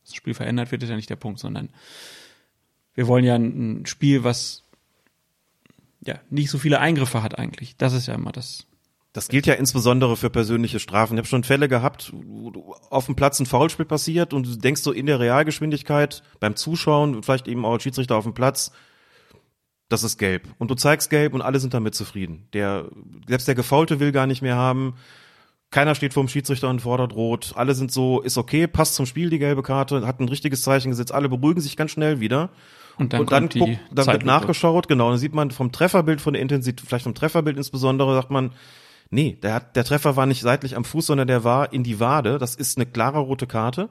das 0.05 0.15
Spiel 0.15 0.33
verändert 0.33 0.71
wird, 0.71 0.83
ist 0.83 0.89
ja 0.89 0.95
nicht 0.95 1.09
der 1.09 1.17
Punkt, 1.17 1.39
sondern 1.39 1.69
wir 2.93 3.07
wollen 3.07 3.25
ja 3.25 3.35
ein 3.35 3.85
Spiel, 3.85 4.23
was 4.23 4.63
ja 6.01 6.19
nicht 6.29 6.49
so 6.49 6.57
viele 6.57 6.79
Eingriffe 6.79 7.23
hat 7.23 7.37
eigentlich. 7.37 7.75
Das 7.77 7.93
ist 7.93 8.07
ja 8.07 8.15
immer 8.15 8.31
das. 8.31 8.66
Das 9.17 9.29
gilt 9.29 9.47
ja 9.47 9.55
insbesondere 9.55 10.15
für 10.15 10.29
persönliche 10.29 10.79
Strafen. 10.79 11.15
Ich 11.15 11.17
habe 11.17 11.27
schon 11.27 11.43
Fälle 11.43 11.67
gehabt, 11.67 12.13
wo 12.13 12.75
auf 12.91 13.07
dem 13.07 13.15
Platz 13.15 13.39
ein 13.39 13.47
Foulspiel 13.47 13.87
passiert 13.87 14.31
und 14.31 14.45
du 14.45 14.55
denkst 14.55 14.83
so 14.83 14.91
in 14.91 15.07
der 15.07 15.19
Realgeschwindigkeit 15.19 16.21
beim 16.39 16.55
Zuschauen, 16.55 17.23
vielleicht 17.23 17.47
eben 17.47 17.65
auch 17.65 17.71
als 17.71 17.81
Schiedsrichter 17.81 18.15
auf 18.15 18.25
dem 18.25 18.35
Platz, 18.35 18.71
das 19.89 20.03
ist 20.03 20.19
gelb. 20.19 20.47
Und 20.59 20.69
du 20.69 20.75
zeigst 20.75 21.09
gelb 21.09 21.33
und 21.33 21.41
alle 21.41 21.59
sind 21.59 21.73
damit 21.73 21.95
zufrieden. 21.95 22.47
Der, 22.53 22.91
selbst 23.27 23.47
der 23.47 23.55
Gefaulte 23.55 23.99
will 23.99 24.11
gar 24.11 24.27
nicht 24.27 24.43
mehr 24.43 24.55
haben. 24.55 24.93
Keiner 25.71 25.95
steht 25.95 26.13
vor 26.13 26.23
dem 26.23 26.29
Schiedsrichter 26.29 26.69
und 26.69 26.83
fordert 26.83 27.15
rot. 27.15 27.53
Alle 27.55 27.73
sind 27.73 27.91
so, 27.91 28.21
ist 28.21 28.37
okay, 28.37 28.67
passt 28.67 28.93
zum 28.93 29.07
Spiel 29.07 29.31
die 29.31 29.39
gelbe 29.39 29.63
Karte, 29.63 30.05
hat 30.05 30.19
ein 30.19 30.29
richtiges 30.29 30.61
Zeichen 30.61 30.91
gesetzt. 30.91 31.11
Alle 31.11 31.27
beruhigen 31.27 31.61
sich 31.61 31.75
ganz 31.75 31.89
schnell 31.89 32.19
wieder. 32.19 32.51
Und 32.99 33.13
dann, 33.13 33.21
und 33.21 33.31
dann, 33.31 33.49
guckt, 33.49 33.79
dann 33.91 34.05
wird 34.05 34.25
nachgeschaut, 34.25 34.87
genau. 34.87 35.09
Dann 35.09 35.17
sieht 35.17 35.33
man 35.33 35.49
vom 35.49 35.71
Trefferbild, 35.71 36.21
von 36.21 36.33
der 36.33 36.43
Intensität, 36.43 36.85
vielleicht 36.85 37.05
vom 37.05 37.15
Trefferbild 37.15 37.57
insbesondere, 37.57 38.13
sagt 38.13 38.29
man, 38.29 38.51
nee, 39.09 39.37
der, 39.41 39.53
hat, 39.55 39.75
der 39.75 39.83
Treffer 39.83 40.15
war 40.15 40.25
nicht 40.25 40.41
seitlich 40.41 40.75
am 40.75 40.85
Fuß, 40.85 41.07
sondern 41.07 41.27
der 41.27 41.43
war 41.43 41.73
in 41.73 41.83
die 41.83 41.99
Wade. 41.99 42.37
Das 42.37 42.55
ist 42.55 42.77
eine 42.77 42.85
klare 42.85 43.19
rote 43.19 43.47
Karte. 43.47 43.89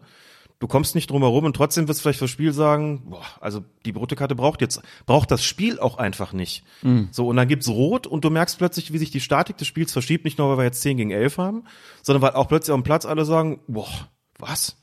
Du 0.59 0.67
kommst 0.69 0.95
nicht 0.95 1.11
drum 1.11 1.21
herum 1.21 1.45
und 1.45 1.55
trotzdem 1.55 1.87
wirst 1.87 2.01
du 2.01 2.03
vielleicht 2.03 2.19
fürs 2.19 2.31
Spiel 2.31 2.53
sagen, 2.55 3.11
boah, 3.11 3.27
also 3.41 3.63
die 3.85 3.91
rote 3.91 4.17
Karte 4.17 4.35
braucht 4.35 4.63
jetzt, 4.63 4.81
braucht 5.05 5.31
das 5.31 5.45
Spiel 5.45 5.79
auch 5.79 5.99
einfach 5.99 6.33
nicht. 6.33 6.65
So, 7.11 7.29
und 7.29 7.37
dann 7.37 7.47
gibt's 7.47 7.69
Rot 7.69 8.07
und 8.07 8.25
du 8.25 8.31
merkst 8.31 8.57
plötzlich, 8.57 8.91
wie 8.91 8.99
sich 8.99 9.11
die 9.11 9.21
Statik 9.21 9.59
des 9.59 9.67
Spiels 9.67 9.93
verschiebt, 9.93 10.25
nicht 10.25 10.39
nur, 10.39 10.49
weil 10.49 10.57
wir 10.59 10.65
jetzt 10.65 10.81
10 10.81 10.97
gegen 10.97 11.11
11 11.11 11.37
haben, 11.37 11.65
sondern 12.03 12.23
weil 12.23 12.31
auch 12.31 12.49
plötzlich 12.49 12.73
auf 12.73 12.81
dem 12.81 12.85
Platz 12.85 13.05
alle 13.05 13.27
sagen, 13.27 13.61
boah, 13.69 14.09
was? 14.39 14.79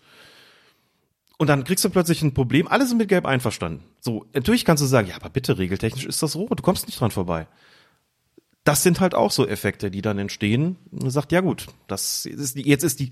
Und 1.39 1.47
dann 1.47 1.63
kriegst 1.63 1.83
du 1.83 1.89
plötzlich 1.89 2.21
ein 2.21 2.35
Problem, 2.35 2.67
alle 2.67 2.85
sind 2.85 2.99
mit 2.99 3.09
Gelb 3.09 3.25
einverstanden. 3.25 3.83
So, 3.99 4.27
natürlich 4.33 4.65
kannst 4.65 4.83
du 4.83 4.87
sagen, 4.87 5.07
ja, 5.07 5.15
aber 5.15 5.29
bitte, 5.29 5.57
regeltechnisch 5.57 6.05
ist 6.05 6.21
das 6.21 6.35
rot, 6.35 6.59
du 6.59 6.63
kommst 6.63 6.85
nicht 6.85 6.99
dran 6.99 7.09
vorbei. 7.09 7.47
Das 8.63 8.83
sind 8.83 8.99
halt 8.99 9.13
auch 9.13 9.31
so 9.31 9.47
Effekte, 9.47 9.91
die 9.91 10.01
dann 10.01 10.19
entstehen. 10.19 10.77
Und 10.91 11.03
man 11.03 11.11
sagt, 11.11 11.31
ja 11.31 11.41
gut, 11.41 11.67
das 11.87 12.25
ist 12.25 12.57
die, 12.57 12.67
jetzt 12.67 12.83
ist 12.83 12.99
die 12.99 13.11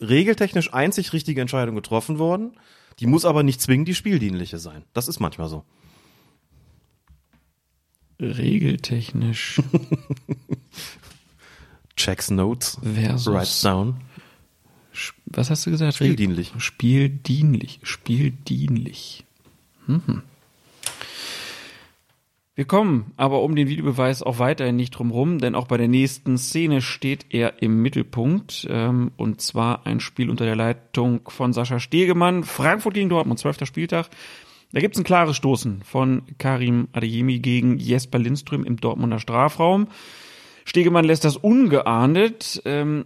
regeltechnisch 0.00 0.72
einzig 0.74 1.12
richtige 1.12 1.40
Entscheidung 1.40 1.74
getroffen 1.74 2.18
worden. 2.18 2.52
Die 3.00 3.06
muss 3.06 3.24
aber 3.24 3.42
nicht 3.42 3.60
zwingend 3.60 3.88
die 3.88 3.94
spieldienliche 3.94 4.58
sein. 4.58 4.84
Das 4.92 5.08
ist 5.08 5.20
manchmal 5.20 5.48
so. 5.48 5.64
Regeltechnisch 8.20 9.60
Checks 11.96 12.30
Notes, 12.30 12.78
versus. 12.82 13.26
writes 13.26 13.60
down. 13.62 14.00
Was 15.26 15.50
hast 15.50 15.66
du 15.66 15.70
gesagt? 15.70 15.94
Spieldienlich. 15.94 16.52
Spieldienlich. 16.58 17.80
Spieldienlich. 17.82 19.24
Mhm. 19.86 20.22
Wir 22.56 22.66
kommen 22.66 23.12
aber 23.16 23.42
um 23.42 23.56
den 23.56 23.68
Videobeweis 23.68 24.22
auch 24.22 24.38
weiterhin 24.38 24.76
nicht 24.76 24.92
drum 24.92 25.10
rum, 25.10 25.40
denn 25.40 25.56
auch 25.56 25.66
bei 25.66 25.76
der 25.76 25.88
nächsten 25.88 26.38
Szene 26.38 26.82
steht 26.82 27.26
er 27.30 27.60
im 27.62 27.82
Mittelpunkt. 27.82 28.68
Ähm, 28.70 29.10
und 29.16 29.40
zwar 29.40 29.86
ein 29.86 29.98
Spiel 29.98 30.30
unter 30.30 30.44
der 30.44 30.54
Leitung 30.54 31.28
von 31.28 31.52
Sascha 31.52 31.80
Stegemann. 31.80 32.44
Frankfurt 32.44 32.94
gegen 32.94 33.08
Dortmund, 33.08 33.40
12. 33.40 33.66
Spieltag. 33.66 34.08
Da 34.72 34.80
gibt's 34.80 34.98
ein 34.98 35.04
klares 35.04 35.36
Stoßen 35.36 35.82
von 35.82 36.22
Karim 36.38 36.86
Adeyemi 36.92 37.40
gegen 37.40 37.78
Jesper 37.78 38.18
Lindström 38.18 38.64
im 38.64 38.76
Dortmunder 38.76 39.18
Strafraum. 39.18 39.88
Stegemann 40.64 41.04
lässt 41.04 41.24
das 41.24 41.36
ungeahndet. 41.36 42.62
Ähm, 42.64 43.04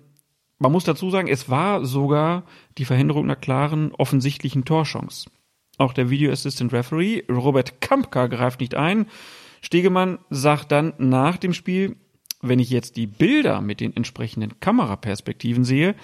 man 0.58 0.72
muss 0.72 0.84
dazu 0.84 1.08
sagen, 1.10 1.28
es 1.28 1.48
war 1.48 1.86
sogar 1.86 2.44
die 2.76 2.84
Verhinderung 2.84 3.24
einer 3.24 3.36
klaren, 3.36 3.92
offensichtlichen 3.92 4.66
Torchance. 4.66 5.30
Auch 5.78 5.92
der 5.92 6.10
Video 6.10 6.32
Assistant 6.32 6.72
Referee 6.72 7.22
Robert 7.30 7.80
Kampka 7.80 8.26
greift 8.26 8.60
nicht 8.60 8.74
ein. 8.74 9.06
Stegemann 9.60 10.18
sagt 10.30 10.72
dann 10.72 10.94
nach 10.98 11.36
dem 11.36 11.52
Spiel, 11.52 11.96
wenn 12.40 12.58
ich 12.58 12.70
jetzt 12.70 12.96
die 12.96 13.06
Bilder 13.06 13.60
mit 13.60 13.80
den 13.80 13.94
entsprechenden 13.96 14.60
Kameraperspektiven 14.60 15.64
sehe, 15.64 15.94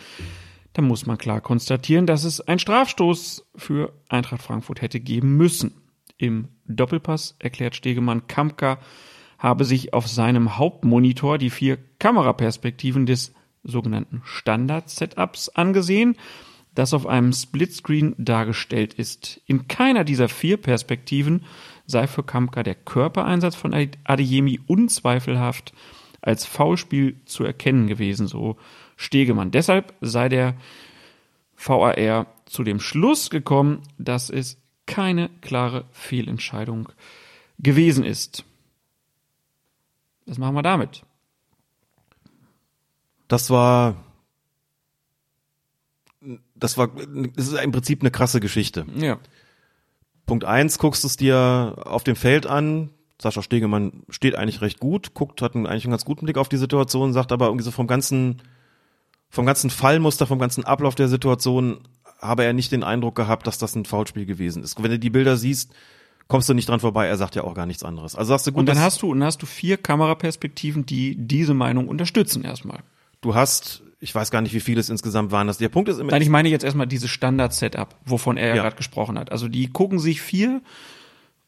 dann 0.73 0.87
muss 0.87 1.07
man 1.07 1.19
klar 1.19 1.41
konstatieren, 1.41 2.07
dass 2.07 2.25
es 2.25 2.41
einen 2.41 2.59
Strafstoß 2.59 3.47
für 3.55 3.93
Eintracht 4.09 4.43
Frankfurt 4.43 4.83
hätte 4.83 5.01
geben 5.01 5.37
müssen. 5.37 5.75
Im 6.19 6.49
Doppelpass 6.67 7.37
erklärt 7.39 7.77
Stegemann, 7.77 8.27
Kampka 8.27 8.79
habe 9.39 9.65
sich 9.65 9.93
auf 9.93 10.09
seinem 10.09 10.59
Hauptmonitor 10.59 11.39
die 11.39 11.51
vier 11.51 11.79
Kameraperspektiven 11.99 13.07
des 13.07 13.33
sogenannten 13.63 14.23
Standard-Setups 14.25 15.51
angesehen, 15.51 16.17
das 16.75 16.93
auf 16.93 17.07
einem 17.07 17.33
Splitscreen 17.33 18.15
dargestellt 18.19 18.95
ist. 18.95 19.41
In 19.47 19.69
keiner 19.69 20.03
dieser 20.03 20.29
vier 20.29 20.57
Perspektiven 20.57 21.45
sei 21.87 22.07
für 22.07 22.23
Kampka 22.23 22.63
der 22.63 22.75
Körpereinsatz 22.75 23.55
von 23.55 23.75
Adeyemi 24.05 24.61
unzweifelhaft 24.67 25.73
als 26.21 26.47
Foulspiel 26.47 27.21
zu 27.27 27.45
erkennen 27.45 27.87
gewesen, 27.87 28.27
so 28.27 28.57
Stegemann. 28.97 29.51
Deshalb 29.51 29.95
sei 30.01 30.29
der 30.29 30.57
VAR 31.57 32.27
zu 32.47 32.65
dem 32.65 32.81
Schluss 32.81 33.31
gekommen, 33.31 33.83
dass 33.99 34.31
es 34.31 34.59
keine 34.87 35.29
klare 35.41 35.85
Fehlentscheidung 35.93 36.89
gewesen 37.59 38.05
ist. 38.05 38.45
Was 40.27 40.39
machen 40.39 40.55
wir 40.55 40.63
damit? 40.63 41.05
Das 43.29 43.51
war, 43.51 43.97
das 46.55 46.79
war, 46.79 46.89
das 46.89 47.49
ist 47.49 47.55
im 47.55 47.73
Prinzip 47.73 48.01
eine 48.01 48.11
krasse 48.11 48.41
Geschichte. 48.41 48.87
Ja. 48.97 49.19
Punkt 50.27 50.45
eins, 50.45 50.79
guckst 50.79 51.05
es 51.05 51.17
dir 51.17 51.77
auf 51.85 52.05
dem 52.05 52.17
Feld 52.17 52.47
an. 52.47 52.91
Sascha 53.21 53.43
Stegemann 53.43 54.03
steht 54.09 54.35
eigentlich 54.35 54.61
recht 54.61 54.81
gut, 54.81 55.15
guckt, 55.15 55.41
hat 55.41 55.55
einen, 55.55 55.67
eigentlich 55.67 55.85
einen 55.85 55.93
ganz 55.93 56.05
guten 56.05 56.25
Blick 56.25 56.37
auf 56.37 56.49
die 56.49 56.57
Situation, 56.57 57.13
sagt 57.13 57.33
aber 57.33 57.47
irgendwie 57.47 57.65
so 57.65 57.71
vom 57.71 57.87
ganzen, 57.87 58.43
vom 59.31 59.47
ganzen 59.47 59.71
Fallmuster, 59.71 60.27
vom 60.27 60.39
ganzen 60.39 60.65
Ablauf 60.65 60.95
der 60.95 61.09
Situation 61.09 61.81
habe 62.21 62.45
er 62.45 62.53
nicht 62.53 62.73
den 62.73 62.83
Eindruck 62.83 63.15
gehabt, 63.15 63.47
dass 63.47 63.59
das 63.59 63.77
ein 63.77 63.85
Foulspiel 63.85 64.27
gewesen 64.27 64.63
ist. 64.63 64.83
Wenn 64.83 64.91
du 64.91 64.99
die 64.99 65.11
Bilder 65.11 65.37
siehst, 65.37 65.73
kommst 66.29 66.49
du 66.49 66.55
nicht 66.55 66.69
dran 66.69 66.81
vorbei. 66.81 67.07
Er 67.07 67.17
sagt 67.17 67.35
ja 67.35 67.45
auch 67.45 67.55
gar 67.55 67.67
nichts 67.67 67.83
anderes. 67.83 68.15
Also 68.15 68.31
sagst 68.31 68.47
du 68.47 68.53
gut, 68.53 68.61
Und 68.61 68.67
dann 68.67 68.81
hast 68.81 69.03
du, 69.03 69.11
und 69.11 69.21
dann 69.21 69.27
hast 69.27 69.43
du 69.43 69.47
vier 69.47 69.77
Kameraperspektiven, 69.77 70.87
die 70.87 71.17
diese 71.17 71.55
Meinung 71.55 71.89
unterstützen 71.89 72.45
erstmal. 72.45 72.81
du 73.21 73.35
hast, 73.35 73.83
ich 74.05 74.15
weiß 74.15 74.31
gar 74.31 74.43
nicht, 74.43 74.53
wie 74.53 74.61
viele 74.61 74.81
es 74.81 74.91
insgesamt 74.91 75.33
waren. 75.33 75.47
Das, 75.47 75.57
der 75.57 75.71
Punkt 75.71 75.89
ist 75.89 75.99
immer, 75.99 76.13
Nein, 76.13 76.21
ich 76.21 76.29
meine 76.29 76.51
jetzt 76.51 76.63
erstmal 76.63 76.87
dieses 76.87 77.11
Standard-Setup, 77.11 77.97
wovon 78.05 78.37
er 78.37 78.49
ja, 78.51 78.57
Ja. 78.57 78.63
gerade 78.63 78.77
gesprochen 78.77 79.19
hat. 79.19 79.33
Also 79.33 79.49
die 79.49 79.69
gucken 79.73 79.99
sich 79.99 80.21
vier 80.21 80.61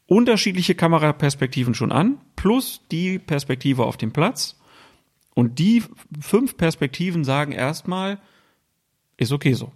unterschiedliche 0.07 0.73
Kameraperspektiven 0.73 1.75
schon 1.75 1.91
an, 1.91 2.17
plus 2.35 2.81
die 2.91 3.19
Perspektive 3.19 3.85
auf 3.85 3.95
dem 3.95 4.11
Platz. 4.11 4.55
Und 5.35 5.59
die 5.59 5.83
fünf 6.19 6.57
Perspektiven 6.57 7.23
sagen 7.23 7.51
erstmal, 7.51 8.19
ist 9.17 9.31
okay 9.31 9.53
so. 9.53 9.71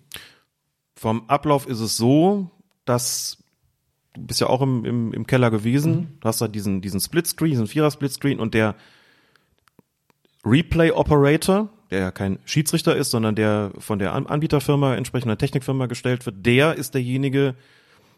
Vom 0.95 1.29
Ablauf 1.29 1.67
ist 1.67 1.81
es 1.81 1.97
so, 1.97 2.49
dass 2.85 3.37
du 4.13 4.21
bist 4.25 4.41
ja 4.41 4.47
auch 4.47 4.61
im, 4.61 4.85
im, 4.85 5.13
im 5.13 5.27
Keller 5.27 5.51
gewesen, 5.51 6.17
du 6.19 6.27
hast 6.27 6.41
da 6.41 6.47
diesen, 6.47 6.81
diesen 6.81 6.99
Splitscreen, 6.99 7.51
diesen 7.51 7.67
Vierer-Splitscreen 7.67 8.39
und 8.39 8.55
der 8.55 8.75
Replay-Operator, 10.43 11.69
der 11.91 11.99
ja 11.99 12.11
kein 12.11 12.39
Schiedsrichter 12.45 12.95
ist, 12.95 13.11
sondern 13.11 13.35
der 13.35 13.71
von 13.77 13.99
der 13.99 14.13
An- 14.13 14.25
Anbieterfirma, 14.25 14.95
entsprechender 14.95 15.37
Technikfirma 15.37 15.85
gestellt 15.85 16.25
wird, 16.25 16.45
der 16.45 16.75
ist 16.75 16.93
derjenige, 16.93 17.55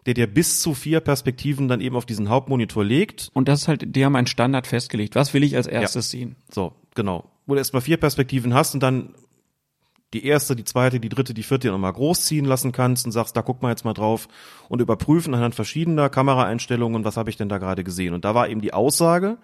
der 0.06 0.14
dir 0.14 0.28
bis 0.28 0.60
zu 0.60 0.74
vier 0.74 1.00
Perspektiven 1.00 1.68
dann 1.68 1.82
eben 1.82 1.96
auf 1.96 2.06
diesen 2.06 2.30
Hauptmonitor 2.30 2.84
legt 2.84 3.30
Und 3.34 3.48
das 3.48 3.64
ist 3.64 3.68
halt, 3.68 3.96
die 3.96 4.06
haben 4.06 4.16
einen 4.16 4.28
Standard 4.28 4.68
festgelegt. 4.68 5.16
Was 5.16 5.34
will 5.34 5.44
ich 5.44 5.56
als 5.56 5.68
erstes 5.68 6.12
sehen? 6.12 6.36
So, 6.52 6.74
genau. 6.94 7.30
Wo 7.46 7.54
du 7.54 7.60
erstmal 7.60 7.82
vier 7.82 7.98
Perspektiven 7.98 8.54
hast 8.54 8.74
und 8.74 8.84
dann 8.84 9.16
die 10.14 10.26
erste, 10.26 10.56
die 10.56 10.64
zweite, 10.64 11.00
die 11.00 11.10
dritte, 11.10 11.34
die 11.34 11.42
vierte 11.42 11.70
nochmal 11.70 11.94
großziehen 11.94 12.46
lassen 12.46 12.72
kannst 12.72 13.06
und 13.06 13.12
sagst, 13.12 13.36
da 13.36 13.42
guck 13.42 13.62
mal 13.64 13.70
jetzt 13.70 13.84
mal 13.84 13.94
drauf 13.94 14.28
und 14.70 14.80
überprüfen 14.80 15.34
anhand 15.34 15.56
verschiedener 15.56 16.10
Kameraeinstellungen, 16.10 17.04
was 17.04 17.18
habe 17.18 17.32
ich 17.32 17.38
denn 17.38 17.50
da 17.50 17.58
gerade 17.58 17.84
gesehen. 17.84 18.14
Und 18.14 18.24
da 18.24 18.36
war 18.36 18.48
eben 18.48 18.62
die 18.62 18.74
Aussage, 18.74 19.38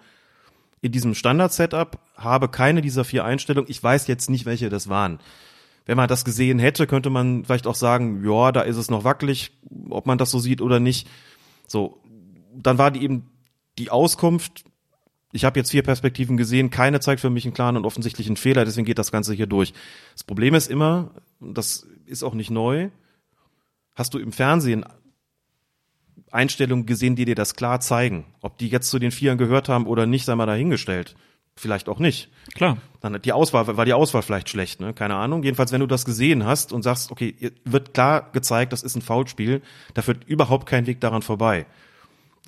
in 0.82 0.92
diesem 0.92 1.14
Standard-Setup 1.14 1.98
habe 2.16 2.48
keine 2.48 2.80
dieser 2.80 3.04
vier 3.04 3.24
Einstellungen, 3.24 3.70
ich 3.70 3.82
weiß 3.82 4.06
jetzt 4.06 4.30
nicht, 4.30 4.46
welche 4.46 4.70
das 4.70 4.88
waren. 4.88 5.18
Wenn 5.86 5.96
man 5.96 6.08
das 6.08 6.24
gesehen 6.24 6.58
hätte, 6.58 6.86
könnte 6.86 7.10
man 7.10 7.44
vielleicht 7.44 7.66
auch 7.66 7.74
sagen, 7.74 8.24
ja, 8.24 8.52
da 8.52 8.62
ist 8.62 8.76
es 8.76 8.90
noch 8.90 9.04
wackelig, 9.04 9.52
ob 9.88 10.06
man 10.06 10.18
das 10.18 10.30
so 10.30 10.38
sieht 10.38 10.60
oder 10.60 10.80
nicht. 10.80 11.08
So, 11.66 12.02
dann 12.54 12.78
war 12.78 12.90
die 12.90 13.02
eben 13.02 13.30
die 13.78 13.90
Auskunft, 13.90 14.64
ich 15.32 15.44
habe 15.44 15.60
jetzt 15.60 15.70
vier 15.70 15.82
Perspektiven 15.82 16.36
gesehen, 16.36 16.70
keine 16.70 17.00
zeigt 17.00 17.20
für 17.20 17.30
mich 17.30 17.44
einen 17.44 17.54
klaren 17.54 17.76
und 17.76 17.84
offensichtlichen 17.84 18.36
Fehler, 18.36 18.64
deswegen 18.64 18.84
geht 18.84 18.98
das 18.98 19.12
Ganze 19.12 19.34
hier 19.34 19.46
durch. 19.46 19.72
Das 20.14 20.24
Problem 20.24 20.54
ist 20.54 20.68
immer, 20.68 21.12
das 21.40 21.86
ist 22.06 22.22
auch 22.22 22.34
nicht 22.34 22.50
neu, 22.50 22.90
hast 23.94 24.14
du 24.14 24.18
im 24.18 24.32
Fernsehen 24.32 24.84
Einstellungen 26.30 26.86
gesehen, 26.86 27.16
die 27.16 27.24
dir 27.24 27.34
das 27.34 27.54
klar 27.54 27.80
zeigen. 27.80 28.24
Ob 28.40 28.58
die 28.58 28.68
jetzt 28.68 28.90
zu 28.90 28.98
den 28.98 29.10
Vieren 29.10 29.38
gehört 29.38 29.68
haben 29.68 29.86
oder 29.86 30.06
nicht, 30.06 30.24
sei 30.24 30.34
mal 30.34 30.46
dahingestellt. 30.46 31.16
vielleicht 31.56 31.88
auch 31.88 31.98
nicht. 31.98 32.30
Klar. 32.54 32.78
Dann 33.00 33.14
hat 33.14 33.24
die 33.24 33.32
Auswahl, 33.32 33.76
war 33.76 33.84
die 33.84 33.92
Auswahl 33.92 34.22
vielleicht 34.22 34.48
schlecht, 34.48 34.80
ne? 34.80 34.92
Keine 34.94 35.16
Ahnung. 35.16 35.42
Jedenfalls, 35.42 35.72
wenn 35.72 35.80
du 35.80 35.86
das 35.86 36.04
gesehen 36.04 36.44
hast 36.44 36.72
und 36.72 36.82
sagst, 36.82 37.10
okay, 37.10 37.52
wird 37.64 37.94
klar 37.94 38.30
gezeigt, 38.32 38.72
das 38.72 38.82
ist 38.82 38.96
ein 38.96 39.02
Foulspiel, 39.02 39.62
da 39.94 40.02
führt 40.02 40.24
überhaupt 40.24 40.66
kein 40.66 40.86
Weg 40.86 41.00
daran 41.00 41.22
vorbei. 41.22 41.66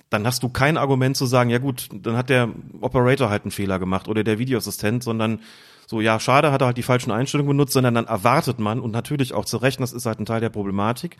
Dann 0.09 0.27
hast 0.27 0.43
du 0.43 0.49
kein 0.49 0.77
Argument 0.77 1.17
zu 1.17 1.25
sagen, 1.25 1.49
ja 1.49 1.57
gut, 1.57 1.89
dann 1.91 2.17
hat 2.17 2.29
der 2.29 2.49
Operator 2.81 3.29
halt 3.29 3.43
einen 3.43 3.51
Fehler 3.51 3.79
gemacht 3.79 4.07
oder 4.07 4.23
der 4.23 4.39
Videoassistent, 4.39 5.03
sondern 5.03 5.39
so, 5.87 6.01
ja, 6.01 6.19
schade, 6.19 6.51
hat 6.51 6.61
er 6.61 6.67
halt 6.67 6.77
die 6.77 6.83
falschen 6.83 7.11
Einstellungen 7.11 7.49
benutzt, 7.49 7.73
sondern 7.73 7.95
dann 7.95 8.05
erwartet 8.05 8.59
man 8.59 8.79
und 8.79 8.91
natürlich 8.91 9.33
auch 9.33 9.45
zu 9.45 9.57
Recht, 9.57 9.79
das 9.79 9.91
ist 9.91 10.05
halt 10.05 10.19
ein 10.19 10.25
Teil 10.25 10.39
der 10.39 10.49
Problematik, 10.49 11.17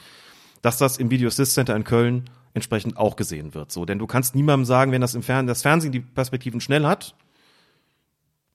dass 0.64 0.78
das 0.80 0.98
im 0.98 1.12
Video 1.12 1.28
Assist 1.28 1.54
Center 1.54 1.76
in 1.76 1.84
Köln 1.84 2.24
entsprechend 2.56 2.98
auch 2.98 3.16
gesehen 3.16 3.54
wird. 3.54 3.72
So, 3.72 3.86
denn 3.86 4.00
du 4.00 4.08
kannst 4.08 4.34
niemandem 4.34 4.66
sagen, 4.66 4.92
wenn 4.92 5.02
das 5.02 5.14
im 5.14 5.22
Fernsehen, 5.22 5.48
das 5.48 5.62
Fernsehen 5.62 5.92
die 5.92 6.00
Perspektiven 6.00 6.62
schnell 6.62 6.86
hat, 6.86 7.16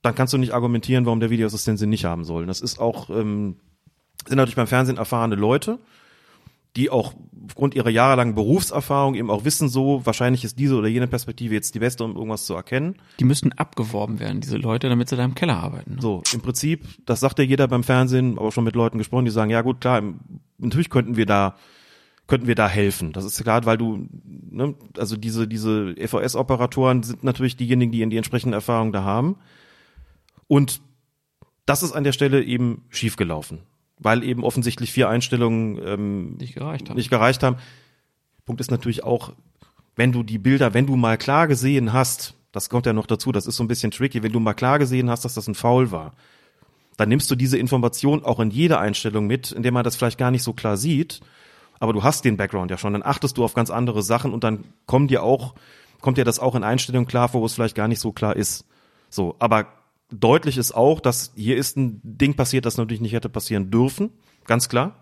dann 0.01 0.15
kannst 0.15 0.33
du 0.33 0.37
nicht 0.37 0.53
argumentieren, 0.53 1.05
warum 1.05 1.19
der 1.19 1.29
Videoassistent 1.29 1.77
sie 1.77 1.87
nicht 1.87 2.05
haben 2.05 2.23
soll. 2.23 2.45
Das 2.45 2.61
ist 2.61 2.79
auch, 2.79 3.09
ähm, 3.09 3.57
sind 4.25 4.37
natürlich 4.37 4.55
beim 4.55 4.67
Fernsehen 4.67 4.97
erfahrene 4.97 5.35
Leute, 5.35 5.77
die 6.75 6.89
auch 6.89 7.13
aufgrund 7.45 7.75
ihrer 7.75 7.89
jahrelangen 7.89 8.35
Berufserfahrung 8.35 9.15
eben 9.15 9.29
auch 9.29 9.43
wissen, 9.43 9.69
so 9.69 10.05
wahrscheinlich 10.05 10.43
ist 10.43 10.57
diese 10.57 10.75
oder 10.75 10.87
jene 10.87 11.07
Perspektive 11.07 11.53
jetzt 11.53 11.75
die 11.75 11.79
beste, 11.79 12.03
um 12.03 12.15
irgendwas 12.15 12.45
zu 12.45 12.53
erkennen. 12.53 12.95
Die 13.19 13.25
müssten 13.25 13.51
abgeworben 13.53 14.19
werden, 14.19 14.39
diese 14.39 14.57
Leute, 14.57 14.87
damit 14.87 15.09
sie 15.09 15.17
da 15.17 15.25
im 15.25 15.35
Keller 15.35 15.57
arbeiten. 15.57 15.95
Ne? 15.95 16.01
So, 16.01 16.23
im 16.33 16.41
Prinzip, 16.41 16.85
das 17.05 17.19
sagt 17.19 17.37
ja 17.39 17.45
jeder 17.45 17.67
beim 17.67 17.83
Fernsehen, 17.83 18.37
aber 18.37 18.51
schon 18.51 18.63
mit 18.63 18.75
Leuten 18.75 18.97
gesprochen, 18.97 19.25
die 19.25 19.31
sagen, 19.31 19.51
ja 19.51 19.61
gut, 19.61 19.81
klar, 19.81 20.01
natürlich 20.57 20.89
könnten 20.89 21.17
wir 21.17 21.25
da 21.25 21.55
könnten 22.29 22.47
wir 22.47 22.55
da 22.55 22.69
helfen. 22.69 23.11
Das 23.11 23.25
ist 23.25 23.41
klar, 23.41 23.65
weil 23.65 23.77
du, 23.77 24.07
ne, 24.23 24.75
also 24.97 25.17
diese, 25.17 25.47
diese 25.47 25.95
EVS-Operatoren 25.97 27.03
sind 27.03 27.23
natürlich 27.23 27.57
diejenigen, 27.57 27.91
die 27.91 28.03
in 28.03 28.09
die 28.09 28.17
entsprechende 28.17 28.55
Erfahrung 28.55 28.93
da 28.93 29.03
haben. 29.03 29.35
Und 30.47 30.79
das 31.65 31.83
ist 31.83 31.91
an 31.91 32.03
der 32.03 32.13
Stelle 32.13 32.43
eben 32.43 32.85
schiefgelaufen, 32.89 33.59
weil 33.97 34.23
eben 34.23 34.43
offensichtlich 34.43 34.91
vier 34.91 35.09
Einstellungen 35.09 35.79
ähm, 35.83 36.35
nicht 36.35 36.53
gereicht 36.53 36.89
haben. 36.89 36.97
Nicht 36.97 37.09
gereicht 37.09 37.43
haben. 37.43 37.57
Punkt 38.45 38.61
ist 38.61 38.71
natürlich 38.71 39.03
auch, 39.03 39.33
wenn 39.95 40.11
du 40.11 40.23
die 40.23 40.37
Bilder, 40.37 40.73
wenn 40.73 40.85
du 40.85 40.95
mal 40.95 41.17
klar 41.17 41.47
gesehen 41.47 41.93
hast, 41.93 42.35
das 42.51 42.69
kommt 42.69 42.85
ja 42.85 42.93
noch 42.93 43.07
dazu, 43.07 43.31
das 43.31 43.47
ist 43.47 43.57
so 43.57 43.63
ein 43.63 43.67
bisschen 43.67 43.91
tricky, 43.91 44.23
wenn 44.23 44.31
du 44.31 44.39
mal 44.39 44.53
klar 44.53 44.79
gesehen 44.79 45.09
hast, 45.09 45.25
dass 45.25 45.33
das 45.33 45.47
ein 45.47 45.55
Foul 45.55 45.91
war, 45.91 46.13
dann 46.95 47.09
nimmst 47.09 47.29
du 47.29 47.35
diese 47.35 47.57
Information 47.57 48.23
auch 48.23 48.39
in 48.39 48.51
jede 48.51 48.79
Einstellung 48.79 49.25
mit, 49.27 49.51
indem 49.51 49.73
man 49.73 49.83
das 49.83 49.95
vielleicht 49.95 50.17
gar 50.17 50.31
nicht 50.31 50.43
so 50.43 50.53
klar 50.53 50.77
sieht, 50.77 51.21
aber 51.79 51.93
du 51.93 52.03
hast 52.03 52.25
den 52.25 52.37
Background 52.37 52.71
ja 52.71 52.77
schon, 52.77 52.93
dann 52.93 53.03
achtest 53.03 53.37
du 53.37 53.43
auf 53.43 53.53
ganz 53.53 53.69
andere 53.69 54.03
Sachen 54.03 54.33
und 54.33 54.43
dann 54.43 54.65
kommt 54.85 55.11
dir 55.11 55.23
auch, 55.23 55.55
kommt 56.01 56.17
dir 56.17 56.25
das 56.25 56.39
auch 56.39 56.55
in 56.55 56.63
Einstellungen 56.63 57.07
klar, 57.07 57.33
wo 57.33 57.45
es 57.45 57.53
vielleicht 57.53 57.75
gar 57.75 57.87
nicht 57.87 57.99
so 57.99 58.11
klar 58.11 58.35
ist. 58.35 58.65
So, 59.09 59.35
aber 59.39 59.67
deutlich 60.11 60.57
ist 60.57 60.73
auch, 60.73 60.99
dass 60.99 61.31
hier 61.35 61.57
ist 61.57 61.77
ein 61.77 62.01
Ding 62.03 62.35
passiert, 62.35 62.65
das 62.65 62.77
natürlich 62.77 63.01
nicht 63.01 63.13
hätte 63.13 63.29
passieren 63.29 63.71
dürfen, 63.71 64.11
ganz 64.45 64.69
klar. 64.69 64.95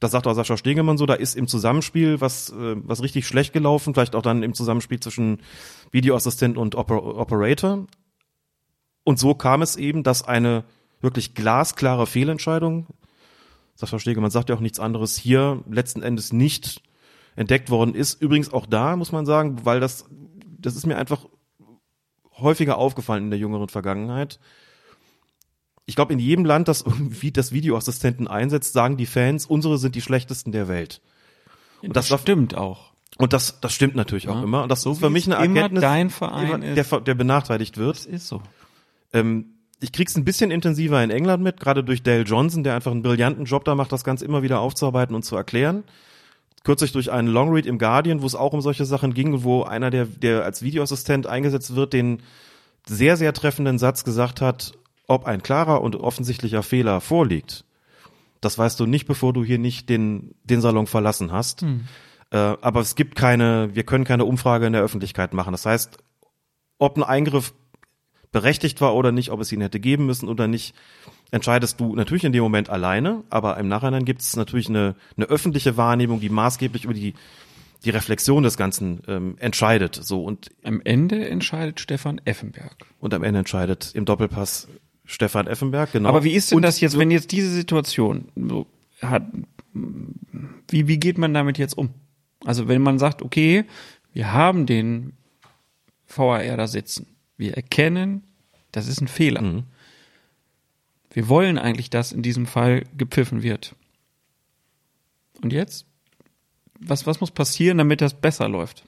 Das 0.00 0.10
sagt 0.10 0.26
auch 0.26 0.34
Sascha 0.34 0.56
Stegemann 0.56 0.98
so, 0.98 1.06
da 1.06 1.14
ist 1.14 1.36
im 1.36 1.46
Zusammenspiel 1.46 2.20
was, 2.20 2.50
äh, 2.50 2.74
was 2.76 3.02
richtig 3.02 3.26
schlecht 3.26 3.52
gelaufen, 3.52 3.94
vielleicht 3.94 4.16
auch 4.16 4.22
dann 4.22 4.42
im 4.42 4.52
Zusammenspiel 4.52 4.98
zwischen 4.98 5.40
Videoassistent 5.92 6.58
und 6.58 6.74
Oper 6.74 7.04
Operator. 7.16 7.86
Und 9.04 9.18
so 9.20 9.34
kam 9.34 9.62
es 9.62 9.76
eben, 9.76 10.02
dass 10.02 10.26
eine 10.26 10.64
wirklich 11.00 11.34
glasklare 11.34 12.06
Fehlentscheidung, 12.06 12.86
Sascha 13.74 13.98
Stegemann 13.98 14.30
sagt 14.30 14.48
ja 14.48 14.54
auch 14.56 14.60
nichts 14.60 14.78
anderes, 14.80 15.16
hier 15.16 15.62
letzten 15.70 16.02
Endes 16.02 16.32
nicht 16.32 16.82
entdeckt 17.36 17.70
worden 17.70 17.94
ist. 17.94 18.20
Übrigens 18.20 18.52
auch 18.52 18.66
da, 18.66 18.96
muss 18.96 19.12
man 19.12 19.24
sagen, 19.26 19.64
weil 19.64 19.80
das, 19.80 20.04
das 20.58 20.76
ist 20.76 20.86
mir 20.86 20.96
einfach 20.98 21.26
häufiger 22.38 22.78
aufgefallen 22.78 23.24
in 23.24 23.30
der 23.30 23.38
jüngeren 23.38 23.68
Vergangenheit. 23.68 24.38
Ich 25.86 25.96
glaube, 25.96 26.12
in 26.12 26.18
jedem 26.18 26.44
Land, 26.44 26.68
das 26.68 26.82
irgendwie 26.86 27.32
das 27.32 27.52
Videoassistenten 27.52 28.28
einsetzt, 28.28 28.72
sagen 28.72 28.96
die 28.96 29.06
Fans, 29.06 29.46
unsere 29.46 29.78
sind 29.78 29.94
die 29.94 30.02
schlechtesten 30.02 30.52
der 30.52 30.68
Welt. 30.68 31.00
Und 31.82 31.96
das, 31.96 32.08
das 32.08 32.20
stimmt 32.20 32.54
auch. 32.54 32.92
Und 33.18 33.32
das, 33.32 33.60
das 33.60 33.72
stimmt 33.72 33.94
natürlich 33.96 34.28
auch 34.28 34.36
Ja. 34.36 34.42
immer. 34.42 34.62
Und 34.62 34.68
das 34.70 34.82
So 34.82 34.92
ist 34.92 35.00
für 35.00 35.10
mich 35.10 35.26
eine 35.26 35.34
Erkenntnis, 35.36 35.80
dein 35.82 36.10
Verein 36.10 36.60
der, 36.62 36.76
ist. 36.76 36.92
der, 36.92 37.00
der 37.00 37.14
benachteiligt 37.14 37.76
wird. 37.76 37.96
Das 37.96 38.06
ist 38.06 38.28
so. 38.28 38.42
Ähm, 39.12 39.58
ich 39.82 39.92
krieg's 39.92 40.16
ein 40.16 40.24
bisschen 40.24 40.50
intensiver 40.50 41.02
in 41.02 41.10
England 41.10 41.42
mit, 41.42 41.60
gerade 41.60 41.82
durch 41.82 42.02
Dale 42.02 42.22
Johnson, 42.22 42.62
der 42.62 42.74
einfach 42.74 42.92
einen 42.92 43.02
brillanten 43.02 43.44
Job 43.44 43.64
da 43.64 43.74
macht, 43.74 43.92
das 43.92 44.04
Ganze 44.04 44.24
immer 44.24 44.42
wieder 44.42 44.60
aufzuarbeiten 44.60 45.14
und 45.14 45.24
zu 45.24 45.36
erklären. 45.36 45.84
Kürzlich 46.64 46.92
durch 46.92 47.10
einen 47.10 47.28
Longread 47.28 47.66
im 47.66 47.78
Guardian, 47.78 48.22
wo 48.22 48.26
es 48.26 48.36
auch 48.36 48.52
um 48.52 48.60
solche 48.60 48.84
Sachen 48.84 49.14
ging, 49.14 49.42
wo 49.42 49.64
einer, 49.64 49.90
der, 49.90 50.04
der 50.06 50.44
als 50.44 50.62
Videoassistent 50.62 51.26
eingesetzt 51.26 51.74
wird, 51.74 51.92
den 51.92 52.22
sehr, 52.86 53.16
sehr 53.16 53.32
treffenden 53.32 53.78
Satz 53.78 54.04
gesagt 54.04 54.40
hat, 54.40 54.72
ob 55.08 55.26
ein 55.26 55.42
klarer 55.42 55.82
und 55.82 55.96
offensichtlicher 55.96 56.62
Fehler 56.62 57.00
vorliegt. 57.00 57.64
Das 58.40 58.58
weißt 58.58 58.78
du 58.78 58.86
nicht, 58.86 59.06
bevor 59.06 59.32
du 59.32 59.44
hier 59.44 59.58
nicht 59.58 59.88
den, 59.88 60.34
den 60.44 60.60
Salon 60.60 60.86
verlassen 60.86 61.32
hast. 61.32 61.62
Äh, 62.30 62.36
aber 62.36 62.80
es 62.80 62.94
gibt 62.94 63.16
keine, 63.16 63.70
wir 63.74 63.84
können 63.84 64.04
keine 64.04 64.24
Umfrage 64.24 64.66
in 64.66 64.72
der 64.72 64.82
Öffentlichkeit 64.82 65.34
machen. 65.34 65.52
Das 65.52 65.66
heißt, 65.66 65.98
ob 66.78 66.96
ein 66.96 67.02
Eingriff 67.02 67.52
berechtigt 68.32 68.80
war 68.80 68.94
oder 68.94 69.12
nicht, 69.12 69.30
ob 69.30 69.40
es 69.40 69.52
ihn 69.52 69.60
hätte 69.60 69.78
geben 69.78 70.06
müssen 70.06 70.28
oder 70.28 70.48
nicht, 70.48 70.74
entscheidest 71.30 71.78
du 71.80 71.94
natürlich 71.94 72.24
in 72.24 72.32
dem 72.32 72.42
Moment 72.42 72.70
alleine, 72.70 73.22
aber 73.30 73.58
im 73.58 73.68
Nachhinein 73.68 74.04
gibt 74.04 74.22
es 74.22 74.34
natürlich 74.36 74.68
eine, 74.68 74.96
eine 75.16 75.26
öffentliche 75.26 75.76
Wahrnehmung, 75.76 76.20
die 76.20 76.30
maßgeblich 76.30 76.84
über 76.84 76.94
die, 76.94 77.14
die 77.84 77.90
Reflexion 77.90 78.42
des 78.42 78.56
Ganzen 78.56 79.02
ähm, 79.06 79.36
entscheidet. 79.38 79.94
So 79.94 80.24
und, 80.24 80.50
Am 80.64 80.80
Ende 80.82 81.28
entscheidet 81.28 81.78
Stefan 81.78 82.20
Effenberg. 82.24 82.76
und 83.00 83.12
am 83.14 83.22
Ende 83.22 83.40
entscheidet 83.40 83.92
im 83.94 84.04
Doppelpass 84.06 84.68
Stefan 85.04 85.46
Effenberg, 85.46 85.92
genau. 85.92 86.08
Aber 86.08 86.24
wie 86.24 86.32
ist 86.32 86.50
denn 86.50 86.56
und 86.56 86.62
das 86.62 86.80
jetzt, 86.80 86.98
wenn 86.98 87.10
jetzt 87.10 87.32
diese 87.32 87.50
Situation 87.50 88.28
so 88.36 88.66
hat, 89.02 89.24
wie, 90.68 90.88
wie 90.88 90.98
geht 90.98 91.18
man 91.18 91.34
damit 91.34 91.58
jetzt 91.58 91.76
um? 91.76 91.90
Also 92.44 92.68
wenn 92.68 92.82
man 92.82 92.98
sagt, 92.98 93.20
okay, 93.22 93.64
wir 94.12 94.32
haben 94.32 94.66
den 94.66 95.12
VAR 96.06 96.56
da 96.56 96.66
sitzen, 96.66 97.06
wir 97.42 97.54
erkennen, 97.54 98.22
das 98.70 98.88
ist 98.88 99.00
ein 99.00 99.08
Fehler. 99.08 99.42
Mhm. 99.42 99.64
Wir 101.10 101.28
wollen 101.28 101.58
eigentlich, 101.58 101.90
dass 101.90 102.12
in 102.12 102.22
diesem 102.22 102.46
Fall 102.46 102.84
gepfiffen 102.96 103.42
wird. 103.42 103.74
Und 105.42 105.52
jetzt? 105.52 105.84
Was, 106.80 107.06
was 107.06 107.20
muss 107.20 107.30
passieren, 107.30 107.78
damit 107.78 108.00
das 108.00 108.14
besser 108.14 108.48
läuft? 108.48 108.84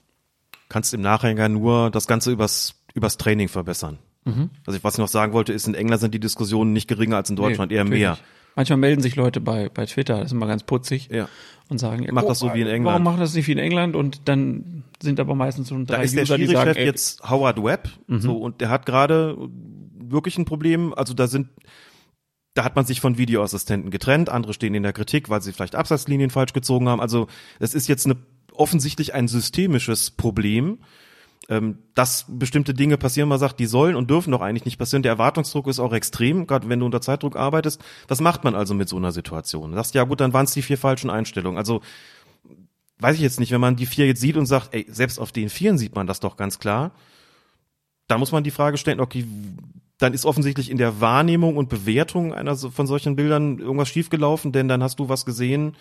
kannst 0.67 0.93
im 0.95 1.01
Nachhinein 1.01 1.53
nur 1.53 1.91
das 1.91 2.07
Ganze 2.07 2.31
übers, 2.31 2.73
übers 2.95 3.17
Training 3.17 3.47
verbessern. 3.49 3.99
Mhm. 4.25 4.49
Also 4.65 4.83
was 4.83 4.95
ich 4.95 4.97
noch 4.97 5.07
sagen 5.07 5.31
wollte, 5.33 5.53
ist, 5.53 5.67
in 5.67 5.75
England 5.75 6.01
sind 6.01 6.13
die 6.13 6.19
Diskussionen 6.19 6.73
nicht 6.73 6.87
geringer 6.87 7.17
als 7.17 7.29
in 7.29 7.35
Deutschland, 7.35 7.71
Nee, 7.71 7.77
eher 7.77 7.85
mehr. 7.85 8.11
nicht. 8.11 8.23
Manchmal 8.55 8.77
melden 8.77 9.01
sich 9.01 9.15
Leute 9.15 9.41
bei, 9.41 9.69
bei 9.69 9.85
Twitter, 9.85 10.15
das 10.17 10.27
ist 10.27 10.31
immer 10.31 10.47
ganz 10.47 10.63
putzig, 10.63 11.09
Ja. 11.11 11.27
und 11.69 11.77
sagen, 11.77 12.07
Mach 12.11 12.23
das 12.23 12.39
so 12.39 12.53
wie 12.53 12.61
in 12.61 12.67
England. 12.67 12.85
Warum 12.85 13.03
macht 13.03 13.19
das 13.19 13.33
nicht 13.33 13.47
wie 13.47 13.51
in 13.51 13.57
England? 13.57 13.95
Und 13.95 14.27
dann 14.29 14.83
sind 15.01 15.19
aber 15.19 15.35
meistens 15.35 15.67
so 15.67 15.77
Da 15.79 15.95
drei 15.97 16.03
ist 16.05 16.15
der 16.15 16.23
User, 16.23 16.37
sagen, 16.37 16.47
Schiri-Chef 16.47 16.77
Mhm. 16.77 16.83
jetzt 16.85 17.29
Howard 17.29 17.61
Webb, 17.63 17.89
so, 18.07 18.37
und 18.37 18.61
der 18.61 18.69
hat 18.69 18.85
gerade 18.85 19.35
wirklich 19.99 20.37
ein 20.37 20.45
Problem. 20.45 20.93
Also 20.93 21.13
da 21.13 21.27
sind, 21.27 21.49
da 22.53 22.63
hat 22.63 22.75
man 22.77 22.85
sich 22.85 23.01
von 23.01 23.17
Videoassistenten 23.17 23.91
getrennt. 23.91 24.29
Andere 24.29 24.53
stehen 24.53 24.73
in 24.75 24.83
der 24.83 24.93
Kritik, 24.93 25.29
weil 25.29 25.41
sie 25.41 25.51
vielleicht 25.51 25.75
Absatzlinien 25.75 26.29
falsch 26.29 26.53
gezogen 26.53 26.87
haben. 26.87 27.01
Also 27.01 27.27
es 27.59 27.73
ist 27.73 27.87
jetzt 27.89 28.05
eine, 28.05 28.15
offensichtlich 28.53 29.13
ein 29.13 29.27
systemisches 29.27 30.11
Problem, 30.11 30.79
ähm, 31.49 31.79
dass 31.93 32.25
bestimmte 32.27 32.73
Dinge 32.73 32.97
passieren. 32.97 33.29
Man 33.29 33.39
sagt, 33.39 33.59
die 33.59 33.65
sollen 33.65 33.95
und 33.95 34.09
dürfen 34.09 34.31
doch 34.31 34.41
eigentlich 34.41 34.65
nicht 34.65 34.77
passieren. 34.77 35.03
Der 35.03 35.13
Erwartungsdruck 35.13 35.67
ist 35.67 35.79
auch 35.79 35.93
extrem, 35.93 36.47
gerade 36.47 36.69
wenn 36.69 36.79
du 36.79 36.85
unter 36.85 37.01
Zeitdruck 37.01 37.35
arbeitest. 37.35 37.83
Was 38.07 38.21
macht 38.21 38.43
man 38.43 38.55
also 38.55 38.73
mit 38.73 38.89
so 38.89 38.97
einer 38.97 39.11
Situation? 39.11 39.71
Du 39.71 39.75
sagst, 39.75 39.95
ja 39.95 40.03
gut, 40.03 40.21
dann 40.21 40.33
waren 40.33 40.45
es 40.45 40.53
die 40.53 40.61
vier 40.61 40.77
falschen 40.77 41.09
Einstellungen. 41.09 41.57
Also 41.57 41.81
weiß 42.99 43.15
ich 43.15 43.21
jetzt 43.21 43.39
nicht, 43.39 43.51
wenn 43.51 43.61
man 43.61 43.75
die 43.75 43.85
vier 43.85 44.07
jetzt 44.07 44.21
sieht 44.21 44.37
und 44.37 44.45
sagt, 44.45 44.73
ey, 44.73 44.85
selbst 44.89 45.19
auf 45.19 45.31
den 45.31 45.49
vieren 45.49 45.77
sieht 45.77 45.95
man 45.95 46.07
das 46.07 46.19
doch 46.19 46.37
ganz 46.37 46.59
klar, 46.59 46.91
da 48.07 48.17
muss 48.17 48.31
man 48.31 48.43
die 48.43 48.51
Frage 48.51 48.77
stellen, 48.77 48.99
okay, 48.99 49.25
dann 49.97 50.13
ist 50.13 50.25
offensichtlich 50.25 50.69
in 50.69 50.77
der 50.77 51.01
Wahrnehmung 51.01 51.57
und 51.57 51.69
Bewertung 51.69 52.33
einer 52.33 52.55
von 52.55 52.87
solchen 52.87 53.15
Bildern 53.15 53.59
irgendwas 53.59 53.89
schiefgelaufen, 53.89 54.51
denn 54.51 54.67
dann 54.67 54.83
hast 54.83 54.99
du 54.99 55.09
was 55.09 55.25
gesehen, 55.25 55.75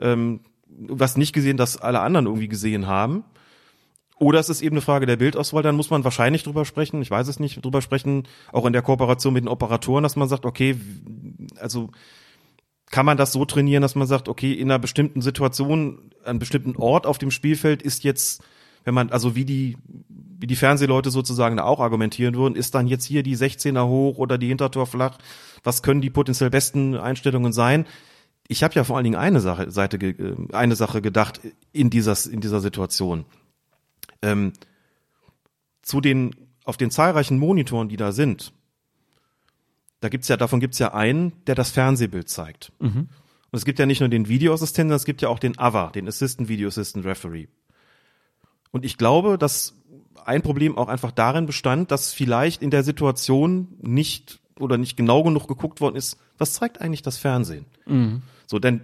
ähm, 0.00 0.40
was 0.68 1.16
nicht 1.16 1.32
gesehen, 1.32 1.56
das 1.56 1.76
alle 1.76 2.00
anderen 2.00 2.26
irgendwie 2.26 2.48
gesehen 2.48 2.86
haben. 2.86 3.24
Oder 4.18 4.40
es 4.40 4.48
ist 4.48 4.62
eben 4.62 4.74
eine 4.74 4.80
Frage 4.80 5.04
der 5.04 5.16
Bildauswahl, 5.16 5.62
dann 5.62 5.76
muss 5.76 5.90
man 5.90 6.02
wahrscheinlich 6.02 6.42
drüber 6.42 6.64
sprechen, 6.64 7.02
ich 7.02 7.10
weiß 7.10 7.28
es 7.28 7.38
nicht, 7.38 7.62
drüber 7.62 7.82
sprechen, 7.82 8.26
auch 8.50 8.64
in 8.64 8.72
der 8.72 8.80
Kooperation 8.80 9.34
mit 9.34 9.44
den 9.44 9.48
Operatoren, 9.48 10.02
dass 10.02 10.16
man 10.16 10.28
sagt, 10.28 10.46
okay, 10.46 10.76
also 11.60 11.90
kann 12.90 13.04
man 13.04 13.18
das 13.18 13.32
so 13.32 13.44
trainieren, 13.44 13.82
dass 13.82 13.94
man 13.94 14.06
sagt, 14.06 14.28
okay, 14.28 14.52
in 14.52 14.70
einer 14.70 14.78
bestimmten 14.78 15.20
Situation, 15.20 16.10
an 16.22 16.30
einem 16.30 16.38
bestimmten 16.38 16.76
Ort 16.76 17.06
auf 17.06 17.18
dem 17.18 17.30
Spielfeld 17.30 17.82
ist 17.82 18.04
jetzt, 18.04 18.42
wenn 18.84 18.94
man, 18.94 19.10
also 19.10 19.34
wie 19.34 19.44
die, 19.44 19.76
wie 20.08 20.46
die 20.46 20.56
Fernsehleute 20.56 21.10
sozusagen 21.10 21.58
da 21.58 21.64
auch 21.64 21.80
argumentieren 21.80 22.36
würden, 22.36 22.54
ist 22.54 22.74
dann 22.74 22.86
jetzt 22.86 23.04
hier 23.04 23.22
die 23.22 23.36
16er 23.36 23.86
hoch 23.86 24.16
oder 24.16 24.38
die 24.38 24.48
Hintertor 24.48 24.86
flach, 24.86 25.18
was 25.62 25.82
können 25.82 26.00
die 26.00 26.10
potenziell 26.10 26.48
besten 26.48 26.94
Einstellungen 26.96 27.52
sein? 27.52 27.86
Ich 28.48 28.62
habe 28.62 28.74
ja 28.74 28.84
vor 28.84 28.96
allen 28.96 29.04
Dingen 29.04 29.16
eine 29.16 29.40
Sache, 29.40 29.70
Seite, 29.70 29.98
äh, 29.98 30.36
eine 30.52 30.76
Sache 30.76 31.02
gedacht 31.02 31.40
in 31.72 31.90
dieser, 31.90 32.16
in 32.30 32.40
dieser 32.40 32.60
Situation. 32.60 33.26
Ähm, 34.22 34.52
zu 35.82 36.00
den 36.00 36.34
auf 36.64 36.76
den 36.76 36.90
zahlreichen 36.90 37.38
Monitoren, 37.38 37.88
die 37.88 37.96
da 37.96 38.10
sind, 38.12 38.52
da 40.00 40.08
gibt's 40.08 40.28
ja, 40.28 40.36
davon 40.36 40.60
gibt's 40.60 40.78
ja 40.78 40.94
einen, 40.94 41.32
der 41.46 41.54
das 41.54 41.70
Fernsehbild 41.70 42.28
zeigt. 42.28 42.72
Und 43.50 43.56
es 43.56 43.64
gibt 43.64 43.78
ja 43.78 43.86
nicht 43.86 44.00
nur 44.00 44.08
den 44.08 44.28
Videoassistenten, 44.28 44.94
es 44.94 45.04
gibt 45.04 45.22
ja 45.22 45.28
auch 45.28 45.38
den 45.38 45.58
AVA, 45.58 45.90
den 45.90 46.08
Assistant 46.08 46.48
Video 46.48 46.68
Assistant 46.68 47.04
Referee. 47.06 47.46
Und 48.72 48.84
ich 48.84 48.98
glaube, 48.98 49.38
dass 49.38 49.74
ein 50.24 50.42
Problem 50.42 50.76
auch 50.76 50.88
einfach 50.88 51.12
darin 51.12 51.46
bestand, 51.46 51.90
dass 51.90 52.12
vielleicht 52.12 52.62
in 52.62 52.70
der 52.70 52.82
Situation 52.82 53.68
nicht 53.80 54.40
oder 54.58 54.76
nicht 54.76 54.96
genau 54.96 55.22
genug 55.22 55.46
geguckt 55.46 55.80
worden 55.80 55.96
ist, 55.96 56.18
was 56.36 56.54
zeigt 56.54 56.80
eigentlich 56.80 57.02
das 57.02 57.16
Fernsehen? 57.16 57.66
So, 58.46 58.58
denn 58.58 58.80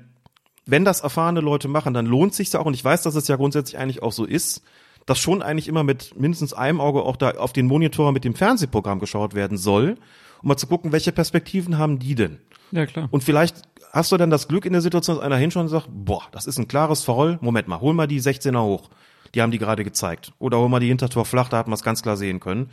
wenn 0.64 0.84
das 0.84 1.00
erfahrene 1.00 1.40
Leute 1.40 1.66
machen, 1.66 1.92
dann 1.92 2.06
lohnt 2.06 2.34
sich 2.34 2.52
ja 2.52 2.60
auch, 2.60 2.66
und 2.66 2.74
ich 2.74 2.84
weiß, 2.84 3.02
dass 3.02 3.16
es 3.16 3.26
ja 3.26 3.36
grundsätzlich 3.36 3.78
eigentlich 3.78 4.02
auch 4.02 4.12
so 4.12 4.24
ist, 4.24 4.62
dass 5.06 5.18
schon 5.18 5.42
eigentlich 5.42 5.68
immer 5.68 5.84
mit 5.84 6.18
mindestens 6.18 6.52
einem 6.52 6.80
Auge 6.80 7.02
auch 7.02 7.16
da 7.16 7.32
auf 7.32 7.52
den 7.52 7.66
Monitor 7.66 8.12
mit 8.12 8.24
dem 8.24 8.34
Fernsehprogramm 8.34 9.00
geschaut 9.00 9.34
werden 9.34 9.58
soll, 9.58 9.96
um 10.42 10.48
mal 10.48 10.56
zu 10.56 10.66
gucken, 10.66 10.92
welche 10.92 11.12
Perspektiven 11.12 11.78
haben 11.78 11.98
die 11.98 12.14
denn? 12.14 12.38
Ja, 12.70 12.86
klar. 12.86 13.08
Und 13.10 13.22
vielleicht 13.24 13.62
hast 13.92 14.10
du 14.10 14.16
dann 14.16 14.30
das 14.30 14.48
Glück 14.48 14.64
in 14.64 14.72
der 14.72 14.82
Situation, 14.82 15.16
dass 15.16 15.24
einer 15.24 15.36
hinschaut 15.36 15.64
und 15.64 15.68
sagt, 15.68 15.88
boah, 15.90 16.22
das 16.32 16.46
ist 16.46 16.58
ein 16.58 16.68
klares 16.68 17.04
Foul. 17.04 17.38
Moment 17.40 17.68
mal, 17.68 17.80
hol 17.80 17.94
mal 17.94 18.06
die 18.06 18.20
16er 18.20 18.62
hoch. 18.62 18.90
Die 19.34 19.42
haben 19.42 19.50
die 19.50 19.58
gerade 19.58 19.84
gezeigt. 19.84 20.32
Oder 20.38 20.58
hol 20.58 20.68
mal 20.68 20.80
die 20.80 20.88
Hintertor 20.88 21.24
flach, 21.24 21.48
da 21.48 21.58
hat 21.58 21.66
man 21.66 21.74
es 21.74 21.82
ganz 21.82 22.02
klar 22.02 22.16
sehen 22.16 22.40
können. 22.40 22.70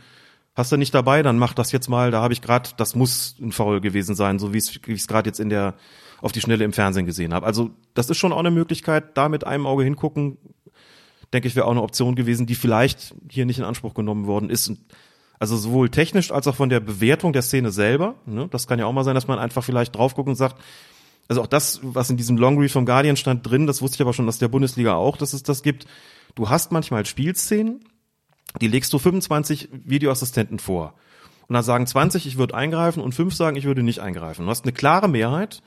Hast 0.54 0.72
du 0.72 0.76
nicht 0.76 0.94
dabei, 0.94 1.22
dann 1.22 1.38
mach 1.38 1.54
das 1.54 1.72
jetzt 1.72 1.88
mal. 1.88 2.10
Da 2.10 2.22
habe 2.22 2.32
ich 2.32 2.42
gerade, 2.42 2.70
das 2.76 2.94
muss 2.94 3.36
ein 3.40 3.52
Foul 3.52 3.80
gewesen 3.80 4.14
sein, 4.14 4.38
so 4.38 4.52
wie 4.52 4.58
ich 4.58 4.80
es 4.88 5.06
gerade 5.06 5.28
jetzt 5.28 5.40
in 5.40 5.48
der 5.48 5.74
auf 6.20 6.32
die 6.32 6.40
Schnelle 6.40 6.64
im 6.64 6.72
Fernsehen 6.72 7.06
gesehen 7.06 7.32
habe. 7.32 7.46
Also 7.46 7.70
das 7.94 8.10
ist 8.10 8.18
schon 8.18 8.32
auch 8.32 8.38
eine 8.38 8.50
Möglichkeit, 8.50 9.16
da 9.16 9.28
mit 9.28 9.46
einem 9.46 9.66
Auge 9.66 9.84
hingucken, 9.84 10.36
denke 11.32 11.48
ich, 11.48 11.56
wäre 11.56 11.66
auch 11.66 11.70
eine 11.70 11.82
Option 11.82 12.16
gewesen, 12.16 12.46
die 12.46 12.54
vielleicht 12.54 13.14
hier 13.30 13.46
nicht 13.46 13.58
in 13.58 13.64
Anspruch 13.64 13.94
genommen 13.94 14.26
worden 14.26 14.50
ist. 14.50 14.68
Und 14.68 14.78
also 15.38 15.56
sowohl 15.56 15.88
technisch 15.88 16.32
als 16.32 16.46
auch 16.46 16.54
von 16.54 16.68
der 16.68 16.80
Bewertung 16.80 17.32
der 17.32 17.42
Szene 17.42 17.70
selber. 17.70 18.16
Ne? 18.26 18.48
Das 18.50 18.66
kann 18.66 18.78
ja 18.78 18.86
auch 18.86 18.92
mal 18.92 19.04
sein, 19.04 19.14
dass 19.14 19.26
man 19.26 19.38
einfach 19.38 19.64
vielleicht 19.64 19.96
drauf 19.96 20.14
guckt 20.14 20.28
und 20.28 20.34
sagt, 20.34 20.60
also 21.28 21.42
auch 21.42 21.46
das, 21.46 21.80
was 21.82 22.10
in 22.10 22.16
diesem 22.16 22.36
Long 22.36 22.58
Read 22.58 22.70
vom 22.70 22.84
Guardian 22.84 23.16
stand 23.16 23.48
drin, 23.48 23.66
das 23.66 23.80
wusste 23.80 23.96
ich 23.96 24.00
aber 24.02 24.12
schon 24.12 24.28
aus 24.28 24.38
der 24.38 24.48
Bundesliga 24.48 24.94
auch, 24.94 25.16
dass 25.16 25.32
es 25.32 25.42
das 25.42 25.62
gibt. 25.62 25.86
Du 26.34 26.50
hast 26.50 26.72
manchmal 26.72 27.06
Spielszenen, 27.06 27.84
die 28.60 28.68
legst 28.68 28.92
du 28.92 28.98
25 28.98 29.70
Videoassistenten 29.72 30.58
vor. 30.58 30.94
Und 31.46 31.54
dann 31.54 31.62
sagen 31.62 31.86
20, 31.86 32.26
ich 32.26 32.36
würde 32.36 32.54
eingreifen 32.54 33.02
und 33.02 33.14
fünf 33.14 33.34
sagen, 33.34 33.56
ich 33.56 33.64
würde 33.64 33.82
nicht 33.82 34.00
eingreifen. 34.00 34.44
Du 34.44 34.50
hast 34.50 34.64
eine 34.64 34.72
klare 34.72 35.08
Mehrheit. 35.08 35.62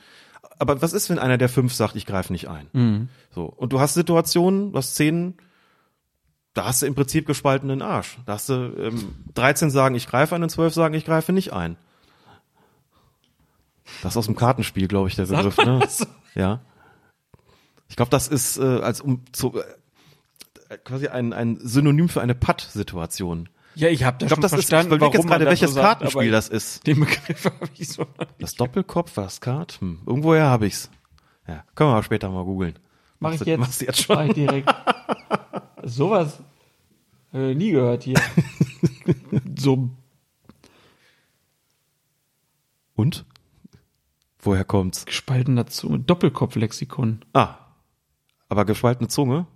Aber 0.60 0.82
was 0.82 0.94
ist, 0.94 1.10
wenn 1.10 1.20
einer 1.20 1.38
der 1.38 1.50
fünf 1.50 1.74
sagt, 1.74 1.96
ich 1.96 2.06
greife 2.06 2.32
nicht 2.32 2.48
ein? 2.48 2.68
So. 3.34 3.46
Und 3.46 3.74
du 3.74 3.80
hast 3.80 3.96
Situationen, 3.96 4.72
du 4.72 4.78
hast 4.78 4.92
Szenen, 4.92 5.36
da 6.54 6.66
hast 6.66 6.82
du 6.82 6.86
im 6.86 6.96
Prinzip 6.96 7.26
gespaltenen 7.26 7.82
Arsch. 7.82 8.18
Da 8.26 8.34
hast 8.34 8.50
du 8.50 8.54
ähm, 8.78 9.16
13 9.34 9.70
sagen, 9.72 9.96
ich 9.96 10.08
greife 10.08 10.36
ein 10.36 10.44
und 10.44 10.50
12 10.50 10.74
sagen, 10.74 10.94
ich 10.94 11.06
greife 11.06 11.34
nicht 11.34 11.54
ein. 11.54 11.78
Das 14.02 14.14
ist 14.14 14.18
aus 14.18 14.26
dem 14.26 14.36
Kartenspiel, 14.36 14.88
glaube 14.88 15.08
ich, 15.10 15.16
der 15.16 15.26
Begriff. 15.26 15.58
Ne? 15.58 15.88
Ja. 16.36 16.62
Ich 17.90 17.96
glaube, 17.96 18.10
das 18.12 18.28
ist 18.28 18.58
äh, 18.58 18.64
als 18.82 19.02
um 19.02 19.24
zu 19.34 19.54
äh, 20.70 20.78
quasi 20.84 21.08
ein, 21.08 21.34
ein 21.34 21.58
Synonym 21.62 22.10
für 22.10 22.22
eine 22.22 22.34
Putt-Situation. 22.36 23.50
Ja, 23.76 23.90
ich 23.90 24.04
habe 24.04 24.18
da 24.20 24.26
Ich 24.26 24.30
glaube, 24.30 24.36
schon 24.36 24.42
das 24.42 24.54
ist, 24.54 24.60
ich 24.60 24.66
verstanden, 24.68 24.94
überlege 24.96 25.18
jetzt 25.18 25.28
gerade, 25.28 25.46
das 25.46 25.52
welches 25.52 25.74
so 25.74 25.82
Kartenspiel 25.82 26.22
aber 26.22 26.32
das 26.32 26.50
ist. 26.50 26.86
Den 26.88 27.00
Begriff 27.00 27.46
habe 27.46 27.70
ich 27.78 27.88
so. 27.90 28.06
Das 28.40 28.56
Doppelkopf, 28.56 29.18
was 29.18 29.42
Kart? 29.42 29.80
Hm, 29.82 30.00
irgendwoher 30.06 30.46
habe 30.46 30.68
ich's. 30.68 30.90
Ja, 31.48 31.64
können 31.76 31.90
wir 31.90 31.96
mal 31.96 32.04
später 32.04 32.30
mal 32.30 32.46
googeln. 32.46 32.78
Mach 33.20 33.32
Machst 33.32 33.42
ich 33.42 33.46
du- 33.46 33.50
jetzt. 33.52 33.60
machst 33.60 33.82
du 33.82 33.86
jetzt 33.86 34.10
Mach 34.10 34.16
schon. 34.18 34.28
ich 34.28 34.34
direkt. 34.34 34.70
Sowas 35.84 36.42
äh, 37.34 37.54
nie 37.56 37.72
gehört 37.72 38.04
hier. 38.04 38.20
so 39.58 39.90
Und? 42.96 43.26
Woher 44.40 44.66
kommt's? 44.66 45.06
gespaltener 45.06 45.68
Zunge. 45.68 46.00
Doppelkopflexikon. 46.00 47.22
Ah, 47.34 47.58
aber 48.50 48.66
gespaltene 48.66 49.08
Zunge? 49.08 49.48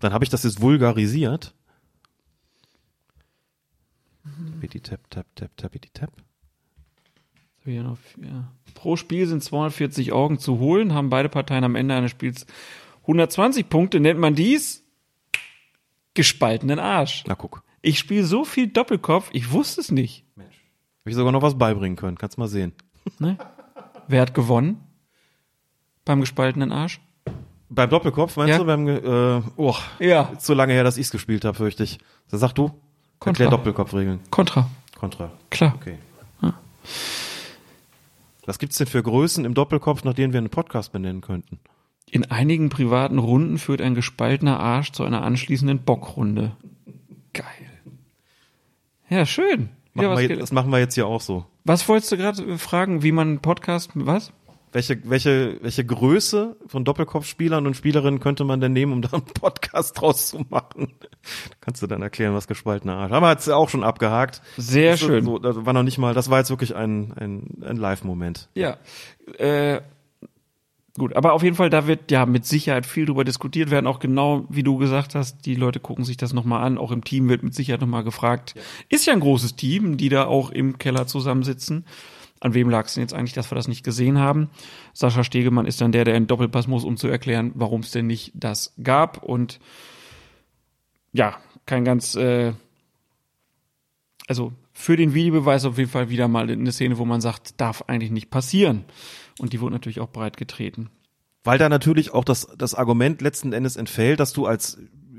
Dann 0.00 0.12
habe 0.12 0.24
ich 0.24 0.30
das 0.30 0.44
jetzt 0.44 0.60
vulgarisiert. 0.60 1.54
Bitte 4.60 4.80
tap, 4.80 5.08
tap, 5.10 5.26
tap, 5.34 5.56
tap, 5.56 5.72
bitte 5.72 5.88
tap. 5.92 6.12
Pro 8.74 8.96
Spiel 8.96 9.26
sind 9.26 9.42
240 9.42 10.12
Augen 10.12 10.38
zu 10.38 10.58
holen, 10.58 10.94
haben 10.94 11.10
beide 11.10 11.28
Parteien 11.28 11.64
am 11.64 11.74
Ende 11.74 11.94
eines 11.94 12.10
Spiels 12.10 12.46
120 13.02 13.68
Punkte. 13.68 14.00
Nennt 14.00 14.20
man 14.20 14.34
dies 14.34 14.84
gespaltenen 16.14 16.78
Arsch. 16.78 17.24
Na 17.26 17.34
guck. 17.34 17.62
Ich 17.82 17.98
spiele 17.98 18.24
so 18.24 18.44
viel 18.44 18.66
Doppelkopf, 18.68 19.28
ich 19.32 19.52
wusste 19.52 19.80
es 19.80 19.90
nicht. 19.90 20.24
Habe 20.36 20.48
ich 21.10 21.14
sogar 21.14 21.32
noch 21.32 21.42
was 21.42 21.56
beibringen 21.56 21.96
können. 21.96 22.18
Kannst 22.18 22.36
mal 22.38 22.48
sehen. 22.48 22.72
Ne? 23.18 23.38
Wer 24.08 24.20
hat 24.22 24.34
gewonnen? 24.34 24.80
Beim 26.04 26.20
gespaltenen 26.20 26.72
Arsch? 26.72 27.00
Beim 27.70 27.88
Doppelkopf, 27.90 28.36
meinst 28.36 28.50
Ja. 28.52 28.58
du? 28.58 28.64
Beim, 28.64 28.88
äh, 28.88 29.42
oh, 29.56 29.74
Ja. 29.98 30.22
ist 30.36 30.46
so 30.46 30.54
lange 30.54 30.72
her, 30.72 30.84
dass 30.84 30.96
ich's 30.96 31.10
gespielt 31.10 31.44
habe, 31.44 31.56
fürchte 31.56 31.84
ich. 31.84 31.98
Da 32.30 32.38
sag 32.38 32.52
du. 32.54 32.70
Kontra. 33.18 33.44
Erklär 33.44 33.50
Doppelkopfregeln. 33.50 34.20
Contra. 34.30 34.68
Kontra. 34.98 35.30
Klar. 35.50 35.74
Okay. 35.76 35.98
Was 38.46 38.58
gibt's 38.58 38.78
denn 38.78 38.86
für 38.86 39.02
Größen 39.02 39.44
im 39.44 39.52
Doppelkopf, 39.52 40.04
nach 40.04 40.14
denen 40.14 40.32
wir 40.32 40.38
einen 40.38 40.48
Podcast 40.48 40.92
benennen 40.92 41.20
könnten? 41.20 41.60
In 42.10 42.30
einigen 42.30 42.68
privaten 42.70 43.18
Runden 43.18 43.58
führt 43.58 43.80
ein 43.82 43.94
gespaltener 43.94 44.58
Arsch 44.60 44.92
zu 44.92 45.04
einer 45.04 45.22
anschließenden 45.22 45.80
Bockrunde. 45.80 46.52
Geil. 47.34 47.44
Ja, 49.08 49.26
schön. 49.26 49.70
Machen 49.94 50.10
was, 50.10 50.20
wir, 50.20 50.28
gel- 50.28 50.38
das 50.38 50.52
machen 50.52 50.70
wir 50.70 50.78
jetzt 50.78 50.94
hier 50.94 51.06
auch 51.06 51.20
so. 51.20 51.44
was 51.64 51.88
wolltest 51.88 52.12
du 52.12 52.16
gerade 52.16 52.58
fragen, 52.58 53.02
wie 53.02 53.12
man 53.12 53.28
einen 53.28 53.38
Podcast, 53.40 53.90
was? 53.94 54.32
Welche, 54.70 55.00
welche, 55.08 55.58
welche 55.62 55.84
Größe 55.84 56.56
von 56.66 56.84
Doppelkopfspielern 56.84 57.66
und 57.66 57.74
Spielerinnen 57.74 58.20
könnte 58.20 58.44
man 58.44 58.60
denn 58.60 58.74
nehmen, 58.74 58.92
um 58.92 59.00
da 59.02 59.08
einen 59.14 59.24
Podcast 59.24 59.98
draus 60.00 60.28
zu 60.28 60.44
machen? 60.50 60.92
Kannst 61.62 61.82
du 61.82 61.86
dann 61.86 62.02
erklären, 62.02 62.34
was 62.34 62.46
gespaltener 62.46 62.96
Arsch. 62.96 63.10
Haben 63.10 63.22
wir 63.24 63.30
jetzt 63.32 63.48
auch 63.48 63.70
schon 63.70 63.82
abgehakt. 63.82 64.42
Sehr 64.58 64.92
Das 64.92 65.00
schön. 65.00 65.24
So, 65.24 65.38
das 65.38 65.64
war 65.64 65.72
noch 65.72 65.82
nicht 65.84 65.96
mal, 65.98 66.12
das 66.12 66.28
war 66.28 66.38
jetzt 66.38 66.50
wirklich 66.50 66.76
ein, 66.76 67.12
ein, 67.16 67.62
ein 67.64 67.76
Live-Moment. 67.78 68.50
Ja. 68.54 68.76
Äh, 69.38 69.80
gut, 70.98 71.16
aber 71.16 71.32
auf 71.32 71.42
jeden 71.42 71.56
Fall, 71.56 71.70
da 71.70 71.86
wird 71.86 72.10
ja 72.10 72.26
mit 72.26 72.44
Sicherheit 72.44 72.84
viel 72.84 73.06
drüber 73.06 73.24
diskutiert 73.24 73.70
werden, 73.70 73.86
auch 73.86 74.00
genau 74.00 74.44
wie 74.48 74.62
du 74.62 74.76
gesagt 74.76 75.14
hast, 75.14 75.46
die 75.46 75.54
Leute 75.54 75.80
gucken 75.80 76.04
sich 76.04 76.16
das 76.16 76.32
nochmal 76.32 76.62
an, 76.64 76.78
auch 76.78 76.90
im 76.90 77.04
Team 77.04 77.28
wird 77.28 77.42
mit 77.42 77.54
Sicherheit 77.54 77.80
nochmal 77.80 78.04
gefragt. 78.04 78.54
Ist 78.88 79.06
ja 79.06 79.12
ein 79.12 79.20
großes 79.20 79.56
Team, 79.56 79.96
die 79.96 80.08
da 80.08 80.26
auch 80.26 80.50
im 80.50 80.78
Keller 80.78 81.06
zusammensitzen. 81.06 81.84
An 82.40 82.54
wem 82.54 82.70
lag 82.70 82.86
es 82.86 82.94
denn 82.94 83.02
jetzt 83.02 83.14
eigentlich, 83.14 83.32
dass 83.32 83.50
wir 83.50 83.56
das 83.56 83.68
nicht 83.68 83.84
gesehen 83.84 84.18
haben? 84.18 84.50
Sascha 84.92 85.24
Stegemann 85.24 85.66
ist 85.66 85.80
dann 85.80 85.92
der, 85.92 86.04
der 86.04 86.14
einen 86.14 86.28
Doppelpass 86.28 86.68
muss, 86.68 86.84
um 86.84 86.96
zu 86.96 87.08
erklären, 87.08 87.52
warum 87.54 87.80
es 87.80 87.90
denn 87.90 88.06
nicht 88.06 88.32
das 88.34 88.74
gab. 88.82 89.22
Und 89.22 89.58
ja, 91.12 91.36
kein 91.66 91.84
ganz, 91.84 92.14
äh, 92.14 92.52
also 94.28 94.52
für 94.72 94.96
den 94.96 95.14
Videobeweis 95.14 95.64
auf 95.64 95.78
jeden 95.78 95.90
Fall 95.90 96.10
wieder 96.10 96.28
mal 96.28 96.48
eine 96.48 96.70
Szene, 96.70 96.98
wo 96.98 97.04
man 97.04 97.20
sagt, 97.20 97.60
darf 97.60 97.82
eigentlich 97.88 98.12
nicht 98.12 98.30
passieren. 98.30 98.84
Und 99.38 99.52
die 99.52 99.60
wurde 99.60 99.74
natürlich 99.74 100.00
auch 100.00 100.10
breit 100.10 100.36
getreten. 100.36 100.90
Weil 101.44 101.58
da 101.58 101.68
natürlich 101.68 102.12
auch 102.12 102.24
das, 102.24 102.48
das 102.58 102.74
Argument 102.74 103.22
letzten 103.22 103.52
Endes 103.52 103.76
entfällt, 103.76 104.20
dass 104.20 104.32
du 104.32 104.46
als 104.46 104.78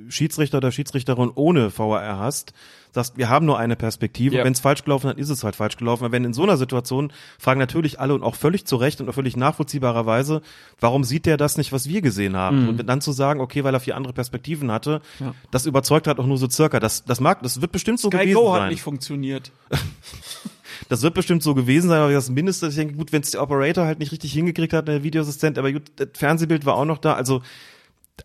Schiedsrichter 0.09 0.57
oder 0.57 0.72
Schiedsrichterin 0.72 1.31
ohne 1.33 1.72
VAR 1.77 2.17
hast, 2.17 2.53
sagst, 2.91 3.17
wir 3.17 3.30
haben 3.30 3.45
nur 3.45 3.59
eine 3.59 3.75
Perspektive. 3.75 4.38
Ja. 4.38 4.43
Wenn 4.43 4.53
es 4.53 4.59
falsch 4.59 4.83
gelaufen 4.83 5.07
hat, 5.07 5.19
ist 5.19 5.30
es 5.30 5.43
halt 5.43 5.56
falsch 5.56 5.77
gelaufen. 5.77 6.03
Aber 6.03 6.11
wenn 6.11 6.25
in 6.25 6.33
so 6.33 6.41
einer 6.43 6.57
Situation 6.57 7.14
fragen 7.38 7.59
natürlich 7.59 7.99
alle 7.99 8.15
und 8.15 8.23
auch 8.23 8.33
völlig 8.35 8.65
zu 8.65 8.75
Recht 8.75 8.99
und 9.01 9.07
auch 9.09 9.14
völlig 9.14 9.38
nachvollziehbarerweise, 9.38 10.41
warum 10.80 11.03
sieht 11.03 11.27
der 11.27 11.38
das 11.38 11.57
nicht, 11.57 11.72
was 11.72 11.88
wir 11.88 12.01
gesehen 12.01 12.35
haben? 12.35 12.67
Und 12.69 12.85
dann 12.88 13.01
zu 13.01 13.11
sagen, 13.11 13.39
okay, 13.39 13.64
weil 13.64 13.73
er 13.75 13.80
vier 13.80 13.95
andere 13.95 14.14
Perspektiven 14.14 14.72
hatte, 14.72 15.01
Mhm. 15.19 15.25
Ja. 15.27 15.33
das 15.51 15.67
überzeugt 15.67 16.07
halt 16.07 16.19
auch 16.19 16.25
nur 16.25 16.38
so 16.39 16.49
circa. 16.49 16.80
Das, 16.80 17.06
das 17.06 17.19
mag, 17.19 17.43
das 17.43 17.61
wird 17.61 17.72
bestimmt 17.72 17.99
so 17.99 18.09
Sky 18.09 18.17
gewesen 18.17 18.33
Go 18.35 18.51
hat 18.53 18.61
sein. 18.61 18.69
nicht 18.72 18.81
funktioniert. 18.81 19.51
Das 20.90 21.03
wird 21.03 21.14
bestimmt 21.14 21.43
so 21.43 21.53
gewesen 21.53 21.88
sein, 21.88 22.01
aber 22.01 22.11
das 22.11 22.30
Mindeste, 22.30 22.68
ich 22.68 22.76
denke, 22.76 22.95
gut, 22.95 23.11
wenn 23.11 23.22
es 23.22 23.32
der 23.32 23.43
Operator 23.43 23.85
halt 23.85 24.00
nicht 24.00 24.11
richtig 24.11 24.34
hingekriegt 24.34 24.74
hat, 24.74 24.88
der 24.88 25.03
Videoassistent, 25.03 25.59
aber 25.59 25.72
gut, 25.72 25.84
das 25.95 26.09
Fernsehbild 26.16 26.66
war 26.66 26.76
auch 26.76 26.85
noch 26.85 26.98
da, 26.98 27.14
also 27.14 27.42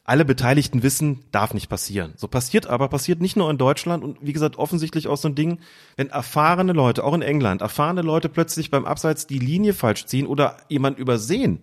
alle 0.02 0.24
Beteiligten 0.24 0.82
wissen, 0.82 1.24
darf 1.30 1.54
nicht 1.54 1.68
passieren. 1.68 2.14
So 2.16 2.26
passiert 2.26 2.66
aber, 2.66 2.88
passiert 2.88 3.20
nicht 3.20 3.36
nur 3.36 3.50
in 3.50 3.58
Deutschland 3.58 4.02
und 4.02 4.18
wie 4.22 4.32
gesagt, 4.32 4.56
offensichtlich 4.56 5.08
auch 5.08 5.18
so 5.18 5.28
ein 5.28 5.34
Ding, 5.34 5.60
wenn 5.96 6.08
erfahrene 6.08 6.72
Leute, 6.72 7.04
auch 7.04 7.14
in 7.14 7.22
England, 7.22 7.60
erfahrene 7.60 8.00
Leute 8.02 8.30
plötzlich 8.30 8.70
beim 8.70 8.86
Abseits 8.86 9.26
die 9.26 9.38
Linie 9.38 9.74
falsch 9.74 10.06
ziehen 10.06 10.26
oder 10.26 10.56
jemand 10.68 10.98
übersehen. 10.98 11.60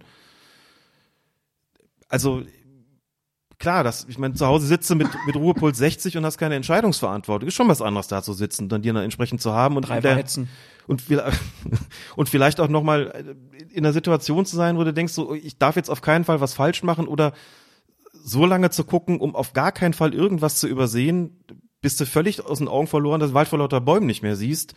Also, 2.10 2.44
klar, 3.58 3.84
das, 3.84 4.06
ich 4.08 4.18
meine, 4.18 4.36
zu 4.36 4.46
Hause 4.46 4.68
sitzt 4.68 4.90
du 4.90 4.96
mit, 4.96 5.10
mit 5.26 5.36
Ruhepuls 5.36 5.78
60 5.78 6.18
und 6.18 6.26
hast 6.26 6.38
keine 6.38 6.56
Entscheidungsverantwortung. 6.56 7.48
Ist 7.48 7.56
schon 7.56 7.70
was 7.70 7.82
anderes 7.82 8.08
da 8.08 8.22
zu 8.22 8.34
sitzen, 8.34 8.70
dann 8.70 8.82
dir 8.82 8.94
dann 8.94 9.04
entsprechend 9.04 9.42
zu 9.42 9.54
haben 9.54 9.78
und 9.78 9.88
der. 9.90 10.24
Und, 10.92 11.02
vielleicht- 11.02 11.40
und 12.16 12.30
vielleicht 12.30 12.60
auch 12.60 12.68
nochmal 12.68 13.36
in 13.72 13.86
einer 13.86 13.94
Situation 13.94 14.46
zu 14.46 14.56
sein, 14.56 14.78
wo 14.78 14.84
du 14.84 14.94
denkst, 14.94 15.14
so, 15.14 15.34
ich 15.34 15.58
darf 15.58 15.76
jetzt 15.78 15.90
auf 15.90 16.02
keinen 16.02 16.26
Fall 16.26 16.42
was 16.42 16.54
falsch 16.54 16.84
machen 16.84 17.08
oder 17.08 17.34
so 18.12 18.46
lange 18.46 18.70
zu 18.70 18.84
gucken, 18.84 19.20
um 19.20 19.36
auf 19.36 19.54
gar 19.54 19.72
keinen 19.72 19.94
Fall 19.94 20.14
irgendwas 20.14 20.58
zu 20.58 20.68
übersehen, 20.68 21.38
bist 21.82 22.00
du 22.00 22.06
völlig 22.06 22.46
aus 22.46 22.60
den 22.60 22.68
Augen 22.68 22.88
verloren, 22.88 23.20
dass 23.20 23.30
du 23.30 23.34
Wald 23.36 23.48
vor 23.48 23.60
lauter 23.60 23.82
Bäumen 23.82 24.06
nicht 24.06 24.22
mehr 24.22 24.36
siehst, 24.36 24.76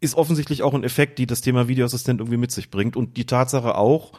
ist 0.00 0.14
offensichtlich 0.14 0.62
auch 0.62 0.74
ein 0.74 0.84
Effekt, 0.84 1.18
die 1.18 1.26
das 1.26 1.40
Thema 1.40 1.68
Videoassistent 1.68 2.20
irgendwie 2.20 2.36
mit 2.36 2.52
sich 2.52 2.70
bringt. 2.70 2.94
Und 2.96 3.16
die 3.16 3.24
Tatsache 3.24 3.76
auch, 3.76 4.12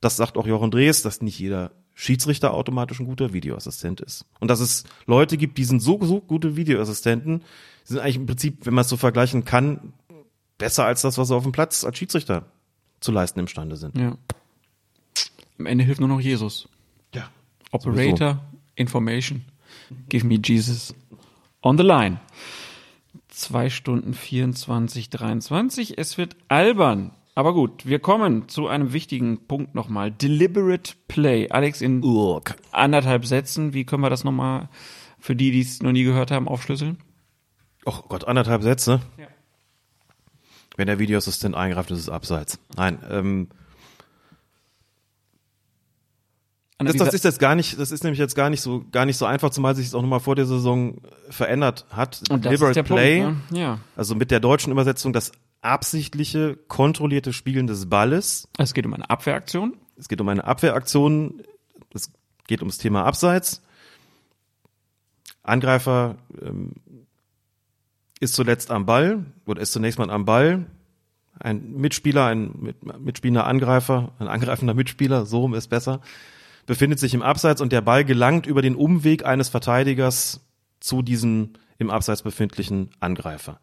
das 0.00 0.16
sagt 0.16 0.38
auch 0.38 0.46
Jochen 0.46 0.70
Drees, 0.70 1.02
dass 1.02 1.20
nicht 1.20 1.38
jeder 1.38 1.72
Schiedsrichter 1.94 2.54
automatisch 2.54 3.00
ein 3.00 3.06
guter 3.06 3.32
Videoassistent 3.32 4.00
ist. 4.00 4.24
Und 4.38 4.48
dass 4.48 4.60
es 4.60 4.84
Leute 5.06 5.36
gibt, 5.36 5.58
die 5.58 5.64
sind 5.64 5.80
so, 5.80 5.98
so 6.02 6.20
gute 6.20 6.56
Videoassistenten, 6.56 7.42
sind 7.84 7.98
eigentlich 7.98 8.16
im 8.16 8.26
Prinzip, 8.26 8.64
wenn 8.64 8.74
man 8.74 8.82
es 8.82 8.88
so 8.88 8.96
vergleichen 8.96 9.44
kann, 9.44 9.92
besser 10.58 10.84
als 10.84 11.02
das, 11.02 11.18
was 11.18 11.28
sie 11.28 11.34
auf 11.34 11.42
dem 11.42 11.52
Platz 11.52 11.84
als 11.84 11.98
Schiedsrichter 11.98 12.46
zu 13.00 13.12
leisten 13.12 13.40
imstande 13.40 13.76
sind. 13.76 13.96
Ja. 13.96 14.16
Am 15.58 15.66
Ende 15.66 15.84
hilft 15.84 16.00
nur 16.00 16.08
noch 16.08 16.20
Jesus. 16.20 16.68
Ja. 17.14 17.28
Operator, 17.70 18.40
Information. 18.74 19.44
Give 20.08 20.26
me 20.26 20.38
Jesus. 20.42 20.94
On 21.62 21.76
the 21.76 21.84
line. 21.84 22.20
Zwei 23.28 23.70
Stunden 23.70 24.14
24, 24.14 25.10
23. 25.10 25.98
Es 25.98 26.18
wird 26.18 26.36
albern. 26.48 27.12
Aber 27.34 27.52
gut, 27.52 27.84
wir 27.84 27.98
kommen 27.98 28.48
zu 28.48 28.66
einem 28.66 28.94
wichtigen 28.94 29.46
Punkt 29.46 29.74
nochmal. 29.74 30.10
Deliberate 30.10 30.94
Play. 31.06 31.50
Alex, 31.50 31.82
in 31.82 32.02
anderthalb 32.72 33.26
Sätzen, 33.26 33.74
wie 33.74 33.84
können 33.84 34.02
wir 34.02 34.10
das 34.10 34.24
nochmal 34.24 34.70
für 35.18 35.36
die, 35.36 35.50
die 35.50 35.60
es 35.60 35.82
noch 35.82 35.92
nie 35.92 36.04
gehört 36.04 36.30
haben, 36.30 36.48
aufschlüsseln? 36.48 36.98
Oh 37.84 38.00
Gott, 38.08 38.26
anderthalb 38.26 38.62
Sätze. 38.62 39.00
Ja. 39.18 39.26
Wenn 40.76 40.86
der 40.86 40.98
Videoassistent 40.98 41.54
eingreift, 41.54 41.90
ist 41.90 42.00
es 42.00 42.08
abseits. 42.08 42.58
Nein, 42.76 42.98
ähm, 43.10 43.48
das, 46.78 46.96
das 46.96 47.14
ist 47.14 47.24
jetzt 47.24 47.38
gar 47.38 47.54
nicht, 47.54 47.78
das 47.78 47.90
ist 47.90 48.04
nämlich 48.04 48.18
jetzt 48.18 48.34
gar 48.34 48.50
nicht 48.50 48.60
so, 48.60 48.84
gar 48.92 49.06
nicht 49.06 49.16
so 49.16 49.24
einfach, 49.24 49.48
zumal 49.48 49.74
sich 49.74 49.86
es 49.86 49.94
auch 49.94 50.02
nochmal 50.02 50.20
vor 50.20 50.36
der 50.36 50.44
Saison 50.44 51.00
verändert 51.30 51.86
hat. 51.90 52.20
und 52.28 52.44
das 52.44 52.50
Deliberate 52.50 52.70
ist 52.72 52.76
der 52.88 52.94
Play, 52.94 53.22
Punkt, 53.22 53.52
ne? 53.52 53.60
Ja. 53.60 53.78
also 53.96 54.14
mit 54.14 54.30
der 54.30 54.40
deutschen 54.40 54.72
Übersetzung 54.72 55.14
das 55.14 55.32
absichtliche, 55.62 56.56
kontrollierte 56.68 57.32
Spielen 57.32 57.66
des 57.66 57.88
Balles. 57.88 58.48
Es 58.58 58.74
geht 58.74 58.84
um 58.84 58.92
eine 58.92 59.08
Abwehraktion. 59.08 59.76
Es 59.96 60.08
geht 60.08 60.20
um 60.20 60.28
eine 60.28 60.44
Abwehraktion. 60.44 61.42
Es 61.94 62.12
geht 62.46 62.60
ums 62.60 62.76
Thema 62.76 63.04
Abseits. 63.04 63.62
Angreifer 65.42 66.16
ähm, 66.42 66.72
ist 68.20 68.34
zuletzt 68.34 68.70
am 68.70 68.86
Ball 68.86 69.24
oder 69.46 69.60
ist 69.60 69.72
zunächst 69.72 69.98
mal 69.98 70.10
am 70.10 70.24
Ball. 70.24 70.66
Ein 71.38 71.72
Mitspieler, 71.72 72.26
ein 72.26 72.52
mit, 72.58 73.00
mitspielender 73.00 73.46
Angreifer, 73.46 74.12
ein 74.18 74.28
angreifender 74.28 74.74
Mitspieler, 74.74 75.26
so 75.26 75.40
rum 75.40 75.54
ist 75.54 75.68
besser, 75.68 76.00
befindet 76.64 76.98
sich 76.98 77.12
im 77.12 77.22
Abseits 77.22 77.60
und 77.60 77.72
der 77.72 77.82
Ball 77.82 78.04
gelangt 78.04 78.46
über 78.46 78.62
den 78.62 78.74
Umweg 78.74 79.24
eines 79.24 79.48
Verteidigers 79.48 80.40
zu 80.80 81.02
diesem 81.02 81.50
im 81.78 81.90
Abseits 81.90 82.22
befindlichen 82.22 82.90
Angreifer. 83.00 83.60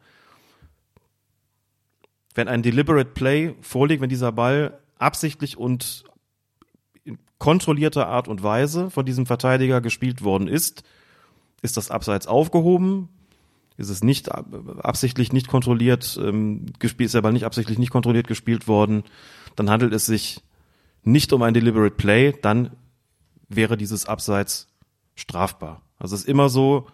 Wenn 2.35 2.48
ein 2.48 2.61
deliberate 2.61 3.09
Play 3.09 3.56
vorliegt, 3.61 4.01
wenn 4.01 4.09
dieser 4.09 4.32
Ball 4.32 4.80
absichtlich 4.98 5.57
und 5.57 6.03
in 7.03 7.17
kontrollierter 7.40 8.07
Art 8.07 8.27
und 8.27 8.43
Weise 8.43 8.90
von 8.90 9.06
diesem 9.06 9.25
Verteidiger 9.25 9.82
gespielt 9.82 10.23
worden 10.23 10.48
ist, 10.48 10.83
ist 11.61 11.77
das 11.77 11.91
Abseits 11.91 12.27
aufgehoben, 12.27 13.09
ist 13.77 13.90
es 13.90 14.03
nicht 14.03 14.32
ab- 14.32 14.48
absichtlich 14.84 15.34
nicht 15.34 15.48
kontrolliert 15.48 16.19
ähm, 16.22 16.68
gespielt, 16.80 17.08
ist 17.08 17.16
der 17.16 17.22
Ball 17.22 17.34
nicht 17.34 17.45
absichtlich 17.45 17.80
nicht 17.80 17.92
kontrolliert 17.92 18.27
gespielt 18.27 18.68
worden, 18.68 19.03
dann 19.56 19.69
handelt 19.69 19.93
es 19.93 20.06
sich 20.06 20.42
nicht 21.03 21.34
um 21.34 21.42
ein 21.42 21.53
deliberate 21.53 21.95
Play, 21.95 22.34
dann 22.42 22.72
wäre 23.50 23.77
dieses 23.77 24.06
Abseits 24.06 24.68
strafbar. 25.16 25.82
Also 26.00 26.16
es 26.16 26.22
ist 26.22 26.30
immer 26.30 26.50
so 26.50 26.88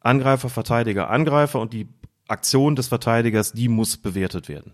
Angreifer, 0.00 0.48
Verteidiger, 0.48 1.10
Angreifer 1.10 1.60
und 1.60 1.72
die 1.72 1.88
Aktion 2.26 2.76
des 2.76 2.88
Verteidigers, 2.88 3.52
die 3.52 3.68
muss 3.68 3.96
bewertet 3.96 4.48
werden. 4.48 4.72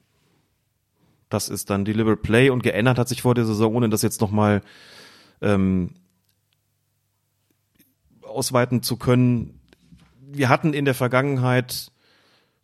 Das 1.28 1.48
ist 1.48 1.70
dann 1.70 1.84
deliberate 1.84 2.20
Play 2.20 2.50
und 2.50 2.62
geändert 2.62 2.98
hat 2.98 3.08
sich 3.08 3.22
vor 3.22 3.34
der 3.34 3.44
Saison, 3.44 3.74
ohne 3.74 3.88
das 3.88 4.02
jetzt 4.02 4.20
nochmal 4.20 4.62
ähm, 5.40 5.90
ausweiten 8.22 8.82
zu 8.82 8.96
können. 8.96 9.60
Wir 10.34 10.48
hatten 10.48 10.74
in 10.74 10.84
der 10.84 10.94
Vergangenheit 10.94 11.92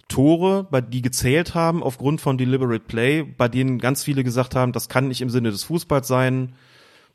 Tore, 0.09 0.67
bei 0.69 0.81
die 0.81 1.03
gezählt 1.03 1.55
haben 1.55 1.85
aufgrund 1.85 2.21
von 2.21 2.37
deliberate 2.37 2.85
Play, 2.85 3.23
bei 3.23 3.49
denen 3.49 3.79
ganz 3.79 4.03
viele 4.03 4.25
gesagt 4.25 4.57
haben, 4.57 4.73
das 4.73 4.89
kann 4.89 5.07
nicht 5.07 5.21
im 5.21 5.31
Sinne 5.31 5.53
des 5.53 5.63
Fußballs 5.65 6.09
sein. 6.09 6.55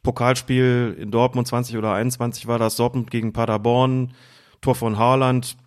Pokalspiel 0.01 0.95
in 0.98 1.11
Dortmund 1.11 1.48
20 1.48 1.77
oder 1.77 1.93
21 1.93 2.48
war 2.48 2.58
das 2.58 2.77
Dortmund 2.77 3.11
gegen 3.11 3.34
Paderborn, 3.34 4.14
Tor 4.61 4.75
von 4.75 4.98
Haaland. 4.98 5.58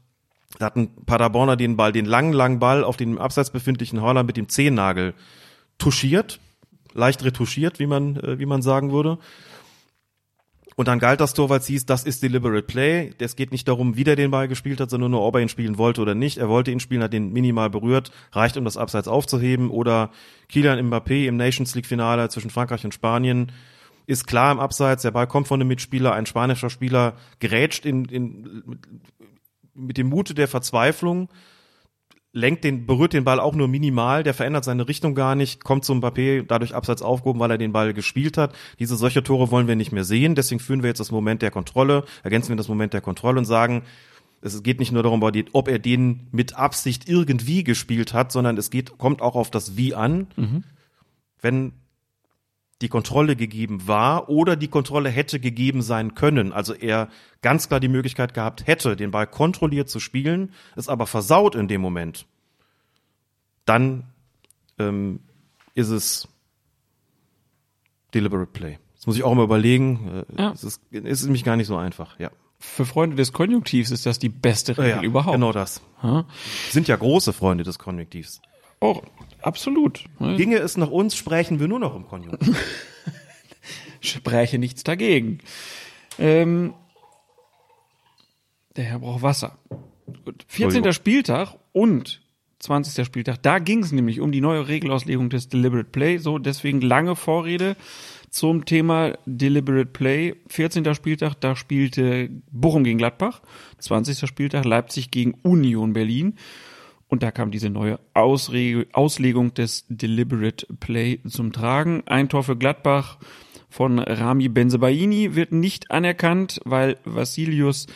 Da 0.58 0.67
hatten 0.67 1.05
Paderborner 1.05 1.57
den 1.57 1.76
Ball, 1.76 1.92
den 1.92 2.07
langen, 2.07 2.33
langen 2.33 2.58
Ball 2.58 2.83
auf 2.83 2.97
den 2.97 3.18
Abseits 3.18 3.50
befindlichen 3.50 4.00
Haaland 4.00 4.26
mit 4.26 4.39
dem 4.39 4.49
Zehennagel 4.49 5.12
touchiert, 5.76 6.41
leicht 6.94 7.23
retuschiert, 7.25 7.78
wie 7.78 7.86
man, 7.86 8.17
äh, 8.17 8.39
wie 8.39 8.47
man 8.47 8.62
sagen 8.62 8.91
würde. 8.91 9.18
Und 10.78 10.86
dann 10.86 11.00
galt 11.00 11.20
das 11.20 11.34
Tor, 11.34 11.48
weil 11.48 11.58
es 11.58 11.66
hieß, 11.66 11.86
das 11.86 12.05
ist 12.05 12.23
deliberate 12.23 12.62
play. 12.62 13.10
Es 13.18 13.34
geht 13.34 13.50
nicht 13.50 13.66
darum, 13.66 13.97
wie 13.97 14.05
der 14.05 14.15
den 14.15 14.31
Ball 14.31 14.47
gespielt 14.47 14.78
hat, 14.81 14.90
sondern 14.90 15.10
nur, 15.10 15.23
ob 15.23 15.34
er 15.34 15.40
ihn 15.40 15.48
spielen 15.48 15.76
wollte 15.76 16.00
oder 16.00 16.15
nicht. 16.15 16.39
Er 16.39 16.48
wollte 16.48 16.70
ihn 16.70 16.78
spielen, 16.78 17.02
hat 17.02 17.12
den 17.12 17.32
minimal 17.32 17.68
berührt, 17.68 18.12
reicht, 18.31 18.57
um 18.57 18.65
das 18.65 18.76
Abseits 18.76 19.08
aufzuheben. 19.08 19.70
Oder 19.70 20.12
Kylian 20.48 20.78
Mbappé 20.89 21.26
im 21.26 21.36
Nations 21.36 21.74
League 21.74 21.86
Finale 21.86 22.28
zwischen 22.28 22.50
Frankreich 22.50 22.84
und 22.84 22.94
Spanien 22.94 23.50
ist 24.07 24.28
klar 24.28 24.52
im 24.52 24.60
Abseits. 24.60 25.02
Der 25.02 25.10
Ball 25.10 25.26
kommt 25.26 25.48
von 25.48 25.60
einem 25.60 25.66
Mitspieler, 25.66 26.12
ein 26.12 26.26
spanischer 26.26 26.70
Spieler 26.70 27.15
gerätscht 27.40 27.84
in, 27.84 28.05
in, 28.05 28.78
mit 29.74 29.98
dem 29.98 30.07
Mute 30.07 30.32
der 30.32 30.47
Verzweiflung, 30.47 31.28
lenkt 32.32 32.65
den, 32.65 32.86
berührt 32.86 33.12
den 33.12 33.24
Ball 33.24 33.40
auch 33.40 33.55
nur 33.55 33.68
minimal, 33.68 34.23
der 34.23 34.34
verändert 34.34 34.65
seine 34.65 34.86
Richtung 34.86 35.15
gar 35.15 35.34
nicht, 35.34 35.65
kommt 35.65 35.84
zum 35.84 36.00
Mbappé, 36.00 36.44
dadurch 36.47 36.74
abseits 36.74 37.02
aufgehoben, 37.02 37.40
weil 37.40 37.50
er 37.50 37.58
den 37.58 37.73
Ball 37.73 37.94
gespielt 37.94 38.36
hat. 38.36 38.55
Diese 38.78 38.97
solche 38.97 39.23
Tore 39.23 39.50
wollen 39.50 39.66
wir 39.66 39.76
nicht 39.76 39.92
mehr 39.92 40.05
sehen, 40.05 40.34
deswegen 40.34 40.60
führen 40.60 40.82
wir 40.82 40.89
jetzt 40.89 41.00
das 41.00 41.10
Moment 41.10 41.42
der 41.42 41.50
Kontrolle, 41.50 42.05
ergänzen 42.23 42.50
wir 42.50 42.57
das 42.57 42.68
Moment 42.68 42.92
der 42.92 43.00
Kontrolle 43.00 43.39
und 43.39 43.44
sagen, 43.44 43.82
es 44.40 44.62
geht 44.62 44.78
nicht 44.78 44.92
nur 44.92 45.02
darum, 45.02 45.23
ob 45.52 45.68
er 45.68 45.78
den 45.81 46.28
mit 46.31 46.57
Absicht 46.57 47.08
irgendwie 47.08 47.65
gespielt 47.65 48.12
hat, 48.12 48.31
sondern 48.31 48.57
es 48.57 48.70
geht, 48.70 48.97
kommt 48.98 49.20
auch 49.20 49.34
auf 49.34 49.50
das 49.50 49.76
Wie 49.76 49.94
an. 49.94 50.28
Wenn 51.40 51.73
die 52.81 52.89
Kontrolle 52.89 53.34
gegeben 53.34 53.89
war 53.89 54.28
oder 54.28 54.55
die 54.57 54.68
Kontrolle 54.68 55.10
hätte 55.10 55.40
gegeben 55.40 55.82
sein 55.82 56.15
können. 56.15 56.52
Also 56.52 56.74
er 56.74 57.08
ganz 57.42 57.68
klar 57.68 57.81
die 57.81 57.89
Möglichkeit 57.89 58.34
gehabt 58.34 58.66
hätte, 58.66 58.94
den 58.94 59.10
Ball 59.10 59.26
kontrolliert 59.26 59.89
zu 59.89 59.98
spielen, 60.00 60.52
es 60.76 60.89
aber 60.89 61.07
versaut 61.07 61.55
in 61.55 61.66
dem 61.66 61.81
Moment. 61.81 62.26
Dann 63.65 64.05
ähm, 64.78 65.20
ist 65.74 65.89
es 65.89 66.28
deliberate 68.15 68.50
play. 68.50 68.78
Das 68.94 69.07
muss 69.07 69.16
ich 69.16 69.24
auch 69.24 69.34
mal 69.34 69.44
überlegen. 69.44 70.24
Äh, 70.36 70.42
Ja. 70.42 70.52
Es 70.52 70.65
ist, 70.65 70.81
es 70.90 71.02
ist 71.20 71.24
nämlich 71.24 71.44
gar 71.44 71.57
nicht 71.57 71.66
so 71.66 71.76
einfach. 71.76 72.18
Ja. 72.18 72.31
Für 72.60 72.84
Freunde 72.84 73.15
des 73.16 73.32
Konjunktivs 73.32 73.90
ist 73.92 74.07
das 74.07 74.18
die 74.18 74.28
beste 74.28 74.76
Regel 74.78 74.90
ja 74.90 75.02
überhaupt. 75.02 75.34
Genau 75.34 75.52
das. 75.52 75.81
Ja. 76.02 76.24
Sind 76.70 76.89
ja 76.89 76.97
große 76.97 77.32
Freunde 77.32 77.62
des 77.62 77.78
Konjunktivs. 77.78 78.40
Oh, 78.81 79.02
absolut. 79.42 80.05
Ginge 80.18 80.57
es 80.58 80.76
nach 80.76 80.91
uns, 80.91 81.17
sprechen 81.17 81.60
wir 81.60 81.68
nur 81.68 81.78
noch 81.78 81.94
im 81.94 82.07
Konjunktiv. 82.07 82.57
Spräche 84.00 84.58
nichts 84.58 84.84
dagegen. 84.84 85.39
Ähm, 86.18 86.75
der 88.76 88.84
Herr 88.84 89.00
braucht 89.00 89.23
Wasser. 89.23 89.58
Gut. 90.25 90.44
14. 90.47 90.65
Entschuldigung. 90.65 90.92
Spieltag 90.92 91.57
und 91.73 92.23
20. 92.60 93.07
Spieltag, 93.07 93.42
da 93.42 93.58
ging 93.60 93.83
es 93.83 93.92
nämlich 93.92 94.20
um 94.20 94.33
die 94.33 94.41
neue 94.41 94.67
Regelauslegung 94.67 95.31
des 95.31 95.49
Deliberate 95.49 95.89
Play. 95.91 96.18
So, 96.18 96.39
deswegen 96.39 96.81
lange 96.81 97.15
Vorrede 97.15 97.76
zum 98.31 98.65
Thema 98.65 99.17
Deliberate 99.26 99.86
Play. 99.86 100.34
14. 100.49 100.94
Spieltag, 100.94 101.34
da 101.34 101.55
spielte 101.55 102.31
Bochum 102.50 102.84
gegen 102.84 102.99
Gladbach. 102.99 103.42
20. 103.78 104.28
Spieltag 104.28 104.65
Leipzig 104.65 105.10
gegen 105.10 105.34
Union 105.42 105.92
Berlin. 105.92 106.34
Und 107.09 107.23
da 107.23 107.31
kam 107.31 107.51
diese 107.51 107.70
neue 107.70 107.99
Ausreg 108.15 108.87
Auslegung 108.93 109.55
des 109.55 109.87
Deliberate 109.89 110.67
Play 110.78 111.20
zum 111.27 111.53
Tragen. 111.53 112.03
Ein 112.07 112.28
Tor 112.28 112.45
für 112.45 112.57
Gladbach 112.57 113.19
von 113.70 113.99
Rami 113.99 114.49
Benzebaini 114.49 115.35
wird 115.35 115.53
nicht 115.53 115.91
anerkannt, 115.91 116.61
weil 116.65 116.99
Vassilius 117.05 117.87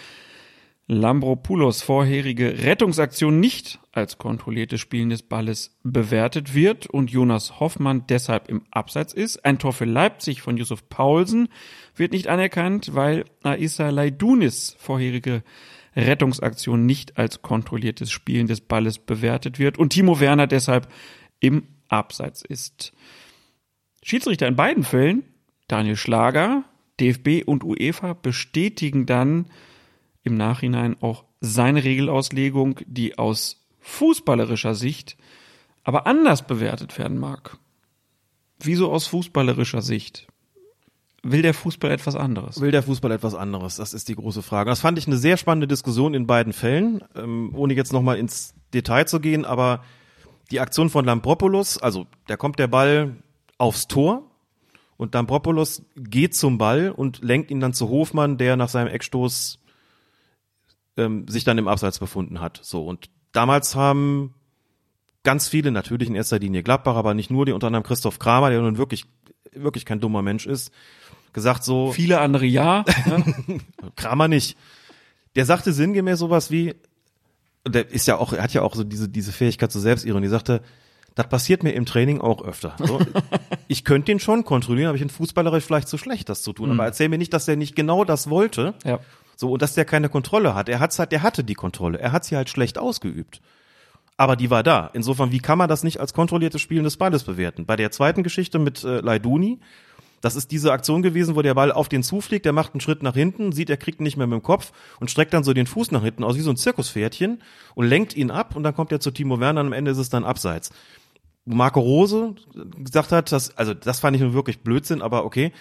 Lambropoulos 0.89 1.81
vorherige 1.81 2.65
Rettungsaktion 2.65 3.39
nicht 3.39 3.79
als 3.93 4.19
kontrolliertes 4.19 4.81
Spielen 4.81 5.11
des 5.11 5.23
Balles 5.23 5.79
bewertet 5.85 6.55
wird 6.55 6.87
und 6.87 7.11
Jonas 7.11 7.61
Hoffmann 7.61 8.05
deshalb 8.09 8.49
im 8.49 8.63
Abseits 8.71 9.13
ist. 9.13 9.45
Ein 9.45 9.59
Tor 9.59 9.73
für 9.73 9.85
Leipzig 9.85 10.43
von 10.43 10.57
Yusuf 10.57 10.89
Paulsen 10.89 11.49
wird 11.95 12.13
nicht 12.13 12.29
anerkannt, 12.29 12.95
weil 12.95 13.25
Aissa 13.43 13.91
Leidunis 13.91 14.75
vorherige 14.79 15.43
Rettungsaktion 15.95 16.87
nicht 16.87 17.19
als 17.19 17.43
kontrolliertes 17.43 18.11
Spielen 18.11 18.47
des 18.47 18.61
Balles 18.61 18.99
bewertet 18.99 19.59
wird 19.59 19.79
und 19.79 19.91
Timo 19.91 20.21
Werner 20.21 20.47
deshalb 20.47 20.89
im 21.41 21.67
Abseits 21.89 22.43
ist. 22.43 22.93
Schiedsrichter 24.03 24.49
in 24.49 24.57
beiden 24.57 24.85
Fällen, 24.85 25.25
Daniel 25.69 25.97
Schlager, 25.97 26.65
DFB 27.01 27.47
und 27.47 27.65
UEFA 27.65 28.15
bestätigen 28.15 29.07
dann 29.07 29.47
im 30.23 30.37
Nachhinein 30.37 30.97
auch 31.01 31.25
seine 31.41 31.85
Regelauslegung, 31.85 32.81
die 32.87 33.19
aus 33.19 33.67
fußballerischer 33.81 34.75
Sicht 34.75 35.17
aber 35.85 36.07
anders 36.07 36.47
bewertet 36.47 36.97
werden 36.99 37.19
mag. 37.19 37.59
Wieso 38.61 38.93
aus 38.93 39.09
fußballerischer 39.09 39.83
Sicht? 39.83 40.29
Will 41.25 41.43
der 41.43 41.55
Fußball 41.55 41.91
etwas 41.93 42.17
anderes? 42.17 42.61
Will 42.61 42.73
der 42.73 42.83
Fußball 42.83 43.13
etwas 43.13 43.35
anderes? 43.35 43.77
Das 43.77 43.95
ist 43.95 44.09
die 44.09 44.17
große 44.17 44.43
Frage. 44.43 44.71
Das 44.71 44.81
fand 44.81 44.99
ich 44.99 45.07
eine 45.07 45.17
sehr 45.17 45.37
spannende 45.37 45.69
Diskussion 45.69 46.15
in 46.15 46.27
beiden 46.27 46.53
Fällen, 46.53 47.05
ähm, 47.15 47.53
ohne 47.55 47.75
jetzt 47.75 47.93
nochmal 47.93 48.19
ins 48.19 48.55
Detail 48.75 49.07
zu 49.07 49.21
gehen, 49.21 49.45
aber 49.45 49.85
die 50.51 50.59
Aktion 50.59 50.91
von 50.91 51.05
Lampropoulos, 51.05 51.79
also 51.79 52.07
da 52.27 52.37
kommt 52.37 52.59
der 52.59 52.67
Ball 52.67 53.17
aufs 53.57 53.87
Tor 53.87 54.31
und 54.97 55.15
Lampropoulos 55.15 55.85
geht 55.97 56.35
zum 56.35 56.59
Ball 56.59 56.91
und 56.91 57.23
lenkt 57.23 57.51
ihn 57.51 57.61
dann 57.61 57.73
zu 57.73 57.89
Hofmann, 57.89 58.37
der 58.37 58.57
nach 58.57 58.69
seinem 58.69 58.89
Eckstoß 58.89 59.61
ähm, 60.97 61.29
sich 61.29 61.45
dann 61.45 61.59
im 61.59 61.69
Abseits 61.69 62.01
befunden 62.01 62.41
hat. 62.41 62.59
So 62.63 62.85
und 62.85 63.11
damals 63.31 63.77
haben 63.77 64.35
ganz 65.23 65.49
viele, 65.49 65.71
natürlich 65.71 66.09
in 66.09 66.17
erster 66.17 66.41
Linie 66.41 66.65
Gladbach, 66.65 66.97
aber 66.97 67.15
nicht 67.15 67.31
nur, 67.31 67.47
die 67.47 67.53
unter 67.53 67.69
anderem 67.69 67.85
Christoph 67.85 68.19
Kramer, 68.19 68.51
der 68.51 68.61
nun 68.61 68.77
wirklich, 68.77 69.07
wirklich 69.53 69.85
kein 69.85 70.01
dummer 70.01 70.23
Mensch 70.23 70.47
ist, 70.47 70.73
gesagt 71.33 71.65
so. 71.65 71.93
Viele 71.93 72.21
andere 72.21 72.47
ja. 72.47 72.85
Ne? 73.07 73.61
Kramer 73.97 74.29
nicht. 74.29 74.57
Der 75.35 75.47
sagte 75.47 75.73
sinngemäß 75.73 76.19
sowas 76.19 76.51
wie, 76.51 76.75
der 77.67 77.91
ist 77.91 78.07
ja 78.07 78.19
auch, 78.19 78.33
er 78.33 78.43
hat 78.43 78.53
ja 78.53 78.63
auch 78.63 78.75
so 78.75 78.85
diese, 78.85 79.09
diese 79.09 79.33
Fähigkeit 79.33 79.73
zur 79.73 79.81
Selbstironie, 79.81 80.29
sagte, 80.29 80.63
das 81.15 81.29
passiert 81.29 81.63
mir 81.63 81.73
im 81.73 81.87
Training 81.87 82.21
auch 82.21 82.43
öfter. 82.43 82.75
So, 82.79 83.01
ich 83.69 83.85
könnte 83.85 84.07
den 84.07 84.21
schon 84.21 84.45
kontrollieren, 84.45 84.89
aber 84.89 84.97
ich 84.97 85.03
bin 85.03 85.11
fußballerisch 85.11 85.65
vielleicht 85.65 85.89
zu 85.89 85.99
schlecht, 85.99 86.29
das 86.29 86.43
zu 86.43 86.53
tun. 86.53 86.71
Mhm. 86.71 86.81
Aber 86.81 86.87
erzähl 86.87 87.09
mir 87.09 87.19
nicht, 87.19 87.33
dass 87.33 87.45
der 87.45 87.57
nicht 87.57 87.77
genau 87.77 88.05
das 88.05 88.31
wollte. 88.31 88.75
Ja. 88.85 89.01
So, 89.37 89.53
und 89.53 89.63
dass 89.63 89.75
der 89.75 89.85
keine 89.85 90.09
Kontrolle 90.09 90.55
hat. 90.55 90.69
Er 90.69 90.81
hat's 90.81 90.99
halt, 90.99 91.13
der 91.13 91.23
hatte 91.23 91.45
die 91.45 91.55
Kontrolle. 91.55 91.99
Er 91.99 92.13
hat 92.13 92.25
sie 92.25 92.37
halt 92.37 92.49
schlecht 92.49 92.79
ausgeübt. 92.79 93.41
Aber 94.17 94.37
die 94.37 94.51
war 94.51 94.63
da. 94.63 94.91
Insofern, 94.93 95.33
wie 95.33 95.41
kann 95.41 95.59
man 95.59 95.69
das 95.69 95.83
nicht 95.83 95.99
als 95.99 96.13
kontrolliertes 96.13 96.61
Spielen 96.61 96.85
des 96.85 96.97
Balles 96.97 97.25
bewerten? 97.25 97.67
Bei 97.67 97.77
der 97.77 97.91
zweiten 97.91 98.23
Geschichte 98.23 98.59
mit 98.59 98.85
äh, 98.85 99.01
Leiduni, 99.01 99.59
das 100.23 100.37
ist 100.37 100.53
diese 100.53 100.73
Aktion 100.73 101.03
gewesen, 101.03 101.37
wo 101.37 101.43
der 101.43 101.55
Ball 101.55 101.73
auf 101.73 101.89
den 101.89 102.03
zufliegt, 102.03 102.47
der 102.47 102.53
macht 102.53 102.73
einen 102.73 102.81
Schritt 102.81 103.03
nach 103.03 103.15
hinten, 103.15 103.53
sieht, 103.53 103.69
er 103.69 103.77
kriegt 103.77 104.01
ihn 104.01 104.05
nicht 104.05 104.17
mehr 104.17 104.29
mit 104.29 104.39
dem 104.39 104.43
Kopf 104.43 104.73
und 105.01 105.11
streckt 105.11 105.35
dann 105.35 105.45
so 105.45 105.53
den 105.53 105.67
Fuß 105.67 105.91
nach 105.91 106.03
hinten 106.03 106.25
aus, 106.25 106.37
wie 106.37 106.41
so 106.41 106.51
ein 106.51 106.57
Zirkuspferdchen 106.57 107.43
und 107.75 107.87
lenkt 107.87 108.17
ihn 108.17 108.31
ab 108.31 108.57
und 108.57 108.63
dann 108.63 108.75
kommt 108.75 108.93
er 108.93 109.01
zu 109.01 109.11
Timo 109.11 109.41
Werner 109.41 109.61
und 109.61 109.67
am 109.67 109.73
Ende 109.73 109.91
ist 109.91 109.99
es 109.99 110.09
dann 110.09 110.25
abseits. 110.25 110.71
Marco 111.45 111.81
Rose 111.81 112.37
gesagt 112.79 113.11
hat, 113.11 113.33
dass, 113.33 113.57
also 113.59 113.75
das 113.75 113.99
fand 113.99 114.17
ich 114.17 114.23
nun 114.23 114.33
wirklich 114.33 114.61
Blödsinn, 114.61 115.03
aber 115.03 115.25
okay, 115.25 115.53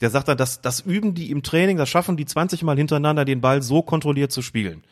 der 0.00 0.10
sagt 0.10 0.28
dann, 0.28 0.38
dass 0.38 0.60
das 0.60 0.80
üben 0.80 1.14
die 1.14 1.32
im 1.32 1.42
Training, 1.42 1.76
das 1.76 1.88
schaffen 1.88 2.16
die 2.16 2.24
20 2.24 2.62
Mal 2.62 2.76
hintereinander, 2.76 3.24
den 3.24 3.40
Ball 3.40 3.62
so 3.62 3.82
kontrolliert 3.82 4.30
zu 4.30 4.42
spielen. 4.42 4.84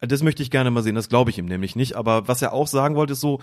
Das 0.00 0.22
möchte 0.22 0.42
ich 0.42 0.50
gerne 0.50 0.70
mal 0.70 0.82
sehen, 0.82 0.94
das 0.94 1.08
glaube 1.08 1.30
ich 1.30 1.38
ihm 1.38 1.46
nämlich 1.46 1.76
nicht. 1.76 1.96
Aber 1.96 2.28
was 2.28 2.40
er 2.40 2.52
auch 2.52 2.68
sagen 2.68 2.94
wollte, 2.94 3.12
ist 3.14 3.20
so, 3.20 3.40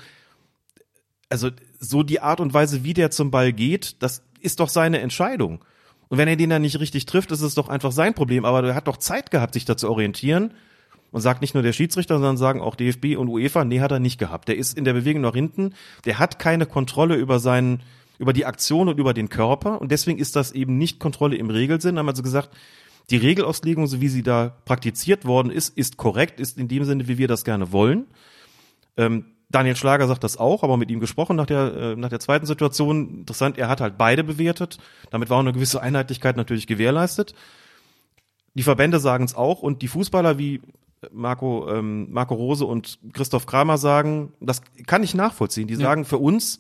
also 1.29 1.49
so 1.79 2.03
die 2.03 2.21
Art 2.21 2.39
und 2.39 2.53
Weise, 2.53 2.83
wie 2.83 2.93
der 2.93 3.11
zum 3.11 3.29
Ball 3.29 3.53
geht, 3.53 4.01
das 4.01 4.23
ist 4.47 4.59
doch 4.61 4.69
seine 4.69 5.01
Entscheidung. 5.01 5.63
Und 6.07 6.17
wenn 6.17 6.27
er 6.27 6.37
den 6.37 6.49
dann 6.49 6.61
nicht 6.61 6.79
richtig 6.79 7.05
trifft, 7.05 7.31
ist 7.31 7.41
es 7.41 7.53
doch 7.53 7.67
einfach 7.67 7.91
sein 7.91 8.13
Problem. 8.13 8.45
Aber 8.45 8.63
er 8.63 8.75
hat 8.75 8.87
doch 8.87 8.97
Zeit 8.97 9.29
gehabt, 9.29 9.53
sich 9.53 9.65
da 9.65 9.77
zu 9.77 9.89
orientieren. 9.89 10.53
Und 11.11 11.21
sagt 11.21 11.41
nicht 11.41 11.53
nur 11.53 11.63
der 11.63 11.73
Schiedsrichter, 11.73 12.15
sondern 12.15 12.35
sagen 12.35 12.59
auch 12.59 12.75
DFB 12.75 13.17
und 13.17 13.29
UEFA, 13.29 13.63
nee, 13.63 13.79
hat 13.79 13.91
er 13.91 13.99
nicht 13.99 14.19
gehabt. 14.19 14.49
Der 14.49 14.57
ist 14.57 14.77
in 14.77 14.83
der 14.83 14.91
Bewegung 14.93 15.21
nach 15.21 15.33
hinten, 15.33 15.73
der 16.03 16.19
hat 16.19 16.37
keine 16.37 16.65
Kontrolle 16.65 17.15
über 17.15 17.39
seinen, 17.39 17.81
über 18.19 18.33
die 18.33 18.45
Aktion 18.45 18.89
und 18.89 18.99
über 18.99 19.13
den 19.13 19.29
Körper. 19.29 19.79
Und 19.79 19.91
deswegen 19.91 20.19
ist 20.19 20.35
das 20.35 20.51
eben 20.51 20.77
nicht 20.77 20.99
Kontrolle 20.99 21.37
im 21.37 21.49
Regelsinn. 21.49 21.97
Haben 21.97 22.09
also 22.09 22.23
gesagt, 22.23 22.49
die 23.09 23.17
Regelauslegung, 23.17 23.87
so 23.87 24.01
wie 24.01 24.09
sie 24.09 24.21
da 24.21 24.57
praktiziert 24.65 25.23
worden 25.23 25.49
ist, 25.49 25.77
ist 25.77 25.95
korrekt, 25.95 26.41
ist 26.41 26.57
in 26.57 26.67
dem 26.67 26.83
Sinne, 26.83 27.07
wie 27.07 27.17
wir 27.17 27.29
das 27.29 27.45
gerne 27.45 27.71
wollen. 27.71 28.05
Ähm, 28.97 29.25
Daniel 29.49 29.75
Schlager 29.75 30.07
sagt 30.07 30.23
das 30.23 30.37
auch, 30.37 30.63
aber 30.63 30.75
mit 30.75 30.91
ihm 30.91 30.99
gesprochen 30.99 31.35
nach 31.37 31.45
der, 31.45 31.73
äh, 31.75 31.95
nach 31.95 32.09
der 32.09 32.19
zweiten 32.19 32.45
Situation. 32.45 33.19
Interessant, 33.19 33.57
er 33.57 33.69
hat 33.69 33.79
halt 33.79 33.97
beide 33.97 34.23
bewertet. 34.23 34.77
Damit 35.09 35.29
war 35.29 35.37
auch 35.37 35.41
eine 35.41 35.53
gewisse 35.53 35.81
Einheitlichkeit 35.81 36.35
natürlich 36.35 36.67
gewährleistet. 36.67 37.33
Die 38.55 38.63
Verbände 38.63 38.99
sagen 38.99 39.23
es 39.23 39.35
auch 39.35 39.61
und 39.61 39.81
die 39.81 39.87
Fußballer 39.87 40.37
wie 40.37 40.61
Marco, 41.11 41.69
ähm, 41.69 42.11
Marco 42.11 42.33
Rose 42.33 42.65
und 42.65 42.99
Christoph 43.13 43.45
Kramer 43.45 43.77
sagen, 43.77 44.33
das 44.39 44.61
kann 44.85 45.03
ich 45.03 45.13
nachvollziehen. 45.13 45.67
Die 45.67 45.75
ja. 45.75 45.81
sagen, 45.81 46.05
für 46.05 46.17
uns 46.17 46.57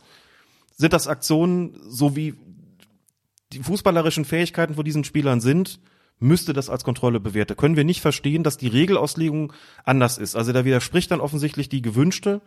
sind 0.75 0.93
das 0.93 1.07
Aktionen, 1.07 1.77
so 1.89 2.15
wie 2.15 2.35
die 3.51 3.59
fußballerischen 3.59 4.25
Fähigkeiten 4.25 4.75
von 4.75 4.85
diesen 4.85 5.03
Spielern 5.03 5.41
sind, 5.41 5.79
müsste 6.19 6.53
das 6.53 6.69
als 6.69 6.83
Kontrolle 6.83 7.19
bewerten. 7.19 7.57
Können 7.57 7.75
wir 7.75 7.83
nicht 7.83 8.01
verstehen, 8.01 8.43
dass 8.43 8.57
die 8.57 8.67
Regelauslegung 8.67 9.53
anders 9.83 10.17
ist. 10.17 10.35
Also 10.35 10.51
da 10.51 10.65
widerspricht 10.65 11.11
dann 11.11 11.21
offensichtlich 11.21 11.69
die 11.69 11.81
gewünschte 11.81 12.41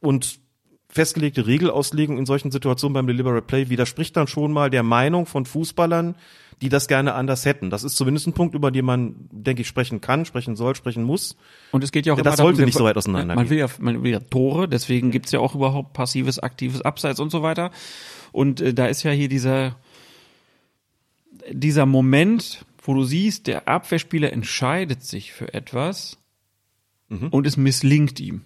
und 0.00 0.40
festgelegte 0.88 1.46
Regelauslegung 1.46 2.18
in 2.18 2.26
solchen 2.26 2.50
Situationen 2.50 2.94
beim 2.94 3.06
Deliberate 3.06 3.44
Play 3.46 3.68
widerspricht 3.68 4.16
dann 4.16 4.28
schon 4.28 4.52
mal 4.52 4.70
der 4.70 4.84
Meinung 4.84 5.26
von 5.26 5.44
Fußballern, 5.44 6.14
die 6.62 6.68
das 6.68 6.86
gerne 6.86 7.14
anders 7.14 7.44
hätten. 7.44 7.68
Das 7.68 7.82
ist 7.82 7.96
zumindest 7.96 8.28
ein 8.28 8.32
Punkt, 8.32 8.54
über 8.54 8.70
den 8.70 8.84
man, 8.84 9.28
denke 9.32 9.62
ich, 9.62 9.68
sprechen 9.68 10.00
kann, 10.00 10.24
sprechen 10.24 10.54
soll, 10.54 10.76
sprechen 10.76 11.02
muss. 11.02 11.36
Und 11.72 11.82
es 11.82 11.90
geht 11.90 12.06
ja 12.06 12.12
auch 12.12 12.20
das 12.20 12.36
sollte 12.36 12.58
darum, 12.58 12.66
nicht 12.66 12.78
so 12.78 12.84
weit 12.84 12.96
auseinander 12.96 13.34
man 13.34 13.50
will 13.50 13.58
ja, 13.58 13.66
man 13.80 14.04
will 14.04 14.12
ja 14.12 14.20
Tore, 14.20 14.68
deswegen 14.68 15.10
gibt's 15.10 15.32
ja 15.32 15.40
auch 15.40 15.56
überhaupt 15.56 15.94
passives, 15.94 16.38
aktives 16.38 16.80
Abseits 16.82 17.18
und 17.18 17.30
so 17.30 17.42
weiter. 17.42 17.72
Und 18.30 18.60
äh, 18.60 18.72
da 18.72 18.86
ist 18.86 19.02
ja 19.02 19.10
hier 19.10 19.28
dieser 19.28 19.76
dieser 21.50 21.86
Moment, 21.86 22.64
wo 22.82 22.94
du 22.94 23.04
siehst, 23.04 23.46
der 23.46 23.68
Abwehrspieler 23.68 24.32
entscheidet 24.32 25.02
sich 25.02 25.32
für 25.32 25.52
etwas 25.52 26.18
mhm. 27.08 27.28
und 27.28 27.46
es 27.46 27.56
misslingt 27.56 28.20
ihm. 28.20 28.44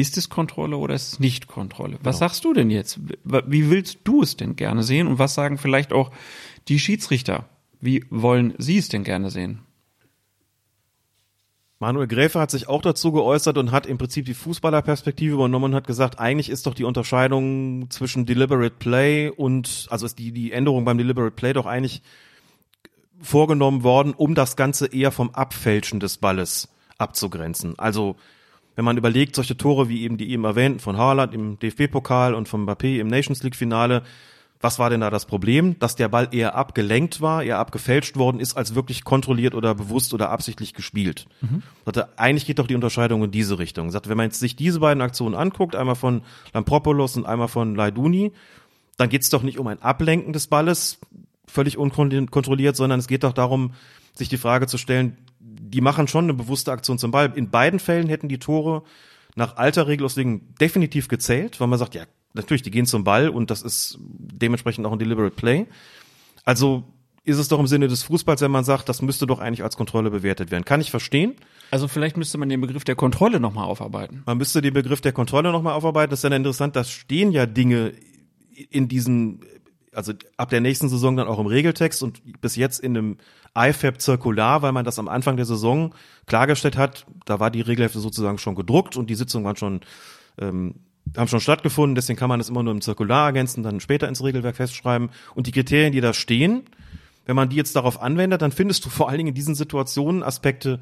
Ist 0.00 0.16
es 0.16 0.30
Kontrolle 0.30 0.78
oder 0.78 0.94
ist 0.94 1.12
es 1.12 1.20
nicht 1.20 1.46
Kontrolle? 1.46 1.98
Was 2.02 2.16
genau. 2.16 2.28
sagst 2.28 2.44
du 2.46 2.54
denn 2.54 2.70
jetzt? 2.70 2.98
Wie 3.22 3.68
willst 3.68 3.98
du 4.04 4.22
es 4.22 4.34
denn 4.34 4.56
gerne 4.56 4.82
sehen? 4.82 5.06
Und 5.06 5.18
was 5.18 5.34
sagen 5.34 5.58
vielleicht 5.58 5.92
auch 5.92 6.10
die 6.68 6.78
Schiedsrichter? 6.78 7.50
Wie 7.80 8.06
wollen 8.08 8.54
sie 8.56 8.78
es 8.78 8.88
denn 8.88 9.04
gerne 9.04 9.30
sehen? 9.30 9.60
Manuel 11.80 12.06
Gräfe 12.08 12.40
hat 12.40 12.50
sich 12.50 12.66
auch 12.66 12.80
dazu 12.80 13.12
geäußert 13.12 13.58
und 13.58 13.72
hat 13.72 13.84
im 13.84 13.98
Prinzip 13.98 14.24
die 14.24 14.34
Fußballerperspektive 14.34 15.34
übernommen 15.34 15.66
und 15.66 15.74
hat 15.74 15.86
gesagt, 15.86 16.18
eigentlich 16.18 16.48
ist 16.48 16.66
doch 16.66 16.74
die 16.74 16.84
Unterscheidung 16.84 17.90
zwischen 17.90 18.24
Deliberate 18.24 18.74
Play 18.78 19.28
und, 19.28 19.86
also 19.90 20.06
ist 20.06 20.18
die, 20.18 20.32
die 20.32 20.52
Änderung 20.52 20.86
beim 20.86 20.96
Deliberate 20.96 21.34
Play 21.34 21.52
doch 21.52 21.66
eigentlich 21.66 22.00
vorgenommen 23.20 23.82
worden, 23.82 24.14
um 24.14 24.34
das 24.34 24.56
Ganze 24.56 24.86
eher 24.86 25.10
vom 25.10 25.30
Abfälschen 25.30 26.00
des 26.00 26.16
Balles 26.16 26.68
abzugrenzen. 26.96 27.78
Also 27.78 28.16
wenn 28.80 28.86
man 28.86 28.96
überlegt, 28.96 29.36
solche 29.36 29.58
Tore 29.58 29.90
wie 29.90 30.04
eben 30.04 30.16
die 30.16 30.30
eben 30.30 30.42
erwähnten 30.44 30.80
von 30.80 30.96
Haaland 30.96 31.34
im 31.34 31.58
DFB-Pokal 31.58 32.32
und 32.32 32.48
von 32.48 32.66
Mbappé 32.66 32.98
im 32.98 33.08
Nations 33.08 33.42
League-Finale, 33.42 34.02
was 34.58 34.78
war 34.78 34.88
denn 34.88 35.02
da 35.02 35.10
das 35.10 35.26
Problem? 35.26 35.78
Dass 35.78 35.96
der 35.96 36.08
Ball 36.08 36.28
eher 36.30 36.54
abgelenkt 36.54 37.20
war, 37.20 37.42
eher 37.42 37.58
abgefälscht 37.58 38.16
worden 38.16 38.40
ist, 38.40 38.56
als 38.56 38.74
wirklich 38.74 39.04
kontrolliert 39.04 39.54
oder 39.54 39.74
bewusst 39.74 40.14
oder 40.14 40.30
absichtlich 40.30 40.72
gespielt. 40.72 41.26
Mhm. 41.42 41.62
Sagte, 41.84 42.08
eigentlich 42.18 42.46
geht 42.46 42.58
doch 42.58 42.66
die 42.66 42.74
Unterscheidung 42.74 43.22
in 43.22 43.30
diese 43.30 43.58
Richtung. 43.58 43.90
Sagte, 43.90 44.08
wenn 44.08 44.16
man 44.16 44.28
jetzt 44.28 44.40
sich 44.40 44.56
diese 44.56 44.80
beiden 44.80 45.02
Aktionen 45.02 45.34
anguckt, 45.34 45.76
einmal 45.76 45.94
von 45.94 46.22
Lampropoulos 46.54 47.18
und 47.18 47.26
einmal 47.26 47.48
von 47.48 47.74
Laiduni, 47.74 48.32
dann 48.96 49.10
geht 49.10 49.20
es 49.20 49.28
doch 49.28 49.42
nicht 49.42 49.58
um 49.58 49.66
ein 49.66 49.82
Ablenken 49.82 50.32
des 50.32 50.46
Balles, 50.46 51.00
völlig 51.46 51.76
unkontrolliert, 51.76 52.76
sondern 52.76 52.98
es 52.98 53.08
geht 53.08 53.24
doch 53.24 53.34
darum, 53.34 53.74
sich 54.14 54.30
die 54.30 54.38
Frage 54.38 54.68
zu 54.68 54.78
stellen, 54.78 55.18
die 55.70 55.80
machen 55.80 56.08
schon 56.08 56.24
eine 56.24 56.34
bewusste 56.34 56.72
Aktion 56.72 56.98
zum 56.98 57.10
Ball. 57.10 57.32
In 57.34 57.50
beiden 57.50 57.78
Fällen 57.78 58.08
hätten 58.08 58.28
die 58.28 58.38
Tore 58.38 58.82
nach 59.36 59.56
alter 59.56 59.86
Regelauslegung 59.86 60.54
definitiv 60.60 61.08
gezählt, 61.08 61.60
weil 61.60 61.68
man 61.68 61.78
sagt, 61.78 61.94
ja, 61.94 62.04
natürlich, 62.34 62.62
die 62.62 62.70
gehen 62.70 62.86
zum 62.86 63.04
Ball 63.04 63.28
und 63.28 63.50
das 63.50 63.62
ist 63.62 63.98
dementsprechend 64.00 64.86
auch 64.86 64.92
ein 64.92 64.98
deliberate 64.98 65.34
Play. 65.34 65.66
Also 66.44 66.84
ist 67.24 67.38
es 67.38 67.48
doch 67.48 67.60
im 67.60 67.66
Sinne 67.66 67.86
des 67.86 68.02
Fußballs, 68.02 68.40
wenn 68.40 68.50
man 68.50 68.64
sagt, 68.64 68.88
das 68.88 69.02
müsste 69.02 69.26
doch 69.26 69.40
eigentlich 69.40 69.62
als 69.62 69.76
Kontrolle 69.76 70.10
bewertet 70.10 70.50
werden. 70.50 70.64
Kann 70.64 70.80
ich 70.80 70.90
verstehen. 70.90 71.34
Also 71.70 71.86
vielleicht 71.86 72.16
müsste 72.16 72.38
man 72.38 72.48
den 72.48 72.60
Begriff 72.60 72.84
der 72.84 72.96
Kontrolle 72.96 73.40
nochmal 73.40 73.64
aufarbeiten. 73.64 74.22
Man 74.26 74.38
müsste 74.38 74.62
den 74.62 74.74
Begriff 74.74 75.00
der 75.00 75.12
Kontrolle 75.12 75.52
nochmal 75.52 75.74
aufarbeiten. 75.74 76.10
Das 76.10 76.24
ist 76.24 76.28
ja 76.28 76.34
interessant, 76.34 76.76
da 76.76 76.84
stehen 76.84 77.30
ja 77.30 77.46
Dinge 77.46 77.92
in 78.70 78.88
diesen 78.88 79.40
also 79.92 80.12
ab 80.36 80.50
der 80.50 80.60
nächsten 80.60 80.88
Saison 80.88 81.16
dann 81.16 81.28
auch 81.28 81.38
im 81.38 81.46
Regeltext 81.46 82.02
und 82.02 82.40
bis 82.40 82.56
jetzt 82.56 82.78
in 82.80 82.96
einem 82.96 83.16
IFAB 83.56 84.00
zirkular, 84.00 84.62
weil 84.62 84.72
man 84.72 84.84
das 84.84 84.98
am 84.98 85.08
Anfang 85.08 85.36
der 85.36 85.46
Saison 85.46 85.94
klargestellt 86.26 86.76
hat, 86.76 87.06
da 87.24 87.40
war 87.40 87.50
die 87.50 87.60
Regelhefte 87.60 87.98
sozusagen 87.98 88.38
schon 88.38 88.54
gedruckt 88.54 88.96
und 88.96 89.10
die 89.10 89.14
Sitzungen 89.14 89.44
waren 89.44 89.56
schon 89.56 89.80
ähm, 90.38 90.76
haben 91.16 91.28
schon 91.28 91.40
stattgefunden, 91.40 91.94
deswegen 91.94 92.18
kann 92.18 92.28
man 92.28 92.38
das 92.38 92.48
immer 92.48 92.62
nur 92.62 92.72
im 92.72 92.80
Zirkular 92.80 93.26
ergänzen, 93.26 93.62
dann 93.62 93.80
später 93.80 94.08
ins 94.08 94.22
Regelwerk 94.22 94.56
festschreiben 94.56 95.10
und 95.34 95.46
die 95.46 95.52
Kriterien, 95.52 95.92
die 95.92 96.00
da 96.00 96.12
stehen, 96.12 96.62
wenn 97.26 97.36
man 97.36 97.48
die 97.48 97.56
jetzt 97.56 97.74
darauf 97.74 98.00
anwendet, 98.00 98.42
dann 98.42 98.52
findest 98.52 98.84
du 98.84 98.90
vor 98.90 99.08
allen 99.08 99.18
Dingen 99.18 99.28
in 99.28 99.34
diesen 99.34 99.54
Situationen 99.54 100.22
Aspekte, 100.22 100.80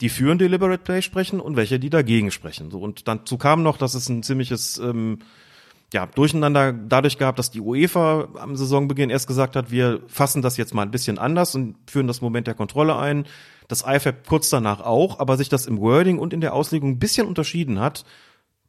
die 0.00 0.08
für 0.08 0.30
ein 0.30 0.38
Deliberate 0.38 0.82
Play 0.82 1.02
sprechen 1.02 1.40
und 1.40 1.56
welche, 1.56 1.78
die 1.78 1.90
dagegen 1.90 2.30
sprechen. 2.30 2.70
So 2.70 2.80
und 2.80 3.06
dazu 3.08 3.38
kam 3.38 3.62
noch, 3.62 3.76
dass 3.76 3.94
es 3.94 4.08
ein 4.08 4.22
ziemliches 4.22 4.78
ähm, 4.78 5.20
ja, 5.94 6.06
Durcheinander 6.06 6.72
dadurch 6.72 7.18
gehabt, 7.18 7.38
dass 7.38 7.52
die 7.52 7.60
UEFA 7.60 8.28
am 8.34 8.56
Saisonbeginn 8.56 9.10
erst 9.10 9.28
gesagt 9.28 9.54
hat, 9.54 9.70
wir 9.70 10.00
fassen 10.08 10.42
das 10.42 10.56
jetzt 10.56 10.74
mal 10.74 10.82
ein 10.82 10.90
bisschen 10.90 11.18
anders 11.18 11.54
und 11.54 11.76
führen 11.88 12.08
das 12.08 12.20
Moment 12.20 12.48
der 12.48 12.54
Kontrolle 12.54 12.96
ein. 12.96 13.26
Das 13.68 13.84
IFAB 13.86 14.26
kurz 14.26 14.50
danach 14.50 14.80
auch, 14.80 15.20
aber 15.20 15.36
sich 15.36 15.48
das 15.48 15.66
im 15.66 15.78
Wording 15.78 16.18
und 16.18 16.32
in 16.32 16.40
der 16.40 16.52
Auslegung 16.52 16.90
ein 16.90 16.98
bisschen 16.98 17.28
unterschieden 17.28 17.78
hat. 17.78 18.04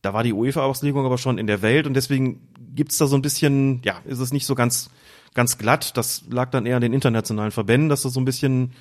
Da 0.04 0.14
war 0.14 0.22
die 0.22 0.34
UEFA-Auslegung 0.34 1.04
aber 1.04 1.18
schon 1.18 1.40
in 1.40 1.48
der 1.48 1.64
Welt 1.64 1.88
und 1.88 1.96
deswegen 1.96 2.48
gibt's 2.76 3.00
da 3.00 3.08
so 3.08 3.16
ein 3.16 3.24
bisschen, 3.24 3.82
ja, 3.84 3.96
ist 4.06 4.20
es 4.20 4.32
nicht 4.32 4.46
so 4.46 4.54
ganz, 4.54 4.92
ganz 5.34 5.58
glatt. 5.58 5.98
Das 5.98 6.26
lag 6.30 6.52
dann 6.52 6.68
eher 6.68 6.76
an 6.76 6.84
den 6.84 6.94
internationalen 6.94 7.52
Verbänden, 7.52 7.90
dass 7.90 8.04
das 8.04 8.14
so 8.14 8.22
ein 8.22 8.26
bisschen 8.26 8.74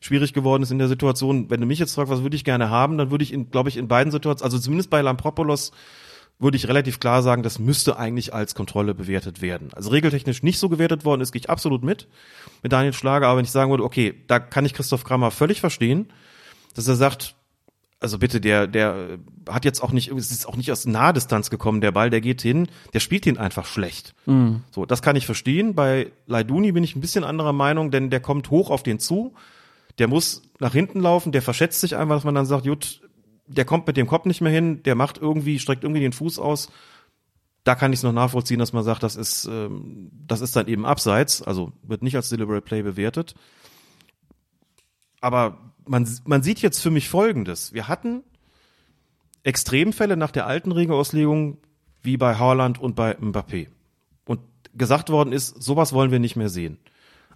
schwierig 0.00 0.32
geworden 0.32 0.62
ist 0.62 0.70
in 0.70 0.78
der 0.78 0.88
Situation. 0.88 1.50
Wenn 1.50 1.60
du 1.60 1.66
mich 1.66 1.78
jetzt 1.78 1.94
fragst, 1.94 2.10
was 2.10 2.22
würde 2.22 2.34
ich 2.34 2.44
gerne 2.44 2.70
haben, 2.70 2.96
dann 2.96 3.10
würde 3.10 3.24
ich, 3.24 3.32
in, 3.34 3.50
glaube 3.50 3.68
ich, 3.68 3.76
in 3.76 3.88
beiden 3.88 4.10
Situationen, 4.10 4.42
also 4.42 4.58
zumindest 4.58 4.88
bei 4.88 5.02
Lampropoulos, 5.02 5.72
würde 6.40 6.56
ich 6.56 6.66
relativ 6.66 6.98
klar 6.98 7.22
sagen, 7.22 7.42
das 7.42 7.58
müsste 7.58 7.98
eigentlich 7.98 8.34
als 8.34 8.54
Kontrolle 8.54 8.94
bewertet 8.94 9.42
werden. 9.42 9.68
Also 9.74 9.90
regeltechnisch 9.90 10.42
nicht 10.42 10.58
so 10.58 10.68
gewertet 10.68 11.04
worden 11.04 11.20
ist, 11.20 11.32
gehe 11.32 11.40
ich 11.40 11.50
absolut 11.50 11.84
mit, 11.84 12.08
mit 12.62 12.72
Daniel 12.72 12.94
Schlager, 12.94 13.28
aber 13.28 13.38
wenn 13.38 13.44
ich 13.44 13.50
sagen 13.50 13.70
würde, 13.70 13.84
okay, 13.84 14.14
da 14.26 14.40
kann 14.40 14.64
ich 14.64 14.74
Christoph 14.74 15.04
Kramer 15.04 15.30
völlig 15.30 15.60
verstehen, 15.60 16.08
dass 16.74 16.88
er 16.88 16.96
sagt, 16.96 17.36
also 18.00 18.18
bitte, 18.18 18.40
der, 18.40 18.66
der 18.66 19.18
hat 19.46 19.66
jetzt 19.66 19.82
auch 19.82 19.92
nicht, 19.92 20.10
es 20.10 20.30
ist 20.30 20.48
auch 20.48 20.56
nicht 20.56 20.72
aus 20.72 20.86
Nahdistanz 20.86 21.50
gekommen, 21.50 21.82
der 21.82 21.92
Ball, 21.92 22.08
der 22.08 22.22
geht 22.22 22.40
hin, 22.40 22.68
der 22.94 23.00
spielt 23.00 23.26
ihn 23.26 23.36
einfach 23.36 23.66
schlecht. 23.66 24.14
Mhm. 24.24 24.62
So, 24.70 24.86
das 24.86 25.02
kann 25.02 25.16
ich 25.16 25.26
verstehen. 25.26 25.74
Bei 25.74 26.10
Leiduni 26.26 26.72
bin 26.72 26.82
ich 26.82 26.96
ein 26.96 27.02
bisschen 27.02 27.24
anderer 27.24 27.52
Meinung, 27.52 27.90
denn 27.90 28.08
der 28.08 28.20
kommt 28.20 28.50
hoch 28.50 28.70
auf 28.70 28.82
den 28.82 28.98
zu, 28.98 29.34
der 29.98 30.08
muss 30.08 30.40
nach 30.58 30.72
hinten 30.72 31.00
laufen, 31.00 31.32
der 31.32 31.42
verschätzt 31.42 31.82
sich 31.82 31.96
einfach, 31.96 32.16
dass 32.16 32.24
man 32.24 32.34
dann 32.34 32.46
sagt, 32.46 32.64
gut, 32.66 33.02
der 33.50 33.64
kommt 33.64 33.86
mit 33.86 33.96
dem 33.96 34.06
Kopf 34.06 34.26
nicht 34.26 34.40
mehr 34.40 34.52
hin, 34.52 34.82
der 34.84 34.94
macht 34.94 35.18
irgendwie, 35.18 35.58
streckt 35.58 35.82
irgendwie 35.82 36.00
den 36.00 36.12
Fuß 36.12 36.38
aus. 36.38 36.70
Da 37.64 37.74
kann 37.74 37.92
ich 37.92 37.98
es 37.98 38.04
noch 38.04 38.12
nachvollziehen, 38.12 38.58
dass 38.58 38.72
man 38.72 38.84
sagt, 38.84 39.02
das 39.02 39.16
ist, 39.16 39.44
ähm, 39.46 40.10
das 40.26 40.40
ist 40.40 40.54
dann 40.54 40.68
eben 40.68 40.86
abseits, 40.86 41.42
also 41.42 41.72
wird 41.82 42.02
nicht 42.02 42.16
als 42.16 42.28
Deliberate 42.28 42.62
Play 42.62 42.82
bewertet. 42.82 43.34
Aber 45.20 45.58
man, 45.84 46.08
man 46.24 46.42
sieht 46.42 46.60
jetzt 46.60 46.80
für 46.80 46.90
mich 46.90 47.08
Folgendes. 47.08 47.74
Wir 47.74 47.88
hatten 47.88 48.22
Extremfälle 49.42 50.16
nach 50.16 50.30
der 50.30 50.46
alten 50.46 50.72
Regelauslegung 50.72 51.58
wie 52.02 52.16
bei 52.16 52.36
Haaland 52.36 52.78
und 52.78 52.94
bei 52.94 53.18
Mbappé. 53.18 53.68
Und 54.26 54.40
gesagt 54.74 55.10
worden 55.10 55.32
ist, 55.32 55.60
sowas 55.62 55.92
wollen 55.92 56.12
wir 56.12 56.20
nicht 56.20 56.36
mehr 56.36 56.48
sehen. 56.48 56.78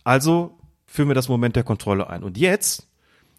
Also 0.05 0.59
führen 0.86 1.09
wir 1.09 1.15
das 1.15 1.28
Moment 1.28 1.57
der 1.57 1.65
Kontrolle 1.65 2.09
ein. 2.09 2.23
Und 2.23 2.39
jetzt 2.39 2.89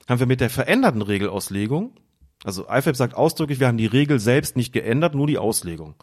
haben 0.07 0.19
wir 0.19 0.27
mit 0.27 0.41
der 0.41 0.49
veränderten 0.49 1.01
Regelauslegung 1.01 1.93
also 2.43 2.67
IFAB 2.69 2.95
sagt 2.95 3.15
ausdrücklich, 3.15 3.59
wir 3.59 3.67
haben 3.67 3.77
die 3.77 3.85
Regel 3.85 4.19
selbst 4.19 4.55
nicht 4.55 4.73
geändert, 4.73 5.15
nur 5.15 5.27
die 5.27 5.37
Auslegung. 5.37 5.95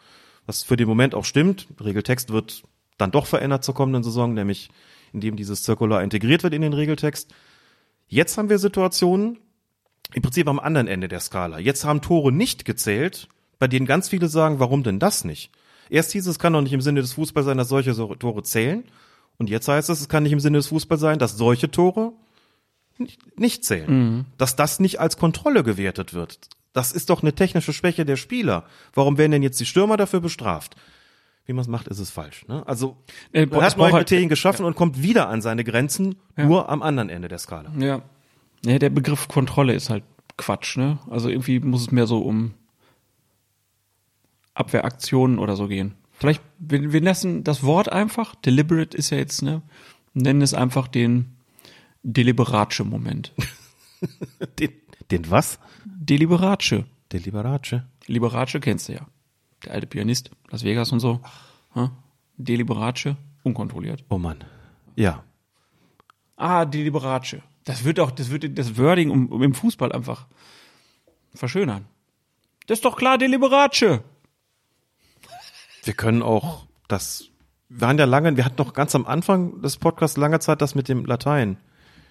Was 0.46 0.62
für 0.62 0.76
den 0.76 0.88
Moment 0.88 1.14
auch 1.14 1.24
stimmt. 1.24 1.68
Regeltext 1.82 2.32
wird 2.32 2.62
dann 2.98 3.10
doch 3.10 3.26
verändert 3.26 3.64
zur 3.64 3.74
kommenden 3.74 4.02
Saison, 4.02 4.34
nämlich 4.34 4.70
indem 5.12 5.36
dieses 5.36 5.62
Zirkular 5.62 6.02
integriert 6.02 6.42
wird 6.42 6.54
in 6.54 6.62
den 6.62 6.72
Regeltext. 6.72 7.32
Jetzt 8.08 8.38
haben 8.38 8.48
wir 8.48 8.58
Situationen, 8.58 9.38
im 10.14 10.22
Prinzip 10.22 10.48
am 10.48 10.58
anderen 10.58 10.88
Ende 10.88 11.08
der 11.08 11.20
Skala. 11.20 11.58
Jetzt 11.58 11.84
haben 11.84 12.00
Tore 12.00 12.32
nicht 12.32 12.64
gezählt, 12.64 13.28
bei 13.58 13.68
denen 13.68 13.86
ganz 13.86 14.08
viele 14.08 14.28
sagen, 14.28 14.58
warum 14.58 14.82
denn 14.82 14.98
das 14.98 15.24
nicht? 15.24 15.50
Erst 15.88 16.12
hieß 16.12 16.26
es, 16.26 16.32
es 16.32 16.38
kann 16.38 16.52
doch 16.52 16.62
nicht 16.62 16.72
im 16.72 16.80
Sinne 16.80 17.00
des 17.00 17.14
Fußballs 17.14 17.46
sein, 17.46 17.58
dass 17.58 17.68
solche 17.68 17.94
Tore 17.94 18.42
zählen. 18.42 18.84
Und 19.38 19.50
jetzt 19.50 19.68
heißt 19.68 19.88
es, 19.90 20.00
es 20.00 20.08
kann 20.08 20.22
nicht 20.22 20.32
im 20.32 20.40
Sinne 20.40 20.58
des 20.58 20.68
Fußballs 20.68 21.00
sein, 21.00 21.18
dass 21.18 21.36
solche 21.36 21.70
Tore 21.70 22.12
nicht 23.36 23.64
zählen. 23.64 23.90
Mhm. 23.90 24.24
Dass 24.38 24.56
das 24.56 24.80
nicht 24.80 25.00
als 25.00 25.16
Kontrolle 25.16 25.62
gewertet 25.62 26.14
wird. 26.14 26.38
Das 26.72 26.92
ist 26.92 27.10
doch 27.10 27.22
eine 27.22 27.34
technische 27.34 27.72
Schwäche 27.72 28.04
der 28.04 28.16
Spieler. 28.16 28.64
Warum 28.94 29.18
werden 29.18 29.32
denn 29.32 29.42
jetzt 29.42 29.60
die 29.60 29.66
Stürmer 29.66 29.96
dafür 29.96 30.20
bestraft? 30.20 30.76
Wie 31.44 31.52
man 31.52 31.62
es 31.62 31.68
macht, 31.68 31.88
ist 31.88 31.98
es 31.98 32.10
falsch. 32.10 32.46
Ne? 32.46 32.66
Also 32.66 32.96
äh, 33.32 33.46
man 33.46 33.62
hat 33.62 33.76
neue 33.76 33.90
Kriterien 33.90 34.28
geschaffen 34.28 34.62
ja. 34.62 34.68
und 34.68 34.76
kommt 34.76 35.02
wieder 35.02 35.28
an 35.28 35.42
seine 35.42 35.64
Grenzen, 35.64 36.16
ja. 36.36 36.46
nur 36.46 36.68
am 36.68 36.82
anderen 36.82 37.08
Ende 37.08 37.28
der 37.28 37.38
Skala. 37.38 37.72
Ja. 37.78 38.02
ja, 38.64 38.78
der 38.78 38.90
Begriff 38.90 39.28
Kontrolle 39.28 39.74
ist 39.74 39.90
halt 39.90 40.04
Quatsch. 40.36 40.76
Ne? 40.76 40.98
Also 41.10 41.28
irgendwie 41.28 41.58
muss 41.58 41.82
es 41.82 41.90
mehr 41.90 42.06
so 42.06 42.20
um 42.20 42.54
Abwehraktionen 44.54 45.38
oder 45.38 45.56
so 45.56 45.66
gehen. 45.66 45.94
Vielleicht, 46.12 46.42
wir, 46.58 46.92
wir 46.92 47.00
lassen 47.00 47.42
das 47.42 47.64
Wort 47.64 47.90
einfach, 47.90 48.34
deliberate 48.36 48.96
ist 48.96 49.10
ja 49.10 49.18
jetzt, 49.18 49.42
ne, 49.42 49.62
nennen 50.14 50.42
es 50.42 50.54
einfach 50.54 50.86
den 50.86 51.31
Deliberace-Moment. 52.02 53.32
den, 54.58 54.72
den 55.10 55.30
was? 55.30 55.58
Deliberace. 55.84 56.84
Deliberace. 57.12 57.82
Deliberace 58.08 58.58
kennst 58.60 58.88
du 58.88 58.94
ja. 58.94 59.06
Der 59.64 59.74
alte 59.74 59.86
Pianist, 59.86 60.30
Las 60.50 60.64
Vegas 60.64 60.90
und 60.92 61.00
so. 61.00 61.20
Hm? 61.72 61.90
Deliberace, 62.36 63.14
unkontrolliert. 63.42 64.04
Oh 64.08 64.18
Mann. 64.18 64.44
Ja. 64.96 65.22
Ah, 66.36 66.64
Deliberace. 66.64 67.36
Das 67.64 67.84
wird 67.84 68.00
auch, 68.00 68.10
das 68.10 68.30
wird 68.30 68.58
das 68.58 68.76
Wording 68.76 69.10
um, 69.10 69.28
um 69.28 69.42
im 69.42 69.54
Fußball 69.54 69.92
einfach 69.92 70.26
verschönern. 71.32 71.86
Das 72.66 72.78
ist 72.78 72.84
doch 72.84 72.96
klar, 72.96 73.18
Deliberace. 73.18 74.00
Wir 75.84 75.94
können 75.94 76.22
auch 76.22 76.66
das, 76.88 77.30
wir 77.68 77.80
waren 77.80 77.98
ja 77.98 78.04
lange, 78.04 78.36
wir 78.36 78.44
hatten 78.44 78.62
noch 78.62 78.72
ganz 78.72 78.94
am 78.94 79.06
Anfang 79.06 79.62
des 79.62 79.76
Podcasts 79.76 80.16
lange 80.16 80.40
Zeit 80.40 80.60
das 80.60 80.74
mit 80.74 80.88
dem 80.88 81.04
Latein. 81.04 81.56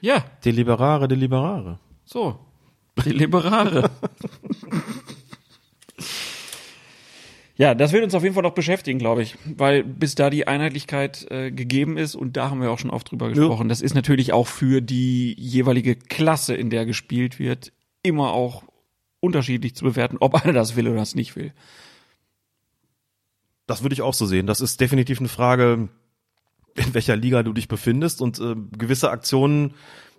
Ja. 0.02 0.26
Deliberare, 0.44 1.08
deliberare. 1.08 1.80
So. 2.06 2.40
Deliberare. 3.06 3.90
ja, 7.56 7.74
das 7.76 7.94
wird 7.94 8.04
uns 8.04 8.16
auf 8.16 8.24
jeden 8.24 8.34
Fall 8.34 8.44
noch 8.44 8.54
beschäftigen, 8.54 9.00
glaube 9.00 9.22
ich, 9.22 9.38
weil 9.46 9.84
bis 9.84 10.16
da 10.16 10.30
die 10.30 10.48
Einheitlichkeit 10.48 11.30
äh, 11.32 11.52
gegeben 11.52 11.98
ist 11.98 12.16
und 12.16 12.36
da 12.36 12.50
haben 12.50 12.62
wir 12.62 12.72
auch 12.72 12.80
schon 12.80 12.90
oft 12.90 13.10
drüber 13.12 13.30
gesprochen. 13.30 13.68
Ja. 13.68 13.70
Das 13.70 13.82
ist 13.82 13.94
natürlich 13.94 14.34
auch 14.34 14.48
für 14.48 14.82
die 14.82 15.34
jeweilige 15.40 15.96
Klasse, 15.96 16.56
in 16.56 16.70
der 16.70 16.86
gespielt 16.86 17.40
wird, 17.40 17.72
immer 18.04 18.34
auch 18.34 18.64
unterschiedlich 19.20 19.76
zu 19.76 19.86
bewerten, 19.86 20.18
ob 20.20 20.36
einer 20.44 20.54
das 20.54 20.76
will 20.76 20.88
oder 20.88 20.98
das 20.98 21.16
nicht 21.16 21.36
will. 21.36 21.54
Das 23.68 23.84
würde 23.84 23.94
ich 23.94 24.02
auch 24.02 24.16
so 24.16 24.26
sehen. 24.26 24.48
Das 24.48 24.60
ist 24.60 24.82
definitiv 24.82 25.20
eine 25.20 25.30
Frage, 25.30 25.88
in 26.75 26.93
welcher 26.93 27.16
Liga 27.16 27.43
du 27.43 27.53
dich 27.53 27.67
befindest 27.67 28.22
und 28.22 28.40
äh, 28.40 28.56
gewisse 28.77 29.09
Aktionen, 29.09 29.74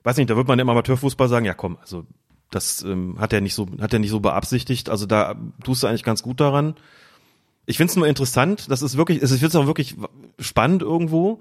weiß 0.05 0.17
nicht, 0.17 0.31
da 0.31 0.37
wird 0.37 0.49
man 0.49 0.59
im 0.59 0.69
Amateurfußball 0.69 1.29
sagen, 1.29 1.47
ja 1.47 1.55
komm, 1.55 1.79
also 1.81 2.07
das 2.51 2.83
ähm, 2.83 3.17
hat 3.19 3.33
er 3.33 3.41
nicht 3.41 3.55
so, 3.55 3.67
hat 3.81 3.93
er 3.93 3.99
nicht 3.99 4.11
so 4.11 4.21
beabsichtigt. 4.21 4.91
Also 4.91 5.07
da 5.07 5.35
tust 5.65 5.83
du 5.83 5.87
eigentlich 5.87 6.05
ganz 6.05 6.23
gut 6.23 6.41
daran. 6.41 6.75
Ich 7.65 7.77
finde 7.77 7.91
es 7.91 7.97
nur 7.97 8.07
interessant, 8.07 8.71
das 8.71 8.83
ist 8.83 8.97
wirklich, 8.97 9.23
es 9.23 9.31
ist 9.31 9.57
auch 9.57 9.67
wirklich 9.67 9.97
spannend 10.39 10.83
irgendwo. 10.83 11.41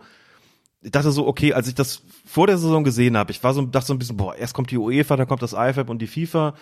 Ich 0.82 0.92
dachte 0.92 1.12
so, 1.12 1.28
okay, 1.28 1.54
als 1.54 1.68
ich 1.68 1.76
das 1.76 2.04
vor 2.26 2.48
der 2.48 2.58
Saison 2.58 2.84
gesehen 2.84 3.18
habe, 3.18 3.32
ich 3.32 3.44
war 3.44 3.54
so, 3.54 3.62
dachte 3.64 3.88
so 3.88 3.94
ein 3.94 4.00
bisschen, 4.00 4.18
boah, 4.18 4.36
erst 4.36 4.54
kommt 4.54 4.72
die 4.72 4.78
UEFA, 4.78 5.18
dann 5.18 5.28
kommt 5.28 5.42
das 5.42 5.54
IFAB 5.54 5.90
und 5.90 6.02
die 6.02 6.08
FIFA. 6.08 6.56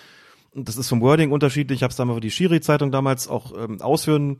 Und 0.52 0.68
das 0.68 0.78
ist 0.78 0.90
vom 0.90 1.02
Wording 1.02 1.32
unterschiedlich. 1.32 1.80
Ich 1.80 1.84
habe 1.84 1.92
es 1.92 1.98
damals 1.98 2.18
für 2.18 2.22
die 2.22 2.32
Schiri-Zeitung 2.32 2.92
damals 2.92 3.28
auch 3.28 3.54
ähm, 3.58 3.82
ausführen 3.82 4.40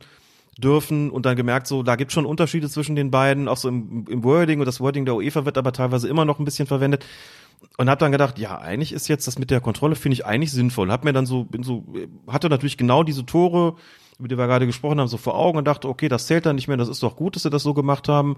dürfen 0.60 1.10
und 1.10 1.26
dann 1.26 1.36
gemerkt, 1.36 1.66
so 1.66 1.82
da 1.82 1.96
gibt 1.96 2.12
schon 2.12 2.26
Unterschiede 2.26 2.68
zwischen 2.68 2.96
den 2.96 3.10
beiden, 3.10 3.48
auch 3.48 3.56
so 3.56 3.68
im, 3.68 4.04
im 4.08 4.24
Wording 4.24 4.60
und 4.60 4.66
das 4.66 4.80
Wording 4.80 5.04
der 5.04 5.16
UEFA 5.16 5.44
wird 5.44 5.58
aber 5.58 5.72
teilweise 5.72 6.08
immer 6.08 6.24
noch 6.24 6.38
ein 6.38 6.44
bisschen 6.44 6.66
verwendet. 6.66 7.04
Und 7.76 7.90
habe 7.90 7.98
dann 7.98 8.12
gedacht, 8.12 8.38
ja, 8.38 8.58
eigentlich 8.58 8.92
ist 8.92 9.08
jetzt 9.08 9.26
das 9.26 9.38
mit 9.38 9.50
der 9.50 9.60
Kontrolle 9.60 9.94
finde 9.94 10.14
ich 10.14 10.24
eigentlich 10.24 10.50
sinnvoll. 10.50 10.90
Hab 10.90 11.04
mir 11.04 11.12
dann 11.12 11.26
so 11.26 11.44
bin 11.44 11.62
so 11.62 11.84
hatte 12.26 12.48
natürlich 12.48 12.78
genau 12.78 13.02
diese 13.02 13.26
Tore, 13.26 13.76
über 14.18 14.28
die 14.28 14.38
wir 14.38 14.46
gerade 14.46 14.66
gesprochen 14.66 15.00
haben, 15.00 15.08
so 15.08 15.16
vor 15.16 15.36
Augen 15.36 15.58
und 15.58 15.66
dachte, 15.66 15.88
okay, 15.88 16.08
das 16.08 16.26
zählt 16.26 16.46
dann 16.46 16.56
nicht 16.56 16.68
mehr, 16.68 16.76
das 16.76 16.88
ist 16.88 17.02
doch 17.02 17.16
gut, 17.16 17.36
dass 17.36 17.42
sie 17.42 17.50
das 17.50 17.62
so 17.62 17.74
gemacht 17.74 18.08
haben. 18.08 18.36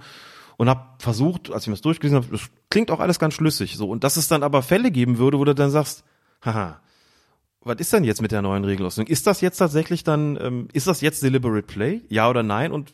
Und 0.59 0.69
habe 0.69 0.83
versucht, 0.99 1.51
als 1.51 1.65
ich 1.65 1.69
mir 1.69 1.75
das 1.75 1.81
durchgelesen 1.81 2.17
habe, 2.19 2.27
das 2.31 2.51
klingt 2.71 2.91
auch 2.91 3.01
alles 3.01 3.19
ganz 3.19 3.35
schlüssig 3.35 3.77
so. 3.77 3.89
Und 3.89 4.05
dass 4.05 4.17
es 4.17 4.29
dann 4.29 4.43
aber 4.43 4.63
Fälle 4.63 4.91
geben 4.91 5.19
würde, 5.19 5.39
wo 5.39 5.45
du 5.45 5.55
dann 5.55 5.71
sagst, 5.71 6.05
haha, 6.45 6.81
was 7.65 7.79
ist 7.79 7.93
denn 7.93 8.05
jetzt 8.05 8.23
mit 8.23 8.33
der 8.33 8.43
neuen 8.43 8.65
Regelauslegung? 8.65 9.11
Ist 9.11 9.27
das 9.27 9.41
jetzt 9.41 9.59
tatsächlich 9.59 10.05
dann, 10.05 10.39
ähm, 10.41 10.69
ist 10.73 10.87
das 10.87 11.01
jetzt 11.01 11.23
deliberate 11.23 11.67
play? 11.67 12.03
Ja 12.09 12.29
oder 12.29 12.43
nein? 12.43 12.73
Und 12.73 12.93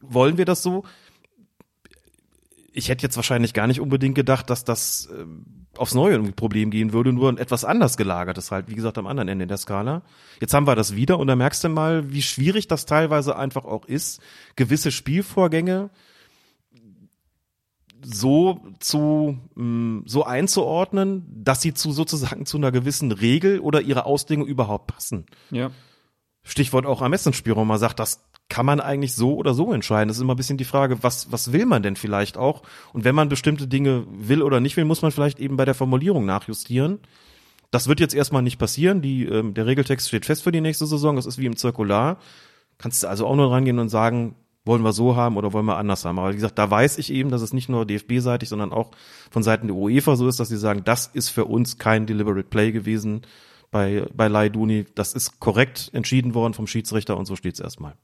wollen 0.00 0.38
wir 0.38 0.44
das 0.44 0.62
so? 0.62 0.84
Ich 2.72 2.88
hätte 2.88 3.02
jetzt 3.02 3.16
wahrscheinlich 3.16 3.52
gar 3.52 3.66
nicht 3.66 3.80
unbedingt 3.80 4.14
gedacht, 4.14 4.48
dass 4.48 4.64
das 4.64 5.08
ähm, 5.12 5.44
aufs 5.76 5.94
Neue 5.94 6.12
irgendwie 6.12 6.32
Problem 6.32 6.70
gehen 6.70 6.92
würde, 6.92 7.12
nur 7.12 7.38
etwas 7.38 7.64
anders 7.64 7.96
gelagert 7.96 8.38
ist 8.38 8.50
halt, 8.50 8.68
wie 8.68 8.74
gesagt, 8.74 8.98
am 8.98 9.06
anderen 9.06 9.28
Ende 9.28 9.46
der 9.46 9.56
Skala. 9.56 10.02
Jetzt 10.40 10.54
haben 10.54 10.66
wir 10.66 10.76
das 10.76 10.94
wieder 10.94 11.18
und 11.18 11.26
da 11.26 11.36
merkst 11.36 11.64
du 11.64 11.68
mal, 11.68 12.12
wie 12.12 12.22
schwierig 12.22 12.68
das 12.68 12.86
teilweise 12.86 13.36
einfach 13.36 13.64
auch 13.64 13.84
ist, 13.84 14.20
gewisse 14.56 14.92
Spielvorgänge 14.92 15.90
so 18.02 18.60
zu 18.78 19.38
mm, 19.54 20.00
so 20.06 20.24
einzuordnen, 20.24 21.26
dass 21.28 21.62
sie 21.62 21.74
zu 21.74 21.92
sozusagen 21.92 22.46
zu 22.46 22.56
einer 22.56 22.72
gewissen 22.72 23.12
Regel 23.12 23.60
oder 23.60 23.80
ihrer 23.80 24.06
Auslegung 24.06 24.46
überhaupt 24.46 24.88
passen. 24.88 25.26
Ja. 25.50 25.70
Stichwort 26.42 26.86
auch 26.86 27.02
Ermessensspielraum. 27.02 27.68
Man 27.68 27.78
sagt, 27.78 27.98
das 27.98 28.24
kann 28.48 28.66
man 28.66 28.80
eigentlich 28.80 29.14
so 29.14 29.34
oder 29.36 29.54
so 29.54 29.72
entscheiden. 29.72 30.08
Das 30.08 30.16
ist 30.16 30.22
immer 30.22 30.34
ein 30.34 30.38
bisschen 30.38 30.58
die 30.58 30.64
Frage, 30.64 31.02
was, 31.02 31.30
was 31.30 31.52
will 31.52 31.66
man 31.66 31.82
denn 31.82 31.96
vielleicht 31.96 32.36
auch? 32.36 32.62
Und 32.92 33.04
wenn 33.04 33.14
man 33.14 33.28
bestimmte 33.28 33.68
Dinge 33.68 34.06
will 34.10 34.42
oder 34.42 34.60
nicht 34.60 34.76
will, 34.76 34.84
muss 34.84 35.02
man 35.02 35.12
vielleicht 35.12 35.38
eben 35.38 35.56
bei 35.56 35.64
der 35.64 35.74
Formulierung 35.74 36.24
nachjustieren. 36.24 36.98
Das 37.70 37.86
wird 37.86 38.00
jetzt 38.00 38.14
erstmal 38.14 38.42
nicht 38.42 38.58
passieren. 38.58 39.02
Die, 39.02 39.24
ähm, 39.26 39.54
der 39.54 39.66
Regeltext 39.66 40.08
steht 40.08 40.26
fest 40.26 40.42
für 40.42 40.52
die 40.52 40.60
nächste 40.60 40.86
Saison. 40.86 41.14
Das 41.16 41.26
ist 41.26 41.38
wie 41.38 41.46
im 41.46 41.56
Zirkular 41.56 42.18
kannst 42.80 43.02
du 43.02 43.08
also 43.08 43.26
auch 43.26 43.36
nur 43.36 43.52
rangehen 43.52 43.78
und 43.78 43.90
sagen, 43.90 44.34
wollen 44.64 44.82
wir 44.82 44.92
so 44.92 45.16
haben 45.16 45.36
oder 45.36 45.52
wollen 45.52 45.66
wir 45.66 45.78
anders 45.78 46.04
haben. 46.04 46.18
Aber 46.18 46.30
wie 46.30 46.36
gesagt, 46.36 46.58
da 46.58 46.70
weiß 46.70 46.98
ich 46.98 47.12
eben, 47.12 47.30
dass 47.30 47.42
es 47.42 47.52
nicht 47.52 47.68
nur 47.68 47.86
DFB-seitig, 47.86 48.48
sondern 48.48 48.72
auch 48.72 48.90
von 49.30 49.42
Seiten 49.42 49.68
der 49.68 49.76
UEFA 49.76 50.16
so 50.16 50.28
ist, 50.28 50.38
dass 50.38 50.48
sie 50.48 50.58
sagen, 50.58 50.82
das 50.84 51.06
ist 51.06 51.30
für 51.30 51.46
uns 51.46 51.78
kein 51.78 52.06
deliberate 52.06 52.44
Play 52.48 52.72
gewesen 52.72 53.22
bei, 53.70 54.04
bei 54.14 54.28
Laiduni. 54.28 54.86
Das 54.94 55.14
ist 55.14 55.40
korrekt 55.40 55.90
entschieden 55.92 56.34
worden 56.34 56.54
vom 56.54 56.66
Schiedsrichter 56.66 57.16
und 57.16 57.26
so 57.26 57.36
steht 57.36 57.54
es 57.54 57.60
erstmal. 57.60 57.94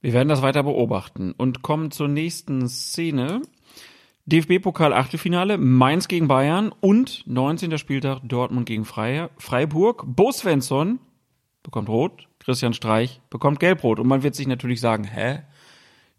Wir 0.00 0.12
werden 0.12 0.28
das 0.28 0.42
weiter 0.42 0.62
beobachten 0.62 1.32
und 1.32 1.62
kommen 1.62 1.90
zur 1.90 2.08
nächsten 2.08 2.68
Szene. 2.68 3.42
DFB-Pokal 4.26 4.92
Achtelfinale, 4.92 5.58
Mainz 5.58 6.06
gegen 6.06 6.28
Bayern 6.28 6.72
und 6.80 7.24
19. 7.26 7.76
Spieltag 7.78 8.20
Dortmund 8.22 8.66
gegen 8.66 8.84
Freiburg. 8.84 10.04
Bo 10.06 10.30
Svensson 10.30 11.00
bekommt 11.62 11.88
Rot, 11.88 12.28
Christian 12.40 12.74
Streich 12.74 13.20
bekommt 13.30 13.60
Gelbrot. 13.60 14.00
Und 14.00 14.08
man 14.08 14.22
wird 14.22 14.34
sich 14.34 14.48
natürlich 14.48 14.80
sagen, 14.80 15.04
hä? 15.04 15.40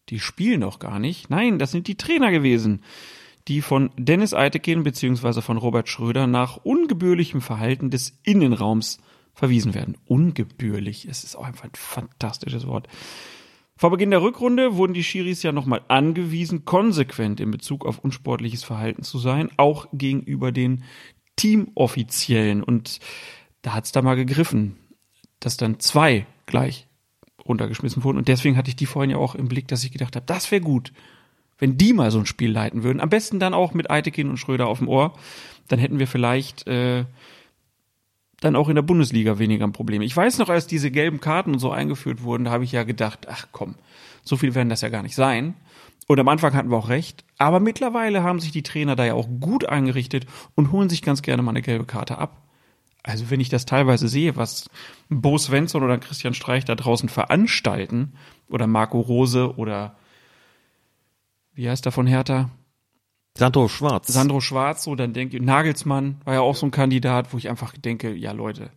Die 0.09 0.19
spielen 0.19 0.61
doch 0.61 0.79
gar 0.79 0.99
nicht. 0.99 1.29
Nein, 1.29 1.59
das 1.59 1.71
sind 1.71 1.87
die 1.87 1.95
Trainer 1.95 2.31
gewesen, 2.31 2.81
die 3.47 3.61
von 3.61 3.91
Dennis 3.97 4.33
Eitekin 4.33 4.83
bzw. 4.83 5.41
von 5.41 5.57
Robert 5.57 5.89
Schröder 5.89 6.27
nach 6.27 6.57
ungebührlichem 6.57 7.41
Verhalten 7.41 7.89
des 7.89 8.17
Innenraums 8.23 8.99
verwiesen 9.33 9.73
werden. 9.73 9.97
Ungebührlich, 10.05 11.07
es 11.09 11.23
ist 11.23 11.35
auch 11.35 11.45
einfach 11.45 11.65
ein 11.65 11.71
fantastisches 11.73 12.67
Wort. 12.67 12.87
Vor 13.77 13.89
Beginn 13.89 14.11
der 14.11 14.21
Rückrunde 14.21 14.75
wurden 14.75 14.93
die 14.93 15.03
Schiris 15.03 15.41
ja 15.41 15.51
nochmal 15.51 15.81
angewiesen, 15.87 16.65
konsequent 16.65 17.39
in 17.39 17.49
Bezug 17.49 17.85
auf 17.85 17.99
unsportliches 17.99 18.63
Verhalten 18.63 19.03
zu 19.03 19.17
sein, 19.17 19.49
auch 19.57 19.87
gegenüber 19.93 20.51
den 20.51 20.83
Teamoffiziellen. 21.35 22.61
Und 22.61 22.99
da 23.63 23.73
hat's 23.73 23.91
da 23.91 24.01
mal 24.01 24.15
gegriffen 24.15 24.77
dass 25.41 25.57
dann 25.57 25.79
zwei 25.79 26.25
gleich 26.45 26.87
runtergeschmissen 27.45 28.03
wurden. 28.05 28.17
Und 28.17 28.29
deswegen 28.29 28.55
hatte 28.55 28.69
ich 28.69 28.75
die 28.77 28.85
vorhin 28.85 29.11
ja 29.11 29.17
auch 29.17 29.35
im 29.35 29.49
Blick, 29.49 29.67
dass 29.67 29.83
ich 29.83 29.91
gedacht 29.91 30.15
habe, 30.15 30.25
das 30.25 30.49
wäre 30.51 30.61
gut, 30.61 30.93
wenn 31.57 31.77
die 31.77 31.93
mal 31.93 32.11
so 32.11 32.19
ein 32.19 32.25
Spiel 32.25 32.51
leiten 32.51 32.83
würden. 32.83 33.01
Am 33.01 33.09
besten 33.09 33.39
dann 33.39 33.53
auch 33.53 33.73
mit 33.73 33.91
Eitekin 33.91 34.29
und 34.29 34.37
Schröder 34.37 34.67
auf 34.67 34.77
dem 34.77 34.87
Ohr. 34.87 35.13
Dann 35.67 35.79
hätten 35.79 35.99
wir 35.99 36.07
vielleicht 36.07 36.67
äh, 36.67 37.05
dann 38.39 38.55
auch 38.55 38.69
in 38.69 38.75
der 38.75 38.81
Bundesliga 38.81 39.39
weniger 39.39 39.65
ein 39.65 39.73
Problem. 39.73 40.01
Ich 40.01 40.15
weiß 40.15 40.37
noch, 40.37 40.49
als 40.49 40.67
diese 40.67 40.91
gelben 40.91 41.19
Karten 41.19 41.53
und 41.53 41.59
so 41.59 41.71
eingeführt 41.71 42.23
wurden, 42.23 42.45
da 42.45 42.51
habe 42.51 42.63
ich 42.63 42.71
ja 42.71 42.83
gedacht, 42.83 43.27
ach 43.29 43.47
komm, 43.51 43.75
so 44.23 44.37
viel 44.37 44.55
werden 44.55 44.69
das 44.69 44.81
ja 44.81 44.89
gar 44.89 45.03
nicht 45.03 45.15
sein. 45.15 45.55
Und 46.07 46.19
am 46.19 46.27
Anfang 46.27 46.53
hatten 46.53 46.69
wir 46.69 46.77
auch 46.77 46.89
recht. 46.89 47.23
Aber 47.37 47.59
mittlerweile 47.59 48.23
haben 48.23 48.39
sich 48.39 48.51
die 48.51 48.63
Trainer 48.63 48.95
da 48.95 49.05
ja 49.05 49.13
auch 49.13 49.29
gut 49.39 49.65
eingerichtet 49.65 50.25
und 50.55 50.71
holen 50.71 50.89
sich 50.89 51.01
ganz 51.01 51.21
gerne 51.21 51.41
mal 51.41 51.51
eine 51.51 51.61
gelbe 51.61 51.85
Karte 51.85 52.17
ab 52.17 52.50
also 53.03 53.29
wenn 53.29 53.39
ich 53.39 53.49
das 53.49 53.65
teilweise 53.65 54.07
sehe, 54.07 54.35
was 54.35 54.69
Bo 55.09 55.37
Svensson 55.37 55.83
oder 55.83 55.97
Christian 55.97 56.33
Streich 56.33 56.65
da 56.65 56.75
draußen 56.75 57.09
veranstalten, 57.09 58.13
oder 58.51 58.67
Marco 58.67 58.99
Rose 58.99 59.55
oder 59.55 59.95
wie 61.53 61.69
heißt 61.69 61.85
der 61.85 61.91
von 61.91 62.07
Hertha? 62.07 62.49
Sandro 63.37 63.67
Schwarz. 63.69 64.07
Sandro 64.07 64.41
Schwarz, 64.41 64.83
so 64.83 64.95
dann 64.95 65.13
denke 65.13 65.37
ich, 65.37 65.43
Nagelsmann 65.43 66.21
war 66.25 66.33
ja 66.35 66.41
auch 66.41 66.55
so 66.55 66.67
ein 66.67 66.71
Kandidat, 66.71 67.33
wo 67.33 67.37
ich 67.37 67.49
einfach 67.49 67.73
denke, 67.77 68.13
ja 68.13 68.33
Leute, 68.33 68.71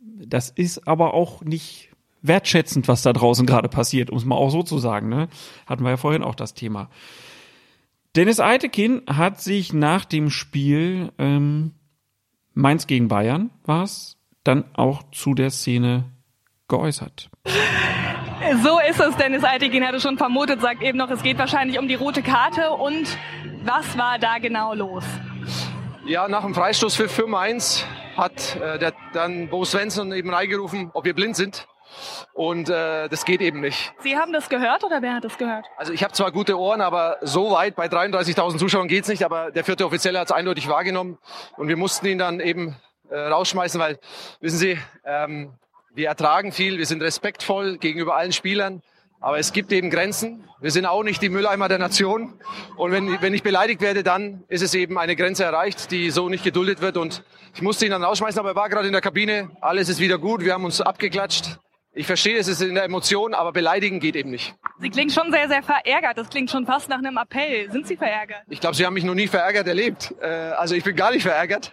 das 0.00 0.50
ist 0.50 0.88
aber 0.88 1.14
auch 1.14 1.42
nicht 1.42 1.90
wertschätzend, 2.22 2.88
was 2.88 3.02
da 3.02 3.12
draußen 3.12 3.46
gerade 3.46 3.68
passiert, 3.68 4.10
um 4.10 4.16
es 4.16 4.24
mal 4.24 4.36
auch 4.36 4.50
so 4.50 4.62
zu 4.62 4.78
sagen, 4.78 5.08
ne? 5.08 5.28
Hatten 5.66 5.84
wir 5.84 5.90
ja 5.90 5.96
vorhin 5.96 6.22
auch 6.22 6.34
das 6.34 6.54
Thema. 6.54 6.90
Dennis 8.14 8.40
Eitekin 8.40 9.02
hat 9.06 9.40
sich 9.40 9.72
nach 9.72 10.04
dem 10.04 10.30
Spiel 10.30 11.12
ähm, 11.18 11.72
Mainz 12.54 12.86
gegen 12.86 13.08
Bayern 13.08 13.50
war 13.64 13.84
es, 13.84 14.16
dann 14.44 14.64
auch 14.74 15.02
zu 15.12 15.34
der 15.34 15.50
Szene 15.50 16.04
geäußert. 16.68 17.30
So 18.62 18.78
ist 18.90 19.00
es, 19.00 19.16
Dennis 19.16 19.44
Altegin 19.44 19.86
hatte 19.86 20.00
schon 20.00 20.18
vermutet, 20.18 20.60
sagt 20.60 20.82
eben 20.82 20.98
noch, 20.98 21.10
es 21.10 21.22
geht 21.22 21.38
wahrscheinlich 21.38 21.78
um 21.78 21.88
die 21.88 21.94
rote 21.94 22.22
Karte. 22.22 22.70
Und 22.70 23.16
was 23.64 23.96
war 23.96 24.18
da 24.18 24.38
genau 24.38 24.74
los? 24.74 25.04
Ja, 26.04 26.26
nach 26.28 26.42
dem 26.42 26.54
Freistoß 26.54 26.96
für, 26.96 27.08
für 27.08 27.26
Mainz 27.26 27.86
hat 28.16 28.56
äh, 28.56 28.78
der, 28.78 28.92
dann 29.12 29.48
Bo 29.48 29.64
Svensson 29.64 30.12
eben 30.12 30.30
reingerufen, 30.30 30.90
ob 30.92 31.04
wir 31.04 31.14
blind 31.14 31.36
sind. 31.36 31.66
Und 32.32 32.68
äh, 32.68 33.08
das 33.08 33.24
geht 33.24 33.40
eben 33.40 33.60
nicht. 33.60 33.92
Sie 34.00 34.16
haben 34.16 34.32
das 34.32 34.48
gehört 34.48 34.84
oder 34.84 35.02
wer 35.02 35.14
hat 35.14 35.24
das 35.24 35.38
gehört? 35.38 35.66
Also 35.76 35.92
ich 35.92 36.02
habe 36.02 36.12
zwar 36.12 36.32
gute 36.32 36.58
Ohren, 36.58 36.80
aber 36.80 37.18
so 37.20 37.50
weit 37.50 37.76
bei 37.76 37.86
33.000 37.86 38.58
Zuschauern 38.58 38.88
geht's 38.88 39.08
nicht. 39.08 39.24
Aber 39.24 39.50
der 39.50 39.64
vierte 39.64 39.84
Offizielle 39.86 40.18
hat 40.18 40.28
es 40.28 40.32
eindeutig 40.32 40.68
wahrgenommen 40.68 41.18
und 41.56 41.68
wir 41.68 41.76
mussten 41.76 42.06
ihn 42.06 42.18
dann 42.18 42.40
eben 42.40 42.76
äh, 43.10 43.16
rausschmeißen, 43.18 43.80
weil 43.80 43.98
wissen 44.40 44.58
Sie, 44.58 44.78
ähm, 45.04 45.54
wir 45.94 46.08
ertragen 46.08 46.52
viel, 46.52 46.78
wir 46.78 46.86
sind 46.86 47.02
respektvoll 47.02 47.76
gegenüber 47.78 48.16
allen 48.16 48.32
Spielern. 48.32 48.82
Aber 49.22 49.38
es 49.38 49.52
gibt 49.52 49.70
eben 49.70 49.88
Grenzen. 49.88 50.48
Wir 50.60 50.72
sind 50.72 50.84
auch 50.84 51.04
nicht 51.04 51.22
die 51.22 51.28
Mülleimer 51.28 51.68
der 51.68 51.78
Nation. 51.78 52.34
Und 52.76 52.90
wenn, 52.90 53.22
wenn 53.22 53.32
ich 53.32 53.44
beleidigt 53.44 53.80
werde, 53.80 54.02
dann 54.02 54.42
ist 54.48 54.62
es 54.62 54.74
eben 54.74 54.98
eine 54.98 55.14
Grenze 55.14 55.44
erreicht, 55.44 55.92
die 55.92 56.10
so 56.10 56.28
nicht 56.28 56.42
geduldet 56.42 56.80
wird. 56.80 56.96
Und 56.96 57.22
ich 57.54 57.62
musste 57.62 57.84
ihn 57.84 57.92
dann 57.92 58.02
rausschmeißen, 58.02 58.40
aber 58.40 58.48
er 58.50 58.56
war 58.56 58.68
gerade 58.68 58.88
in 58.88 58.92
der 58.92 59.00
Kabine. 59.00 59.50
Alles 59.60 59.88
ist 59.88 60.00
wieder 60.00 60.18
gut. 60.18 60.40
Wir 60.44 60.54
haben 60.54 60.64
uns 60.64 60.80
abgeklatscht. 60.80 61.60
Ich 61.94 62.06
verstehe, 62.06 62.38
es 62.38 62.48
ist 62.48 62.62
in 62.62 62.74
der 62.74 62.84
Emotion, 62.84 63.34
aber 63.34 63.52
beleidigen 63.52 64.00
geht 64.00 64.16
eben 64.16 64.30
nicht. 64.30 64.54
Sie 64.78 64.88
klingen 64.88 65.10
schon 65.10 65.30
sehr, 65.30 65.46
sehr 65.48 65.62
verärgert. 65.62 66.16
Das 66.16 66.30
klingt 66.30 66.50
schon 66.50 66.64
fast 66.64 66.88
nach 66.88 66.98
einem 66.98 67.18
Appell. 67.18 67.70
Sind 67.70 67.86
Sie 67.86 67.98
verärgert? 67.98 68.40
Ich 68.48 68.60
glaube, 68.60 68.74
Sie 68.74 68.86
haben 68.86 68.94
mich 68.94 69.04
noch 69.04 69.14
nie 69.14 69.28
verärgert 69.28 69.68
erlebt. 69.68 70.14
Äh, 70.22 70.26
also 70.26 70.74
ich 70.74 70.84
bin 70.84 70.96
gar 70.96 71.10
nicht 71.10 71.22
verärgert. 71.22 71.70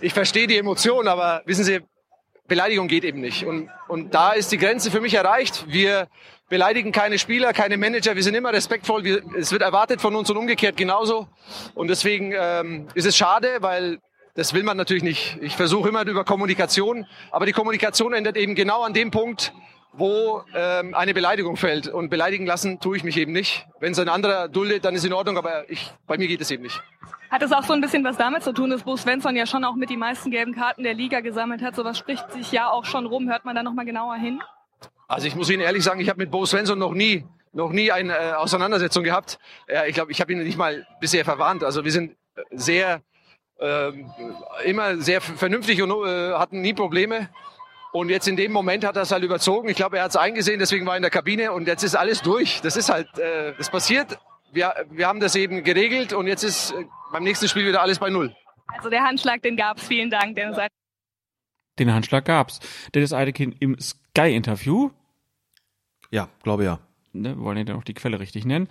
Ich 0.00 0.12
verstehe 0.12 0.48
die 0.48 0.56
Emotion, 0.56 1.06
aber 1.06 1.42
wissen 1.46 1.62
Sie, 1.62 1.80
Beleidigung 2.48 2.88
geht 2.88 3.04
eben 3.04 3.20
nicht. 3.20 3.44
Und, 3.44 3.70
und 3.86 4.12
da 4.12 4.32
ist 4.32 4.50
die 4.50 4.58
Grenze 4.58 4.90
für 4.90 5.00
mich 5.00 5.14
erreicht. 5.14 5.64
Wir 5.68 6.08
beleidigen 6.48 6.90
keine 6.90 7.20
Spieler, 7.20 7.52
keine 7.52 7.76
Manager. 7.76 8.16
Wir 8.16 8.24
sind 8.24 8.34
immer 8.34 8.52
respektvoll. 8.52 9.04
Wir, 9.04 9.22
es 9.38 9.52
wird 9.52 9.62
erwartet 9.62 10.00
von 10.00 10.16
uns 10.16 10.28
und 10.30 10.36
umgekehrt 10.36 10.76
genauso. 10.76 11.28
Und 11.76 11.86
deswegen 11.86 12.34
ähm, 12.36 12.88
ist 12.94 13.06
es 13.06 13.16
schade, 13.16 13.58
weil 13.60 14.00
das 14.34 14.54
will 14.54 14.62
man 14.62 14.76
natürlich 14.76 15.02
nicht. 15.02 15.38
Ich 15.40 15.56
versuche 15.56 15.88
immer 15.88 16.06
über 16.06 16.24
Kommunikation, 16.24 17.06
aber 17.30 17.46
die 17.46 17.52
Kommunikation 17.52 18.12
endet 18.12 18.36
eben 18.36 18.54
genau 18.54 18.82
an 18.82 18.94
dem 18.94 19.10
Punkt, 19.10 19.52
wo 19.92 20.42
ähm, 20.54 20.94
eine 20.94 21.14
Beleidigung 21.14 21.56
fällt. 21.56 21.88
Und 21.88 22.10
beleidigen 22.10 22.46
lassen 22.46 22.80
tue 22.80 22.96
ich 22.96 23.04
mich 23.04 23.16
eben 23.16 23.32
nicht. 23.32 23.66
Wenn 23.80 23.92
es 23.92 23.98
ein 23.98 24.08
anderer 24.08 24.48
duldet, 24.48 24.84
dann 24.84 24.94
ist 24.94 25.04
in 25.04 25.12
Ordnung, 25.12 25.36
aber 25.36 25.68
ich, 25.70 25.92
bei 26.06 26.16
mir 26.16 26.28
geht 26.28 26.40
es 26.40 26.50
eben 26.50 26.62
nicht. 26.62 26.80
Hat 27.30 27.42
es 27.42 27.52
auch 27.52 27.64
so 27.64 27.72
ein 27.72 27.80
bisschen 27.80 28.02
was 28.04 28.16
damit 28.16 28.42
zu 28.42 28.52
tun, 28.52 28.70
dass 28.70 28.82
Bo 28.82 28.96
Svensson 28.96 29.36
ja 29.36 29.46
schon 29.46 29.64
auch 29.64 29.74
mit 29.74 29.90
die 29.90 29.96
meisten 29.96 30.30
gelben 30.30 30.54
Karten 30.54 30.82
der 30.82 30.94
Liga 30.94 31.20
gesammelt 31.20 31.62
hat? 31.62 31.76
Sowas 31.76 31.98
spricht 31.98 32.30
sich 32.32 32.50
ja 32.50 32.70
auch 32.70 32.84
schon 32.84 33.06
rum. 33.06 33.28
Hört 33.28 33.44
man 33.44 33.54
da 33.54 33.62
nochmal 33.62 33.84
genauer 33.84 34.16
hin? 34.16 34.40
Also 35.06 35.26
ich 35.26 35.34
muss 35.34 35.50
Ihnen 35.50 35.62
ehrlich 35.62 35.84
sagen, 35.84 36.00
ich 36.00 36.08
habe 36.08 36.18
mit 36.18 36.30
Bo 36.30 36.44
Svensson 36.46 36.78
noch 36.78 36.92
nie 36.92 37.24
noch 37.52 37.72
nie 37.72 37.90
eine 37.90 38.16
äh, 38.16 38.32
Auseinandersetzung 38.32 39.02
gehabt. 39.02 39.38
Äh, 39.66 39.88
ich 39.88 39.94
glaube, 39.94 40.12
ich 40.12 40.20
habe 40.20 40.32
ihn 40.32 40.42
nicht 40.42 40.56
mal 40.56 40.86
bisher 41.00 41.24
verwarnt. 41.24 41.64
Also 41.64 41.84
wir 41.84 41.90
sind 41.90 42.16
sehr 42.52 42.94
ähm, 42.94 43.02
immer 44.64 44.96
sehr 44.98 45.20
vernünftig 45.20 45.82
und 45.82 45.90
äh, 45.90 46.32
hatten 46.32 46.60
nie 46.60 46.74
Probleme. 46.74 47.28
Und 47.92 48.08
jetzt 48.08 48.28
in 48.28 48.36
dem 48.36 48.52
Moment 48.52 48.84
hat 48.84 48.96
er 48.96 49.02
es 49.02 49.10
halt 49.10 49.24
überzogen. 49.24 49.68
Ich 49.68 49.76
glaube, 49.76 49.98
er 49.98 50.04
hat 50.04 50.10
es 50.10 50.16
eingesehen, 50.16 50.60
deswegen 50.60 50.86
war 50.86 50.94
er 50.94 50.98
in 50.98 51.02
der 51.02 51.10
Kabine 51.10 51.52
und 51.52 51.66
jetzt 51.66 51.82
ist 51.82 51.96
alles 51.96 52.22
durch. 52.22 52.60
Das 52.62 52.76
ist 52.76 52.88
halt, 52.88 53.18
äh, 53.18 53.52
das 53.58 53.70
passiert. 53.70 54.18
Wir, 54.52 54.74
wir 54.90 55.06
haben 55.06 55.20
das 55.20 55.34
eben 55.34 55.64
geregelt 55.64 56.12
und 56.12 56.26
jetzt 56.26 56.44
ist 56.44 56.72
äh, 56.72 56.84
beim 57.12 57.24
nächsten 57.24 57.48
Spiel 57.48 57.66
wieder 57.66 57.82
alles 57.82 57.98
bei 57.98 58.10
Null. 58.10 58.34
Also 58.76 58.88
der 58.88 59.02
Handschlag, 59.02 59.42
den 59.42 59.56
gab's. 59.56 59.86
Vielen 59.86 60.10
Dank, 60.10 60.36
Dennis. 60.36 60.56
Den 61.78 61.92
Handschlag 61.92 62.24
gab's. 62.24 62.60
Dennis 62.94 63.12
Eidekin 63.12 63.52
im 63.58 63.76
Sky-Interview. 63.80 64.90
Ja, 66.10 66.28
glaube 66.42 66.64
ja. 66.64 66.78
Ne, 67.12 67.36
wollen 67.40 67.58
ja 67.58 67.64
dann 67.64 67.76
auch 67.76 67.84
die 67.84 67.94
Quelle 67.94 68.20
richtig 68.20 68.44
nennen. 68.44 68.68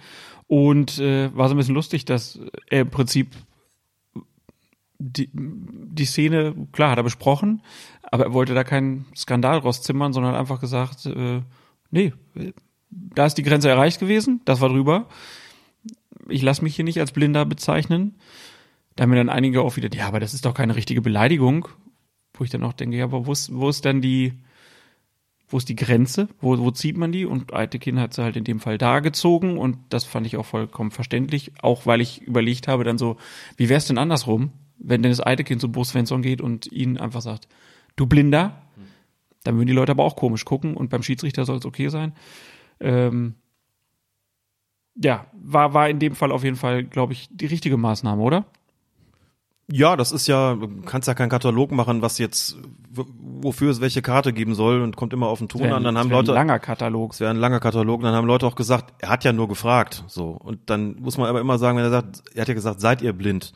Und 0.47 0.97
äh, 0.99 1.35
war 1.35 1.49
so 1.49 1.55
ein 1.55 1.57
bisschen 1.57 1.75
lustig, 1.75 2.05
dass 2.05 2.39
er 2.67 2.81
im 2.81 2.89
Prinzip 2.89 3.35
die, 4.99 5.29
die 5.33 6.05
Szene, 6.05 6.53
klar, 6.73 6.91
hat 6.91 6.97
er 6.97 7.03
besprochen, 7.03 7.61
aber 8.03 8.25
er 8.25 8.33
wollte 8.33 8.53
da 8.53 8.63
keinen 8.63 9.05
Skandal 9.15 9.59
rauszimmern, 9.59 10.13
sondern 10.13 10.35
einfach 10.35 10.59
gesagt, 10.59 11.05
äh, 11.05 11.41
nee, 11.89 12.13
da 12.91 13.25
ist 13.25 13.35
die 13.35 13.43
Grenze 13.43 13.69
erreicht 13.69 13.99
gewesen, 13.99 14.41
das 14.45 14.61
war 14.61 14.69
drüber. 14.69 15.07
Ich 16.27 16.41
lasse 16.41 16.63
mich 16.63 16.75
hier 16.75 16.85
nicht 16.85 16.99
als 16.99 17.13
Blinder 17.13 17.45
bezeichnen. 17.45 18.15
Da 18.95 19.03
haben 19.03 19.11
mir 19.11 19.15
dann 19.15 19.29
einige 19.29 19.61
auch 19.61 19.77
wieder, 19.77 19.89
ja, 19.95 20.07
aber 20.07 20.19
das 20.19 20.33
ist 20.33 20.45
doch 20.45 20.53
keine 20.53 20.75
richtige 20.75 21.01
Beleidigung. 21.01 21.69
Wo 22.33 22.43
ich 22.43 22.49
dann 22.49 22.63
auch 22.63 22.73
denke, 22.73 22.97
ja, 22.97 23.05
aber 23.05 23.25
wo 23.25 23.31
ist, 23.31 23.53
wo 23.53 23.69
ist 23.69 23.85
dann 23.85 24.01
die, 24.01 24.33
wo 25.47 25.57
ist 25.57 25.69
die 25.69 25.75
Grenze? 25.75 26.27
Wo, 26.39 26.57
wo 26.57 26.71
zieht 26.71 26.97
man 26.97 27.11
die? 27.11 27.25
Und 27.25 27.53
Eitekin 27.53 27.99
hat 27.99 28.13
sie 28.13 28.23
halt 28.23 28.35
in 28.35 28.43
dem 28.43 28.59
Fall 28.59 28.77
da 28.77 28.99
gezogen 28.99 29.57
und 29.57 29.77
das 29.89 30.03
fand 30.03 30.27
ich 30.27 30.37
auch 30.37 30.45
vollkommen 30.45 30.91
verständlich, 30.91 31.53
auch 31.61 31.85
weil 31.85 32.01
ich 32.01 32.21
überlegt 32.21 32.67
habe 32.67 32.83
dann 32.83 32.97
so, 32.97 33.17
wie 33.57 33.69
wär's 33.69 33.87
denn 33.87 33.97
andersrum? 33.97 34.51
Wenn 34.79 35.03
Dennis 35.03 35.21
Eidekin 35.21 35.59
zu 35.59 35.71
Bo 35.71 35.83
Svensson 35.83 36.21
geht 36.21 36.41
und 36.41 36.71
ihn 36.71 36.97
einfach 36.97 37.21
sagt, 37.21 37.47
du 37.95 38.05
Blinder, 38.07 38.61
dann 39.43 39.55
würden 39.55 39.67
die 39.67 39.73
Leute 39.73 39.91
aber 39.91 40.03
auch 40.03 40.15
komisch 40.15 40.45
gucken 40.45 40.75
und 40.75 40.89
beim 40.89 41.03
Schiedsrichter 41.03 41.45
soll 41.45 41.57
es 41.57 41.65
okay 41.65 41.89
sein. 41.89 42.13
Ähm, 42.79 43.35
ja, 44.95 45.25
war, 45.33 45.73
war 45.73 45.89
in 45.89 45.99
dem 45.99 46.15
Fall 46.15 46.31
auf 46.31 46.43
jeden 46.43 46.55
Fall, 46.57 46.83
glaube 46.83 47.13
ich, 47.13 47.29
die 47.31 47.45
richtige 47.45 47.77
Maßnahme, 47.77 48.21
oder? 48.21 48.45
Ja, 49.71 49.95
das 49.95 50.11
ist 50.11 50.25
ja, 50.27 50.55
du 50.55 50.81
kannst 50.81 51.07
ja 51.07 51.13
keinen 51.13 51.29
Katalog 51.29 51.71
machen, 51.71 52.01
was 52.01 52.17
jetzt, 52.17 52.57
wofür 52.91 53.69
es 53.69 53.81
welche 53.81 54.01
Karte 54.01 54.33
geben 54.33 54.55
soll 54.55 54.81
und 54.81 54.95
kommt 54.95 55.13
immer 55.13 55.27
auf 55.27 55.37
den 55.39 55.47
Ton 55.47 55.61
Wär- 55.61 55.75
an. 55.75 55.83
Dann 55.83 55.93
das 55.93 56.03
haben 56.05 56.09
Leute, 56.11 56.31
Ein 56.31 56.35
langer 56.35 56.59
Katalog. 56.59 57.13
es 57.13 57.19
wäre 57.19 57.29
ein 57.29 57.37
langer 57.37 57.59
Katalog, 57.59 58.01
dann 58.01 58.15
haben 58.15 58.25
Leute 58.25 58.47
auch 58.47 58.55
gesagt, 58.55 58.93
er 58.97 59.09
hat 59.09 59.23
ja 59.23 59.31
nur 59.31 59.47
gefragt, 59.47 60.03
so. 60.07 60.31
Und 60.31 60.69
dann 60.71 60.95
muss 60.99 61.17
man 61.17 61.27
aber 61.27 61.39
immer 61.39 61.59
sagen, 61.59 61.77
wenn 61.77 61.85
er 61.85 61.91
sagt, 61.91 62.23
er 62.33 62.41
hat 62.41 62.47
ja 62.47 62.55
gesagt, 62.55 62.81
seid 62.81 63.01
ihr 63.03 63.13
blind? 63.13 63.53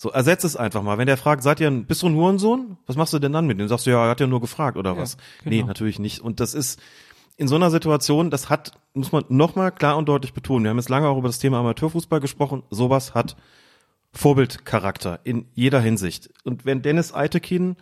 So, 0.00 0.10
ersetzt 0.10 0.44
es 0.44 0.54
einfach 0.54 0.82
mal. 0.82 0.96
Wenn 0.96 1.08
der 1.08 1.16
fragt, 1.16 1.42
seid 1.42 1.58
ihr 1.58 1.66
ein, 1.66 1.84
bist 1.84 2.02
du 2.02 2.06
ein 2.06 2.14
Hurensohn? 2.14 2.78
Was 2.86 2.94
machst 2.94 3.12
du 3.12 3.18
denn 3.18 3.32
dann 3.32 3.48
mit 3.48 3.58
dem? 3.58 3.66
Sagst 3.66 3.84
du, 3.84 3.90
ja, 3.90 4.04
er 4.04 4.10
hat 4.10 4.20
ja 4.20 4.28
nur 4.28 4.40
gefragt, 4.40 4.76
oder 4.76 4.96
was? 4.96 5.16
Nee, 5.44 5.56
genau. 5.56 5.66
natürlich 5.66 5.98
nicht. 5.98 6.20
Und 6.20 6.38
das 6.38 6.54
ist, 6.54 6.80
in 7.36 7.48
so 7.48 7.56
einer 7.56 7.72
Situation, 7.72 8.30
das 8.30 8.48
hat, 8.48 8.78
muss 8.94 9.10
man 9.10 9.24
nochmal 9.28 9.72
klar 9.72 9.96
und 9.96 10.08
deutlich 10.08 10.34
betonen. 10.34 10.64
Wir 10.64 10.70
haben 10.70 10.78
jetzt 10.78 10.88
lange 10.88 11.08
auch 11.08 11.18
über 11.18 11.28
das 11.28 11.40
Thema 11.40 11.58
Amateurfußball 11.58 12.20
gesprochen. 12.20 12.62
Sowas 12.70 13.14
hat 13.14 13.36
Vorbildcharakter 14.12 15.18
in 15.24 15.46
jeder 15.54 15.80
Hinsicht. 15.80 16.30
Und 16.44 16.64
wenn 16.64 16.80
Dennis 16.80 17.12
Eitekin, 17.12 17.74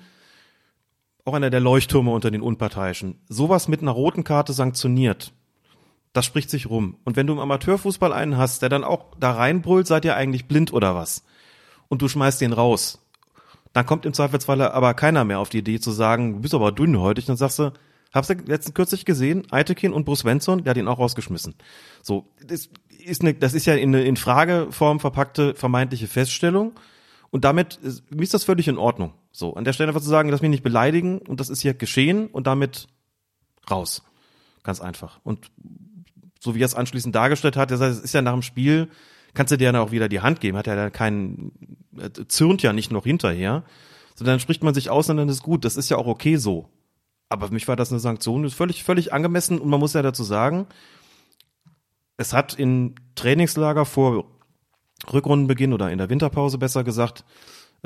auch 1.26 1.34
einer 1.34 1.50
der 1.50 1.60
Leuchttürme 1.60 2.12
unter 2.12 2.30
den 2.30 2.40
Unparteiischen, 2.40 3.20
sowas 3.28 3.68
mit 3.68 3.82
einer 3.82 3.90
roten 3.90 4.24
Karte 4.24 4.54
sanktioniert, 4.54 5.34
das 6.14 6.24
spricht 6.24 6.48
sich 6.48 6.70
rum. 6.70 6.96
Und 7.04 7.16
wenn 7.16 7.26
du 7.26 7.34
im 7.34 7.40
Amateurfußball 7.40 8.14
einen 8.14 8.38
hast, 8.38 8.62
der 8.62 8.70
dann 8.70 8.84
auch 8.84 9.04
da 9.20 9.32
reinbrüllt, 9.32 9.86
seid 9.86 10.06
ihr 10.06 10.16
eigentlich 10.16 10.48
blind 10.48 10.72
oder 10.72 10.94
was? 10.94 11.22
Und 11.88 12.02
du 12.02 12.08
schmeißt 12.08 12.40
den 12.40 12.52
raus. 12.52 12.98
Dann 13.72 13.86
kommt 13.86 14.06
im 14.06 14.14
Zweifelsfall 14.14 14.62
aber 14.62 14.94
keiner 14.94 15.24
mehr 15.24 15.38
auf 15.38 15.50
die 15.50 15.58
Idee 15.58 15.80
zu 15.80 15.90
sagen, 15.90 16.34
du 16.34 16.40
bist 16.40 16.54
aber 16.54 16.72
dünnhäutig. 16.72 17.26
Dann 17.26 17.36
sagst 17.36 17.58
du, 17.58 17.72
hab's 18.12 18.28
ja 18.28 18.36
letztens 18.46 18.74
kürzlich 18.74 19.04
gesehen, 19.04 19.46
Eitekin 19.50 19.92
und 19.92 20.04
Bruce 20.04 20.20
Svensson, 20.20 20.64
der 20.64 20.70
hat 20.70 20.76
ihn 20.76 20.88
auch 20.88 20.98
rausgeschmissen. 20.98 21.54
So, 22.02 22.26
das 22.46 22.70
ist, 23.04 23.22
eine, 23.22 23.34
das 23.34 23.54
ist 23.54 23.66
ja 23.66 23.74
in, 23.74 23.92
in 23.94 24.16
Frageform 24.16 25.00
verpackte 25.00 25.54
vermeintliche 25.54 26.06
Feststellung. 26.06 26.72
Und 27.30 27.44
damit, 27.44 27.76
ist, 27.76 28.04
ist 28.10 28.34
das 28.34 28.44
völlig 28.44 28.68
in 28.68 28.78
Ordnung. 28.78 29.12
So, 29.32 29.54
an 29.54 29.64
der 29.64 29.74
Stelle 29.74 29.90
einfach 29.90 30.00
zu 30.00 30.08
sagen, 30.08 30.30
lass 30.30 30.40
mich 30.40 30.50
nicht 30.50 30.62
beleidigen 30.62 31.18
und 31.18 31.40
das 31.40 31.50
ist 31.50 31.60
hier 31.60 31.74
geschehen 31.74 32.28
und 32.28 32.46
damit 32.46 32.86
raus. 33.70 34.02
Ganz 34.62 34.80
einfach. 34.80 35.20
Und 35.22 35.50
so 36.40 36.54
wie 36.54 36.62
er 36.62 36.66
es 36.66 36.74
anschließend 36.74 37.14
dargestellt 37.14 37.56
hat, 37.56 37.70
das 37.70 37.80
heißt, 37.80 37.98
es 37.98 38.04
ist 38.04 38.14
ja 38.14 38.22
nach 38.22 38.32
dem 38.32 38.42
Spiel, 38.42 38.88
kannst 39.36 39.52
du 39.52 39.56
dir 39.56 39.70
dann 39.70 39.80
auch 39.80 39.92
wieder 39.92 40.08
die 40.08 40.20
Hand 40.20 40.40
geben, 40.40 40.56
hat 40.56 40.66
ja 40.66 40.74
da 40.74 40.90
keinen, 40.90 41.52
äh, 41.98 42.10
zürnt 42.26 42.62
ja 42.62 42.72
nicht 42.72 42.90
noch 42.90 43.04
hinterher, 43.04 43.62
sondern 44.16 44.34
dann 44.34 44.40
spricht 44.40 44.64
man 44.64 44.74
sich 44.74 44.90
aus 44.90 45.08
und 45.08 45.18
dann 45.18 45.28
ist 45.28 45.42
gut, 45.42 45.64
das 45.64 45.76
ist 45.76 45.90
ja 45.90 45.98
auch 45.98 46.06
okay 46.06 46.36
so. 46.36 46.68
Aber 47.28 47.48
für 47.48 47.54
mich 47.54 47.68
war 47.68 47.76
das 47.76 47.90
eine 47.90 48.00
Sanktion, 48.00 48.42
das 48.42 48.52
ist 48.52 48.58
völlig, 48.58 48.82
völlig 48.82 49.12
angemessen 49.12 49.60
und 49.60 49.68
man 49.68 49.78
muss 49.78 49.92
ja 49.92 50.02
dazu 50.02 50.24
sagen, 50.24 50.66
es 52.16 52.32
hat 52.32 52.54
in 52.54 52.94
Trainingslager 53.14 53.84
vor 53.84 54.24
Rückrundenbeginn 55.12 55.72
oder 55.72 55.90
in 55.90 55.98
der 55.98 56.08
Winterpause 56.08 56.58
besser 56.58 56.82
gesagt, 56.82 57.24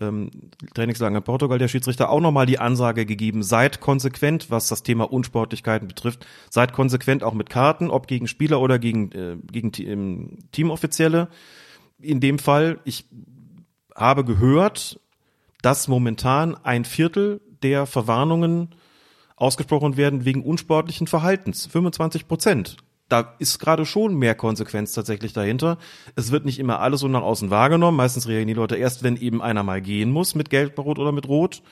ähm, 0.01 0.31
Trainingslager 0.75 1.19
in 1.19 1.23
Portugal, 1.23 1.59
der 1.59 1.69
Schiedsrichter 1.69 2.11
auch 2.11 2.21
nochmal 2.21 2.47
die 2.47 2.59
Ansage 2.59 3.07
gegeben, 3.07 3.43
seid 3.43 3.81
konsequent, 3.81 4.51
was 4.51 4.69
das 4.69 4.83
Thema 4.83 5.11
Unsportlichkeiten 5.13 5.89
betrifft, 5.89 6.27
seid 6.49 6.73
konsequent 6.73 7.23
auch 7.23 7.35
mit 7.35 7.51
Karten, 7.51 7.91
ob 7.91 8.07
gegen 8.07 8.27
Spieler 8.27 8.61
oder 8.61 8.79
gegen, 8.79 9.13
äh, 9.13 9.37
gegen 9.51 9.73
ähm, 9.79 10.39
Teamoffizielle. 10.53 11.29
In 12.01 12.21
dem 12.21 12.39
Fall, 12.39 12.81
ich 12.85 13.07
habe 13.95 14.25
gehört, 14.25 15.01
dass 15.63 15.89
momentan 15.89 16.57
ein 16.57 16.85
Viertel 16.85 17.41
der 17.63 17.87
Verwarnungen 17.87 18.71
ausgesprochen 19.37 19.97
werden 19.97 20.25
wegen 20.25 20.43
unsportlichen 20.43 21.07
Verhaltens. 21.07 21.67
25 21.67 22.29
Prozent. 22.29 22.77
Da 23.11 23.35
ist 23.39 23.59
gerade 23.59 23.85
schon 23.85 24.15
mehr 24.15 24.35
Konsequenz 24.35 24.93
tatsächlich 24.93 25.35
dahinter. 25.35 25.77
Es 26.15 26.31
wird 26.31 26.47
nicht 26.47 26.59
immer 26.59 26.81
alles 26.81 27.01
so 27.01 27.09
nach 27.09 27.23
außen 27.23 27.51
wahrgenommen. 27.51 27.97
Meistens 27.97 28.29
reagieren 28.29 28.49
die 28.49 28.55
Leute 28.55 28.77
erst, 28.77 29.03
wenn 29.03 29.17
eben 29.17 29.43
einer 29.43 29.63
mal 29.63 29.83
gehen 29.83 30.11
muss 30.11 30.35
mit 30.35 30.49
Gelb-Rot 30.49 30.99
oder 30.99 31.13
mit 31.13 31.29
Rot. 31.29 31.63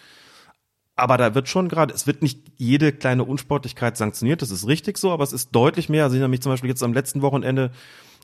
Aber 0.96 1.16
da 1.16 1.36
wird 1.36 1.48
schon 1.48 1.68
gerade, 1.68 1.94
es 1.94 2.08
wird 2.08 2.22
nicht 2.22 2.40
jede 2.56 2.90
kleine 2.90 3.22
Unsportlichkeit 3.22 3.96
sanktioniert, 3.96 4.42
das 4.42 4.50
ist 4.50 4.66
richtig 4.66 4.98
so, 4.98 5.12
aber 5.12 5.22
es 5.22 5.32
ist 5.32 5.52
deutlich 5.52 5.88
mehr. 5.88 6.02
Also 6.02 6.14
ich 6.14 6.18
erinnere 6.18 6.30
mich 6.30 6.42
zum 6.42 6.50
Beispiel 6.50 6.70
jetzt 6.70 6.82
am 6.82 6.92
letzten 6.92 7.22
Wochenende, 7.22 7.70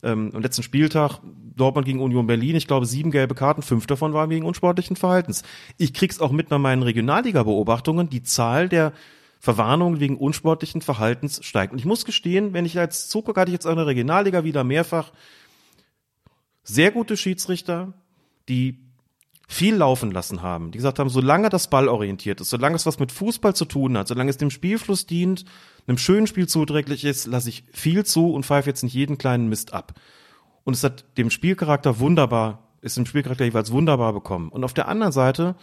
ähm, 0.02 0.32
am 0.34 0.42
letzten 0.42 0.64
Spieltag, 0.64 1.20
Dortmund 1.54 1.86
gegen 1.86 2.00
Union 2.00 2.26
Berlin, 2.26 2.56
ich 2.56 2.66
glaube 2.66 2.86
sieben 2.86 3.12
gelbe 3.12 3.36
Karten, 3.36 3.62
fünf 3.62 3.86
davon 3.86 4.12
waren 4.12 4.28
wegen 4.28 4.44
unsportlichen 4.44 4.96
Verhaltens. 4.96 5.44
Ich 5.78 5.94
krieg's 5.94 6.20
auch 6.20 6.32
mit 6.32 6.48
bei 6.48 6.58
meinen 6.58 6.82
Regionalliga-Beobachtungen, 6.82 8.10
die 8.10 8.24
Zahl 8.24 8.68
der 8.68 8.92
Verwarnungen 9.44 10.00
wegen 10.00 10.16
unsportlichen 10.16 10.80
Verhaltens 10.80 11.44
steigt. 11.44 11.74
Und 11.74 11.78
ich 11.78 11.84
muss 11.84 12.06
gestehen, 12.06 12.54
wenn 12.54 12.64
ich 12.64 12.78
als 12.78 13.10
zugucke, 13.10 13.38
hatte 13.38 13.50
ich 13.50 13.52
jetzt 13.52 13.66
in 13.66 13.76
der 13.76 13.86
Regionalliga 13.86 14.42
wieder 14.42 14.64
mehrfach 14.64 15.12
sehr 16.62 16.90
gute 16.90 17.18
Schiedsrichter, 17.18 17.92
die 18.48 18.80
viel 19.46 19.74
laufen 19.74 20.12
lassen 20.12 20.40
haben, 20.40 20.70
die 20.70 20.78
gesagt 20.78 20.98
haben, 20.98 21.10
solange 21.10 21.50
das 21.50 21.68
Ball 21.68 21.88
orientiert 21.88 22.40
ist, 22.40 22.48
solange 22.48 22.76
es 22.76 22.86
was 22.86 22.98
mit 22.98 23.12
Fußball 23.12 23.54
zu 23.54 23.66
tun 23.66 23.98
hat, 23.98 24.08
solange 24.08 24.30
es 24.30 24.38
dem 24.38 24.48
Spielfluss 24.48 25.04
dient, 25.04 25.44
einem 25.86 25.98
schönen 25.98 26.26
Spiel 26.26 26.48
zuträglich 26.48 27.04
ist, 27.04 27.26
lasse 27.26 27.50
ich 27.50 27.64
viel 27.70 28.06
zu 28.06 28.32
und 28.32 28.46
pfeife 28.46 28.70
jetzt 28.70 28.82
nicht 28.82 28.94
jeden 28.94 29.18
kleinen 29.18 29.50
Mist 29.50 29.74
ab. 29.74 29.92
Und 30.64 30.72
es 30.72 30.82
hat 30.82 31.04
dem 31.18 31.28
Spielcharakter 31.28 31.98
wunderbar, 31.98 32.70
ist 32.80 32.96
dem 32.96 33.04
Spielcharakter 33.04 33.44
jeweils 33.44 33.70
wunderbar 33.70 34.14
bekommen. 34.14 34.48
Und 34.48 34.64
auf 34.64 34.72
der 34.72 34.88
anderen 34.88 35.12
Seite 35.12 35.54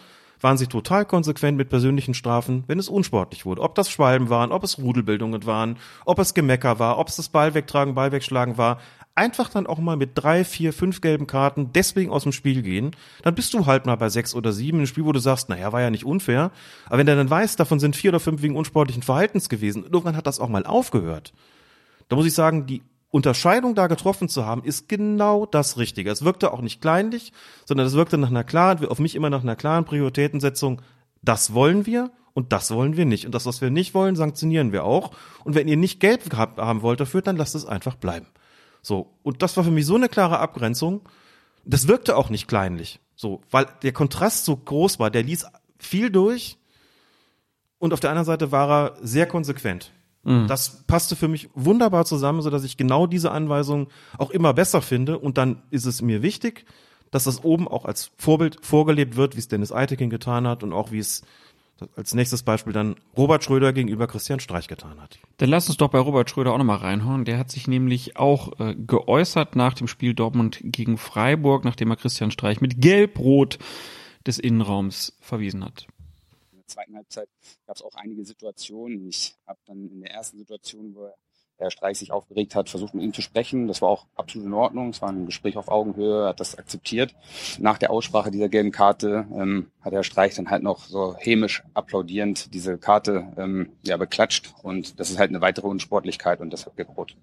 waren 0.42 0.58
sie 0.58 0.68
total 0.68 1.06
konsequent 1.06 1.58
mit 1.58 1.70
persönlichen 1.70 2.14
Strafen, 2.14 2.64
wenn 2.68 2.80
es 2.80 2.90
unsportlich 2.90 3.46
wurde. 3.46 3.62
Ob 3.62 3.76
das 3.76 3.90
Schwalben 3.90 4.30
waren, 4.30 4.52
ob 4.52 4.64
es 4.64 4.78
Rudelbildungen 4.78 5.46
waren, 5.46 5.78
ob 6.06 6.20
es 6.20 6.34
Gemecker 6.34 6.80
war, 6.80 6.98
ob 6.98 7.08
es 7.08 7.16
das 7.16 7.30
Ball 7.30 7.54
wegtragen, 7.54 7.96
Ball 7.96 8.12
wegschlagen 8.12 8.58
war. 8.58 8.80
Einfach 9.14 9.50
dann 9.50 9.68
auch 9.68 9.78
mal 9.78 9.98
mit 9.98 10.12
drei, 10.16 10.44
vier, 10.46 10.72
fünf 10.74 11.02
gelben 11.02 11.28
Karten 11.28 11.72
deswegen 11.74 12.12
aus 12.12 12.24
dem 12.24 12.32
Spiel 12.32 12.62
gehen. 12.62 12.92
Dann 13.24 13.36
bist 13.36 13.54
du 13.54 13.66
halt 13.66 13.86
mal 13.86 13.98
bei 13.98 14.10
sechs 14.10 14.34
oder 14.34 14.54
sieben 14.54 14.80
im 14.80 14.86
Spiel, 14.88 15.06
wo 15.06 15.12
du 15.12 15.20
sagst, 15.20 15.50
naja, 15.50 15.72
war 15.74 15.82
ja 15.82 15.90
nicht 15.90 16.06
unfair. 16.06 16.52
Aber 16.88 16.98
wenn 16.98 17.06
der 17.06 17.18
dann 17.18 17.30
weiß, 17.30 17.58
davon 17.58 17.80
sind 17.80 17.96
vier 17.96 18.12
oder 18.12 18.22
fünf 18.22 18.42
wegen 18.42 18.56
unsportlichen 18.56 19.04
Verhaltens 19.04 19.50
gewesen, 19.50 19.84
irgendwann 19.84 20.16
hat 20.16 20.28
das 20.28 20.40
auch 20.40 20.50
mal 20.50 20.66
aufgehört. 20.66 21.34
Da 22.08 22.16
muss 22.16 22.26
ich 22.26 22.34
sagen, 22.34 22.66
die 22.66 22.82
Unterscheidung 23.12 23.76
da 23.76 23.88
getroffen 23.88 24.30
zu 24.30 24.46
haben, 24.46 24.64
ist 24.64 24.88
genau 24.88 25.46
das 25.46 25.78
Richtige. 25.78 26.10
Es 26.10 26.24
wirkte 26.24 26.54
auch 26.54 26.62
nicht 26.62 26.82
kleinlich, 26.82 27.34
sondern 27.66 27.86
es 27.86 27.94
wirkte 27.94 28.18
nach 28.18 28.30
einer 28.30 28.46
klaren, 28.46 28.86
auf 28.88 29.00
mich 29.00 29.16
immer 29.16 29.30
nach 29.30 29.44
einer 29.44 29.58
klaren 29.58 29.84
Prioritätensetzung. 29.84 30.82
Das 31.22 31.54
wollen 31.54 31.86
wir 31.86 32.12
und 32.34 32.54
das 32.54 32.72
wollen 32.72 32.96
wir 32.96 33.06
nicht. 33.06 33.26
Und 33.26 33.36
das, 33.36 33.46
was 33.46 33.60
wir 33.60 33.70
nicht 33.70 33.94
wollen, 33.94 34.16
sanktionieren 34.16 34.72
wir 34.72 34.86
auch. 34.86 35.12
Und 35.44 35.56
wenn 35.56 35.68
ihr 35.68 35.76
nicht 35.76 36.00
Geld 36.00 36.34
haben 36.34 36.82
wollt 36.82 37.02
dafür, 37.02 37.22
dann 37.22 37.36
lasst 37.36 37.54
es 37.54 37.66
einfach 37.66 37.96
bleiben. 37.96 38.28
So. 38.82 39.14
Und 39.24 39.42
das 39.42 39.58
war 39.58 39.66
für 39.66 39.72
mich 39.72 39.86
so 39.86 39.96
eine 39.96 40.08
klare 40.10 40.40
Abgrenzung. 40.40 41.02
Das 41.66 41.90
wirkte 41.90 42.16
auch 42.16 42.30
nicht 42.30 42.48
kleinlich. 42.48 43.02
So. 43.16 43.42
Weil 43.52 43.68
der 43.84 43.92
Kontrast 43.92 44.46
so 44.46 44.56
groß 44.56 45.00
war. 45.00 45.12
Der 45.12 45.24
ließ 45.24 45.46
viel 45.78 46.10
durch. 46.10 46.58
Und 47.78 47.94
auf 47.94 48.00
der 48.00 48.12
anderen 48.12 48.26
Seite 48.26 48.54
war 48.54 48.70
er 48.72 48.98
sehr 49.02 49.26
konsequent. 49.26 49.92
Das 50.24 50.84
passte 50.86 51.16
für 51.16 51.28
mich 51.28 51.50
wunderbar 51.56 52.06
zusammen, 52.06 52.42
so 52.42 52.50
dass 52.50 52.64
ich 52.64 52.78
genau 52.78 53.08
diese 53.08 53.32
Anweisung 53.32 53.88
auch 54.18 54.30
immer 54.30 54.54
besser 54.54 54.82
finde. 54.82 55.18
Und 55.18 55.38
dann 55.38 55.64
ist 55.72 55.86
es 55.86 56.02
mir 56.02 56.22
wichtig, 56.22 56.66
dass 57.10 57.24
das 57.24 57.44
oben 57.44 57.68
auch 57.68 57.86
als 57.86 58.12
Vorbild 58.18 58.58
vorgelebt 58.62 59.16
wird, 59.16 59.36
wie 59.36 59.40
es 59.40 59.48
Dennis 59.48 59.72
Eitekin 59.72 60.10
getan 60.10 60.48
hat 60.48 60.64
und 60.64 60.74
auch 60.74 60.92
wie 60.92 61.00
es 61.00 61.24
als 61.96 62.14
nächstes 62.14 62.44
Beispiel 62.44 62.74
dann 62.74 62.96
Robert 63.18 63.44
Schröder 63.44 63.74
gegenüber 63.74 64.06
Christian 64.06 64.40
Streich 64.40 64.68
getan 64.68 65.02
hat. 65.02 65.20
Dann 65.38 65.50
lass 65.50 65.68
uns 65.68 65.78
doch 65.78 65.90
bei 65.90 65.98
Robert 65.98 66.30
Schröder 66.30 66.54
auch 66.54 66.58
nochmal 66.60 66.78
reinhauen. 66.78 67.26
Der 67.26 67.40
hat 67.40 67.50
sich 67.50 67.68
nämlich 67.68 68.18
auch 68.18 68.60
äh, 68.60 68.76
geäußert 68.76 69.56
nach 69.56 69.74
dem 69.74 69.88
Spiel 69.88 70.14
Dortmund 70.14 70.60
gegen 70.62 71.00
Freiburg, 71.00 71.66
nachdem 71.66 71.90
er 71.90 71.96
Christian 71.96 72.30
Streich 72.30 72.62
mit 72.62 72.80
Gelb-Rot 72.80 73.58
des 74.28 74.38
Innenraums 74.38 75.18
verwiesen 75.20 75.66
hat. 75.66 75.88
Zweiten 76.72 76.96
Halbzeit 76.96 77.30
gab 77.68 77.76
es 77.76 77.82
auch 77.82 77.96
einige 77.96 78.26
Situationen. 78.26 79.08
Ich 79.08 79.36
habe 79.46 79.60
dann 79.66 79.90
in 79.90 80.02
der 80.02 80.12
ersten 80.12 80.38
Situation, 80.38 80.96
wo 80.96 81.12
Herr 81.62 81.72
Streich 81.72 82.00
sich 82.00 82.12
aufgeregt 82.12 82.56
hat, 82.56 82.70
versucht 82.70 82.96
mit 82.96 83.04
ihm 83.04 83.14
zu 83.14 83.22
sprechen. 83.22 83.68
Das 83.68 83.82
war 83.82 83.90
auch 83.90 84.08
absolut 84.16 84.48
in 84.48 84.54
Ordnung. 84.54 84.90
Es 84.90 85.02
war 85.02 85.10
ein 85.10 85.28
Gespräch 85.28 85.58
auf 85.58 85.70
Augenhöhe, 85.70 86.28
hat 86.28 86.40
das 86.40 86.58
akzeptiert. 86.58 87.14
Nach 87.60 87.78
der 87.78 87.92
Aussprache 87.92 88.32
dieser 88.32 88.50
gelben 88.50 88.72
Karte 88.72 89.28
ähm, 89.34 89.72
hat 89.82 89.94
Herr 89.94 90.04
Streich 90.04 90.34
dann 90.34 90.50
halt 90.50 90.64
noch 90.64 90.86
so 90.86 91.16
hämisch 91.18 91.64
applaudierend 91.74 92.54
diese 92.54 92.78
Karte 92.80 93.32
ähm, 93.38 93.74
ja, 93.84 93.98
beklatscht. 93.98 94.54
Und 94.64 95.00
das 95.00 95.12
ist 95.12 95.20
halt 95.20 95.30
eine 95.30 95.42
weitere 95.42 95.68
Unsportlichkeit 95.68 96.42
und 96.42 96.52
deshalb 96.52 96.76
gelb-rot. 96.76 97.16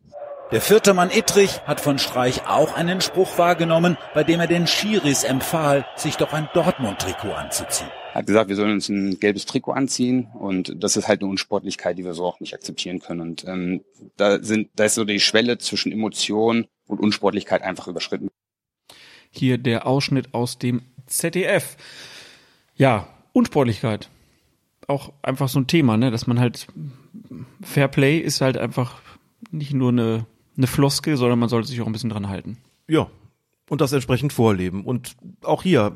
Der 0.51 0.62
vierte 0.62 0.94
Mann 0.94 1.10
Ittrich 1.10 1.60
hat 1.67 1.78
von 1.78 1.99
Streich 1.99 2.47
auch 2.47 2.75
einen 2.75 3.02
Spruch 3.02 3.36
wahrgenommen, 3.36 3.99
bei 4.15 4.25
dem 4.25 4.41
er 4.41 4.47
den 4.47 4.67
Schiris 4.67 5.23
empfahl, 5.23 5.85
sich 5.94 6.17
doch 6.17 6.33
ein 6.33 6.49
Dortmund-Trikot 6.55 7.33
anzuziehen. 7.33 7.91
hat 8.15 8.27
gesagt, 8.27 8.49
wir 8.49 8.57
sollen 8.57 8.73
uns 8.73 8.89
ein 8.89 9.20
gelbes 9.20 9.44
Trikot 9.44 9.73
anziehen 9.73 10.28
und 10.33 10.73
das 10.83 10.97
ist 10.97 11.07
halt 11.07 11.20
eine 11.20 11.28
Unsportlichkeit, 11.28 11.99
die 11.99 12.05
wir 12.07 12.15
so 12.15 12.25
auch 12.25 12.41
nicht 12.41 12.55
akzeptieren 12.55 12.99
können. 13.01 13.20
Und 13.20 13.44
ähm, 13.47 13.85
da 14.17 14.43
sind, 14.43 14.70
da 14.75 14.86
ist 14.86 14.94
so 14.94 15.05
die 15.05 15.20
Schwelle 15.20 15.59
zwischen 15.59 15.93
Emotion 15.93 16.67
und 16.86 16.99
Unsportlichkeit 16.99 17.60
einfach 17.60 17.86
überschritten. 17.86 18.28
Hier 19.31 19.59
der 19.59 19.86
Ausschnitt 19.86 20.33
aus 20.33 20.59
dem 20.59 20.81
ZDF. 21.07 21.77
Ja, 22.75 23.07
Unsportlichkeit. 23.35 24.09
Auch 24.86 25.12
einfach 25.20 25.51
so 25.51 25.60
ein 25.60 25.67
Thema, 25.67 25.99
ne, 25.99 26.10
dass 26.10 26.27
man 26.27 26.41
halt 26.41 26.68
Fairplay 27.60 28.18
ist 28.18 28.41
halt 28.41 28.57
einfach 28.57 29.02
nicht 29.51 29.75
nur 29.75 29.91
eine, 29.91 30.27
eine 30.58 30.66
Floskel, 30.66 31.16
sondern 31.16 31.38
man 31.38 31.48
sollte 31.48 31.68
sich 31.68 31.80
auch 31.80 31.86
ein 31.86 31.92
bisschen 31.92 32.10
dran 32.10 32.28
halten. 32.28 32.58
Ja. 32.86 33.08
Und 33.70 33.80
das 33.80 33.92
entsprechend 33.92 34.32
vorleben. 34.32 34.84
Und 34.84 35.16
auch 35.42 35.62
hier, 35.62 35.92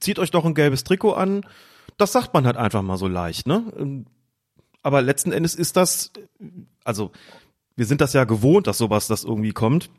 zieht 0.00 0.18
euch 0.18 0.30
doch 0.30 0.44
ein 0.44 0.54
gelbes 0.54 0.84
Trikot 0.84 1.12
an. 1.12 1.42
Das 1.96 2.12
sagt 2.12 2.34
man 2.34 2.46
halt 2.46 2.56
einfach 2.56 2.82
mal 2.82 2.96
so 2.96 3.08
leicht, 3.08 3.46
ne? 3.46 4.04
aber 4.82 5.02
letzten 5.02 5.32
Endes 5.32 5.54
ist 5.54 5.76
das, 5.76 6.12
also 6.84 7.10
wir 7.76 7.86
sind 7.86 8.00
das 8.00 8.12
ja 8.12 8.24
gewohnt, 8.24 8.66
dass 8.66 8.78
sowas 8.78 9.06
das 9.06 9.24
irgendwie 9.24 9.52
kommt. 9.52 9.90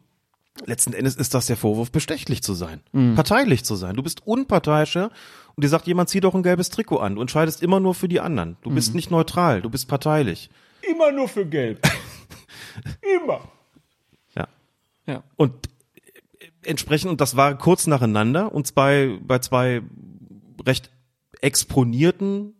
Letzten 0.65 0.93
Endes 0.93 1.15
ist 1.15 1.33
das 1.33 1.45
der 1.45 1.55
Vorwurf, 1.57 1.91
bestechlich 1.91 2.43
zu 2.43 2.53
sein, 2.53 2.81
parteilich 3.15 3.63
zu 3.63 3.75
sein. 3.75 3.95
Du 3.95 4.03
bist 4.03 4.25
unparteiischer 4.25 5.11
und 5.55 5.63
dir 5.63 5.69
sagt 5.69 5.87
jemand, 5.87 6.09
zieh 6.09 6.19
doch 6.19 6.35
ein 6.35 6.43
gelbes 6.43 6.69
Trikot 6.69 6.97
an. 6.97 7.15
Du 7.15 7.21
entscheidest 7.21 7.63
immer 7.63 7.79
nur 7.79 7.95
für 7.95 8.07
die 8.07 8.19
anderen. 8.19 8.57
Du 8.61 8.69
bist 8.71 8.93
nicht 8.93 9.11
neutral, 9.11 9.61
du 9.61 9.69
bist 9.69 9.87
parteilich. 9.87 10.49
Immer 10.81 11.11
nur 11.11 11.27
für 11.27 11.45
Gelb. 11.45 11.87
Immer. 13.23 13.41
Ja. 15.11 15.23
Und 15.35 15.53
entsprechend, 16.63 17.11
und 17.11 17.21
das 17.21 17.35
war 17.37 17.57
kurz 17.57 17.87
nacheinander, 17.87 18.53
und 18.53 18.73
bei, 18.75 19.17
bei 19.25 19.39
zwei 19.39 19.81
recht 20.65 20.89
exponierten 21.41 22.53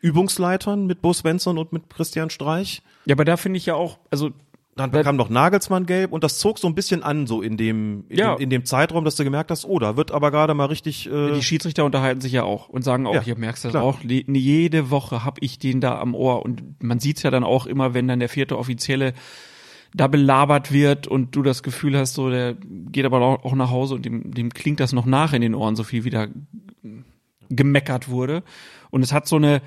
Übungsleitern 0.00 0.86
mit 0.86 1.02
Bo 1.02 1.12
Svensson 1.12 1.58
und 1.58 1.72
mit 1.72 1.90
Christian 1.90 2.30
Streich. 2.30 2.82
Ja, 3.04 3.14
aber 3.16 3.24
da 3.24 3.36
finde 3.36 3.56
ich 3.56 3.66
ja 3.66 3.74
auch, 3.74 3.98
also 4.10 4.30
Dann 4.76 4.90
bekam 4.92 5.16
noch 5.16 5.28
Nagelsmann 5.28 5.86
gelb 5.86 6.12
und 6.12 6.22
das 6.22 6.38
zog 6.38 6.58
so 6.60 6.68
ein 6.68 6.74
bisschen 6.76 7.02
an, 7.02 7.26
so 7.26 7.42
in 7.42 7.56
dem, 7.56 8.04
in, 8.08 8.18
Ja. 8.18 8.34
dem, 8.36 8.42
in 8.42 8.50
dem 8.50 8.64
Zeitraum, 8.64 9.04
dass 9.04 9.16
du 9.16 9.24
gemerkt 9.24 9.50
hast, 9.50 9.64
oh, 9.64 9.78
da 9.80 9.96
wird 9.96 10.12
aber 10.12 10.30
gerade 10.30 10.54
mal 10.54 10.66
richtig, 10.66 11.10
äh, 11.10 11.32
die 11.32 11.42
Schiedsrichter 11.42 11.84
unterhalten 11.84 12.20
sich 12.20 12.30
ja 12.32 12.44
auch 12.44 12.68
und 12.68 12.82
sagen 12.82 13.06
auch, 13.08 13.14
Ja, 13.14 13.22
hier 13.22 13.36
merkst 13.36 13.64
du 13.64 13.68
das 13.70 13.82
auch, 13.82 14.02
le- 14.04 14.22
jede 14.28 14.90
Woche 14.90 15.24
habe 15.24 15.38
ich 15.40 15.58
den 15.58 15.80
da 15.80 15.98
am 15.98 16.14
Ohr 16.14 16.44
und 16.44 16.80
man 16.82 17.00
sieht's 17.00 17.22
ja 17.24 17.30
dann 17.32 17.42
auch 17.42 17.66
immer, 17.66 17.92
wenn 17.94 18.06
dann 18.06 18.20
der 18.20 18.28
vierte 18.28 18.56
Offizielle 18.56 19.14
da 19.98 20.06
belabert 20.06 20.72
wird 20.72 21.08
und 21.08 21.34
du 21.34 21.42
das 21.42 21.62
Gefühl 21.62 21.98
hast, 21.98 22.14
so 22.14 22.30
der 22.30 22.54
geht 22.54 23.04
aber 23.04 23.20
auch 23.20 23.54
nach 23.54 23.70
Hause 23.70 23.96
und 23.96 24.04
dem, 24.04 24.32
dem 24.32 24.50
klingt 24.50 24.80
das 24.80 24.92
noch 24.92 25.06
nach 25.06 25.32
in 25.32 25.42
den 25.42 25.54
Ohren, 25.54 25.76
so 25.76 25.82
viel 25.82 26.04
wieder 26.04 26.28
gemeckert 27.50 28.08
wurde. 28.08 28.44
Und 28.90 29.02
es 29.02 29.12
hat 29.12 29.26
so 29.26 29.36
eine, 29.36 29.60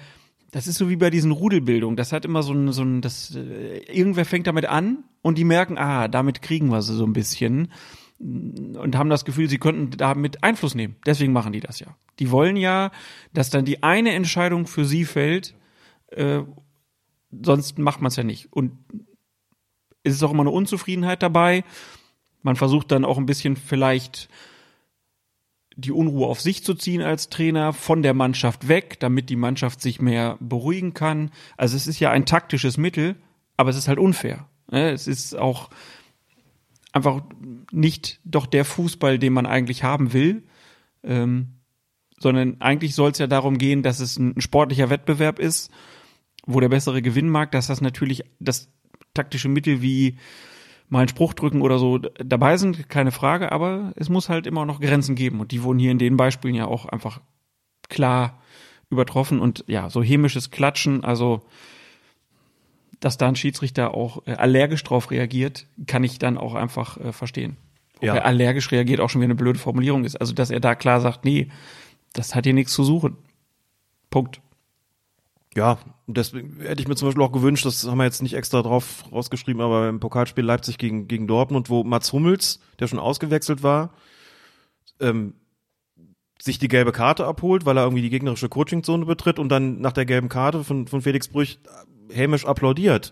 das 0.52 0.68
ist 0.68 0.78
so 0.78 0.90
wie 0.90 0.96
bei 0.96 1.10
diesen 1.10 1.32
Rudelbildungen, 1.32 1.98
das 1.98 2.14
hat 2.14 2.24
immer 2.24 2.44
so 2.44 2.54
ein, 2.54 2.72
so 2.72 2.82
ein, 2.82 3.02
das, 3.02 3.36
äh, 3.36 3.80
irgendwer 3.92 4.24
fängt 4.24 4.48
damit 4.48 4.66
an 4.66 5.04
und 5.22 5.38
die 5.38 5.44
merken, 5.44 5.78
ah, 5.78 6.08
damit 6.08 6.42
kriegen 6.42 6.70
wir 6.70 6.82
sie 6.82 6.96
so 6.96 7.06
ein 7.06 7.14
bisschen 7.14 7.68
und 8.20 8.96
haben 8.96 9.10
das 9.10 9.26
Gefühl, 9.26 9.50
sie 9.50 9.58
könnten 9.58 9.98
damit 9.98 10.44
Einfluss 10.44 10.76
nehmen. 10.76 10.96
Deswegen 11.06 11.34
machen 11.34 11.54
die 11.54 11.60
das 11.60 11.80
ja. 11.80 11.98
Die 12.20 12.32
wollen 12.32 12.56
ja, 12.56 12.92
dass 13.34 13.50
dann 13.50 13.66
die 13.66 13.84
eine 13.84 14.12
Entscheidung 14.12 14.68
für 14.68 14.86
sie 14.86 15.06
fällt, 15.06 15.56
äh, 16.08 16.42
sonst 17.32 17.80
macht 17.80 18.00
man 18.02 18.10
es 18.10 18.16
ja 18.16 18.24
nicht. 18.24 18.54
Und 18.54 18.74
es 20.04 20.14
ist 20.14 20.24
auch 20.24 20.32
immer 20.32 20.42
eine 20.42 20.52
Unzufriedenheit 20.52 21.22
dabei. 21.22 21.64
Man 22.42 22.56
versucht 22.56 22.92
dann 22.92 23.06
auch 23.06 23.18
ein 23.18 23.26
bisschen 23.26 23.56
vielleicht 23.56 24.30
die 25.76 25.92
Unruhe 25.92 26.28
auf 26.28 26.42
sich 26.42 26.64
zu 26.64 26.74
ziehen 26.74 27.02
als 27.02 27.30
Trainer, 27.30 27.74
von 27.74 28.02
der 28.02 28.14
Mannschaft 28.14 28.68
weg, 28.68 29.00
damit 29.00 29.30
die 29.30 29.36
Mannschaft 29.36 29.82
sich 29.82 30.02
mehr 30.02 30.38
beruhigen 30.40 30.94
kann. 30.94 31.32
Also 31.58 31.76
es 31.76 31.88
ist 31.88 32.00
ja 32.00 32.12
ein 32.12 32.26
taktisches 32.26 32.78
Mittel, 32.78 33.16
aber 33.58 33.70
es 33.70 33.78
ist 33.78 33.88
halt 33.88 34.00
unfair. 34.00 34.48
ne? 34.70 34.92
Es 34.92 35.08
ist 35.08 35.36
auch 35.36 35.70
einfach 36.92 37.22
nicht 37.72 38.20
doch 38.26 38.46
der 38.46 38.66
Fußball, 38.66 39.18
den 39.18 39.34
man 39.34 39.46
eigentlich 39.46 39.84
haben 39.84 40.14
will, 40.14 40.44
ähm, 41.04 41.54
sondern 42.20 42.60
eigentlich 42.60 42.94
soll 42.94 43.12
es 43.12 43.18
ja 43.18 43.28
darum 43.28 43.58
gehen, 43.58 43.82
dass 43.82 44.00
es 44.00 44.18
ein, 44.20 44.40
sportlicher 44.42 44.90
Wettbewerb 44.90 45.40
ist, 45.40 45.72
wo 46.46 46.60
der 46.60 46.70
bessere 46.70 47.02
gewinnen 47.02 47.30
mag, 47.30 47.52
dass 47.52 47.68
das 47.68 47.82
natürlich 47.82 48.24
das 48.40 48.70
taktische 49.14 49.50
Mittel 49.50 49.82
wie 49.82 50.18
mal 50.90 51.00
einen 51.00 51.08
Spruch 51.08 51.34
drücken 51.34 51.62
oder 51.62 51.80
so 51.80 51.98
dabei 51.98 52.58
sind, 52.58 52.90
keine 52.90 53.12
Frage, 53.12 53.52
aber 53.52 53.94
es 53.96 54.10
muss 54.10 54.30
halt 54.30 54.46
immer 54.46 54.66
noch 54.66 54.82
Grenzen 54.82 55.16
geben 55.16 55.40
und 55.40 55.52
die 55.52 55.64
wurden 55.64 55.80
hier 55.80 55.92
in 55.92 56.00
den 56.00 56.18
Beispielen 56.18 56.56
ja 56.56 56.66
auch 56.66 56.86
einfach 56.86 57.22
klar 57.90 58.42
übertroffen 58.90 59.40
und 59.40 59.64
ja, 59.68 59.90
so 59.90 60.04
hämisches 60.04 60.52
Klatschen, 60.52 61.04
also 61.04 61.44
dass 63.00 63.18
da 63.18 63.28
ein 63.28 63.36
Schiedsrichter 63.36 63.96
auch 63.96 64.28
äh, 64.28 64.34
allergisch 64.34 64.84
drauf 64.84 65.12
reagiert, 65.12 65.66
kann 65.88 66.04
ich 66.04 66.20
dann 66.20 66.38
auch 66.38 66.54
einfach 66.54 66.98
äh, 66.98 67.12
verstehen. 67.12 67.58
Ja. 68.02 68.16
er 68.16 68.26
allergisch 68.26 68.72
reagiert 68.72 69.00
auch 69.00 69.10
schon 69.10 69.22
wieder 69.22 69.28
eine 69.28 69.36
blöde 69.36 69.60
Formulierung 69.60 70.06
ist. 70.06 70.16
Also, 70.16 70.34
dass 70.34 70.50
er 70.50 70.60
da 70.60 70.76
klar 70.76 71.02
sagt, 71.02 71.24
nee, 71.24 71.50
das 72.14 72.36
hat 72.36 72.46
hier 72.46 72.54
nichts 72.54 72.74
zu 72.74 72.84
suchen. 72.84 73.16
Punkt. 74.10 74.42
Ja, 75.54 75.80
deswegen 76.08 76.62
hätte 76.62 76.82
ich 76.82 76.88
mir 76.88 76.96
zum 76.96 77.10
Beispiel 77.10 77.24
auch 77.24 77.34
gewünscht, 77.34 77.66
das 77.66 77.86
haben 77.86 77.98
wir 77.98 78.06
jetzt 78.06 78.22
nicht 78.22 78.36
extra 78.36 78.62
drauf 78.62 79.04
rausgeschrieben, 79.12 79.62
aber 79.62 79.90
im 79.90 80.00
Pokalspiel 80.00 80.46
Leipzig 80.46 80.78
gegen, 80.78 81.10
gegen 81.10 81.28
Dortmund, 81.28 81.70
wo 81.70 81.84
Mats 81.84 82.14
Hummels, 82.14 82.60
der 82.80 82.88
schon 82.88 83.00
ausgewechselt 83.00 83.62
war, 83.62 83.94
ähm, 85.02 85.34
sich 86.40 86.58
die 86.58 86.70
gelbe 86.70 86.94
Karte 86.94 87.26
abholt, 87.26 87.66
weil 87.66 87.78
er 87.78 87.84
irgendwie 87.84 88.02
die 88.02 88.10
gegnerische 88.10 88.48
Coachingzone 88.48 89.06
betritt 89.06 89.40
und 89.40 89.50
dann 89.50 89.82
nach 89.82 89.92
der 89.92 90.06
gelben 90.06 90.30
Karte 90.30 90.64
von, 90.64 90.88
von 90.88 91.02
Felix 91.02 91.28
Brüch 91.28 91.60
hämisch 92.10 92.46
applaudiert. 92.46 93.12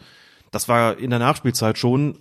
Das 0.51 0.69
war 0.69 0.97
in 0.97 1.09
der 1.09 1.19
Nachspielzeit 1.19 1.77
schon, 1.77 2.17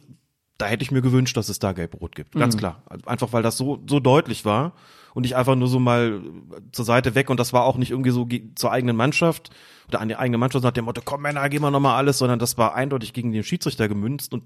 da 0.58 0.66
hätte 0.66 0.82
ich 0.82 0.90
mir 0.90 1.00
gewünscht, 1.00 1.36
dass 1.36 1.48
es 1.48 1.60
da 1.60 1.72
gelb-rot 1.72 2.16
gibt. 2.16 2.32
Ganz 2.32 2.56
klar. 2.56 2.82
Einfach 3.06 3.32
weil 3.32 3.44
das 3.44 3.56
so, 3.56 3.82
so 3.88 4.00
deutlich 4.00 4.44
war 4.44 4.74
und 5.18 5.22
nicht 5.22 5.34
einfach 5.34 5.56
nur 5.56 5.66
so 5.66 5.80
mal 5.80 6.22
zur 6.70 6.84
Seite 6.84 7.16
weg 7.16 7.28
und 7.28 7.40
das 7.40 7.52
war 7.52 7.64
auch 7.64 7.76
nicht 7.76 7.90
irgendwie 7.90 8.12
so 8.12 8.28
zur 8.54 8.70
eigenen 8.70 8.94
Mannschaft 8.94 9.50
oder 9.88 10.00
an 10.00 10.06
die 10.06 10.14
eigene 10.14 10.38
Mannschaft 10.38 10.62
nach 10.62 10.70
dem 10.70 10.84
Motto, 10.84 11.00
komm 11.04 11.22
Männer, 11.22 11.48
gehen 11.48 11.60
wir 11.60 11.72
nochmal 11.72 11.96
alles, 11.96 12.18
sondern 12.18 12.38
das 12.38 12.56
war 12.56 12.76
eindeutig 12.76 13.14
gegen 13.14 13.32
den 13.32 13.42
Schiedsrichter 13.42 13.88
gemünzt 13.88 14.32
und 14.32 14.44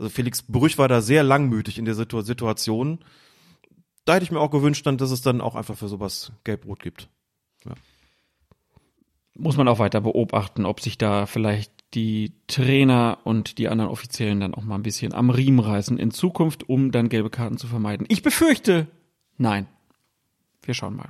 also 0.00 0.10
Felix 0.10 0.42
Brüch 0.42 0.78
war 0.78 0.88
da 0.88 1.00
sehr 1.00 1.22
langmütig 1.22 1.78
in 1.78 1.84
der 1.84 1.94
Situ 1.94 2.22
Situation. 2.22 2.98
Da 4.04 4.14
hätte 4.14 4.24
ich 4.24 4.32
mir 4.32 4.40
auch 4.40 4.50
gewünscht, 4.50 4.84
dann, 4.84 4.98
dass 4.98 5.12
es 5.12 5.22
dann 5.22 5.40
auch 5.40 5.54
einfach 5.54 5.76
für 5.76 5.86
sowas 5.86 6.32
gelb-rot 6.42 6.82
gibt. 6.82 7.08
Muss 9.34 9.56
man 9.56 9.68
auch 9.68 9.78
weiter 9.78 10.00
beobachten, 10.00 10.66
ob 10.66 10.80
sich 10.80 10.98
da 10.98 11.26
vielleicht 11.26 11.72
die 11.94 12.32
Trainer 12.48 13.18
und 13.22 13.58
die 13.58 13.68
anderen 13.68 13.92
Offiziellen 13.92 14.40
dann 14.40 14.54
auch 14.54 14.64
mal 14.64 14.74
ein 14.74 14.82
bisschen 14.82 15.14
am 15.14 15.30
Riemen 15.30 15.60
reißen 15.60 15.98
in 15.98 16.10
Zukunft, 16.10 16.68
um 16.68 16.90
dann 16.90 17.08
gelbe 17.08 17.30
Karten 17.30 17.58
zu 17.58 17.68
vermeiden. 17.68 18.06
Ich 18.08 18.24
befürchte, 18.24 18.88
nein. 19.38 19.68
Wir 20.70 20.74
schauen 20.74 20.94
mal. 20.94 21.08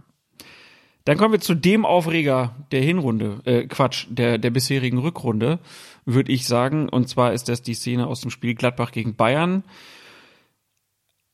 Dann 1.04 1.18
kommen 1.18 1.32
wir 1.32 1.40
zu 1.40 1.54
dem 1.54 1.84
Aufreger 1.84 2.56
der 2.72 2.80
Hinrunde, 2.80 3.42
äh, 3.44 3.66
Quatsch, 3.66 4.06
der, 4.08 4.38
der 4.38 4.48
bisherigen 4.48 4.96
Rückrunde, 4.96 5.58
würde 6.06 6.32
ich 6.32 6.46
sagen. 6.46 6.88
Und 6.88 7.10
zwar 7.10 7.34
ist 7.34 7.50
das 7.50 7.60
die 7.60 7.74
Szene 7.74 8.06
aus 8.06 8.22
dem 8.22 8.30
Spiel 8.30 8.54
Gladbach 8.54 8.90
gegen 8.90 9.16
Bayern. 9.16 9.64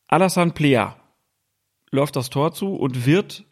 Alassane 0.08 0.50
Plea 0.50 0.96
läuft 1.92 2.16
das 2.16 2.30
Tor 2.30 2.52
zu 2.52 2.74
und 2.74 3.06
wird 3.06 3.44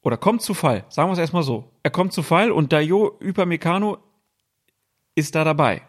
oder 0.00 0.16
kommt 0.16 0.40
zu 0.40 0.54
Fall. 0.54 0.86
Sagen 0.88 1.10
wir 1.10 1.12
es 1.12 1.18
erstmal 1.18 1.42
so. 1.42 1.70
Er 1.82 1.90
kommt 1.90 2.14
zu 2.14 2.22
Fall 2.22 2.52
und 2.52 2.72
Dayo 2.72 3.18
Upamecano 3.22 3.98
ist 5.14 5.34
da 5.34 5.44
dabei. 5.44 5.82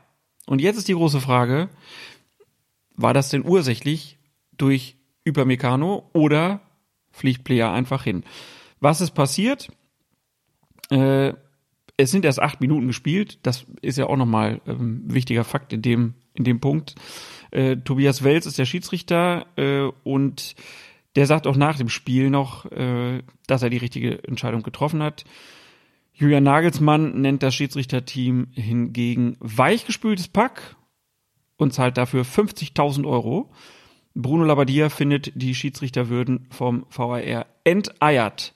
Und 0.48 0.60
jetzt 0.60 0.76
ist 0.76 0.90
die 0.90 0.96
große 0.96 1.22
Frage, 1.22 1.70
war 2.94 3.14
das 3.14 3.30
denn 3.30 3.46
ursächlich 3.46 4.18
durch 4.52 4.98
Upamecano 5.26 6.10
oder 6.12 6.60
fliegt 7.18 7.44
Player 7.44 7.72
einfach 7.72 8.04
hin? 8.04 8.24
Was 8.80 9.02
ist 9.02 9.12
passiert? 9.12 9.70
Äh, 10.90 11.34
es 11.98 12.12
sind 12.12 12.26
erst 12.26 12.40
acht 12.40 12.62
Minuten 12.62 12.88
gespielt. 12.88 13.40
Das 13.44 13.66
ist 13.82 13.98
ja 13.98 14.06
auch 14.06 14.18
nochmal 14.18 14.62
ähm, 14.68 15.04
wichtiger 15.06 15.44
Fakt 15.44 15.74
in 15.74 15.82
dem, 15.82 16.14
in 16.34 16.44
dem 16.44 16.60
Punkt. 16.60 16.96
Äh, 17.52 17.78
Tobias 17.78 18.24
Welz 18.24 18.46
ist 18.46 18.60
der 18.60 18.66
Schiedsrichter 18.66 19.48
äh, 19.56 19.90
und 20.04 20.56
der 21.16 21.26
sagt 21.26 21.48
auch 21.48 21.56
nach 21.56 21.78
dem 21.78 21.90
Spiel 21.90 22.30
noch, 22.30 22.72
äh, 22.72 23.24
dass 23.48 23.64
er 23.64 23.72
die 23.72 23.78
richtige 23.78 24.24
Entscheidung 24.24 24.62
getroffen 24.62 25.02
hat. 25.02 25.26
Julian 26.14 26.44
Nagelsmann 26.44 27.22
nennt 27.22 27.44
das 27.44 27.56
Schiedsrichterteam 27.56 28.48
hingegen 28.54 29.38
weichgespültes 29.40 30.28
Pack 30.28 30.76
und 31.58 31.74
zahlt 31.74 31.98
dafür 31.98 32.24
50.000 32.24 33.08
Euro. 33.08 33.52
Bruno 34.20 34.44
Labbadia 34.46 34.90
findet, 34.90 35.32
die 35.36 35.54
Schiedsrichter 35.54 36.10
würden 36.10 36.48
vom 36.50 36.88
VAR 36.90 37.46
enteiert. 37.64 38.56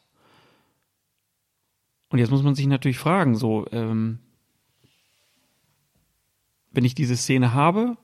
Und 2.09 2.17
jetzt 2.17 2.31
muss 2.31 2.41
man 2.41 2.55
sich 2.55 2.65
natürlich 2.65 2.97
fragen, 2.97 3.35
so, 3.35 3.67
ähm, 3.71 4.17
wenn 6.71 6.83
ich 6.83 6.95
diese 6.95 7.15
Szene 7.15 7.53
habe, 7.53 7.95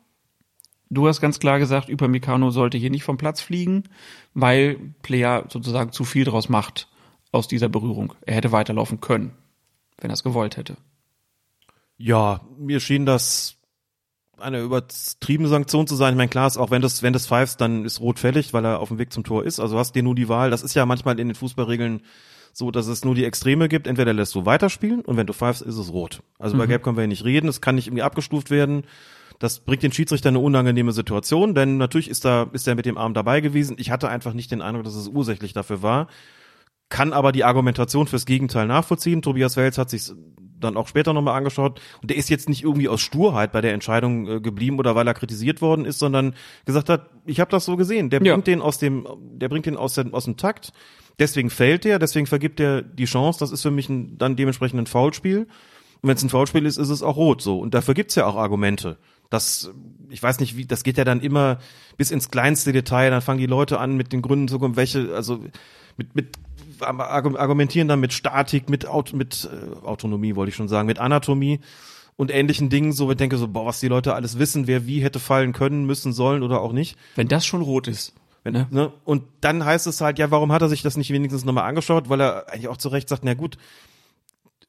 du 0.90 1.08
hast 1.08 1.20
ganz 1.20 1.40
klar 1.40 1.58
gesagt, 1.58 1.90
Upamecano 1.90 2.52
sollte 2.52 2.78
hier 2.78 2.92
nicht 2.92 3.04
vom 3.04 3.18
Platz 3.18 3.42
fliegen, 3.42 3.84
weil 4.36 4.94
Player 5.02 5.46
sozusagen 5.50 5.92
zu 5.92 6.06
viel 6.06 6.26
draus 6.26 6.50
macht 6.50 6.88
aus 7.32 7.48
dieser 7.48 7.70
Berührung. 7.70 8.14
Er 8.22 8.36
hätte 8.36 8.52
weiterlaufen 8.52 9.02
können, 9.02 9.32
wenn 9.98 10.12
er 10.12 10.14
es 10.14 10.24
gewollt 10.24 10.58
hätte. 10.58 10.78
Ja, 11.98 12.42
mir 12.60 12.80
schien 12.80 13.08
das 13.08 13.57
eine 14.40 14.62
übertriebene 14.62 15.50
Sanktion 15.50 15.88
zu 15.88 15.96
sein. 15.96 16.14
Ich 16.14 16.18
meine, 16.18 16.30
klar 16.30 16.48
ist 16.48 16.58
auch, 16.58 16.72
wenn 16.72 16.82
das, 16.82 17.04
wenn 17.04 17.14
das 17.14 17.28
pfeifst, 17.28 17.60
dann 17.62 17.86
ist 17.86 18.00
rot 18.00 18.20
fällig, 18.20 18.54
weil 18.54 18.66
er 18.66 18.80
auf 18.80 18.90
dem 18.90 18.98
Weg 18.98 19.12
zum 19.12 19.24
Tor 19.24 19.44
ist. 19.44 19.60
Also 19.60 19.78
hast 19.78 19.96
dir 19.96 20.04
nur 20.04 20.16
die 20.16 20.30
Wahl. 20.30 20.50
Das 20.52 20.64
ist 20.64 20.76
ja 20.76 20.86
manchmal 20.86 21.20
in 21.20 21.28
den 21.28 21.36
Fußballregeln 21.36 22.02
so, 22.54 22.72
dass 22.72 22.88
es 22.88 23.06
nur 23.06 23.16
die 23.16 23.26
Extreme 23.26 23.70
gibt. 23.70 23.88
Entweder 23.88 24.14
lässt 24.14 24.34
du 24.36 24.46
weiterspielen 24.46 25.02
und 25.02 25.18
wenn 25.18 25.28
du 25.28 25.34
pfeifst, 25.34 25.62
ist 25.62 25.78
es 25.78 25.92
rot. 25.92 26.24
Also 26.40 26.58
bei 26.58 26.66
Gelb 26.66 26.84
können 26.84 26.98
wir 26.98 27.04
ja 27.04 27.08
nicht 27.08 27.24
reden. 27.24 27.48
Es 27.48 27.62
kann 27.62 27.76
nicht 27.76 27.88
irgendwie 27.88 28.04
abgestuft 28.04 28.50
werden. 28.50 28.84
Das 29.40 29.60
bringt 29.60 29.84
den 29.84 29.92
Schiedsrichter 29.92 30.30
in 30.30 30.36
eine 30.36 30.44
unangenehme 30.44 30.92
Situation, 30.92 31.54
denn 31.54 31.78
natürlich 31.78 32.10
ist 32.10 32.26
da, 32.26 32.50
ist 32.54 32.68
er 32.68 32.74
mit 32.74 32.88
dem 32.88 32.98
Arm 32.98 33.14
dabei 33.14 33.42
gewesen. 33.42 33.76
Ich 33.80 33.92
hatte 33.92 34.10
einfach 34.10 34.34
nicht 34.34 34.50
den 34.50 34.64
Eindruck, 34.64 34.86
dass 34.86 34.96
es 34.96 35.08
ursächlich 35.08 35.54
dafür 35.54 35.84
war. 35.84 36.08
kann 36.90 37.14
aber 37.14 37.32
die 37.32 37.44
Argumentation 37.44 38.08
fürs 38.08 38.26
Gegenteil 38.26 38.66
nachvollziehen. 38.66 39.22
Tobias 39.22 39.58
Wels 39.58 39.78
hat 39.78 39.90
sich 39.90 40.12
dann 40.60 40.78
auch 40.78 40.88
später 40.88 41.14
nochmal 41.14 41.38
angeschaut 41.38 41.80
und 42.02 42.10
der 42.10 42.18
ist 42.18 42.30
jetzt 42.30 42.50
nicht 42.50 42.64
irgendwie 42.64 42.90
aus 42.90 43.02
Sturheit 43.02 43.52
bei 43.52 43.62
der 43.62 43.74
Entscheidung 43.74 44.28
äh, 44.28 44.40
geblieben 44.42 44.80
oder 44.80 44.96
weil 44.96 45.08
er 45.08 45.14
kritisiert 45.14 45.62
worden 45.62 45.86
ist, 45.86 46.00
sondern 46.00 46.34
gesagt 46.66 46.90
hat, 46.90 47.10
ich 47.26 47.40
habe 47.40 47.52
das 47.52 47.66
so 47.66 47.76
gesehen. 47.78 48.10
Der 48.10 48.22
Ja. 48.24 48.34
bringt 48.34 48.48
den 48.48 48.62
aus 48.62 48.78
dem, 48.78 49.08
der 49.34 49.50
bringt 49.50 49.66
den 49.66 49.78
aus 49.78 49.94
dem, 49.94 50.14
aus 50.14 50.26
dem 50.26 50.38
Takt. 50.38 50.74
Deswegen 51.20 51.50
fällt 51.50 51.86
er, 51.86 51.98
deswegen 52.00 52.28
vergibt 52.28 52.60
er 52.60 52.82
die 52.82 53.06
Chance. 53.06 53.40
Das 53.40 53.52
ist 53.52 53.62
für 53.64 53.72
mich 53.72 53.90
ein, 53.90 54.18
dann 54.18 54.36
dementsprechend 54.36 54.80
ein 54.80 54.88
Foulspiel. 54.88 55.48
Und 56.02 56.10
wenn 56.10 56.16
es 56.16 56.24
ein 56.24 56.30
Foulspiel 56.30 56.66
ist, 56.66 56.78
ist 56.78 56.90
es 56.90 57.02
auch 57.02 57.16
rot 57.18 57.42
so. 57.42 57.60
Und 57.60 57.74
dafür 57.74 57.96
gibt's 57.96 58.14
ja 58.16 58.28
auch 58.28 58.36
Argumente. 58.36 58.98
Das, 59.32 59.72
ich 60.10 60.22
weiß 60.22 60.40
nicht, 60.40 60.56
wie, 60.56 60.66
das 60.66 60.84
geht 60.84 60.98
ja 60.98 61.04
dann 61.04 61.22
immer 61.22 61.58
bis 61.98 62.12
ins 62.12 62.30
kleinste 62.30 62.72
Detail. 62.72 63.10
Dann 63.10 63.22
fangen 63.22 63.40
die 63.40 63.48
Leute 63.48 63.80
an 63.80 63.98
mit 63.98 64.14
den 64.14 64.22
Gründen 64.22 64.48
zu 64.48 64.60
kommen, 64.60 64.76
welche, 64.76 65.14
also 65.16 65.40
mit, 65.98 66.16
mit 66.16 66.38
argumentieren 66.82 67.88
dann 67.88 68.00
mit 68.00 68.14
Statik, 68.14 68.70
mit, 68.70 68.88
Aut 68.88 69.14
mit 69.14 69.50
äh, 69.52 69.86
Autonomie, 69.86 70.36
wollte 70.36 70.50
ich 70.50 70.56
schon 70.56 70.68
sagen, 70.68 70.88
mit 70.88 71.00
Anatomie 71.00 71.60
und 72.16 72.32
ähnlichen 72.32 72.70
Dingen. 72.70 72.92
So, 72.94 73.10
ich 73.10 73.18
denke 73.18 73.38
so, 73.38 73.48
boah, 73.48 73.66
was 73.66 73.80
die 73.80 73.88
Leute 73.88 74.14
alles 74.14 74.40
wissen, 74.40 74.68
wer 74.68 74.86
wie 74.88 75.02
hätte 75.02 75.20
fallen 75.20 75.54
können, 75.54 75.86
müssen, 75.86 76.14
sollen 76.14 76.44
oder 76.44 76.62
auch 76.62 76.74
nicht. 76.74 76.98
Wenn 77.16 77.28
das 77.28 77.46
schon 77.46 77.62
rot 77.62 77.88
ist. 77.88 78.14
Wenn, 78.44 78.54
Ne? 78.54 78.68
ne? 78.70 78.94
Und 79.04 79.24
dann 79.42 79.66
heißt 79.66 79.88
es 79.88 80.02
halt, 80.02 80.20
ja, 80.20 80.32
warum 80.32 80.52
hat 80.52 80.62
er 80.62 80.70
sich 80.70 80.82
das 80.82 80.98
nicht 80.98 81.12
wenigstens 81.12 81.46
nochmal 81.46 81.66
angeschaut? 81.66 82.10
Weil 82.10 82.22
er 82.22 82.52
eigentlich 82.52 82.70
auch 82.70 82.78
zu 82.78 82.90
Recht 82.90 83.10
sagt, 83.10 83.24
na 83.24 83.34
gut, 83.34 83.58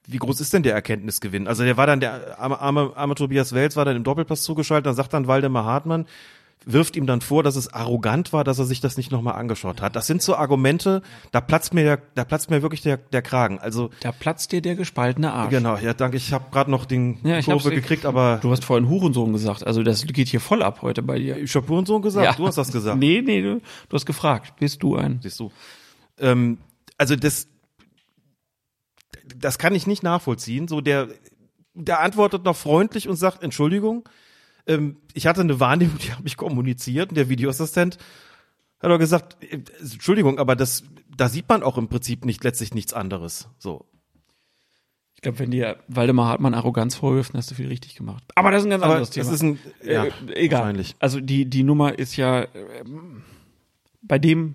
wie 0.07 0.17
groß 0.17 0.41
ist 0.41 0.53
denn 0.53 0.63
der 0.63 0.75
Erkenntnisgewinn? 0.75 1.47
Also 1.47 1.65
der 1.65 1.77
war 1.77 1.87
dann, 1.87 2.01
der 2.01 2.41
arme, 2.41 2.59
arme, 2.59 2.93
arme 2.97 3.15
Tobias 3.15 3.53
Wels 3.53 3.77
war 3.77 3.85
dann 3.85 3.97
im 3.97 4.05
Doppelpass 4.05 4.43
zugeschaltet, 4.43 4.87
dann 4.87 4.95
sagt 4.95 5.13
dann 5.13 5.27
Waldemar 5.27 5.65
Hartmann, 5.65 6.07
wirft 6.71 6.97
ihm 6.97 7.07
dann 7.07 7.23
vor, 7.23 7.43
dass 7.43 7.57
es 7.57 7.73
arrogant 7.73 8.33
war, 8.35 8.45
dass 8.45 8.59
er 8.59 8.67
sich 8.67 8.81
das 8.81 8.99
nicht 8.99 9.11
nochmal 9.11 9.37
angeschaut 9.37 9.81
hat. 9.81 9.97
Das 9.97 10.07
sind 10.07 10.21
so 10.21 10.37
Argumente, 10.37 11.01
da 11.33 11.41
platzt 11.41 11.73
mir, 11.73 11.83
der, 11.83 12.03
da 12.15 12.25
platzt 12.25 12.51
mir 12.51 12.61
wirklich 12.61 12.83
der, 12.83 12.99
der 12.99 13.23
Kragen. 13.23 13.59
Also 13.59 13.89
Da 14.01 14.13
platzt 14.13 14.53
dir 14.53 14.61
der 14.61 14.75
gespaltene 14.77 15.33
Arsch. 15.33 15.49
genau, 15.51 15.79
ja, 15.79 15.95
danke, 15.95 16.19
ich 16.19 16.33
habe 16.33 16.45
gerade 16.51 16.71
noch 16.71 16.85
den 16.85 17.19
Ja, 17.25 17.41
Kurve 17.41 17.71
gekriegt, 17.71 18.05
aber 18.05 18.39
Du 18.43 18.51
hast 18.51 18.65
vorhin 18.67 18.89
Hurensohn 18.89 19.33
gesagt, 19.33 19.67
also 19.67 19.83
das 19.83 20.05
geht 20.07 20.29
hier 20.29 20.41
voll 20.41 20.63
ab 20.63 20.83
heute 20.83 21.03
bei 21.03 21.19
dir. 21.19 21.39
ich 21.39 21.55
hab 21.55 21.71
und 21.71 21.87
so 21.87 22.01
gesagt, 22.01 22.39
du 22.39 22.47
hast 22.47 22.59
das 22.59 22.71
gesagt. 22.71 22.99
Nee, 22.99 23.23
nee, 23.25 23.41
du, 23.41 23.61
du 23.89 23.95
hast 23.95 24.05
gefragt. 24.05 24.55
Bist 24.61 24.83
du 24.83 24.97
ein? 24.97 25.21
Siehst 25.23 25.41
du. 25.41 25.51
Ähm, 26.19 26.59
also 26.99 27.17
das, 27.17 27.49
das 29.37 29.59
kann 29.59 29.75
ich 29.75 29.87
nicht 29.87 30.03
nachvollziehen. 30.03 30.69
So 30.69 30.81
der, 30.81 31.09
der 31.75 32.01
antwortet 32.01 32.45
noch 32.45 32.57
freundlich 32.57 33.09
und 33.09 33.17
sagt 33.17 33.43
Entschuldigung. 33.43 34.05
Ähm, 34.69 34.97
ich 35.15 35.27
hatte 35.27 35.41
eine 35.41 35.59
Wahrnehmung, 35.59 35.99
die 35.99 36.13
habe 36.13 36.27
ich 36.27 36.37
kommuniziert 36.37 37.11
und 37.11 37.17
der 37.17 37.29
Videoassistent 37.29 37.99
hat 38.81 38.91
doch 38.91 38.99
gesagt, 38.99 39.43
äh, 39.43 39.61
Entschuldigung, 39.81 40.39
aber 40.39 40.55
das, 40.55 40.85
da 41.17 41.29
sieht 41.29 41.49
man 41.49 41.63
auch 41.65 41.79
im 41.79 41.89
Prinzip 41.89 42.25
nicht 42.25 42.45
letztlich 42.45 42.75
nichts 42.75 42.93
anderes. 42.93 43.49
So. 43.59 43.87
Ich 45.17 45.23
glaube, 45.23 45.41
wenn 45.41 45.51
dir 45.51 45.79
Waldemar 45.89 46.29
Hartmann 46.29 46.55
Arroganz 46.55 46.95
vorwirft, 46.95 47.35
hast 47.35 47.51
du 47.51 47.57
viel 47.57 47.67
richtig 47.67 47.97
gemacht. 47.97 48.23
Aber 48.37 48.53
das 48.53 48.61
ist 48.61 48.67
ein 48.67 48.71
ganz 48.71 48.83
Aber 48.85 48.93
anderes 48.93 49.11
das 49.11 49.15
Thema. 49.27 49.35
ist 49.35 49.43
ein, 49.43 49.59
ja, 49.85 50.05
äh, 50.05 50.11
egal. 50.35 50.61
wahrscheinlich. 50.61 50.95
Also 51.01 51.21
die, 51.21 51.47
die 51.47 51.65
Nummer 51.65 51.99
ist 51.99 52.17
ja 52.17 52.47
ähm, 52.55 53.25
bei 54.01 54.21
dem 54.21 54.55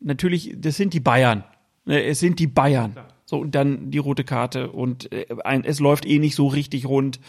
natürlich, 0.00 0.54
das 0.56 0.76
sind 0.76 0.94
die 0.94 1.00
Bayern. 1.00 1.44
Ne, 1.84 2.02
Es 2.02 2.18
sind 2.18 2.40
die 2.40 2.48
Bayern. 2.48 2.96
So, 3.24 3.38
und 3.38 3.54
dann 3.54 3.92
die 3.92 3.98
rote 3.98 4.24
Karte 4.24 4.72
und 4.72 5.12
äh, 5.12 5.26
ein, 5.44 5.64
es 5.64 5.78
läuft 5.78 6.04
eh 6.04 6.18
nicht 6.18 6.34
so 6.34 6.48
richtig 6.48 6.86
rund. 6.86 7.20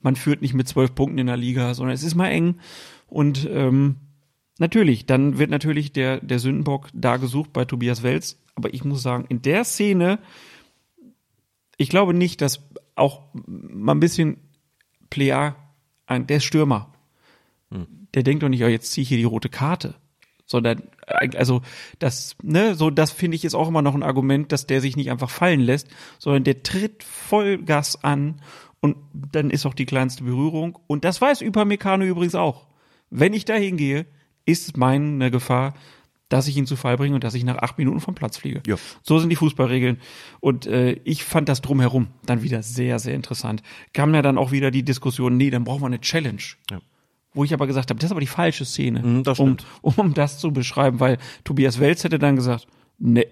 Man 0.00 0.16
führt 0.16 0.42
nicht 0.42 0.54
mit 0.54 0.68
zwölf 0.68 0.94
Punkten 0.94 1.18
in 1.18 1.26
der 1.26 1.36
Liga, 1.36 1.74
sondern 1.74 1.94
es 1.94 2.02
ist 2.02 2.14
mal 2.14 2.28
eng. 2.28 2.60
Und 3.06 3.48
ähm, 3.50 3.96
natürlich, 4.58 5.06
dann 5.06 5.38
wird 5.38 5.50
natürlich 5.50 5.92
der, 5.92 6.20
der 6.20 6.38
Sündenbock 6.38 6.88
da 6.92 7.16
gesucht 7.16 7.52
bei 7.52 7.64
Tobias 7.64 8.02
Wels. 8.02 8.40
Aber 8.54 8.72
ich 8.74 8.84
muss 8.84 9.02
sagen, 9.02 9.26
in 9.28 9.42
der 9.42 9.64
Szene, 9.64 10.18
ich 11.76 11.88
glaube 11.88 12.14
nicht, 12.14 12.40
dass 12.40 12.68
auch 12.94 13.22
mal 13.46 13.94
ein 13.94 14.00
bisschen 14.00 14.38
Plea, 15.10 15.56
ein, 16.06 16.26
der 16.26 16.38
ist 16.38 16.44
Stürmer, 16.44 16.92
der 18.14 18.22
denkt 18.22 18.42
doch 18.42 18.48
nicht, 18.48 18.60
ja, 18.60 18.68
jetzt 18.68 18.92
ziehe 18.92 19.02
ich 19.02 19.08
hier 19.08 19.18
die 19.18 19.24
rote 19.24 19.48
Karte. 19.48 19.94
Sondern, 20.46 20.82
äh, 21.06 21.36
also, 21.36 21.62
das, 21.98 22.36
ne, 22.42 22.74
so, 22.74 22.90
das 22.90 23.10
finde 23.10 23.36
ich 23.36 23.44
ist 23.44 23.54
auch 23.54 23.68
immer 23.68 23.82
noch 23.82 23.94
ein 23.94 24.02
Argument, 24.02 24.50
dass 24.50 24.66
der 24.66 24.80
sich 24.80 24.96
nicht 24.96 25.10
einfach 25.10 25.30
fallen 25.30 25.60
lässt, 25.60 25.88
sondern 26.18 26.44
der 26.44 26.62
tritt 26.62 27.02
Vollgas 27.02 28.02
an 28.02 28.40
und 28.80 28.96
dann 29.12 29.50
ist 29.50 29.66
auch 29.66 29.74
die 29.74 29.86
kleinste 29.86 30.24
Berührung. 30.24 30.78
Und 30.86 31.04
das 31.04 31.20
weiß 31.20 31.42
Upamecano 31.42 32.04
übrigens 32.04 32.34
auch. 32.34 32.66
Wenn 33.10 33.32
ich 33.32 33.44
da 33.44 33.54
hingehe, 33.54 34.06
ist 34.44 34.76
meine 34.76 35.30
Gefahr, 35.30 35.74
dass 36.28 36.46
ich 36.46 36.56
ihn 36.56 36.66
zu 36.66 36.76
Fall 36.76 36.96
bringe 36.96 37.14
und 37.14 37.24
dass 37.24 37.34
ich 37.34 37.44
nach 37.44 37.56
acht 37.56 37.78
Minuten 37.78 38.00
vom 38.00 38.14
Platz 38.14 38.36
fliege. 38.36 38.62
Ja. 38.66 38.76
So 39.02 39.18
sind 39.18 39.30
die 39.30 39.36
Fußballregeln. 39.36 39.98
Und 40.40 40.66
äh, 40.66 40.92
ich 41.04 41.24
fand 41.24 41.48
das 41.48 41.62
drumherum 41.62 42.08
dann 42.24 42.42
wieder 42.42 42.62
sehr, 42.62 42.98
sehr 42.98 43.14
interessant. 43.14 43.62
Kam 43.94 44.14
ja 44.14 44.22
dann 44.22 44.38
auch 44.38 44.52
wieder 44.52 44.70
die 44.70 44.82
Diskussion, 44.82 45.36
nee, 45.36 45.50
dann 45.50 45.64
brauchen 45.64 45.82
wir 45.82 45.86
eine 45.86 46.00
Challenge. 46.00 46.42
Ja. 46.70 46.80
Wo 47.32 47.44
ich 47.44 47.54
aber 47.54 47.66
gesagt 47.66 47.90
habe, 47.90 47.98
das 47.98 48.08
ist 48.08 48.12
aber 48.12 48.20
die 48.20 48.26
falsche 48.26 48.64
Szene, 48.64 49.02
Mhm, 49.02 49.22
das 49.22 49.38
um, 49.38 49.56
um 49.82 50.14
das 50.14 50.38
zu 50.38 50.52
beschreiben, 50.52 51.00
weil 51.00 51.18
Tobias 51.44 51.78
Welz 51.78 52.04
hätte 52.04 52.18
dann 52.18 52.36
gesagt, 52.36 52.66
nee, 52.98 53.26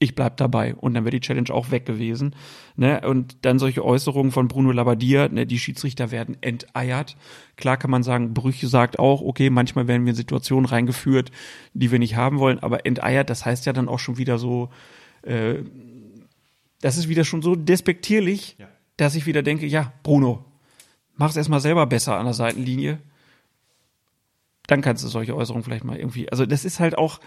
ich 0.00 0.14
bleib 0.14 0.36
dabei. 0.36 0.74
Und 0.74 0.94
dann 0.94 1.04
wäre 1.04 1.10
die 1.10 1.20
Challenge 1.20 1.50
auch 1.52 1.70
weg 1.70 1.84
gewesen. 1.84 2.34
Ne? 2.76 3.00
Und 3.00 3.44
dann 3.44 3.58
solche 3.58 3.84
Äußerungen 3.84 4.30
von 4.30 4.46
Bruno 4.46 4.70
Labbadia, 4.70 5.28
ne, 5.28 5.46
die 5.46 5.58
Schiedsrichter 5.58 6.10
werden 6.10 6.36
enteiert. 6.40 7.16
Klar 7.56 7.76
kann 7.76 7.90
man 7.90 8.04
sagen, 8.04 8.32
Brüche 8.32 8.68
sagt 8.68 8.98
auch, 8.98 9.22
okay, 9.22 9.50
manchmal 9.50 9.88
werden 9.88 10.04
wir 10.04 10.10
in 10.10 10.16
Situationen 10.16 10.66
reingeführt, 10.66 11.32
die 11.74 11.90
wir 11.90 11.98
nicht 11.98 12.14
haben 12.14 12.38
wollen, 12.38 12.60
aber 12.60 12.86
enteiert, 12.86 13.28
das 13.28 13.44
heißt 13.44 13.66
ja 13.66 13.72
dann 13.72 13.88
auch 13.88 13.98
schon 13.98 14.18
wieder 14.18 14.38
so, 14.38 14.70
äh, 15.22 15.56
das 16.80 16.96
ist 16.96 17.08
wieder 17.08 17.24
schon 17.24 17.42
so 17.42 17.56
despektierlich, 17.56 18.56
dass 18.96 19.16
ich 19.16 19.26
wieder 19.26 19.42
denke, 19.42 19.66
ja, 19.66 19.92
Bruno, 20.04 20.44
mach's 21.16 21.36
erstmal 21.36 21.60
selber 21.60 21.86
besser 21.86 22.16
an 22.16 22.24
der 22.24 22.34
Seitenlinie. 22.34 23.00
Dann 24.68 24.80
kannst 24.80 25.02
du 25.02 25.08
solche 25.08 25.34
Äußerungen 25.34 25.64
vielleicht 25.64 25.84
mal 25.84 25.96
irgendwie, 25.96 26.30
also 26.30 26.46
das 26.46 26.64
ist 26.64 26.78
halt 26.78 26.96
auch, 26.96 27.18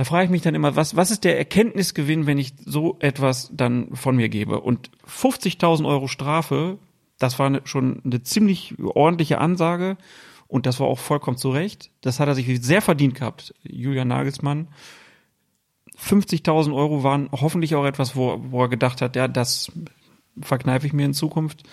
da 0.00 0.04
frage 0.04 0.24
ich 0.24 0.30
mich 0.30 0.40
dann 0.40 0.54
immer, 0.54 0.76
was, 0.76 0.96
was 0.96 1.10
ist 1.10 1.24
der 1.24 1.36
Erkenntnisgewinn, 1.36 2.24
wenn 2.24 2.38
ich 2.38 2.54
so 2.64 2.96
etwas 3.00 3.50
dann 3.52 3.94
von 3.94 4.16
mir 4.16 4.30
gebe? 4.30 4.58
Und 4.58 4.90
50.000 5.06 5.86
Euro 5.86 6.08
Strafe, 6.08 6.78
das 7.18 7.38
war 7.38 7.44
eine, 7.44 7.60
schon 7.64 8.00
eine 8.02 8.22
ziemlich 8.22 8.76
ordentliche 8.82 9.36
Ansage 9.36 9.98
und 10.48 10.64
das 10.64 10.80
war 10.80 10.86
auch 10.86 10.98
vollkommen 10.98 11.36
zu 11.36 11.50
Recht. 11.50 11.90
Das 12.00 12.18
hat 12.18 12.28
er 12.28 12.34
sich 12.34 12.62
sehr 12.62 12.80
verdient 12.80 13.16
gehabt, 13.16 13.54
Julian 13.62 14.08
Nagelsmann. 14.08 14.68
50.000 15.98 16.74
Euro 16.74 17.02
waren 17.02 17.28
hoffentlich 17.32 17.74
auch 17.74 17.84
etwas, 17.84 18.16
wo, 18.16 18.40
wo 18.42 18.62
er 18.62 18.70
gedacht 18.70 19.02
hat, 19.02 19.16
ja, 19.16 19.28
das 19.28 19.70
verkneife 20.40 20.86
ich 20.86 20.94
mir 20.94 21.04
in 21.04 21.12
Zukunft, 21.12 21.64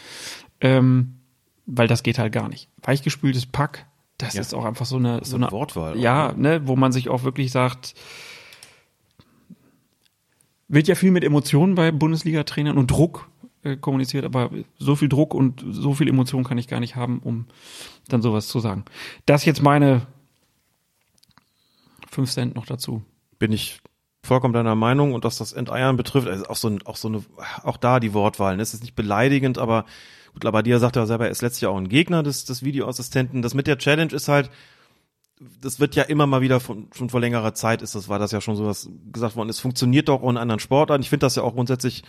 ähm, 0.59 1.21
weil 1.65 1.87
das 1.87 2.03
geht 2.03 2.19
halt 2.19 2.33
gar 2.33 2.49
nicht. 2.49 2.67
Weichgespültes 2.83 3.45
Pack, 3.45 3.86
das 4.17 4.33
Ja. 4.33 4.41
ist 4.41 4.53
auch 4.53 4.65
einfach 4.65 4.85
so 4.85 4.97
eine, 4.97 5.23
so 5.23 5.35
eine 5.35 5.51
Wortwahl. 5.51 5.97
ja, 5.99 6.33
ne, 6.33 6.67
wo 6.67 6.75
man 6.75 6.91
sich 6.91 7.09
auch 7.09 7.23
wirklich 7.23 7.51
sagt, 7.51 7.93
wird 10.67 10.87
ja 10.87 10.95
viel 10.95 11.11
mit 11.11 11.23
Emotionen 11.23 11.75
bei 11.75 11.91
Bundesliga-Trainern 11.91 12.77
und 12.77 12.91
Druck 12.91 13.29
äh, 13.63 13.77
kommuniziert, 13.77 14.25
aber 14.25 14.49
so 14.77 14.95
viel 14.95 15.09
Druck 15.09 15.33
und 15.33 15.63
so 15.69 15.93
viel 15.93 16.07
Emotion 16.09 16.43
kann 16.43 16.57
ich 16.57 16.67
gar 16.67 16.79
nicht 16.79 16.95
haben, 16.95 17.19
um 17.19 17.45
dann 18.09 18.21
sowas 18.21 18.47
zu 18.47 18.59
sagen. 18.59 18.83
Das 19.25 19.45
jetzt 19.45 19.61
meine 19.61 20.07
fünf 22.09 22.31
Cent 22.31 22.55
noch 22.55 22.65
dazu. 22.65 23.03
bin 23.39 23.51
ich 23.51 23.79
vollkommen 24.23 24.53
deiner 24.53 24.75
Meinung 24.75 25.13
und 25.13 25.23
was 25.23 25.37
das 25.37 25.53
Enteiern 25.53 25.95
betrifft, 25.95 26.27
also 26.27 26.47
auch 26.47 26.55
so, 26.57 26.75
auch 26.83 26.97
so 26.97 27.07
eine, 27.07 27.23
auch 27.63 27.77
da 27.77 27.99
die 28.01 28.13
Wortwahl, 28.13 28.57
ne? 28.57 28.63
es 28.63 28.73
ist 28.73 28.81
nicht 28.81 28.95
beleidigend, 28.95 29.57
aber 29.57 29.85
Labadia 30.43 30.79
sagt 30.79 30.95
ja 30.95 31.05
selber, 31.05 31.25
er 31.25 31.31
ist 31.31 31.41
letztlich 31.41 31.67
auch 31.67 31.77
ein 31.77 31.89
Gegner 31.89 32.23
des, 32.23 32.45
des 32.45 32.63
Videoassistenten. 32.63 33.41
Das 33.41 33.53
mit 33.53 33.67
der 33.67 33.77
Challenge 33.77 34.13
ist 34.13 34.27
halt, 34.27 34.49
das 35.61 35.79
wird 35.79 35.95
ja 35.95 36.03
immer 36.03 36.27
mal 36.27 36.41
wieder 36.41 36.59
von, 36.59 36.87
schon 36.95 37.09
vor 37.09 37.19
längerer 37.19 37.53
Zeit 37.53 37.81
ist 37.81 37.95
das, 37.95 38.09
war 38.09 38.19
das 38.19 38.31
ja 38.31 38.41
schon 38.41 38.55
so 38.55 38.65
was 38.65 38.89
gesagt 39.11 39.35
worden, 39.35 39.49
es 39.49 39.59
funktioniert 39.59 40.09
doch 40.09 40.23
auch 40.23 40.29
in 40.29 40.37
anderen 40.37 40.59
Sportarten. 40.59 41.03
Ich 41.03 41.09
finde 41.09 41.25
das 41.25 41.35
ja 41.35 41.43
auch 41.43 41.53
grundsätzlich, 41.53 42.03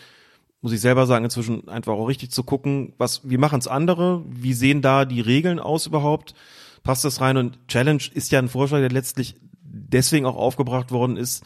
muss 0.60 0.72
ich 0.72 0.80
selber 0.80 1.06
sagen, 1.06 1.24
inzwischen 1.24 1.68
einfach 1.68 1.92
auch 1.92 2.06
richtig 2.06 2.30
zu 2.30 2.42
gucken, 2.42 2.94
was, 2.96 3.28
wie 3.28 3.36
machen 3.36 3.58
es 3.58 3.68
andere, 3.68 4.24
wie 4.28 4.54
sehen 4.54 4.80
da 4.80 5.04
die 5.04 5.20
Regeln 5.20 5.60
aus 5.60 5.86
überhaupt, 5.86 6.34
passt 6.82 7.04
das 7.04 7.20
rein? 7.20 7.36
Und 7.36 7.68
Challenge 7.68 8.02
ist 8.14 8.32
ja 8.32 8.38
ein 8.38 8.48
Vorschlag, 8.48 8.78
der 8.78 8.90
letztlich 8.90 9.36
deswegen 9.60 10.26
auch 10.26 10.36
aufgebracht 10.36 10.90
worden 10.90 11.16
ist, 11.16 11.44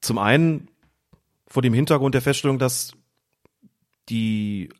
zum 0.00 0.18
einen 0.18 0.68
vor 1.46 1.62
dem 1.62 1.74
Hintergrund 1.74 2.14
der 2.14 2.22
Feststellung, 2.22 2.58
dass 2.58 2.92
die 4.08 4.70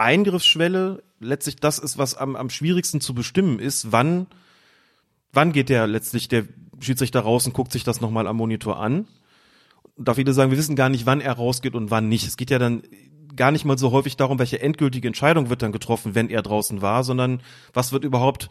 Eingriffsschwelle 0.00 1.02
letztlich 1.20 1.56
das 1.56 1.78
ist, 1.78 1.98
was 1.98 2.16
am, 2.16 2.34
am 2.34 2.50
schwierigsten 2.50 3.00
zu 3.00 3.14
bestimmen 3.14 3.58
ist, 3.58 3.92
wann, 3.92 4.26
wann 5.32 5.52
geht 5.52 5.68
der 5.68 5.86
letztlich 5.86 6.28
der 6.28 6.44
Schiedsrichter 6.80 7.20
raus 7.20 7.46
und 7.46 7.52
guckt 7.52 7.72
sich 7.72 7.84
das 7.84 8.00
nochmal 8.00 8.26
am 8.26 8.36
Monitor 8.36 8.80
an. 8.80 9.06
Da 9.96 10.14
viele 10.14 10.32
sagen, 10.32 10.50
wir 10.50 10.58
wissen 10.58 10.76
gar 10.76 10.88
nicht, 10.88 11.04
wann 11.04 11.20
er 11.20 11.34
rausgeht 11.34 11.74
und 11.74 11.90
wann 11.90 12.08
nicht. 12.08 12.26
Es 12.26 12.38
geht 12.38 12.50
ja 12.50 12.58
dann 12.58 12.82
gar 13.36 13.50
nicht 13.50 13.64
mal 13.64 13.78
so 13.78 13.92
häufig 13.92 14.16
darum, 14.16 14.38
welche 14.38 14.60
endgültige 14.60 15.06
Entscheidung 15.06 15.50
wird 15.50 15.62
dann 15.62 15.72
getroffen, 15.72 16.14
wenn 16.14 16.30
er 16.30 16.42
draußen 16.42 16.80
war, 16.80 17.04
sondern 17.04 17.42
was 17.74 17.92
wird 17.92 18.04
überhaupt 18.04 18.48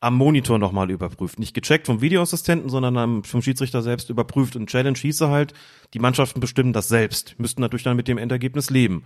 am 0.00 0.14
Monitor 0.14 0.58
nochmal 0.58 0.90
überprüft. 0.90 1.38
Nicht 1.38 1.54
gecheckt 1.54 1.86
vom 1.86 2.00
Videoassistenten, 2.00 2.70
sondern 2.70 3.24
vom 3.24 3.42
Schiedsrichter 3.42 3.82
selbst 3.82 4.10
überprüft. 4.10 4.56
Und 4.56 4.70
Challenge 4.70 4.98
hieße 4.98 5.28
halt, 5.28 5.54
die 5.92 5.98
Mannschaften 5.98 6.40
bestimmen 6.40 6.72
das 6.72 6.88
selbst, 6.88 7.34
müssten 7.38 7.60
natürlich 7.60 7.82
dann 7.82 7.96
mit 7.96 8.08
dem 8.08 8.18
Endergebnis 8.18 8.70
leben. 8.70 9.04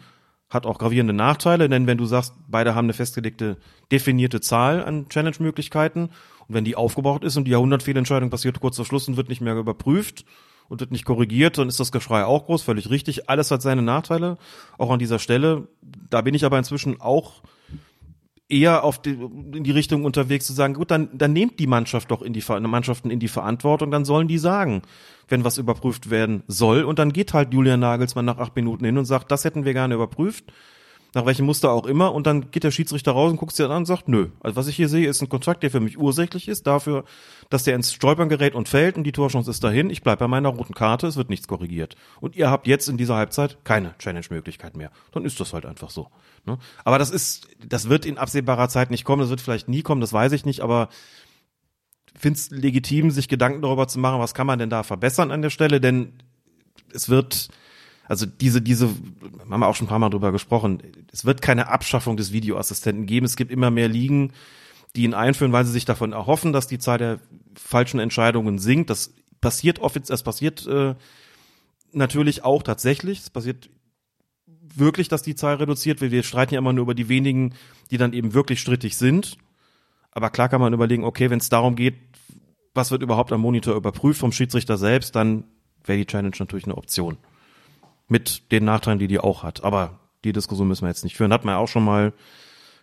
Hat 0.52 0.66
auch 0.66 0.78
gravierende 0.78 1.14
Nachteile, 1.14 1.68
denn 1.70 1.86
wenn 1.86 1.96
du 1.96 2.04
sagst, 2.04 2.34
beide 2.46 2.74
haben 2.74 2.84
eine 2.84 2.92
festgelegte, 2.92 3.56
definierte 3.90 4.42
Zahl 4.42 4.84
an 4.84 5.08
Challenge-Möglichkeiten 5.08 6.10
und 6.46 6.54
wenn 6.54 6.64
die 6.64 6.76
aufgebraucht 6.76 7.24
ist 7.24 7.38
und 7.38 7.44
die 7.44 7.52
Jahrhundertfehlentscheidung 7.52 8.28
passiert 8.28 8.60
kurz 8.60 8.76
vor 8.76 8.84
Schluss 8.84 9.08
und 9.08 9.16
wird 9.16 9.30
nicht 9.30 9.40
mehr 9.40 9.56
überprüft 9.56 10.26
und 10.68 10.80
wird 10.80 10.90
nicht 10.90 11.06
korrigiert, 11.06 11.56
dann 11.56 11.68
ist 11.68 11.80
das 11.80 11.90
Geschrei 11.90 12.26
auch 12.26 12.44
groß, 12.44 12.62
völlig 12.62 12.90
richtig. 12.90 13.30
Alles 13.30 13.50
hat 13.50 13.62
seine 13.62 13.80
Nachteile, 13.80 14.36
auch 14.76 14.90
an 14.90 14.98
dieser 14.98 15.18
Stelle. 15.18 15.68
Da 16.10 16.20
bin 16.20 16.34
ich 16.34 16.44
aber 16.44 16.58
inzwischen 16.58 17.00
auch 17.00 17.42
eher 18.48 18.84
auf 18.84 19.00
die, 19.00 19.12
in 19.12 19.64
die 19.64 19.70
Richtung 19.70 20.04
unterwegs 20.04 20.46
zu 20.46 20.52
sagen, 20.52 20.74
gut, 20.74 20.90
dann, 20.90 21.08
dann 21.12 21.32
nehmt 21.32 21.58
die 21.58 21.66
Mannschaft 21.66 22.10
doch 22.10 22.22
in 22.22 22.32
die 22.32 22.42
Mannschaften 22.48 23.10
in 23.10 23.18
die 23.20 23.28
Verantwortung, 23.28 23.90
dann 23.90 24.04
sollen 24.04 24.28
die 24.28 24.38
sagen, 24.38 24.82
wenn 25.28 25.44
was 25.44 25.58
überprüft 25.58 26.10
werden 26.10 26.42
soll. 26.46 26.84
Und 26.84 26.98
dann 26.98 27.12
geht 27.12 27.32
halt 27.32 27.54
Julian 27.54 27.80
Nagelsmann 27.80 28.24
nach 28.24 28.38
acht 28.38 28.54
Minuten 28.54 28.84
hin 28.84 28.98
und 28.98 29.06
sagt, 29.06 29.30
das 29.30 29.44
hätten 29.44 29.64
wir 29.64 29.72
gerne 29.72 29.94
überprüft 29.94 30.52
nach 31.14 31.26
welchem 31.26 31.44
Muster 31.44 31.70
auch 31.70 31.86
immer, 31.86 32.14
und 32.14 32.26
dann 32.26 32.50
geht 32.50 32.64
der 32.64 32.70
Schiedsrichter 32.70 33.12
raus 33.12 33.30
und 33.30 33.36
guckt 33.36 33.52
sich 33.54 33.64
das 33.64 33.70
an 33.70 33.78
und 33.78 33.86
sagt, 33.86 34.08
nö. 34.08 34.28
Also 34.40 34.56
was 34.56 34.66
ich 34.66 34.76
hier 34.76 34.88
sehe, 34.88 35.08
ist 35.08 35.20
ein 35.20 35.28
Kontakt, 35.28 35.62
der 35.62 35.70
für 35.70 35.80
mich 35.80 35.98
ursächlich 35.98 36.48
ist, 36.48 36.66
dafür, 36.66 37.04
dass 37.50 37.64
der 37.64 37.74
ins 37.74 37.92
Stolpern 37.92 38.28
gerät 38.28 38.54
und 38.54 38.68
fällt 38.68 38.96
und 38.96 39.04
die 39.04 39.12
Torchance 39.12 39.50
ist 39.50 39.62
dahin. 39.62 39.90
Ich 39.90 40.02
bleib 40.02 40.20
bei 40.20 40.28
meiner 40.28 40.48
roten 40.48 40.74
Karte, 40.74 41.06
es 41.06 41.16
wird 41.16 41.28
nichts 41.28 41.48
korrigiert. 41.48 41.96
Und 42.20 42.34
ihr 42.34 42.50
habt 42.50 42.66
jetzt 42.66 42.88
in 42.88 42.96
dieser 42.96 43.16
Halbzeit 43.16 43.58
keine 43.64 43.94
Challenge-Möglichkeit 43.98 44.76
mehr. 44.76 44.90
Dann 45.12 45.24
ist 45.24 45.38
das 45.38 45.52
halt 45.52 45.66
einfach 45.66 45.90
so. 45.90 46.08
Ne? 46.46 46.58
Aber 46.84 46.98
das 46.98 47.10
ist, 47.10 47.48
das 47.66 47.88
wird 47.88 48.06
in 48.06 48.16
absehbarer 48.16 48.68
Zeit 48.68 48.90
nicht 48.90 49.04
kommen, 49.04 49.20
das 49.20 49.30
wird 49.30 49.42
vielleicht 49.42 49.68
nie 49.68 49.82
kommen, 49.82 50.00
das 50.00 50.12
weiß 50.12 50.32
ich 50.32 50.46
nicht, 50.46 50.60
aber 50.60 50.88
finde 52.16 52.38
es 52.38 52.50
legitim, 52.50 53.10
sich 53.10 53.28
Gedanken 53.28 53.62
darüber 53.62 53.88
zu 53.88 53.98
machen, 53.98 54.20
was 54.20 54.34
kann 54.34 54.46
man 54.46 54.58
denn 54.58 54.70
da 54.70 54.82
verbessern 54.82 55.30
an 55.30 55.42
der 55.42 55.50
Stelle, 55.50 55.80
denn 55.80 56.14
es 56.92 57.08
wird 57.08 57.48
also 58.12 58.26
diese, 58.26 58.60
diese, 58.60 58.90
haben 59.48 59.60
wir 59.60 59.66
auch 59.66 59.74
schon 59.74 59.86
ein 59.86 59.88
paar 59.88 59.98
Mal 59.98 60.10
drüber 60.10 60.32
gesprochen, 60.32 60.82
es 61.10 61.24
wird 61.24 61.40
keine 61.40 61.68
Abschaffung 61.68 62.18
des 62.18 62.30
Videoassistenten 62.30 63.06
geben. 63.06 63.24
Es 63.24 63.36
gibt 63.36 63.50
immer 63.50 63.70
mehr 63.70 63.88
Ligen, 63.88 64.34
die 64.94 65.04
ihn 65.04 65.14
einführen, 65.14 65.52
weil 65.52 65.64
sie 65.64 65.72
sich 65.72 65.86
davon 65.86 66.12
erhoffen, 66.12 66.52
dass 66.52 66.66
die 66.66 66.78
Zahl 66.78 66.98
der 66.98 67.20
falschen 67.54 68.00
Entscheidungen 68.00 68.58
sinkt. 68.58 68.90
Das 68.90 69.14
passiert 69.40 69.78
offiziell, 69.78 70.14
es 70.14 70.22
passiert 70.22 70.66
äh, 70.66 70.94
natürlich 71.92 72.44
auch 72.44 72.62
tatsächlich. 72.62 73.20
Es 73.20 73.30
passiert 73.30 73.70
wirklich, 74.46 75.08
dass 75.08 75.22
die 75.22 75.34
Zahl 75.34 75.54
reduziert 75.54 76.02
wird. 76.02 76.12
Wir 76.12 76.22
streiten 76.22 76.52
ja 76.52 76.58
immer 76.58 76.74
nur 76.74 76.82
über 76.82 76.94
die 76.94 77.08
wenigen, 77.08 77.54
die 77.90 77.96
dann 77.96 78.12
eben 78.12 78.34
wirklich 78.34 78.60
strittig 78.60 78.98
sind. 78.98 79.38
Aber 80.10 80.28
klar 80.28 80.50
kann 80.50 80.60
man 80.60 80.74
überlegen, 80.74 81.04
okay, 81.04 81.30
wenn 81.30 81.38
es 81.38 81.48
darum 81.48 81.76
geht, 81.76 81.94
was 82.74 82.90
wird 82.90 83.00
überhaupt 83.02 83.32
am 83.32 83.40
Monitor 83.40 83.74
überprüft 83.74 84.20
vom 84.20 84.32
Schiedsrichter 84.32 84.76
selbst, 84.76 85.16
dann 85.16 85.44
wäre 85.82 85.96
die 85.96 86.06
Challenge 86.06 86.36
natürlich 86.38 86.66
eine 86.66 86.76
Option 86.76 87.16
mit 88.08 88.50
den 88.52 88.64
Nachteilen, 88.64 88.98
die 88.98 89.08
die 89.08 89.18
auch 89.18 89.42
hat. 89.42 89.64
Aber 89.64 90.00
die 90.24 90.32
Diskussion 90.32 90.68
müssen 90.68 90.82
wir 90.82 90.88
jetzt 90.88 91.04
nicht 91.04 91.16
führen. 91.16 91.32
Hat 91.32 91.44
man 91.44 91.54
ja 91.54 91.58
auch 91.58 91.68
schon 91.68 91.84
mal 91.84 92.12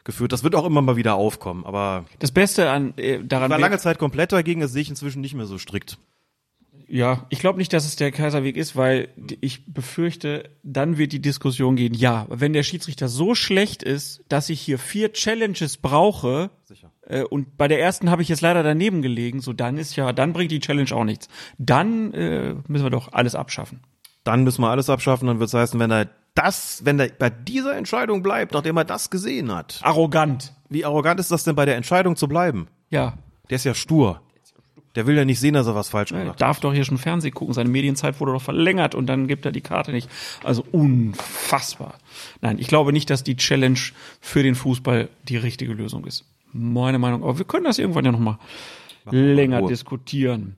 geführt. 0.03 0.31
Das 0.31 0.43
wird 0.43 0.55
auch 0.55 0.65
immer 0.65 0.81
mal 0.81 0.95
wieder 0.95 1.15
aufkommen. 1.15 1.65
Aber 1.65 2.05
das 2.19 2.31
Beste 2.31 2.69
an 2.69 2.93
äh, 2.97 3.23
daran 3.23 3.47
ich 3.47 3.51
war 3.51 3.59
lange 3.59 3.77
Zeit 3.77 3.99
komplett 3.99 4.31
dagegen. 4.31 4.61
Das 4.61 4.71
sehe 4.71 4.81
ich 4.81 4.89
inzwischen 4.89 5.21
nicht 5.21 5.35
mehr 5.35 5.45
so 5.45 5.57
strikt. 5.57 5.97
Ja, 6.91 7.27
ich 7.29 7.39
glaube 7.39 7.59
nicht, 7.59 7.71
dass 7.71 7.85
es 7.85 7.97
der 7.97 8.11
Kaiserweg 8.11 8.57
ist, 8.57 8.75
weil 8.75 9.09
ich 9.41 9.71
befürchte, 9.71 10.49
dann 10.63 10.97
wird 10.97 11.11
die 11.11 11.21
Diskussion 11.21 11.75
gehen. 11.75 11.93
Ja, 11.93 12.25
wenn 12.29 12.51
der 12.51 12.63
Schiedsrichter 12.63 13.07
so 13.07 13.35
schlecht 13.35 13.83
ist, 13.83 14.23
dass 14.27 14.49
ich 14.49 14.59
hier 14.59 14.79
vier 14.79 15.13
Challenges 15.13 15.77
brauche. 15.77 16.49
Äh, 17.05 17.23
und 17.23 17.57
bei 17.57 17.67
der 17.67 17.79
ersten 17.79 18.09
habe 18.09 18.23
ich 18.23 18.29
jetzt 18.29 18.41
leider 18.41 18.63
daneben 18.63 19.03
gelegen, 19.03 19.39
so 19.39 19.53
dann 19.53 19.77
ist 19.77 19.95
ja, 19.97 20.13
dann 20.13 20.33
bringt 20.33 20.49
die 20.49 20.59
Challenge 20.59 20.91
auch 20.91 21.03
nichts. 21.03 21.27
Dann 21.59 22.11
äh, 22.13 22.55
müssen 22.67 22.85
wir 22.85 22.89
doch 22.89 23.13
alles 23.13 23.35
abschaffen 23.35 23.81
dann 24.23 24.43
müssen 24.43 24.61
wir 24.61 24.69
alles 24.69 24.89
abschaffen, 24.89 25.27
dann 25.27 25.39
wird 25.39 25.47
es 25.47 25.53
heißen, 25.53 25.79
wenn 25.79 25.91
er 25.91 26.09
das, 26.35 26.85
wenn 26.85 26.99
er 26.99 27.09
bei 27.09 27.29
dieser 27.29 27.75
Entscheidung 27.75 28.23
bleibt, 28.23 28.53
nachdem 28.53 28.77
er 28.77 28.85
das 28.85 29.09
gesehen 29.09 29.53
hat. 29.53 29.79
Arrogant. 29.83 30.53
Wie 30.69 30.85
arrogant 30.85 31.19
ist 31.19 31.31
das 31.31 31.43
denn 31.43 31.55
bei 31.55 31.65
der 31.65 31.75
Entscheidung 31.75 32.15
zu 32.15 32.27
bleiben? 32.27 32.67
Ja. 32.89 33.13
Der 33.49 33.55
ist 33.55 33.63
ja 33.63 33.73
stur. 33.73 34.21
Der 34.95 35.05
will 35.05 35.15
ja 35.15 35.23
nicht 35.23 35.39
sehen, 35.39 35.53
dass 35.53 35.67
er 35.67 35.75
was 35.75 35.89
falsch 35.89 36.09
gemacht 36.09 36.27
hat. 36.27 36.35
Er 36.35 36.47
darf 36.47 36.59
doch 36.59 36.73
hier 36.73 36.83
schon 36.83 36.97
Fernsehen 36.97 37.33
gucken. 37.33 37.53
Seine 37.53 37.69
Medienzeit 37.69 38.19
wurde 38.19 38.33
doch 38.33 38.41
verlängert 38.41 38.95
und 38.95 39.07
dann 39.07 39.27
gibt 39.27 39.45
er 39.45 39.51
die 39.51 39.61
Karte 39.61 39.91
nicht. 39.91 40.09
Also 40.43 40.65
unfassbar. 40.71 41.95
Nein, 42.41 42.57
ich 42.57 42.67
glaube 42.67 42.91
nicht, 42.91 43.09
dass 43.09 43.23
die 43.23 43.37
Challenge 43.37 43.79
für 44.19 44.41
den 44.41 44.55
Fußball 44.55 45.09
die 45.27 45.37
richtige 45.37 45.73
Lösung 45.73 46.05
ist. 46.05 46.25
Meine 46.51 46.97
Meinung. 46.97 47.23
Aber 47.23 47.37
wir 47.37 47.45
können 47.45 47.65
das 47.65 47.77
irgendwann 47.77 48.05
ja 48.05 48.11
nochmal 48.11 48.39
länger 49.11 49.61
diskutieren. 49.67 50.55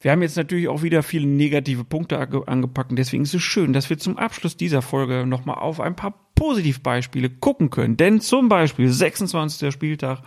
Wir 0.00 0.12
haben 0.12 0.22
jetzt 0.22 0.36
natürlich 0.36 0.68
auch 0.68 0.82
wieder 0.82 1.02
viele 1.02 1.26
negative 1.26 1.84
Punkte 1.84 2.18
angepackt 2.18 2.90
und 2.90 2.96
deswegen 2.96 3.24
ist 3.24 3.34
es 3.34 3.42
schön, 3.42 3.74
dass 3.74 3.90
wir 3.90 3.98
zum 3.98 4.16
Abschluss 4.16 4.56
dieser 4.56 4.80
Folge 4.80 5.26
nochmal 5.26 5.56
auf 5.56 5.78
ein 5.78 5.94
paar 5.94 6.14
Positivbeispiele 6.34 7.28
gucken 7.28 7.68
können. 7.68 7.98
Denn 7.98 8.22
zum 8.22 8.48
Beispiel 8.48 8.90
26. 8.90 9.70
Spieltag, 9.70 10.22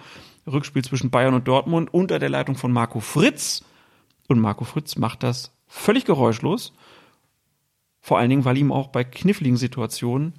Rückspiel 0.45 0.83
zwischen 0.83 1.09
Bayern 1.09 1.33
und 1.33 1.47
Dortmund 1.47 1.91
unter 1.91 2.19
der 2.19 2.29
Leitung 2.29 2.55
von 2.55 2.71
Marco 2.71 2.99
Fritz. 2.99 3.63
Und 4.27 4.39
Marco 4.39 4.63
Fritz 4.63 4.95
macht 4.95 5.23
das 5.23 5.57
völlig 5.65 6.05
geräuschlos. 6.05 6.73
Vor 7.99 8.19
allen 8.19 8.29
Dingen, 8.29 8.45
weil 8.45 8.57
ihm 8.57 8.71
auch 8.71 8.89
bei 8.89 9.03
kniffligen 9.03 9.57
Situationen, 9.57 10.35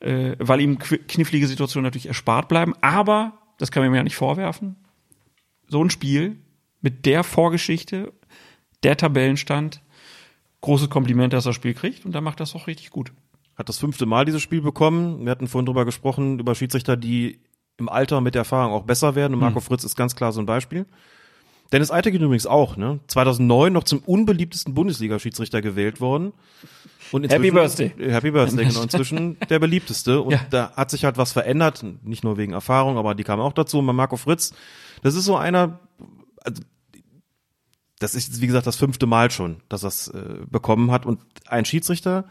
äh, 0.00 0.34
weil 0.40 0.60
ihm 0.60 0.80
knifflige 0.80 1.46
Situationen 1.46 1.84
natürlich 1.84 2.06
erspart 2.06 2.48
bleiben. 2.48 2.74
Aber, 2.80 3.38
das 3.58 3.70
kann 3.70 3.84
man 3.84 3.92
mir 3.92 3.98
ja 3.98 4.02
nicht 4.02 4.16
vorwerfen, 4.16 4.74
so 5.68 5.84
ein 5.84 5.90
Spiel 5.90 6.40
mit 6.80 7.06
der 7.06 7.22
Vorgeschichte 7.22 8.12
der 8.84 8.96
Tabellenstand. 8.96 9.80
Großes 10.60 10.88
Kompliment, 10.88 11.32
dass 11.32 11.44
er 11.44 11.50
das 11.50 11.56
Spiel 11.56 11.74
kriegt 11.74 12.06
und 12.06 12.12
da 12.12 12.20
macht 12.20 12.40
das 12.40 12.54
auch 12.54 12.66
richtig 12.66 12.90
gut. 12.90 13.12
Hat 13.56 13.68
das 13.68 13.78
fünfte 13.78 14.06
Mal 14.06 14.24
dieses 14.24 14.42
Spiel 14.42 14.62
bekommen. 14.62 15.24
Wir 15.24 15.30
hatten 15.30 15.46
vorhin 15.46 15.66
drüber 15.66 15.84
gesprochen, 15.84 16.38
über 16.38 16.54
Schiedsrichter, 16.54 16.96
die 16.96 17.38
im 17.76 17.88
Alter 17.88 18.20
mit 18.20 18.34
der 18.34 18.40
Erfahrung 18.40 18.72
auch 18.72 18.84
besser 18.84 19.14
werden. 19.14 19.34
Und 19.34 19.40
Marco 19.40 19.56
hm. 19.56 19.62
Fritz 19.62 19.84
ist 19.84 19.96
ganz 19.96 20.16
klar 20.16 20.32
so 20.32 20.40
ein 20.40 20.46
Beispiel. 20.46 20.86
Dennis 21.72 21.90
Eitekin 21.90 22.22
übrigens 22.22 22.46
auch, 22.46 22.76
ne? 22.76 23.00
2009 23.08 23.72
noch 23.72 23.84
zum 23.84 24.00
unbeliebtesten 24.00 24.74
Bundesliga-Schiedsrichter 24.74 25.62
gewählt 25.62 26.00
worden. 26.00 26.32
Und 27.10 27.30
Happy 27.30 27.50
Birthday. 27.50 27.92
Happy 27.98 28.30
Birthday, 28.30 28.66
genau. 28.66 28.82
Inzwischen 28.84 29.38
der 29.48 29.58
beliebteste. 29.58 30.20
Und 30.20 30.32
ja. 30.32 30.40
da 30.50 30.72
hat 30.76 30.90
sich 30.90 31.04
halt 31.04 31.16
was 31.16 31.32
verändert. 31.32 31.84
Nicht 32.02 32.24
nur 32.24 32.36
wegen 32.36 32.52
Erfahrung, 32.52 32.98
aber 32.98 33.14
die 33.14 33.24
kam 33.24 33.40
auch 33.40 33.52
dazu. 33.52 33.78
Und 33.78 33.86
bei 33.86 33.92
Marco 33.92 34.16
Fritz, 34.16 34.54
das 35.02 35.14
ist 35.14 35.24
so 35.24 35.36
einer, 35.36 35.80
also 36.42 36.62
das 38.04 38.14
ist, 38.14 38.42
wie 38.42 38.46
gesagt, 38.46 38.66
das 38.66 38.76
fünfte 38.76 39.06
Mal 39.06 39.30
schon, 39.30 39.62
dass 39.70 39.82
er 39.82 39.88
es 39.88 40.08
äh, 40.08 40.40
bekommen 40.50 40.90
hat. 40.90 41.06
Und 41.06 41.20
ein 41.46 41.64
Schiedsrichter, 41.64 42.26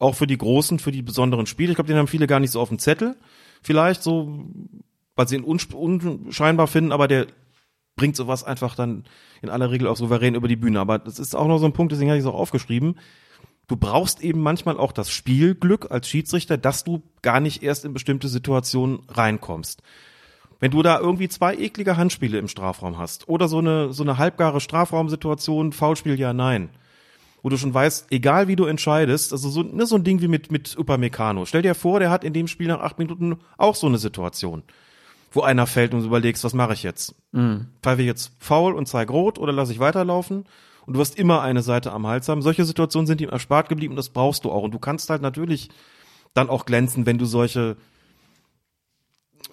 auch 0.00 0.16
für 0.16 0.26
die 0.26 0.36
großen, 0.36 0.80
für 0.80 0.90
die 0.90 1.02
besonderen 1.02 1.46
Spiele, 1.46 1.70
ich 1.70 1.76
glaube, 1.76 1.86
den 1.86 1.96
haben 1.96 2.08
viele 2.08 2.26
gar 2.26 2.40
nicht 2.40 2.50
so 2.50 2.60
auf 2.60 2.68
dem 2.68 2.80
Zettel. 2.80 3.16
Vielleicht 3.62 4.02
so, 4.02 4.44
weil 5.14 5.28
sie 5.28 5.36
ihn 5.36 5.44
unscheinbar 5.44 6.66
finden, 6.66 6.90
aber 6.90 7.06
der 7.06 7.28
bringt 7.94 8.16
sowas 8.16 8.42
einfach 8.42 8.74
dann 8.74 9.04
in 9.40 9.50
aller 9.50 9.70
Regel 9.70 9.86
auch 9.86 9.96
souverän 9.96 10.34
über 10.34 10.48
die 10.48 10.56
Bühne. 10.56 10.80
Aber 10.80 10.98
das 10.98 11.20
ist 11.20 11.36
auch 11.36 11.46
noch 11.46 11.58
so 11.58 11.66
ein 11.66 11.72
Punkt, 11.72 11.92
deswegen 11.92 12.10
habe 12.10 12.18
ich 12.18 12.24
es 12.24 12.30
auch 12.30 12.34
aufgeschrieben. 12.34 12.98
Du 13.68 13.76
brauchst 13.76 14.20
eben 14.20 14.40
manchmal 14.40 14.78
auch 14.78 14.90
das 14.90 15.12
Spielglück 15.12 15.92
als 15.92 16.08
Schiedsrichter, 16.08 16.58
dass 16.58 16.82
du 16.82 17.02
gar 17.22 17.38
nicht 17.38 17.62
erst 17.62 17.84
in 17.84 17.94
bestimmte 17.94 18.26
Situationen 18.26 19.00
reinkommst. 19.08 19.80
Wenn 20.60 20.70
du 20.70 20.82
da 20.82 20.98
irgendwie 20.98 21.28
zwei 21.28 21.56
eklige 21.56 21.96
Handspiele 21.96 22.38
im 22.38 22.48
Strafraum 22.48 22.98
hast 22.98 23.28
oder 23.28 23.48
so 23.48 23.58
eine, 23.58 23.92
so 23.92 24.02
eine 24.02 24.18
halbgare 24.18 24.60
Strafraumsituation, 24.60 25.72
Foulspiel, 25.72 26.18
ja, 26.18 26.32
nein, 26.32 26.70
wo 27.42 27.50
du 27.50 27.58
schon 27.58 27.74
weißt, 27.74 28.06
egal 28.10 28.48
wie 28.48 28.56
du 28.56 28.64
entscheidest, 28.64 29.32
also 29.32 29.50
so, 29.50 29.62
ne, 29.62 29.84
so 29.84 29.96
ein 29.96 30.04
Ding 30.04 30.22
wie 30.22 30.28
mit, 30.28 30.50
mit 30.50 30.78
Upamecano. 30.78 31.44
Stell 31.44 31.60
dir 31.60 31.74
vor, 31.74 32.00
der 32.00 32.10
hat 32.10 32.24
in 32.24 32.32
dem 32.32 32.48
Spiel 32.48 32.68
nach 32.68 32.80
acht 32.80 32.98
Minuten 32.98 33.36
auch 33.58 33.74
so 33.74 33.86
eine 33.86 33.98
Situation, 33.98 34.62
wo 35.30 35.42
einer 35.42 35.66
fällt 35.66 35.92
und 35.92 36.00
du 36.00 36.06
überlegst, 36.06 36.42
was 36.42 36.54
mache 36.54 36.72
ich 36.72 36.82
jetzt? 36.82 37.14
Mhm. 37.32 37.66
Pfeife 37.82 38.00
ich 38.00 38.06
jetzt 38.06 38.32
faul 38.38 38.72
und 38.74 38.88
zeig 38.88 39.10
rot 39.10 39.38
oder 39.38 39.52
lasse 39.52 39.72
ich 39.72 39.78
weiterlaufen? 39.78 40.46
Und 40.86 40.94
du 40.94 41.00
wirst 41.00 41.18
immer 41.18 41.42
eine 41.42 41.62
Seite 41.62 41.92
am 41.92 42.06
Hals 42.06 42.28
haben. 42.28 42.40
Solche 42.40 42.64
Situationen 42.64 43.06
sind 43.06 43.20
ihm 43.20 43.30
erspart 43.30 43.68
geblieben 43.68 43.92
und 43.92 43.96
das 43.96 44.10
brauchst 44.10 44.44
du 44.44 44.50
auch. 44.50 44.62
Und 44.62 44.72
du 44.72 44.78
kannst 44.78 45.10
halt 45.10 45.20
natürlich 45.20 45.68
dann 46.32 46.48
auch 46.48 46.64
glänzen, 46.64 47.04
wenn 47.04 47.18
du 47.18 47.26
solche 47.26 47.76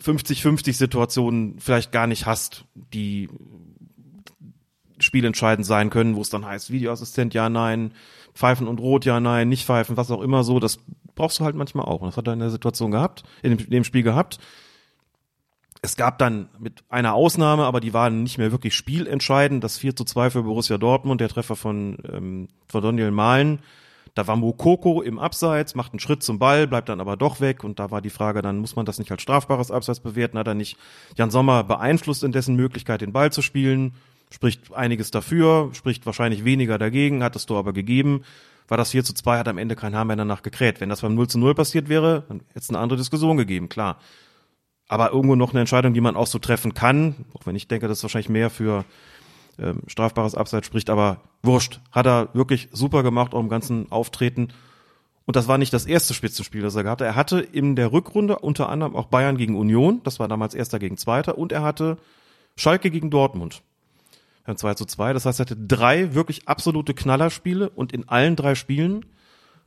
50-50 0.04 0.74
Situationen 0.74 1.60
vielleicht 1.60 1.92
gar 1.92 2.08
nicht 2.08 2.26
hast, 2.26 2.66
die 2.74 3.30
spielentscheidend 5.00 5.66
sein 5.66 5.90
können, 5.90 6.16
wo 6.16 6.22
es 6.22 6.30
dann 6.30 6.46
heißt, 6.46 6.72
Videoassistent, 6.72 7.34
ja, 7.34 7.50
nein, 7.50 7.94
pfeifen 8.34 8.68
und 8.68 8.80
rot, 8.80 9.06
ja, 9.06 9.20
nein, 9.20 9.50
nicht 9.50 9.66
pfeifen, 9.66 9.98
was 9.98 10.12
auch 10.12 10.22
immer 10.22 10.44
so, 10.44 10.60
das 10.60 10.80
brauchst 11.16 11.40
du 11.40 11.44
halt 11.44 11.56
manchmal 11.56 11.86
auch. 11.86 12.02
Und 12.02 12.08
das 12.08 12.18
hat 12.18 12.28
er 12.28 12.34
in 12.34 12.40
der 12.40 12.50
Situation 12.50 12.92
gehabt, 12.92 13.24
in 13.42 13.58
dem, 13.58 13.84
Spiel 13.84 14.04
gehabt. 14.04 14.40
Es 15.82 15.96
gab 15.96 16.20
dann 16.20 16.50
mit 16.60 16.84
einer 16.90 17.14
Ausnahme, 17.14 17.66
aber 17.66 17.80
die 17.80 17.94
waren 17.94 18.24
nicht 18.24 18.38
mehr 18.38 18.52
wirklich 18.52 18.76
spielentscheidend, 18.76 19.64
das 19.64 19.78
4 19.78 19.96
zu 19.96 20.06
2 20.06 20.30
für 20.30 20.44
Borussia 20.44 20.78
Dortmund, 20.78 21.22
der 21.22 21.30
Treffer 21.30 21.56
von, 21.56 21.98
ähm, 22.12 22.48
von 22.68 22.84
Daniel 22.84 23.12
Mahlen, 23.12 23.60
Da 24.14 24.28
war 24.28 24.36
Mokoko 24.36 25.02
im 25.02 25.20
Abseits, 25.20 25.74
macht 25.74 25.94
einen 25.94 26.00
Schritt 26.00 26.22
zum 26.22 26.38
Ball, 26.38 26.68
bleibt 26.68 26.90
dann 26.90 27.00
aber 27.00 27.16
doch 27.16 27.40
weg. 27.40 27.64
Und 27.64 27.80
da 27.80 27.92
war 27.92 28.02
die 28.02 28.10
Frage, 28.10 28.42
dann 28.42 28.58
muss 28.58 28.76
man 28.76 28.86
das 28.86 29.00
nicht 29.00 29.12
als 29.12 29.22
strafbares 29.22 29.72
Abseits 29.72 30.02
bewerten. 30.02 30.38
Hat 30.38 30.48
er 30.48 30.54
nicht 30.54 30.78
Jan 31.16 31.32
Sommer 31.32 31.64
beeinflusst 31.64 32.24
in 32.24 32.32
dessen 32.32 32.56
Möglichkeit, 32.56 33.02
den 33.02 33.14
Ball 33.14 33.32
zu 33.32 33.42
spielen? 33.42 33.94
Spricht 34.30 34.74
einiges 34.74 35.12
dafür, 35.12 35.70
spricht 35.74 36.06
wahrscheinlich 36.06 36.46
weniger 36.46 36.78
dagegen, 36.78 37.24
hat 37.24 37.36
es 37.36 37.46
Tor 37.46 37.60
aber 37.60 37.74
gegeben. 37.74 38.24
War 38.68 38.78
das 38.78 38.92
4 38.92 39.04
zu 39.04 39.14
2, 39.14 39.40
hat 39.40 39.48
am 39.48 39.58
Ende 39.58 39.76
kein 39.76 39.96
Haar 39.96 40.06
mehr 40.06 40.16
danach 40.16 40.44
gekräht. 40.44 40.80
Wenn 40.80 40.88
das 40.88 41.02
beim 41.02 41.16
0 41.16 41.28
zu 41.28 41.40
0 41.40 41.56
passiert 41.56 41.90
wäre, 41.90 42.24
dann 42.30 42.40
hätte 42.50 42.60
es 42.60 42.70
eine 42.70 42.80
andere 42.80 42.98
Diskussion 42.98 43.36
gegeben, 43.36 43.68
klar. 43.68 43.98
Aber 44.88 45.12
irgendwo 45.12 45.36
noch 45.36 45.52
eine 45.52 45.62
Entscheidung, 45.62 45.94
die 45.94 46.02
man 46.02 46.16
auch 46.16 46.28
so 46.28 46.40
treffen 46.40 46.74
kann, 46.74 47.16
auch 47.34 47.46
wenn 47.46 47.56
ich 47.56 47.68
denke, 47.68 47.88
das 47.88 48.00
ist 48.00 48.04
wahrscheinlich 48.04 48.30
mehr 48.30 48.50
für 48.50 48.86
ähm, 49.60 49.82
strafbares 49.88 50.36
Abseits 50.36 50.68
spricht, 50.68 50.90
aber 50.90 51.22
wurscht. 51.44 51.80
Hat 51.92 52.06
er 52.06 52.30
wirklich 52.34 52.70
super 52.72 53.04
gemacht, 53.04 53.34
auch 53.34 53.40
im 53.40 53.50
ganzen 53.50 53.92
Auftreten. 53.92 54.50
Und 55.26 55.36
das 55.36 55.48
war 55.48 55.58
nicht 55.58 55.74
das 55.74 55.86
erste 55.86 56.14
Spitzenspiel, 56.14 56.62
das 56.62 56.76
er 56.76 56.84
gehabt 56.84 57.02
hat. 57.02 57.08
Er 57.08 57.16
hatte 57.16 57.40
in 57.40 57.76
der 57.76 57.92
Rückrunde 57.92 58.40
unter 58.40 58.70
anderem 58.70 58.96
auch 58.96 59.08
Bayern 59.08 59.38
gegen 59.38 59.56
Union, 59.56 60.02
das 60.04 60.20
war 60.20 60.28
damals 60.28 60.54
Erster 60.54 60.80
gegen 60.80 60.98
Zweiter, 60.98 61.38
und 61.38 61.52
er 61.52 61.62
hatte 61.62 61.98
Schalke 62.56 62.92
gegen 62.92 63.10
Dortmund. 63.10 63.62
Beim 64.46 64.58
2 64.58 64.74
zu 64.74 64.86
2. 64.86 65.14
Das 65.14 65.26
heißt, 65.26 65.40
er 65.40 65.46
hatte 65.46 65.56
drei 65.56 66.16
wirklich 66.16 66.48
absolute 66.48 66.94
Knallerspiele 66.94 67.70
und 67.70 67.94
in 67.94 68.10
allen 68.10 68.36
drei 68.36 68.56
Spielen 68.56 69.06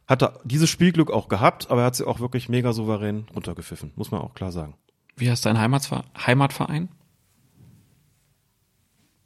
hat 0.06 0.22
er 0.22 0.40
dieses 0.44 0.68
Spielglück 0.68 1.10
auch 1.10 1.28
gehabt, 1.28 1.70
aber 1.70 1.82
er 1.82 1.86
hat 1.86 1.96
sie 1.96 2.06
auch 2.06 2.20
wirklich 2.20 2.48
mega 2.48 2.72
souverän 2.72 3.26
runtergepfiffen, 3.34 3.92
muss 3.96 4.10
man 4.10 4.20
auch 4.20 4.34
klar 4.34 4.52
sagen. 4.52 4.74
Wie 5.16 5.30
heißt 5.30 5.46
dein 5.46 5.58
Heimatver 5.58 6.04
Heimatverein? 6.26 6.88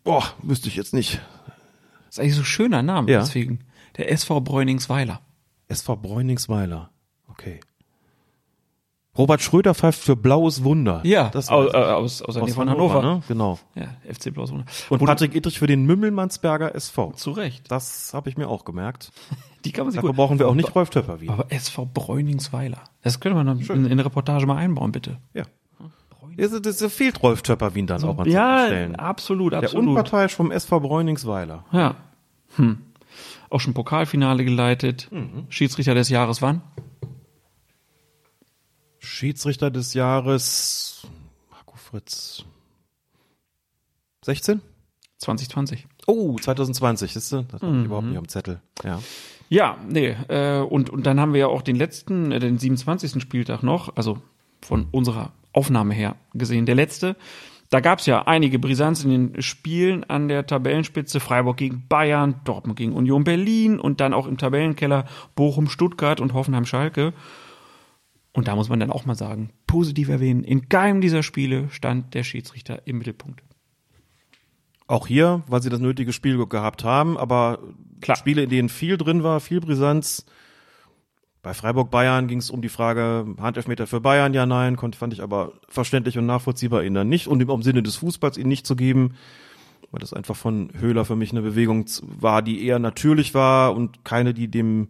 Boah, 0.08 0.24
wüsste 0.42 0.68
ich 0.68 0.76
jetzt 0.76 0.94
nicht. 0.94 1.20
Das 2.06 2.16
ist 2.16 2.20
eigentlich 2.20 2.34
so 2.36 2.40
ein 2.40 2.46
schöner 2.46 2.82
Name, 2.82 3.10
Ja. 3.12 3.20
deswegen. 3.20 3.58
Der 3.98 4.10
SV 4.10 4.40
Bräuningsweiler. 4.40 5.20
SV 5.68 5.96
Bräuningsweiler. 5.96 6.88
Okay. 7.28 7.60
Robert 9.18 9.42
Schröder 9.42 9.74
pfeift 9.74 10.00
für 10.00 10.16
Blaues 10.16 10.64
Wunder. 10.64 11.02
das 11.04 11.50
aus, 11.50 11.74
äh, 11.74 11.76
aus, 11.76 12.22
aus 12.22 12.34
der 12.36 12.44
Nähe 12.44 12.52
Aus 12.52 12.56
von 12.56 12.70
Hannover. 12.70 13.02
ne? 13.02 13.22
Genau. 13.28 13.58
Ja, 13.74 13.88
FC 14.10 14.32
Blaues 14.32 14.50
Wunder. 14.50 14.64
Und 14.88 15.04
Patrick 15.04 15.34
Ittrich 15.34 15.58
für 15.58 15.66
den 15.66 15.84
Mümmelmannsberger 15.84 16.74
SV. 16.74 17.12
Zu 17.12 17.32
Recht. 17.32 17.70
Das 17.70 18.14
habe 18.14 18.30
ich 18.30 18.38
mir 18.38 18.48
auch 18.48 18.64
gemerkt. 18.64 19.12
Die 19.66 19.72
kann 19.72 19.84
man 19.84 19.92
sich 19.92 19.98
Dafür 19.98 20.10
gut. 20.12 20.16
brauchen 20.16 20.38
wir 20.38 20.48
auch 20.48 20.54
nicht 20.54 20.74
Rolf 20.74 20.88
Töpper 20.88 21.20
wieder. 21.20 21.34
Aber 21.34 21.52
SV 21.52 21.84
Bräuningsweiler. 21.84 22.82
Das 23.02 23.20
könnte 23.20 23.36
man 23.36 23.44
noch 23.44 23.60
in, 23.74 23.84
in 23.84 23.92
eine 23.92 24.06
Reportage 24.06 24.46
mal 24.46 24.56
einbauen, 24.56 24.90
bitte. 24.92 25.18
Ja. 25.34 25.42
Das, 26.38 26.92
fehlt 26.92 27.22
Rolf 27.22 27.42
Töpper 27.42 27.74
Wien 27.74 27.86
dann 27.86 28.02
auch 28.04 28.16
mal 28.16 28.24
zu 28.24 28.30
Ja, 28.30 28.66
stellen. 28.66 28.96
absolut, 28.96 29.52
Der 29.52 29.60
absolut. 29.60 29.88
Unparteiisch 29.88 30.34
vom 30.34 30.50
SV 30.52 30.80
Bräuningsweiler. 30.80 31.64
Ja. 31.72 31.96
Hm. 32.56 32.78
Auch 33.50 33.60
schon 33.60 33.74
Pokalfinale 33.74 34.44
geleitet. 34.44 35.08
Mhm. 35.10 35.46
Schiedsrichter 35.48 35.94
des 35.94 36.08
Jahres 36.10 36.40
wann? 36.42 36.62
Schiedsrichter 38.98 39.70
des 39.70 39.94
Jahres 39.94 41.06
Marco 41.50 41.76
Fritz. 41.76 42.44
16? 44.24 44.60
2020. 45.18 45.86
Oh, 46.06 46.36
2020, 46.38 47.12
siehst 47.14 47.32
du? 47.32 47.42
Das 47.50 47.62
habe 47.62 47.78
ich 47.78 47.84
überhaupt 47.86 48.06
nicht 48.06 48.18
am 48.18 48.28
Zettel. 48.28 48.60
Ja. 48.84 49.00
Ja, 49.50 49.78
nee, 49.88 50.14
äh, 50.28 50.60
und, 50.60 50.90
und 50.90 51.06
dann 51.06 51.18
haben 51.18 51.32
wir 51.32 51.40
ja 51.40 51.46
auch 51.46 51.62
den 51.62 51.76
letzten, 51.76 52.30
äh, 52.32 52.38
den 52.38 52.58
27. 52.58 53.20
Spieltag 53.22 53.62
noch, 53.62 53.96
also 53.96 54.18
von 54.60 54.86
unserer 54.90 55.32
Aufnahme 55.58 55.92
her 55.92 56.14
gesehen, 56.34 56.66
der 56.66 56.76
letzte. 56.76 57.16
Da 57.68 57.80
gab's 57.80 58.06
ja 58.06 58.22
einige 58.26 58.60
Brisanz 58.60 59.04
in 59.04 59.10
den 59.10 59.42
Spielen 59.42 60.04
an 60.04 60.28
der 60.28 60.46
Tabellenspitze. 60.46 61.18
Freiburg 61.18 61.56
gegen 61.56 61.86
Bayern, 61.88 62.36
Dortmund 62.44 62.78
gegen 62.78 62.92
Union 62.92 63.24
Berlin 63.24 63.80
und 63.80 64.00
dann 64.00 64.14
auch 64.14 64.28
im 64.28 64.38
Tabellenkeller 64.38 65.04
Bochum, 65.34 65.68
Stuttgart 65.68 66.20
und 66.20 66.32
Hoffenheim 66.32 66.64
Schalke. 66.64 67.12
Und 68.32 68.46
da 68.46 68.54
muss 68.54 68.68
man 68.68 68.78
dann 68.78 68.92
auch 68.92 69.04
mal 69.04 69.16
sagen, 69.16 69.50
positiv 69.66 70.08
erwähnen, 70.08 70.44
in 70.44 70.68
keinem 70.68 71.00
dieser 71.00 71.24
Spiele 71.24 71.68
stand 71.70 72.14
der 72.14 72.22
Schiedsrichter 72.22 72.86
im 72.86 72.98
Mittelpunkt. 72.98 73.42
Auch 74.86 75.08
hier, 75.08 75.42
weil 75.48 75.60
sie 75.60 75.70
das 75.70 75.80
nötige 75.80 76.12
Spielglück 76.12 76.50
gehabt 76.50 76.84
haben, 76.84 77.18
aber 77.18 77.58
Klar. 78.00 78.16
Spiele, 78.16 78.44
in 78.44 78.50
denen 78.50 78.68
viel 78.68 78.96
drin 78.96 79.24
war, 79.24 79.40
viel 79.40 79.60
Brisanz. 79.60 80.24
Bei 81.48 81.54
Freiburg 81.54 81.90
Bayern 81.90 82.28
ging 82.28 82.40
es 82.40 82.50
um 82.50 82.60
die 82.60 82.68
Frage, 82.68 83.24
Handelfmeter 83.40 83.86
für 83.86 84.02
Bayern, 84.02 84.34
ja, 84.34 84.44
nein, 84.44 84.76
konnte, 84.76 84.98
fand 84.98 85.14
ich 85.14 85.22
aber 85.22 85.54
verständlich 85.66 86.18
und 86.18 86.26
nachvollziehbar 86.26 86.84
ihn 86.84 86.92
dann 86.92 87.08
nicht 87.08 87.26
und 87.26 87.40
im 87.40 87.62
Sinne 87.62 87.82
des 87.82 87.96
Fußballs 87.96 88.36
ihn 88.36 88.48
nicht 88.48 88.66
zu 88.66 88.76
geben, 88.76 89.14
weil 89.90 90.00
das 90.00 90.12
einfach 90.12 90.36
von 90.36 90.68
Höhler 90.78 91.06
für 91.06 91.16
mich 91.16 91.30
eine 91.30 91.40
Bewegung 91.40 91.86
war, 92.02 92.42
die 92.42 92.66
eher 92.66 92.78
natürlich 92.78 93.32
war 93.32 93.74
und 93.74 94.04
keine, 94.04 94.34
die 94.34 94.48
dem 94.48 94.88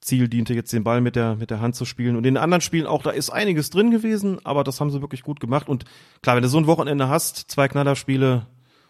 Ziel 0.00 0.28
diente, 0.28 0.54
jetzt 0.54 0.72
den 0.72 0.84
Ball 0.84 1.02
mit 1.02 1.16
der, 1.16 1.36
mit 1.36 1.50
der 1.50 1.60
Hand 1.60 1.76
zu 1.76 1.84
spielen. 1.84 2.16
Und 2.16 2.24
in 2.24 2.32
den 2.32 2.42
anderen 2.42 2.62
Spielen 2.62 2.86
auch, 2.86 3.02
da 3.02 3.10
ist 3.10 3.28
einiges 3.28 3.68
drin 3.68 3.90
gewesen, 3.90 4.38
aber 4.42 4.64
das 4.64 4.80
haben 4.80 4.90
sie 4.90 5.02
wirklich 5.02 5.22
gut 5.22 5.38
gemacht. 5.38 5.68
Und 5.68 5.84
klar, 6.22 6.34
wenn 6.34 6.42
du 6.42 6.48
so 6.48 6.56
ein 6.56 6.66
Wochenende 6.66 7.10
hast, 7.10 7.50
zwei 7.50 7.68
Knallerspiele 7.68 8.46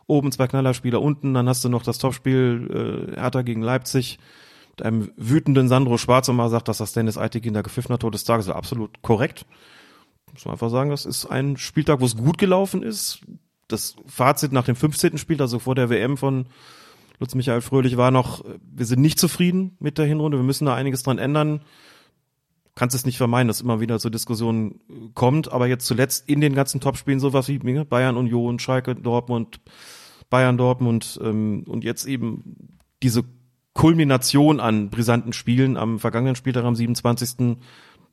oben, 0.07 0.31
zwei 0.31 0.47
Knallerspiele 0.47 1.01
unten, 1.01 1.35
dann 1.35 1.49
hast 1.49 1.65
du 1.65 1.69
noch 1.69 1.83
das 1.83 1.99
Topspiel 1.99 3.11
äh, 3.17 3.21
Hertha 3.21 3.43
gegen 3.43 3.63
Leipzig 3.63 4.21
mit 4.77 4.85
einem 4.85 5.13
wütenden 5.17 5.69
Sandro 5.69 5.99
Schwarz 5.99 6.29
mal 6.29 6.51
sagt, 6.51 6.67
dass 6.67 6.79
das 6.79 6.93
Dennis 6.93 7.17
Eitegin 7.17 7.55
der 7.55 7.63
gepfiffen 7.63 7.93
hat, 7.93 8.01
Tor 8.01 8.11
des 8.11 8.25
Tages, 8.25 8.49
absolut 8.49 9.03
korrekt. 9.03 9.47
Muss 10.33 10.45
man 10.45 10.55
einfach 10.55 10.71
sagen, 10.71 10.91
das 10.91 11.07
ist 11.07 11.27
ein 11.27 11.57
Spieltag, 11.57 12.01
wo 12.01 12.07
es 12.07 12.17
gut 12.17 12.39
gelaufen 12.39 12.83
ist. 12.83 13.21
Das 13.69 13.95
Fazit 14.07 14.51
nach 14.51 14.65
dem 14.65 14.75
15. 14.75 15.17
Spiel, 15.17 15.41
also 15.41 15.61
vor 15.61 15.77
der 15.77 15.91
WM 15.91 16.17
von 16.17 16.47
Lutz 17.21 17.37
Michael 17.37 17.61
Fröhlich 17.61 17.97
war 17.97 18.11
noch, 18.11 18.45
wir 18.61 18.85
sind 18.85 19.01
nicht 19.01 19.21
zufrieden 19.21 19.77
mit 19.79 19.97
der 19.97 20.07
Hinrunde, 20.07 20.39
wir 20.39 20.45
müssen 20.45 20.67
da 20.67 20.75
einiges 20.75 21.05
dran 21.05 21.19
ändern. 21.19 21.61
Kannst 22.75 22.97
es 22.97 23.07
nicht 23.07 23.19
vermeiden, 23.19 23.47
dass 23.47 23.61
immer 23.61 23.81
wieder 23.81 24.01
zur 24.01 24.11
Diskussion 24.11 24.81
kommt, 25.15 25.53
aber 25.53 25.69
jetzt 25.69 25.87
zuletzt 25.87 26.29
in 26.29 26.41
den 26.41 26.57
ganzen 26.57 26.81
Topspielen 26.81 27.21
sowas 27.21 27.47
wie 27.47 27.59
Bayern, 27.59 28.17
Union, 28.17 28.59
Schalke, 28.59 28.97
Dortmund, 28.97 29.61
Bayern, 30.29 30.59
Dortmund 30.59 31.21
ähm, 31.23 31.63
und 31.69 31.85
jetzt 31.85 32.07
eben 32.07 32.81
diese 33.05 33.23
Kulmination 33.75 34.61
an 34.61 34.89
brisanten 34.91 35.33
Spielen 35.33 35.77
am 35.77 35.99
vergangenen 35.99 36.37
Spieltag 36.37 36.65
am 36.65 36.75
27. 36.77 37.57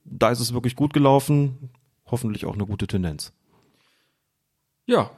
Da 0.03 0.29
ist 0.31 0.39
es 0.39 0.53
wirklich 0.53 0.75
gut 0.75 0.93
gelaufen, 0.93 1.69
hoffentlich 2.05 2.45
auch 2.45 2.55
eine 2.55 2.65
gute 2.65 2.87
Tendenz. 2.87 3.31
Ja. 4.87 5.11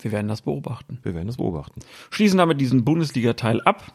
Wir 0.00 0.12
werden 0.12 0.28
das 0.28 0.42
beobachten. 0.42 0.98
Wir 1.02 1.14
werden 1.14 1.28
es 1.28 1.36
beobachten. 1.38 1.80
schließen 2.10 2.38
damit 2.38 2.60
diesen 2.60 2.84
Bundesliga-Teil 2.84 3.60
ab. 3.62 3.92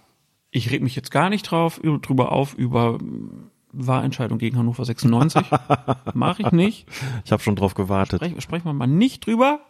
Ich 0.50 0.70
reg 0.72 0.82
mich 0.82 0.95
jetzt 0.95 1.11
gar 1.11 1.30
nicht 1.30 1.44
drauf, 1.44 1.78
über- 1.78 2.00
drüber 2.00 2.32
auf, 2.34 2.56
über 2.56 2.98
mm, 2.98 3.50
Wahlentscheidung 3.72 4.38
gegen 4.38 4.58
Hannover 4.58 4.84
96. 4.84 5.44
Mache 6.14 6.42
ich 6.42 6.52
nicht. 6.52 6.88
Ich 7.24 7.32
habe 7.32 7.42
schon 7.42 7.56
drauf 7.56 7.74
gewartet. 7.76 8.22
Sprech, 8.22 8.42
sprechen 8.44 8.66
wir 8.66 8.74
mal 8.74 8.88
nicht 8.88 9.26
drüber. 9.26 9.61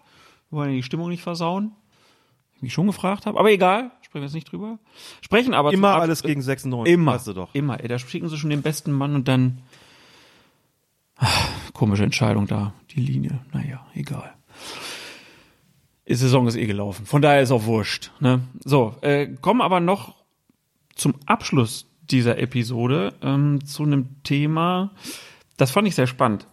Wir 0.49 0.57
wollen 0.57 0.69
ja 0.71 0.75
die 0.77 0.83
Stimmung 0.83 1.09
nicht 1.09 1.21
versauen. 1.21 1.73
Ich 2.55 2.61
mich 2.63 2.73
schon 2.73 2.87
gefragt 2.87 3.25
habe, 3.27 3.37
aber 3.39 3.51
egal, 3.51 3.91
sprechen 4.11 4.23
wir 4.23 4.25
jetzt 4.27 4.33
nicht 4.33 4.51
drüber. 4.51 4.77
Sprechen 5.21 5.53
aber 5.53 5.71
Immer 5.71 5.95
alles 5.95 6.21
gegen 6.21 6.41
96, 6.41 6.93
Immer, 6.93 7.13
weißt 7.13 7.27
du 7.27 7.33
doch. 7.33 7.55
immer. 7.55 7.79
Ey, 7.79 7.87
da 7.87 7.97
schicken 7.97 8.27
sie 8.27 8.37
schon 8.37 8.49
den 8.49 8.61
besten 8.61 8.91
Mann 8.91 9.15
und 9.15 9.29
dann 9.29 9.59
Ah, 11.15 11.29
komische 11.73 12.03
Entscheidung 12.03 12.45
da, 12.45 12.73
die 12.89 12.99
Linie. 12.99 13.39
Naja, 13.53 13.85
egal. 13.93 14.33
Die 16.07 16.15
Saison 16.15 16.45
ist 16.47 16.55
eh 16.57 16.65
gelaufen. 16.65 17.05
Von 17.05 17.21
daher 17.21 17.41
ist 17.41 17.51
auch 17.51 17.63
wurscht. 17.65 18.11
Ne? 18.19 18.41
So, 18.65 18.95
äh, 19.01 19.27
kommen 19.39 19.61
aber 19.61 19.79
noch 19.79 20.15
zum 20.95 21.13
Abschluss 21.27 21.85
dieser 22.01 22.37
Episode 22.37 23.13
ähm, 23.21 23.63
zu 23.65 23.83
einem 23.83 24.21
Thema, 24.23 24.91
das 25.55 25.71
fand 25.71 25.87
ich 25.87 25.95
sehr 25.95 26.07
spannend. 26.07 26.47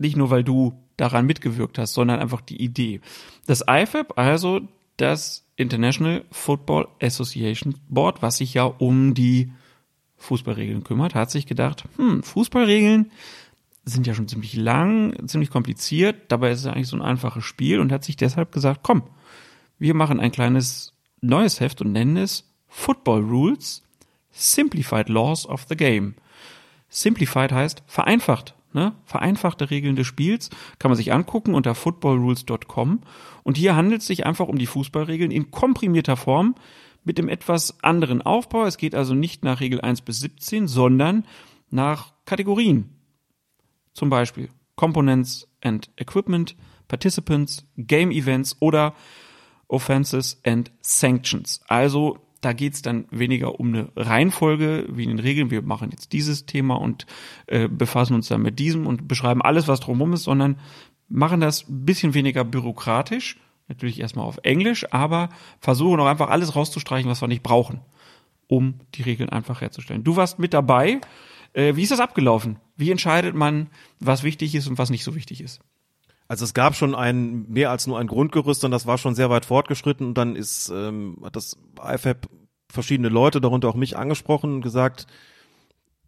Nicht 0.00 0.16
nur, 0.16 0.30
weil 0.30 0.44
du 0.44 0.80
daran 0.96 1.26
mitgewirkt 1.26 1.76
hast, 1.78 1.92
sondern 1.92 2.20
einfach 2.20 2.40
die 2.40 2.62
Idee. 2.62 3.00
Das 3.46 3.64
IFAB, 3.68 4.16
also 4.16 4.62
das 4.96 5.46
International 5.56 6.24
Football 6.30 6.88
Association 7.00 7.74
Board, 7.88 8.22
was 8.22 8.38
sich 8.38 8.54
ja 8.54 8.64
um 8.64 9.14
die 9.14 9.52
Fußballregeln 10.16 10.84
kümmert, 10.84 11.14
hat 11.14 11.30
sich 11.30 11.46
gedacht, 11.46 11.84
hm, 11.96 12.22
Fußballregeln 12.22 13.10
sind 13.84 14.06
ja 14.06 14.14
schon 14.14 14.28
ziemlich 14.28 14.54
lang, 14.54 15.28
ziemlich 15.28 15.50
kompliziert, 15.50 16.16
dabei 16.28 16.50
ist 16.50 16.60
es 16.60 16.66
eigentlich 16.66 16.88
so 16.88 16.96
ein 16.96 17.02
einfaches 17.02 17.44
Spiel 17.44 17.80
und 17.80 17.92
hat 17.92 18.04
sich 18.04 18.16
deshalb 18.16 18.50
gesagt, 18.52 18.80
komm, 18.82 19.02
wir 19.78 19.94
machen 19.94 20.20
ein 20.20 20.32
kleines 20.32 20.94
neues 21.20 21.60
Heft 21.60 21.82
und 21.82 21.92
nennen 21.92 22.16
es 22.16 22.50
Football 22.68 23.22
Rules 23.22 23.82
Simplified 24.30 25.08
Laws 25.08 25.46
of 25.46 25.66
the 25.68 25.76
Game. 25.76 26.14
Simplified 26.88 27.52
heißt 27.52 27.82
vereinfacht, 27.86 28.54
ne? 28.74 28.92
Vereinfachte 29.04 29.70
Regeln 29.70 29.96
des 29.96 30.06
Spiels 30.06 30.50
kann 30.78 30.90
man 30.90 30.96
sich 30.96 31.12
angucken 31.12 31.54
unter 31.54 31.74
footballrules.com 31.74 33.00
und 33.42 33.56
hier 33.56 33.76
handelt 33.76 34.02
es 34.02 34.06
sich 34.06 34.26
einfach 34.26 34.48
um 34.48 34.58
die 34.58 34.66
Fußballregeln 34.66 35.30
in 35.30 35.50
komprimierter 35.50 36.16
Form 36.16 36.54
mit 37.04 37.18
dem 37.18 37.28
etwas 37.28 37.82
anderen 37.82 38.22
Aufbau. 38.22 38.64
Es 38.64 38.76
geht 38.76 38.94
also 38.94 39.14
nicht 39.14 39.44
nach 39.44 39.60
Regel 39.60 39.80
1 39.80 40.02
bis 40.02 40.20
17, 40.20 40.66
sondern 40.66 41.24
nach 41.70 42.12
Kategorien. 42.24 42.90
Zum 43.92 44.10
Beispiel 44.10 44.48
Components 44.76 45.48
and 45.62 45.90
Equipment, 45.96 46.56
Participants, 46.88 47.66
Game 47.76 48.10
Events 48.10 48.56
oder 48.60 48.94
Offenses 49.68 50.40
and 50.44 50.70
Sanctions. 50.80 51.60
Also 51.68 52.18
da 52.44 52.52
geht's 52.52 52.82
dann 52.82 53.06
weniger 53.10 53.58
um 53.58 53.68
eine 53.68 53.88
Reihenfolge 53.96 54.86
wie 54.90 55.04
in 55.04 55.10
den 55.10 55.18
Regeln. 55.18 55.50
Wir 55.50 55.62
machen 55.62 55.90
jetzt 55.90 56.12
dieses 56.12 56.46
Thema 56.46 56.74
und 56.74 57.06
äh, 57.46 57.68
befassen 57.68 58.14
uns 58.14 58.28
dann 58.28 58.42
mit 58.42 58.58
diesem 58.58 58.86
und 58.86 59.08
beschreiben 59.08 59.42
alles, 59.42 59.68
was 59.68 59.80
drumherum 59.80 60.12
ist, 60.12 60.24
sondern 60.24 60.58
machen 61.08 61.40
das 61.40 61.68
ein 61.68 61.84
bisschen 61.84 62.14
weniger 62.14 62.44
bürokratisch. 62.44 63.38
Natürlich 63.68 64.00
erstmal 64.00 64.26
auf 64.26 64.38
Englisch, 64.42 64.92
aber 64.92 65.30
versuchen 65.58 66.00
auch 66.00 66.06
einfach 66.06 66.28
alles 66.28 66.54
rauszustreichen, 66.54 67.10
was 67.10 67.22
wir 67.22 67.28
nicht 67.28 67.42
brauchen, 67.42 67.80
um 68.46 68.74
die 68.94 69.02
Regeln 69.02 69.30
einfach 69.30 69.62
herzustellen. 69.62 70.04
Du 70.04 70.16
warst 70.16 70.38
mit 70.38 70.52
dabei. 70.52 71.00
Äh, 71.54 71.76
wie 71.76 71.82
ist 71.82 71.92
das 71.92 72.00
abgelaufen? 72.00 72.58
Wie 72.76 72.90
entscheidet 72.90 73.34
man, 73.34 73.70
was 74.00 74.22
wichtig 74.22 74.54
ist 74.54 74.66
und 74.66 74.76
was 74.76 74.90
nicht 74.90 75.04
so 75.04 75.14
wichtig 75.14 75.40
ist? 75.40 75.60
Also 76.26 76.44
es 76.44 76.54
gab 76.54 76.74
schon 76.74 76.94
ein 76.94 77.46
mehr 77.48 77.70
als 77.70 77.86
nur 77.86 77.98
ein 77.98 78.06
Grundgerüst 78.06 78.64
und 78.64 78.70
das 78.70 78.86
war 78.86 78.98
schon 78.98 79.14
sehr 79.14 79.30
weit 79.30 79.44
fortgeschritten 79.44 80.06
und 80.06 80.14
dann 80.18 80.36
ist 80.36 80.70
ähm, 80.70 81.18
hat 81.22 81.36
das 81.36 81.58
IFAB 81.78 82.28
verschiedene 82.70 83.08
Leute, 83.08 83.40
darunter 83.40 83.68
auch 83.68 83.74
mich 83.74 83.96
angesprochen 83.96 84.54
und 84.54 84.60
gesagt, 84.62 85.06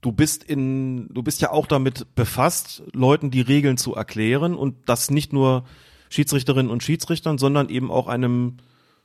du 0.00 0.12
bist 0.12 0.42
in 0.42 1.08
du 1.12 1.22
bist 1.22 1.40
ja 1.42 1.50
auch 1.50 1.66
damit 1.66 2.14
befasst, 2.14 2.82
Leuten 2.92 3.30
die 3.30 3.42
Regeln 3.42 3.76
zu 3.76 3.94
erklären 3.94 4.54
und 4.54 4.88
das 4.88 5.10
nicht 5.10 5.32
nur 5.32 5.64
Schiedsrichterinnen 6.08 6.70
und 6.70 6.82
Schiedsrichtern, 6.82 7.36
sondern 7.36 7.68
eben 7.68 7.90
auch 7.90 8.06
einem 8.06 8.56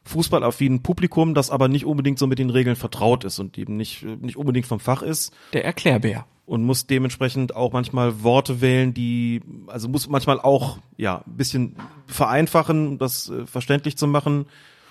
fußballaffinen 0.04 0.82
Publikum, 0.82 1.34
das 1.34 1.52
aber 1.52 1.68
nicht 1.68 1.86
unbedingt 1.86 2.20
so 2.20 2.28
mit 2.28 2.40
den 2.40 2.50
Regeln 2.50 2.76
vertraut 2.76 3.24
ist 3.24 3.40
und 3.40 3.58
eben 3.58 3.78
nicht 3.78 4.04
nicht 4.04 4.38
unbedingt 4.38 4.66
vom 4.66 4.80
Fach 4.80 5.02
ist. 5.02 5.34
Der 5.54 5.66
Erklärbär 5.66 6.26
und 6.52 6.64
muss 6.66 6.86
dementsprechend 6.86 7.56
auch 7.56 7.72
manchmal 7.72 8.24
Worte 8.24 8.60
wählen, 8.60 8.94
die, 8.94 9.42
also 9.68 9.88
muss 9.88 10.10
manchmal 10.10 10.38
auch, 10.38 10.80
ja, 10.98 11.24
ein 11.26 11.38
bisschen 11.38 11.78
vereinfachen, 12.08 12.88
um 12.90 12.98
das 12.98 13.30
äh, 13.30 13.46
verständlich 13.46 13.98
zu 13.98 14.06
machen. 14.06 14.48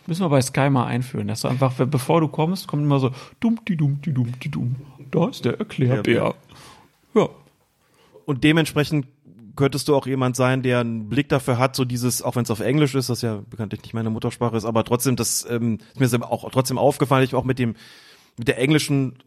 Müssen 0.07 0.23
wir 0.25 0.31
bei 0.31 0.41
Sky 0.41 0.71
mal 0.71 0.87
einführen, 0.87 1.29
dass 1.29 1.43
du 1.43 1.49
einfach, 1.49 1.75
bevor 1.75 2.23
du 2.23 2.29
kommst, 2.29 2.67
kommt 2.67 2.83
immer 2.83 2.99
so, 2.99 3.11
dumm, 3.41 3.61
die 3.69 3.77
dumm, 3.77 4.01
die 4.03 4.15
dumm, 4.15 4.33
die 4.43 4.51
dumm. 4.51 4.77
Da 5.11 5.29
ist 5.29 5.45
der 5.45 5.59
Erklärbär. 5.59 6.35
Ja. 7.15 7.29
Und 8.25 8.43
dementsprechend 8.43 9.07
könntest 9.61 9.89
du 9.89 9.95
auch 9.95 10.07
jemand 10.07 10.37
sein, 10.37 10.63
der 10.63 10.81
einen 10.81 11.11
Blick 11.11 11.29
dafür 11.29 11.59
hat, 11.59 11.77
so 11.77 11.85
dieses, 11.85 12.23
auch 12.23 12.35
wenn 12.35 12.45
es 12.45 12.51
auf 12.51 12.61
Englisch 12.61 12.95
ist, 12.95 13.11
das 13.11 13.21
ja 13.21 13.43
bekanntlich 13.51 13.83
nicht 13.83 13.93
meine 13.93 14.09
Muttersprache 14.09 14.57
ist, 14.57 14.65
aber 14.65 14.85
trotzdem, 14.85 15.17
das 15.17 15.47
ähm, 15.51 15.79
ist 15.99 16.19
mir 16.19 16.33
auch 16.33 16.51
trotzdem 16.51 16.79
aufgefallen, 16.79 17.25
ich 17.25 17.35
auch 17.35 17.45
mit 17.45 17.59
dem, 17.59 17.75
mit 18.39 18.49
der 18.49 18.59
englischen 18.59 19.19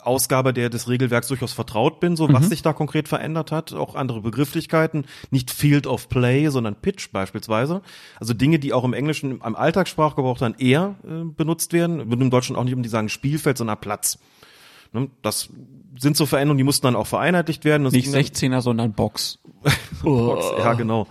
Ausgabe 0.00 0.54
der 0.54 0.70
des 0.70 0.88
Regelwerks 0.88 1.28
durchaus 1.28 1.52
vertraut 1.52 2.00
bin, 2.00 2.16
so 2.16 2.32
was 2.32 2.44
mhm. 2.44 2.48
sich 2.48 2.62
da 2.62 2.72
konkret 2.72 3.06
verändert 3.06 3.52
hat, 3.52 3.74
auch 3.74 3.96
andere 3.96 4.22
Begrifflichkeiten, 4.22 5.04
nicht 5.30 5.50
Field 5.50 5.86
of 5.86 6.08
Play, 6.08 6.48
sondern 6.48 6.80
Pitch 6.80 7.12
beispielsweise. 7.12 7.82
Also 8.18 8.32
Dinge, 8.32 8.58
die 8.58 8.72
auch 8.72 8.84
im 8.84 8.94
Englischen 8.94 9.42
im 9.42 9.56
Alltagssprachgebrauch 9.56 10.38
dann 10.38 10.54
eher 10.54 10.94
äh, 11.04 11.24
benutzt 11.24 11.74
werden, 11.74 12.10
wird 12.10 12.20
im 12.20 12.30
Deutschen 12.30 12.56
auch 12.56 12.64
nicht 12.64 12.74
um 12.74 12.82
die 12.82 12.88
sagen 12.88 13.10
Spielfeld, 13.10 13.58
sondern 13.58 13.78
Platz. 13.78 14.18
Ne? 14.94 15.10
Das 15.22 15.50
sind 15.98 16.16
so 16.16 16.24
Veränderungen, 16.24 16.58
die 16.58 16.64
mussten 16.64 16.86
dann 16.86 16.96
auch 16.96 17.06
vereinheitlicht 17.06 17.64
werden. 17.64 17.84
Das 17.84 17.92
nicht 17.92 18.08
16er, 18.08 18.60
sondern 18.60 18.92
Box. 18.92 19.40
Box. 20.02 20.46
Ja, 20.58 20.72
genau. 20.74 21.06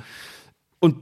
Und 0.80 0.98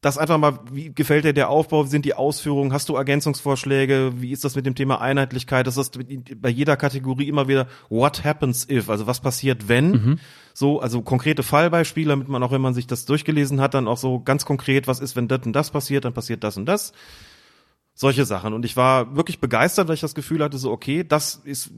das 0.00 0.18
einfach 0.18 0.38
mal, 0.38 0.58
wie 0.72 0.92
gefällt 0.92 1.24
dir 1.24 1.32
der 1.32 1.48
Aufbau, 1.48 1.84
wie 1.84 1.88
sind 1.88 2.04
die 2.04 2.14
Ausführungen, 2.14 2.72
hast 2.72 2.88
du 2.88 2.96
Ergänzungsvorschläge, 2.96 4.14
wie 4.16 4.32
ist 4.32 4.44
das 4.44 4.56
mit 4.56 4.66
dem 4.66 4.74
Thema 4.74 5.00
Einheitlichkeit, 5.00 5.68
das 5.68 5.76
ist 5.76 5.96
bei 6.40 6.48
jeder 6.48 6.76
Kategorie 6.76 7.28
immer 7.28 7.46
wieder 7.46 7.68
what 7.88 8.24
happens 8.24 8.68
if, 8.68 8.90
also 8.90 9.06
was 9.06 9.20
passiert 9.20 9.68
wenn, 9.68 9.90
mhm. 9.90 10.18
so, 10.54 10.80
also 10.80 11.02
konkrete 11.02 11.44
Fallbeispiele, 11.44 12.08
damit 12.08 12.28
man 12.28 12.42
auch, 12.42 12.50
wenn 12.50 12.60
man 12.60 12.74
sich 12.74 12.88
das 12.88 13.04
durchgelesen 13.04 13.60
hat, 13.60 13.74
dann 13.74 13.86
auch 13.86 13.96
so 13.96 14.18
ganz 14.18 14.44
konkret, 14.44 14.88
was 14.88 14.98
ist, 14.98 15.14
wenn 15.14 15.28
das 15.28 15.46
und 15.46 15.52
das 15.52 15.70
passiert, 15.70 16.04
dann 16.04 16.14
passiert 16.14 16.42
das 16.42 16.56
und 16.56 16.66
das, 16.66 16.92
solche 17.94 18.24
Sachen 18.24 18.52
und 18.54 18.64
ich 18.64 18.76
war 18.76 19.16
wirklich 19.16 19.38
begeistert, 19.40 19.88
weil 19.88 19.94
ich 19.94 20.00
das 20.00 20.14
Gefühl 20.14 20.42
hatte, 20.42 20.58
so 20.58 20.70
okay, 20.70 21.04
das 21.04 21.36
ist 21.36 21.70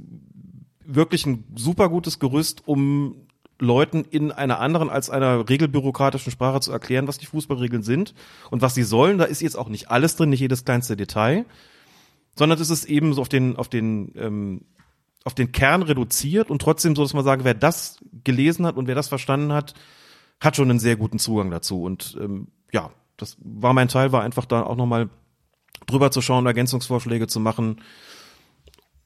wirklich 0.84 1.26
ein 1.26 1.44
super 1.56 1.88
gutes 1.88 2.18
Gerüst, 2.18 2.66
um 2.66 3.26
Leuten 3.58 4.04
in 4.04 4.32
einer 4.32 4.60
anderen 4.60 4.90
als 4.90 5.10
einer 5.10 5.48
regelbürokratischen 5.48 6.32
Sprache 6.32 6.60
zu 6.60 6.72
erklären, 6.72 7.08
was 7.08 7.18
die 7.18 7.26
Fußballregeln 7.26 7.82
sind 7.82 8.14
und 8.50 8.62
was 8.62 8.74
sie 8.74 8.82
sollen. 8.82 9.18
Da 9.18 9.24
ist 9.24 9.42
jetzt 9.42 9.56
auch 9.56 9.68
nicht 9.68 9.90
alles 9.90 10.16
drin, 10.16 10.30
nicht 10.30 10.40
jedes 10.40 10.64
kleinste 10.64 10.96
Detail, 10.96 11.46
sondern 12.36 12.60
es 12.60 12.70
ist 12.70 12.84
eben 12.84 13.14
so 13.14 13.22
auf 13.22 13.28
den, 13.28 13.56
auf 13.56 13.68
den, 13.68 14.12
ähm, 14.16 14.62
auf 15.24 15.34
den 15.34 15.52
Kern 15.52 15.82
reduziert 15.82 16.50
und 16.50 16.60
trotzdem 16.60 16.96
so, 16.96 17.02
dass 17.02 17.14
man 17.14 17.24
sagen, 17.24 17.44
wer 17.44 17.54
das 17.54 17.98
gelesen 18.24 18.66
hat 18.66 18.76
und 18.76 18.88
wer 18.88 18.94
das 18.94 19.08
verstanden 19.08 19.52
hat, 19.52 19.74
hat 20.40 20.56
schon 20.56 20.68
einen 20.68 20.80
sehr 20.80 20.96
guten 20.96 21.18
Zugang 21.18 21.50
dazu. 21.50 21.82
Und 21.82 22.18
ähm, 22.20 22.48
ja, 22.72 22.90
das 23.16 23.36
war 23.40 23.72
mein 23.72 23.88
Teil, 23.88 24.12
war 24.12 24.22
einfach 24.22 24.44
da 24.44 24.64
auch 24.64 24.76
nochmal 24.76 25.08
drüber 25.86 26.10
zu 26.10 26.20
schauen, 26.20 26.46
Ergänzungsvorschläge 26.46 27.26
zu 27.26 27.40
machen 27.40 27.80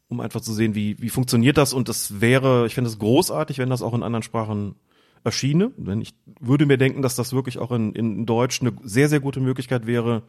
um 0.08 0.20
einfach 0.20 0.40
zu 0.40 0.52
sehen, 0.52 0.74
wie, 0.74 1.00
wie 1.00 1.10
funktioniert 1.10 1.58
das. 1.58 1.73
Und 1.73 1.89
das 1.89 2.20
wäre, 2.20 2.66
ich 2.66 2.74
finde 2.74 2.89
es 2.89 2.98
großartig, 2.98 3.58
wenn 3.58 3.70
das 3.70 3.82
auch 3.82 3.94
in 3.94 4.02
anderen 4.02 4.23
Sprachen 4.23 4.74
erschiene. 5.23 5.70
Denn 5.76 6.00
ich 6.00 6.15
würde 6.40 6.66
mir 6.66 6.78
denken, 6.78 7.02
dass 7.02 7.15
das 7.15 7.32
wirklich 7.32 7.58
auch 7.58 7.70
in, 7.73 7.92
in 7.92 8.26
Deutsch 8.26 8.60
eine 8.60 8.73
sehr, 8.82 9.08
sehr 9.08 9.20
gute 9.20 9.40
Möglichkeit 9.40 9.86
wäre, 9.86 10.23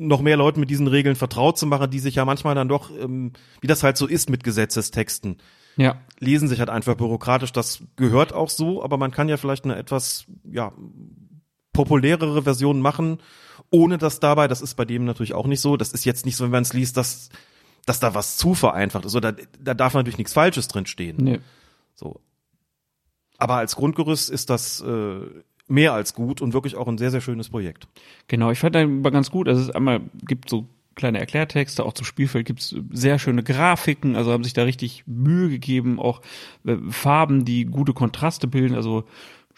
noch 0.00 0.20
mehr 0.20 0.36
Leuten 0.36 0.60
mit 0.60 0.70
diesen 0.70 0.86
Regeln 0.86 1.16
vertraut 1.16 1.58
zu 1.58 1.66
machen, 1.66 1.90
die 1.90 1.98
sich 1.98 2.14
ja 2.14 2.24
manchmal 2.24 2.54
dann 2.54 2.68
doch, 2.68 2.90
ähm, 2.96 3.32
wie 3.60 3.66
das 3.66 3.82
halt 3.82 3.96
so 3.96 4.06
ist 4.06 4.30
mit 4.30 4.44
Gesetzestexten, 4.44 5.38
ja. 5.76 6.00
lesen 6.20 6.46
sich 6.46 6.60
halt 6.60 6.70
einfach 6.70 6.94
bürokratisch. 6.94 7.50
Das 7.50 7.82
gehört 7.96 8.32
auch 8.32 8.48
so, 8.48 8.84
aber 8.84 8.96
man 8.96 9.10
kann 9.10 9.28
ja 9.28 9.36
vielleicht 9.36 9.64
eine 9.64 9.74
etwas, 9.74 10.26
ja, 10.44 10.72
populärere 11.78 12.42
Version 12.42 12.80
machen, 12.80 13.18
ohne 13.70 13.98
dass 13.98 14.18
dabei, 14.18 14.48
das 14.48 14.60
ist 14.60 14.74
bei 14.74 14.84
dem 14.84 15.04
natürlich 15.04 15.34
auch 15.34 15.46
nicht 15.46 15.60
so, 15.60 15.76
das 15.76 15.92
ist 15.92 16.04
jetzt 16.04 16.26
nicht 16.26 16.36
so, 16.36 16.44
wenn 16.44 16.50
man 16.50 16.62
es 16.62 16.72
liest, 16.72 16.96
dass 16.96 17.30
dass 17.86 18.00
da 18.00 18.14
was 18.14 18.36
zu 18.36 18.54
vereinfacht 18.54 19.06
ist. 19.06 19.16
Oder 19.16 19.34
da 19.60 19.72
darf 19.72 19.94
natürlich 19.94 20.18
nichts 20.18 20.34
Falsches 20.34 20.68
drin 20.68 20.84
stehen. 20.84 21.16
Nee. 21.18 21.38
So. 21.94 22.20
Aber 23.38 23.54
als 23.54 23.76
Grundgerüst 23.76 24.28
ist 24.28 24.50
das 24.50 24.82
äh, 24.82 25.20
mehr 25.68 25.94
als 25.94 26.12
gut 26.12 26.42
und 26.42 26.52
wirklich 26.52 26.76
auch 26.76 26.86
ein 26.86 26.98
sehr, 26.98 27.10
sehr 27.10 27.22
schönes 27.22 27.48
Projekt. 27.48 27.88
Genau, 28.26 28.50
ich 28.50 28.58
fand 28.58 28.74
da 28.74 28.84
ganz 28.84 29.30
gut. 29.30 29.48
Also 29.48 29.62
es 29.62 29.70
einmal 29.70 30.00
gibt 30.26 30.50
so 30.50 30.66
kleine 30.96 31.18
Erklärtexte, 31.18 31.84
auch 31.84 31.94
zum 31.94 32.04
Spielfeld 32.04 32.46
gibt 32.46 32.60
es 32.60 32.76
sehr 32.90 33.18
schöne 33.18 33.42
Grafiken, 33.42 34.16
also 34.16 34.32
haben 34.32 34.44
sich 34.44 34.52
da 34.52 34.64
richtig 34.64 35.04
Mühe 35.06 35.48
gegeben, 35.48 35.98
auch 35.98 36.20
äh, 36.66 36.76
Farben, 36.90 37.46
die 37.46 37.64
gute 37.64 37.94
Kontraste 37.94 38.48
bilden, 38.48 38.74
also 38.74 39.04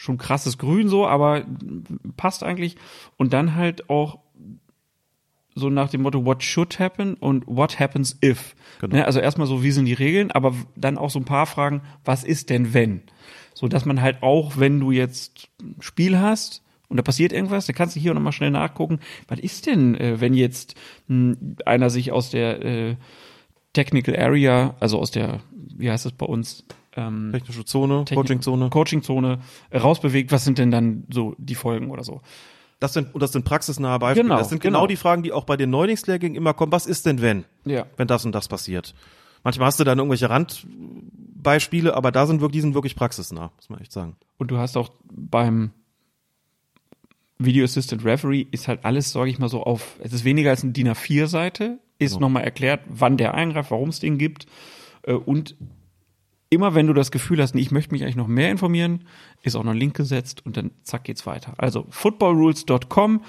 schon 0.01 0.17
krasses 0.17 0.57
Grün 0.57 0.89
so, 0.89 1.07
aber 1.07 1.45
passt 2.17 2.43
eigentlich. 2.43 2.77
Und 3.19 3.35
dann 3.35 3.55
halt 3.55 3.91
auch 3.91 4.21
so 5.55 5.69
nach 5.69 5.91
dem 5.91 6.03
Motto, 6.03 6.25
what 6.25 6.43
should 6.43 6.79
happen 6.79 7.15
und 7.15 7.47
what 7.47 7.79
happens 7.79 8.17
if. 8.25 8.55
Genau. 8.81 8.97
Ne, 8.97 9.05
also 9.05 9.21
erstmal 9.21 9.47
so, 9.47 9.63
wie 9.63 9.73
sind 9.73 9.85
die 9.85 9.93
Regeln, 9.93 10.31
aber 10.31 10.55
dann 10.75 10.97
auch 10.97 11.11
so 11.11 11.19
ein 11.19 11.27
paar 11.27 11.45
Fragen, 11.45 11.83
was 12.03 12.25
ist 12.25 12.49
denn 12.49 12.73
wenn? 12.73 13.03
So 13.53 13.69
dass 13.69 13.85
man 13.85 14.01
halt 14.01 14.23
auch, 14.23 14.57
wenn 14.57 14.81
du 14.81 14.91
jetzt 14.91 15.51
ein 15.61 15.77
Spiel 15.81 16.19
hast, 16.19 16.63
und 16.89 16.97
da 16.97 17.03
passiert 17.03 17.33
irgendwas, 17.33 17.67
da 17.67 17.73
kannst 17.75 17.95
du 17.95 18.01
hier 18.01 18.15
nochmal 18.15 18.33
schnell 18.33 18.51
nachgucken, 18.51 19.01
was 19.29 19.39
ist 19.39 19.67
denn, 19.67 19.95
äh, 19.97 20.21
wenn 20.21 20.33
jetzt 20.33 20.77
mh, 21.09 21.37
hm, 21.37 21.57
einer 21.67 21.91
sich 21.91 22.11
aus 22.11 22.31
der 22.31 22.65
äh, 22.65 22.97
Technical 23.75 24.17
Area, 24.17 24.75
also 24.81 24.99
aus 24.99 25.11
der, 25.11 25.41
wie 25.53 25.91
heißt 25.91 26.07
das 26.07 26.13
bei 26.13 26.27
uns? 26.27 26.65
Ähm, 27.01 27.31
Technische 27.33 27.65
Zone, 27.65 28.05
Coaching-Zone. 28.13 28.71
Coaching-Zone 28.71 29.39
rausbewegt, 29.73 30.33
was 30.33 30.45
sind 30.45 30.59
denn 30.59 30.71
dann 30.71 31.05
so 31.11 31.35
die 31.39 31.55
Folgen 31.55 31.91
oder 31.91 32.05
so? 32.05 32.21
Das 32.79 32.95
sind, 32.95 33.15
und 33.15 33.23
das 33.23 33.33
sind 33.33 33.45
praxisnahe 33.45 33.99
Beispiele. 33.99 34.25
Genau, 34.25 34.39
das 34.39 34.49
sind 34.49 34.63
genau. 34.63 34.81
genau 34.81 34.87
die 34.87 34.97
Fragen, 34.97 35.23
die 35.23 35.33
auch 35.33 35.45
bei 35.45 35.57
den 35.57 35.71
Neulingslehrgängen 35.71 36.37
immer 36.37 36.55
kommen. 36.55 36.73
Was 36.73 36.87
ist 36.87 37.07
denn, 37.07 37.21
wenn? 37.21 37.45
Ja. 37.65 37.87
Wenn 37.97 38.07
das 38.09 38.25
und 38.25 38.33
das 38.33 38.49
passiert? 38.49 38.95
Manchmal 39.45 39.67
hast 39.67 39.81
du 39.81 39.85
dann 39.85 39.99
irgendwelche 39.99 40.29
Randbeispiele, 40.29 41.95
aber 41.95 42.13
da 42.13 42.27
sind 42.27 42.41
wirklich, 42.41 42.59
die 42.59 42.63
sind 42.63 42.75
wirklich 42.75 42.97
praxisnah, 42.97 43.51
muss 43.57 43.71
man 43.71 43.81
echt 43.81 43.93
sagen. 43.93 44.17
Und 44.39 44.51
du 44.51 44.59
hast 44.59 44.77
auch 44.77 44.91
beim 45.11 45.71
Video 47.39 47.65
Assistant 47.65 48.05
Referee 48.05 48.47
ist 48.51 48.69
halt 48.69 48.85
alles, 48.85 49.13
sage 49.13 49.31
ich 49.31 49.39
mal 49.39 49.49
so, 49.49 49.63
auf, 49.63 49.97
es 50.01 50.13
ist 50.13 50.25
weniger 50.25 50.51
als 50.51 50.63
eine 50.63 50.73
DIN 50.73 50.89
A4-Seite, 50.89 51.79
ist 51.99 52.13
genau. 52.13 52.27
nochmal 52.27 52.45
erklärt, 52.45 52.81
wann 52.87 53.17
der 53.17 53.35
eingreift, 53.35 53.71
warum 53.71 53.89
es 53.89 54.01
den 54.01 54.19
gibt. 54.19 54.47
Äh, 55.03 55.15
und 55.15 55.57
immer 56.51 56.75
wenn 56.75 56.89
du 56.89 56.93
das 56.93 57.11
Gefühl 57.11 57.41
hast, 57.41 57.55
ich 57.55 57.71
möchte 57.71 57.93
mich 57.93 58.03
eigentlich 58.03 58.17
noch 58.17 58.27
mehr 58.27 58.51
informieren, 58.51 59.05
ist 59.43 59.55
auch 59.55 59.65
noch 59.65 59.71
ein 59.71 59.79
Link 59.79 59.97
gesetzt 59.97 60.45
und 60.45 60.57
dann 60.57 60.73
zack 60.83 61.05
geht's 61.05 61.25
weiter. 61.25 61.55
Also 61.57 61.87
footballrules.com, 61.91 63.23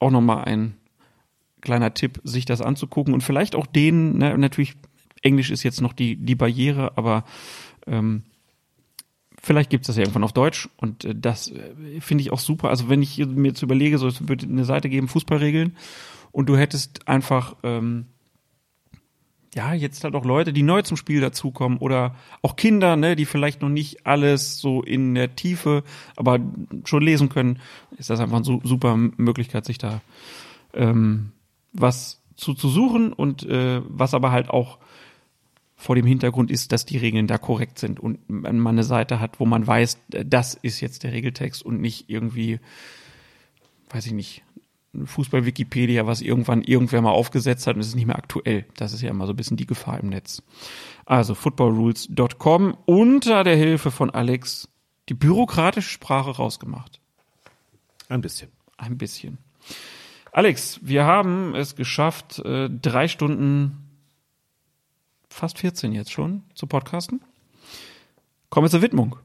auch 0.00 0.10
nochmal 0.10 0.44
ein 0.46 0.74
kleiner 1.60 1.94
Tipp, 1.94 2.20
sich 2.24 2.46
das 2.46 2.62
anzugucken 2.62 3.14
und 3.14 3.22
vielleicht 3.22 3.54
auch 3.54 3.66
denen, 3.66 4.18
ne, 4.18 4.36
natürlich, 4.38 4.74
Englisch 5.22 5.50
ist 5.50 5.62
jetzt 5.62 5.80
noch 5.80 5.92
die, 5.92 6.16
die 6.16 6.34
Barriere, 6.34 6.96
aber 6.96 7.24
ähm, 7.86 8.22
vielleicht 9.40 9.70
gibt's 9.70 9.86
das 9.86 9.96
ja 9.96 10.02
irgendwann 10.02 10.24
auf 10.24 10.32
Deutsch 10.32 10.68
und 10.76 11.04
äh, 11.04 11.14
das 11.14 11.50
äh, 11.50 12.00
finde 12.00 12.22
ich 12.22 12.32
auch 12.32 12.38
super. 12.38 12.68
Also 12.68 12.88
wenn 12.88 13.02
ich 13.02 13.18
mir 13.18 13.48
jetzt 13.48 13.62
überlege, 13.62 13.98
so 13.98 14.06
es 14.06 14.28
würde 14.28 14.46
eine 14.46 14.64
Seite 14.64 14.88
geben, 14.88 15.08
Fußballregeln, 15.08 15.76
und 16.32 16.48
du 16.48 16.56
hättest 16.56 17.06
einfach 17.06 17.54
ähm, 17.62 18.06
ja, 19.54 19.72
jetzt 19.72 20.04
halt 20.04 20.14
auch 20.14 20.24
Leute, 20.24 20.52
die 20.52 20.62
neu 20.62 20.82
zum 20.82 20.96
Spiel 20.96 21.20
dazukommen 21.20 21.78
oder 21.78 22.14
auch 22.42 22.56
Kinder, 22.56 22.96
ne, 22.96 23.16
die 23.16 23.24
vielleicht 23.24 23.62
noch 23.62 23.68
nicht 23.68 24.06
alles 24.06 24.58
so 24.58 24.82
in 24.82 25.14
der 25.14 25.36
Tiefe, 25.36 25.84
aber 26.16 26.40
schon 26.84 27.02
lesen 27.02 27.28
können, 27.28 27.60
ist 27.96 28.10
das 28.10 28.20
einfach 28.20 28.36
eine 28.36 28.60
super 28.64 28.96
Möglichkeit, 28.96 29.64
sich 29.64 29.78
da 29.78 30.00
ähm, 30.72 31.32
was 31.72 32.20
zu, 32.36 32.54
zu 32.54 32.68
suchen 32.68 33.12
und 33.12 33.44
äh, 33.44 33.80
was 33.86 34.14
aber 34.14 34.32
halt 34.32 34.50
auch 34.50 34.78
vor 35.76 35.96
dem 35.96 36.06
Hintergrund 36.06 36.50
ist, 36.50 36.72
dass 36.72 36.86
die 36.86 36.98
Regeln 36.98 37.26
da 37.26 37.38
korrekt 37.38 37.78
sind 37.78 38.00
und 38.00 38.18
man 38.28 38.66
eine 38.66 38.84
Seite 38.84 39.20
hat, 39.20 39.38
wo 39.38 39.46
man 39.46 39.66
weiß, 39.66 39.98
das 40.08 40.54
ist 40.54 40.80
jetzt 40.80 41.02
der 41.02 41.12
Regeltext 41.12 41.64
und 41.64 41.80
nicht 41.80 42.08
irgendwie, 42.08 42.58
weiß 43.90 44.06
ich 44.06 44.12
nicht, 44.12 44.42
Fußball-Wikipedia, 45.04 46.06
was 46.06 46.20
irgendwann 46.20 46.62
irgendwer 46.62 47.02
mal 47.02 47.10
aufgesetzt 47.10 47.66
hat 47.66 47.76
und 47.76 47.80
es 47.80 47.88
ist 47.88 47.94
nicht 47.94 48.06
mehr 48.06 48.16
aktuell. 48.16 48.64
Das 48.76 48.92
ist 48.92 49.02
ja 49.02 49.10
immer 49.10 49.26
so 49.26 49.32
ein 49.32 49.36
bisschen 49.36 49.56
die 49.56 49.66
Gefahr 49.66 50.00
im 50.00 50.08
Netz. 50.08 50.42
Also 51.04 51.34
footballrules.com 51.34 52.76
unter 52.86 53.44
der 53.44 53.56
Hilfe 53.56 53.90
von 53.90 54.10
Alex 54.10 54.68
die 55.08 55.14
bürokratische 55.14 55.90
Sprache 55.90 56.30
rausgemacht. 56.30 57.00
Ein 58.08 58.20
bisschen. 58.20 58.50
Ein 58.76 58.98
bisschen. 58.98 59.38
Alex, 60.32 60.80
wir 60.82 61.04
haben 61.04 61.54
es 61.54 61.76
geschafft, 61.76 62.38
äh, 62.40 62.68
drei 62.68 63.08
Stunden, 63.08 63.88
fast 65.28 65.58
14 65.58 65.92
jetzt 65.92 66.12
schon, 66.12 66.42
zu 66.54 66.66
podcasten. 66.66 67.22
Kommen 68.50 68.66
wir 68.66 68.70
zur 68.70 68.82
Widmung. 68.82 69.16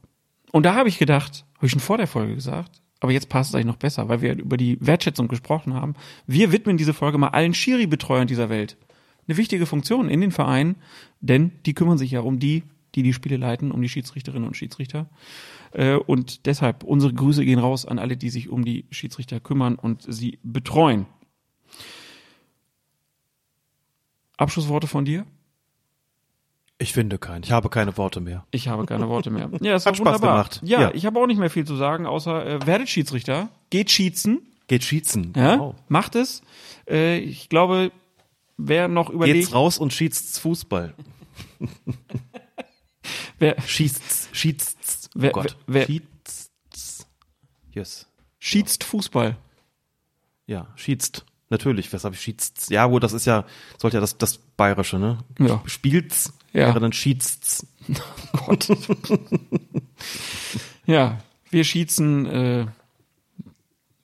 Und 0.52 0.64
da 0.64 0.74
habe 0.74 0.88
ich 0.88 0.98
gedacht, 0.98 1.44
habe 1.56 1.66
ich 1.66 1.72
schon 1.72 1.80
vor 1.80 1.98
der 1.98 2.06
Folge 2.06 2.34
gesagt, 2.34 2.80
aber 3.00 3.12
jetzt 3.12 3.28
passt 3.28 3.50
es 3.50 3.54
eigentlich 3.54 3.66
noch 3.66 3.76
besser, 3.76 4.08
weil 4.08 4.20
wir 4.20 4.36
über 4.36 4.56
die 4.56 4.78
Wertschätzung 4.80 5.26
gesprochen 5.26 5.74
haben. 5.74 5.94
Wir 6.26 6.52
widmen 6.52 6.76
diese 6.76 6.94
Folge 6.94 7.18
mal 7.18 7.28
allen 7.28 7.54
Schiri-Betreuern 7.54 8.26
dieser 8.26 8.50
Welt. 8.50 8.76
Eine 9.26 9.36
wichtige 9.36 9.66
Funktion 9.66 10.08
in 10.08 10.20
den 10.20 10.32
Vereinen, 10.32 10.76
denn 11.20 11.52
die 11.66 11.74
kümmern 11.74 11.98
sich 11.98 12.10
ja 12.10 12.20
um 12.20 12.38
die, 12.38 12.62
die 12.94 13.02
die 13.02 13.12
Spiele 13.12 13.36
leiten, 13.36 13.70
um 13.70 13.80
die 13.80 13.88
Schiedsrichterinnen 13.88 14.46
und 14.46 14.56
Schiedsrichter. 14.56 15.08
Äh, 15.72 15.94
und 15.94 16.46
deshalb 16.46 16.84
unsere 16.84 17.12
Grüße 17.12 17.44
gehen 17.44 17.58
raus 17.58 17.86
an 17.86 17.98
alle, 17.98 18.16
die 18.16 18.30
sich 18.30 18.48
um 18.48 18.64
die 18.64 18.84
Schiedsrichter 18.90 19.40
kümmern 19.40 19.76
und 19.76 20.04
sie 20.08 20.38
betreuen. 20.42 21.06
Abschlussworte 24.36 24.86
von 24.86 25.04
dir? 25.04 25.26
Ich 26.82 26.92
finde 26.94 27.18
keinen. 27.18 27.42
Ich 27.44 27.52
habe 27.52 27.68
keine 27.68 27.94
Worte 27.98 28.20
mehr. 28.20 28.44
Ich 28.50 28.68
habe 28.68 28.86
keine 28.86 29.08
Worte 29.08 29.30
mehr. 29.30 29.50
Ja, 29.60 29.74
es 29.74 29.84
Hat 29.86 29.96
Spaß 29.96 30.06
wunderbar. 30.14 30.30
gemacht. 30.44 30.60
Ja, 30.64 30.80
Ja. 30.80 30.90
ich 30.94 31.04
habe 31.06 31.20
auch 31.20 31.26
nicht 31.26 31.38
mehr 31.38 31.50
viel 31.50 31.66
zu 31.66 31.76
sagen, 31.76 32.06
außer 32.06 32.46
äh, 32.46 32.66
werdet 32.66 32.88
Schiedsrichter, 32.88 33.48
geht 33.68 33.90
schießen, 33.90 34.40
Geht 34.66 34.84
schießen. 34.84 35.34
ja, 35.36 35.58
Wow. 35.58 35.74
macht 35.88 36.14
es. 36.14 36.42
Äh, 36.88 37.18
ich 37.18 37.48
glaube, 37.50 37.92
wer 38.56 38.88
noch 38.88 39.10
überlegt, 39.10 39.40
Geht's 39.40 39.54
raus 39.54 39.76
und 39.78 39.92
schießt's 39.92 40.38
Fußball. 40.38 40.94
wer 43.38 43.60
Schießt's, 43.62 44.28
schießt's. 44.32 45.10
Wer- 45.14 45.30
oh 45.30 45.40
Gott. 45.42 45.56
wer- 45.66 45.86
schießt's. 45.86 47.06
Yes. 47.72 48.06
schießt 48.38 48.84
Fußball. 48.84 49.36
Ja, 50.46 50.68
schießt. 50.76 51.24
Natürlich, 51.50 51.92
was 51.92 52.04
habe 52.04 52.14
ich 52.14 52.20
schießt's? 52.20 52.68
Ja, 52.68 52.90
wo 52.90 52.98
das 53.00 53.12
ist 53.12 53.24
ja, 53.26 53.44
sollte 53.78 53.96
ja 53.96 54.00
das, 54.00 54.16
das 54.18 54.38
Bayerische, 54.38 54.98
ne? 54.98 55.18
Ja. 55.38 55.62
Spielt's, 55.66 56.32
Ja. 56.52 56.68
wäre 56.68 56.80
dann 56.80 56.92
schießt's. 56.92 57.66
Gott. 58.46 58.68
ja, 60.86 61.18
wir 61.50 61.64
schießen 61.64 62.26
äh, 62.26 62.66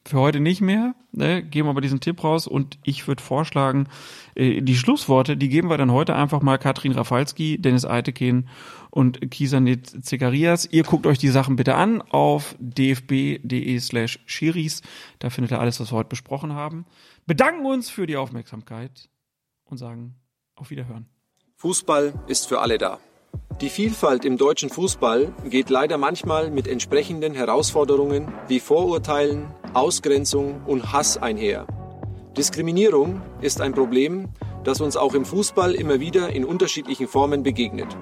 für 0.05 0.19
heute 0.19 0.41
nicht 0.41 0.61
mehr. 0.61 0.95
Ne? 1.13 1.43
Geben 1.43 1.69
aber 1.69 1.81
diesen 1.81 2.01
Tipp 2.01 2.23
raus 2.23 2.47
und 2.47 2.79
ich 2.85 3.09
würde 3.09 3.23
vorschlagen, 3.23 3.89
äh, 4.35 4.63
die 4.63 4.77
Schlussworte, 4.77 5.37
die 5.37 5.49
geben 5.49 5.69
wir 5.69 5.79
dann 5.79 5.91
heute 5.91 6.15
einfach 6.15 6.43
mal 6.43 6.59
Katrin 6.59 6.93
Rafalski, 6.93 7.59
Dennis 7.59 7.85
Eitekin 7.85 8.49
und 8.91 9.31
Kisanet 9.31 10.05
Zekarias. 10.05 10.69
Ihr 10.71 10.85
guckt 10.85 11.07
euch 11.07 11.19
die 11.19 11.29
Sachen 11.29 11.57
bitte 11.57 11.75
an 11.75 12.03
auf 12.03 12.55
dfb.de 12.61 13.79
slash 13.81 14.21
Schiris. 14.27 14.83
Da 15.19 15.31
findet 15.31 15.53
ihr 15.53 15.61
alles, 15.61 15.81
was 15.81 15.93
wir 15.93 15.99
heute 15.99 16.09
besprochen 16.09 16.53
haben. 16.53 16.87
Bedanken 17.27 17.67
uns 17.67 17.91
für 17.91 18.07
die 18.07 18.17
Aufmerksamkeit 18.17 19.09
und 19.65 19.79
sagen 19.79 20.15
auf 20.55 20.71
Wiederhören. 20.71 21.09
Fußball 21.59 22.13
ist 22.27 22.47
für 22.49 22.61
alle 22.61 22.77
da. 22.77 22.99
Die 23.63 23.71
Vielfalt 23.71 24.27
im 24.27 24.37
deutschen 24.37 24.69
Fußball 24.69 25.33
geht 25.49 25.71
leider 25.71 25.97
manchmal 25.97 26.51
mit 26.51 26.69
entsprechenden 26.69 27.33
Herausforderungen 27.33 28.31
wie 28.47 28.61
Vorurteilen, 28.61 29.47
Ausgrenzung 29.73 30.61
und 30.67 30.93
Hass 30.93 31.17
einher. 31.17 31.67
Diskriminierung 32.37 33.23
ist 33.41 33.63
ein 33.63 33.73
Problem, 33.73 34.29
das 34.65 34.83
uns 34.83 34.99
auch 34.99 35.15
im 35.15 35.25
Fußball 35.25 35.75
immer 35.75 35.99
wieder 35.99 36.29
in 36.29 36.45
unterschiedlichen 36.45 37.09
Formen 37.09 37.43
begegnet. 37.43 37.97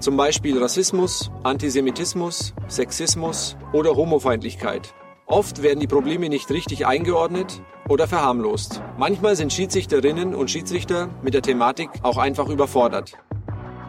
Zum 0.00 0.16
Beispiel 0.16 0.58
Rassismus, 0.58 1.30
Antisemitismus, 1.44 2.54
Sexismus 2.66 3.56
oder 3.72 3.94
Homofeindlichkeit. 3.94 4.92
Oft 5.30 5.62
werden 5.62 5.78
die 5.78 5.86
Probleme 5.86 6.28
nicht 6.28 6.50
richtig 6.50 6.88
eingeordnet 6.88 7.62
oder 7.88 8.08
verharmlost. 8.08 8.82
Manchmal 8.98 9.36
sind 9.36 9.52
Schiedsrichterinnen 9.52 10.34
und 10.34 10.50
Schiedsrichter 10.50 11.08
mit 11.22 11.34
der 11.34 11.42
Thematik 11.42 11.88
auch 12.02 12.18
einfach 12.18 12.48
überfordert. 12.48 13.12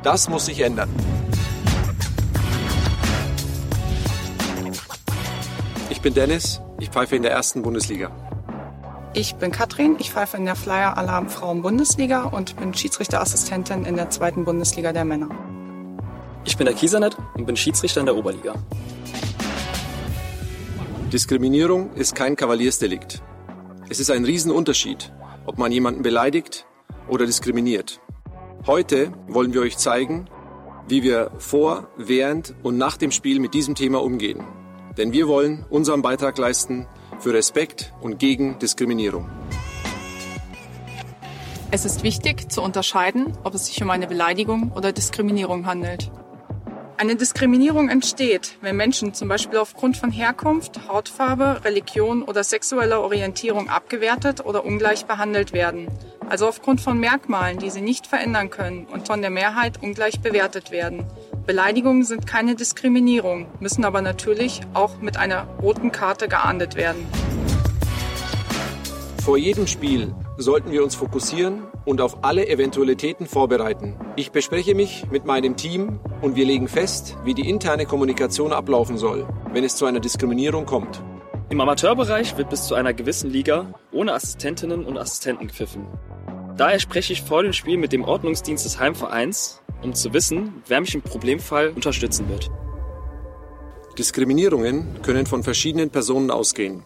Das 0.04 0.30
muss 0.30 0.46
sich 0.46 0.60
ändern. 0.60 0.88
Ich 5.90 6.00
bin 6.02 6.14
Dennis, 6.14 6.62
ich 6.80 6.90
pfeife 6.90 7.16
in 7.16 7.24
der 7.24 7.32
ersten 7.32 7.64
Bundesliga. 7.64 8.12
Ich 9.16 9.34
bin 9.34 9.52
Katrin, 9.52 9.96
ich 9.98 10.12
pfeife 10.12 10.38
in 10.38 10.46
der 10.46 10.56
Flyer 10.56 10.96
Alarm 10.96 11.28
Frauen 11.28 11.64
Bundesliga 11.64 12.26
und 12.26 12.56
bin 12.58 12.76
Schiedsrichterassistentin 12.76 13.86
in 13.86 13.96
der 13.96 14.12
zweiten 14.12 14.46
Bundesliga 14.46 14.94
der 14.94 15.06
Männer. 15.06 15.30
Ich 16.44 16.56
bin 16.56 16.66
der 16.66 16.76
Kiesernet 16.76 17.18
und 17.34 17.48
bin 17.48 17.58
Schiedsrichter 17.58 18.02
in 18.02 18.06
der 18.06 18.16
Oberliga. 18.16 18.54
Diskriminierung 21.12 21.94
ist 21.96 22.16
kein 22.16 22.38
Kavaliersdelikt. 22.38 23.22
Es 23.90 24.00
ist 24.00 24.10
ein 24.12 24.24
Riesenunterschied, 24.24 25.12
ob 25.46 25.58
man 25.58 25.70
jemanden 25.70 26.04
beleidigt 26.04 26.66
oder 27.10 27.26
diskriminiert. 27.26 28.00
Heute 28.66 29.12
wollen 29.28 29.54
wir 29.54 29.60
euch 29.60 29.78
zeigen, 29.78 30.30
wie 30.88 31.04
wir 31.04 31.32
vor, 31.38 31.90
während 31.98 32.56
und 32.64 32.78
nach 32.78 32.96
dem 32.96 33.12
Spiel 33.12 33.42
mit 33.42 33.54
diesem 33.54 33.76
Thema 33.76 34.02
umgehen. 34.02 34.42
Denn 34.98 35.12
wir 35.12 35.28
wollen 35.28 35.66
unseren 35.70 36.02
Beitrag 36.02 36.38
leisten 36.38 36.88
für 37.20 37.34
Respekt 37.34 37.92
und 38.00 38.18
gegen 38.18 38.58
Diskriminierung. 38.60 39.30
Es 41.72 41.84
ist 41.84 42.04
wichtig 42.04 42.50
zu 42.50 42.62
unterscheiden, 42.62 43.38
ob 43.44 43.54
es 43.54 43.66
sich 43.66 43.84
um 43.84 43.90
eine 43.90 44.08
Beleidigung 44.08 44.72
oder 44.72 44.94
Diskriminierung 44.94 45.66
handelt. 45.66 46.10
Eine 47.02 47.16
Diskriminierung 47.16 47.90
entsteht, 47.90 48.60
wenn 48.62 48.76
Menschen 48.76 49.16
zum 49.16 49.28
Beispiel 49.28 49.58
aufgrund 49.58 49.98
von 49.98 50.12
Herkunft, 50.12 50.88
Hautfarbe, 50.88 51.66
Religion 51.66 52.22
oder 52.22 52.44
sexueller 52.44 53.02
Orientierung 53.02 53.70
abgewertet 53.70 54.46
oder 54.46 54.64
ungleich 54.64 55.08
behandelt 55.08 55.52
werden. 55.52 55.88
Also 56.30 56.48
aufgrund 56.48 56.80
von 56.80 57.00
Merkmalen, 57.00 57.58
die 57.58 57.72
sie 57.72 57.82
nicht 57.82 58.06
verändern 58.06 58.52
können 58.52 58.86
und 58.86 59.08
von 59.08 59.22
der 59.22 59.32
Mehrheit 59.32 59.82
ungleich 59.82 60.20
bewertet 60.20 60.70
werden. 60.70 61.08
Beleidigungen 61.48 62.04
sind 62.04 62.28
keine 62.28 62.54
Diskriminierung, 62.54 63.48
müssen 63.60 63.84
aber 63.84 64.04
natürlich 64.04 64.62
auch 64.76 65.02
mit 65.02 65.18
einer 65.18 65.46
roten 65.60 65.92
Karte 65.92 66.28
geahndet 66.28 66.76
werden. 66.76 67.04
Vor 69.24 69.40
jedem 69.40 69.66
Spiel 69.66 70.14
sollten 70.38 70.72
wir 70.72 70.84
uns 70.84 70.94
fokussieren 70.94 71.64
und 71.86 72.02
auf 72.02 72.24
alle 72.24 72.48
Eventualitäten 72.48 73.26
vorbereiten. 73.26 73.96
Ich 74.16 74.32
bespreche 74.32 74.76
mich 74.76 75.06
mit 75.12 75.26
meinem 75.26 75.56
Team 75.56 76.00
und 76.22 76.36
wir 76.36 76.46
legen 76.46 76.68
fest, 76.68 77.18
wie 77.24 77.34
die 77.34 77.50
interne 77.50 77.86
Kommunikation 77.86 78.54
ablaufen 78.54 78.98
soll, 78.98 79.28
wenn 79.54 79.64
es 79.64 79.76
zu 79.76 79.86
einer 79.86 80.00
Diskriminierung 80.00 80.66
kommt. 80.66 81.02
Im 81.50 81.60
Amateurbereich 81.60 82.38
wird 82.38 82.50
bis 82.50 82.68
zu 82.68 82.76
einer 82.76 82.94
gewissen 82.94 83.30
Liga 83.30 83.74
ohne 83.92 84.14
Assistentinnen 84.14 84.86
und 84.86 84.98
Assistenten 84.98 85.48
gepfiffen. 85.48 85.86
Daher 86.56 86.80
spreche 86.80 87.14
ich 87.14 87.24
vor 87.24 87.44
dem 87.44 87.54
Spiel 87.54 87.78
mit 87.78 87.92
dem 87.92 88.04
Ordnungsdienst 88.04 88.66
des 88.66 88.80
Heimvereins, 88.80 89.62
um 89.82 89.94
zu 89.94 90.14
wissen, 90.14 90.62
wer 90.68 90.80
mich 90.80 90.96
im 90.96 91.02
Problemfall 91.02 91.70
unterstützen 91.70 92.30
wird. 92.30 92.50
Diskriminierungen 93.98 95.02
können 95.02 95.26
von 95.26 95.44
verschiedenen 95.44 95.90
Personen 95.90 96.32
ausgehen. 96.32 96.84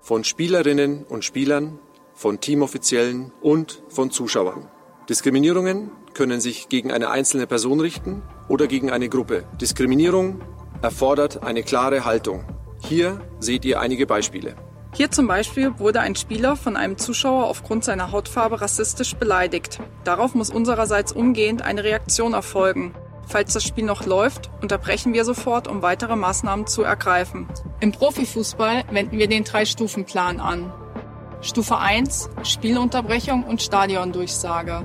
Von 0.00 0.22
Spielerinnen 0.22 1.04
und 1.04 1.24
Spielern, 1.24 1.80
von 2.16 2.40
Teamoffiziellen 2.40 3.32
und 3.40 3.82
von 3.88 4.10
Zuschauern. 4.10 4.68
Diskriminierungen 5.08 5.92
können 6.14 6.40
sich 6.40 6.68
gegen 6.68 6.90
eine 6.90 7.10
einzelne 7.10 7.46
Person 7.46 7.78
richten 7.78 8.22
oder 8.48 8.66
gegen 8.66 8.90
eine 8.90 9.08
Gruppe. 9.08 9.44
Diskriminierung 9.60 10.40
erfordert 10.82 11.44
eine 11.44 11.62
klare 11.62 12.04
Haltung. 12.04 12.44
Hier 12.80 13.20
seht 13.38 13.64
ihr 13.64 13.80
einige 13.80 14.06
Beispiele. 14.06 14.56
Hier 14.94 15.10
zum 15.10 15.26
Beispiel 15.26 15.78
wurde 15.78 16.00
ein 16.00 16.16
Spieler 16.16 16.56
von 16.56 16.74
einem 16.74 16.96
Zuschauer 16.96 17.44
aufgrund 17.44 17.84
seiner 17.84 18.12
Hautfarbe 18.12 18.62
rassistisch 18.62 19.14
beleidigt. 19.14 19.78
Darauf 20.04 20.34
muss 20.34 20.48
unsererseits 20.48 21.12
umgehend 21.12 21.60
eine 21.60 21.84
Reaktion 21.84 22.32
erfolgen. 22.32 22.94
Falls 23.28 23.52
das 23.52 23.64
Spiel 23.64 23.84
noch 23.84 24.06
läuft, 24.06 24.50
unterbrechen 24.62 25.12
wir 25.12 25.24
sofort, 25.24 25.68
um 25.68 25.82
weitere 25.82 26.16
Maßnahmen 26.16 26.66
zu 26.66 26.82
ergreifen. 26.82 27.46
Im 27.80 27.92
Profifußball 27.92 28.84
wenden 28.90 29.18
wir 29.18 29.28
den 29.28 29.44
Drei-Stufen-Plan 29.44 30.40
an. 30.40 30.72
Stufe 31.46 31.78
1, 31.78 32.28
Spielunterbrechung 32.42 33.44
und 33.44 33.62
Stadiondurchsage. 33.62 34.82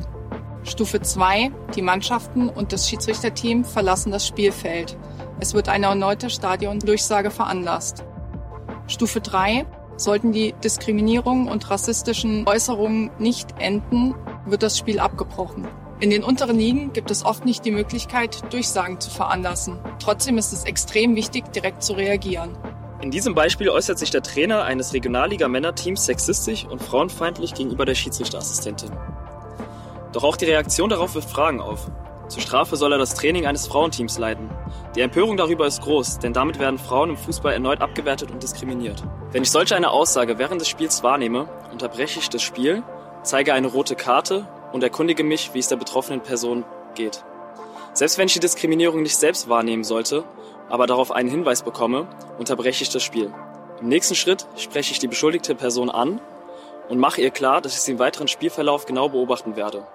Stufe 0.61 1.01
2, 1.01 1.51
die 1.73 1.81
Mannschaften 1.81 2.49
und 2.49 2.71
das 2.71 2.87
Schiedsrichterteam 2.87 3.65
verlassen 3.65 4.11
das 4.11 4.27
Spielfeld. 4.27 4.95
Es 5.39 5.55
wird 5.55 5.69
eine 5.69 5.87
erneute 5.87 6.29
Stadiondurchsage 6.29 7.31
veranlasst. 7.31 8.03
Stufe 8.85 9.21
3, 9.21 9.65
Sollten 9.97 10.33
die 10.33 10.53
Diskriminierung 10.63 11.47
und 11.47 11.67
rassistischen 11.71 12.47
Äußerungen 12.47 13.09
nicht 13.17 13.55
enden, 13.57 14.13
wird 14.45 14.61
das 14.61 14.77
Spiel 14.77 14.99
abgebrochen. 14.99 15.67
In 15.99 16.11
den 16.11 16.23
unteren 16.23 16.57
Ligen 16.57 16.93
gibt 16.93 17.09
es 17.09 17.25
oft 17.25 17.43
nicht 17.43 17.65
die 17.65 17.71
Möglichkeit, 17.71 18.53
Durchsagen 18.53 18.99
zu 18.99 19.09
veranlassen. 19.09 19.79
Trotzdem 19.97 20.37
ist 20.37 20.53
es 20.53 20.65
extrem 20.65 21.15
wichtig, 21.15 21.51
direkt 21.53 21.81
zu 21.81 21.93
reagieren. 21.93 22.55
In 23.01 23.09
diesem 23.09 23.33
Beispiel 23.33 23.67
äußert 23.69 23.97
sich 23.97 24.11
der 24.11 24.21
Trainer 24.21 24.63
eines 24.63 24.93
Regionalliga-Männerteams 24.93 26.05
sexistisch 26.05 26.65
und 26.65 26.83
frauenfeindlich 26.83 27.55
gegenüber 27.55 27.83
der 27.83 27.95
Schiedsrichterassistentin. 27.95 28.91
Doch 30.13 30.23
auch 30.23 30.37
die 30.37 30.45
Reaktion 30.45 30.89
darauf 30.89 31.15
wirft 31.15 31.31
Fragen 31.31 31.61
auf. 31.61 31.89
Zur 32.27 32.43
Strafe 32.43 32.75
soll 32.75 32.91
er 32.91 32.99
das 32.99 33.15
Training 33.15 33.47
eines 33.47 33.65
Frauenteams 33.65 34.19
leiten. 34.19 34.51
Die 34.95 35.01
Empörung 35.01 35.35
darüber 35.35 35.65
ist 35.65 35.81
groß, 35.81 36.19
denn 36.19 36.33
damit 36.33 36.59
werden 36.59 36.77
Frauen 36.77 37.09
im 37.09 37.17
Fußball 37.17 37.53
erneut 37.53 37.81
abgewertet 37.81 38.29
und 38.29 38.43
diskriminiert. 38.43 39.03
Wenn 39.31 39.41
ich 39.41 39.51
solch 39.51 39.73
eine 39.73 39.89
Aussage 39.89 40.37
während 40.37 40.61
des 40.61 40.69
Spiels 40.69 41.01
wahrnehme, 41.01 41.49
unterbreche 41.71 42.19
ich 42.19 42.29
das 42.29 42.43
Spiel, 42.43 42.83
zeige 43.23 43.55
eine 43.55 43.67
rote 43.67 43.95
Karte 43.95 44.47
und 44.73 44.83
erkundige 44.83 45.23
mich, 45.23 45.55
wie 45.55 45.59
es 45.59 45.69
der 45.69 45.77
betroffenen 45.77 46.21
Person 46.21 46.65
geht. 46.93 47.23
Selbst 47.93 48.19
wenn 48.19 48.27
ich 48.27 48.33
die 48.33 48.39
Diskriminierung 48.39 49.01
nicht 49.01 49.17
selbst 49.17 49.49
wahrnehmen 49.49 49.83
sollte, 49.83 50.23
aber 50.71 50.87
darauf 50.87 51.11
einen 51.11 51.29
Hinweis 51.29 51.61
bekomme, 51.61 52.07
unterbreche 52.39 52.83
ich 52.83 52.89
das 52.89 53.03
Spiel. 53.03 53.31
Im 53.81 53.89
nächsten 53.89 54.15
Schritt 54.15 54.47
spreche 54.55 54.93
ich 54.93 54.99
die 54.99 55.07
beschuldigte 55.07 55.53
Person 55.53 55.89
an 55.89 56.21
und 56.87 56.97
mache 56.97 57.21
ihr 57.21 57.29
klar, 57.29 57.61
dass 57.61 57.73
ich 57.73 57.81
sie 57.81 57.91
im 57.91 57.99
weiteren 57.99 58.27
Spielverlauf 58.27 58.85
genau 58.85 59.09
beobachten 59.09 59.55
werde. 59.55 59.85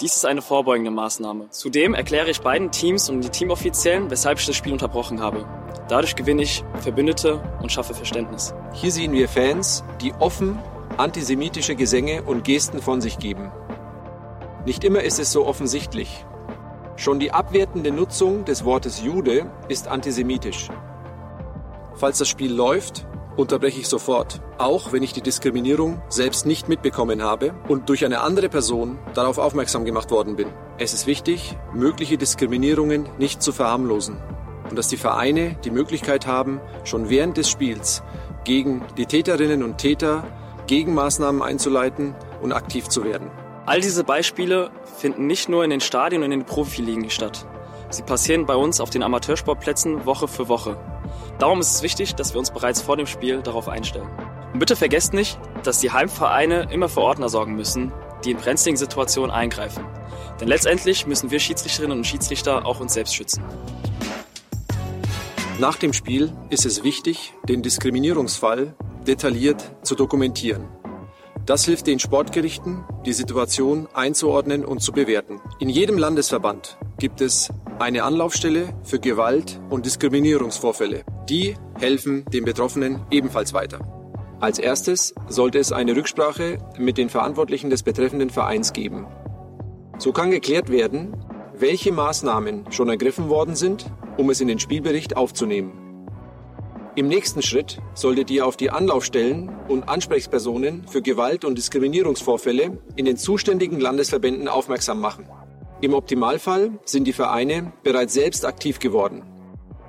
Dies 0.00 0.16
ist 0.16 0.26
eine 0.26 0.42
vorbeugende 0.42 0.90
Maßnahme. 0.90 1.50
Zudem 1.50 1.94
erkläre 1.94 2.30
ich 2.30 2.40
beiden 2.40 2.70
Teams 2.70 3.08
und 3.08 3.22
die 3.22 3.30
Teamoffiziellen, 3.30 4.10
weshalb 4.10 4.38
ich 4.38 4.46
das 4.46 4.56
Spiel 4.56 4.72
unterbrochen 4.72 5.20
habe. 5.20 5.46
Dadurch 5.88 6.16
gewinne 6.16 6.42
ich 6.42 6.64
Verbündete 6.80 7.40
und 7.62 7.70
schaffe 7.70 7.94
Verständnis. 7.94 8.54
Hier 8.72 8.92
sehen 8.92 9.12
wir 9.12 9.28
Fans, 9.28 9.84
die 10.00 10.12
offen 10.18 10.58
antisemitische 10.96 11.76
Gesänge 11.76 12.22
und 12.22 12.44
Gesten 12.44 12.80
von 12.80 13.00
sich 13.00 13.18
geben. 13.18 13.50
Nicht 14.64 14.82
immer 14.82 15.02
ist 15.02 15.18
es 15.18 15.30
so 15.30 15.46
offensichtlich. 15.46 16.24
Schon 16.96 17.18
die 17.20 17.30
abwertende 17.30 17.90
Nutzung 17.90 18.46
des 18.46 18.64
Wortes 18.64 19.02
Jude 19.02 19.50
ist 19.68 19.86
antisemitisch. 19.86 20.68
Falls 21.94 22.18
das 22.18 22.28
Spiel 22.28 22.52
läuft, 22.52 23.06
unterbreche 23.36 23.80
ich 23.80 23.88
sofort, 23.88 24.40
auch 24.56 24.92
wenn 24.92 25.02
ich 25.02 25.12
die 25.12 25.20
Diskriminierung 25.20 26.00
selbst 26.08 26.46
nicht 26.46 26.70
mitbekommen 26.70 27.22
habe 27.22 27.54
und 27.68 27.90
durch 27.90 28.06
eine 28.06 28.22
andere 28.22 28.48
Person 28.48 28.98
darauf 29.12 29.36
aufmerksam 29.36 29.84
gemacht 29.84 30.10
worden 30.10 30.36
bin. 30.36 30.48
Es 30.78 30.94
ist 30.94 31.06
wichtig, 31.06 31.58
mögliche 31.74 32.16
Diskriminierungen 32.16 33.06
nicht 33.18 33.42
zu 33.42 33.52
verharmlosen 33.52 34.16
und 34.70 34.76
dass 34.76 34.88
die 34.88 34.96
Vereine 34.96 35.56
die 35.64 35.70
Möglichkeit 35.70 36.26
haben, 36.26 36.60
schon 36.84 37.10
während 37.10 37.36
des 37.36 37.50
Spiels 37.50 38.02
gegen 38.44 38.82
die 38.96 39.06
Täterinnen 39.06 39.62
und 39.62 39.76
Täter 39.76 40.24
Gegenmaßnahmen 40.66 41.42
einzuleiten 41.42 42.14
und 42.40 42.52
aktiv 42.52 42.88
zu 42.88 43.04
werden. 43.04 43.30
All 43.66 43.80
diese 43.80 44.04
Beispiele 44.04 44.70
finden 44.96 45.26
nicht 45.26 45.48
nur 45.48 45.64
in 45.64 45.70
den 45.70 45.80
Stadien 45.80 46.22
und 46.22 46.30
in 46.30 46.38
den 46.38 46.46
Profiligen 46.46 47.10
statt. 47.10 47.44
Sie 47.90 48.04
passieren 48.04 48.46
bei 48.46 48.54
uns 48.54 48.80
auf 48.80 48.90
den 48.90 49.02
Amateursportplätzen 49.02 50.06
Woche 50.06 50.28
für 50.28 50.48
Woche. 50.48 50.76
Darum 51.40 51.58
ist 51.58 51.74
es 51.74 51.82
wichtig, 51.82 52.14
dass 52.14 52.32
wir 52.32 52.38
uns 52.38 52.52
bereits 52.52 52.80
vor 52.80 52.96
dem 52.96 53.08
Spiel 53.08 53.42
darauf 53.42 53.68
einstellen. 53.68 54.08
Und 54.52 54.60
bitte 54.60 54.76
vergesst 54.76 55.14
nicht, 55.14 55.40
dass 55.64 55.80
die 55.80 55.90
Heimvereine 55.90 56.68
immer 56.70 56.88
für 56.88 57.00
Ordner 57.00 57.28
sorgen 57.28 57.56
müssen, 57.56 57.92
die 58.24 58.30
in 58.30 58.36
brenzligen 58.36 58.76
Situationen 58.76 59.32
eingreifen. 59.32 59.84
Denn 60.40 60.46
letztendlich 60.46 61.08
müssen 61.08 61.32
wir 61.32 61.40
Schiedsrichterinnen 61.40 61.98
und 61.98 62.06
Schiedsrichter 62.06 62.66
auch 62.66 62.78
uns 62.78 62.94
selbst 62.94 63.16
schützen. 63.16 63.42
Nach 65.58 65.74
dem 65.74 65.92
Spiel 65.92 66.32
ist 66.50 66.66
es 66.66 66.84
wichtig, 66.84 67.34
den 67.48 67.62
Diskriminierungsfall 67.62 68.76
detailliert 69.08 69.72
zu 69.82 69.96
dokumentieren. 69.96 70.68
Das 71.46 71.64
hilft 71.64 71.86
den 71.86 72.00
Sportgerichten, 72.00 72.84
die 73.04 73.12
Situation 73.12 73.86
einzuordnen 73.94 74.64
und 74.64 74.80
zu 74.80 74.90
bewerten. 74.90 75.40
In 75.60 75.68
jedem 75.68 75.96
Landesverband 75.96 76.76
gibt 76.98 77.20
es 77.20 77.50
eine 77.78 78.02
Anlaufstelle 78.02 78.74
für 78.82 78.98
Gewalt- 78.98 79.60
und 79.70 79.86
Diskriminierungsvorfälle. 79.86 81.04
Die 81.28 81.54
helfen 81.78 82.24
den 82.32 82.44
Betroffenen 82.44 83.06
ebenfalls 83.12 83.54
weiter. 83.54 83.78
Als 84.40 84.58
erstes 84.58 85.14
sollte 85.28 85.60
es 85.60 85.70
eine 85.70 85.94
Rücksprache 85.94 86.58
mit 86.78 86.98
den 86.98 87.08
Verantwortlichen 87.08 87.70
des 87.70 87.84
betreffenden 87.84 88.30
Vereins 88.30 88.72
geben. 88.72 89.06
So 89.98 90.12
kann 90.12 90.32
geklärt 90.32 90.68
werden, 90.68 91.16
welche 91.56 91.92
Maßnahmen 91.92 92.72
schon 92.72 92.88
ergriffen 92.88 93.28
worden 93.28 93.54
sind, 93.54 93.86
um 94.16 94.30
es 94.30 94.40
in 94.40 94.48
den 94.48 94.58
Spielbericht 94.58 95.16
aufzunehmen. 95.16 95.85
Im 96.96 97.08
nächsten 97.08 97.42
Schritt 97.42 97.76
solltet 97.92 98.30
ihr 98.30 98.46
auf 98.46 98.56
die 98.56 98.70
Anlaufstellen 98.70 99.54
und 99.68 99.86
Ansprechpersonen 99.86 100.88
für 100.88 101.02
Gewalt- 101.02 101.44
und 101.44 101.58
Diskriminierungsvorfälle 101.58 102.78
in 102.96 103.04
den 103.04 103.18
zuständigen 103.18 103.78
Landesverbänden 103.80 104.48
aufmerksam 104.48 104.98
machen. 104.98 105.28
Im 105.82 105.92
Optimalfall 105.92 106.70
sind 106.86 107.04
die 107.04 107.12
Vereine 107.12 107.74
bereits 107.82 108.14
selbst 108.14 108.46
aktiv 108.46 108.78
geworden. 108.78 109.24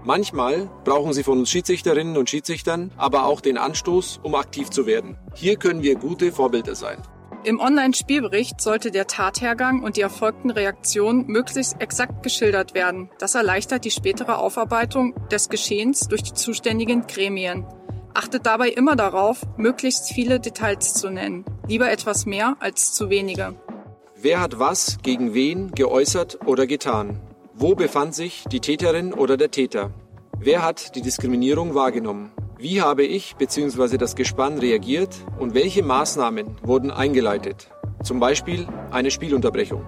Manchmal 0.03 0.69
brauchen 0.83 1.13
sie 1.13 1.23
von 1.23 1.39
uns 1.39 1.49
Schiedsrichterinnen 1.49 2.17
und 2.17 2.29
Schiedsrichtern 2.29 2.91
aber 2.97 3.25
auch 3.25 3.39
den 3.39 3.57
Anstoß, 3.57 4.19
um 4.23 4.35
aktiv 4.35 4.69
zu 4.69 4.85
werden. 4.85 5.17
Hier 5.33 5.55
können 5.55 5.83
wir 5.83 5.95
gute 5.95 6.33
Vorbilder 6.33 6.75
sein. 6.75 6.97
Im 7.47 7.61
Online-Spielbericht 7.61 8.59
sollte 8.59 8.91
der 8.91 9.07
Tathergang 9.07 9.81
und 9.81 9.95
die 9.95 10.01
erfolgten 10.01 10.49
Reaktionen 10.49 11.27
möglichst 11.27 11.79
exakt 11.79 12.21
geschildert 12.21 12.73
werden. 12.73 13.09
Das 13.19 13.35
erleichtert 13.35 13.85
die 13.85 13.89
spätere 13.91 14.37
Aufarbeitung 14.37 15.15
des 15.31 15.47
Geschehens 15.47 16.09
durch 16.09 16.23
die 16.23 16.33
zuständigen 16.33 17.07
Gremien. 17.07 17.65
Achtet 18.13 18.45
dabei 18.45 18.67
immer 18.67 18.97
darauf, 18.97 19.43
möglichst 19.55 20.09
viele 20.09 20.41
Details 20.41 20.95
zu 20.95 21.09
nennen. 21.09 21.45
Lieber 21.69 21.89
etwas 21.89 22.25
mehr 22.25 22.57
als 22.59 22.91
zu 22.91 23.09
wenige. 23.09 23.55
Wer 24.17 24.41
hat 24.41 24.59
was 24.59 24.97
gegen 25.01 25.33
wen 25.33 25.71
geäußert 25.71 26.39
oder 26.45 26.67
getan? 26.67 27.21
Wo 27.53 27.75
befand 27.75 28.13
sich 28.13 28.43
die 28.51 28.59
Täterin 28.59 29.13
oder 29.13 29.37
der 29.37 29.51
Täter? 29.51 29.91
Wer 30.37 30.65
hat 30.65 30.97
die 30.97 31.01
Diskriminierung 31.01 31.75
wahrgenommen? 31.75 32.29
Wie 32.59 32.81
habe 32.81 33.03
ich 33.03 33.35
bzw. 33.35 33.97
das 33.97 34.15
Gespann 34.15 34.57
reagiert 34.57 35.15
und 35.37 35.53
welche 35.53 35.83
Maßnahmen 35.83 36.57
wurden 36.63 36.89
eingeleitet? 36.89 37.69
Zum 38.01 38.19
Beispiel 38.19 38.67
eine 38.89 39.11
Spielunterbrechung. 39.11 39.85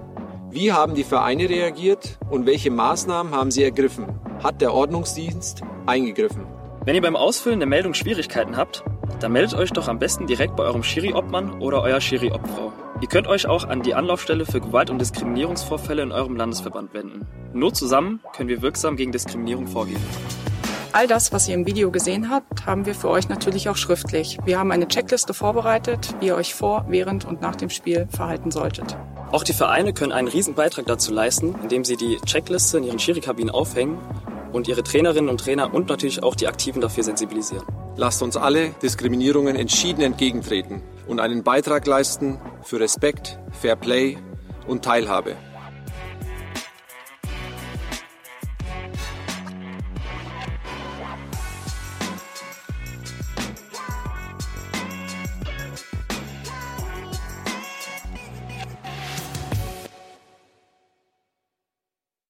Wie 0.52 0.72
haben 0.72 0.94
die 0.94 1.04
Vereine 1.04 1.50
reagiert 1.50 2.20
und 2.30 2.46
welche 2.46 2.70
Maßnahmen 2.70 3.34
haben 3.34 3.50
sie 3.50 3.64
ergriffen? 3.64 4.06
Hat 4.44 4.62
der 4.62 4.72
Ordnungsdienst 4.72 5.64
eingegriffen? 5.88 6.46
Wenn 6.86 6.94
ihr 6.94 7.02
beim 7.02 7.16
Ausfüllen 7.16 7.60
der 7.60 7.68
Meldung 7.68 7.96
Schwierigkeiten 7.96 8.56
habt, 8.56 8.84
dann 9.20 9.32
meldet 9.32 9.56
euch 9.56 9.72
doch 9.72 9.88
am 9.88 9.98
besten 9.98 10.28
direkt 10.28 10.56
bei 10.56 10.64
eurem 10.64 10.84
Schiri-Obmann 10.84 11.60
oder 11.62 11.82
eurer 11.82 12.02
Schiri-Obfrau. 12.02 12.72
Ihr 13.02 13.08
könnt 13.08 13.28
euch 13.28 13.48
auch 13.48 13.64
an 13.64 13.82
die 13.82 13.96
Anlaufstelle 13.96 14.46
für 14.46 14.62
Gewalt- 14.62 14.92
und 14.92 15.02
Diskriminierungsvorfälle 15.02 16.04
in 16.04 16.12
eurem 16.12 16.36
Landesverband 16.36 16.94
wenden. 16.94 17.26
Nur 17.52 17.74
zusammen 17.74 18.20
können 18.36 18.50
wir 18.50 18.62
wirksam 18.62 18.96
gegen 18.96 19.12
Diskriminierung 19.12 19.66
vorgehen. 19.66 20.02
All 20.92 21.06
das, 21.06 21.32
was 21.32 21.48
ihr 21.48 21.54
im 21.54 21.68
Video 21.68 21.92
gesehen 21.92 22.32
habt, 22.32 22.66
haben 22.66 22.88
wir 22.88 22.96
für 22.96 23.10
euch 23.10 23.30
natürlich 23.30 23.70
auch 23.70 23.76
schriftlich. 23.76 24.40
Wir 24.46 24.58
haben 24.58 24.72
eine 24.72 24.88
Checkliste 24.88 25.36
vorbereitet, 25.36 26.16
wie 26.20 26.28
ihr 26.28 26.36
euch 26.36 26.56
vor, 26.56 26.86
während 26.88 27.26
und 27.26 27.42
nach 27.42 27.56
dem 27.56 27.70
Spiel 27.70 28.08
verhalten 28.10 28.50
solltet. 28.50 28.98
Auch 29.32 29.44
die 29.44 29.54
Vereine 29.54 29.94
können 29.94 30.12
einen 30.12 30.28
riesen 30.28 30.56
Beitrag 30.56 30.88
dazu 30.88 31.14
leisten, 31.14 31.54
indem 31.62 31.86
sie 31.86 31.96
die 31.96 32.18
Checkliste 32.26 32.80
in 32.80 32.86
ihren 32.86 32.98
Schiri-Kabinen 32.98 33.52
aufhängen 33.52 34.00
und 34.52 34.68
ihre 34.68 34.82
Trainerinnen 34.82 35.30
und 35.30 35.40
Trainer 35.40 35.72
und 35.76 35.90
natürlich 35.90 36.24
auch 36.24 36.34
die 36.34 36.48
Aktiven 36.48 36.82
dafür 36.82 37.04
sensibilisieren. 37.04 37.66
Lasst 37.96 38.24
uns 38.24 38.36
alle 38.36 38.70
Diskriminierungen 38.82 39.56
entschieden 39.56 40.02
entgegentreten 40.02 40.82
und 41.08 41.20
einen 41.20 41.44
Beitrag 41.44 41.86
leisten 41.86 42.40
für 42.64 42.80
Respekt, 42.80 43.38
Fair 43.52 43.76
Play 43.76 44.18
und 44.66 44.84
Teilhabe. 44.84 45.36